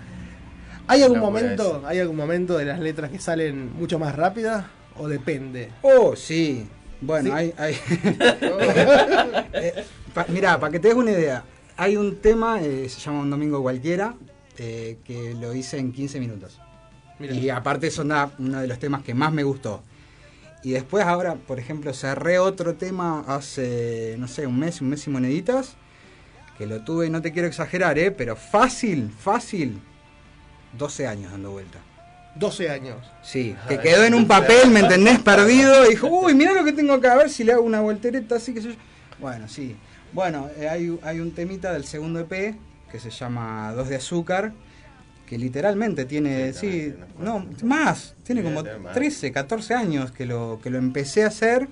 ¿Hay 0.86 1.02
algún 1.02 1.20
momento, 1.20 1.82
hay 1.86 1.98
algún 2.00 2.16
momento 2.16 2.56
de 2.58 2.64
las 2.64 2.80
letras 2.80 3.10
que 3.10 3.18
salen 3.18 3.72
mucho 3.74 3.98
más 3.98 4.14
rápidas 4.16 4.64
o 4.96 5.06
depende? 5.08 5.70
Oh, 5.82 6.16
sí. 6.16 6.66
Bueno, 7.00 7.30
¿Sí? 7.30 7.34
hay... 7.36 7.54
hay... 7.56 7.74
Eh, 9.54 9.84
pa- 10.14 10.26
mirá, 10.28 10.58
para 10.58 10.72
que 10.72 10.80
te 10.80 10.88
des 10.88 10.96
una 10.96 11.10
idea, 11.12 11.44
hay 11.76 11.96
un 11.96 12.16
tema, 12.16 12.60
eh, 12.62 12.88
se 12.88 13.00
llama 13.00 13.20
Un 13.20 13.30
Domingo 13.30 13.60
Cualquiera, 13.62 14.14
eh, 14.58 14.98
que 15.04 15.34
lo 15.34 15.54
hice 15.54 15.78
en 15.78 15.92
15 15.92 16.18
minutos. 16.20 16.58
Mirá. 17.18 17.34
Y 17.34 17.50
aparte 17.50 17.86
es 17.88 17.98
una- 17.98 18.30
uno 18.38 18.60
de 18.60 18.66
los 18.66 18.78
temas 18.78 19.02
que 19.02 19.14
más 19.14 19.32
me 19.32 19.44
gustó. 19.44 19.82
Y 20.64 20.70
después 20.72 21.04
ahora, 21.04 21.34
por 21.34 21.58
ejemplo, 21.58 21.92
cerré 21.92 22.38
otro 22.38 22.74
tema 22.74 23.24
hace, 23.26 24.16
no 24.18 24.26
sé, 24.26 24.46
un 24.46 24.58
mes, 24.58 24.80
un 24.80 24.88
mes 24.88 25.06
y 25.06 25.10
moneditas, 25.10 25.76
que 26.58 26.66
lo 26.66 26.82
tuve, 26.82 27.10
no 27.10 27.22
te 27.22 27.32
quiero 27.32 27.48
exagerar, 27.48 27.98
¿eh? 27.98 28.10
pero 28.10 28.36
fácil, 28.36 29.10
fácil, 29.10 29.80
12 30.78 31.06
años 31.06 31.32
dando 31.32 31.52
vuelta. 31.52 31.78
12 32.34 32.70
años. 32.70 32.98
Sí, 33.22 33.54
que 33.68 33.78
quedó 33.78 34.04
en 34.04 34.14
un 34.14 34.26
papel, 34.26 34.70
¿me 34.70 34.80
entendés? 34.80 35.18
Perdido. 35.20 35.86
Y 35.86 35.90
dijo, 35.90 36.08
uy, 36.08 36.34
mirá 36.34 36.52
lo 36.52 36.64
que 36.64 36.72
tengo 36.72 36.94
acá, 36.94 37.12
a 37.12 37.16
ver 37.16 37.30
si 37.30 37.44
le 37.44 37.52
hago 37.52 37.62
una 37.62 37.80
voltereta 37.80 38.36
así 38.36 38.54
que 38.54 38.60
yo. 38.60 38.70
Bueno, 39.18 39.48
sí. 39.48 39.76
Bueno, 40.12 40.50
eh, 40.58 40.68
hay, 40.68 40.98
hay 41.02 41.20
un 41.20 41.32
temita 41.32 41.72
del 41.72 41.84
segundo 41.84 42.20
EP 42.20 42.56
que 42.90 43.00
se 43.00 43.10
llama 43.10 43.72
Dos 43.74 43.88
de 43.88 43.96
Azúcar, 43.96 44.52
que 45.26 45.38
literalmente 45.38 46.04
tiene, 46.04 46.52
sí, 46.52 46.94
no, 47.18 47.46
más, 47.62 48.14
tiene 48.22 48.42
como 48.42 48.62
13, 48.62 49.32
14 49.32 49.74
años 49.74 50.12
que 50.12 50.26
lo, 50.26 50.60
que 50.62 50.68
lo 50.68 50.76
empecé 50.76 51.24
a 51.24 51.28
hacer 51.28 51.68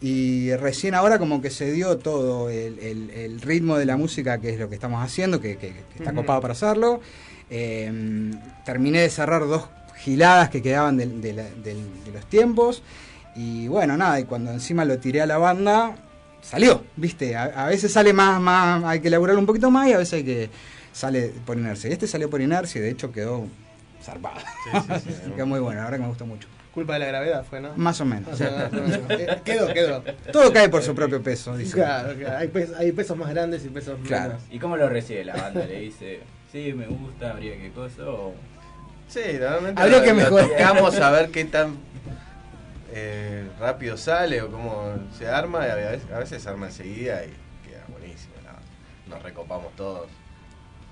y 0.00 0.54
recién 0.56 0.94
ahora 0.94 1.18
como 1.18 1.42
que 1.42 1.50
se 1.50 1.70
dio 1.72 1.98
todo 1.98 2.48
el, 2.50 2.78
el- 2.78 3.10
el 3.10 3.40
ritmo 3.40 3.76
de 3.76 3.84
la 3.84 3.96
música, 3.96 4.38
que 4.40 4.50
es 4.50 4.58
lo 4.58 4.68
que 4.68 4.74
estamos 4.74 5.02
haciendo, 5.04 5.40
que, 5.40 5.56
que- 5.58 5.72
que 5.72 5.98
está 5.98 6.12
copado 6.14 6.40
para 6.40 6.52
hacerlo. 6.52 7.00
Eh, 7.50 8.30
terminé 8.64 9.00
de 9.02 9.10
cerrar 9.10 9.46
dos 9.46 9.68
giladas 9.98 10.48
que 10.48 10.62
quedaban 10.62 10.96
del- 10.96 11.20
de, 11.20 11.32
la- 11.34 11.50
del- 11.50 12.04
de 12.04 12.12
los 12.12 12.24
tiempos. 12.26 12.82
Y 13.36 13.68
bueno, 13.68 13.96
nada, 13.96 14.18
y 14.20 14.24
cuando 14.24 14.50
encima 14.52 14.84
lo 14.84 14.98
tiré 14.98 15.20
a 15.20 15.26
la 15.26 15.36
banda, 15.38 15.94
salió, 16.42 16.82
¿viste? 16.96 17.36
A, 17.36 17.44
a 17.44 17.66
veces 17.68 17.92
sale 17.92 18.12
más, 18.12 18.40
más, 18.40 18.82
hay 18.84 19.00
que 19.00 19.08
elaborarlo 19.08 19.40
un 19.40 19.46
poquito 19.46 19.70
más 19.70 19.88
y 19.88 19.92
a 19.92 19.98
veces 19.98 20.14
hay 20.14 20.24
que 20.24 20.50
sale 20.92 21.32
por 21.44 21.58
inercia. 21.58 21.90
Y 21.90 21.92
este 21.92 22.06
salió 22.06 22.30
por 22.30 22.40
inercia 22.40 22.78
y 22.80 22.82
de 22.82 22.90
hecho 22.90 23.12
quedó 23.12 23.46
zarpado. 24.02 24.40
quedó 25.36 25.46
muy 25.46 25.60
bueno, 25.60 25.80
la 25.80 25.84
verdad 25.84 25.98
que 25.98 26.02
me 26.04 26.08
gustó 26.08 26.26
mucho. 26.26 26.48
Culpa 26.74 26.92
de 26.94 27.00
la 27.00 27.06
gravedad 27.06 27.44
fue, 27.44 27.60
¿no? 27.60 27.72
Más 27.76 28.00
o 28.00 28.04
menos. 28.04 28.28
O 28.32 28.36
sea. 28.36 28.70
Eh, 29.10 29.40
quedó, 29.44 29.72
quedó. 29.72 30.02
Todo 30.32 30.52
cae 30.52 30.68
por 30.68 30.82
su 30.82 30.94
propio 30.94 31.20
peso, 31.22 31.56
dice. 31.56 31.74
Claro, 31.74 32.14
claro. 32.14 32.38
Hay, 32.38 32.48
pes- 32.48 32.72
hay 32.78 32.92
pesos 32.92 33.16
más 33.16 33.30
grandes 33.30 33.64
y 33.64 33.68
pesos 33.68 33.98
Claro. 34.06 34.34
menos. 34.34 34.42
¿Y 34.50 34.58
cómo 34.60 34.76
lo 34.76 34.88
recibe 34.88 35.24
la 35.24 35.34
banda? 35.34 35.64
¿Le 35.66 35.80
dice, 35.80 36.20
sí, 36.52 36.72
me 36.72 36.86
gusta, 36.86 37.32
habría 37.32 37.56
que 37.56 37.70
cosa? 37.72 38.02
O... 38.08 38.34
Sí, 39.08 39.20
normalmente 39.40 39.82
Habría 39.82 39.98
lo- 39.98 40.04
que 40.04 40.14
mejorar. 40.14 40.48
tocamos 40.48 40.96
a 41.00 41.10
ver 41.10 41.30
qué 41.30 41.44
tan 41.44 41.76
eh, 42.92 43.48
rápido 43.58 43.96
sale 43.96 44.40
o 44.42 44.50
cómo 44.50 44.94
se 45.18 45.28
arma 45.28 45.66
y 45.66 45.70
a 45.70 45.74
veces, 45.74 46.10
a 46.12 46.18
veces 46.18 46.42
se 46.42 46.48
arma 46.48 46.66
enseguida 46.66 47.24
y 47.24 47.68
queda 47.68 47.84
buenísimo. 47.88 48.34
Nos 49.08 49.22
recopamos 49.24 49.74
todos 49.74 50.06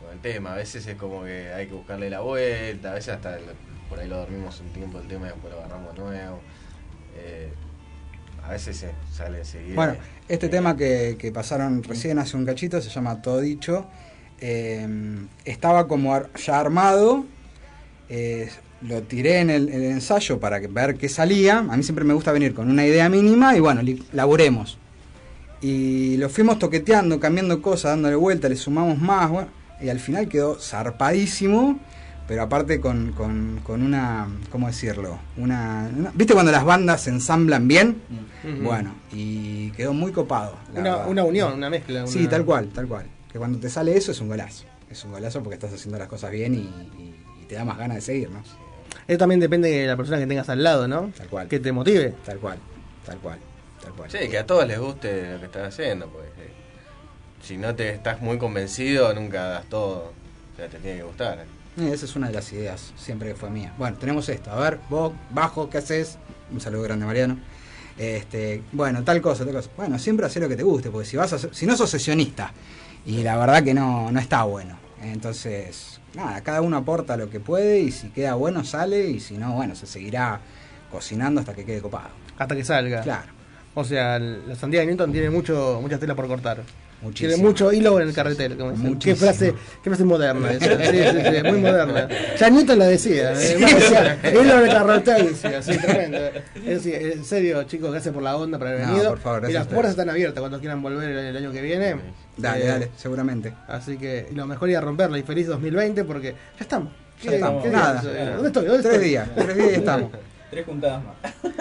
con 0.02 0.12
el 0.12 0.18
tema. 0.18 0.55
A 0.55 0.57
veces 0.57 0.84
es 0.89 0.97
como 0.97 1.23
que 1.23 1.52
hay 1.52 1.68
que 1.68 1.74
buscarle 1.74 2.10
la 2.10 2.18
vuelta, 2.20 2.90
a 2.90 2.94
veces 2.94 3.15
hasta 3.15 3.36
el- 3.36 3.44
por 3.89 3.99
ahí 4.00 4.08
lo 4.08 4.17
dormimos 4.18 4.60
un 4.60 4.68
tiempo 4.73 4.99
el 4.99 5.08
tema 5.08 5.26
y 5.26 5.31
después 5.31 5.52
lo 5.52 5.60
agarramos 5.60 5.94
de 5.94 6.00
nuevo. 6.00 6.41
Eh, 7.17 7.49
a 8.44 8.52
veces 8.52 8.76
se 8.76 8.91
sale 9.12 9.39
enseguida. 9.39 9.75
Bueno, 9.75 9.94
este 10.28 10.49
tema 10.49 10.76
que, 10.76 11.17
que 11.18 11.33
pasaron 11.33 11.83
recién 11.83 12.18
hace 12.18 12.36
un 12.36 12.47
cachito 12.47 12.81
se 12.81 12.89
llama 12.91 13.20
Todo 13.23 13.41
Dicho. 13.41 13.86
eh, 14.41 14.86
estaba 15.44 15.89
como 15.89 16.15
ar- 16.15 16.31
ya 16.34 16.58
armado. 16.60 17.25
eh, 18.08 18.49
lo 18.81 19.02
tiré 19.02 19.41
en 19.41 19.50
el, 19.50 19.68
en 19.70 19.83
el 19.83 19.91
ensayo 19.91 20.39
para 20.39 20.60
que- 20.60 20.68
ver 20.68 20.97
qué 20.97 21.08
salía. 21.08 21.58
A 21.58 21.76
mí 21.76 21.83
siempre 21.83 22.05
me 22.05 22.15
gusta 22.15 22.31
venir 22.33 22.55
con 22.55 22.70
una 22.70 22.86
idea 22.86 23.08
mínima 23.08 23.57
y 23.57 23.60
bueno, 23.60 23.83
laburemos. 24.12 24.78
Y 25.60 26.17
lo 26.18 26.28
fuimos 26.28 26.58
toqueteando, 26.60 27.18
cambiando 27.18 27.60
cosas, 27.60 27.91
dándole 27.92 28.15
vuelta, 28.15 28.49
le 28.49 28.55
sumamos 28.57 28.99
más. 28.99 29.28
bueno, 29.28 29.49
y 29.81 29.89
al 29.89 29.99
final 29.99 30.28
quedó 30.28 30.55
zarpadísimo. 30.60 31.81
Pero 32.28 32.42
aparte 32.42 32.78
con, 32.78 33.12
con- 33.12 33.60
con 33.65 33.82
una, 33.82 34.28
¿cómo 34.50 34.66
decirlo? 34.66 35.18
Una, 35.39 35.90
una- 35.97 36.12
¿Viste 36.15 36.34
cuando 36.34 36.52
las 36.52 36.62
bandas 36.65 37.00
se 37.00 37.10
ensamblan 37.10 37.66
bien? 37.66 38.02
Bueno, 38.62 38.94
y 39.12 39.70
quedó 39.73 39.94
muy 39.94 40.12
copado. 40.12 40.55
la 40.74 40.81
Una, 40.81 40.97
una 41.07 41.24
unión, 41.24 41.55
una 41.55 41.70
mezcla. 41.70 42.07
Sí, 42.07 42.20
una- 42.20 42.28
tal 42.31 42.44
cual, 42.44 42.68
tal 42.68 42.86
cual. 42.86 43.07
Que 43.32 43.39
cuando 43.39 43.58
te 43.58 43.70
sale 43.70 43.97
eso 43.97 44.12
es 44.12 44.20
un 44.20 44.28
golazo. 44.28 44.65
Es 44.90 45.05
un 45.05 45.12
golazo 45.12 45.42
porque 45.42 45.55
estás 45.55 45.73
haciendo 45.73 45.98
las 45.98 46.08
cosas 46.08 46.31
bien 46.31 46.55
y, 46.55 46.58
y- 46.58 47.15
y 47.42 47.44
te 47.47 47.55
da 47.55 47.65
más 47.65 47.78
ganas 47.78 47.97
de 47.97 48.00
seguir, 48.02 48.31
¿no? 48.31 48.42
Eso 49.07 49.18
también 49.18 49.40
depende 49.40 49.70
de 49.70 49.86
la 49.86 49.97
persona 49.97 50.18
que 50.18 50.26
tengas 50.26 50.48
al 50.50 50.62
lado, 50.62 50.86
¿no? 50.86 51.10
Tal 51.16 51.28
cual. 51.28 51.48
Que 51.48 51.58
te 51.60 51.73
motive. 51.73 52.15
Tal 52.26 52.39
cual, 52.39 52.58
tal 53.07 53.16
cual, 53.18 53.39
tal 53.82 53.92
cual. 53.94 54.10
Sí, 54.10 54.18
que 54.28 54.36
a 54.39 54.44
todos 54.47 54.66
les 54.66 54.78
guste 54.78 55.32
lo 55.32 55.39
que 55.40 55.47
estás 55.47 55.68
haciendo, 55.74 56.08
porque 56.08 56.28
eh, 56.28 56.52
si 57.42 57.57
no 57.57 57.74
te 57.74 57.89
estás 57.90 58.20
muy 58.20 58.36
convencido, 58.36 59.15
nunca 59.15 59.44
das 59.44 59.65
todo. 59.70 60.12
O 60.52 60.57
sea, 60.57 60.68
te 60.68 60.78
tiene 60.78 60.98
que 60.98 61.05
gustar. 61.05 61.44
Eh, 61.81 61.92
Esa 61.92 62.07
es 62.07 62.16
una 62.16 62.28
de 62.28 62.34
las 62.34 62.52
ideas, 62.52 62.92
siempre 62.97 63.28
que 63.28 63.34
fue 63.34 63.50
mía. 63.50 63.73
Bueno, 63.78 63.97
tenemos 63.98 64.28
esto. 64.28 64.50
A 64.50 64.57
ver, 64.57 64.81
vos, 64.89 65.12
bajo, 65.31 65.70
¿qué 65.70 65.78
haces? 65.78 66.18
Un 66.52 66.60
saludo 66.60 66.82
grande, 66.82 67.07
Mariano. 67.07 67.39
Este, 67.97 68.62
bueno, 68.73 69.02
tal 69.05 69.20
cosa, 69.20 69.44
tal 69.44 69.55
cosa. 69.55 69.70
Bueno, 69.76 69.98
siempre 69.98 70.26
hacer 70.26 70.42
lo 70.42 70.48
que 70.48 70.57
te 70.57 70.62
guste, 70.62 70.90
porque 70.90 71.07
si 71.07 71.16
vas 71.16 71.32
a 71.32 71.39
si 71.39 71.66
no 71.66 71.76
sos 71.76 71.90
sesionista, 71.90 72.52
y 73.07 73.23
la 73.23 73.36
verdad 73.36 73.62
que 73.62 73.74
no, 73.74 74.10
no 74.10 74.20
está 74.20 74.44
bueno. 74.44 74.78
Entonces, 75.02 76.00
nada, 76.15 76.40
cada 76.42 76.60
uno 76.62 76.76
aporta 76.76 77.16
lo 77.16 77.31
que 77.31 77.40
puede 77.40 77.81
y 77.81 77.92
si 77.92 78.08
queda 78.08 78.34
bueno 78.34 78.65
sale 78.65 79.08
y 79.10 79.20
si 79.20 79.36
no, 79.36 79.52
bueno, 79.52 79.74
se 79.74 79.86
seguirá 79.86 80.40
cocinando 80.90 81.40
hasta 81.40 81.55
que 81.55 81.65
quede 81.65 81.81
copado. 81.81 82.10
Hasta 82.39 82.57
que 82.57 82.65
salga. 82.65 83.02
Claro. 83.02 83.32
O 83.74 83.84
sea, 83.84 84.18
la 84.18 84.57
sandía 84.57 84.81
de 84.81 84.86
Newton 84.86 85.12
tiene 85.12 85.31
mucho, 85.31 85.78
mucha 85.81 85.98
tela 85.98 86.15
por 86.15 86.26
cortar. 86.26 86.62
Muchísimo. 87.01 87.28
Tiene 87.35 87.43
mucho 87.49 87.73
hilo 87.73 88.01
en 88.01 88.09
el 88.09 88.15
carretel, 88.15 88.57
como 88.57 88.73
dicen. 88.73 88.99
Qué 88.99 89.15
frase, 89.15 89.55
qué 89.85 89.91
frase 89.91 90.05
moderna 90.05 90.51
esa. 90.52 90.77
Sí, 90.91 90.99
sí, 90.99 91.36
sí, 91.36 91.43
muy 91.49 91.59
moderna. 91.60 92.09
Ya 92.39 92.51
Newton 92.51 92.78
la 92.78 92.86
decía. 92.86 93.33
eh, 93.41 93.57
más 93.60 93.73
hilo 94.33 94.59
en 94.59 94.65
el 94.65 94.68
carretel, 94.68 95.36
así, 95.57 95.78
tremendo. 95.78 96.18
Es 96.67 96.85
en 96.86 97.25
serio, 97.25 97.62
chicos, 97.65 97.93
gracias 97.93 98.12
por 98.12 98.23
la 98.23 98.36
onda, 98.36 98.59
por 98.59 98.67
haber 98.67 98.81
No, 98.81 98.93
venido. 98.94 99.10
por 99.10 99.18
favor, 99.20 99.49
y 99.49 99.52
las 99.52 99.67
puertas 99.68 99.91
están 99.93 100.10
abiertas 100.10 100.41
cuando 100.41 100.59
quieran 100.59 100.83
volver 100.83 101.09
el, 101.09 101.18
el 101.18 101.36
año 101.36 101.52
que 101.52 101.62
viene. 101.62 101.97
Dale, 102.36 102.65
Eh, 102.65 102.68
dale, 102.68 102.91
seguramente. 102.97 103.55
Así 103.68 103.97
que 103.97 104.28
lo 104.35 104.47
mejor 104.47 104.68
ir 104.68 104.77
a 104.77 104.81
romperla 104.81 105.18
y 105.18 105.23
feliz 105.23 105.47
2020 105.47 106.02
porque 106.05 106.33
ya 106.33 106.36
estamos. 106.60 106.93
Ya 107.23 107.31
¿Qué- 107.31 107.36
estamos. 107.36 107.62
qué 107.65 107.70
Nada. 107.70 107.99
es? 107.99 108.33
¿Dónde 108.35 108.47
estoy? 108.49 108.65
¿Dónde 108.67 108.83
Tres 108.83 108.94
estoy? 108.94 109.09
días, 109.09 109.28
tres 109.36 109.57
días 109.57 109.70
y 109.70 109.75
estamos. 109.75 110.10
Tres 110.51 110.65
juntadas 110.65 111.02
más. 111.05 111.17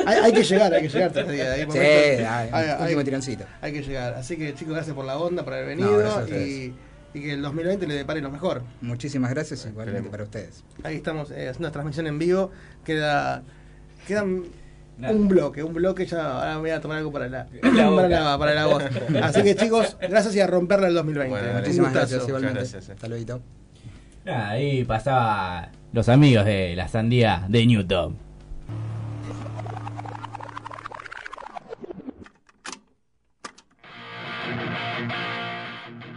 hay, 0.06 0.17
hay 0.24 0.32
que 0.33 0.43
llegar, 0.43 0.74
hay 0.74 0.82
que 0.83 0.90
llegar 0.90 1.11
tres 1.11 1.27
días. 1.30 1.48
Hay 1.49 1.61
Sí, 1.69 1.77
dale, 1.77 2.27
hay- 2.53 2.82
último 2.83 2.99
hay- 2.99 3.06
tirancito. 3.06 3.45
Hay 3.61 3.74
que 3.74 3.82
llegar. 3.83 4.14
Así 4.14 4.38
que 4.38 4.53
chicos, 4.56 4.74
gracias 4.74 4.95
por 4.95 5.06
la 5.06 5.17
onda, 5.17 5.43
por 5.43 5.53
haber 5.53 5.66
venido 5.67 6.25
y, 6.30 6.74
y 7.14 7.22
que 7.22 7.33
el 7.33 7.41
2020 7.41 7.85
le 7.88 7.95
depare 7.95 8.22
lo 8.22 8.32
mejor. 8.32 8.61
Muchísimas 8.82 9.32
gracias 9.32 9.66
igualmente 9.66 10.09
para 10.09 10.24
ustedes. 10.24 10.64
Ahí 10.83 10.95
estamos 10.95 11.32
eh, 11.32 11.49
haciendo 11.49 11.59
una 11.67 11.72
transmisión 11.72 12.07
en 12.07 12.17
vivo. 12.19 12.51
Queda, 12.85 13.43
queda 14.07 14.24
un 14.24 14.45
Nada. 14.98 15.14
un 15.14 15.27
bloque, 15.27 15.61
un 15.64 15.74
bloque. 15.74 16.06
Ya 16.06 16.38
ahora 16.40 16.56
me 16.56 16.61
voy 16.61 16.69
a 16.72 16.80
tomar 16.82 16.98
algo 16.99 17.11
para 17.11 17.27
la, 17.27 17.45
La 17.61 17.93
para 17.93 18.07
la, 18.09 18.38
para 18.38 18.53
la 18.56 18.66
voz. 18.67 18.83
Así 19.22 19.43
que 19.43 19.56
chicos, 19.56 19.98
gracias 20.01 20.33
y 20.35 20.40
a 20.40 20.48
romperla 20.48 20.88
el 20.88 20.93
2020. 20.95 21.30
Bueno, 21.40 21.59
Muchísimas 21.59 21.93
gracias 21.93 22.25
igualmente. 22.27 22.59
Gracias, 22.59 22.90
eh. 22.90 22.93
Hasta 22.93 23.07
luego. 23.09 23.41
Nada, 24.25 24.49
ahí 24.49 24.83
pasaba 24.85 25.69
los 25.93 26.07
amigos 26.09 26.45
de 26.45 26.75
la 26.75 26.88
sandía 26.88 27.45
de 27.49 27.66
Newton. 27.66 28.26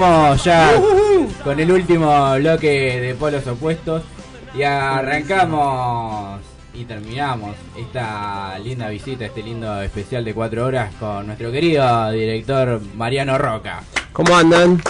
Venimos 0.00 0.44
ya 0.44 0.80
con 1.44 1.60
el 1.60 1.70
último 1.70 2.34
bloque 2.36 3.00
de 3.00 3.14
polos 3.14 3.46
opuestos. 3.46 4.02
Y 4.54 4.62
arrancamos 4.62 6.40
y 6.74 6.84
terminamos 6.84 7.54
esta 7.78 8.58
linda 8.58 8.88
visita, 8.88 9.26
este 9.26 9.42
lindo 9.42 9.80
especial 9.82 10.24
de 10.24 10.34
cuatro 10.34 10.64
horas 10.66 10.92
con 10.98 11.26
nuestro 11.26 11.52
querido 11.52 12.10
director 12.10 12.80
Mariano 12.96 13.38
Roca. 13.38 13.82
¿Cómo 14.12 14.34
andan? 14.36 14.80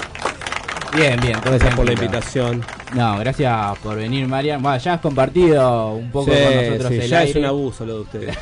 Bien, 0.97 1.21
bien. 1.21 1.39
Gracias 1.45 1.75
por 1.77 1.87
la 1.87 1.93
invitación. 1.93 2.65
No, 2.95 3.19
gracias 3.19 3.79
por 3.79 3.97
venir, 3.97 4.27
Mariano. 4.27 4.63
Bueno, 4.63 4.77
ya 4.79 4.95
has 4.95 5.01
compartido 5.01 5.93
un 5.93 6.11
poco 6.11 6.33
Sí, 6.33 6.39
con 6.43 6.57
nosotros 6.67 6.89
sí, 6.89 6.95
el 6.97 7.09
ya 7.09 7.23
es 7.23 7.37
un 7.37 7.45
abuso 7.45 7.87
lo 7.87 7.95
de 7.95 8.01
ustedes. 8.01 8.39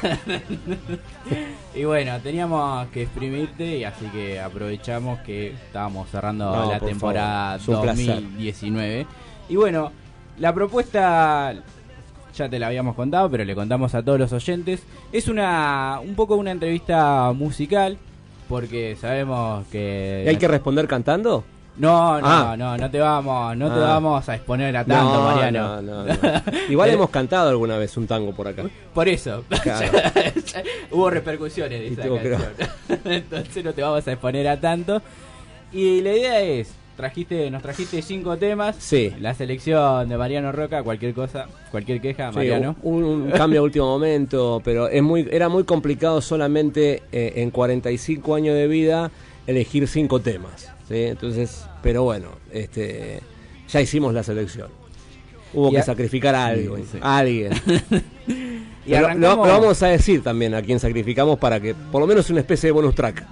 y 1.74 1.84
bueno, 1.84 2.18
teníamos 2.20 2.88
que 2.88 3.02
exprimirte 3.02 3.78
y 3.78 3.84
así 3.84 4.06
que 4.06 4.40
aprovechamos 4.40 5.18
que 5.20 5.48
estábamos 5.52 6.08
cerrando 6.08 6.46
No, 6.46 6.72
la 6.72 6.78
por 6.78 6.88
temporada 6.88 7.58
favor, 7.58 7.60
es 7.60 7.68
un 7.68 7.82
placer. 7.82 8.22
2019. 8.22 9.06
Y 9.50 9.56
bueno, 9.56 9.92
la 10.38 10.54
propuesta 10.54 11.54
ya 12.34 12.48
te 12.48 12.58
la 12.58 12.68
habíamos 12.68 12.94
contado, 12.96 13.30
pero 13.30 13.44
le 13.44 13.54
contamos 13.54 13.94
a 13.94 14.02
todos 14.02 14.18
los 14.18 14.32
oyentes. 14.32 14.82
Es 15.12 15.28
una 15.28 16.00
un 16.02 16.14
poco 16.14 16.36
una 16.36 16.52
entrevista 16.52 17.30
musical 17.34 17.98
porque 18.48 18.96
sabemos 18.98 19.66
que 19.70 20.22
¿Y 20.24 20.28
hay 20.30 20.36
que 20.36 20.48
responder 20.48 20.88
cantando? 20.88 21.44
No, 21.78 22.20
no, 22.20 22.26
Ah. 22.26 22.56
no, 22.58 22.76
no 22.76 22.90
te 22.90 22.98
vamos, 22.98 23.56
no 23.56 23.68
te 23.68 23.80
Ah. 23.80 23.88
vamos 23.94 24.28
a 24.28 24.34
exponer 24.34 24.76
a 24.76 24.84
tanto, 24.84 25.14
No, 25.14 25.22
Mariano. 25.24 25.82
no, 25.82 26.04
no, 26.04 26.04
no. 26.04 26.14
Igual 26.68 26.88
Eh, 26.90 26.92
hemos 26.94 27.10
cantado 27.10 27.50
alguna 27.50 27.78
vez 27.78 27.96
un 27.96 28.06
tango 28.06 28.32
por 28.32 28.48
acá. 28.48 28.64
Por 28.94 29.08
eso. 29.08 29.44
Claro. 29.62 29.86
Hubo 30.90 31.10
repercusiones 31.10 31.80
de 31.80 31.88
esa 31.88 32.02
canción. 32.02 32.42
Entonces 33.04 33.64
no 33.64 33.72
te 33.72 33.82
vamos 33.82 34.06
a 34.06 34.12
exponer 34.12 34.48
a 34.48 34.58
tanto. 34.60 35.00
Y 35.72 36.00
la 36.00 36.12
idea 36.14 36.40
es, 36.40 36.72
trajiste, 36.96 37.50
nos 37.50 37.62
trajiste 37.62 38.00
cinco 38.02 38.36
temas. 38.38 38.76
Sí. 38.78 39.12
La 39.20 39.34
selección 39.34 40.08
de 40.08 40.16
Mariano 40.16 40.50
Roca, 40.50 40.82
cualquier 40.82 41.12
cosa, 41.14 41.46
cualquier 41.70 42.00
queja, 42.00 42.30
Sí, 42.32 42.36
Mariano. 42.38 42.74
un, 42.82 43.04
un 43.04 43.30
cambio 43.30 43.60
a 43.60 43.62
último 43.64 43.86
momento, 43.86 44.60
pero 44.64 44.88
es 44.88 45.02
muy, 45.02 45.28
era 45.30 45.48
muy 45.48 45.64
complicado 45.64 46.20
solamente 46.22 47.02
eh, 47.12 47.34
en 47.36 47.50
45 47.50 48.34
años 48.34 48.54
de 48.56 48.66
vida 48.66 49.10
elegir 49.46 49.86
cinco 49.86 50.20
temas. 50.20 50.72
¿Sí? 50.88 51.04
Entonces, 51.04 51.64
pero 51.82 52.02
bueno, 52.04 52.28
este, 52.52 53.20
ya 53.68 53.80
hicimos 53.80 54.12
la 54.14 54.22
selección. 54.22 54.68
Hubo 55.54 55.68
Y 55.68 55.72
que 55.72 55.78
a- 55.78 55.82
sacrificar 55.82 56.34
a 56.34 56.46
alguien. 56.46 56.84
sí. 56.90 56.98
a 57.00 57.18
alguien. 57.18 57.52
Y 58.86 58.92
Pero 58.92 59.06
arrancamos- 59.08 59.20
lo, 59.20 59.46
lo 59.54 59.60
vamos 59.60 59.82
a 59.82 59.88
decir 59.88 60.22
también 60.22 60.54
a 60.54 60.62
quién 60.62 60.80
sacrificamos 60.80 61.38
para 61.38 61.60
que 61.60 61.74
por 61.74 62.00
lo 62.00 62.06
menos 62.06 62.30
una 62.30 62.40
especie 62.40 62.68
de 62.68 62.72
bonus 62.72 62.94
track. 62.94 63.22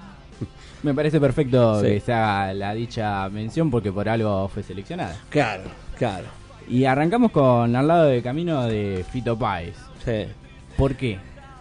Me 0.83 0.93
parece 0.93 1.19
perfecto 1.19 1.81
Sí. 1.81 1.87
que 1.87 1.99
se 1.99 2.13
haga 2.13 2.53
la 2.53 2.75
dicha 2.75 3.27
mención 3.29 3.71
porque 3.71 3.91
por 3.91 4.07
algo 4.07 4.47
fue 4.49 4.61
seleccionada. 4.61 5.17
Claro, 5.29 5.63
claro. 5.97 6.25
Y 6.69 6.85
arrancamos 6.85 7.31
con 7.31 7.75
Al 7.75 7.87
lado 7.87 8.03
del 8.05 8.21
camino 8.21 8.67
de 8.67 9.03
Fito 9.11 9.35
Páez. 9.35 9.75
Sí. 10.05 10.25
¿Por 10.77 10.95
qué? 10.95 11.17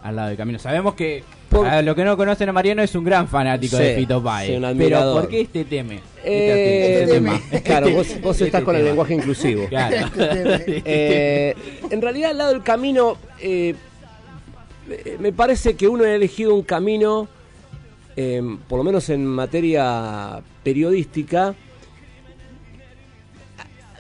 Al 0.06 0.14
lado 0.16 0.28
del 0.28 0.36
camino. 0.36 0.58
Sabemos 0.58 0.94
que 0.94 1.24
Por- 1.48 1.66
a 1.66 1.82
los 1.82 1.94
que 1.96 2.04
no 2.04 2.16
conocen 2.16 2.48
a 2.48 2.52
Mariano 2.52 2.80
es 2.82 2.94
un 2.94 3.04
gran 3.04 3.26
fanático 3.26 3.76
Sí, 3.76 3.82
de 3.82 3.96
Fito 3.96 4.22
Páez. 4.22 4.50
sí, 4.50 4.56
un 4.64 4.78
pero. 4.78 5.12
¿por 5.14 5.28
qué 5.28 5.40
este 5.40 5.64
tema? 5.64 5.94
Eh, 6.24 7.00
Este 7.02 7.14
tema. 7.14 7.40
Claro, 7.64 7.90
vos, 7.90 8.06
vos 8.22 8.32
Este 8.36 8.44
estás 8.46 8.62
con 8.62 8.76
el 8.76 8.84
lenguaje 8.84 9.14
inclusivo. 9.14 9.66
Claro. 9.68 10.08
Eh, 10.18 11.54
en 11.90 12.00
realidad, 12.02 12.30
al 12.30 12.38
lado 12.38 12.52
del 12.52 12.62
camino, 12.62 13.16
eh, 13.40 13.74
eh, 14.90 15.16
me 15.18 15.32
parece 15.32 15.74
que 15.74 15.88
uno 15.88 16.04
ha 16.04 16.10
elegido 16.14 16.54
un 16.54 16.62
camino, 16.62 17.26
eh, 18.16 18.40
por 18.68 18.78
lo 18.78 18.84
menos 18.84 19.08
en 19.10 19.26
materia 19.26 20.40
periodística, 20.62 21.54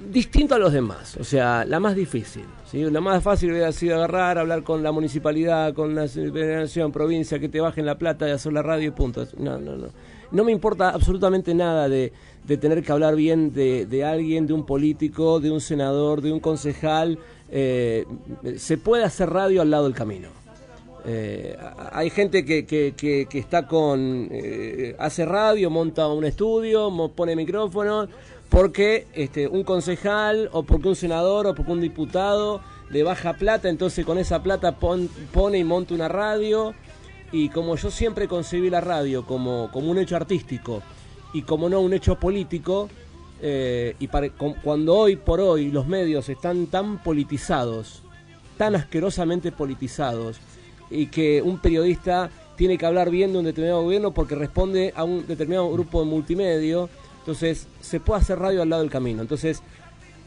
distinto 0.08 0.54
a 0.54 0.58
los 0.58 0.72
demás. 0.72 1.16
O 1.18 1.24
sea, 1.24 1.64
la 1.64 1.80
más 1.80 1.96
difícil. 1.96 2.44
¿Sí? 2.70 2.82
La 2.90 3.00
más 3.00 3.22
fácil 3.22 3.50
hubiera 3.52 3.72
sido 3.72 3.96
agarrar, 3.96 4.38
hablar 4.38 4.62
con 4.62 4.82
la 4.82 4.92
municipalidad, 4.92 5.74
con 5.74 5.94
la 5.94 6.06
nación, 6.06 6.92
provincia, 6.92 7.38
que 7.38 7.48
te 7.48 7.60
bajen 7.60 7.86
la 7.86 7.96
plata 7.98 8.28
y 8.28 8.32
hacer 8.32 8.52
la 8.52 8.62
radio 8.62 8.88
y 8.88 8.92
punto. 8.92 9.26
No, 9.38 9.58
no, 9.58 9.76
no. 9.76 9.88
No 10.32 10.42
me 10.44 10.50
importa 10.50 10.90
absolutamente 10.90 11.54
nada 11.54 11.88
de, 11.88 12.12
de 12.44 12.56
tener 12.56 12.82
que 12.82 12.90
hablar 12.90 13.14
bien 13.14 13.52
de, 13.52 13.86
de 13.86 14.04
alguien, 14.04 14.46
de 14.46 14.54
un 14.54 14.66
político, 14.66 15.38
de 15.38 15.50
un 15.52 15.60
senador, 15.60 16.20
de 16.20 16.32
un 16.32 16.40
concejal. 16.40 17.18
Eh, 17.50 18.04
se 18.56 18.76
puede 18.76 19.04
hacer 19.04 19.30
radio 19.30 19.62
al 19.62 19.70
lado 19.70 19.84
del 19.84 19.94
camino. 19.94 20.28
Eh, 21.08 21.56
hay 21.92 22.10
gente 22.10 22.44
que, 22.44 22.66
que, 22.66 22.94
que- 22.96 23.38
está 23.38 23.68
con. 23.68 24.26
eh, 24.32 24.96
hace 24.98 25.24
radio, 25.24 25.70
monta 25.70 26.08
un 26.08 26.24
estudio, 26.24 26.90
pone 27.14 27.36
micrófono, 27.36 28.08
porque 28.48 29.06
este, 29.14 29.48
un 29.48 29.64
concejal, 29.64 30.48
o 30.52 30.62
porque 30.62 30.88
un 30.88 30.96
senador, 30.96 31.46
o 31.46 31.54
porque 31.54 31.72
un 31.72 31.80
diputado 31.80 32.60
le 32.90 33.02
baja 33.02 33.32
plata, 33.34 33.68
entonces 33.68 34.04
con 34.06 34.18
esa 34.18 34.42
plata 34.42 34.76
pon- 34.78 35.08
pone 35.32 35.58
y 35.58 35.64
monta 35.64 35.94
una 35.94 36.08
radio. 36.08 36.74
Y 37.32 37.48
como 37.48 37.74
yo 37.76 37.90
siempre 37.90 38.28
concebí 38.28 38.70
la 38.70 38.80
radio 38.80 39.26
como, 39.26 39.68
como 39.72 39.90
un 39.90 39.98
hecho 39.98 40.14
artístico 40.14 40.80
y 41.34 41.42
como 41.42 41.68
no 41.68 41.80
un 41.80 41.92
hecho 41.92 42.14
político, 42.20 42.88
eh, 43.42 43.96
y 43.98 44.06
para- 44.06 44.30
cuando 44.30 44.94
hoy 44.96 45.16
por 45.16 45.40
hoy 45.40 45.70
los 45.72 45.86
medios 45.88 46.28
están 46.28 46.66
tan 46.68 47.02
politizados, 47.02 48.02
tan 48.56 48.76
asquerosamente 48.76 49.50
politizados, 49.52 50.38
y 50.88 51.06
que 51.08 51.42
un 51.42 51.58
periodista 51.58 52.30
tiene 52.56 52.78
que 52.78 52.86
hablar 52.86 53.10
bien 53.10 53.32
de 53.32 53.40
un 53.40 53.44
determinado 53.44 53.82
gobierno 53.82 54.12
porque 54.14 54.36
responde 54.36 54.92
a 54.96 55.02
un 55.04 55.26
determinado 55.26 55.70
grupo 55.70 56.00
de 56.00 56.06
multimedio, 56.08 56.88
entonces 57.26 57.66
se 57.80 57.98
puede 57.98 58.20
hacer 58.20 58.38
radio 58.38 58.62
al 58.62 58.70
lado 58.70 58.82
del 58.82 58.90
camino. 58.90 59.20
Entonces, 59.20 59.60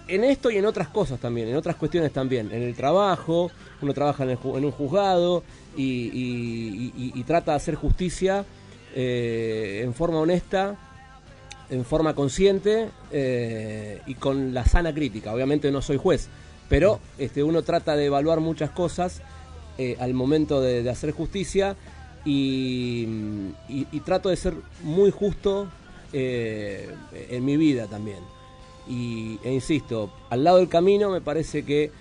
en 0.09 0.25
esto 0.25 0.51
y 0.51 0.57
en 0.57 0.65
otras 0.65 0.89
cosas 0.89 1.17
también, 1.17 1.47
en 1.47 1.55
otras 1.55 1.77
cuestiones 1.77 2.11
también. 2.11 2.51
En 2.51 2.61
el 2.61 2.75
trabajo, 2.75 3.49
uno 3.81 3.93
trabaja 3.93 4.23
en, 4.23 4.31
el 4.31 4.37
en 4.43 4.65
un 4.65 4.71
juzgado 4.71 5.41
y, 5.77 7.23
trata 7.23 7.51
de 7.51 7.55
hacer 7.55 7.75
justicia 7.75 8.43
eh, 8.93 9.79
en 9.81 9.93
forma 9.93 10.19
honesta, 10.19 10.75
en 11.69 11.85
forma 11.85 12.13
consciente 12.15 12.89
eh, 13.13 14.01
y 14.05 14.15
con 14.15 14.53
la 14.53 14.65
sana 14.65 14.93
crítica. 14.93 15.33
Obviamente 15.33 15.71
no 15.71 15.81
soy 15.81 15.95
juez, 15.95 16.27
pero 16.67 16.99
este, 17.17 17.43
uno 17.43 17.61
trata 17.61 17.95
de 17.95 18.07
evaluar 18.07 18.41
muchas 18.41 18.71
cosas 18.71 19.21
eh, 19.77 19.95
al 20.01 20.13
momento 20.13 20.59
de, 20.59 20.89
hacer 20.89 21.11
justicia 21.11 21.77
y 22.25 23.07
trato 24.03 24.27
de 24.27 24.35
ser 24.35 24.53
muy 24.83 25.11
justo 25.11 25.69
eh, 26.13 26.93
en 27.29 27.45
mi 27.45 27.57
vida 27.57 27.87
también. 27.87 28.19
Y, 28.87 29.39
e 29.43 29.53
insisto, 29.53 30.11
al 30.29 30.43
lado 30.43 30.57
del 30.57 30.67
camino 30.67 31.09
me 31.11 31.21
parece 31.21 31.63
que 31.63 31.91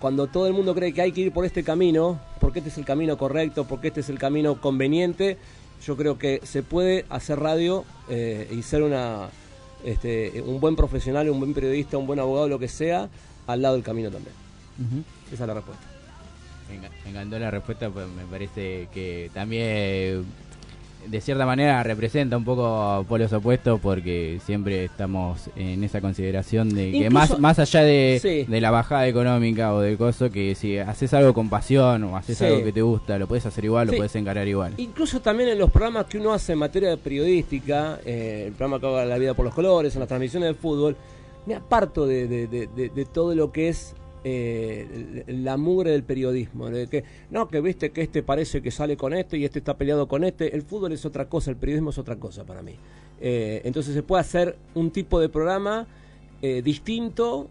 cuando 0.00 0.26
todo 0.26 0.46
el 0.46 0.52
mundo 0.52 0.74
cree 0.74 0.92
que 0.92 1.02
hay 1.02 1.12
que 1.12 1.22
ir 1.22 1.32
por 1.32 1.44
este 1.44 1.64
camino, 1.64 2.20
porque 2.40 2.60
este 2.60 2.70
es 2.70 2.78
el 2.78 2.84
camino 2.84 3.16
correcto, 3.16 3.64
porque 3.66 3.88
este 3.88 4.00
es 4.00 4.08
el 4.08 4.18
camino 4.18 4.60
conveniente, 4.60 5.38
yo 5.84 5.96
creo 5.96 6.18
que 6.18 6.40
se 6.44 6.62
puede 6.62 7.04
hacer 7.08 7.40
radio 7.40 7.84
eh, 8.08 8.48
y 8.52 8.62
ser 8.62 8.82
una, 8.82 9.28
este, 9.84 10.42
un 10.42 10.60
buen 10.60 10.76
profesional, 10.76 11.28
un 11.30 11.40
buen 11.40 11.54
periodista, 11.54 11.98
un 11.98 12.06
buen 12.06 12.20
abogado, 12.20 12.48
lo 12.48 12.58
que 12.58 12.68
sea, 12.68 13.08
al 13.46 13.62
lado 13.62 13.74
del 13.74 13.82
camino 13.82 14.10
también. 14.10 14.34
Esa 15.32 15.44
es 15.44 15.48
la 15.48 15.54
respuesta. 15.54 15.84
Me 17.04 17.10
encantó 17.10 17.38
la 17.38 17.50
respuesta, 17.50 17.90
pues 17.90 18.06
me 18.08 18.24
parece 18.24 18.88
que 18.94 19.30
también 19.34 20.24
de 21.06 21.20
cierta 21.20 21.44
manera 21.46 21.82
representa 21.82 22.36
un 22.36 22.44
poco 22.44 23.04
polos 23.08 23.32
opuestos 23.32 23.80
porque 23.80 24.40
siempre 24.44 24.84
estamos 24.84 25.50
en 25.56 25.82
esa 25.84 26.00
consideración 26.00 26.68
de 26.74 26.92
que 26.92 27.10
más 27.10 27.38
más 27.38 27.58
allá 27.58 27.82
de, 27.82 28.18
Sí. 28.22 28.44
de 28.50 28.60
la 28.60 28.70
bajada 28.70 29.06
económica 29.08 29.74
o 29.74 29.80
del 29.80 29.96
coso, 29.98 30.30
que 30.30 30.54
si 30.54 30.78
haces 30.78 31.12
algo 31.14 31.34
con 31.34 31.48
pasión 31.48 32.04
o 32.04 32.16
haces 32.16 32.38
Sí. 32.38 32.44
algo 32.44 32.62
que 32.64 32.72
te 32.72 32.82
gusta, 32.82 33.18
lo 33.18 33.26
puedes 33.26 33.44
hacer 33.46 33.64
igual, 33.64 33.88
Sí. 33.88 33.92
lo 33.92 33.98
puedes 33.98 34.14
encarar 34.16 34.46
igual. 34.48 34.74
Incluso 34.76 35.20
también 35.20 35.48
en 35.50 35.58
los 35.58 35.70
programas 35.70 36.06
que 36.06 36.18
uno 36.18 36.32
hace 36.32 36.52
en 36.52 36.58
materia 36.58 36.90
de 36.90 36.96
periodística, 36.96 37.98
eh, 38.04 38.44
el 38.46 38.52
programa 38.52 38.80
que 38.80 38.86
haga 38.86 39.04
La 39.04 39.18
Vida 39.18 39.34
por 39.34 39.44
los 39.44 39.54
Colores, 39.54 39.94
en 39.94 40.00
las 40.00 40.08
transmisiones 40.08 40.48
de 40.50 40.54
fútbol, 40.54 40.96
me 41.46 41.54
aparto 41.56 42.06
de, 42.06 42.28
de- 42.28 42.46
de- 42.46 42.66
de- 42.68 42.88
de 42.88 43.04
todo 43.04 43.34
lo 43.34 43.50
que 43.50 43.68
es 43.68 43.94
eh, 44.24 45.24
la 45.26 45.56
mugre 45.56 45.90
del 45.90 46.04
periodismo. 46.04 46.70
De 46.70 46.86
que, 46.86 47.04
no, 47.30 47.48
que 47.48 47.60
viste 47.60 47.90
que 47.90 48.02
este 48.02 48.22
parece 48.22 48.62
que 48.62 48.70
sale 48.70 48.96
con 48.96 49.14
este 49.14 49.38
y 49.38 49.44
este 49.44 49.58
está 49.58 49.76
peleado 49.76 50.06
con 50.08 50.24
este. 50.24 50.54
El 50.54 50.62
fútbol 50.62 50.92
es 50.92 51.04
otra 51.04 51.28
cosa, 51.28 51.50
el 51.50 51.56
periodismo 51.56 51.90
es 51.90 51.98
otra 51.98 52.16
cosa 52.16 52.44
para 52.44 52.62
mí. 52.62 52.74
Eh, 53.20 53.62
entonces 53.64 53.94
se 53.94 54.02
puede 54.02 54.20
hacer 54.20 54.56
un 54.74 54.90
tipo 54.90 55.20
de 55.20 55.28
programa 55.28 55.86
eh, 56.40 56.62
distinto 56.62 57.48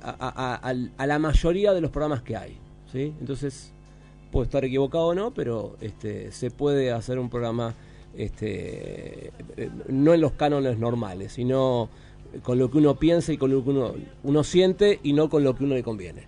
a, 0.00 1.06
la 1.06 1.18
mayoría 1.18 1.72
de 1.72 1.80
los 1.80 1.90
programas 1.90 2.22
que 2.22 2.36
hay. 2.36 2.56
¿sí? 2.92 3.12
Entonces, 3.20 3.72
puedo 4.30 4.44
estar 4.44 4.64
equivocado 4.64 5.06
o 5.06 5.14
no, 5.14 5.32
pero 5.32 5.76
este, 5.80 6.32
se 6.32 6.50
puede 6.50 6.90
hacer 6.90 7.18
un 7.18 7.30
programa 7.30 7.74
este, 8.16 9.32
no 9.88 10.14
en 10.14 10.20
los 10.20 10.32
cánones 10.32 10.78
normales, 10.78 11.32
sino 11.32 11.88
con 12.42 12.58
lo 12.58 12.70
que 12.70 12.78
uno 12.78 12.96
piensa 12.96 13.32
y 13.32 13.38
con 13.38 13.50
lo 13.52 13.62
que 13.62 13.70
uno, 13.70 13.94
uno 14.22 14.44
siente 14.44 15.00
y 15.02 15.12
no 15.12 15.28
con 15.28 15.44
lo 15.44 15.54
que 15.54 15.64
uno 15.64 15.74
le 15.74 15.82
conviene. 15.82 16.24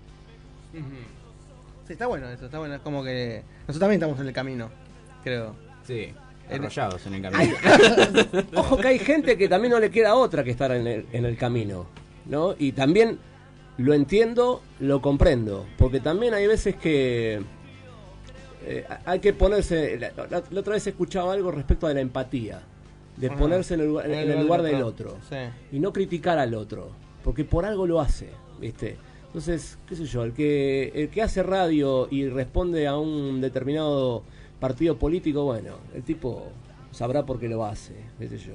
Sí, 1.86 1.92
está 1.92 2.06
bueno 2.06 2.28
eso, 2.28 2.46
está 2.46 2.58
bueno. 2.58 2.74
Es 2.74 2.80
como 2.80 3.02
que 3.04 3.42
nosotros 3.60 3.78
también 3.80 4.00
estamos 4.00 4.20
en 4.20 4.26
el 4.28 4.32
camino, 4.32 4.70
creo. 5.22 5.54
Sí. 5.86 6.08
Arrollados 6.50 7.04
en 7.06 7.14
el 7.14 7.22
camino. 7.22 7.54
Ojo 8.54 8.76
que 8.76 8.88
hay 8.88 8.98
gente 8.98 9.36
que 9.36 9.48
también 9.48 9.72
no 9.72 9.80
le 9.80 9.90
queda 9.90 10.14
otra 10.14 10.44
que 10.44 10.50
estar 10.50 10.70
en 10.72 10.86
el, 10.86 11.06
en 11.12 11.24
el 11.24 11.36
camino, 11.36 11.86
¿no? 12.26 12.54
Y 12.58 12.72
también 12.72 13.18
lo 13.78 13.94
entiendo, 13.94 14.62
lo 14.80 15.00
comprendo, 15.02 15.66
porque 15.76 16.00
también 16.00 16.34
hay 16.34 16.46
veces 16.46 16.76
que 16.76 17.40
eh, 18.64 18.84
hay 19.04 19.18
que 19.20 19.32
ponerse... 19.32 19.98
La, 19.98 20.12
la- 20.30 20.42
la 20.50 20.60
otra 20.60 20.74
vez 20.74 20.86
escuchaba 20.86 21.32
algo 21.32 21.50
respecto 21.50 21.86
de 21.88 21.94
la 21.94 22.00
empatía, 22.00 22.62
de 23.16 23.30
ponerse 23.30 23.74
en 23.74 23.80
el, 23.80 23.86
lugar- 23.88 24.10
en 24.10 24.30
el 24.30 24.42
lugar 24.42 24.62
del 24.62 24.82
otro 24.82 25.16
Sí. 25.28 25.36
y 25.72 25.78
no 25.80 25.92
criticar 25.92 26.38
al 26.38 26.54
otro, 26.54 26.90
porque 27.24 27.44
por 27.44 27.64
algo 27.64 27.86
lo 27.86 28.00
hace, 28.00 28.30
¿viste? 28.60 28.96
Entonces, 29.26 29.78
qué 29.88 29.96
sé 29.96 30.04
yo, 30.06 30.22
el 30.24 30.32
que, 30.32 30.92
el 30.94 31.08
que 31.10 31.22
hace 31.22 31.42
radio 31.42 32.08
y 32.10 32.28
responde 32.28 32.86
a 32.86 32.96
un 32.96 33.40
determinado 33.40 34.22
partido 34.60 34.96
político, 34.98 35.44
bueno, 35.44 35.74
el 35.94 36.02
tipo 36.02 36.44
sabrá 36.90 37.26
por 37.26 37.38
qué 37.38 37.48
lo 37.48 37.64
hace, 37.64 37.94
qué 38.18 38.28
sé 38.28 38.38
yo. 38.38 38.54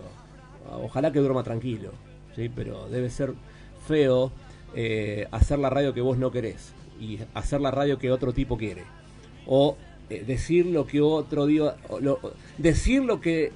Ojalá 0.84 1.12
que 1.12 1.20
duerma 1.20 1.44
tranquilo, 1.44 1.92
¿sí? 2.36 2.50
Pero 2.56 2.88
debe 2.90 3.10
ser 3.10 3.34
feo 3.88 4.32
eh, 4.76 5.28
hacer 5.32 5.60
la 5.60 5.70
radio 5.70 5.94
que 5.94 6.02
vos 6.02 6.18
no 6.18 6.32
querés 6.32 6.74
y 7.00 7.20
hacer 7.34 7.62
la 7.62 7.72
radio 7.72 7.98
que 8.00 8.12
otro 8.12 8.32
tipo 8.34 8.58
quiere. 8.58 8.84
O 9.46 9.76
eh, 10.10 10.24
decir 10.26 10.66
lo 10.66 10.86
que 10.88 11.02
otro 11.02 11.46
lo- 11.48 12.20
decir 12.58 13.04
lo 13.04 13.20
que 13.22 13.52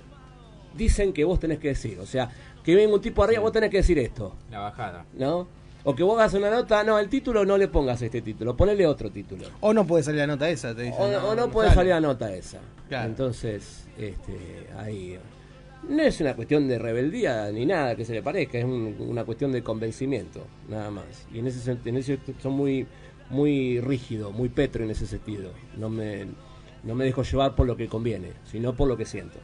dicen 0.76 1.14
que 1.14 1.24
vos 1.24 1.40
tenés 1.40 1.60
que 1.60 1.70
decir. 1.70 2.00
O 2.00 2.06
sea, 2.06 2.30
que 2.64 2.76
venga 2.76 2.94
un 2.96 3.02
tipo 3.02 3.24
arriba, 3.24 3.42
vos 3.42 3.52
tenés 3.52 3.70
que 3.70 3.78
decir 3.78 3.98
esto. 4.00 4.36
La 4.52 4.60
bajada. 4.60 5.06
¿No? 5.18 5.48
O 5.88 5.94
que 5.96 6.02
vos 6.04 6.18
hagas 6.20 6.34
una 6.34 6.50
nota, 6.50 6.84
no, 6.84 6.98
el 6.98 7.10
título 7.10 7.46
no 7.46 7.58
le 7.60 7.68
pongas 7.68 8.02
este 8.02 8.22
título, 8.22 8.58
ponele 8.58 8.88
otro 8.88 9.12
título. 9.12 9.46
O 9.62 9.72
no 9.72 9.86
puede 9.86 10.02
salir 10.04 10.22
la 10.22 10.28
nota 10.28 10.50
esa, 10.50 10.74
te 10.76 10.82
dicen. 10.82 10.98
O, 11.00 11.08
no- 11.12 11.30
o 11.30 11.36
no 11.36 11.52
puede 11.52 11.68
sale. 11.70 11.76
salir 11.82 11.92
la 11.94 12.02
nota 12.02 12.34
esa. 12.34 12.60
Claro. 12.90 13.08
Entonces, 13.10 13.86
este, 13.98 14.68
ahí. 14.78 15.18
No 15.88 16.02
es 16.02 16.20
una 16.20 16.36
cuestión 16.36 16.68
de 16.68 16.80
rebeldía 16.80 17.52
ni 17.52 17.68
nada 17.68 17.96
que 17.96 18.04
se 18.04 18.14
le 18.14 18.24
parezca, 18.24 18.58
es 18.58 18.66
un- 18.66 18.96
una 19.00 19.24
cuestión 19.26 19.52
de 19.52 19.62
convencimiento, 19.62 20.42
nada 20.68 20.90
más. 20.90 21.06
Y 21.32 21.38
en 21.38 21.46
ese 21.46 21.60
sentido, 21.60 21.90
en 21.90 21.98
ese 21.98 22.18
son 22.42 22.54
muy, 22.54 22.88
muy 23.30 23.80
rígido, 23.80 24.32
muy 24.32 24.50
petro 24.50 24.84
en 24.84 24.90
ese 24.90 25.06
sentido. 25.06 25.52
No 25.78 25.90
me, 25.92 26.26
no 26.84 26.96
me 26.96 27.06
dejo 27.06 27.22
llevar 27.22 27.54
por 27.54 27.68
lo 27.68 27.78
que 27.78 27.88
conviene, 27.88 28.30
sino 28.46 28.74
por 28.74 28.88
lo 28.88 28.98
que 28.98 29.06
siento. 29.06 29.38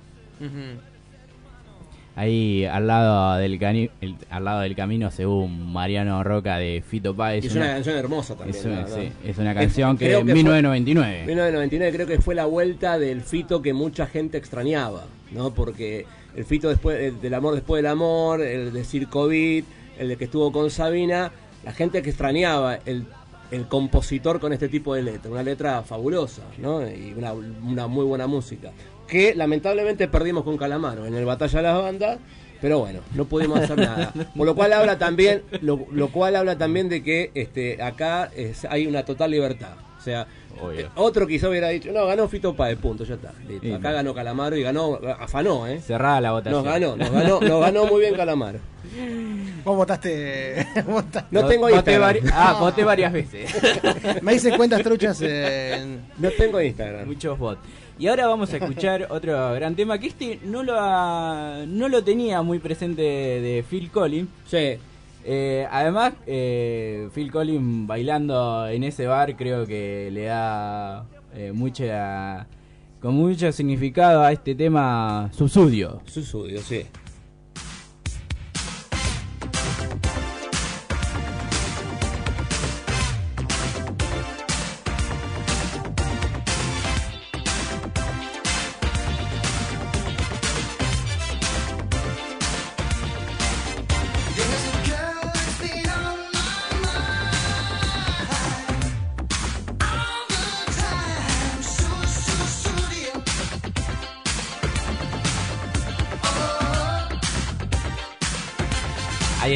Ahí 2.16 2.66
al 2.66 2.88
lado 2.88 3.38
del 3.38 3.58
cani- 3.58 3.90
el- 4.02 4.16
al 4.30 4.44
lado 4.44 4.62
del 4.62 4.76
camino 4.76 5.10
según 5.12 5.72
Mariano 5.72 6.22
Roca 6.24 6.58
de 6.58 6.84
Fito 6.86 7.16
Páez. 7.16 7.46
Es 7.46 7.56
una 7.56 7.68
canción 7.68 7.96
hermosa 7.98 8.36
también, 8.36 8.58
Es 8.58 8.66
una, 8.66 8.86
sí, 8.88 9.12
es 9.26 9.38
una 9.38 9.54
canción 9.54 9.98
que, 9.98 10.06
creo 10.08 10.20
en 10.20 10.26
fue- 10.26 10.34
1999. 10.36 11.24
1999 11.26 11.94
creo 11.96 12.08
que 12.08 12.20
fue 12.22 12.36
la 12.36 12.46
vuelta 12.46 13.00
del 13.00 13.22
Fito 13.22 13.62
que 13.62 13.74
mucha 13.74 14.08
gente 14.08 14.38
extrañaba, 14.38 15.06
¿no? 15.32 15.54
Porque 15.54 16.06
el 16.36 16.44
Fito 16.44 16.68
después 16.68 17.00
el 17.00 17.22
del 17.22 17.34
amor 17.34 17.56
después 17.56 17.82
del 17.82 17.90
amor, 17.92 18.42
el 18.42 18.74
de 18.74 18.84
Sir 18.84 19.08
COVID, 19.08 19.64
el 19.98 20.08
de 20.10 20.18
que 20.18 20.26
estuvo 20.26 20.52
con 20.52 20.70
Sabina, 20.70 21.32
la 21.64 21.72
gente 21.72 22.02
que 22.02 22.10
extrañaba 22.10 22.78
el, 22.86 23.06
el 23.52 23.68
compositor 23.68 24.40
con 24.42 24.52
este 24.52 24.68
tipo 24.68 24.96
de 24.96 25.04
letra, 25.04 25.32
una 25.32 25.44
letra 25.44 25.82
fabulosa, 25.84 26.42
¿no? 26.58 26.82
Y 26.88 27.14
una, 27.18 27.32
una 27.34 27.88
muy 27.88 28.04
buena 28.06 28.28
música. 28.28 28.72
Que 29.12 29.36
lamentablemente 29.36 30.08
perdimos 30.08 30.46
con 30.46 30.58
Calamaro 30.58 31.06
en 31.06 31.14
el 31.14 31.26
Batalla 31.26 31.58
de 31.58 31.64
las 31.64 31.82
Bandas. 31.82 32.18
Pero 32.62 32.80
bueno, 32.80 33.00
no 33.16 33.26
pudimos 33.26 33.60
hacer 33.60 33.78
nada. 33.78 34.14
Por 34.38 34.46
lo 34.46 34.56
cual 34.56 34.72
habla 34.72 34.98
también, 34.98 35.42
lo, 35.62 35.86
lo 35.92 36.08
cual 36.10 36.36
habla 36.38 36.58
también 36.58 36.88
de 36.88 37.04
que 37.04 37.32
este, 37.34 37.82
acá 37.84 38.30
es- 38.36 38.64
hay 38.66 38.88
una 38.88 39.04
total 39.04 39.32
libertad. 39.32 39.74
O 40.00 40.02
sea, 40.04 40.28
eh, 40.76 40.88
otro 40.96 41.28
quizá 41.28 41.50
hubiera 41.50 41.68
dicho, 41.70 41.92
no, 41.92 42.06
ganó 42.06 42.28
Fito 42.30 42.56
Páez, 42.56 42.78
punto, 42.78 43.04
ya 43.04 43.16
está. 43.16 43.34
listo. 43.50 43.68
Acá 43.76 43.90
no. 43.90 43.96
ganó 43.96 44.14
Calamaro 44.14 44.56
y 44.56 44.64
ganó, 44.64 45.00
afanó, 45.20 45.68
¿eh? 45.68 45.82
Cerrada 45.82 46.22
la 46.22 46.32
votación. 46.32 46.64
Nos 46.64 46.74
ganó, 46.74 46.96
nos 46.96 47.12
ganó, 47.12 47.42
nos 47.42 47.62
ganó 47.62 47.86
muy 47.88 48.00
bien 48.00 48.16
Calamaro. 48.16 48.60
Vos 49.66 49.76
votaste. 49.76 50.66
votaste- 50.88 51.28
No 51.32 51.46
tengo 51.48 51.64
Voté 51.64 51.76
Instagram. 51.76 52.02
vari- 52.16 52.32
ah, 52.34 52.58
voté 52.60 52.84
varias 52.84 53.12
veces. 53.12 53.52
Me 54.22 54.34
hice 54.36 54.56
cuentas 54.56 54.82
truchas 54.84 55.20
en. 55.22 56.02
No 56.18 56.30
tengo 56.30 56.62
Instagram. 56.62 57.08
Muchos 57.08 57.38
bots. 57.38 57.60
Y 58.02 58.08
ahora 58.08 58.26
vamos 58.26 58.52
a 58.52 58.58
escuchar 58.58 59.06
otro 59.12 59.54
gran 59.54 59.76
tema 59.76 60.00
que 60.00 60.08
este 60.08 60.40
no 60.44 60.64
lo 60.64 60.74
ha- 60.80 61.66
no 61.68 61.88
lo 61.88 62.04
tenía 62.04 62.42
muy 62.42 62.58
presente 62.58 63.04
de 63.04 63.64
Phil 63.70 63.92
Collins. 63.92 64.28
Sí. 64.48 64.78
Eh, 65.24 65.68
además, 65.70 66.14
eh, 66.26 67.10
Phil 67.14 67.32
Collins 67.32 67.86
bailando 67.86 68.68
en 68.68 68.84
ese 68.86 69.06
bar 69.06 69.36
creo 69.38 69.68
que 69.68 70.10
le 70.12 70.24
da 70.24 71.06
eh, 71.36 71.52
mucha 71.54 72.48
con 73.00 73.14
mucho 73.14 73.52
significado 73.52 74.24
a 74.24 74.32
este 74.32 74.56
tema 74.56 75.30
Subsudio. 75.32 76.02
Subsudio, 76.06 76.60
sí. 76.62 76.86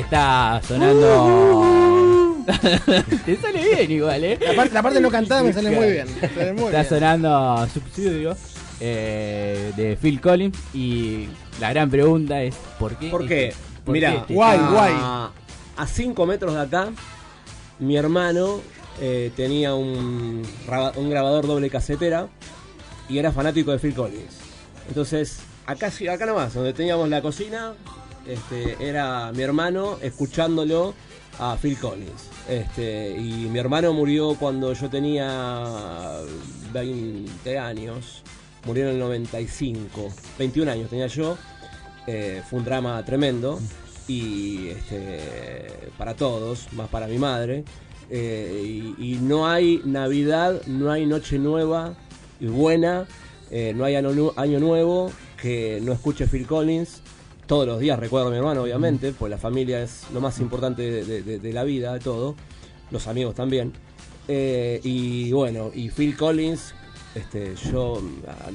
Está 0.06 0.62
sonando. 0.68 2.46
Te 3.26 3.36
sale 3.38 3.64
bien 3.64 3.92
igual, 3.92 4.24
¿eh? 4.24 4.38
La 4.40 4.56
parte, 4.56 4.74
la 4.74 4.84
parte 4.84 5.02
no 5.02 5.10
cantada 5.10 5.42
me 5.44 5.52
sale 5.52 5.72
muy 5.72 5.92
bien. 5.92 6.08
me 6.22 6.30
sale 6.30 6.54
muy 6.54 6.66
Está 6.66 6.78
bien. 6.82 6.90
sonando 6.90 7.68
Subsidio 7.74 8.38
eh, 8.80 9.72
de 9.76 9.98
Phil 10.00 10.22
Collins 10.22 10.56
y 10.74 11.28
la 11.60 11.72
gran 11.74 11.90
pregunta 11.90 12.42
es 12.44 12.56
¿por 12.80 12.96
qué? 12.98 13.10
¿Por 13.10 13.28
qué? 13.28 13.48
este- 13.48 13.60
por 13.84 13.94
Mira, 13.94 14.12
qué 14.28 14.34
este- 14.34 14.36
a 15.78 15.88
5 15.88 16.26
metros 16.26 16.54
de 16.54 16.62
acá, 16.62 16.90
mi 17.80 17.98
hermano 17.98 18.62
eh, 19.02 19.32
tenía 19.36 19.74
un, 19.76 20.42
raba- 20.68 20.94
un 20.96 21.10
grabador 21.10 21.46
doble 21.48 21.70
casetera 21.70 22.28
y 23.10 23.18
era 23.18 23.32
fanático 23.32 23.72
de 23.72 23.80
Phil 23.80 23.94
Collins. 23.94 24.38
Entonces, 24.88 25.40
acá, 25.66 25.90
sí- 25.92 26.08
acá 26.08 26.26
nomás, 26.28 26.54
donde 26.54 26.74
teníamos 26.74 27.10
la 27.10 27.22
cocina, 27.22 27.74
este, 28.28 28.78
era 28.80 29.32
mi 29.32 29.44
hermano 29.44 29.98
escuchándolo 30.02 30.94
a 31.40 31.58
Phil 31.62 31.78
Collins. 31.78 32.30
Este, 32.50 33.12
y 33.12 33.48
mi 33.50 33.60
hermano 33.60 33.94
murió 33.94 34.36
cuando 34.36 34.74
yo 34.74 34.90
tenía 34.90 36.20
20 36.74 37.58
años, 37.58 38.24
murió 38.66 38.86
en 38.86 38.92
el 38.92 39.00
95, 39.00 40.10
21 40.38 40.72
años 40.72 40.90
tenía 40.90 41.08
yo. 41.08 41.38
Eh, 42.08 42.44
fue 42.48 42.60
un 42.60 42.66
drama 42.66 43.04
tremendo 43.04 43.60
y 44.08 44.68
este, 44.68 45.90
para 45.98 46.16
todos, 46.16 46.72
más 46.74 46.88
para 46.90 47.08
mi 47.08 47.18
madre. 47.18 47.64
Eh, 48.10 48.94
y, 49.00 49.16
no 49.16 49.48
hay 49.48 49.82
Navidad, 49.84 50.62
no 50.68 50.92
hay 50.92 51.08
Noche 51.08 51.40
Nueva 51.40 51.96
y 52.40 52.46
buena, 52.46 53.08
eh, 53.50 53.74
no 53.76 53.84
hay 53.84 53.96
año 53.96 54.60
Nuevo 54.60 55.12
que 55.42 55.80
no 55.82 55.92
escuche 55.94 56.28
Phil 56.28 56.46
Collins. 56.46 57.02
Todos 57.48 57.68
los 57.68 57.80
días 57.80 58.00
recuerdo 58.00 58.28
a 58.28 58.32
mi 58.32 58.38
hermano, 58.38 58.64
obviamente, 58.64 59.12
pues 59.12 59.30
la 59.30 59.38
familia 59.38 59.82
es 59.84 60.04
lo 60.14 60.20
más 60.22 60.40
importante 60.40 60.82
de, 60.82 61.06
de- 61.06 61.22
de- 61.22 61.40
de 61.40 61.54
la 61.54 61.64
vida, 61.64 61.94
de 61.94 62.00
todo. 62.00 62.36
Los 62.92 63.08
amigos 63.08 63.36
también. 63.36 63.74
Eh, 64.28 64.80
y 64.84 65.32
bueno, 65.32 65.70
y 65.74 65.90
Phil 65.90 66.18
Collins, 66.18 66.74
este, 67.14 67.54
yo, 67.72 68.02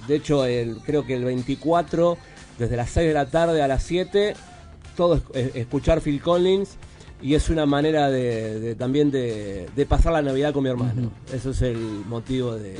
de 0.09 0.17
hecho, 0.17 0.44
el, 0.44 0.77
creo 0.78 1.07
que 1.07 1.15
el 1.15 1.25
24, 1.25 2.19
desde 2.59 2.77
las 2.77 2.91
6 2.91 3.09
de 3.09 3.15
la 3.15 3.27
tarde 3.27 3.62
a 3.62 3.69
las 3.69 3.83
7, 3.85 4.35
todo 4.97 5.15
es, 5.15 5.23
es- 5.35 5.57
escuchar 5.57 6.01
Phil 6.01 6.20
Collins 6.20 6.70
y 7.23 7.35
es 7.35 7.49
una 7.49 7.67
manera 7.67 8.10
de, 8.10 8.59
de- 8.59 8.75
también 8.75 9.12
de, 9.12 9.69
de 9.77 9.86
pasar 9.86 10.12
la 10.15 10.23
Navidad 10.23 10.52
con 10.52 10.65
mi 10.65 10.70
hermano. 10.70 11.12
Eso 11.33 11.51
es 11.51 11.62
el 11.62 11.77
motivo 11.78 12.57
de, 12.57 12.77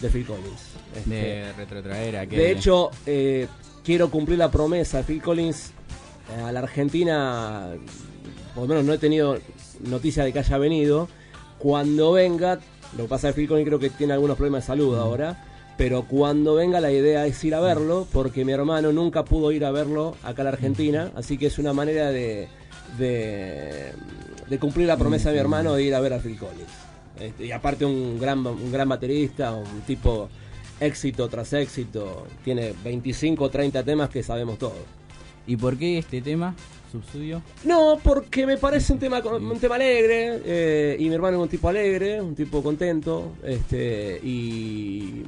de 0.00 0.08
Phil 0.08 0.24
Collins. 0.24 0.62
Este, 0.96 1.10
de 1.10 1.52
retrotraer 1.52 2.16
a 2.16 2.22
aquel- 2.22 2.38
de 2.38 2.50
hecho, 2.52 2.90
eh, 3.04 3.46
quiero 3.84 4.10
cumplir 4.10 4.38
la 4.38 4.50
promesa. 4.50 5.02
Phil 5.02 5.22
Collins 5.22 5.72
eh, 6.36 6.42
a 6.42 6.52
la 6.52 6.60
Argentina, 6.60 7.68
por 8.54 8.64
lo 8.64 8.68
menos 8.68 8.84
no 8.84 8.92
he 8.92 8.98
tenido 8.98 9.38
noticia 9.80 10.24
de 10.24 10.32
que 10.32 10.38
haya 10.38 10.58
venido. 10.58 11.08
Cuando 11.58 12.12
venga, 12.12 12.58
lo 12.96 13.04
que 13.04 13.08
pasa 13.08 13.28
es 13.28 13.34
que 13.34 13.42
Phil 13.42 13.48
Collins 13.48 13.66
creo 13.66 13.78
que 13.78 13.90
tiene 13.90 14.12
algunos 14.12 14.36
problemas 14.36 14.62
de 14.62 14.66
salud 14.66 14.96
ahora. 14.96 15.46
Pero 15.76 16.02
cuando 16.02 16.56
venga 16.56 16.78
la 16.78 16.92
idea 16.92 17.26
es 17.26 17.42
ir 17.42 17.54
a 17.54 17.60
verlo, 17.60 18.06
porque 18.12 18.44
mi 18.44 18.52
hermano 18.52 18.92
nunca 18.92 19.24
pudo 19.24 19.50
ir 19.50 19.64
a 19.64 19.70
verlo 19.70 20.14
acá 20.22 20.42
a 20.42 20.44
la 20.44 20.50
Argentina, 20.50 21.10
así 21.14 21.38
que 21.38 21.46
es 21.46 21.58
una 21.58 21.72
manera 21.72 22.10
de, 22.10 22.48
de, 22.98 23.92
de 24.46 24.58
cumplir 24.58 24.86
la 24.86 24.98
promesa 24.98 25.30
de 25.30 25.36
mi 25.36 25.40
hermano 25.40 25.72
de 25.72 25.84
ir 25.84 25.94
a 25.94 26.00
ver 26.00 26.12
a 26.12 26.18
Phil 26.18 26.36
Collins. 26.38 26.68
Este, 27.18 27.46
y 27.46 27.52
aparte 27.52 27.86
un 27.86 28.18
gran, 28.18 28.46
un 28.46 28.70
gran 28.70 28.90
baterista, 28.90 29.52
un 29.52 29.80
tipo 29.86 30.28
éxito 30.80 31.28
tras 31.28 31.52
éxito. 31.52 32.26
Tiene 32.44 32.74
25 32.82 33.44
o 33.44 33.50
30 33.50 33.82
temas 33.84 34.08
que 34.10 34.22
sabemos 34.22 34.58
todos. 34.58 34.74
¿Y 35.46 35.56
por 35.56 35.76
qué 35.76 35.98
este 35.98 36.20
tema, 36.20 36.54
Subsudio? 36.90 37.42
No, 37.64 37.98
porque 38.02 38.46
me 38.46 38.56
parece 38.56 38.92
un 38.92 38.98
tema 38.98 39.20
un 39.20 39.58
tema 39.58 39.76
alegre 39.76 40.40
eh, 40.44 40.96
y 40.98 41.08
mi 41.08 41.14
hermano 41.14 41.38
es 41.38 41.42
un 41.42 41.48
tipo 41.48 41.68
alegre, 41.68 42.20
un 42.20 42.34
tipo 42.34 42.62
contento, 42.62 43.32
este 43.42 44.20
y 44.22 45.22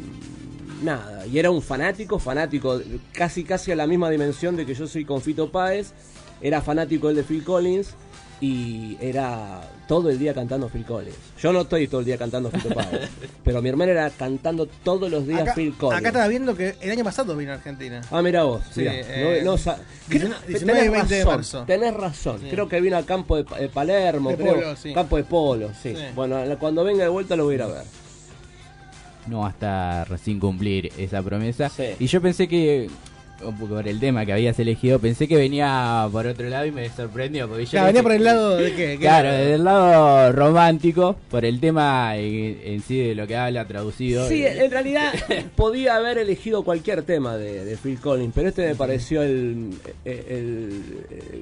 nada, 0.82 1.26
y 1.26 1.38
era 1.38 1.50
un 1.50 1.62
fanático, 1.62 2.18
fanático 2.18 2.80
casi 3.12 3.44
casi 3.44 3.72
a 3.72 3.76
la 3.76 3.86
misma 3.86 4.10
dimensión 4.10 4.56
de 4.56 4.66
que 4.66 4.74
yo 4.74 4.86
soy 4.86 5.04
con 5.04 5.20
Fito 5.20 5.50
Páez, 5.50 5.92
era 6.40 6.60
fanático 6.60 7.08
él 7.08 7.16
de 7.16 7.22
Phil 7.22 7.42
Collins 7.42 7.94
y 8.42 8.96
era 9.00 9.60
todo 9.86 10.10
el 10.10 10.18
día 10.18 10.34
cantando 10.34 10.68
Phil 10.68 10.84
Collins. 10.84 11.14
Yo 11.40 11.52
no 11.52 11.60
estoy 11.60 11.86
todo 11.86 12.00
el 12.00 12.06
día 12.06 12.18
cantando 12.18 12.50
Fito 12.50 12.70
Páez, 12.70 13.08
pero 13.44 13.62
mi 13.62 13.68
hermano 13.68 13.92
era 13.92 14.10
cantando 14.10 14.66
todos 14.66 15.08
los 15.10 15.26
días 15.28 15.42
Acá, 15.42 15.54
Phil 15.54 15.72
Collins. 15.74 16.00
acá 16.00 16.08
estaba 16.08 16.26
viendo 16.26 16.56
que 16.56 16.74
el 16.80 16.90
año 16.90 17.04
pasado 17.04 17.36
vino 17.36 17.52
a 17.52 17.54
Argentina. 17.54 18.00
Ah, 18.10 18.20
mira 18.20 18.42
vos. 18.42 18.60
Sí, 18.72 18.80
mirá, 18.80 18.94
eh, 18.94 19.40
no- 19.44 19.52
no 19.52 19.58
sa- 19.58 19.78
19 20.08 20.34
Creo- 20.34 20.48
19 20.48 20.78
y 20.78 20.82
tenés 20.82 20.92
20 20.92 21.14
de 21.14 21.20
razón, 21.24 21.36
marzo. 21.36 21.64
Tenés 21.66 21.94
razón. 21.94 22.40
Sí. 22.40 22.48
Creo 22.50 22.68
que 22.68 22.80
vino 22.80 22.96
al 22.96 23.04
campo 23.04 23.36
de, 23.36 23.44
de 23.60 23.68
Palermo. 23.68 24.30
De 24.30 24.36
creo. 24.36 24.54
Polo, 24.56 24.76
sí. 24.76 24.92
Campo 24.92 25.16
de 25.16 25.24
Polo, 25.24 25.68
sí. 25.80 25.94
Sí. 25.94 26.02
Bueno, 26.16 26.36
cuando 26.58 26.82
venga 26.82 27.04
de 27.04 27.10
vuelta 27.10 27.36
lo 27.36 27.44
voy 27.44 27.52
a 27.52 27.56
ir 27.58 27.62
a 27.62 27.66
ver. 27.68 27.84
No 29.28 29.46
hasta 29.46 30.04
recién 30.06 30.40
cumplir 30.40 30.90
esa 30.98 31.22
promesa. 31.22 31.70
Y 32.00 32.06
yo 32.06 32.20
pensé 32.20 32.48
que, 32.48 32.90
por 33.58 33.86
el 33.88 33.98
tema 34.00 34.24
que 34.24 34.32
habías 34.32 34.58
elegido, 34.58 34.98
pensé 34.98 35.26
que 35.28 35.36
venía 35.36 36.08
por 36.12 36.26
otro 36.26 36.48
lado 36.48 36.66
y 36.66 36.70
me 36.70 36.88
sorprendió. 36.90 37.48
Porque 37.48 37.64
yo 37.64 37.70
Claro, 37.72 37.86
venía 37.86 38.02
por 38.02 38.12
el 38.12 38.24
lado 38.24 38.56
de 38.56 38.70
qué, 38.70 38.76
¿Qué 38.92 38.98
Claro, 38.98 39.28
lado? 39.28 39.44
del 39.44 39.64
lado 39.64 40.32
romántico, 40.32 41.16
por 41.30 41.44
el 41.44 41.60
tema 41.60 42.16
en, 42.16 42.60
en 42.64 42.82
sí 42.82 42.98
de 42.98 43.14
lo 43.14 43.26
que 43.26 43.36
habla 43.36 43.66
traducido. 43.66 44.28
Sí, 44.28 44.44
en 44.46 44.70
realidad 44.70 45.12
podía 45.56 45.96
haber 45.96 46.18
elegido 46.18 46.62
cualquier 46.62 47.02
tema 47.02 47.36
de, 47.36 47.64
de 47.64 47.76
Phil 47.76 47.98
Collins, 48.00 48.32
pero 48.34 48.48
este 48.48 48.66
me 48.68 48.74
pareció 48.74 49.22
el, 49.22 49.70
el, 50.04 50.82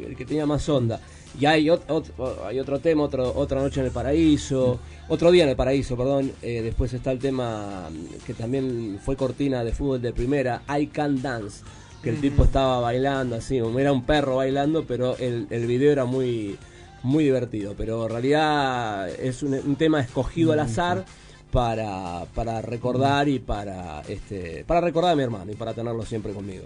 el 0.09 0.17
que 0.17 0.25
tenía 0.25 0.47
más 0.47 0.69
onda. 0.69 1.01
Y 1.39 1.47
hay, 1.47 1.67
ot- 1.67 1.87
ot- 1.87 2.45
hay 2.47 2.59
otro 2.59 2.81
tema, 2.81 3.05
otro, 3.05 3.33
otra 3.37 3.61
noche 3.61 3.79
en 3.81 3.87
el 3.87 3.93
paraíso, 3.93 4.81
otro 5.09 5.31
día 5.31 5.45
en 5.45 5.51
el 5.51 5.57
paraíso, 5.57 5.97
perdón. 5.97 6.33
Eh, 6.43 6.61
después 6.63 6.93
está 6.93 7.13
el 7.13 7.21
tema 7.21 7.89
que 8.27 8.35
también 8.35 8.99
fue 9.05 9.15
cortina 9.17 9.63
de 9.63 9.71
fútbol 9.73 10.03
de 10.03 10.13
primera, 10.13 10.63
I 10.69 10.87
Can 10.89 11.23
Dance, 11.23 11.63
que 12.03 12.11
el 12.11 12.21
tipo 12.21 12.45
estaba 12.45 12.81
bailando 12.81 13.37
así, 13.37 13.59
era 13.59 13.93
un 13.93 14.05
perro 14.05 14.37
bailando, 14.37 14.85
pero 14.85 15.17
el, 15.19 15.47
el 15.51 15.67
video 15.67 15.93
era 15.93 16.05
muy, 16.05 16.59
muy 17.03 17.25
divertido. 17.25 17.75
Pero 17.77 18.05
en 18.05 18.11
realidad 18.11 19.09
es 19.09 19.43
un, 19.43 19.55
un 19.55 19.77
tema 19.77 20.01
escogido 20.01 20.53
al 20.53 20.61
azar 20.61 21.05
para, 21.51 22.25
para 22.35 22.63
recordar 22.63 23.29
y 23.29 23.39
para 23.39 24.03
este 24.03 24.65
para 24.67 24.81
recordar 24.81 25.13
a 25.13 25.17
mi 25.17 25.23
hermano 25.23 25.51
y 25.51 25.57
para 25.57 25.75
tenerlo 25.75 26.05
siempre 26.05 26.33
conmigo. 26.33 26.65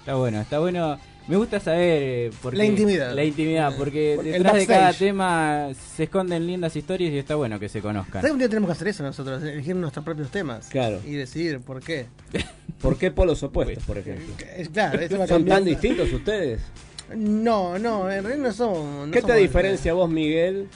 Está 0.00 0.14
bueno, 0.14 0.40
está 0.40 0.58
bueno. 0.58 0.98
Me 1.26 1.36
gusta 1.36 1.58
saber 1.58 2.02
eh, 2.02 2.30
porque- 2.42 2.58
La 2.58 2.64
intimidad. 2.64 3.14
La 3.14 3.24
intimidad, 3.24 3.74
porque 3.78 4.18
detrás 4.22 4.54
de 4.54 4.66
cada 4.66 4.92
tema 4.92 5.68
se 5.96 6.04
esconden 6.04 6.46
lindas 6.46 6.76
historias 6.76 7.12
y 7.12 7.18
está 7.18 7.34
bueno 7.34 7.58
que 7.58 7.68
se 7.68 7.80
conozcan. 7.80 8.20
¿Sabes 8.20 8.32
un 8.32 8.38
día 8.38 8.48
tenemos 8.48 8.68
que 8.68 8.72
hacer 8.72 8.88
eso 8.88 9.02
nosotros? 9.02 9.42
Elegir 9.42 9.74
nuestros 9.76 10.04
propios 10.04 10.30
temas. 10.30 10.66
Claro. 10.68 11.00
Y 11.06 11.12
decidir 11.12 11.60
por 11.60 11.82
qué. 11.82 12.06
¿Por 12.82 12.98
qué 12.98 13.10
polos 13.10 13.42
opuestos, 13.42 13.82
por 13.84 13.96
ejemplo? 13.96 14.34
Es 14.56 14.68
claro, 14.68 14.98
va 15.18 15.26
¿Son 15.26 15.44
tan 15.46 15.64
distintos 15.64 16.12
ustedes? 16.12 16.60
No, 17.16 17.78
no, 17.78 18.10
en 18.10 18.24
realidad 18.24 18.44
no 18.48 18.52
somos. 18.52 19.06
no 19.08 19.12
¿Qué 19.12 19.22
te 19.22 19.34
diferencia 19.36 19.94
vos, 19.94 20.10
Miguel? 20.10 20.68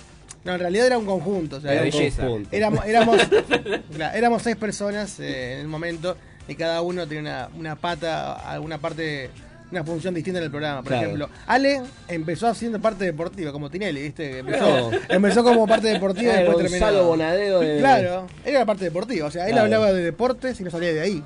No, 0.44 0.54
en 0.54 0.60
realidad 0.60 0.86
era 0.86 0.98
un 0.98 1.04
conjunto. 1.06 1.56
O 1.56 1.60
sea, 1.60 1.72
Era 1.74 1.82
un 1.84 1.90
conjunto. 1.90 2.48
Éramos, 2.52 2.86
éramos, 2.86 3.16
claro, 3.94 4.16
éramos 4.16 4.42
seis 4.42 4.56
personas 4.56 5.20
eh, 5.20 5.54
en 5.54 5.60
el 5.60 5.68
momento 5.68 6.16
y 6.46 6.54
cada 6.54 6.80
uno 6.80 7.06
tenía 7.06 7.20
una, 7.20 7.58
una 7.58 7.76
pata, 7.76 8.32
alguna 8.50 8.78
parte, 8.78 9.28
una 9.70 9.84
función 9.84 10.14
distinta 10.14 10.38
en 10.38 10.44
el 10.44 10.50
programa. 10.50 10.78
Por 10.82 10.88
Claro. 10.88 11.02
ejemplo, 11.06 11.28
Ale 11.46 11.82
empezó 12.08 12.46
haciendo 12.48 12.80
parte 12.80 13.04
deportiva, 13.04 13.52
como 13.52 13.70
Tinelli, 13.70 14.02
¿viste? 14.02 14.38
Empezó, 14.38 14.90
No. 14.90 14.98
empezó 15.08 15.44
como 15.44 15.66
parte 15.66 15.88
deportiva 15.88 16.32
y 16.32 16.36
Era 16.36 16.40
después 16.44 16.58
terminó. 16.58 16.86
Gonzalo 16.86 17.06
Bonadeo 17.06 17.60
de- 17.60 17.78
Claro, 17.78 18.26
era 18.44 18.60
la 18.60 18.66
parte 18.66 18.84
deportiva. 18.84 19.26
O 19.26 19.30
sea, 19.30 19.44
él 19.46 19.52
Claro. 19.52 19.64
hablaba 19.64 19.92
de 19.92 20.02
deportes 20.02 20.60
y 20.60 20.64
no 20.64 20.70
salía 20.70 20.92
de 20.92 21.00
ahí. 21.00 21.22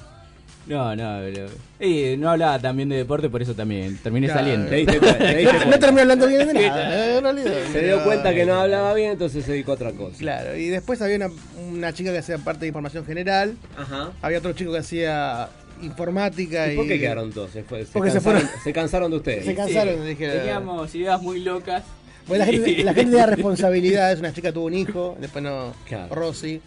No, 0.65 0.95
no, 0.95 1.19
pero- 1.21 1.49
y 1.81 2.17
no 2.17 2.31
hablaba 2.31 2.57
también 2.61 2.89
de 2.89 2.95
deporte, 2.97 3.29
por 3.29 3.43
eso 3.43 3.53
también 3.53 3.99
terminé 3.99 4.29
Claro. 4.29 4.41
saliendo. 4.43 4.69
Te 4.71 4.77
diste 4.77 4.99
cuenta, 5.01 5.19
te 5.19 5.37
diste 5.37 5.53
No, 5.65 5.71
no 5.73 5.79
terminó 5.81 6.01
hablando 6.03 6.27
bien 6.29 6.47
de 6.47 6.55
nada. 6.55 7.21
realidad. 7.21 7.53
Se 7.73 7.85
dio 7.85 8.05
cuenta 8.05 8.33
que 8.33 8.47
no 8.47 8.55
hablaba 8.61 8.95
bien, 8.95 9.11
entonces 9.13 9.45
se 9.45 9.51
dedicó 9.53 9.73
a 9.73 9.75
otra 9.75 9.91
cosa. 9.91 10.17
Claro, 10.19 10.57
y 10.57 10.69
después 10.69 11.03
había 11.03 11.17
una, 11.17 11.31
una 11.69 11.93
chica 11.93 12.13
que 12.13 12.19
hacía 12.19 12.39
parte 12.39 12.61
de 12.61 12.67
información 12.69 13.05
general. 13.05 13.57
Ajá. 13.77 14.13
Había 14.23 14.39
otro 14.39 14.53
chico 14.53 14.71
que 14.71 14.79
hacía 14.79 15.49
informática. 15.83 16.69
¿Y 16.71 16.75
¿Y, 16.75 16.77
por 16.77 16.87
qué 16.87 16.99
quedaron 16.99 17.33
todos? 17.33 17.51
Se, 17.51 17.63
fue- 17.63 17.85
se 17.85 17.93
Porque 17.93 18.11
se 18.11 18.17
cansaron, 18.19 18.41
fueron. 18.43 18.63
se 18.65 18.73
cansaron 18.73 19.11
de 19.11 19.17
ustedes. 19.17 19.45
Se 19.45 19.55
cansaron, 19.55 20.07
dije. 20.07 20.29
Teníamos 20.29 20.95
ideas 20.95 21.21
muy 21.23 21.41
locas. 21.41 21.83
Bueno, 22.27 22.45
la 22.45 22.53
gente, 22.53 22.85
la 22.85 22.95
gente 22.95 23.11
tenía 23.11 23.27
responsabilidades. 23.35 24.21
Una 24.21 24.33
chica 24.33 24.53
tuvo 24.53 24.67
un 24.67 24.75
hijo, 24.75 25.17
después 25.21 25.43
no. 25.43 25.75
Claro. 25.87 26.15
Rosy. 26.15 26.61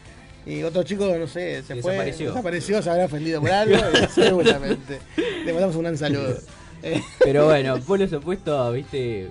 Y 0.45 0.61
otro 0.63 0.83
chico, 0.83 1.07
no 1.17 1.27
sé, 1.27 1.63
se 1.63 1.75
fue. 1.81 1.93
Desapareció. 1.93 2.27
Desapareció, 2.29 2.81
se 2.81 2.89
habrá 2.89 3.05
ofendido 3.05 3.41
por 3.41 3.51
algo. 3.51 3.77
seguramente. 4.13 4.99
Le 5.43 5.51
mandamos 5.53 5.75
un 5.75 5.81
gran 5.83 5.97
saludo. 5.97 6.37
Pero 7.19 7.45
bueno, 7.45 7.79
polos 7.87 8.13
opuestos, 8.13 8.73
viste. 8.75 9.29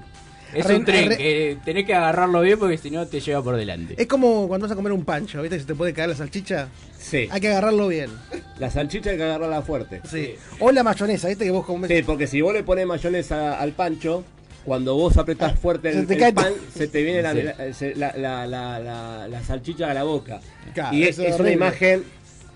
Es 0.55 0.67
Arre- 0.67 0.77
un 0.77 0.85
tren 0.85 1.09
arre- 1.11 1.17
que 1.17 1.59
tenés 1.65 1.85
que 1.85 1.95
agarrarlo 1.95 2.41
bien 2.41 2.59
porque 2.59 2.79
si 2.79 2.91
no 2.91 3.07
te 3.07 3.21
lleva 3.21 3.43
por 3.43 3.57
delante. 3.57 3.95
es 4.01 4.07
como 4.07 4.47
cuando 4.49 4.67
vas 4.67 4.73
a 4.73 4.77
comer 4.77 4.93
un 4.93 5.05
pancho, 5.05 5.43
¿viste? 5.43 5.59
Si 5.59 5.65
te 5.67 5.75
puede 5.75 5.93
caer 5.93 6.11
la 6.11 6.15
salchicha. 6.17 6.69
Sí. 6.99 7.29
Hay 7.31 7.41
que 7.41 7.49
agarrarlo 7.49 7.89
bien. 7.89 8.11
La 8.59 8.71
salchicha 8.71 9.11
hay 9.11 9.17
que 9.17 9.23
agarrarla 9.25 9.63
fuerte. 9.63 10.01
Sí. 10.09 10.35
O 10.61 10.71
la 10.73 10.83
mayonesa, 10.83 11.29
¿viste? 11.29 11.45
Que 11.45 11.51
vos 11.51 11.67
comés. 11.67 11.91
Sí, 11.91 12.03
porque 12.03 12.27
si 12.27 12.41
vos 12.41 12.55
le 12.55 12.63
pones 12.63 12.87
mayonesa 12.87 13.59
al 13.61 13.73
pancho, 13.73 14.25
cuando 14.65 14.95
vos 14.95 15.17
apretás 15.19 15.59
fuerte 15.59 15.93
Se 15.93 16.15
el, 16.27 16.35
pan, 16.35 16.53
se 16.75 16.89
te 16.89 17.03
viene 17.03 17.21
la, 17.21 17.33
Sí. 17.33 17.43
la, 17.43 17.75
se- 17.75 17.95
la- 17.95 18.15
la- 18.17 18.47
la- 18.47 18.79
la- 18.79 19.29
la 19.29 19.43
salchicha 19.45 19.91
a 19.91 19.95
la 19.95 20.05
boca. 20.05 20.41
Claro, 20.73 20.97
y 20.97 21.03
es, 21.05 21.19
una 21.19 21.51
imagen 21.51 22.03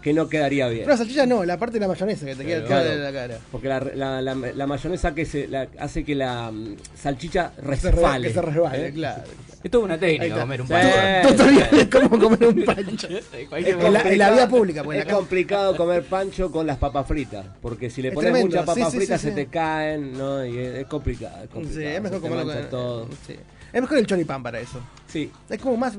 que 0.02 0.12
no 0.12 0.28
quedaría 0.28 0.68
bien. 0.68 0.82
Pero 0.84 0.92
la 0.92 0.96
salchicha 0.98 1.26
no, 1.26 1.44
la 1.44 1.58
parte 1.58 1.74
de 1.74 1.80
la 1.80 1.88
mayonesa 1.88 2.24
que 2.26 2.34
te 2.36 2.44
queda 2.44 2.64
Claro. 2.64 2.90
en 2.92 3.02
la 3.02 3.12
cara. 3.12 3.38
Porque 3.50 3.68
la, 3.68 3.80
la- 3.80 4.22
la- 4.22 4.34
la 4.34 4.66
mayonesa 4.66 5.14
que 5.14 5.24
se, 5.24 5.48
la- 5.48 5.68
hace 5.78 6.04
que 6.04 6.14
la 6.14 6.50
mm, 6.52 6.76
salchicha 6.94 7.52
resbale. 7.62 8.28
que 8.28 8.34
se 8.34 8.42
resbale, 8.42 8.86
¿eh? 8.88 8.92
claro. 8.92 9.22
Es 9.62 9.70
toda 9.72 9.84
una 9.86 9.98
técnica 9.98 10.38
comer 10.40 10.60
un 10.62 10.68
Sí. 10.68 10.72
pancho. 10.72 11.28
Tutorial 11.30 11.70
de 11.72 11.90
cómo 11.90 12.08
comer 12.20 12.44
un 12.46 12.64
pancho. 12.64 13.08
En 13.08 13.92
la, 13.92 14.00
en 14.02 14.18
la 14.18 14.30
vía 14.30 14.48
pública, 14.48 14.84
pues 14.84 15.04
es 15.04 15.12
complicado 15.12 15.76
comer 15.76 16.04
pancho 16.04 16.52
con 16.52 16.64
las 16.64 16.76
papas 16.78 17.06
fritas, 17.08 17.44
porque 17.60 17.90
si 17.90 18.00
le 18.00 18.08
Es 18.08 18.14
pones 18.14 18.30
tremendo, 18.30 18.46
muchas 18.56 18.64
papas 18.66 18.84
sí, 18.84 18.90
sí, 18.92 18.96
fritas 18.98 19.20
sí, 19.20 19.26
se 19.26 19.30
sí. 19.30 19.36
te 19.36 19.46
caen, 19.48 20.12
¿no? 20.16 20.46
Y 20.46 20.56
es, 20.58 20.74
es 20.76 20.86
complicado, 20.86 21.42
es 21.42 21.50
complicado. 21.50 21.80
Sí, 21.80 21.84
es 21.86 22.00
mejor 22.02 22.20
comerlo 22.20 22.52
con 22.52 22.70
todo. 22.70 23.08
sí. 23.26 23.34
Es 23.72 23.80
mejor 23.82 23.98
el 23.98 24.06
choripán 24.06 24.42
para 24.44 24.60
eso. 24.60 24.80
Sí, 25.08 25.30
Es 25.50 25.58
como 25.60 25.76
más 25.76 25.98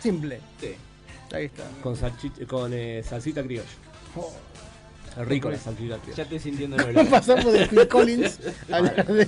simple. 0.00 0.38
Sí. 0.60 0.68
Ahí 1.32 1.46
está. 1.46 1.64
con, 1.82 1.96
salchicha, 1.96 2.44
con 2.46 2.72
eh, 2.74 3.02
salsita 3.08 3.42
criolla. 3.42 3.68
Oh. 4.16 4.32
Rico 5.24 5.50
la 5.50 5.58
salsita 5.58 5.96
Ya 5.96 6.02
criolla. 6.02 6.22
estoy 6.22 6.38
sintiendo 6.38 6.76
el 6.76 6.82
olor. 6.96 7.08
Pasamos 7.08 7.52
de 7.52 7.66
Phil 7.66 7.88
Collins 7.88 8.38
a 8.70 8.76
hablar 8.76 9.06
de. 9.06 9.26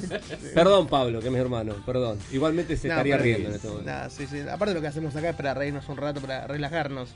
Perdón, 0.55 0.87
Pablo, 0.87 1.21
que 1.21 1.27
es 1.27 1.33
mi 1.33 1.39
hermano, 1.39 1.75
perdón. 1.85 2.19
Igualmente 2.33 2.77
se 2.77 2.89
No, 2.89 2.95
estaría 2.95 3.17
riendo 3.19 3.49
en 3.49 3.55
este 3.57 3.69
momento. 3.69 3.91
Nah, 3.91 4.09
sí, 4.09 4.27
sí. 4.27 4.41
Aparte 4.41 4.75
lo 4.75 4.81
que 4.81 4.87
hacemos 4.87 5.15
acá 5.17 5.31
es 5.31 5.37
para 5.37 5.55
reírnos 5.55 5.89
un 5.89 5.97
rato, 5.97 6.21
para 6.21 6.47
relajarnos. 6.47 7.09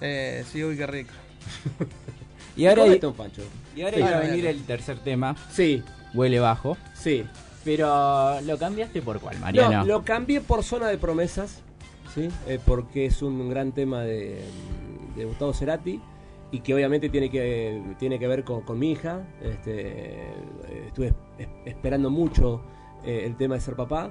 Eh, 0.00 0.44
sí, 0.50 0.64
uy, 0.64 0.76
qué 0.76 0.86
rico. 0.86 1.12
Y 2.56 2.66
ahora, 2.66 2.82
Comete 2.82 3.06
un 3.06 3.14
pancho. 3.14 3.42
y 3.76 3.82
ahora 3.82 3.94
Sí. 3.96 4.00
iba 4.02 4.10
a 4.10 4.20
venir 4.20 4.46
el 4.46 4.62
tercer 4.64 4.98
tema, 4.98 5.36
Sí, 5.52 5.82
huele 6.14 6.40
bajo. 6.40 6.76
sí. 6.94 7.24
Pero 7.64 8.40
lo 8.40 8.58
cambiaste 8.58 9.02
por 9.02 9.20
cuál, 9.20 9.38
Mariano. 9.38 9.78
No, 9.80 9.84
lo 9.84 10.04
cambié 10.04 10.40
por 10.40 10.64
Zona 10.64 10.88
de 10.88 10.96
Promesas, 10.98 11.60
¿sí? 12.14 12.28
Eh, 12.46 12.58
porque 12.64 13.06
es 13.06 13.22
un 13.22 13.48
gran 13.48 13.72
tema 13.72 14.02
de, 14.02 14.42
Gustavo 15.16 15.52
Cerati 15.52 16.00
y 16.50 16.60
que 16.60 16.74
obviamente 16.74 17.10
tiene 17.10 17.30
que, 17.30 17.82
tiene 17.98 18.18
que 18.18 18.26
ver 18.26 18.44
con, 18.44 18.78
mi 18.78 18.92
hija. 18.92 19.22
Este, 19.42 19.88
eh, 20.30 20.84
estuve 20.86 21.14
es- 21.38 21.48
esperando 21.66 22.10
mucho 22.10 22.62
eh, 23.04 23.24
el 23.26 23.36
tema 23.36 23.54
de 23.54 23.60
ser 23.60 23.76
papá, 23.76 24.10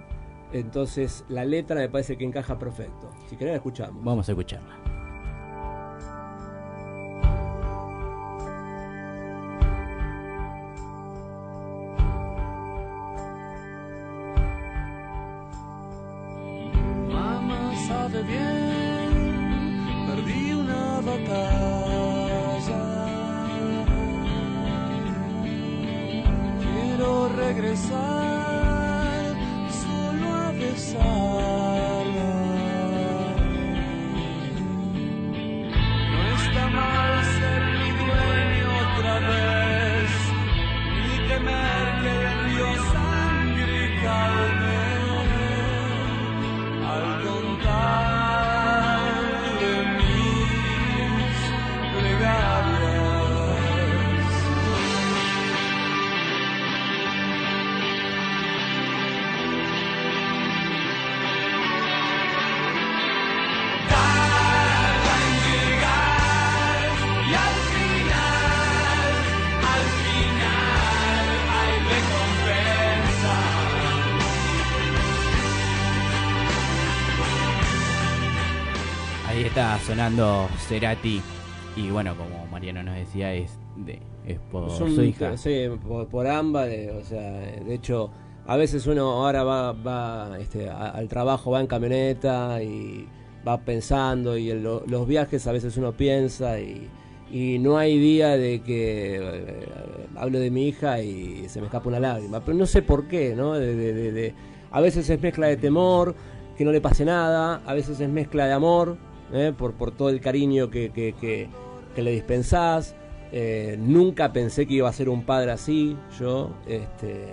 entonces 0.53 1.25
la 1.29 1.45
letra 1.45 1.75
me 1.77 1.89
parece 1.89 2.17
que 2.17 2.25
encaja 2.25 2.57
perfecto. 2.57 3.09
Si 3.27 3.35
querés 3.35 3.53
la 3.53 3.57
escuchamos. 3.57 4.03
Vamos 4.03 4.27
a 4.29 4.31
escucharla. 4.31 4.78
Sabe 17.89 18.21
bien, 18.23 19.11
perdí 20.07 20.53
una 20.53 21.01
batalla. 21.09 22.81
Quiero 26.63 27.29
regresar 27.43 28.28
sonando 79.89 80.47
Cerati. 80.67 81.19
Y 81.75 81.89
bueno, 81.89 82.15
como 82.15 82.45
Mariano 82.51 82.83
nos 82.83 82.95
decía, 82.95 83.33
es 83.33 83.57
de 83.75 83.99
es 84.27 84.37
por 84.51 84.69
Es 84.69 84.79
un- 84.81 84.93
su 84.95 85.03
hija. 85.03 85.35
Sí, 85.37 85.65
por, 85.87 86.07
por 86.07 86.27
ambas, 86.27 86.67
eh, 86.69 86.91
o 86.91 87.03
sea, 87.03 87.21
de 87.31 87.73
hecho, 87.73 88.11
a 88.45 88.55
veces 88.57 88.85
uno 88.85 89.01
ahora 89.25 89.43
va, 89.43 89.71
va 89.73 90.37
este, 90.39 90.69
a- 90.69 90.89
al 90.89 91.07
trabajo, 91.07 91.51
va 91.51 91.59
en 91.61 91.67
camioneta 91.67 92.61
y 92.61 93.07
va 93.47 93.57
pensando 93.61 94.37
y 94.37 94.51
en 94.51 94.61
lo- 94.63 94.83
los 94.85 95.07
viajes 95.07 95.47
a 95.47 95.51
veces 95.51 95.75
uno 95.77 95.93
piensa 95.93 96.59
y, 96.59 96.87
y 97.31 97.57
no 97.59 97.77
hay 97.79 97.97
día 97.97 98.37
de 98.37 98.61
que 98.61 99.17
eh, 99.21 99.65
hablo 100.17 100.39
de 100.39 100.51
mi 100.51 100.67
hija 100.67 101.01
y 101.01 101.47
se 101.49 101.59
me 101.61 101.65
escapa 101.67 101.87
una 101.89 101.99
lágrima, 101.99 102.41
pero 102.41 102.55
no 102.57 102.65
sé 102.67 102.81
por 102.83 103.07
qué, 103.07 103.33
¿no? 103.35 103.53
De- 103.53 103.75
de- 103.75 103.93
de- 103.93 104.11
de- 104.11 104.33
a 104.71 104.81
veces 104.81 105.09
es 105.09 105.19
mezcla 105.21 105.47
de 105.47 105.57
temor, 105.57 106.13
que 106.57 106.65
no 106.65 106.71
le 106.71 106.81
pase 106.81 107.05
nada, 107.05 107.61
a 107.65 107.73
veces 107.73 107.99
es 107.99 108.09
mezcla 108.09 108.45
de 108.45 108.53
amor, 108.53 108.97
¿eh? 109.33 109.53
por, 109.57 109.73
por 109.73 109.91
todo 109.91 110.09
el 110.09 110.19
cariño 110.21 110.69
que, 110.69 110.89
que, 110.91 111.13
que- 111.19 111.47
que 111.95 112.01
le 112.03 112.11
dispensás. 112.11 112.95
Eh, 113.31 113.77
nunca 113.79 114.31
pensé 114.33 114.65
que 114.65 114.75
iba 114.75 114.89
a 114.89 114.93
ser 114.93 115.07
un 115.09 115.23
padre 115.23 115.51
así, 115.51 115.95
yo, 116.19 116.51
este, 116.67 117.25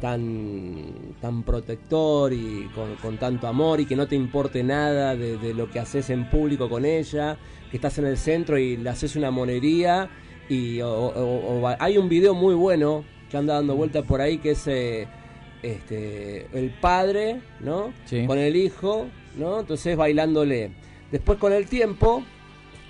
tan, 0.00 0.76
tan 1.20 1.42
protector 1.42 2.32
y 2.32 2.68
con, 2.74 2.94
con 2.96 3.16
tanto 3.18 3.46
amor 3.46 3.80
y 3.80 3.86
que 3.86 3.96
no 3.96 4.06
te 4.06 4.16
importe 4.16 4.62
nada 4.62 5.14
de, 5.16 5.36
de 5.38 5.54
lo 5.54 5.70
que 5.70 5.78
haces 5.80 6.10
en 6.10 6.28
público 6.30 6.68
con 6.68 6.84
ella, 6.84 7.36
que 7.70 7.76
estás 7.76 7.98
en 7.98 8.06
el 8.06 8.16
centro 8.18 8.58
y 8.58 8.76
le 8.76 8.90
haces 8.90 9.16
una 9.16 9.30
monería. 9.30 10.08
Y 10.48 10.80
o- 10.80 10.90
o- 10.90 11.58
o 11.58 11.60
va- 11.60 11.76
hay 11.78 11.96
un 11.96 12.08
video 12.08 12.34
muy 12.34 12.54
bueno 12.54 13.04
que 13.30 13.36
anda 13.36 13.54
dando 13.54 13.76
vueltas 13.76 14.04
por 14.04 14.20
ahí 14.20 14.38
que 14.38 14.50
es 14.52 14.66
eh, 14.66 15.06
este, 15.62 16.46
el 16.52 16.70
padre, 16.70 17.40
¿no? 17.60 17.92
Sí. 18.06 18.26
Con 18.26 18.38
el 18.38 18.56
hijo, 18.56 19.06
¿no? 19.36 19.60
Entonces 19.60 19.96
bailándole. 19.96 20.72
Después 21.10 21.38
con 21.38 21.52
el 21.52 21.66
tiempo, 21.66 22.22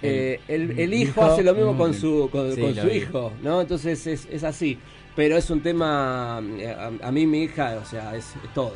eh, 0.03 0.41
el, 0.49 0.79
el 0.79 0.95
hijo, 0.95 1.23
hace 1.23 1.43
lo 1.43 1.55
mismo 1.55 1.75
mm, 1.75 1.79
con 1.79 1.95
su, 1.95 2.29
con, 2.31 2.55
sí, 2.55 2.61
con 2.61 2.75
lo 2.77 2.83
su 2.83 2.89
hijo, 2.89 3.33
¿no? 3.43 3.61
Entonces 3.61 4.07
es, 4.07 4.27
es 4.31 4.45
así. 4.45 4.79
Pero 5.17 5.37
es 5.37 5.51
un 5.51 5.61
tema, 5.61 6.41
eh, 6.59 6.69
a, 7.03 7.09
a 7.09 7.13
mí 7.13 7.27
mi 7.27 7.43
hija, 7.45 7.79
o 7.83 7.85
sea, 7.85 8.15
es, 8.17 8.27
es 8.45 8.55
todo. 8.55 8.73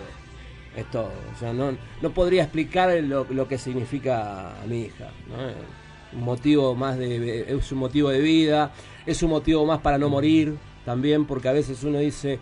Es 0.76 0.90
todo. 0.90 1.10
O 1.34 1.38
sea, 1.38 1.52
no, 1.52 1.76
no 2.02 2.10
podría 2.10 2.42
explicar 2.42 2.92
lo, 3.04 3.24
lo 3.30 3.46
que 3.48 3.58
significa 3.58 4.60
a 4.60 4.66
mi 4.66 4.82
hija. 4.82 5.10
¿no? 5.28 6.18
Un 6.18 6.24
motivo 6.24 6.74
más 6.74 6.98
de, 6.98 7.42
es 7.48 7.72
un 7.72 7.78
motivo 7.78 8.08
de 8.10 8.20
vida, 8.20 8.72
es 9.06 9.22
un 9.22 9.30
motivo 9.30 9.64
más 9.66 9.80
para 9.80 9.98
no 9.98 10.08
morir 10.08 10.54
también, 10.84 11.24
porque 11.26 11.48
a 11.48 11.52
veces 11.52 11.82
uno 11.84 11.98
dice, 12.00 12.38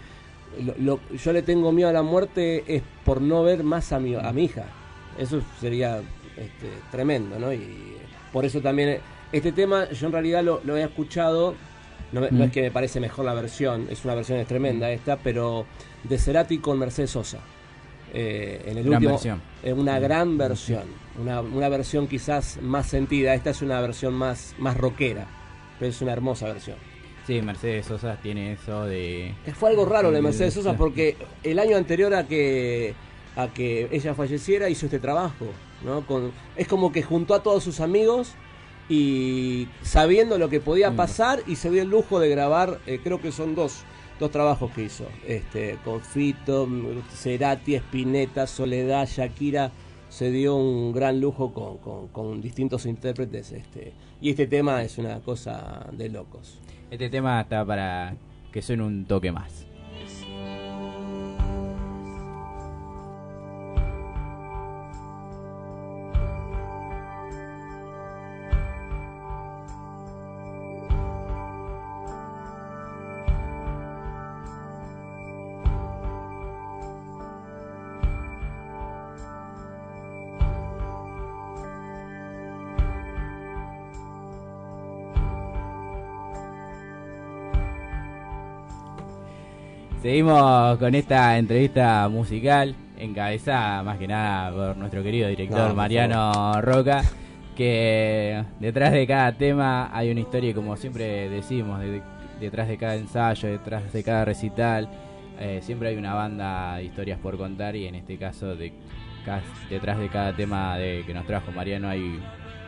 lo- 0.64 0.74
lo- 0.78 1.00
yo 1.16 1.32
le 1.32 1.42
tengo 1.42 1.70
miedo 1.72 1.88
a 1.90 1.92
la 1.92 2.02
muerte 2.02 2.64
es 2.66 2.82
por 3.04 3.20
no 3.20 3.42
ver 3.42 3.62
más 3.64 3.92
a 3.92 4.00
mi, 4.00 4.14
a 4.14 4.32
mi 4.32 4.44
hija. 4.44 4.64
Eso 5.18 5.42
sería 5.60 6.00
este, 6.36 6.68
tremendo, 6.90 7.38
¿no? 7.38 7.52
Y 7.52 7.96
por 8.32 8.44
eso 8.44 8.60
también 8.60 8.88
eh, 8.90 9.00
este 9.32 9.52
tema 9.52 9.88
yo 9.90 10.06
en 10.06 10.12
realidad 10.12 10.42
lo, 10.42 10.60
lo 10.64 10.76
he 10.76 10.82
escuchado, 10.82 11.54
no, 12.12 12.20
me- 12.20 12.30
no 12.30 12.38
Mm. 12.38 12.42
es 12.42 12.52
que 12.52 12.62
me 12.62 12.70
parece 12.70 13.00
mejor 13.00 13.24
la 13.24 13.34
versión, 13.34 13.86
es 13.90 14.04
una 14.04 14.14
versión 14.14 14.38
es 14.38 14.46
tremenda 14.46 14.90
esta, 14.90 15.16
pero 15.16 15.66
de 16.04 16.18
Cerati 16.18 16.58
con 16.58 16.78
Mercedes 16.78 17.10
Sosa. 17.10 17.38
Eh, 18.14 18.62
en 18.66 18.76
el 18.76 18.84
Gran 18.84 18.94
último, 18.96 19.10
versión. 19.12 19.42
eh, 19.62 19.72
una 19.72 19.98
gran 19.98 20.36
versión, 20.36 20.82
una, 21.18 21.40
una 21.40 21.68
versión 21.70 22.06
quizás 22.06 22.58
más 22.60 22.86
sentida. 22.86 23.32
Esta 23.32 23.50
es 23.50 23.62
una 23.62 23.80
versión 23.80 24.12
más, 24.12 24.54
más 24.58 24.76
rockera, 24.76 25.26
pero 25.78 25.90
es 25.90 26.00
una 26.02 26.12
hermosa 26.12 26.46
versión. 26.48 26.76
Sí, 27.26 27.40
Mercedes 27.40 27.86
Sosa 27.86 28.16
tiene 28.22 28.52
eso 28.52 28.84
de. 28.84 29.32
Que 29.46 29.54
fue 29.54 29.70
algo 29.70 29.86
raro 29.86 30.10
de 30.10 30.20
Mercedes 30.20 30.52
Sosa 30.52 30.76
porque 30.76 31.16
el 31.42 31.58
año 31.58 31.76
anterior 31.76 32.12
a 32.14 32.26
que 32.26 32.94
a 33.36 33.48
que 33.48 33.88
ella 33.90 34.12
falleciera 34.14 34.68
hizo 34.68 34.84
este 34.86 34.98
trabajo, 34.98 35.46
¿no? 35.84 36.06
Con, 36.06 36.32
es 36.56 36.66
como 36.68 36.92
que 36.92 37.02
juntó 37.02 37.34
a 37.34 37.42
todos 37.42 37.62
sus 37.64 37.80
amigos 37.80 38.32
y 38.88 39.68
sabiendo 39.82 40.38
lo 40.38 40.48
que 40.48 40.60
podía 40.60 40.90
Mm. 40.90 40.96
pasar 40.96 41.40
y 41.46 41.56
se 41.56 41.70
dio 41.70 41.82
el 41.82 41.88
lujo 41.88 42.18
de 42.20 42.28
grabar, 42.28 42.78
eh, 42.86 43.00
creo 43.02 43.20
que 43.20 43.32
son 43.32 43.54
dos, 43.54 43.84
dos 44.18 44.30
trabajos 44.30 44.70
que 44.72 44.82
hizo, 44.84 45.06
este, 45.26 45.78
con 45.84 46.00
Fito, 46.00 46.66
mm, 46.66 47.02
Cerati, 47.14 47.74
Spinetta, 47.76 48.46
Soledad, 48.46 49.06
Shakira, 49.08 49.70
se 50.08 50.30
dio 50.30 50.56
un 50.56 50.92
gran 50.92 51.20
lujo 51.20 51.54
con, 51.54 51.78
con- 51.78 52.08
con 52.08 52.42
distintos 52.42 52.84
intérpretes, 52.86 53.52
este, 53.52 53.92
y 54.20 54.30
este 54.30 54.46
tema 54.46 54.82
es 54.82 54.98
una 54.98 55.20
cosa 55.20 55.86
de 55.92 56.08
locos. 56.10 56.58
Este 56.90 57.08
tema 57.08 57.40
está 57.40 57.64
para 57.64 58.14
que 58.52 58.60
suene 58.60 58.82
un 58.82 59.06
toque 59.06 59.32
más. 59.32 59.64
Seguimos 90.02 90.78
con 90.78 90.94
esta 90.96 91.38
entrevista 91.38 92.08
musical, 92.08 92.74
encabezada 92.98 93.82
más 93.84 93.98
que 93.98 94.08
nada 94.08 94.50
por 94.50 94.76
nuestro 94.76 95.02
querido 95.02 95.28
director 95.28 95.58
No, 95.60 95.66
por 95.68 95.76
Mariano 95.76 96.60
Roca, 96.60 97.02
que 97.56 98.42
detrás 98.58 98.92
de 98.92 99.06
cada 99.06 99.32
tema 99.32 99.96
hay 99.96 100.10
una 100.10 100.20
historia, 100.20 100.50
y 100.50 100.54
como 100.54 100.76
siempre 100.76 101.28
decimos, 101.28 101.78
de- 101.80 102.02
detrás 102.40 102.66
de 102.66 102.76
cada 102.78 102.96
ensayo, 102.96 103.48
detrás 103.48 103.92
de 103.92 104.02
cada 104.02 104.24
recital, 104.24 104.88
eh, 105.38 105.60
siempre 105.62 105.90
hay 105.90 105.96
una 105.96 106.14
banda 106.14 106.76
de 106.76 106.84
historias 106.84 107.20
por 107.20 107.36
contar 107.38 107.76
y 107.76 107.86
en 107.86 107.94
este 107.94 108.16
caso 108.18 108.56
de, 108.56 108.72
detrás 109.70 109.98
de 110.00 110.08
cada 110.08 110.34
tema 110.34 110.76
de, 110.78 111.04
que 111.06 111.14
nos 111.14 111.26
trajo 111.26 111.52
Mariano 111.52 111.88
hay 111.88 112.18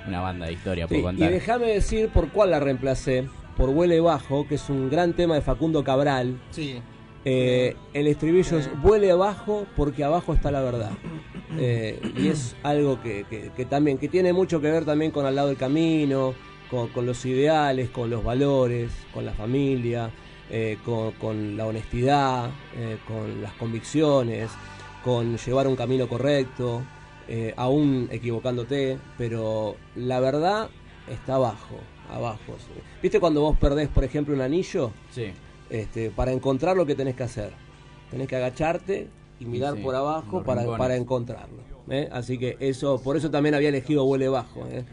una 0.06 0.20
banda 0.20 0.46
de 0.46 0.52
historia 0.52 0.86
por 0.86 0.94
Sí, 0.96 1.00
y 1.00 1.02
contar. 1.02 1.30
déjame 1.32 1.66
decir 1.66 2.08
por 2.10 2.28
cuál 2.28 2.52
la 2.52 2.60
reemplacé. 2.60 3.24
Por 3.56 3.68
Huele 3.70 4.00
Bajo, 4.00 4.48
que 4.48 4.56
es 4.56 4.68
un 4.68 4.90
gran 4.90 5.12
tema 5.12 5.36
de 5.36 5.40
Facundo 5.40 5.84
Cabral. 5.84 6.40
Sí. 6.50 6.80
Eh, 7.24 7.76
el 7.94 8.06
estribillo 8.06 8.58
es 8.58 8.68
Huele 8.82 9.10
abajo 9.10 9.66
porque 9.76 10.04
abajo 10.04 10.34
está 10.34 10.50
la 10.50 10.60
verdad. 10.60 10.92
Eh, 11.58 12.00
y 12.16 12.28
es 12.28 12.56
algo 12.62 13.00
que, 13.00 13.24
también, 13.68 13.98
que 13.98 14.08
tiene 14.08 14.32
mucho 14.32 14.60
que 14.60 14.70
ver 14.70 14.84
también 14.84 15.10
con 15.10 15.26
al 15.26 15.34
lado 15.34 15.48
del 15.48 15.56
camino, 15.56 16.34
con, 16.70 17.06
los 17.06 17.24
ideales, 17.24 17.90
con 17.90 18.10
los 18.10 18.24
valores, 18.24 18.90
con 19.12 19.24
la 19.24 19.32
familia, 19.32 20.10
eh, 20.50 20.78
con, 20.84 21.56
la 21.56 21.66
honestidad, 21.66 22.50
eh, 22.76 22.98
con 23.06 23.40
las 23.40 23.52
convicciones, 23.52 24.50
con 25.04 25.36
llevar 25.36 25.68
un 25.68 25.76
camino 25.76 26.08
correcto, 26.08 26.82
aún 27.56 28.08
equivocándote, 28.10 28.98
pero 29.16 29.76
la 29.94 30.20
verdad 30.20 30.68
está 31.08 31.36
abajo, 31.36 31.76
abajo. 32.10 32.56
¿Viste 33.02 33.20
cuando 33.20 33.40
vos 33.40 33.56
perdés, 33.58 33.88
por 33.88 34.04
ejemplo, 34.04 34.34
un 34.34 34.42
anillo? 34.42 34.90
Sí. 35.10 35.32
Este, 35.74 36.10
para 36.10 36.30
encontrar 36.32 36.76
lo 36.76 36.86
que 36.86 36.94
tenés 36.94 37.16
que 37.16 37.24
hacer. 37.24 37.50
Tenés 38.10 38.28
que 38.28 38.36
agacharte 38.36 39.08
y 39.40 39.44
mirar 39.44 39.74
Sí, 39.74 39.82
por 39.82 39.94
abajo 39.96 40.42
para, 40.44 40.64
para 40.76 40.94
encontrarlo. 40.94 41.58
¿eh? 41.90 42.08
Así 42.12 42.38
que 42.38 42.56
eso, 42.60 43.00
por 43.02 43.16
eso 43.16 43.28
también 43.30 43.56
había 43.56 43.70
elegido 43.70 44.04
Huele 44.04 44.28
Bajo. 44.28 44.64
¿eh? 44.68 44.84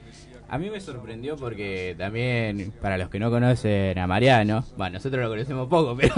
A 0.49 0.57
mí 0.57 0.69
me 0.71 0.81
sorprendió 0.81 1.35
porque 1.37 1.95
también, 1.97 2.73
para 2.81 2.97
los 2.97 3.09
que 3.09 3.19
no 3.19 3.29
conocen 3.29 3.97
a 3.99 4.07
Mariano, 4.07 4.65
bueno, 4.75 4.93
nosotros 4.95 5.23
lo 5.23 5.29
conocemos 5.29 5.67
poco, 5.69 5.95
pero, 6.01 6.13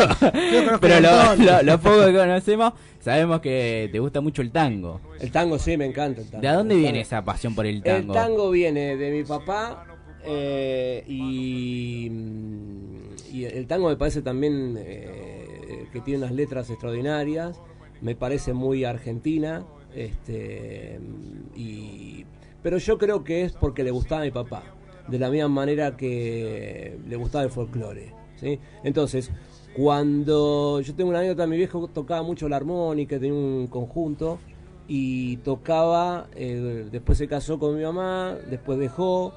pero 0.80 1.00
lo, 1.02 1.12
montón. 1.12 1.46
lo- 1.46 1.62
lo 1.64 1.80
poco 1.80 2.06
que 2.06 2.14
conocemos, 2.14 2.74
sabemos 3.02 3.42
que 3.42 3.90
te 3.92 4.00
gusta 4.00 4.22
mucho 4.22 4.42
el 4.42 4.50
tango. 4.52 5.02
El 5.20 5.30
tango 5.30 5.60
sí, 5.60 5.76
me 5.78 5.86
encanta 5.86 6.22
el 6.22 6.30
tango. 6.30 6.42
¿De 6.42 6.54
dónde 6.54 6.76
El 6.76 6.82
viene 6.82 7.02
esa 7.02 7.22
pasión 7.24 7.54
por 7.54 7.66
el 7.66 7.76
El 7.78 7.84
tango? 7.84 8.14
tango 8.14 8.50
viene 8.50 8.96
de 8.96 9.12
mi 9.12 9.24
papá 9.24 9.86
eh, 10.26 11.04
y, 11.06 12.10
y 13.34 13.46
el 13.46 13.66
tango 13.66 13.90
me 13.90 13.96
parece 13.96 14.22
también 14.22 14.76
eh, 14.78 15.88
que 15.92 16.02
tiene 16.02 16.20
unas 16.20 16.32
letras 16.34 16.70
extraordinarias, 16.70 17.60
me 18.00 18.16
parece 18.16 18.54
muy 18.54 18.86
argentina, 18.86 19.66
este, 19.96 21.00
y, 21.56 22.26
pero 22.62 22.78
yo 22.78 23.00
creo 23.00 23.24
que 23.24 23.42
es 23.42 23.54
porque 23.54 23.84
le 23.84 23.90
gustaba 23.90 24.22
a 24.22 24.26
mi 24.26 24.32
papá, 24.32 24.64
de 25.08 25.18
la 25.18 25.32
misma 25.32 25.50
manera 25.50 25.98
que 25.98 27.00
le 27.08 27.16
gustaba 27.16 27.44
el 27.44 27.50
folclore. 27.50 28.14
¿sí? 28.36 28.60
Entonces, 28.84 29.32
cuando 29.76 30.80
yo 30.82 30.94
tengo 30.94 31.10
una 31.10 31.20
anécdota, 31.20 31.48
mi 31.48 31.58
viejo 31.58 31.88
tocaba 31.88 32.22
mucho 32.22 32.48
la 32.48 32.58
armónica, 32.58 33.18
tenía 33.18 33.34
un 33.34 33.66
conjunto 33.66 34.38
y 34.88 35.38
tocaba, 35.38 36.28
eh, 36.36 36.88
después 36.92 37.18
se 37.18 37.28
casó 37.28 37.58
con 37.58 37.76
mi 37.76 37.84
mamá, 37.84 38.38
después 38.52 38.78
dejó, 38.78 39.34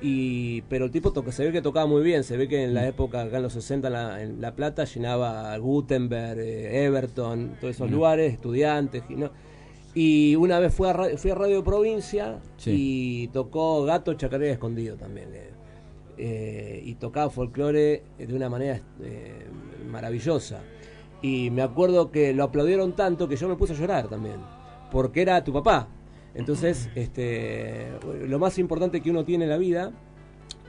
y 0.00 0.62
pero 0.62 0.84
el 0.84 0.90
tipo 0.90 1.12
toca, 1.12 1.32
se 1.32 1.44
ve 1.44 1.52
que 1.52 1.60
tocaba 1.62 1.86
muy 1.86 2.02
bien, 2.02 2.22
se 2.24 2.36
ve 2.36 2.46
que 2.48 2.62
en 2.64 2.74
la 2.74 2.86
época, 2.86 3.22
acá 3.22 3.38
en 3.38 3.42
los 3.42 3.52
60 3.54 3.88
en 3.88 3.92
La, 3.92 4.22
en 4.22 4.40
La 4.40 4.54
Plata, 4.54 4.84
llenaba 4.84 5.56
Gutenberg, 5.58 6.38
eh, 6.38 6.84
Everton, 6.84 7.56
todos 7.60 7.74
esos 7.74 7.90
lugares, 7.90 8.32
estudiantes, 8.32 9.02
y, 9.08 9.14
no- 9.16 9.30
Y 9.94 10.36
una 10.36 10.60
vez 10.60 10.72
fui 10.72 10.86
a, 10.88 10.92
ra- 10.92 11.16
fui 11.16 11.30
a 11.30 11.34
Radio 11.34 11.64
Provincia 11.64 12.38
Sí. 12.58 13.24
y 13.24 13.28
tocó 13.28 13.82
Gato 13.84 14.14
Chacarera 14.14 14.52
Escondido 14.52 14.96
también. 14.96 15.28
eh. 15.34 15.50
Eh, 16.20 16.82
y 16.84 16.94
tocaba 16.96 17.30
folclore 17.30 18.02
de 18.18 18.34
una 18.34 18.48
manera 18.48 18.80
eh, 19.02 19.46
maravillosa. 19.90 20.60
Y 21.22 21.50
me 21.50 21.62
acuerdo 21.62 22.10
que 22.12 22.32
lo 22.34 22.44
aplaudieron 22.44 22.92
tanto 22.94 23.28
que 23.28 23.36
yo 23.36 23.48
me 23.48 23.56
puse 23.56 23.72
a 23.72 23.76
llorar 23.76 24.08
también, 24.08 24.36
porque 24.92 25.22
era 25.22 25.42
tu 25.42 25.52
papá. 25.52 25.88
Entonces, 26.38 26.88
este, 26.94 27.88
lo 28.28 28.38
más 28.38 28.58
importante 28.58 29.00
que 29.00 29.10
uno 29.10 29.24
tiene 29.24 29.44
en 29.44 29.50
la 29.50 29.58
vida 29.58 29.90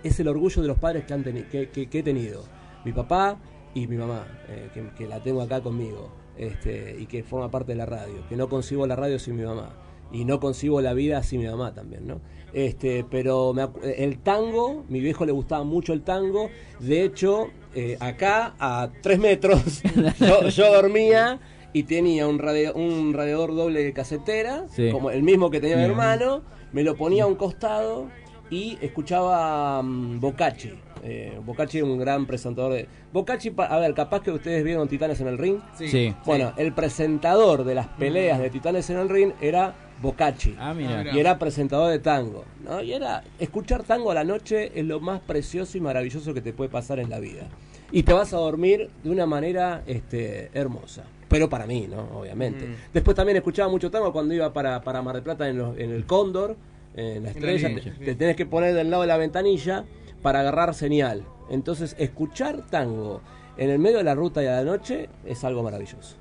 es 0.03 0.19
el 0.19 0.27
orgullo 0.27 0.63
de 0.63 0.67
los 0.67 0.79
padres 0.79 1.05
que, 1.05 1.13
han 1.13 1.23
que, 1.23 1.69
que- 1.69 1.87
que 1.87 1.99
he 1.99 2.03
tenido. 2.03 2.43
Mi 2.83 2.91
papá 2.91 3.37
y 3.75 3.85
mi 3.85 3.95
mamá, 3.95 4.25
eh, 4.49 4.69
que, 4.97 5.07
la 5.07 5.21
tengo 5.21 5.43
acá 5.43 5.61
conmigo, 5.61 6.09
este, 6.37 6.95
y 6.99 7.05
que 7.05 7.21
forma 7.23 7.51
parte 7.51 7.73
de 7.73 7.77
la 7.77 7.85
radio. 7.85 8.27
Que 8.27 8.35
no 8.35 8.49
concibo 8.49 8.87
la 8.87 8.95
radio 8.95 9.19
sin 9.19 9.35
mi 9.35 9.43
mamá. 9.43 9.69
Y 10.11 10.25
no 10.25 10.39
concibo 10.39 10.81
la 10.81 10.93
vida 10.93 11.21
sin 11.21 11.41
mi 11.41 11.45
mamá 11.47 11.75
también, 11.75 12.07
¿no? 12.07 12.19
Este, 12.51 13.05
pero 13.07 13.53
me 13.53 13.67
el 13.95 14.17
tango, 14.17 14.85
mi 14.89 15.01
viejo 15.01 15.23
le 15.23 15.31
gustaba 15.31 15.63
mucho 15.63 15.93
el 15.93 16.01
tango. 16.01 16.49
De 16.79 17.03
hecho, 17.03 17.49
eh, 17.75 17.95
acá 17.99 18.55
a 18.57 18.89
tres 19.03 19.19
metros 19.19 19.83
yo 20.55 20.73
dormía 20.73 21.39
y 21.73 21.83
tenía 21.83 22.27
un, 22.27 22.39
radio- 22.39 22.73
un 22.73 23.13
radiador 23.13 23.55
doble 23.55 23.83
de 23.83 23.93
casetera, 23.93 24.65
Sí. 24.69 24.89
como 24.91 25.11
el 25.11 25.23
mismo 25.23 25.49
que 25.51 25.59
tenía 25.59 25.77
mi 25.77 25.83
hermano. 25.83 26.41
Me 26.71 26.83
lo 26.83 26.95
ponía 26.95 27.23
a 27.23 27.27
un 27.27 27.35
costado 27.35 28.09
y 28.49 28.77
escuchaba 28.81 29.81
mm, 29.81 30.19
Bocacci. 30.19 30.73
Eh, 31.03 31.39
Bocacci 31.45 31.77
era 31.77 31.87
un 31.87 31.97
gran 31.97 32.25
presentador 32.25 32.73
de... 32.73 32.87
Bocacci, 33.13 33.51
pa- 33.51 33.65
a 33.67 33.79
ver, 33.79 33.93
capaz 33.93 34.21
que 34.21 34.31
ustedes 34.31 34.63
vieron 34.63 34.87
Titanes 34.87 35.19
en 35.21 35.27
el 35.27 35.37
Ring. 35.37 35.59
Sí. 35.77 35.87
Sí. 35.87 36.13
Bueno, 36.25 36.53
el 36.57 36.73
presentador 36.73 37.63
de 37.63 37.73
las 37.75 37.87
peleas 37.87 38.39
de 38.39 38.49
Titanes 38.49 38.89
en 38.89 38.97
el 38.97 39.09
Ring 39.09 39.31
era 39.41 39.73
Bocacci. 40.01 40.55
Ah, 40.59 40.73
mira. 40.73 41.05
Y 41.13 41.19
era 41.19 41.39
presentador 41.39 41.89
de 41.91 41.99
tango. 41.99 42.43
¿no? 42.63 42.81
Y 42.81 42.93
era... 42.93 43.23
Escuchar 43.39 43.83
tango 43.83 44.11
a 44.11 44.13
la 44.13 44.23
noche 44.23 44.71
es 44.77 44.85
lo 44.85 44.99
más 44.99 45.21
precioso 45.21 45.77
y 45.77 45.81
maravilloso 45.81 46.33
que 46.33 46.41
te 46.41 46.51
puede 46.53 46.69
pasar 46.69 46.99
en 46.99 47.09
la 47.09 47.19
vida. 47.19 47.47
Y 47.91 48.03
te 48.03 48.13
vas 48.13 48.33
a 48.33 48.37
dormir 48.37 48.89
de 49.03 49.09
una 49.09 49.25
manera 49.25 49.83
este, 49.87 50.49
hermosa. 50.53 51.03
Pero 51.29 51.47
para 51.49 51.65
mí, 51.65 51.87
¿no? 51.89 52.19
Obviamente. 52.19 52.65
Mm. 52.65 52.75
Después 52.93 53.15
también 53.15 53.37
escuchaba 53.37 53.69
mucho 53.69 53.89
tango 53.91 54.11
cuando 54.11 54.33
iba 54.33 54.51
para, 54.51 54.81
para 54.81 55.01
Mar 55.01 55.15
del 55.15 55.23
Plata 55.23 55.47
en, 55.47 55.57
los- 55.59 55.77
en 55.77 55.91
el 55.91 56.05
Cóndor, 56.05 56.57
en 56.95 57.23
la 57.23 57.29
estrella. 57.29 57.69
línea, 57.69 57.83
te, 57.83 57.91
sí. 57.91 57.99
te 58.05 58.15
tenés 58.15 58.35
que 58.35 58.45
poner 58.45 58.73
del 58.73 58.89
lado 58.89 59.01
de 59.03 59.07
la 59.07 59.17
ventanilla 59.17 59.85
para 60.21 60.39
agarrar 60.41 60.73
señal. 60.73 61.23
Entonces, 61.49 61.95
escuchar 61.99 62.63
tango 62.69 63.21
en 63.57 63.69
el 63.69 63.79
medio 63.79 63.97
de 63.99 64.03
la 64.03 64.15
ruta 64.15 64.43
y 64.43 64.47
a 64.47 64.51
la 64.55 64.63
noche 64.63 65.07
es 65.25 65.43
algo 65.43 65.61
maravilloso. 65.63 66.15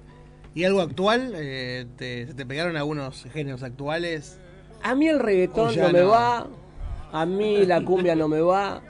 ¿Y 0.55 0.65
algo 0.65 0.81
actual? 0.81 1.33
Eh, 1.37 1.87
te, 1.97 2.27
¿Se 2.27 2.35
te 2.35 2.45
pegaron 2.47 2.77
algunos 2.77 3.25
géneros 3.33 3.63
actuales? 3.63 4.39
A 4.83 4.95
mí 4.95 5.09
el 5.09 5.19
reggaetón 5.21 5.75
no 5.77 5.91
me 5.91 6.01
no. 6.01 6.09
va, 6.09 6.47
a 7.13 7.27
mí 7.27 7.65
la 7.65 7.85
cumbia 7.85 8.15
no 8.15 8.29
me 8.29 8.41
va, 8.41 8.81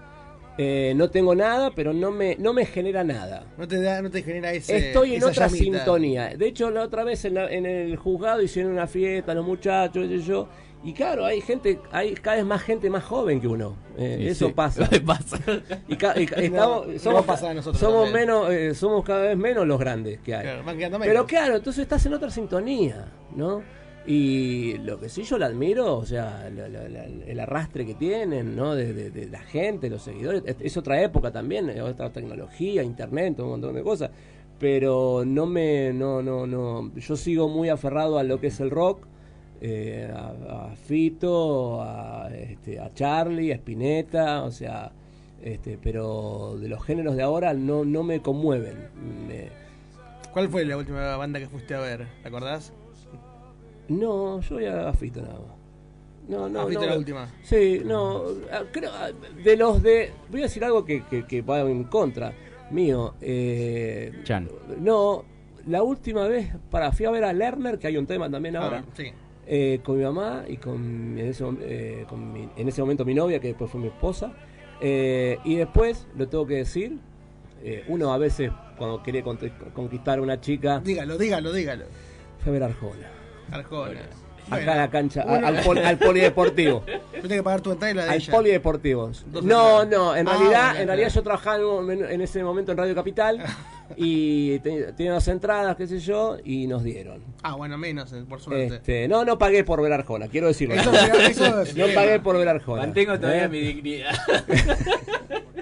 eh, 0.58 0.92
no 0.96 1.08
tengo 1.10 1.34
nada, 1.34 1.70
pero 1.74 1.92
no 1.92 2.10
me, 2.10 2.36
no 2.36 2.52
me 2.52 2.66
genera 2.66 3.04
nada. 3.04 3.44
¿No 3.56 3.66
te, 3.68 3.80
da, 3.80 4.02
no 4.02 4.10
te 4.10 4.22
genera 4.22 4.52
ese 4.52 4.88
Estoy 4.88 5.12
en 5.12 5.18
esa 5.18 5.28
otra 5.28 5.46
llamita? 5.46 5.64
sintonía. 5.78 6.28
De 6.36 6.46
hecho, 6.48 6.70
la 6.70 6.82
otra 6.82 7.04
vez 7.04 7.24
en, 7.24 7.34
la- 7.34 7.50
en 7.50 7.64
el 7.64 7.96
juzgado 7.96 8.42
hicieron 8.42 8.72
una 8.72 8.86
fiesta, 8.88 9.34
los 9.34 9.46
muchachos, 9.46 10.06
y 10.10 10.20
yo. 10.20 10.48
Y 10.84 10.92
claro, 10.92 11.24
hay 11.24 11.40
gente, 11.40 11.80
hay 11.90 12.14
cada 12.14 12.36
vez 12.36 12.44
más 12.46 12.62
gente 12.62 12.88
más 12.88 13.02
joven 13.02 13.40
que 13.40 13.48
uno. 13.48 13.76
Eh, 13.96 14.18
Sí, 14.20 14.28
eso 14.28 14.46
sí. 14.46 14.52
pasa. 14.52 14.88
Pasa. 15.06 15.38
Y, 15.88 15.96
ca- 15.96 16.14
y 16.20 16.22
estamos, 16.24 16.86
no 16.86 16.98
somos, 17.00 17.26
nosotros 17.54 18.12
menos, 18.12 18.50
eh, 18.52 18.74
somos 18.74 19.04
cada 19.04 19.22
vez 19.22 19.36
menos 19.36 19.66
los 19.66 19.78
grandes 19.80 20.20
que 20.20 20.34
hay. 20.36 20.42
Claro. 20.44 20.98
Pero 21.00 21.26
claro, 21.26 21.56
entonces 21.56 21.82
estás 21.82 22.04
en 22.06 22.14
otra 22.14 22.30
sintonía, 22.30 23.06
¿no? 23.34 23.62
Y 24.10 24.78
lo 24.78 24.98
que 24.98 25.10
sí 25.10 25.22
yo 25.24 25.36
la 25.36 25.46
admiro, 25.46 25.98
o 25.98 26.06
sea, 26.06 26.48
la- 26.48 26.66
la- 26.66 26.88
la- 26.88 27.04
el 27.04 27.40
arrastre 27.40 27.84
que 27.84 27.92
tienen, 27.94 28.56
¿no? 28.56 28.74
De, 28.74 29.28
la 29.30 29.40
gente, 29.40 29.90
los 29.90 30.00
seguidores. 30.02 30.42
Es, 30.60 30.76
otra 30.78 31.02
época 31.02 31.30
también, 31.30 31.68
es 31.68 31.82
otra 31.82 32.10
tecnología, 32.10 32.82
internet, 32.82 33.38
un 33.40 33.50
montón 33.50 33.74
de 33.74 33.82
cosas. 33.82 34.10
Pero 34.58 35.24
no 35.26 35.44
me, 35.44 35.92
no, 35.92 36.22
no, 36.22 36.46
no. 36.46 36.90
Yo 36.96 37.16
sigo 37.16 37.50
muy 37.50 37.68
aferrado 37.68 38.18
a 38.18 38.22
lo 38.22 38.40
que 38.40 38.46
es 38.46 38.58
el 38.60 38.70
rock, 38.70 39.04
eh, 39.60 40.10
a, 40.10 40.70
a 40.70 40.76
Fito, 40.76 41.82
a, 41.82 42.30
este, 42.34 42.80
a 42.80 42.90
Charlie, 42.94 43.52
a 43.52 43.56
Spinetta, 43.56 44.42
o 44.44 44.50
sea, 44.50 44.90
este, 45.42 45.76
pero 45.82 46.56
de 46.58 46.68
los 46.68 46.82
géneros 46.82 47.14
de 47.14 47.22
ahora 47.24 47.52
no, 47.52 47.84
no 47.84 48.02
me 48.04 48.22
conmueven. 48.22 48.88
¿Cuál 50.32 50.48
fue 50.48 50.64
la 50.64 50.78
última 50.78 51.14
banda 51.16 51.38
que 51.40 51.48
fuiste 51.48 51.74
a 51.74 51.80
ver? 51.80 52.06
¿Te 52.22 52.28
acordás? 52.28 52.72
No, 53.88 54.40
yo 54.40 54.54
voy 54.56 54.66
a 54.66 54.92
Fito 54.92 55.20
nada 55.22 55.34
más. 55.34 55.58
No, 56.28 56.48
no, 56.48 56.66
Fito 56.66 56.80
no. 56.80 56.86
la 56.86 56.98
última. 56.98 57.28
Sí, 57.42 57.80
no. 57.84 58.22
ah, 58.52 58.62
Creo, 58.70 58.90
ah, 58.92 59.08
de 59.42 59.56
los 59.56 59.82
de. 59.82 60.12
Voy 60.30 60.40
a 60.40 60.42
decir 60.44 60.62
algo 60.64 60.84
que, 60.84 61.04
que, 61.06 61.24
que 61.26 61.40
va 61.42 61.60
en 61.60 61.84
contra 61.84 62.32
mío. 62.70 63.14
Eh, 63.20 64.12
Chan. 64.24 64.48
No, 64.78 65.24
la 65.66 65.82
última 65.82 66.28
vez 66.28 66.50
para 66.70 66.92
fui 66.92 67.06
a 67.06 67.10
ver 67.10 67.24
a 67.24 67.32
Lerner, 67.32 67.78
que 67.78 67.86
hay 67.86 67.96
un 67.96 68.06
tema 68.06 68.30
también 68.30 68.56
Ah, 68.56 68.64
ahora. 68.64 68.84
sí. 68.94 69.04
eh, 69.46 69.80
con 69.82 69.96
mi 69.96 70.04
mamá 70.04 70.44
y 70.46 70.58
con, 70.58 71.18
en, 71.18 71.26
ese, 71.28 71.44
eh, 71.62 72.04
con 72.08 72.30
mi- 72.32 72.48
en 72.56 72.68
ese 72.68 72.82
momento 72.82 73.06
mi 73.06 73.14
novia, 73.14 73.40
que 73.40 73.48
después 73.48 73.70
fue 73.70 73.80
mi 73.80 73.86
esposa. 73.86 74.32
Eh, 74.82 75.38
y 75.44 75.56
después, 75.56 76.06
lo 76.16 76.28
tengo 76.28 76.46
que 76.46 76.54
decir, 76.56 76.98
eh, 77.64 77.84
uno 77.88 78.12
a 78.12 78.18
veces 78.18 78.50
cuando 78.76 79.02
quiere 79.02 79.22
conquistar 79.74 80.18
a 80.18 80.22
una 80.22 80.40
chica, 80.40 80.78
Dígalo, 80.80 81.16
dígalo, 81.18 81.52
dígalo. 81.52 81.86
fue 82.40 82.50
a 82.50 82.52
ver 82.52 82.62
a 82.64 82.66
Arjona. 82.66 83.08
Arjona. 83.50 84.00
Acá 84.50 84.60
en 84.72 84.78
la 84.78 84.88
cancha, 84.90 85.22
a- 85.28 85.46
al, 85.46 85.60
pol- 85.62 85.76
al 85.78 85.98
polideportivo. 85.98 86.82
Tengo 87.12 87.28
que 87.28 87.42
pagar 87.42 87.60
tu 87.60 87.70
entrada 87.72 87.92
y 87.92 87.94
la 87.96 88.04
de 88.04 88.10
al 88.10 88.16
ella. 88.16 88.32
polideportivo. 88.32 89.10
Dos 89.26 89.44
No, 89.44 89.84
no, 89.84 90.16
en 90.16 90.26
Ah, 90.26 90.32
realidad, 90.38 90.80
en 90.80 90.86
realidad 90.86 91.10
yo 91.10 91.22
trabajaba 91.22 91.58
en, 91.92 92.20
ese 92.22 92.42
momento 92.42 92.72
en 92.72 92.78
Radio 92.78 92.94
Capital 92.94 93.44
y 93.96 94.58
te- 94.60 94.94
tenía 94.94 95.12
unas 95.12 95.28
entradas, 95.28 95.76
qué 95.76 95.86
sé 95.86 95.98
yo, 95.98 96.38
y 96.42 96.66
nos 96.66 96.82
dieron. 96.82 97.22
Ah, 97.42 97.56
bueno, 97.56 97.76
menos, 97.76 98.10
eh, 98.14 98.24
por 98.26 98.40
suerte. 98.40 98.76
Este, 98.76 99.06
no, 99.06 99.22
no 99.26 99.36
pagué 99.36 99.64
por 99.64 99.82
ver 99.82 99.92
Arjona, 99.92 100.28
quiero 100.28 100.46
decirlo. 100.46 100.76
Eso- 100.76 100.94
eso 100.94 101.60
es 101.62 101.76
no 101.76 101.84
pagué 101.94 102.18
por 102.18 102.38
ver 102.38 102.48
Arjona. 102.48 102.82
Mantengo 102.84 103.18
todavía 103.20 103.44
¿Eh? 103.44 103.48
mi 103.50 103.60
dignidad. 103.60 104.14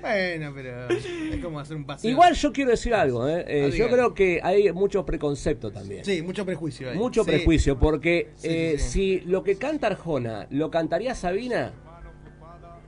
Bueno, 0.06 0.52
pero 0.54 0.88
es 0.88 1.42
como 1.42 1.58
hacer 1.58 1.76
un 1.76 1.84
paseo. 1.84 2.10
Igual 2.10 2.34
yo 2.34 2.52
quiero 2.52 2.70
decir 2.70 2.94
algo, 2.94 3.28
¿eh? 3.28 3.44
Eh, 3.48 3.62
Ah, 3.64 3.68
yo 3.68 3.84
diga. 3.84 3.88
creo 3.90 4.14
que 4.14 4.40
hay 4.42 4.70
mucho 4.72 5.04
preconcepto 5.04 5.72
también. 5.72 6.04
Sí, 6.04 6.22
mucho 6.22 6.44
prejuicio. 6.46 6.92
Mucho 6.94 7.24
Sí. 7.24 7.30
prejuicio, 7.30 7.78
porque 7.78 8.28
Sí, 8.36 8.48
eh, 8.48 8.74
sí, 8.78 8.88
si 8.88 9.20
lo 9.26 9.42
que 9.42 9.56
canta 9.56 9.88
Arjona 9.88 10.46
lo 10.50 10.70
cantaría 10.70 11.14
Sabina, 11.14 11.72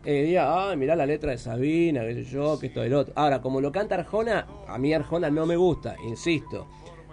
eh, 0.04 0.22
diría, 0.22 0.70
ay, 0.70 0.76
mirá 0.76 0.94
la 0.94 1.06
letra 1.06 1.32
de 1.32 1.38
Sabina, 1.38 2.02
que 2.02 2.14
sé 2.14 2.24
yo, 2.24 2.58
que 2.58 2.68
esto 2.68 2.80
del 2.82 2.94
otro. 2.94 3.12
Ahora, 3.16 3.40
como 3.42 3.60
lo 3.60 3.72
canta 3.72 3.96
Arjona, 3.96 4.46
a 4.68 4.78
mí 4.78 4.94
Arjona 4.94 5.28
no 5.28 5.44
me 5.44 5.56
gusta, 5.56 5.96
insisto, 6.06 6.68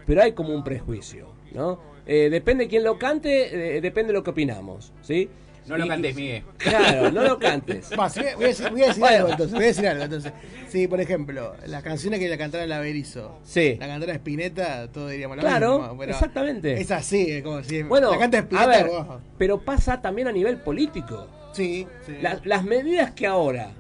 pero 0.06 0.22
hay 0.22 0.34
como 0.34 0.53
un 0.53 0.64
prejuicio, 0.64 1.27
¿no? 1.53 1.80
Eh, 2.06 2.30
depende 2.30 2.67
quién 2.67 2.84
lo 2.84 3.00
cante, 3.00 3.77
eh, 3.77 3.82
depende 3.82 4.09
de 4.09 4.19
lo 4.19 4.24
que 4.24 4.30
opinamos, 4.30 4.93
¿sí? 5.01 5.27
No 5.67 5.77
lo 5.77 5.87
cantes, 5.87 6.15
Miguel. 6.15 6.43
Claro, 6.57 7.11
no 7.11 7.23
lo 7.23 7.39
cantes. 7.39 7.89
Va, 7.99 8.09
sí, 8.09 8.21
voy 8.35 8.43
a 8.45 8.47
decir, 8.47 8.69
voy 8.69 8.83
a 8.83 8.87
decir 8.87 8.99
Bueno. 9.01 9.15
algo 9.17 9.29
entonces. 9.31 9.53
Voy 9.55 9.63
a 9.63 9.67
decir 9.67 9.87
algo 9.87 10.03
entonces. 10.03 10.33
Sí, 10.69 10.87
por 10.87 11.01
ejemplo, 11.01 11.55
las 11.67 11.81
canciones 11.83 12.19
que 12.19 12.27
la 12.29 12.37
cantara 12.37 12.65
la 12.67 12.79
Berizo. 12.79 13.39
Sí. 13.43 13.77
La 13.79 13.87
cantara 13.87 14.13
Spinetta, 14.13 14.91
todo 14.91 15.07
diríamos 15.09 15.37
lo 15.37 15.41
Claro, 15.41 15.95
pero 15.97 16.11
exactamente. 16.11 16.79
Es 16.79 16.91
así, 16.91 17.31
es 17.31 17.43
como 17.43 17.63
si 17.63 17.81
Bueno, 17.83 18.11
la 18.11 18.19
canta 18.19 18.37
a 18.37 18.41
Spinetta. 18.41 18.67
ver, 18.67 18.91
pero 19.37 19.61
pasa 19.61 20.01
también 20.01 20.27
a 20.27 20.31
nivel 20.31 20.57
político. 20.57 21.27
Sí, 21.53 21.87
sí. 22.05 22.17
La- 22.21 22.39
las 22.43 22.63
medidas 22.63 23.11
que 23.11 23.25
ahora 23.27 23.71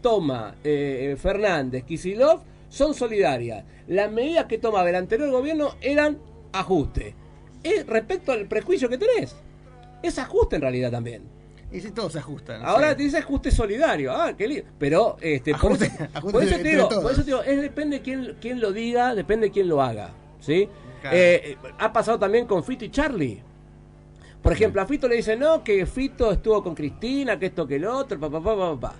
toma 0.00 0.54
eh, 0.64 1.16
Fernández, 1.20 1.84
Kisilov, 1.84 2.42
son 2.68 2.94
solidarias. 2.94 3.64
Las 3.88 4.10
medidas 4.12 4.46
que 4.46 4.58
tomaba 4.58 4.88
el 4.88 4.96
anterior 4.96 5.30
gobierno 5.30 5.74
eran 5.80 6.18
ajuste. 6.52 7.14
Es 7.62 7.86
respecto 7.86 8.32
al 8.32 8.46
prejuicio 8.46 8.88
que 8.88 8.98
tenés. 8.98 9.36
Es 10.02 10.18
ajuste 10.18 10.56
en 10.56 10.62
realidad 10.62 10.90
también. 10.90 11.22
Y 11.70 11.80
si 11.80 11.90
todos 11.90 12.12
se 12.12 12.18
ajustan. 12.18 12.62
Ahora 12.64 12.90
sí. 12.90 12.96
te 12.96 13.02
dice 13.04 13.18
ajuste 13.18 13.50
solidario. 13.50 14.12
Ah, 14.12 14.34
qué 14.36 14.46
lindo. 14.46 14.70
Pero, 14.78 15.16
este, 15.20 15.52
por, 15.54 15.72
Ajuste- 15.72 15.86
eso, 15.86 16.04
ajuste 16.14 16.32
por 16.32 16.42
eso 16.44 16.56
te 16.56 16.62
digo, 16.62 16.88
por 16.88 17.12
eso 17.12 17.20
te 17.22 17.26
digo, 17.26 17.42
es 17.42 17.60
depende 17.62 18.02
quién, 18.02 18.36
quién 18.40 18.60
lo 18.60 18.72
diga, 18.72 19.14
depende 19.14 19.50
quién 19.50 19.68
lo 19.68 19.80
haga. 19.80 20.10
¿Sí? 20.40 20.68
Claro. 21.00 21.16
Eh, 21.16 21.56
ha 21.78 21.92
pasado 21.92 22.18
también 22.18 22.46
con 22.46 22.62
Fito 22.62 22.84
y 22.84 22.90
Charlie. 22.90 23.42
Por 24.42 24.52
ejemplo, 24.52 24.82
a 24.82 24.86
Fito 24.86 25.08
le 25.08 25.16
dicen, 25.16 25.38
no, 25.38 25.62
que 25.64 25.86
Fito 25.86 26.32
estuvo 26.32 26.62
con 26.62 26.74
Cristina, 26.74 27.38
que 27.38 27.46
esto, 27.46 27.66
que 27.66 27.76
el 27.76 27.84
otro, 27.86 28.18
papá, 28.18 28.42
papá, 28.42 28.74
papá. 28.78 28.94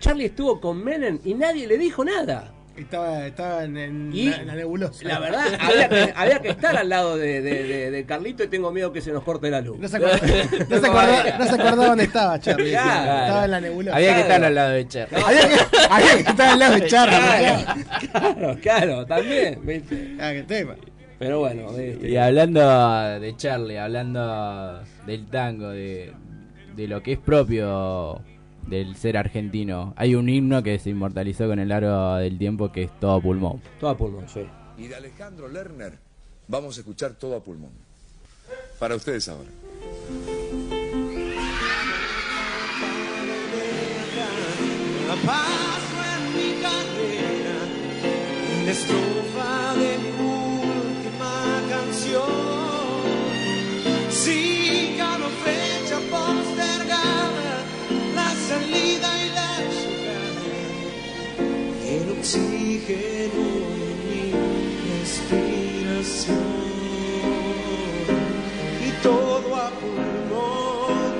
Charlie 0.00 0.26
estuvo 0.26 0.60
con 0.60 0.82
Menem 0.82 1.20
y 1.24 1.32
nadie 1.34 1.66
le 1.66 1.78
dijo 1.78 2.04
nada. 2.04 2.52
Estaba, 2.76 3.24
estaba 3.26 3.62
en, 3.64 3.76
en 3.76 4.10
Y 4.12 4.30
la, 4.30 4.36
en 4.38 4.46
la 4.48 4.54
nebulosa. 4.56 5.06
La 5.06 5.20
verdad, 5.20 5.44
había 5.60 5.88
que, 5.88 6.12
había 6.16 6.38
que 6.40 6.48
estar 6.48 6.76
al 6.76 6.88
lado 6.88 7.16
de, 7.16 7.40
de- 7.40 7.62
de- 7.64 7.90
de 7.92 8.04
Carlito 8.04 8.42
y 8.42 8.48
tengo 8.48 8.72
miedo 8.72 8.92
que 8.92 9.00
se 9.00 9.12
nos 9.12 9.22
corte 9.22 9.48
la 9.48 9.60
luz. 9.60 9.78
No 9.78 9.86
se 9.86 9.96
acordaba, 9.96 10.18
no 10.68 10.80
se 10.80 10.86
acordaba, 10.86 11.38
no 11.38 11.44
se 11.46 11.54
acordaba 11.54 11.86
dónde 11.86 12.04
estaba 12.04 12.40
Charlie. 12.40 12.70
Claro. 12.72 13.22
Estaba 13.22 13.44
en 13.44 13.50
la 13.52 13.60
nebulosa. 13.60 13.96
Había 13.96 14.14
que 14.16 14.20
estar 14.22 14.44
al 14.44 14.54
lado 14.56 14.70
de 14.70 14.88
Cher. 14.88 15.08
Había 15.12 15.48
que, 15.48 15.54
había 15.88 16.14
que 16.24 16.30
estar 16.30 16.48
al 16.48 16.58
lado 16.58 16.74
de 16.74 16.86
Charlie. 16.86 17.16
Claro, 17.16 17.84
claro, 18.10 18.58
claro, 18.60 19.06
también. 19.06 19.60
¿viste? 19.64 20.16
Ah, 20.20 20.32
qué 20.32 20.42
tema. 20.42 20.74
Pero 21.18 21.38
bueno, 21.38 21.68
este, 21.78 22.08
Y 22.08 22.16
hablando 22.16 23.20
de 23.20 23.36
Charlie, 23.36 23.78
hablando 23.78 24.82
del 25.06 25.26
tango, 25.28 25.68
de, 25.68 26.12
de 26.74 26.88
lo 26.88 27.02
que 27.04 27.12
es 27.12 27.18
propio 27.18 28.20
del 28.68 28.96
ser 28.96 29.16
argentino, 29.16 29.92
hay 29.96 30.14
un 30.14 30.28
himno 30.28 30.62
que 30.62 30.78
se 30.78 30.90
inmortalizó 30.90 31.46
con 31.46 31.58
el 31.58 31.68
largo 31.68 32.16
del 32.16 32.38
tiempo 32.38 32.72
que 32.72 32.84
es 32.84 33.00
todo 33.00 33.20
pulmón. 33.20 33.60
todo 33.80 33.90
a 33.90 33.96
pulmón, 33.96 34.28
sí. 34.28 34.46
Y 34.78 34.88
de 34.88 34.96
Alejandro 34.96 35.48
Lerner 35.48 35.98
vamos 36.48 36.76
a 36.76 36.80
escuchar 36.80 37.14
todo 37.14 37.36
a 37.36 37.42
pulmón. 37.42 37.70
Para 38.78 38.96
ustedes 38.96 39.28
ahora. 39.28 39.48
La 45.08 45.14
paso 45.16 45.96
en 46.16 46.22
mi 46.36 46.62
carrera, 46.62 47.56
en 48.58 48.66
la 48.66 48.72
estrofa 48.72 49.74
de 49.76 50.23
oxígeno 62.74 63.42
en 63.76 63.98
mi 64.10 64.32
respiración. 65.00 66.38
Y 68.86 69.02
todo 69.02 69.54
a 69.56 69.70
pulmón, 69.70 71.14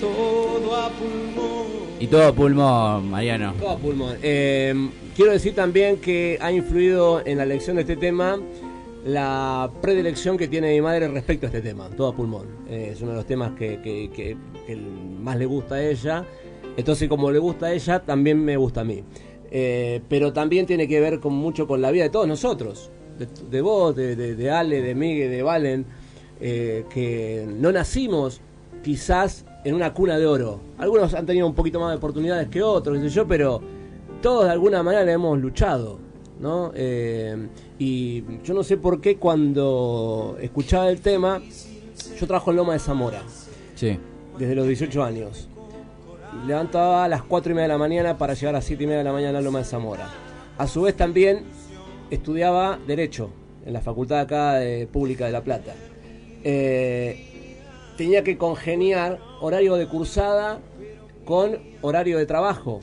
todo 0.00 0.76
a 0.76 0.88
pulmón. 0.90 1.66
Y 2.00 2.06
todo 2.08 2.34
pulmón, 2.34 3.10
Mariano. 3.10 3.54
Todo 3.58 3.70
a 3.70 3.78
pulmón. 3.78 4.16
Eh, 4.22 4.74
quiero 5.16 5.32
decir 5.32 5.54
también 5.54 5.98
que 5.98 6.38
ha 6.40 6.50
influido 6.52 7.22
en 7.24 7.38
la 7.38 7.44
elección 7.44 7.76
de 7.76 7.82
este 7.82 7.96
tema 7.96 8.38
la 9.06 9.70
predilección 9.82 10.36
que 10.38 10.48
tiene 10.48 10.72
mi 10.72 10.80
madre 10.80 11.08
respecto 11.08 11.46
a 11.46 11.48
este 11.48 11.60
tema, 11.60 11.90
todo 11.90 12.08
a 12.08 12.16
pulmón. 12.16 12.46
Eh, 12.68 12.90
es 12.92 13.00
uno 13.02 13.10
de 13.12 13.16
los 13.18 13.26
temas 13.26 13.52
que, 13.52 13.80
que- 13.82 14.10
que- 14.14 14.36
que 14.66 14.76
más 14.76 15.36
le 15.36 15.44
gusta 15.46 15.74
a 15.76 15.84
ella. 15.84 16.24
Entonces, 16.76 17.08
como 17.08 17.30
le 17.30 17.38
gusta 17.38 17.66
a 17.66 17.72
ella, 17.72 18.00
también 18.00 18.42
me 18.44 18.56
gusta 18.56 18.80
a 18.80 18.84
mí. 18.84 19.04
Eh, 19.56 20.00
pero 20.08 20.32
también 20.32 20.66
tiene 20.66 20.88
que 20.88 20.98
ver 20.98 21.20
con 21.20 21.32
mucho 21.32 21.68
con 21.68 21.80
la 21.80 21.92
vida 21.92 22.02
de 22.02 22.10
todos 22.10 22.26
nosotros. 22.26 22.90
De, 23.18 23.28
de 23.48 23.60
vos, 23.62 23.94
de, 23.94 24.16
de- 24.16 24.34
de 24.34 24.50
Ale, 24.50 24.82
de 24.82 24.94
Miguel, 24.96 25.30
de 25.30 25.42
Valen, 25.44 25.86
eh, 26.40 26.84
que 26.92 27.46
no 27.48 27.70
nacimos 27.70 28.40
quizás 28.82 29.44
en 29.64 29.76
una 29.76 29.94
cuna 29.94 30.18
de 30.18 30.26
oro. 30.26 30.58
Algunos 30.78 31.14
han 31.14 31.24
tenido 31.24 31.46
un 31.46 31.54
poquito 31.54 31.78
más 31.78 31.90
de 31.92 31.98
oportunidades 31.98 32.48
que 32.48 32.62
otros, 32.64 32.98
qué 32.98 33.04
sé 33.08 33.14
yo, 33.14 33.28
pero 33.28 33.62
todos 34.20 34.46
de 34.46 34.50
alguna 34.50 34.82
manera 34.82 35.10
hemos 35.12 35.38
luchado, 35.38 35.98
¿no? 36.40 36.72
Eh, 36.74 37.36
y 37.78 38.24
yo 38.42 38.54
no 38.54 38.64
sé 38.64 38.76
por 38.76 39.00
qué 39.00 39.18
cuando 39.18 40.36
escuchaba 40.40 40.90
el 40.90 41.00
tema, 41.00 41.40
yo 42.18 42.26
trabajo 42.26 42.50
en 42.50 42.56
Loma 42.56 42.72
de 42.72 42.80
Zamora, 42.80 43.22
Sí. 43.76 43.96
desde 44.36 44.56
los 44.56 44.66
18 44.66 45.04
años. 45.04 45.48
Levantaba 46.46 47.04
a 47.04 47.08
las 47.08 47.22
4 47.22 47.52
y 47.52 47.54
media 47.54 47.68
de 47.68 47.74
la 47.74 47.78
mañana 47.78 48.18
para 48.18 48.34
llegar 48.34 48.54
a 48.54 48.58
las 48.58 48.66
7 48.66 48.82
y 48.82 48.86
media 48.86 48.98
de 48.98 49.04
la 49.04 49.12
mañana 49.12 49.38
a 49.38 49.40
Loma 49.40 49.60
de 49.60 49.64
Zamora. 49.64 50.10
A 50.58 50.66
su 50.66 50.82
vez 50.82 50.94
también 50.94 51.44
estudiaba 52.10 52.78
Derecho 52.86 53.30
en 53.64 53.72
la 53.72 53.80
Facultad 53.80 54.20
acá 54.20 54.54
de 54.54 54.86
Pública 54.86 55.24
de 55.24 55.32
La 55.32 55.42
Plata. 55.42 55.72
Eh, 56.42 57.56
tenía 57.96 58.22
que 58.24 58.36
congeniar 58.36 59.18
horario 59.40 59.76
de 59.76 59.86
cursada 59.86 60.60
con 61.24 61.58
horario 61.80 62.18
de 62.18 62.26
trabajo. 62.26 62.80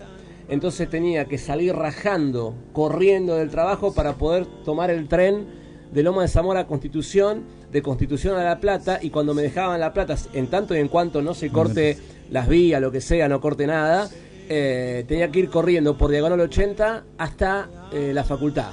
Entonces 0.49 0.89
tenía 0.89 1.25
que 1.25 1.37
salir 1.37 1.75
rajando, 1.75 2.55
corriendo 2.73 3.35
del 3.35 3.51
trabajo 3.51 3.93
para 3.93 4.15
poder 4.15 4.47
tomar 4.65 4.89
el 4.89 5.07
tren 5.07 5.45
de 5.91 6.03
Loma 6.03 6.23
de 6.23 6.29
Zamora 6.29 6.61
a 6.61 6.67
Constitución, 6.67 7.43
de 7.71 7.81
Constitución 7.81 8.37
a 8.37 8.43
La 8.43 8.59
Plata, 8.59 8.99
y 9.01 9.11
cuando 9.11 9.33
me 9.33 9.43
dejaban 9.43 9.79
La 9.79 9.93
Plata, 9.93 10.15
en 10.33 10.47
tanto 10.47 10.75
y 10.75 10.79
en 10.79 10.87
cuanto 10.87 11.21
no 11.21 11.33
se 11.33 11.49
corte 11.51 11.97
las 12.31 12.47
vías, 12.47 12.81
lo 12.81 12.91
que 12.91 13.01
sea, 13.01 13.29
no 13.29 13.39
corte 13.39 13.67
nada, 13.67 14.09
eh, 14.49 15.05
tenía 15.07 15.29
que 15.31 15.39
ir 15.39 15.49
corriendo 15.49 15.97
por 15.97 16.09
Diagonal 16.11 16.39
80 16.39 17.03
hasta 17.17 17.69
eh, 17.93 18.11
la 18.13 18.23
facultad 18.23 18.71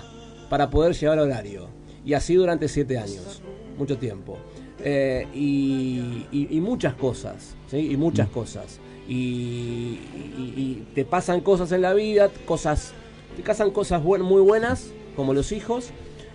para 0.49 0.70
poder 0.70 0.95
llevar 0.95 1.19
horario. 1.19 1.69
Y 2.05 2.15
así 2.15 2.35
durante 2.35 2.69
siete 2.69 2.97
años, 2.99 3.43
mucho 3.77 3.99
tiempo. 3.99 4.39
Eh, 4.83 5.27
y, 5.35 6.27
y- 6.33 6.49
y 6.51 6.61
muchas 6.61 6.95
cosas, 6.95 7.55
¿sí? 7.69 7.91
Y 7.93 7.97
muchas 7.97 8.28
cosas. 8.28 8.78
Y, 9.09 9.99
y- 10.17 10.55
y 10.57 10.87
te 10.95 11.05
pasan 11.05 11.41
cosas 11.41 11.73
en 11.73 11.83
la 11.83 11.93
vida, 11.95 12.31
cosas, 12.47 12.93
te 13.37 13.43
pasan 13.43 13.70
cosas 13.73 14.03
buen- 14.03 14.23
muy 14.23 14.41
buenas, 14.41 14.91
como 15.17 15.35
los 15.35 15.51
hijos, 15.53 15.91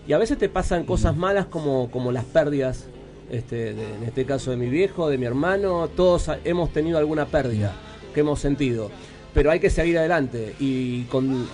y 0.08 0.14
a 0.14 0.18
veces 0.18 0.38
te 0.38 0.50
pasan 0.50 0.84
cosas 0.84 1.16
malas 1.16 1.45
como, 1.45 1.90
como 1.90 2.11
las 2.11 2.26
pérdidas, 2.26 2.88
este, 3.32 3.74
de- 3.74 3.95
en 3.95 4.03
este 4.03 4.26
caso 4.26 4.52
de 4.52 4.58
mi 4.58 4.68
viejo, 4.69 5.10
de 5.10 5.18
mi 5.18 5.26
hermano, 5.26 5.88
todos 5.90 6.30
hemos 6.43 6.72
tenido 6.74 6.98
alguna 6.98 7.26
pérdida 7.26 7.74
que 8.14 8.19
hemos 8.22 8.40
sentido. 8.40 8.90
Pero 9.34 9.50
hay 9.50 9.60
que 9.60 9.69
seguir 9.72 9.98
adelante 9.98 10.53
y 10.60 11.03
con, 11.06 11.48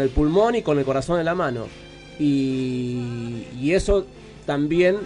el 0.00 0.08
pulmón 0.10 0.56
y 0.56 0.62
con 0.62 0.78
el 0.78 0.84
corazón 0.84 1.20
en 1.20 1.26
la 1.26 1.34
mano. 1.34 1.66
Y, 2.18 3.46
y 3.60 3.72
eso 3.72 4.04
también, 4.46 4.96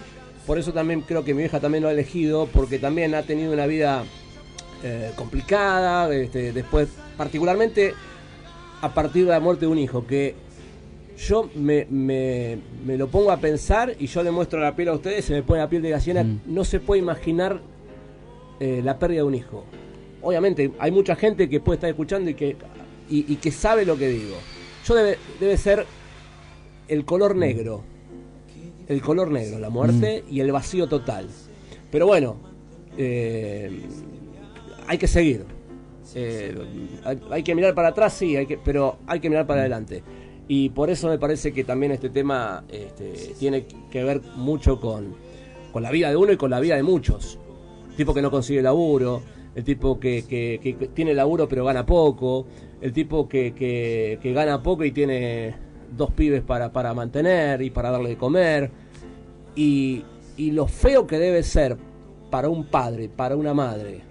por 0.47 0.57
eso 0.57 0.73
también 0.73 1.01
creo 1.01 1.23
que 1.23 1.33
mi 1.33 1.41
vieja 1.43 1.59
también 1.59 1.83
lo 1.83 1.89
ha 1.89 1.91
elegido, 1.91 2.47
porque 2.51 2.79
también 2.79 3.13
ha 3.13 3.21
tenido 3.23 3.53
una 3.53 3.67
vida 3.67 4.03
eh, 4.83 5.11
complicada, 5.15 6.11
este, 6.13 6.51
después, 6.51 6.89
particularmente 7.15 7.93
a 8.81 8.93
partir 8.93 9.25
de 9.25 9.31
la 9.31 9.39
muerte 9.39 9.65
de 9.65 9.71
un 9.71 9.77
hijo, 9.77 10.05
que 10.07 10.35
yo 11.17 11.49
me, 11.55 11.85
me- 11.89 12.57
me 12.85 12.97
lo 12.97 13.07
pongo 13.07 13.31
a 13.31 13.37
pensar 13.37 13.95
y 13.99 14.07
yo 14.07 14.23
le 14.23 14.31
muestro 14.31 14.59
la 14.59 14.75
piel 14.75 14.89
a 14.89 14.93
ustedes, 14.93 15.25
se 15.25 15.33
me 15.33 15.43
pone 15.43 15.59
la 15.59 15.69
piel 15.69 15.81
de 15.81 15.89
gallina, 15.91 16.23
no 16.45 16.63
se 16.63 16.79
puede 16.79 17.01
imaginar 17.01 17.61
eh, 18.59 18.81
la 18.83 18.97
pérdida 18.99 19.19
de 19.19 19.23
un 19.23 19.35
hijo. 19.35 19.63
Obviamente, 20.21 20.71
hay 20.79 20.91
mucha 20.91 21.15
gente 21.15 21.49
que 21.49 21.59
puede 21.59 21.75
estar 21.75 21.89
escuchando 21.89 22.29
y 22.29 22.33
que, 22.33 22.55
y, 23.09 23.31
y 23.31 23.35
que 23.37 23.51
sabe 23.51 23.85
lo 23.85 23.97
que 23.97 24.07
digo. 24.09 24.35
Yo 24.85 24.95
debe, 24.95 25.17
debe 25.39 25.57
ser 25.57 25.85
el 26.87 27.05
color 27.05 27.35
negro. 27.35 27.83
El 28.87 29.01
color 29.01 29.31
negro, 29.31 29.59
la 29.59 29.69
muerte 29.69 30.23
y 30.29 30.39
el 30.41 30.51
vacío 30.51 30.87
total. 30.87 31.27
Pero 31.91 32.05
bueno, 32.07 32.35
eh, 32.97 33.81
hay 34.87 34.97
que 34.97 35.07
seguir. 35.07 35.45
Eh, 36.15 36.53
hay, 37.05 37.19
hay 37.31 37.43
que 37.43 37.55
mirar 37.55 37.73
para 37.73 37.89
atrás, 37.89 38.13
sí, 38.13 38.35
hay 38.35 38.45
que, 38.45 38.57
pero 38.57 38.97
hay 39.07 39.19
que 39.19 39.29
mirar 39.29 39.47
para 39.47 39.61
adelante. 39.61 40.03
Y 40.47 40.69
por 40.69 40.89
eso 40.89 41.07
me 41.07 41.17
parece 41.17 41.53
que 41.53 41.63
también 41.63 41.91
este 41.93 42.09
tema 42.09 42.63
este, 42.69 43.33
tiene 43.39 43.65
que 43.91 44.03
ver 44.03 44.21
mucho 44.35 44.79
con, 44.79 45.15
con 45.71 45.83
la 45.83 45.91
vida 45.91 46.09
de 46.09 46.15
uno 46.17 46.31
y 46.33 46.37
con 46.37 46.51
la 46.51 46.59
vida 46.59 46.75
de 46.75 46.83
muchos. 46.83 47.39
El 47.91 47.95
tipo 47.95 48.13
que 48.13 48.21
no 48.21 48.29
consigue 48.29 48.61
laburo, 48.61 49.21
el 49.55 49.63
tipo 49.63 49.99
que, 49.99 50.25
que- 50.27 50.59
que- 50.61 50.87
tiene 50.89 51.13
laburo 51.13 51.47
pero 51.47 51.63
gana 51.63 51.85
poco, 51.85 52.45
el 52.81 52.91
tipo 52.91 53.27
que, 53.29 53.53
que- 53.53 54.19
que 54.21 54.33
gana 54.33 54.61
poco 54.61 54.83
y 54.83 54.91
tiene 54.91 55.55
dos 55.95 56.11
pibes 56.11 56.41
para, 56.41 56.71
para 56.73 56.93
mantener 56.93 57.61
y 57.61 57.69
para 57.69 57.91
darle 57.91 58.09
de 58.09 58.17
comer. 58.17 58.71
Y, 59.55 60.03
y 60.35 60.51
lo 60.51 60.67
feo 60.67 61.05
que 61.07 61.19
debe 61.19 61.43
ser 61.43 61.77
para 62.31 62.49
un 62.49 62.65
padre, 62.65 63.07
para 63.09 63.35
una 63.37 63.53
madre, 63.53 64.01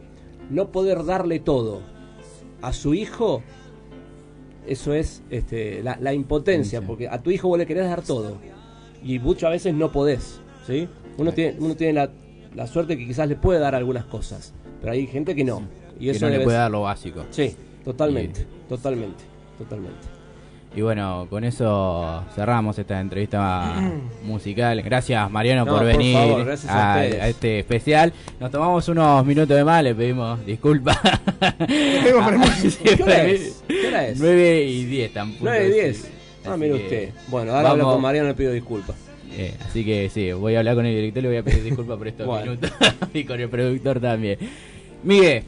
no 0.49 0.71
poder 0.71 1.05
darle 1.05 1.41
todo 1.41 1.83
a 2.63 2.73
su 2.73 2.95
hijo, 2.95 3.43
eso 4.67 4.95
es 4.95 5.23
este, 5.31 5.83
la, 5.83 5.97
la 6.01 6.13
impotencia, 6.13 6.81
porque 6.83 7.09
a 7.09 7.23
tu 7.23 7.31
hijo 7.31 7.49
vos 7.49 7.59
le 7.59 7.67
querés 7.67 7.87
dar 7.87 8.03
todo 8.03 8.39
y 9.03 9.19
muchas 9.19 9.51
veces 9.51 9.75
no 9.75 9.91
podés, 9.91 10.41
¿sí? 10.67 10.89
Uno 11.19 11.33
tiene, 11.33 11.57
uno 11.59 11.75
tiene 11.75 11.93
la, 11.95 12.11
la 12.55 12.67
suerte 12.67 12.97
que 12.97 13.07
quizás 13.07 13.29
le 13.29 13.37
puede 13.37 13.59
dar 13.61 13.75
algunas 13.75 14.05
cosas, 14.05 14.55
pero 14.81 14.93
hay 14.93 15.07
gente 15.07 15.35
que 15.35 15.45
no. 15.45 15.63
Y 15.99 16.07
Que 16.07 16.11
eso 16.13 16.27
no 16.27 16.33
le 16.37 16.41
puede 16.41 16.57
dar 16.57 16.71
lo 16.71 16.83
básico. 16.83 17.25
Sí, 17.31 17.55
totalmente, 17.85 18.47
totalmente, 18.69 19.25
totalmente. 19.59 20.22
Y 20.75 20.81
bueno, 20.81 21.27
con 21.29 21.45
eso 21.45 22.25
cerramos 22.35 22.79
esta 22.79 22.99
entrevista 22.99 23.75
musical. 24.25 24.81
Gracias 24.83 25.31
Mariano 25.31 25.67
No, 25.67 25.71
por 25.73 25.81
por 25.81 25.87
venir 25.89 26.15
favor, 26.17 26.41
a 26.49 26.53
a, 26.53 26.55
ustedes. 26.55 27.23
a 27.23 27.29
este 27.29 27.59
especial. 27.59 28.13
Nos 28.41 28.51
tomamos 28.51 28.89
unos 28.89 29.27
minutos 29.27 29.55
de 29.55 29.65
más, 29.65 29.83
le 29.85 29.95
pedimos 29.95 30.45
disculpas. 30.47 30.97
¿Qué 31.69 32.13
hora 32.15 32.47
es? 32.57 32.77
¿Qué 33.69 33.87
hora 33.87 34.09
es? 34.09 34.19
9 34.19 34.65
y 34.65 34.85
10 34.85 35.13
tampoco. 35.13 35.45
9 35.45 35.69
y 35.69 35.73
10. 35.73 35.97
sí. 35.97 36.09
Ah, 36.45 36.57
mire 36.57 36.75
usted. 36.75 37.11
Bueno, 37.29 37.53
ahora 37.53 37.71
hablo 37.71 37.85
con 37.85 38.01
Mariano 38.01 38.29
y 38.29 38.31
le 38.31 38.35
pido 38.35 38.53
disculpas. 38.53 38.97
Eh, 39.35 39.55
así 39.67 39.85
que 39.85 40.11
sí, 40.11 40.33
voy 40.33 40.55
a 40.57 40.59
hablar 40.59 40.75
con 40.75 40.85
el 40.87 40.95
director 40.95 41.21
y 41.21 41.23
le 41.23 41.29
voy 41.29 41.37
a 41.39 41.43
pedir 41.43 41.63
disculpas 41.65 41.99
por 41.99 42.09
estos 42.09 42.27
Bueno. 42.27 42.47
minutos. 42.53 42.71
y 43.15 43.25
con 43.25 43.41
el 43.41 43.49
productor 43.51 44.01
también. 44.01 44.39
Miguel, 45.05 45.43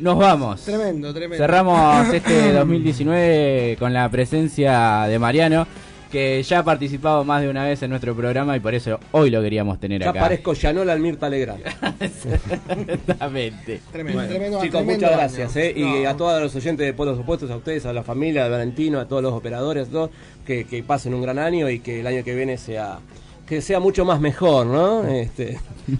nos 0.00 0.18
vamos. 0.18 0.62
Tremendo, 0.62 1.12
tremendo. 1.12 1.36
Cerramos 1.42 2.08
este 2.14 2.52
2019 2.52 3.76
con 3.78 3.92
la 3.92 4.08
presencia 4.10 5.04
de 5.08 5.18
Mariano, 5.18 5.66
que 6.10 6.42
ya 6.42 6.60
ha 6.60 6.64
participado 6.64 7.24
más 7.24 7.42
de 7.42 7.48
una 7.48 7.64
vez 7.64 7.82
en 7.82 7.90
nuestro 7.90 8.14
programa 8.14 8.56
y 8.56 8.60
por 8.60 8.74
eso 8.74 9.00
hoy 9.12 9.28
lo 9.30 9.42
queríamos 9.42 9.80
tener 9.80 10.00
Ya 10.02 10.10
acá. 10.10 10.20
parezco 10.20 10.52
Yanola 10.54 10.92
al 10.92 11.00
Mirta 11.00 11.28
Legrand. 11.28 11.62
Exactamente. 12.00 13.80
Tremendo, 13.92 14.18
Bueno, 14.20 14.30
tremendo, 14.34 14.58
chicos, 14.62 14.78
tremendo 14.80 15.06
muchas 15.06 15.18
gracias. 15.18 15.56
¿eh? 15.56 15.74
Y 15.76 16.04
a 16.04 16.16
todos 16.16 16.40
los 16.40 16.54
oyentes 16.54 16.86
de 16.86 16.92
Polos 16.92 17.18
Opuestos, 17.18 17.50
a 17.50 17.56
ustedes, 17.56 17.86
a 17.86 17.92
la 17.92 18.02
familia 18.02 18.44
de 18.44 18.50
Valentino, 18.50 19.00
a 19.00 19.06
todos 19.08 19.22
los 19.22 19.32
operadores, 19.32 19.88
todos, 19.88 20.10
que, 20.46 20.64
que 20.64 20.82
pasen 20.82 21.12
un 21.14 21.22
gran 21.22 21.38
año 21.38 21.68
y 21.70 21.80
que 21.80 22.00
el 22.00 22.06
año 22.06 22.22
que 22.24 22.34
viene 22.34 22.56
sea 22.58 22.98
que 23.46 23.60
sea 23.62 23.78
mucho 23.78 24.04
más 24.04 24.20
mejor, 24.20 24.66
¿no? 24.66 25.06
Este, 25.06 25.58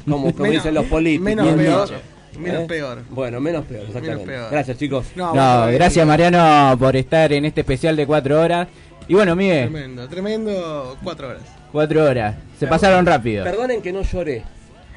como, 0.09 0.33
como 0.33 0.45
Menos- 0.45 0.51
dicen 0.51 0.75
los 0.75 0.87
políticos. 0.87 1.25
menos 1.57 1.91
¿no? 1.93 2.16
Menos 2.39 2.63
¿Eh? 2.65 2.67
peor. 2.67 3.03
Bueno, 3.11 3.41
menos 3.41 3.65
peor, 3.65 3.85
exactamente. 3.87 4.25
peor. 4.27 4.51
Gracias, 4.51 4.79
chicos. 4.79 5.07
No, 5.17 5.33
gracias 5.73 6.07
Mariano 6.07 6.77
por 6.79 6.97
estar 6.97 7.33
en 7.33 7.45
este 7.45 7.61
especial 7.63 7.97
de 7.97 8.07
cuatro 8.07 8.41
horas. 8.41 8.69
Y 9.09 9.15
bueno, 9.15 9.37
Miguel, 9.37 9.71
Tremendo, 9.71 10.09
tremendo. 10.09 10.97
Cuatro 11.03 11.29
horas. 11.29 11.43
cuatro 11.71 12.05
horas. 12.05 12.35
Se 12.59 12.67
pasaron 12.67 13.07
rápido. 13.07 13.45
Perdonen 13.45 13.81
que 13.81 13.93
no 13.93 14.03
lloré. 14.03 14.43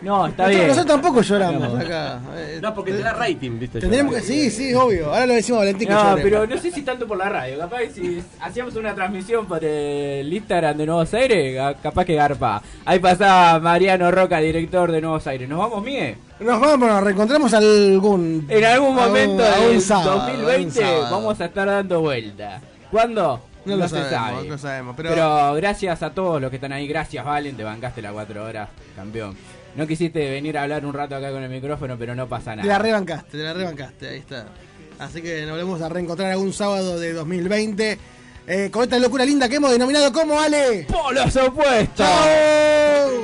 No, 0.01 0.27
está 0.27 0.43
Nosotros, 0.43 0.49
bien. 0.55 0.67
nosotros 0.67 1.01
tampoco 1.01 1.21
lloramos. 1.21 1.79
Acá, 1.79 2.19
eh, 2.37 2.59
No, 2.61 2.73
porque 2.73 2.93
te 2.93 2.99
da 2.99 3.13
rating, 3.13 3.59
¿viste? 3.59 3.79
Tendríamos 3.79 4.15
que, 4.15 4.21
sí, 4.21 4.49
sí, 4.49 4.73
obvio. 4.73 5.07
Ahora 5.07 5.25
lo 5.25 5.33
decimos 5.33 5.57
a 5.57 5.59
Valentín 5.65 5.87
que 5.89 5.93
No, 5.93 6.03
llore. 6.11 6.21
pero 6.23 6.47
no 6.47 6.57
sé 6.57 6.71
si 6.71 6.81
tanto 6.83 7.05
por 7.07 7.17
la 7.17 7.27
radio. 7.29 7.57
Capaz 7.59 7.79
que 7.79 7.89
si 7.91 8.23
hacíamos 8.39 8.75
una 8.75 8.95
transmisión 8.95 9.45
por 9.45 9.63
el 9.63 10.31
Instagram 10.31 10.77
de 10.77 10.85
Nuevos 10.85 11.13
Aires, 11.13 11.75
capaz 11.83 12.05
que 12.05 12.15
garpa. 12.15 12.61
Ahí 12.85 12.99
pasaba 12.99 13.59
Mariano 13.59 14.09
Roca, 14.11 14.39
director 14.39 14.91
de 14.91 15.01
Nuevos 15.01 15.27
Aires. 15.27 15.49
¿Nos 15.49 15.59
vamos, 15.59 15.83
Miguel? 15.83 16.15
Nos 16.39 16.59
vamos, 16.61 16.87
nos 16.87 17.03
reencontramos 17.03 17.53
algún. 17.53 18.45
En 18.49 18.63
algún 18.63 18.95
momento 18.95 19.43
un 19.69 19.75
2020 19.75 20.71
sábado. 20.71 21.07
vamos 21.11 21.41
a 21.41 21.45
estar 21.45 21.67
dando 21.67 21.99
vuelta. 22.01 22.61
¿Cuándo? 22.89 23.41
No 23.65 23.75
lo 23.75 23.87
sabemos, 23.89 24.09
sabe. 24.11 24.47
no 24.47 24.57
sabemos, 24.57 24.95
Pero... 24.95 25.09
pero- 25.09 25.53
gracias 25.55 26.01
a 26.01 26.09
todos 26.11 26.41
los 26.41 26.49
que 26.49 26.55
están 26.55 26.71
ahí. 26.71 26.87
Gracias, 26.87 27.23
Valen. 27.25 27.57
Te 27.57 27.63
bancaste 27.63 28.01
las 28.01 28.13
cuatro 28.13 28.45
horas, 28.45 28.69
campeón. 28.95 29.35
No 29.79 29.87
quisiste 29.87 30.29
venir 30.29 30.57
a 30.57 30.63
hablar 30.63 30.85
un 30.85 30.93
rato 30.93 31.15
acá 31.15 31.31
con 31.31 31.41
el 31.41 31.49
micrófono, 31.49 31.95
pero 31.97 32.13
no 32.13 32.27
pasa 32.27 32.51
Te 32.51 32.57
la 32.57 32.63
nada. 32.63 32.79
rebancaste, 32.79 33.37
te 33.37 33.43
la 33.45 33.53
rebancaste, 33.53 34.09
ahí 34.09 34.17
está. 34.19 34.47
Así 34.99 35.21
que 35.21 35.43
nos 35.43 35.51
volvemos 35.51 35.81
a 35.81 35.87
reencontrar 35.87 36.33
algún 36.33 36.51
sábado 36.51 36.99
de 36.99 37.13
2020 37.13 37.97
eh, 38.45 38.69
con 38.73 38.83
esta 38.83 38.99
locura 38.99 39.23
linda 39.23 39.47
que 39.47 39.55
hemos 39.55 39.71
denominado 39.71 40.11
como 40.11 40.37
Ale. 40.37 40.85
¡Polos 40.89 41.33
opuestos! 41.37 41.95
¡Chao! 41.95 43.21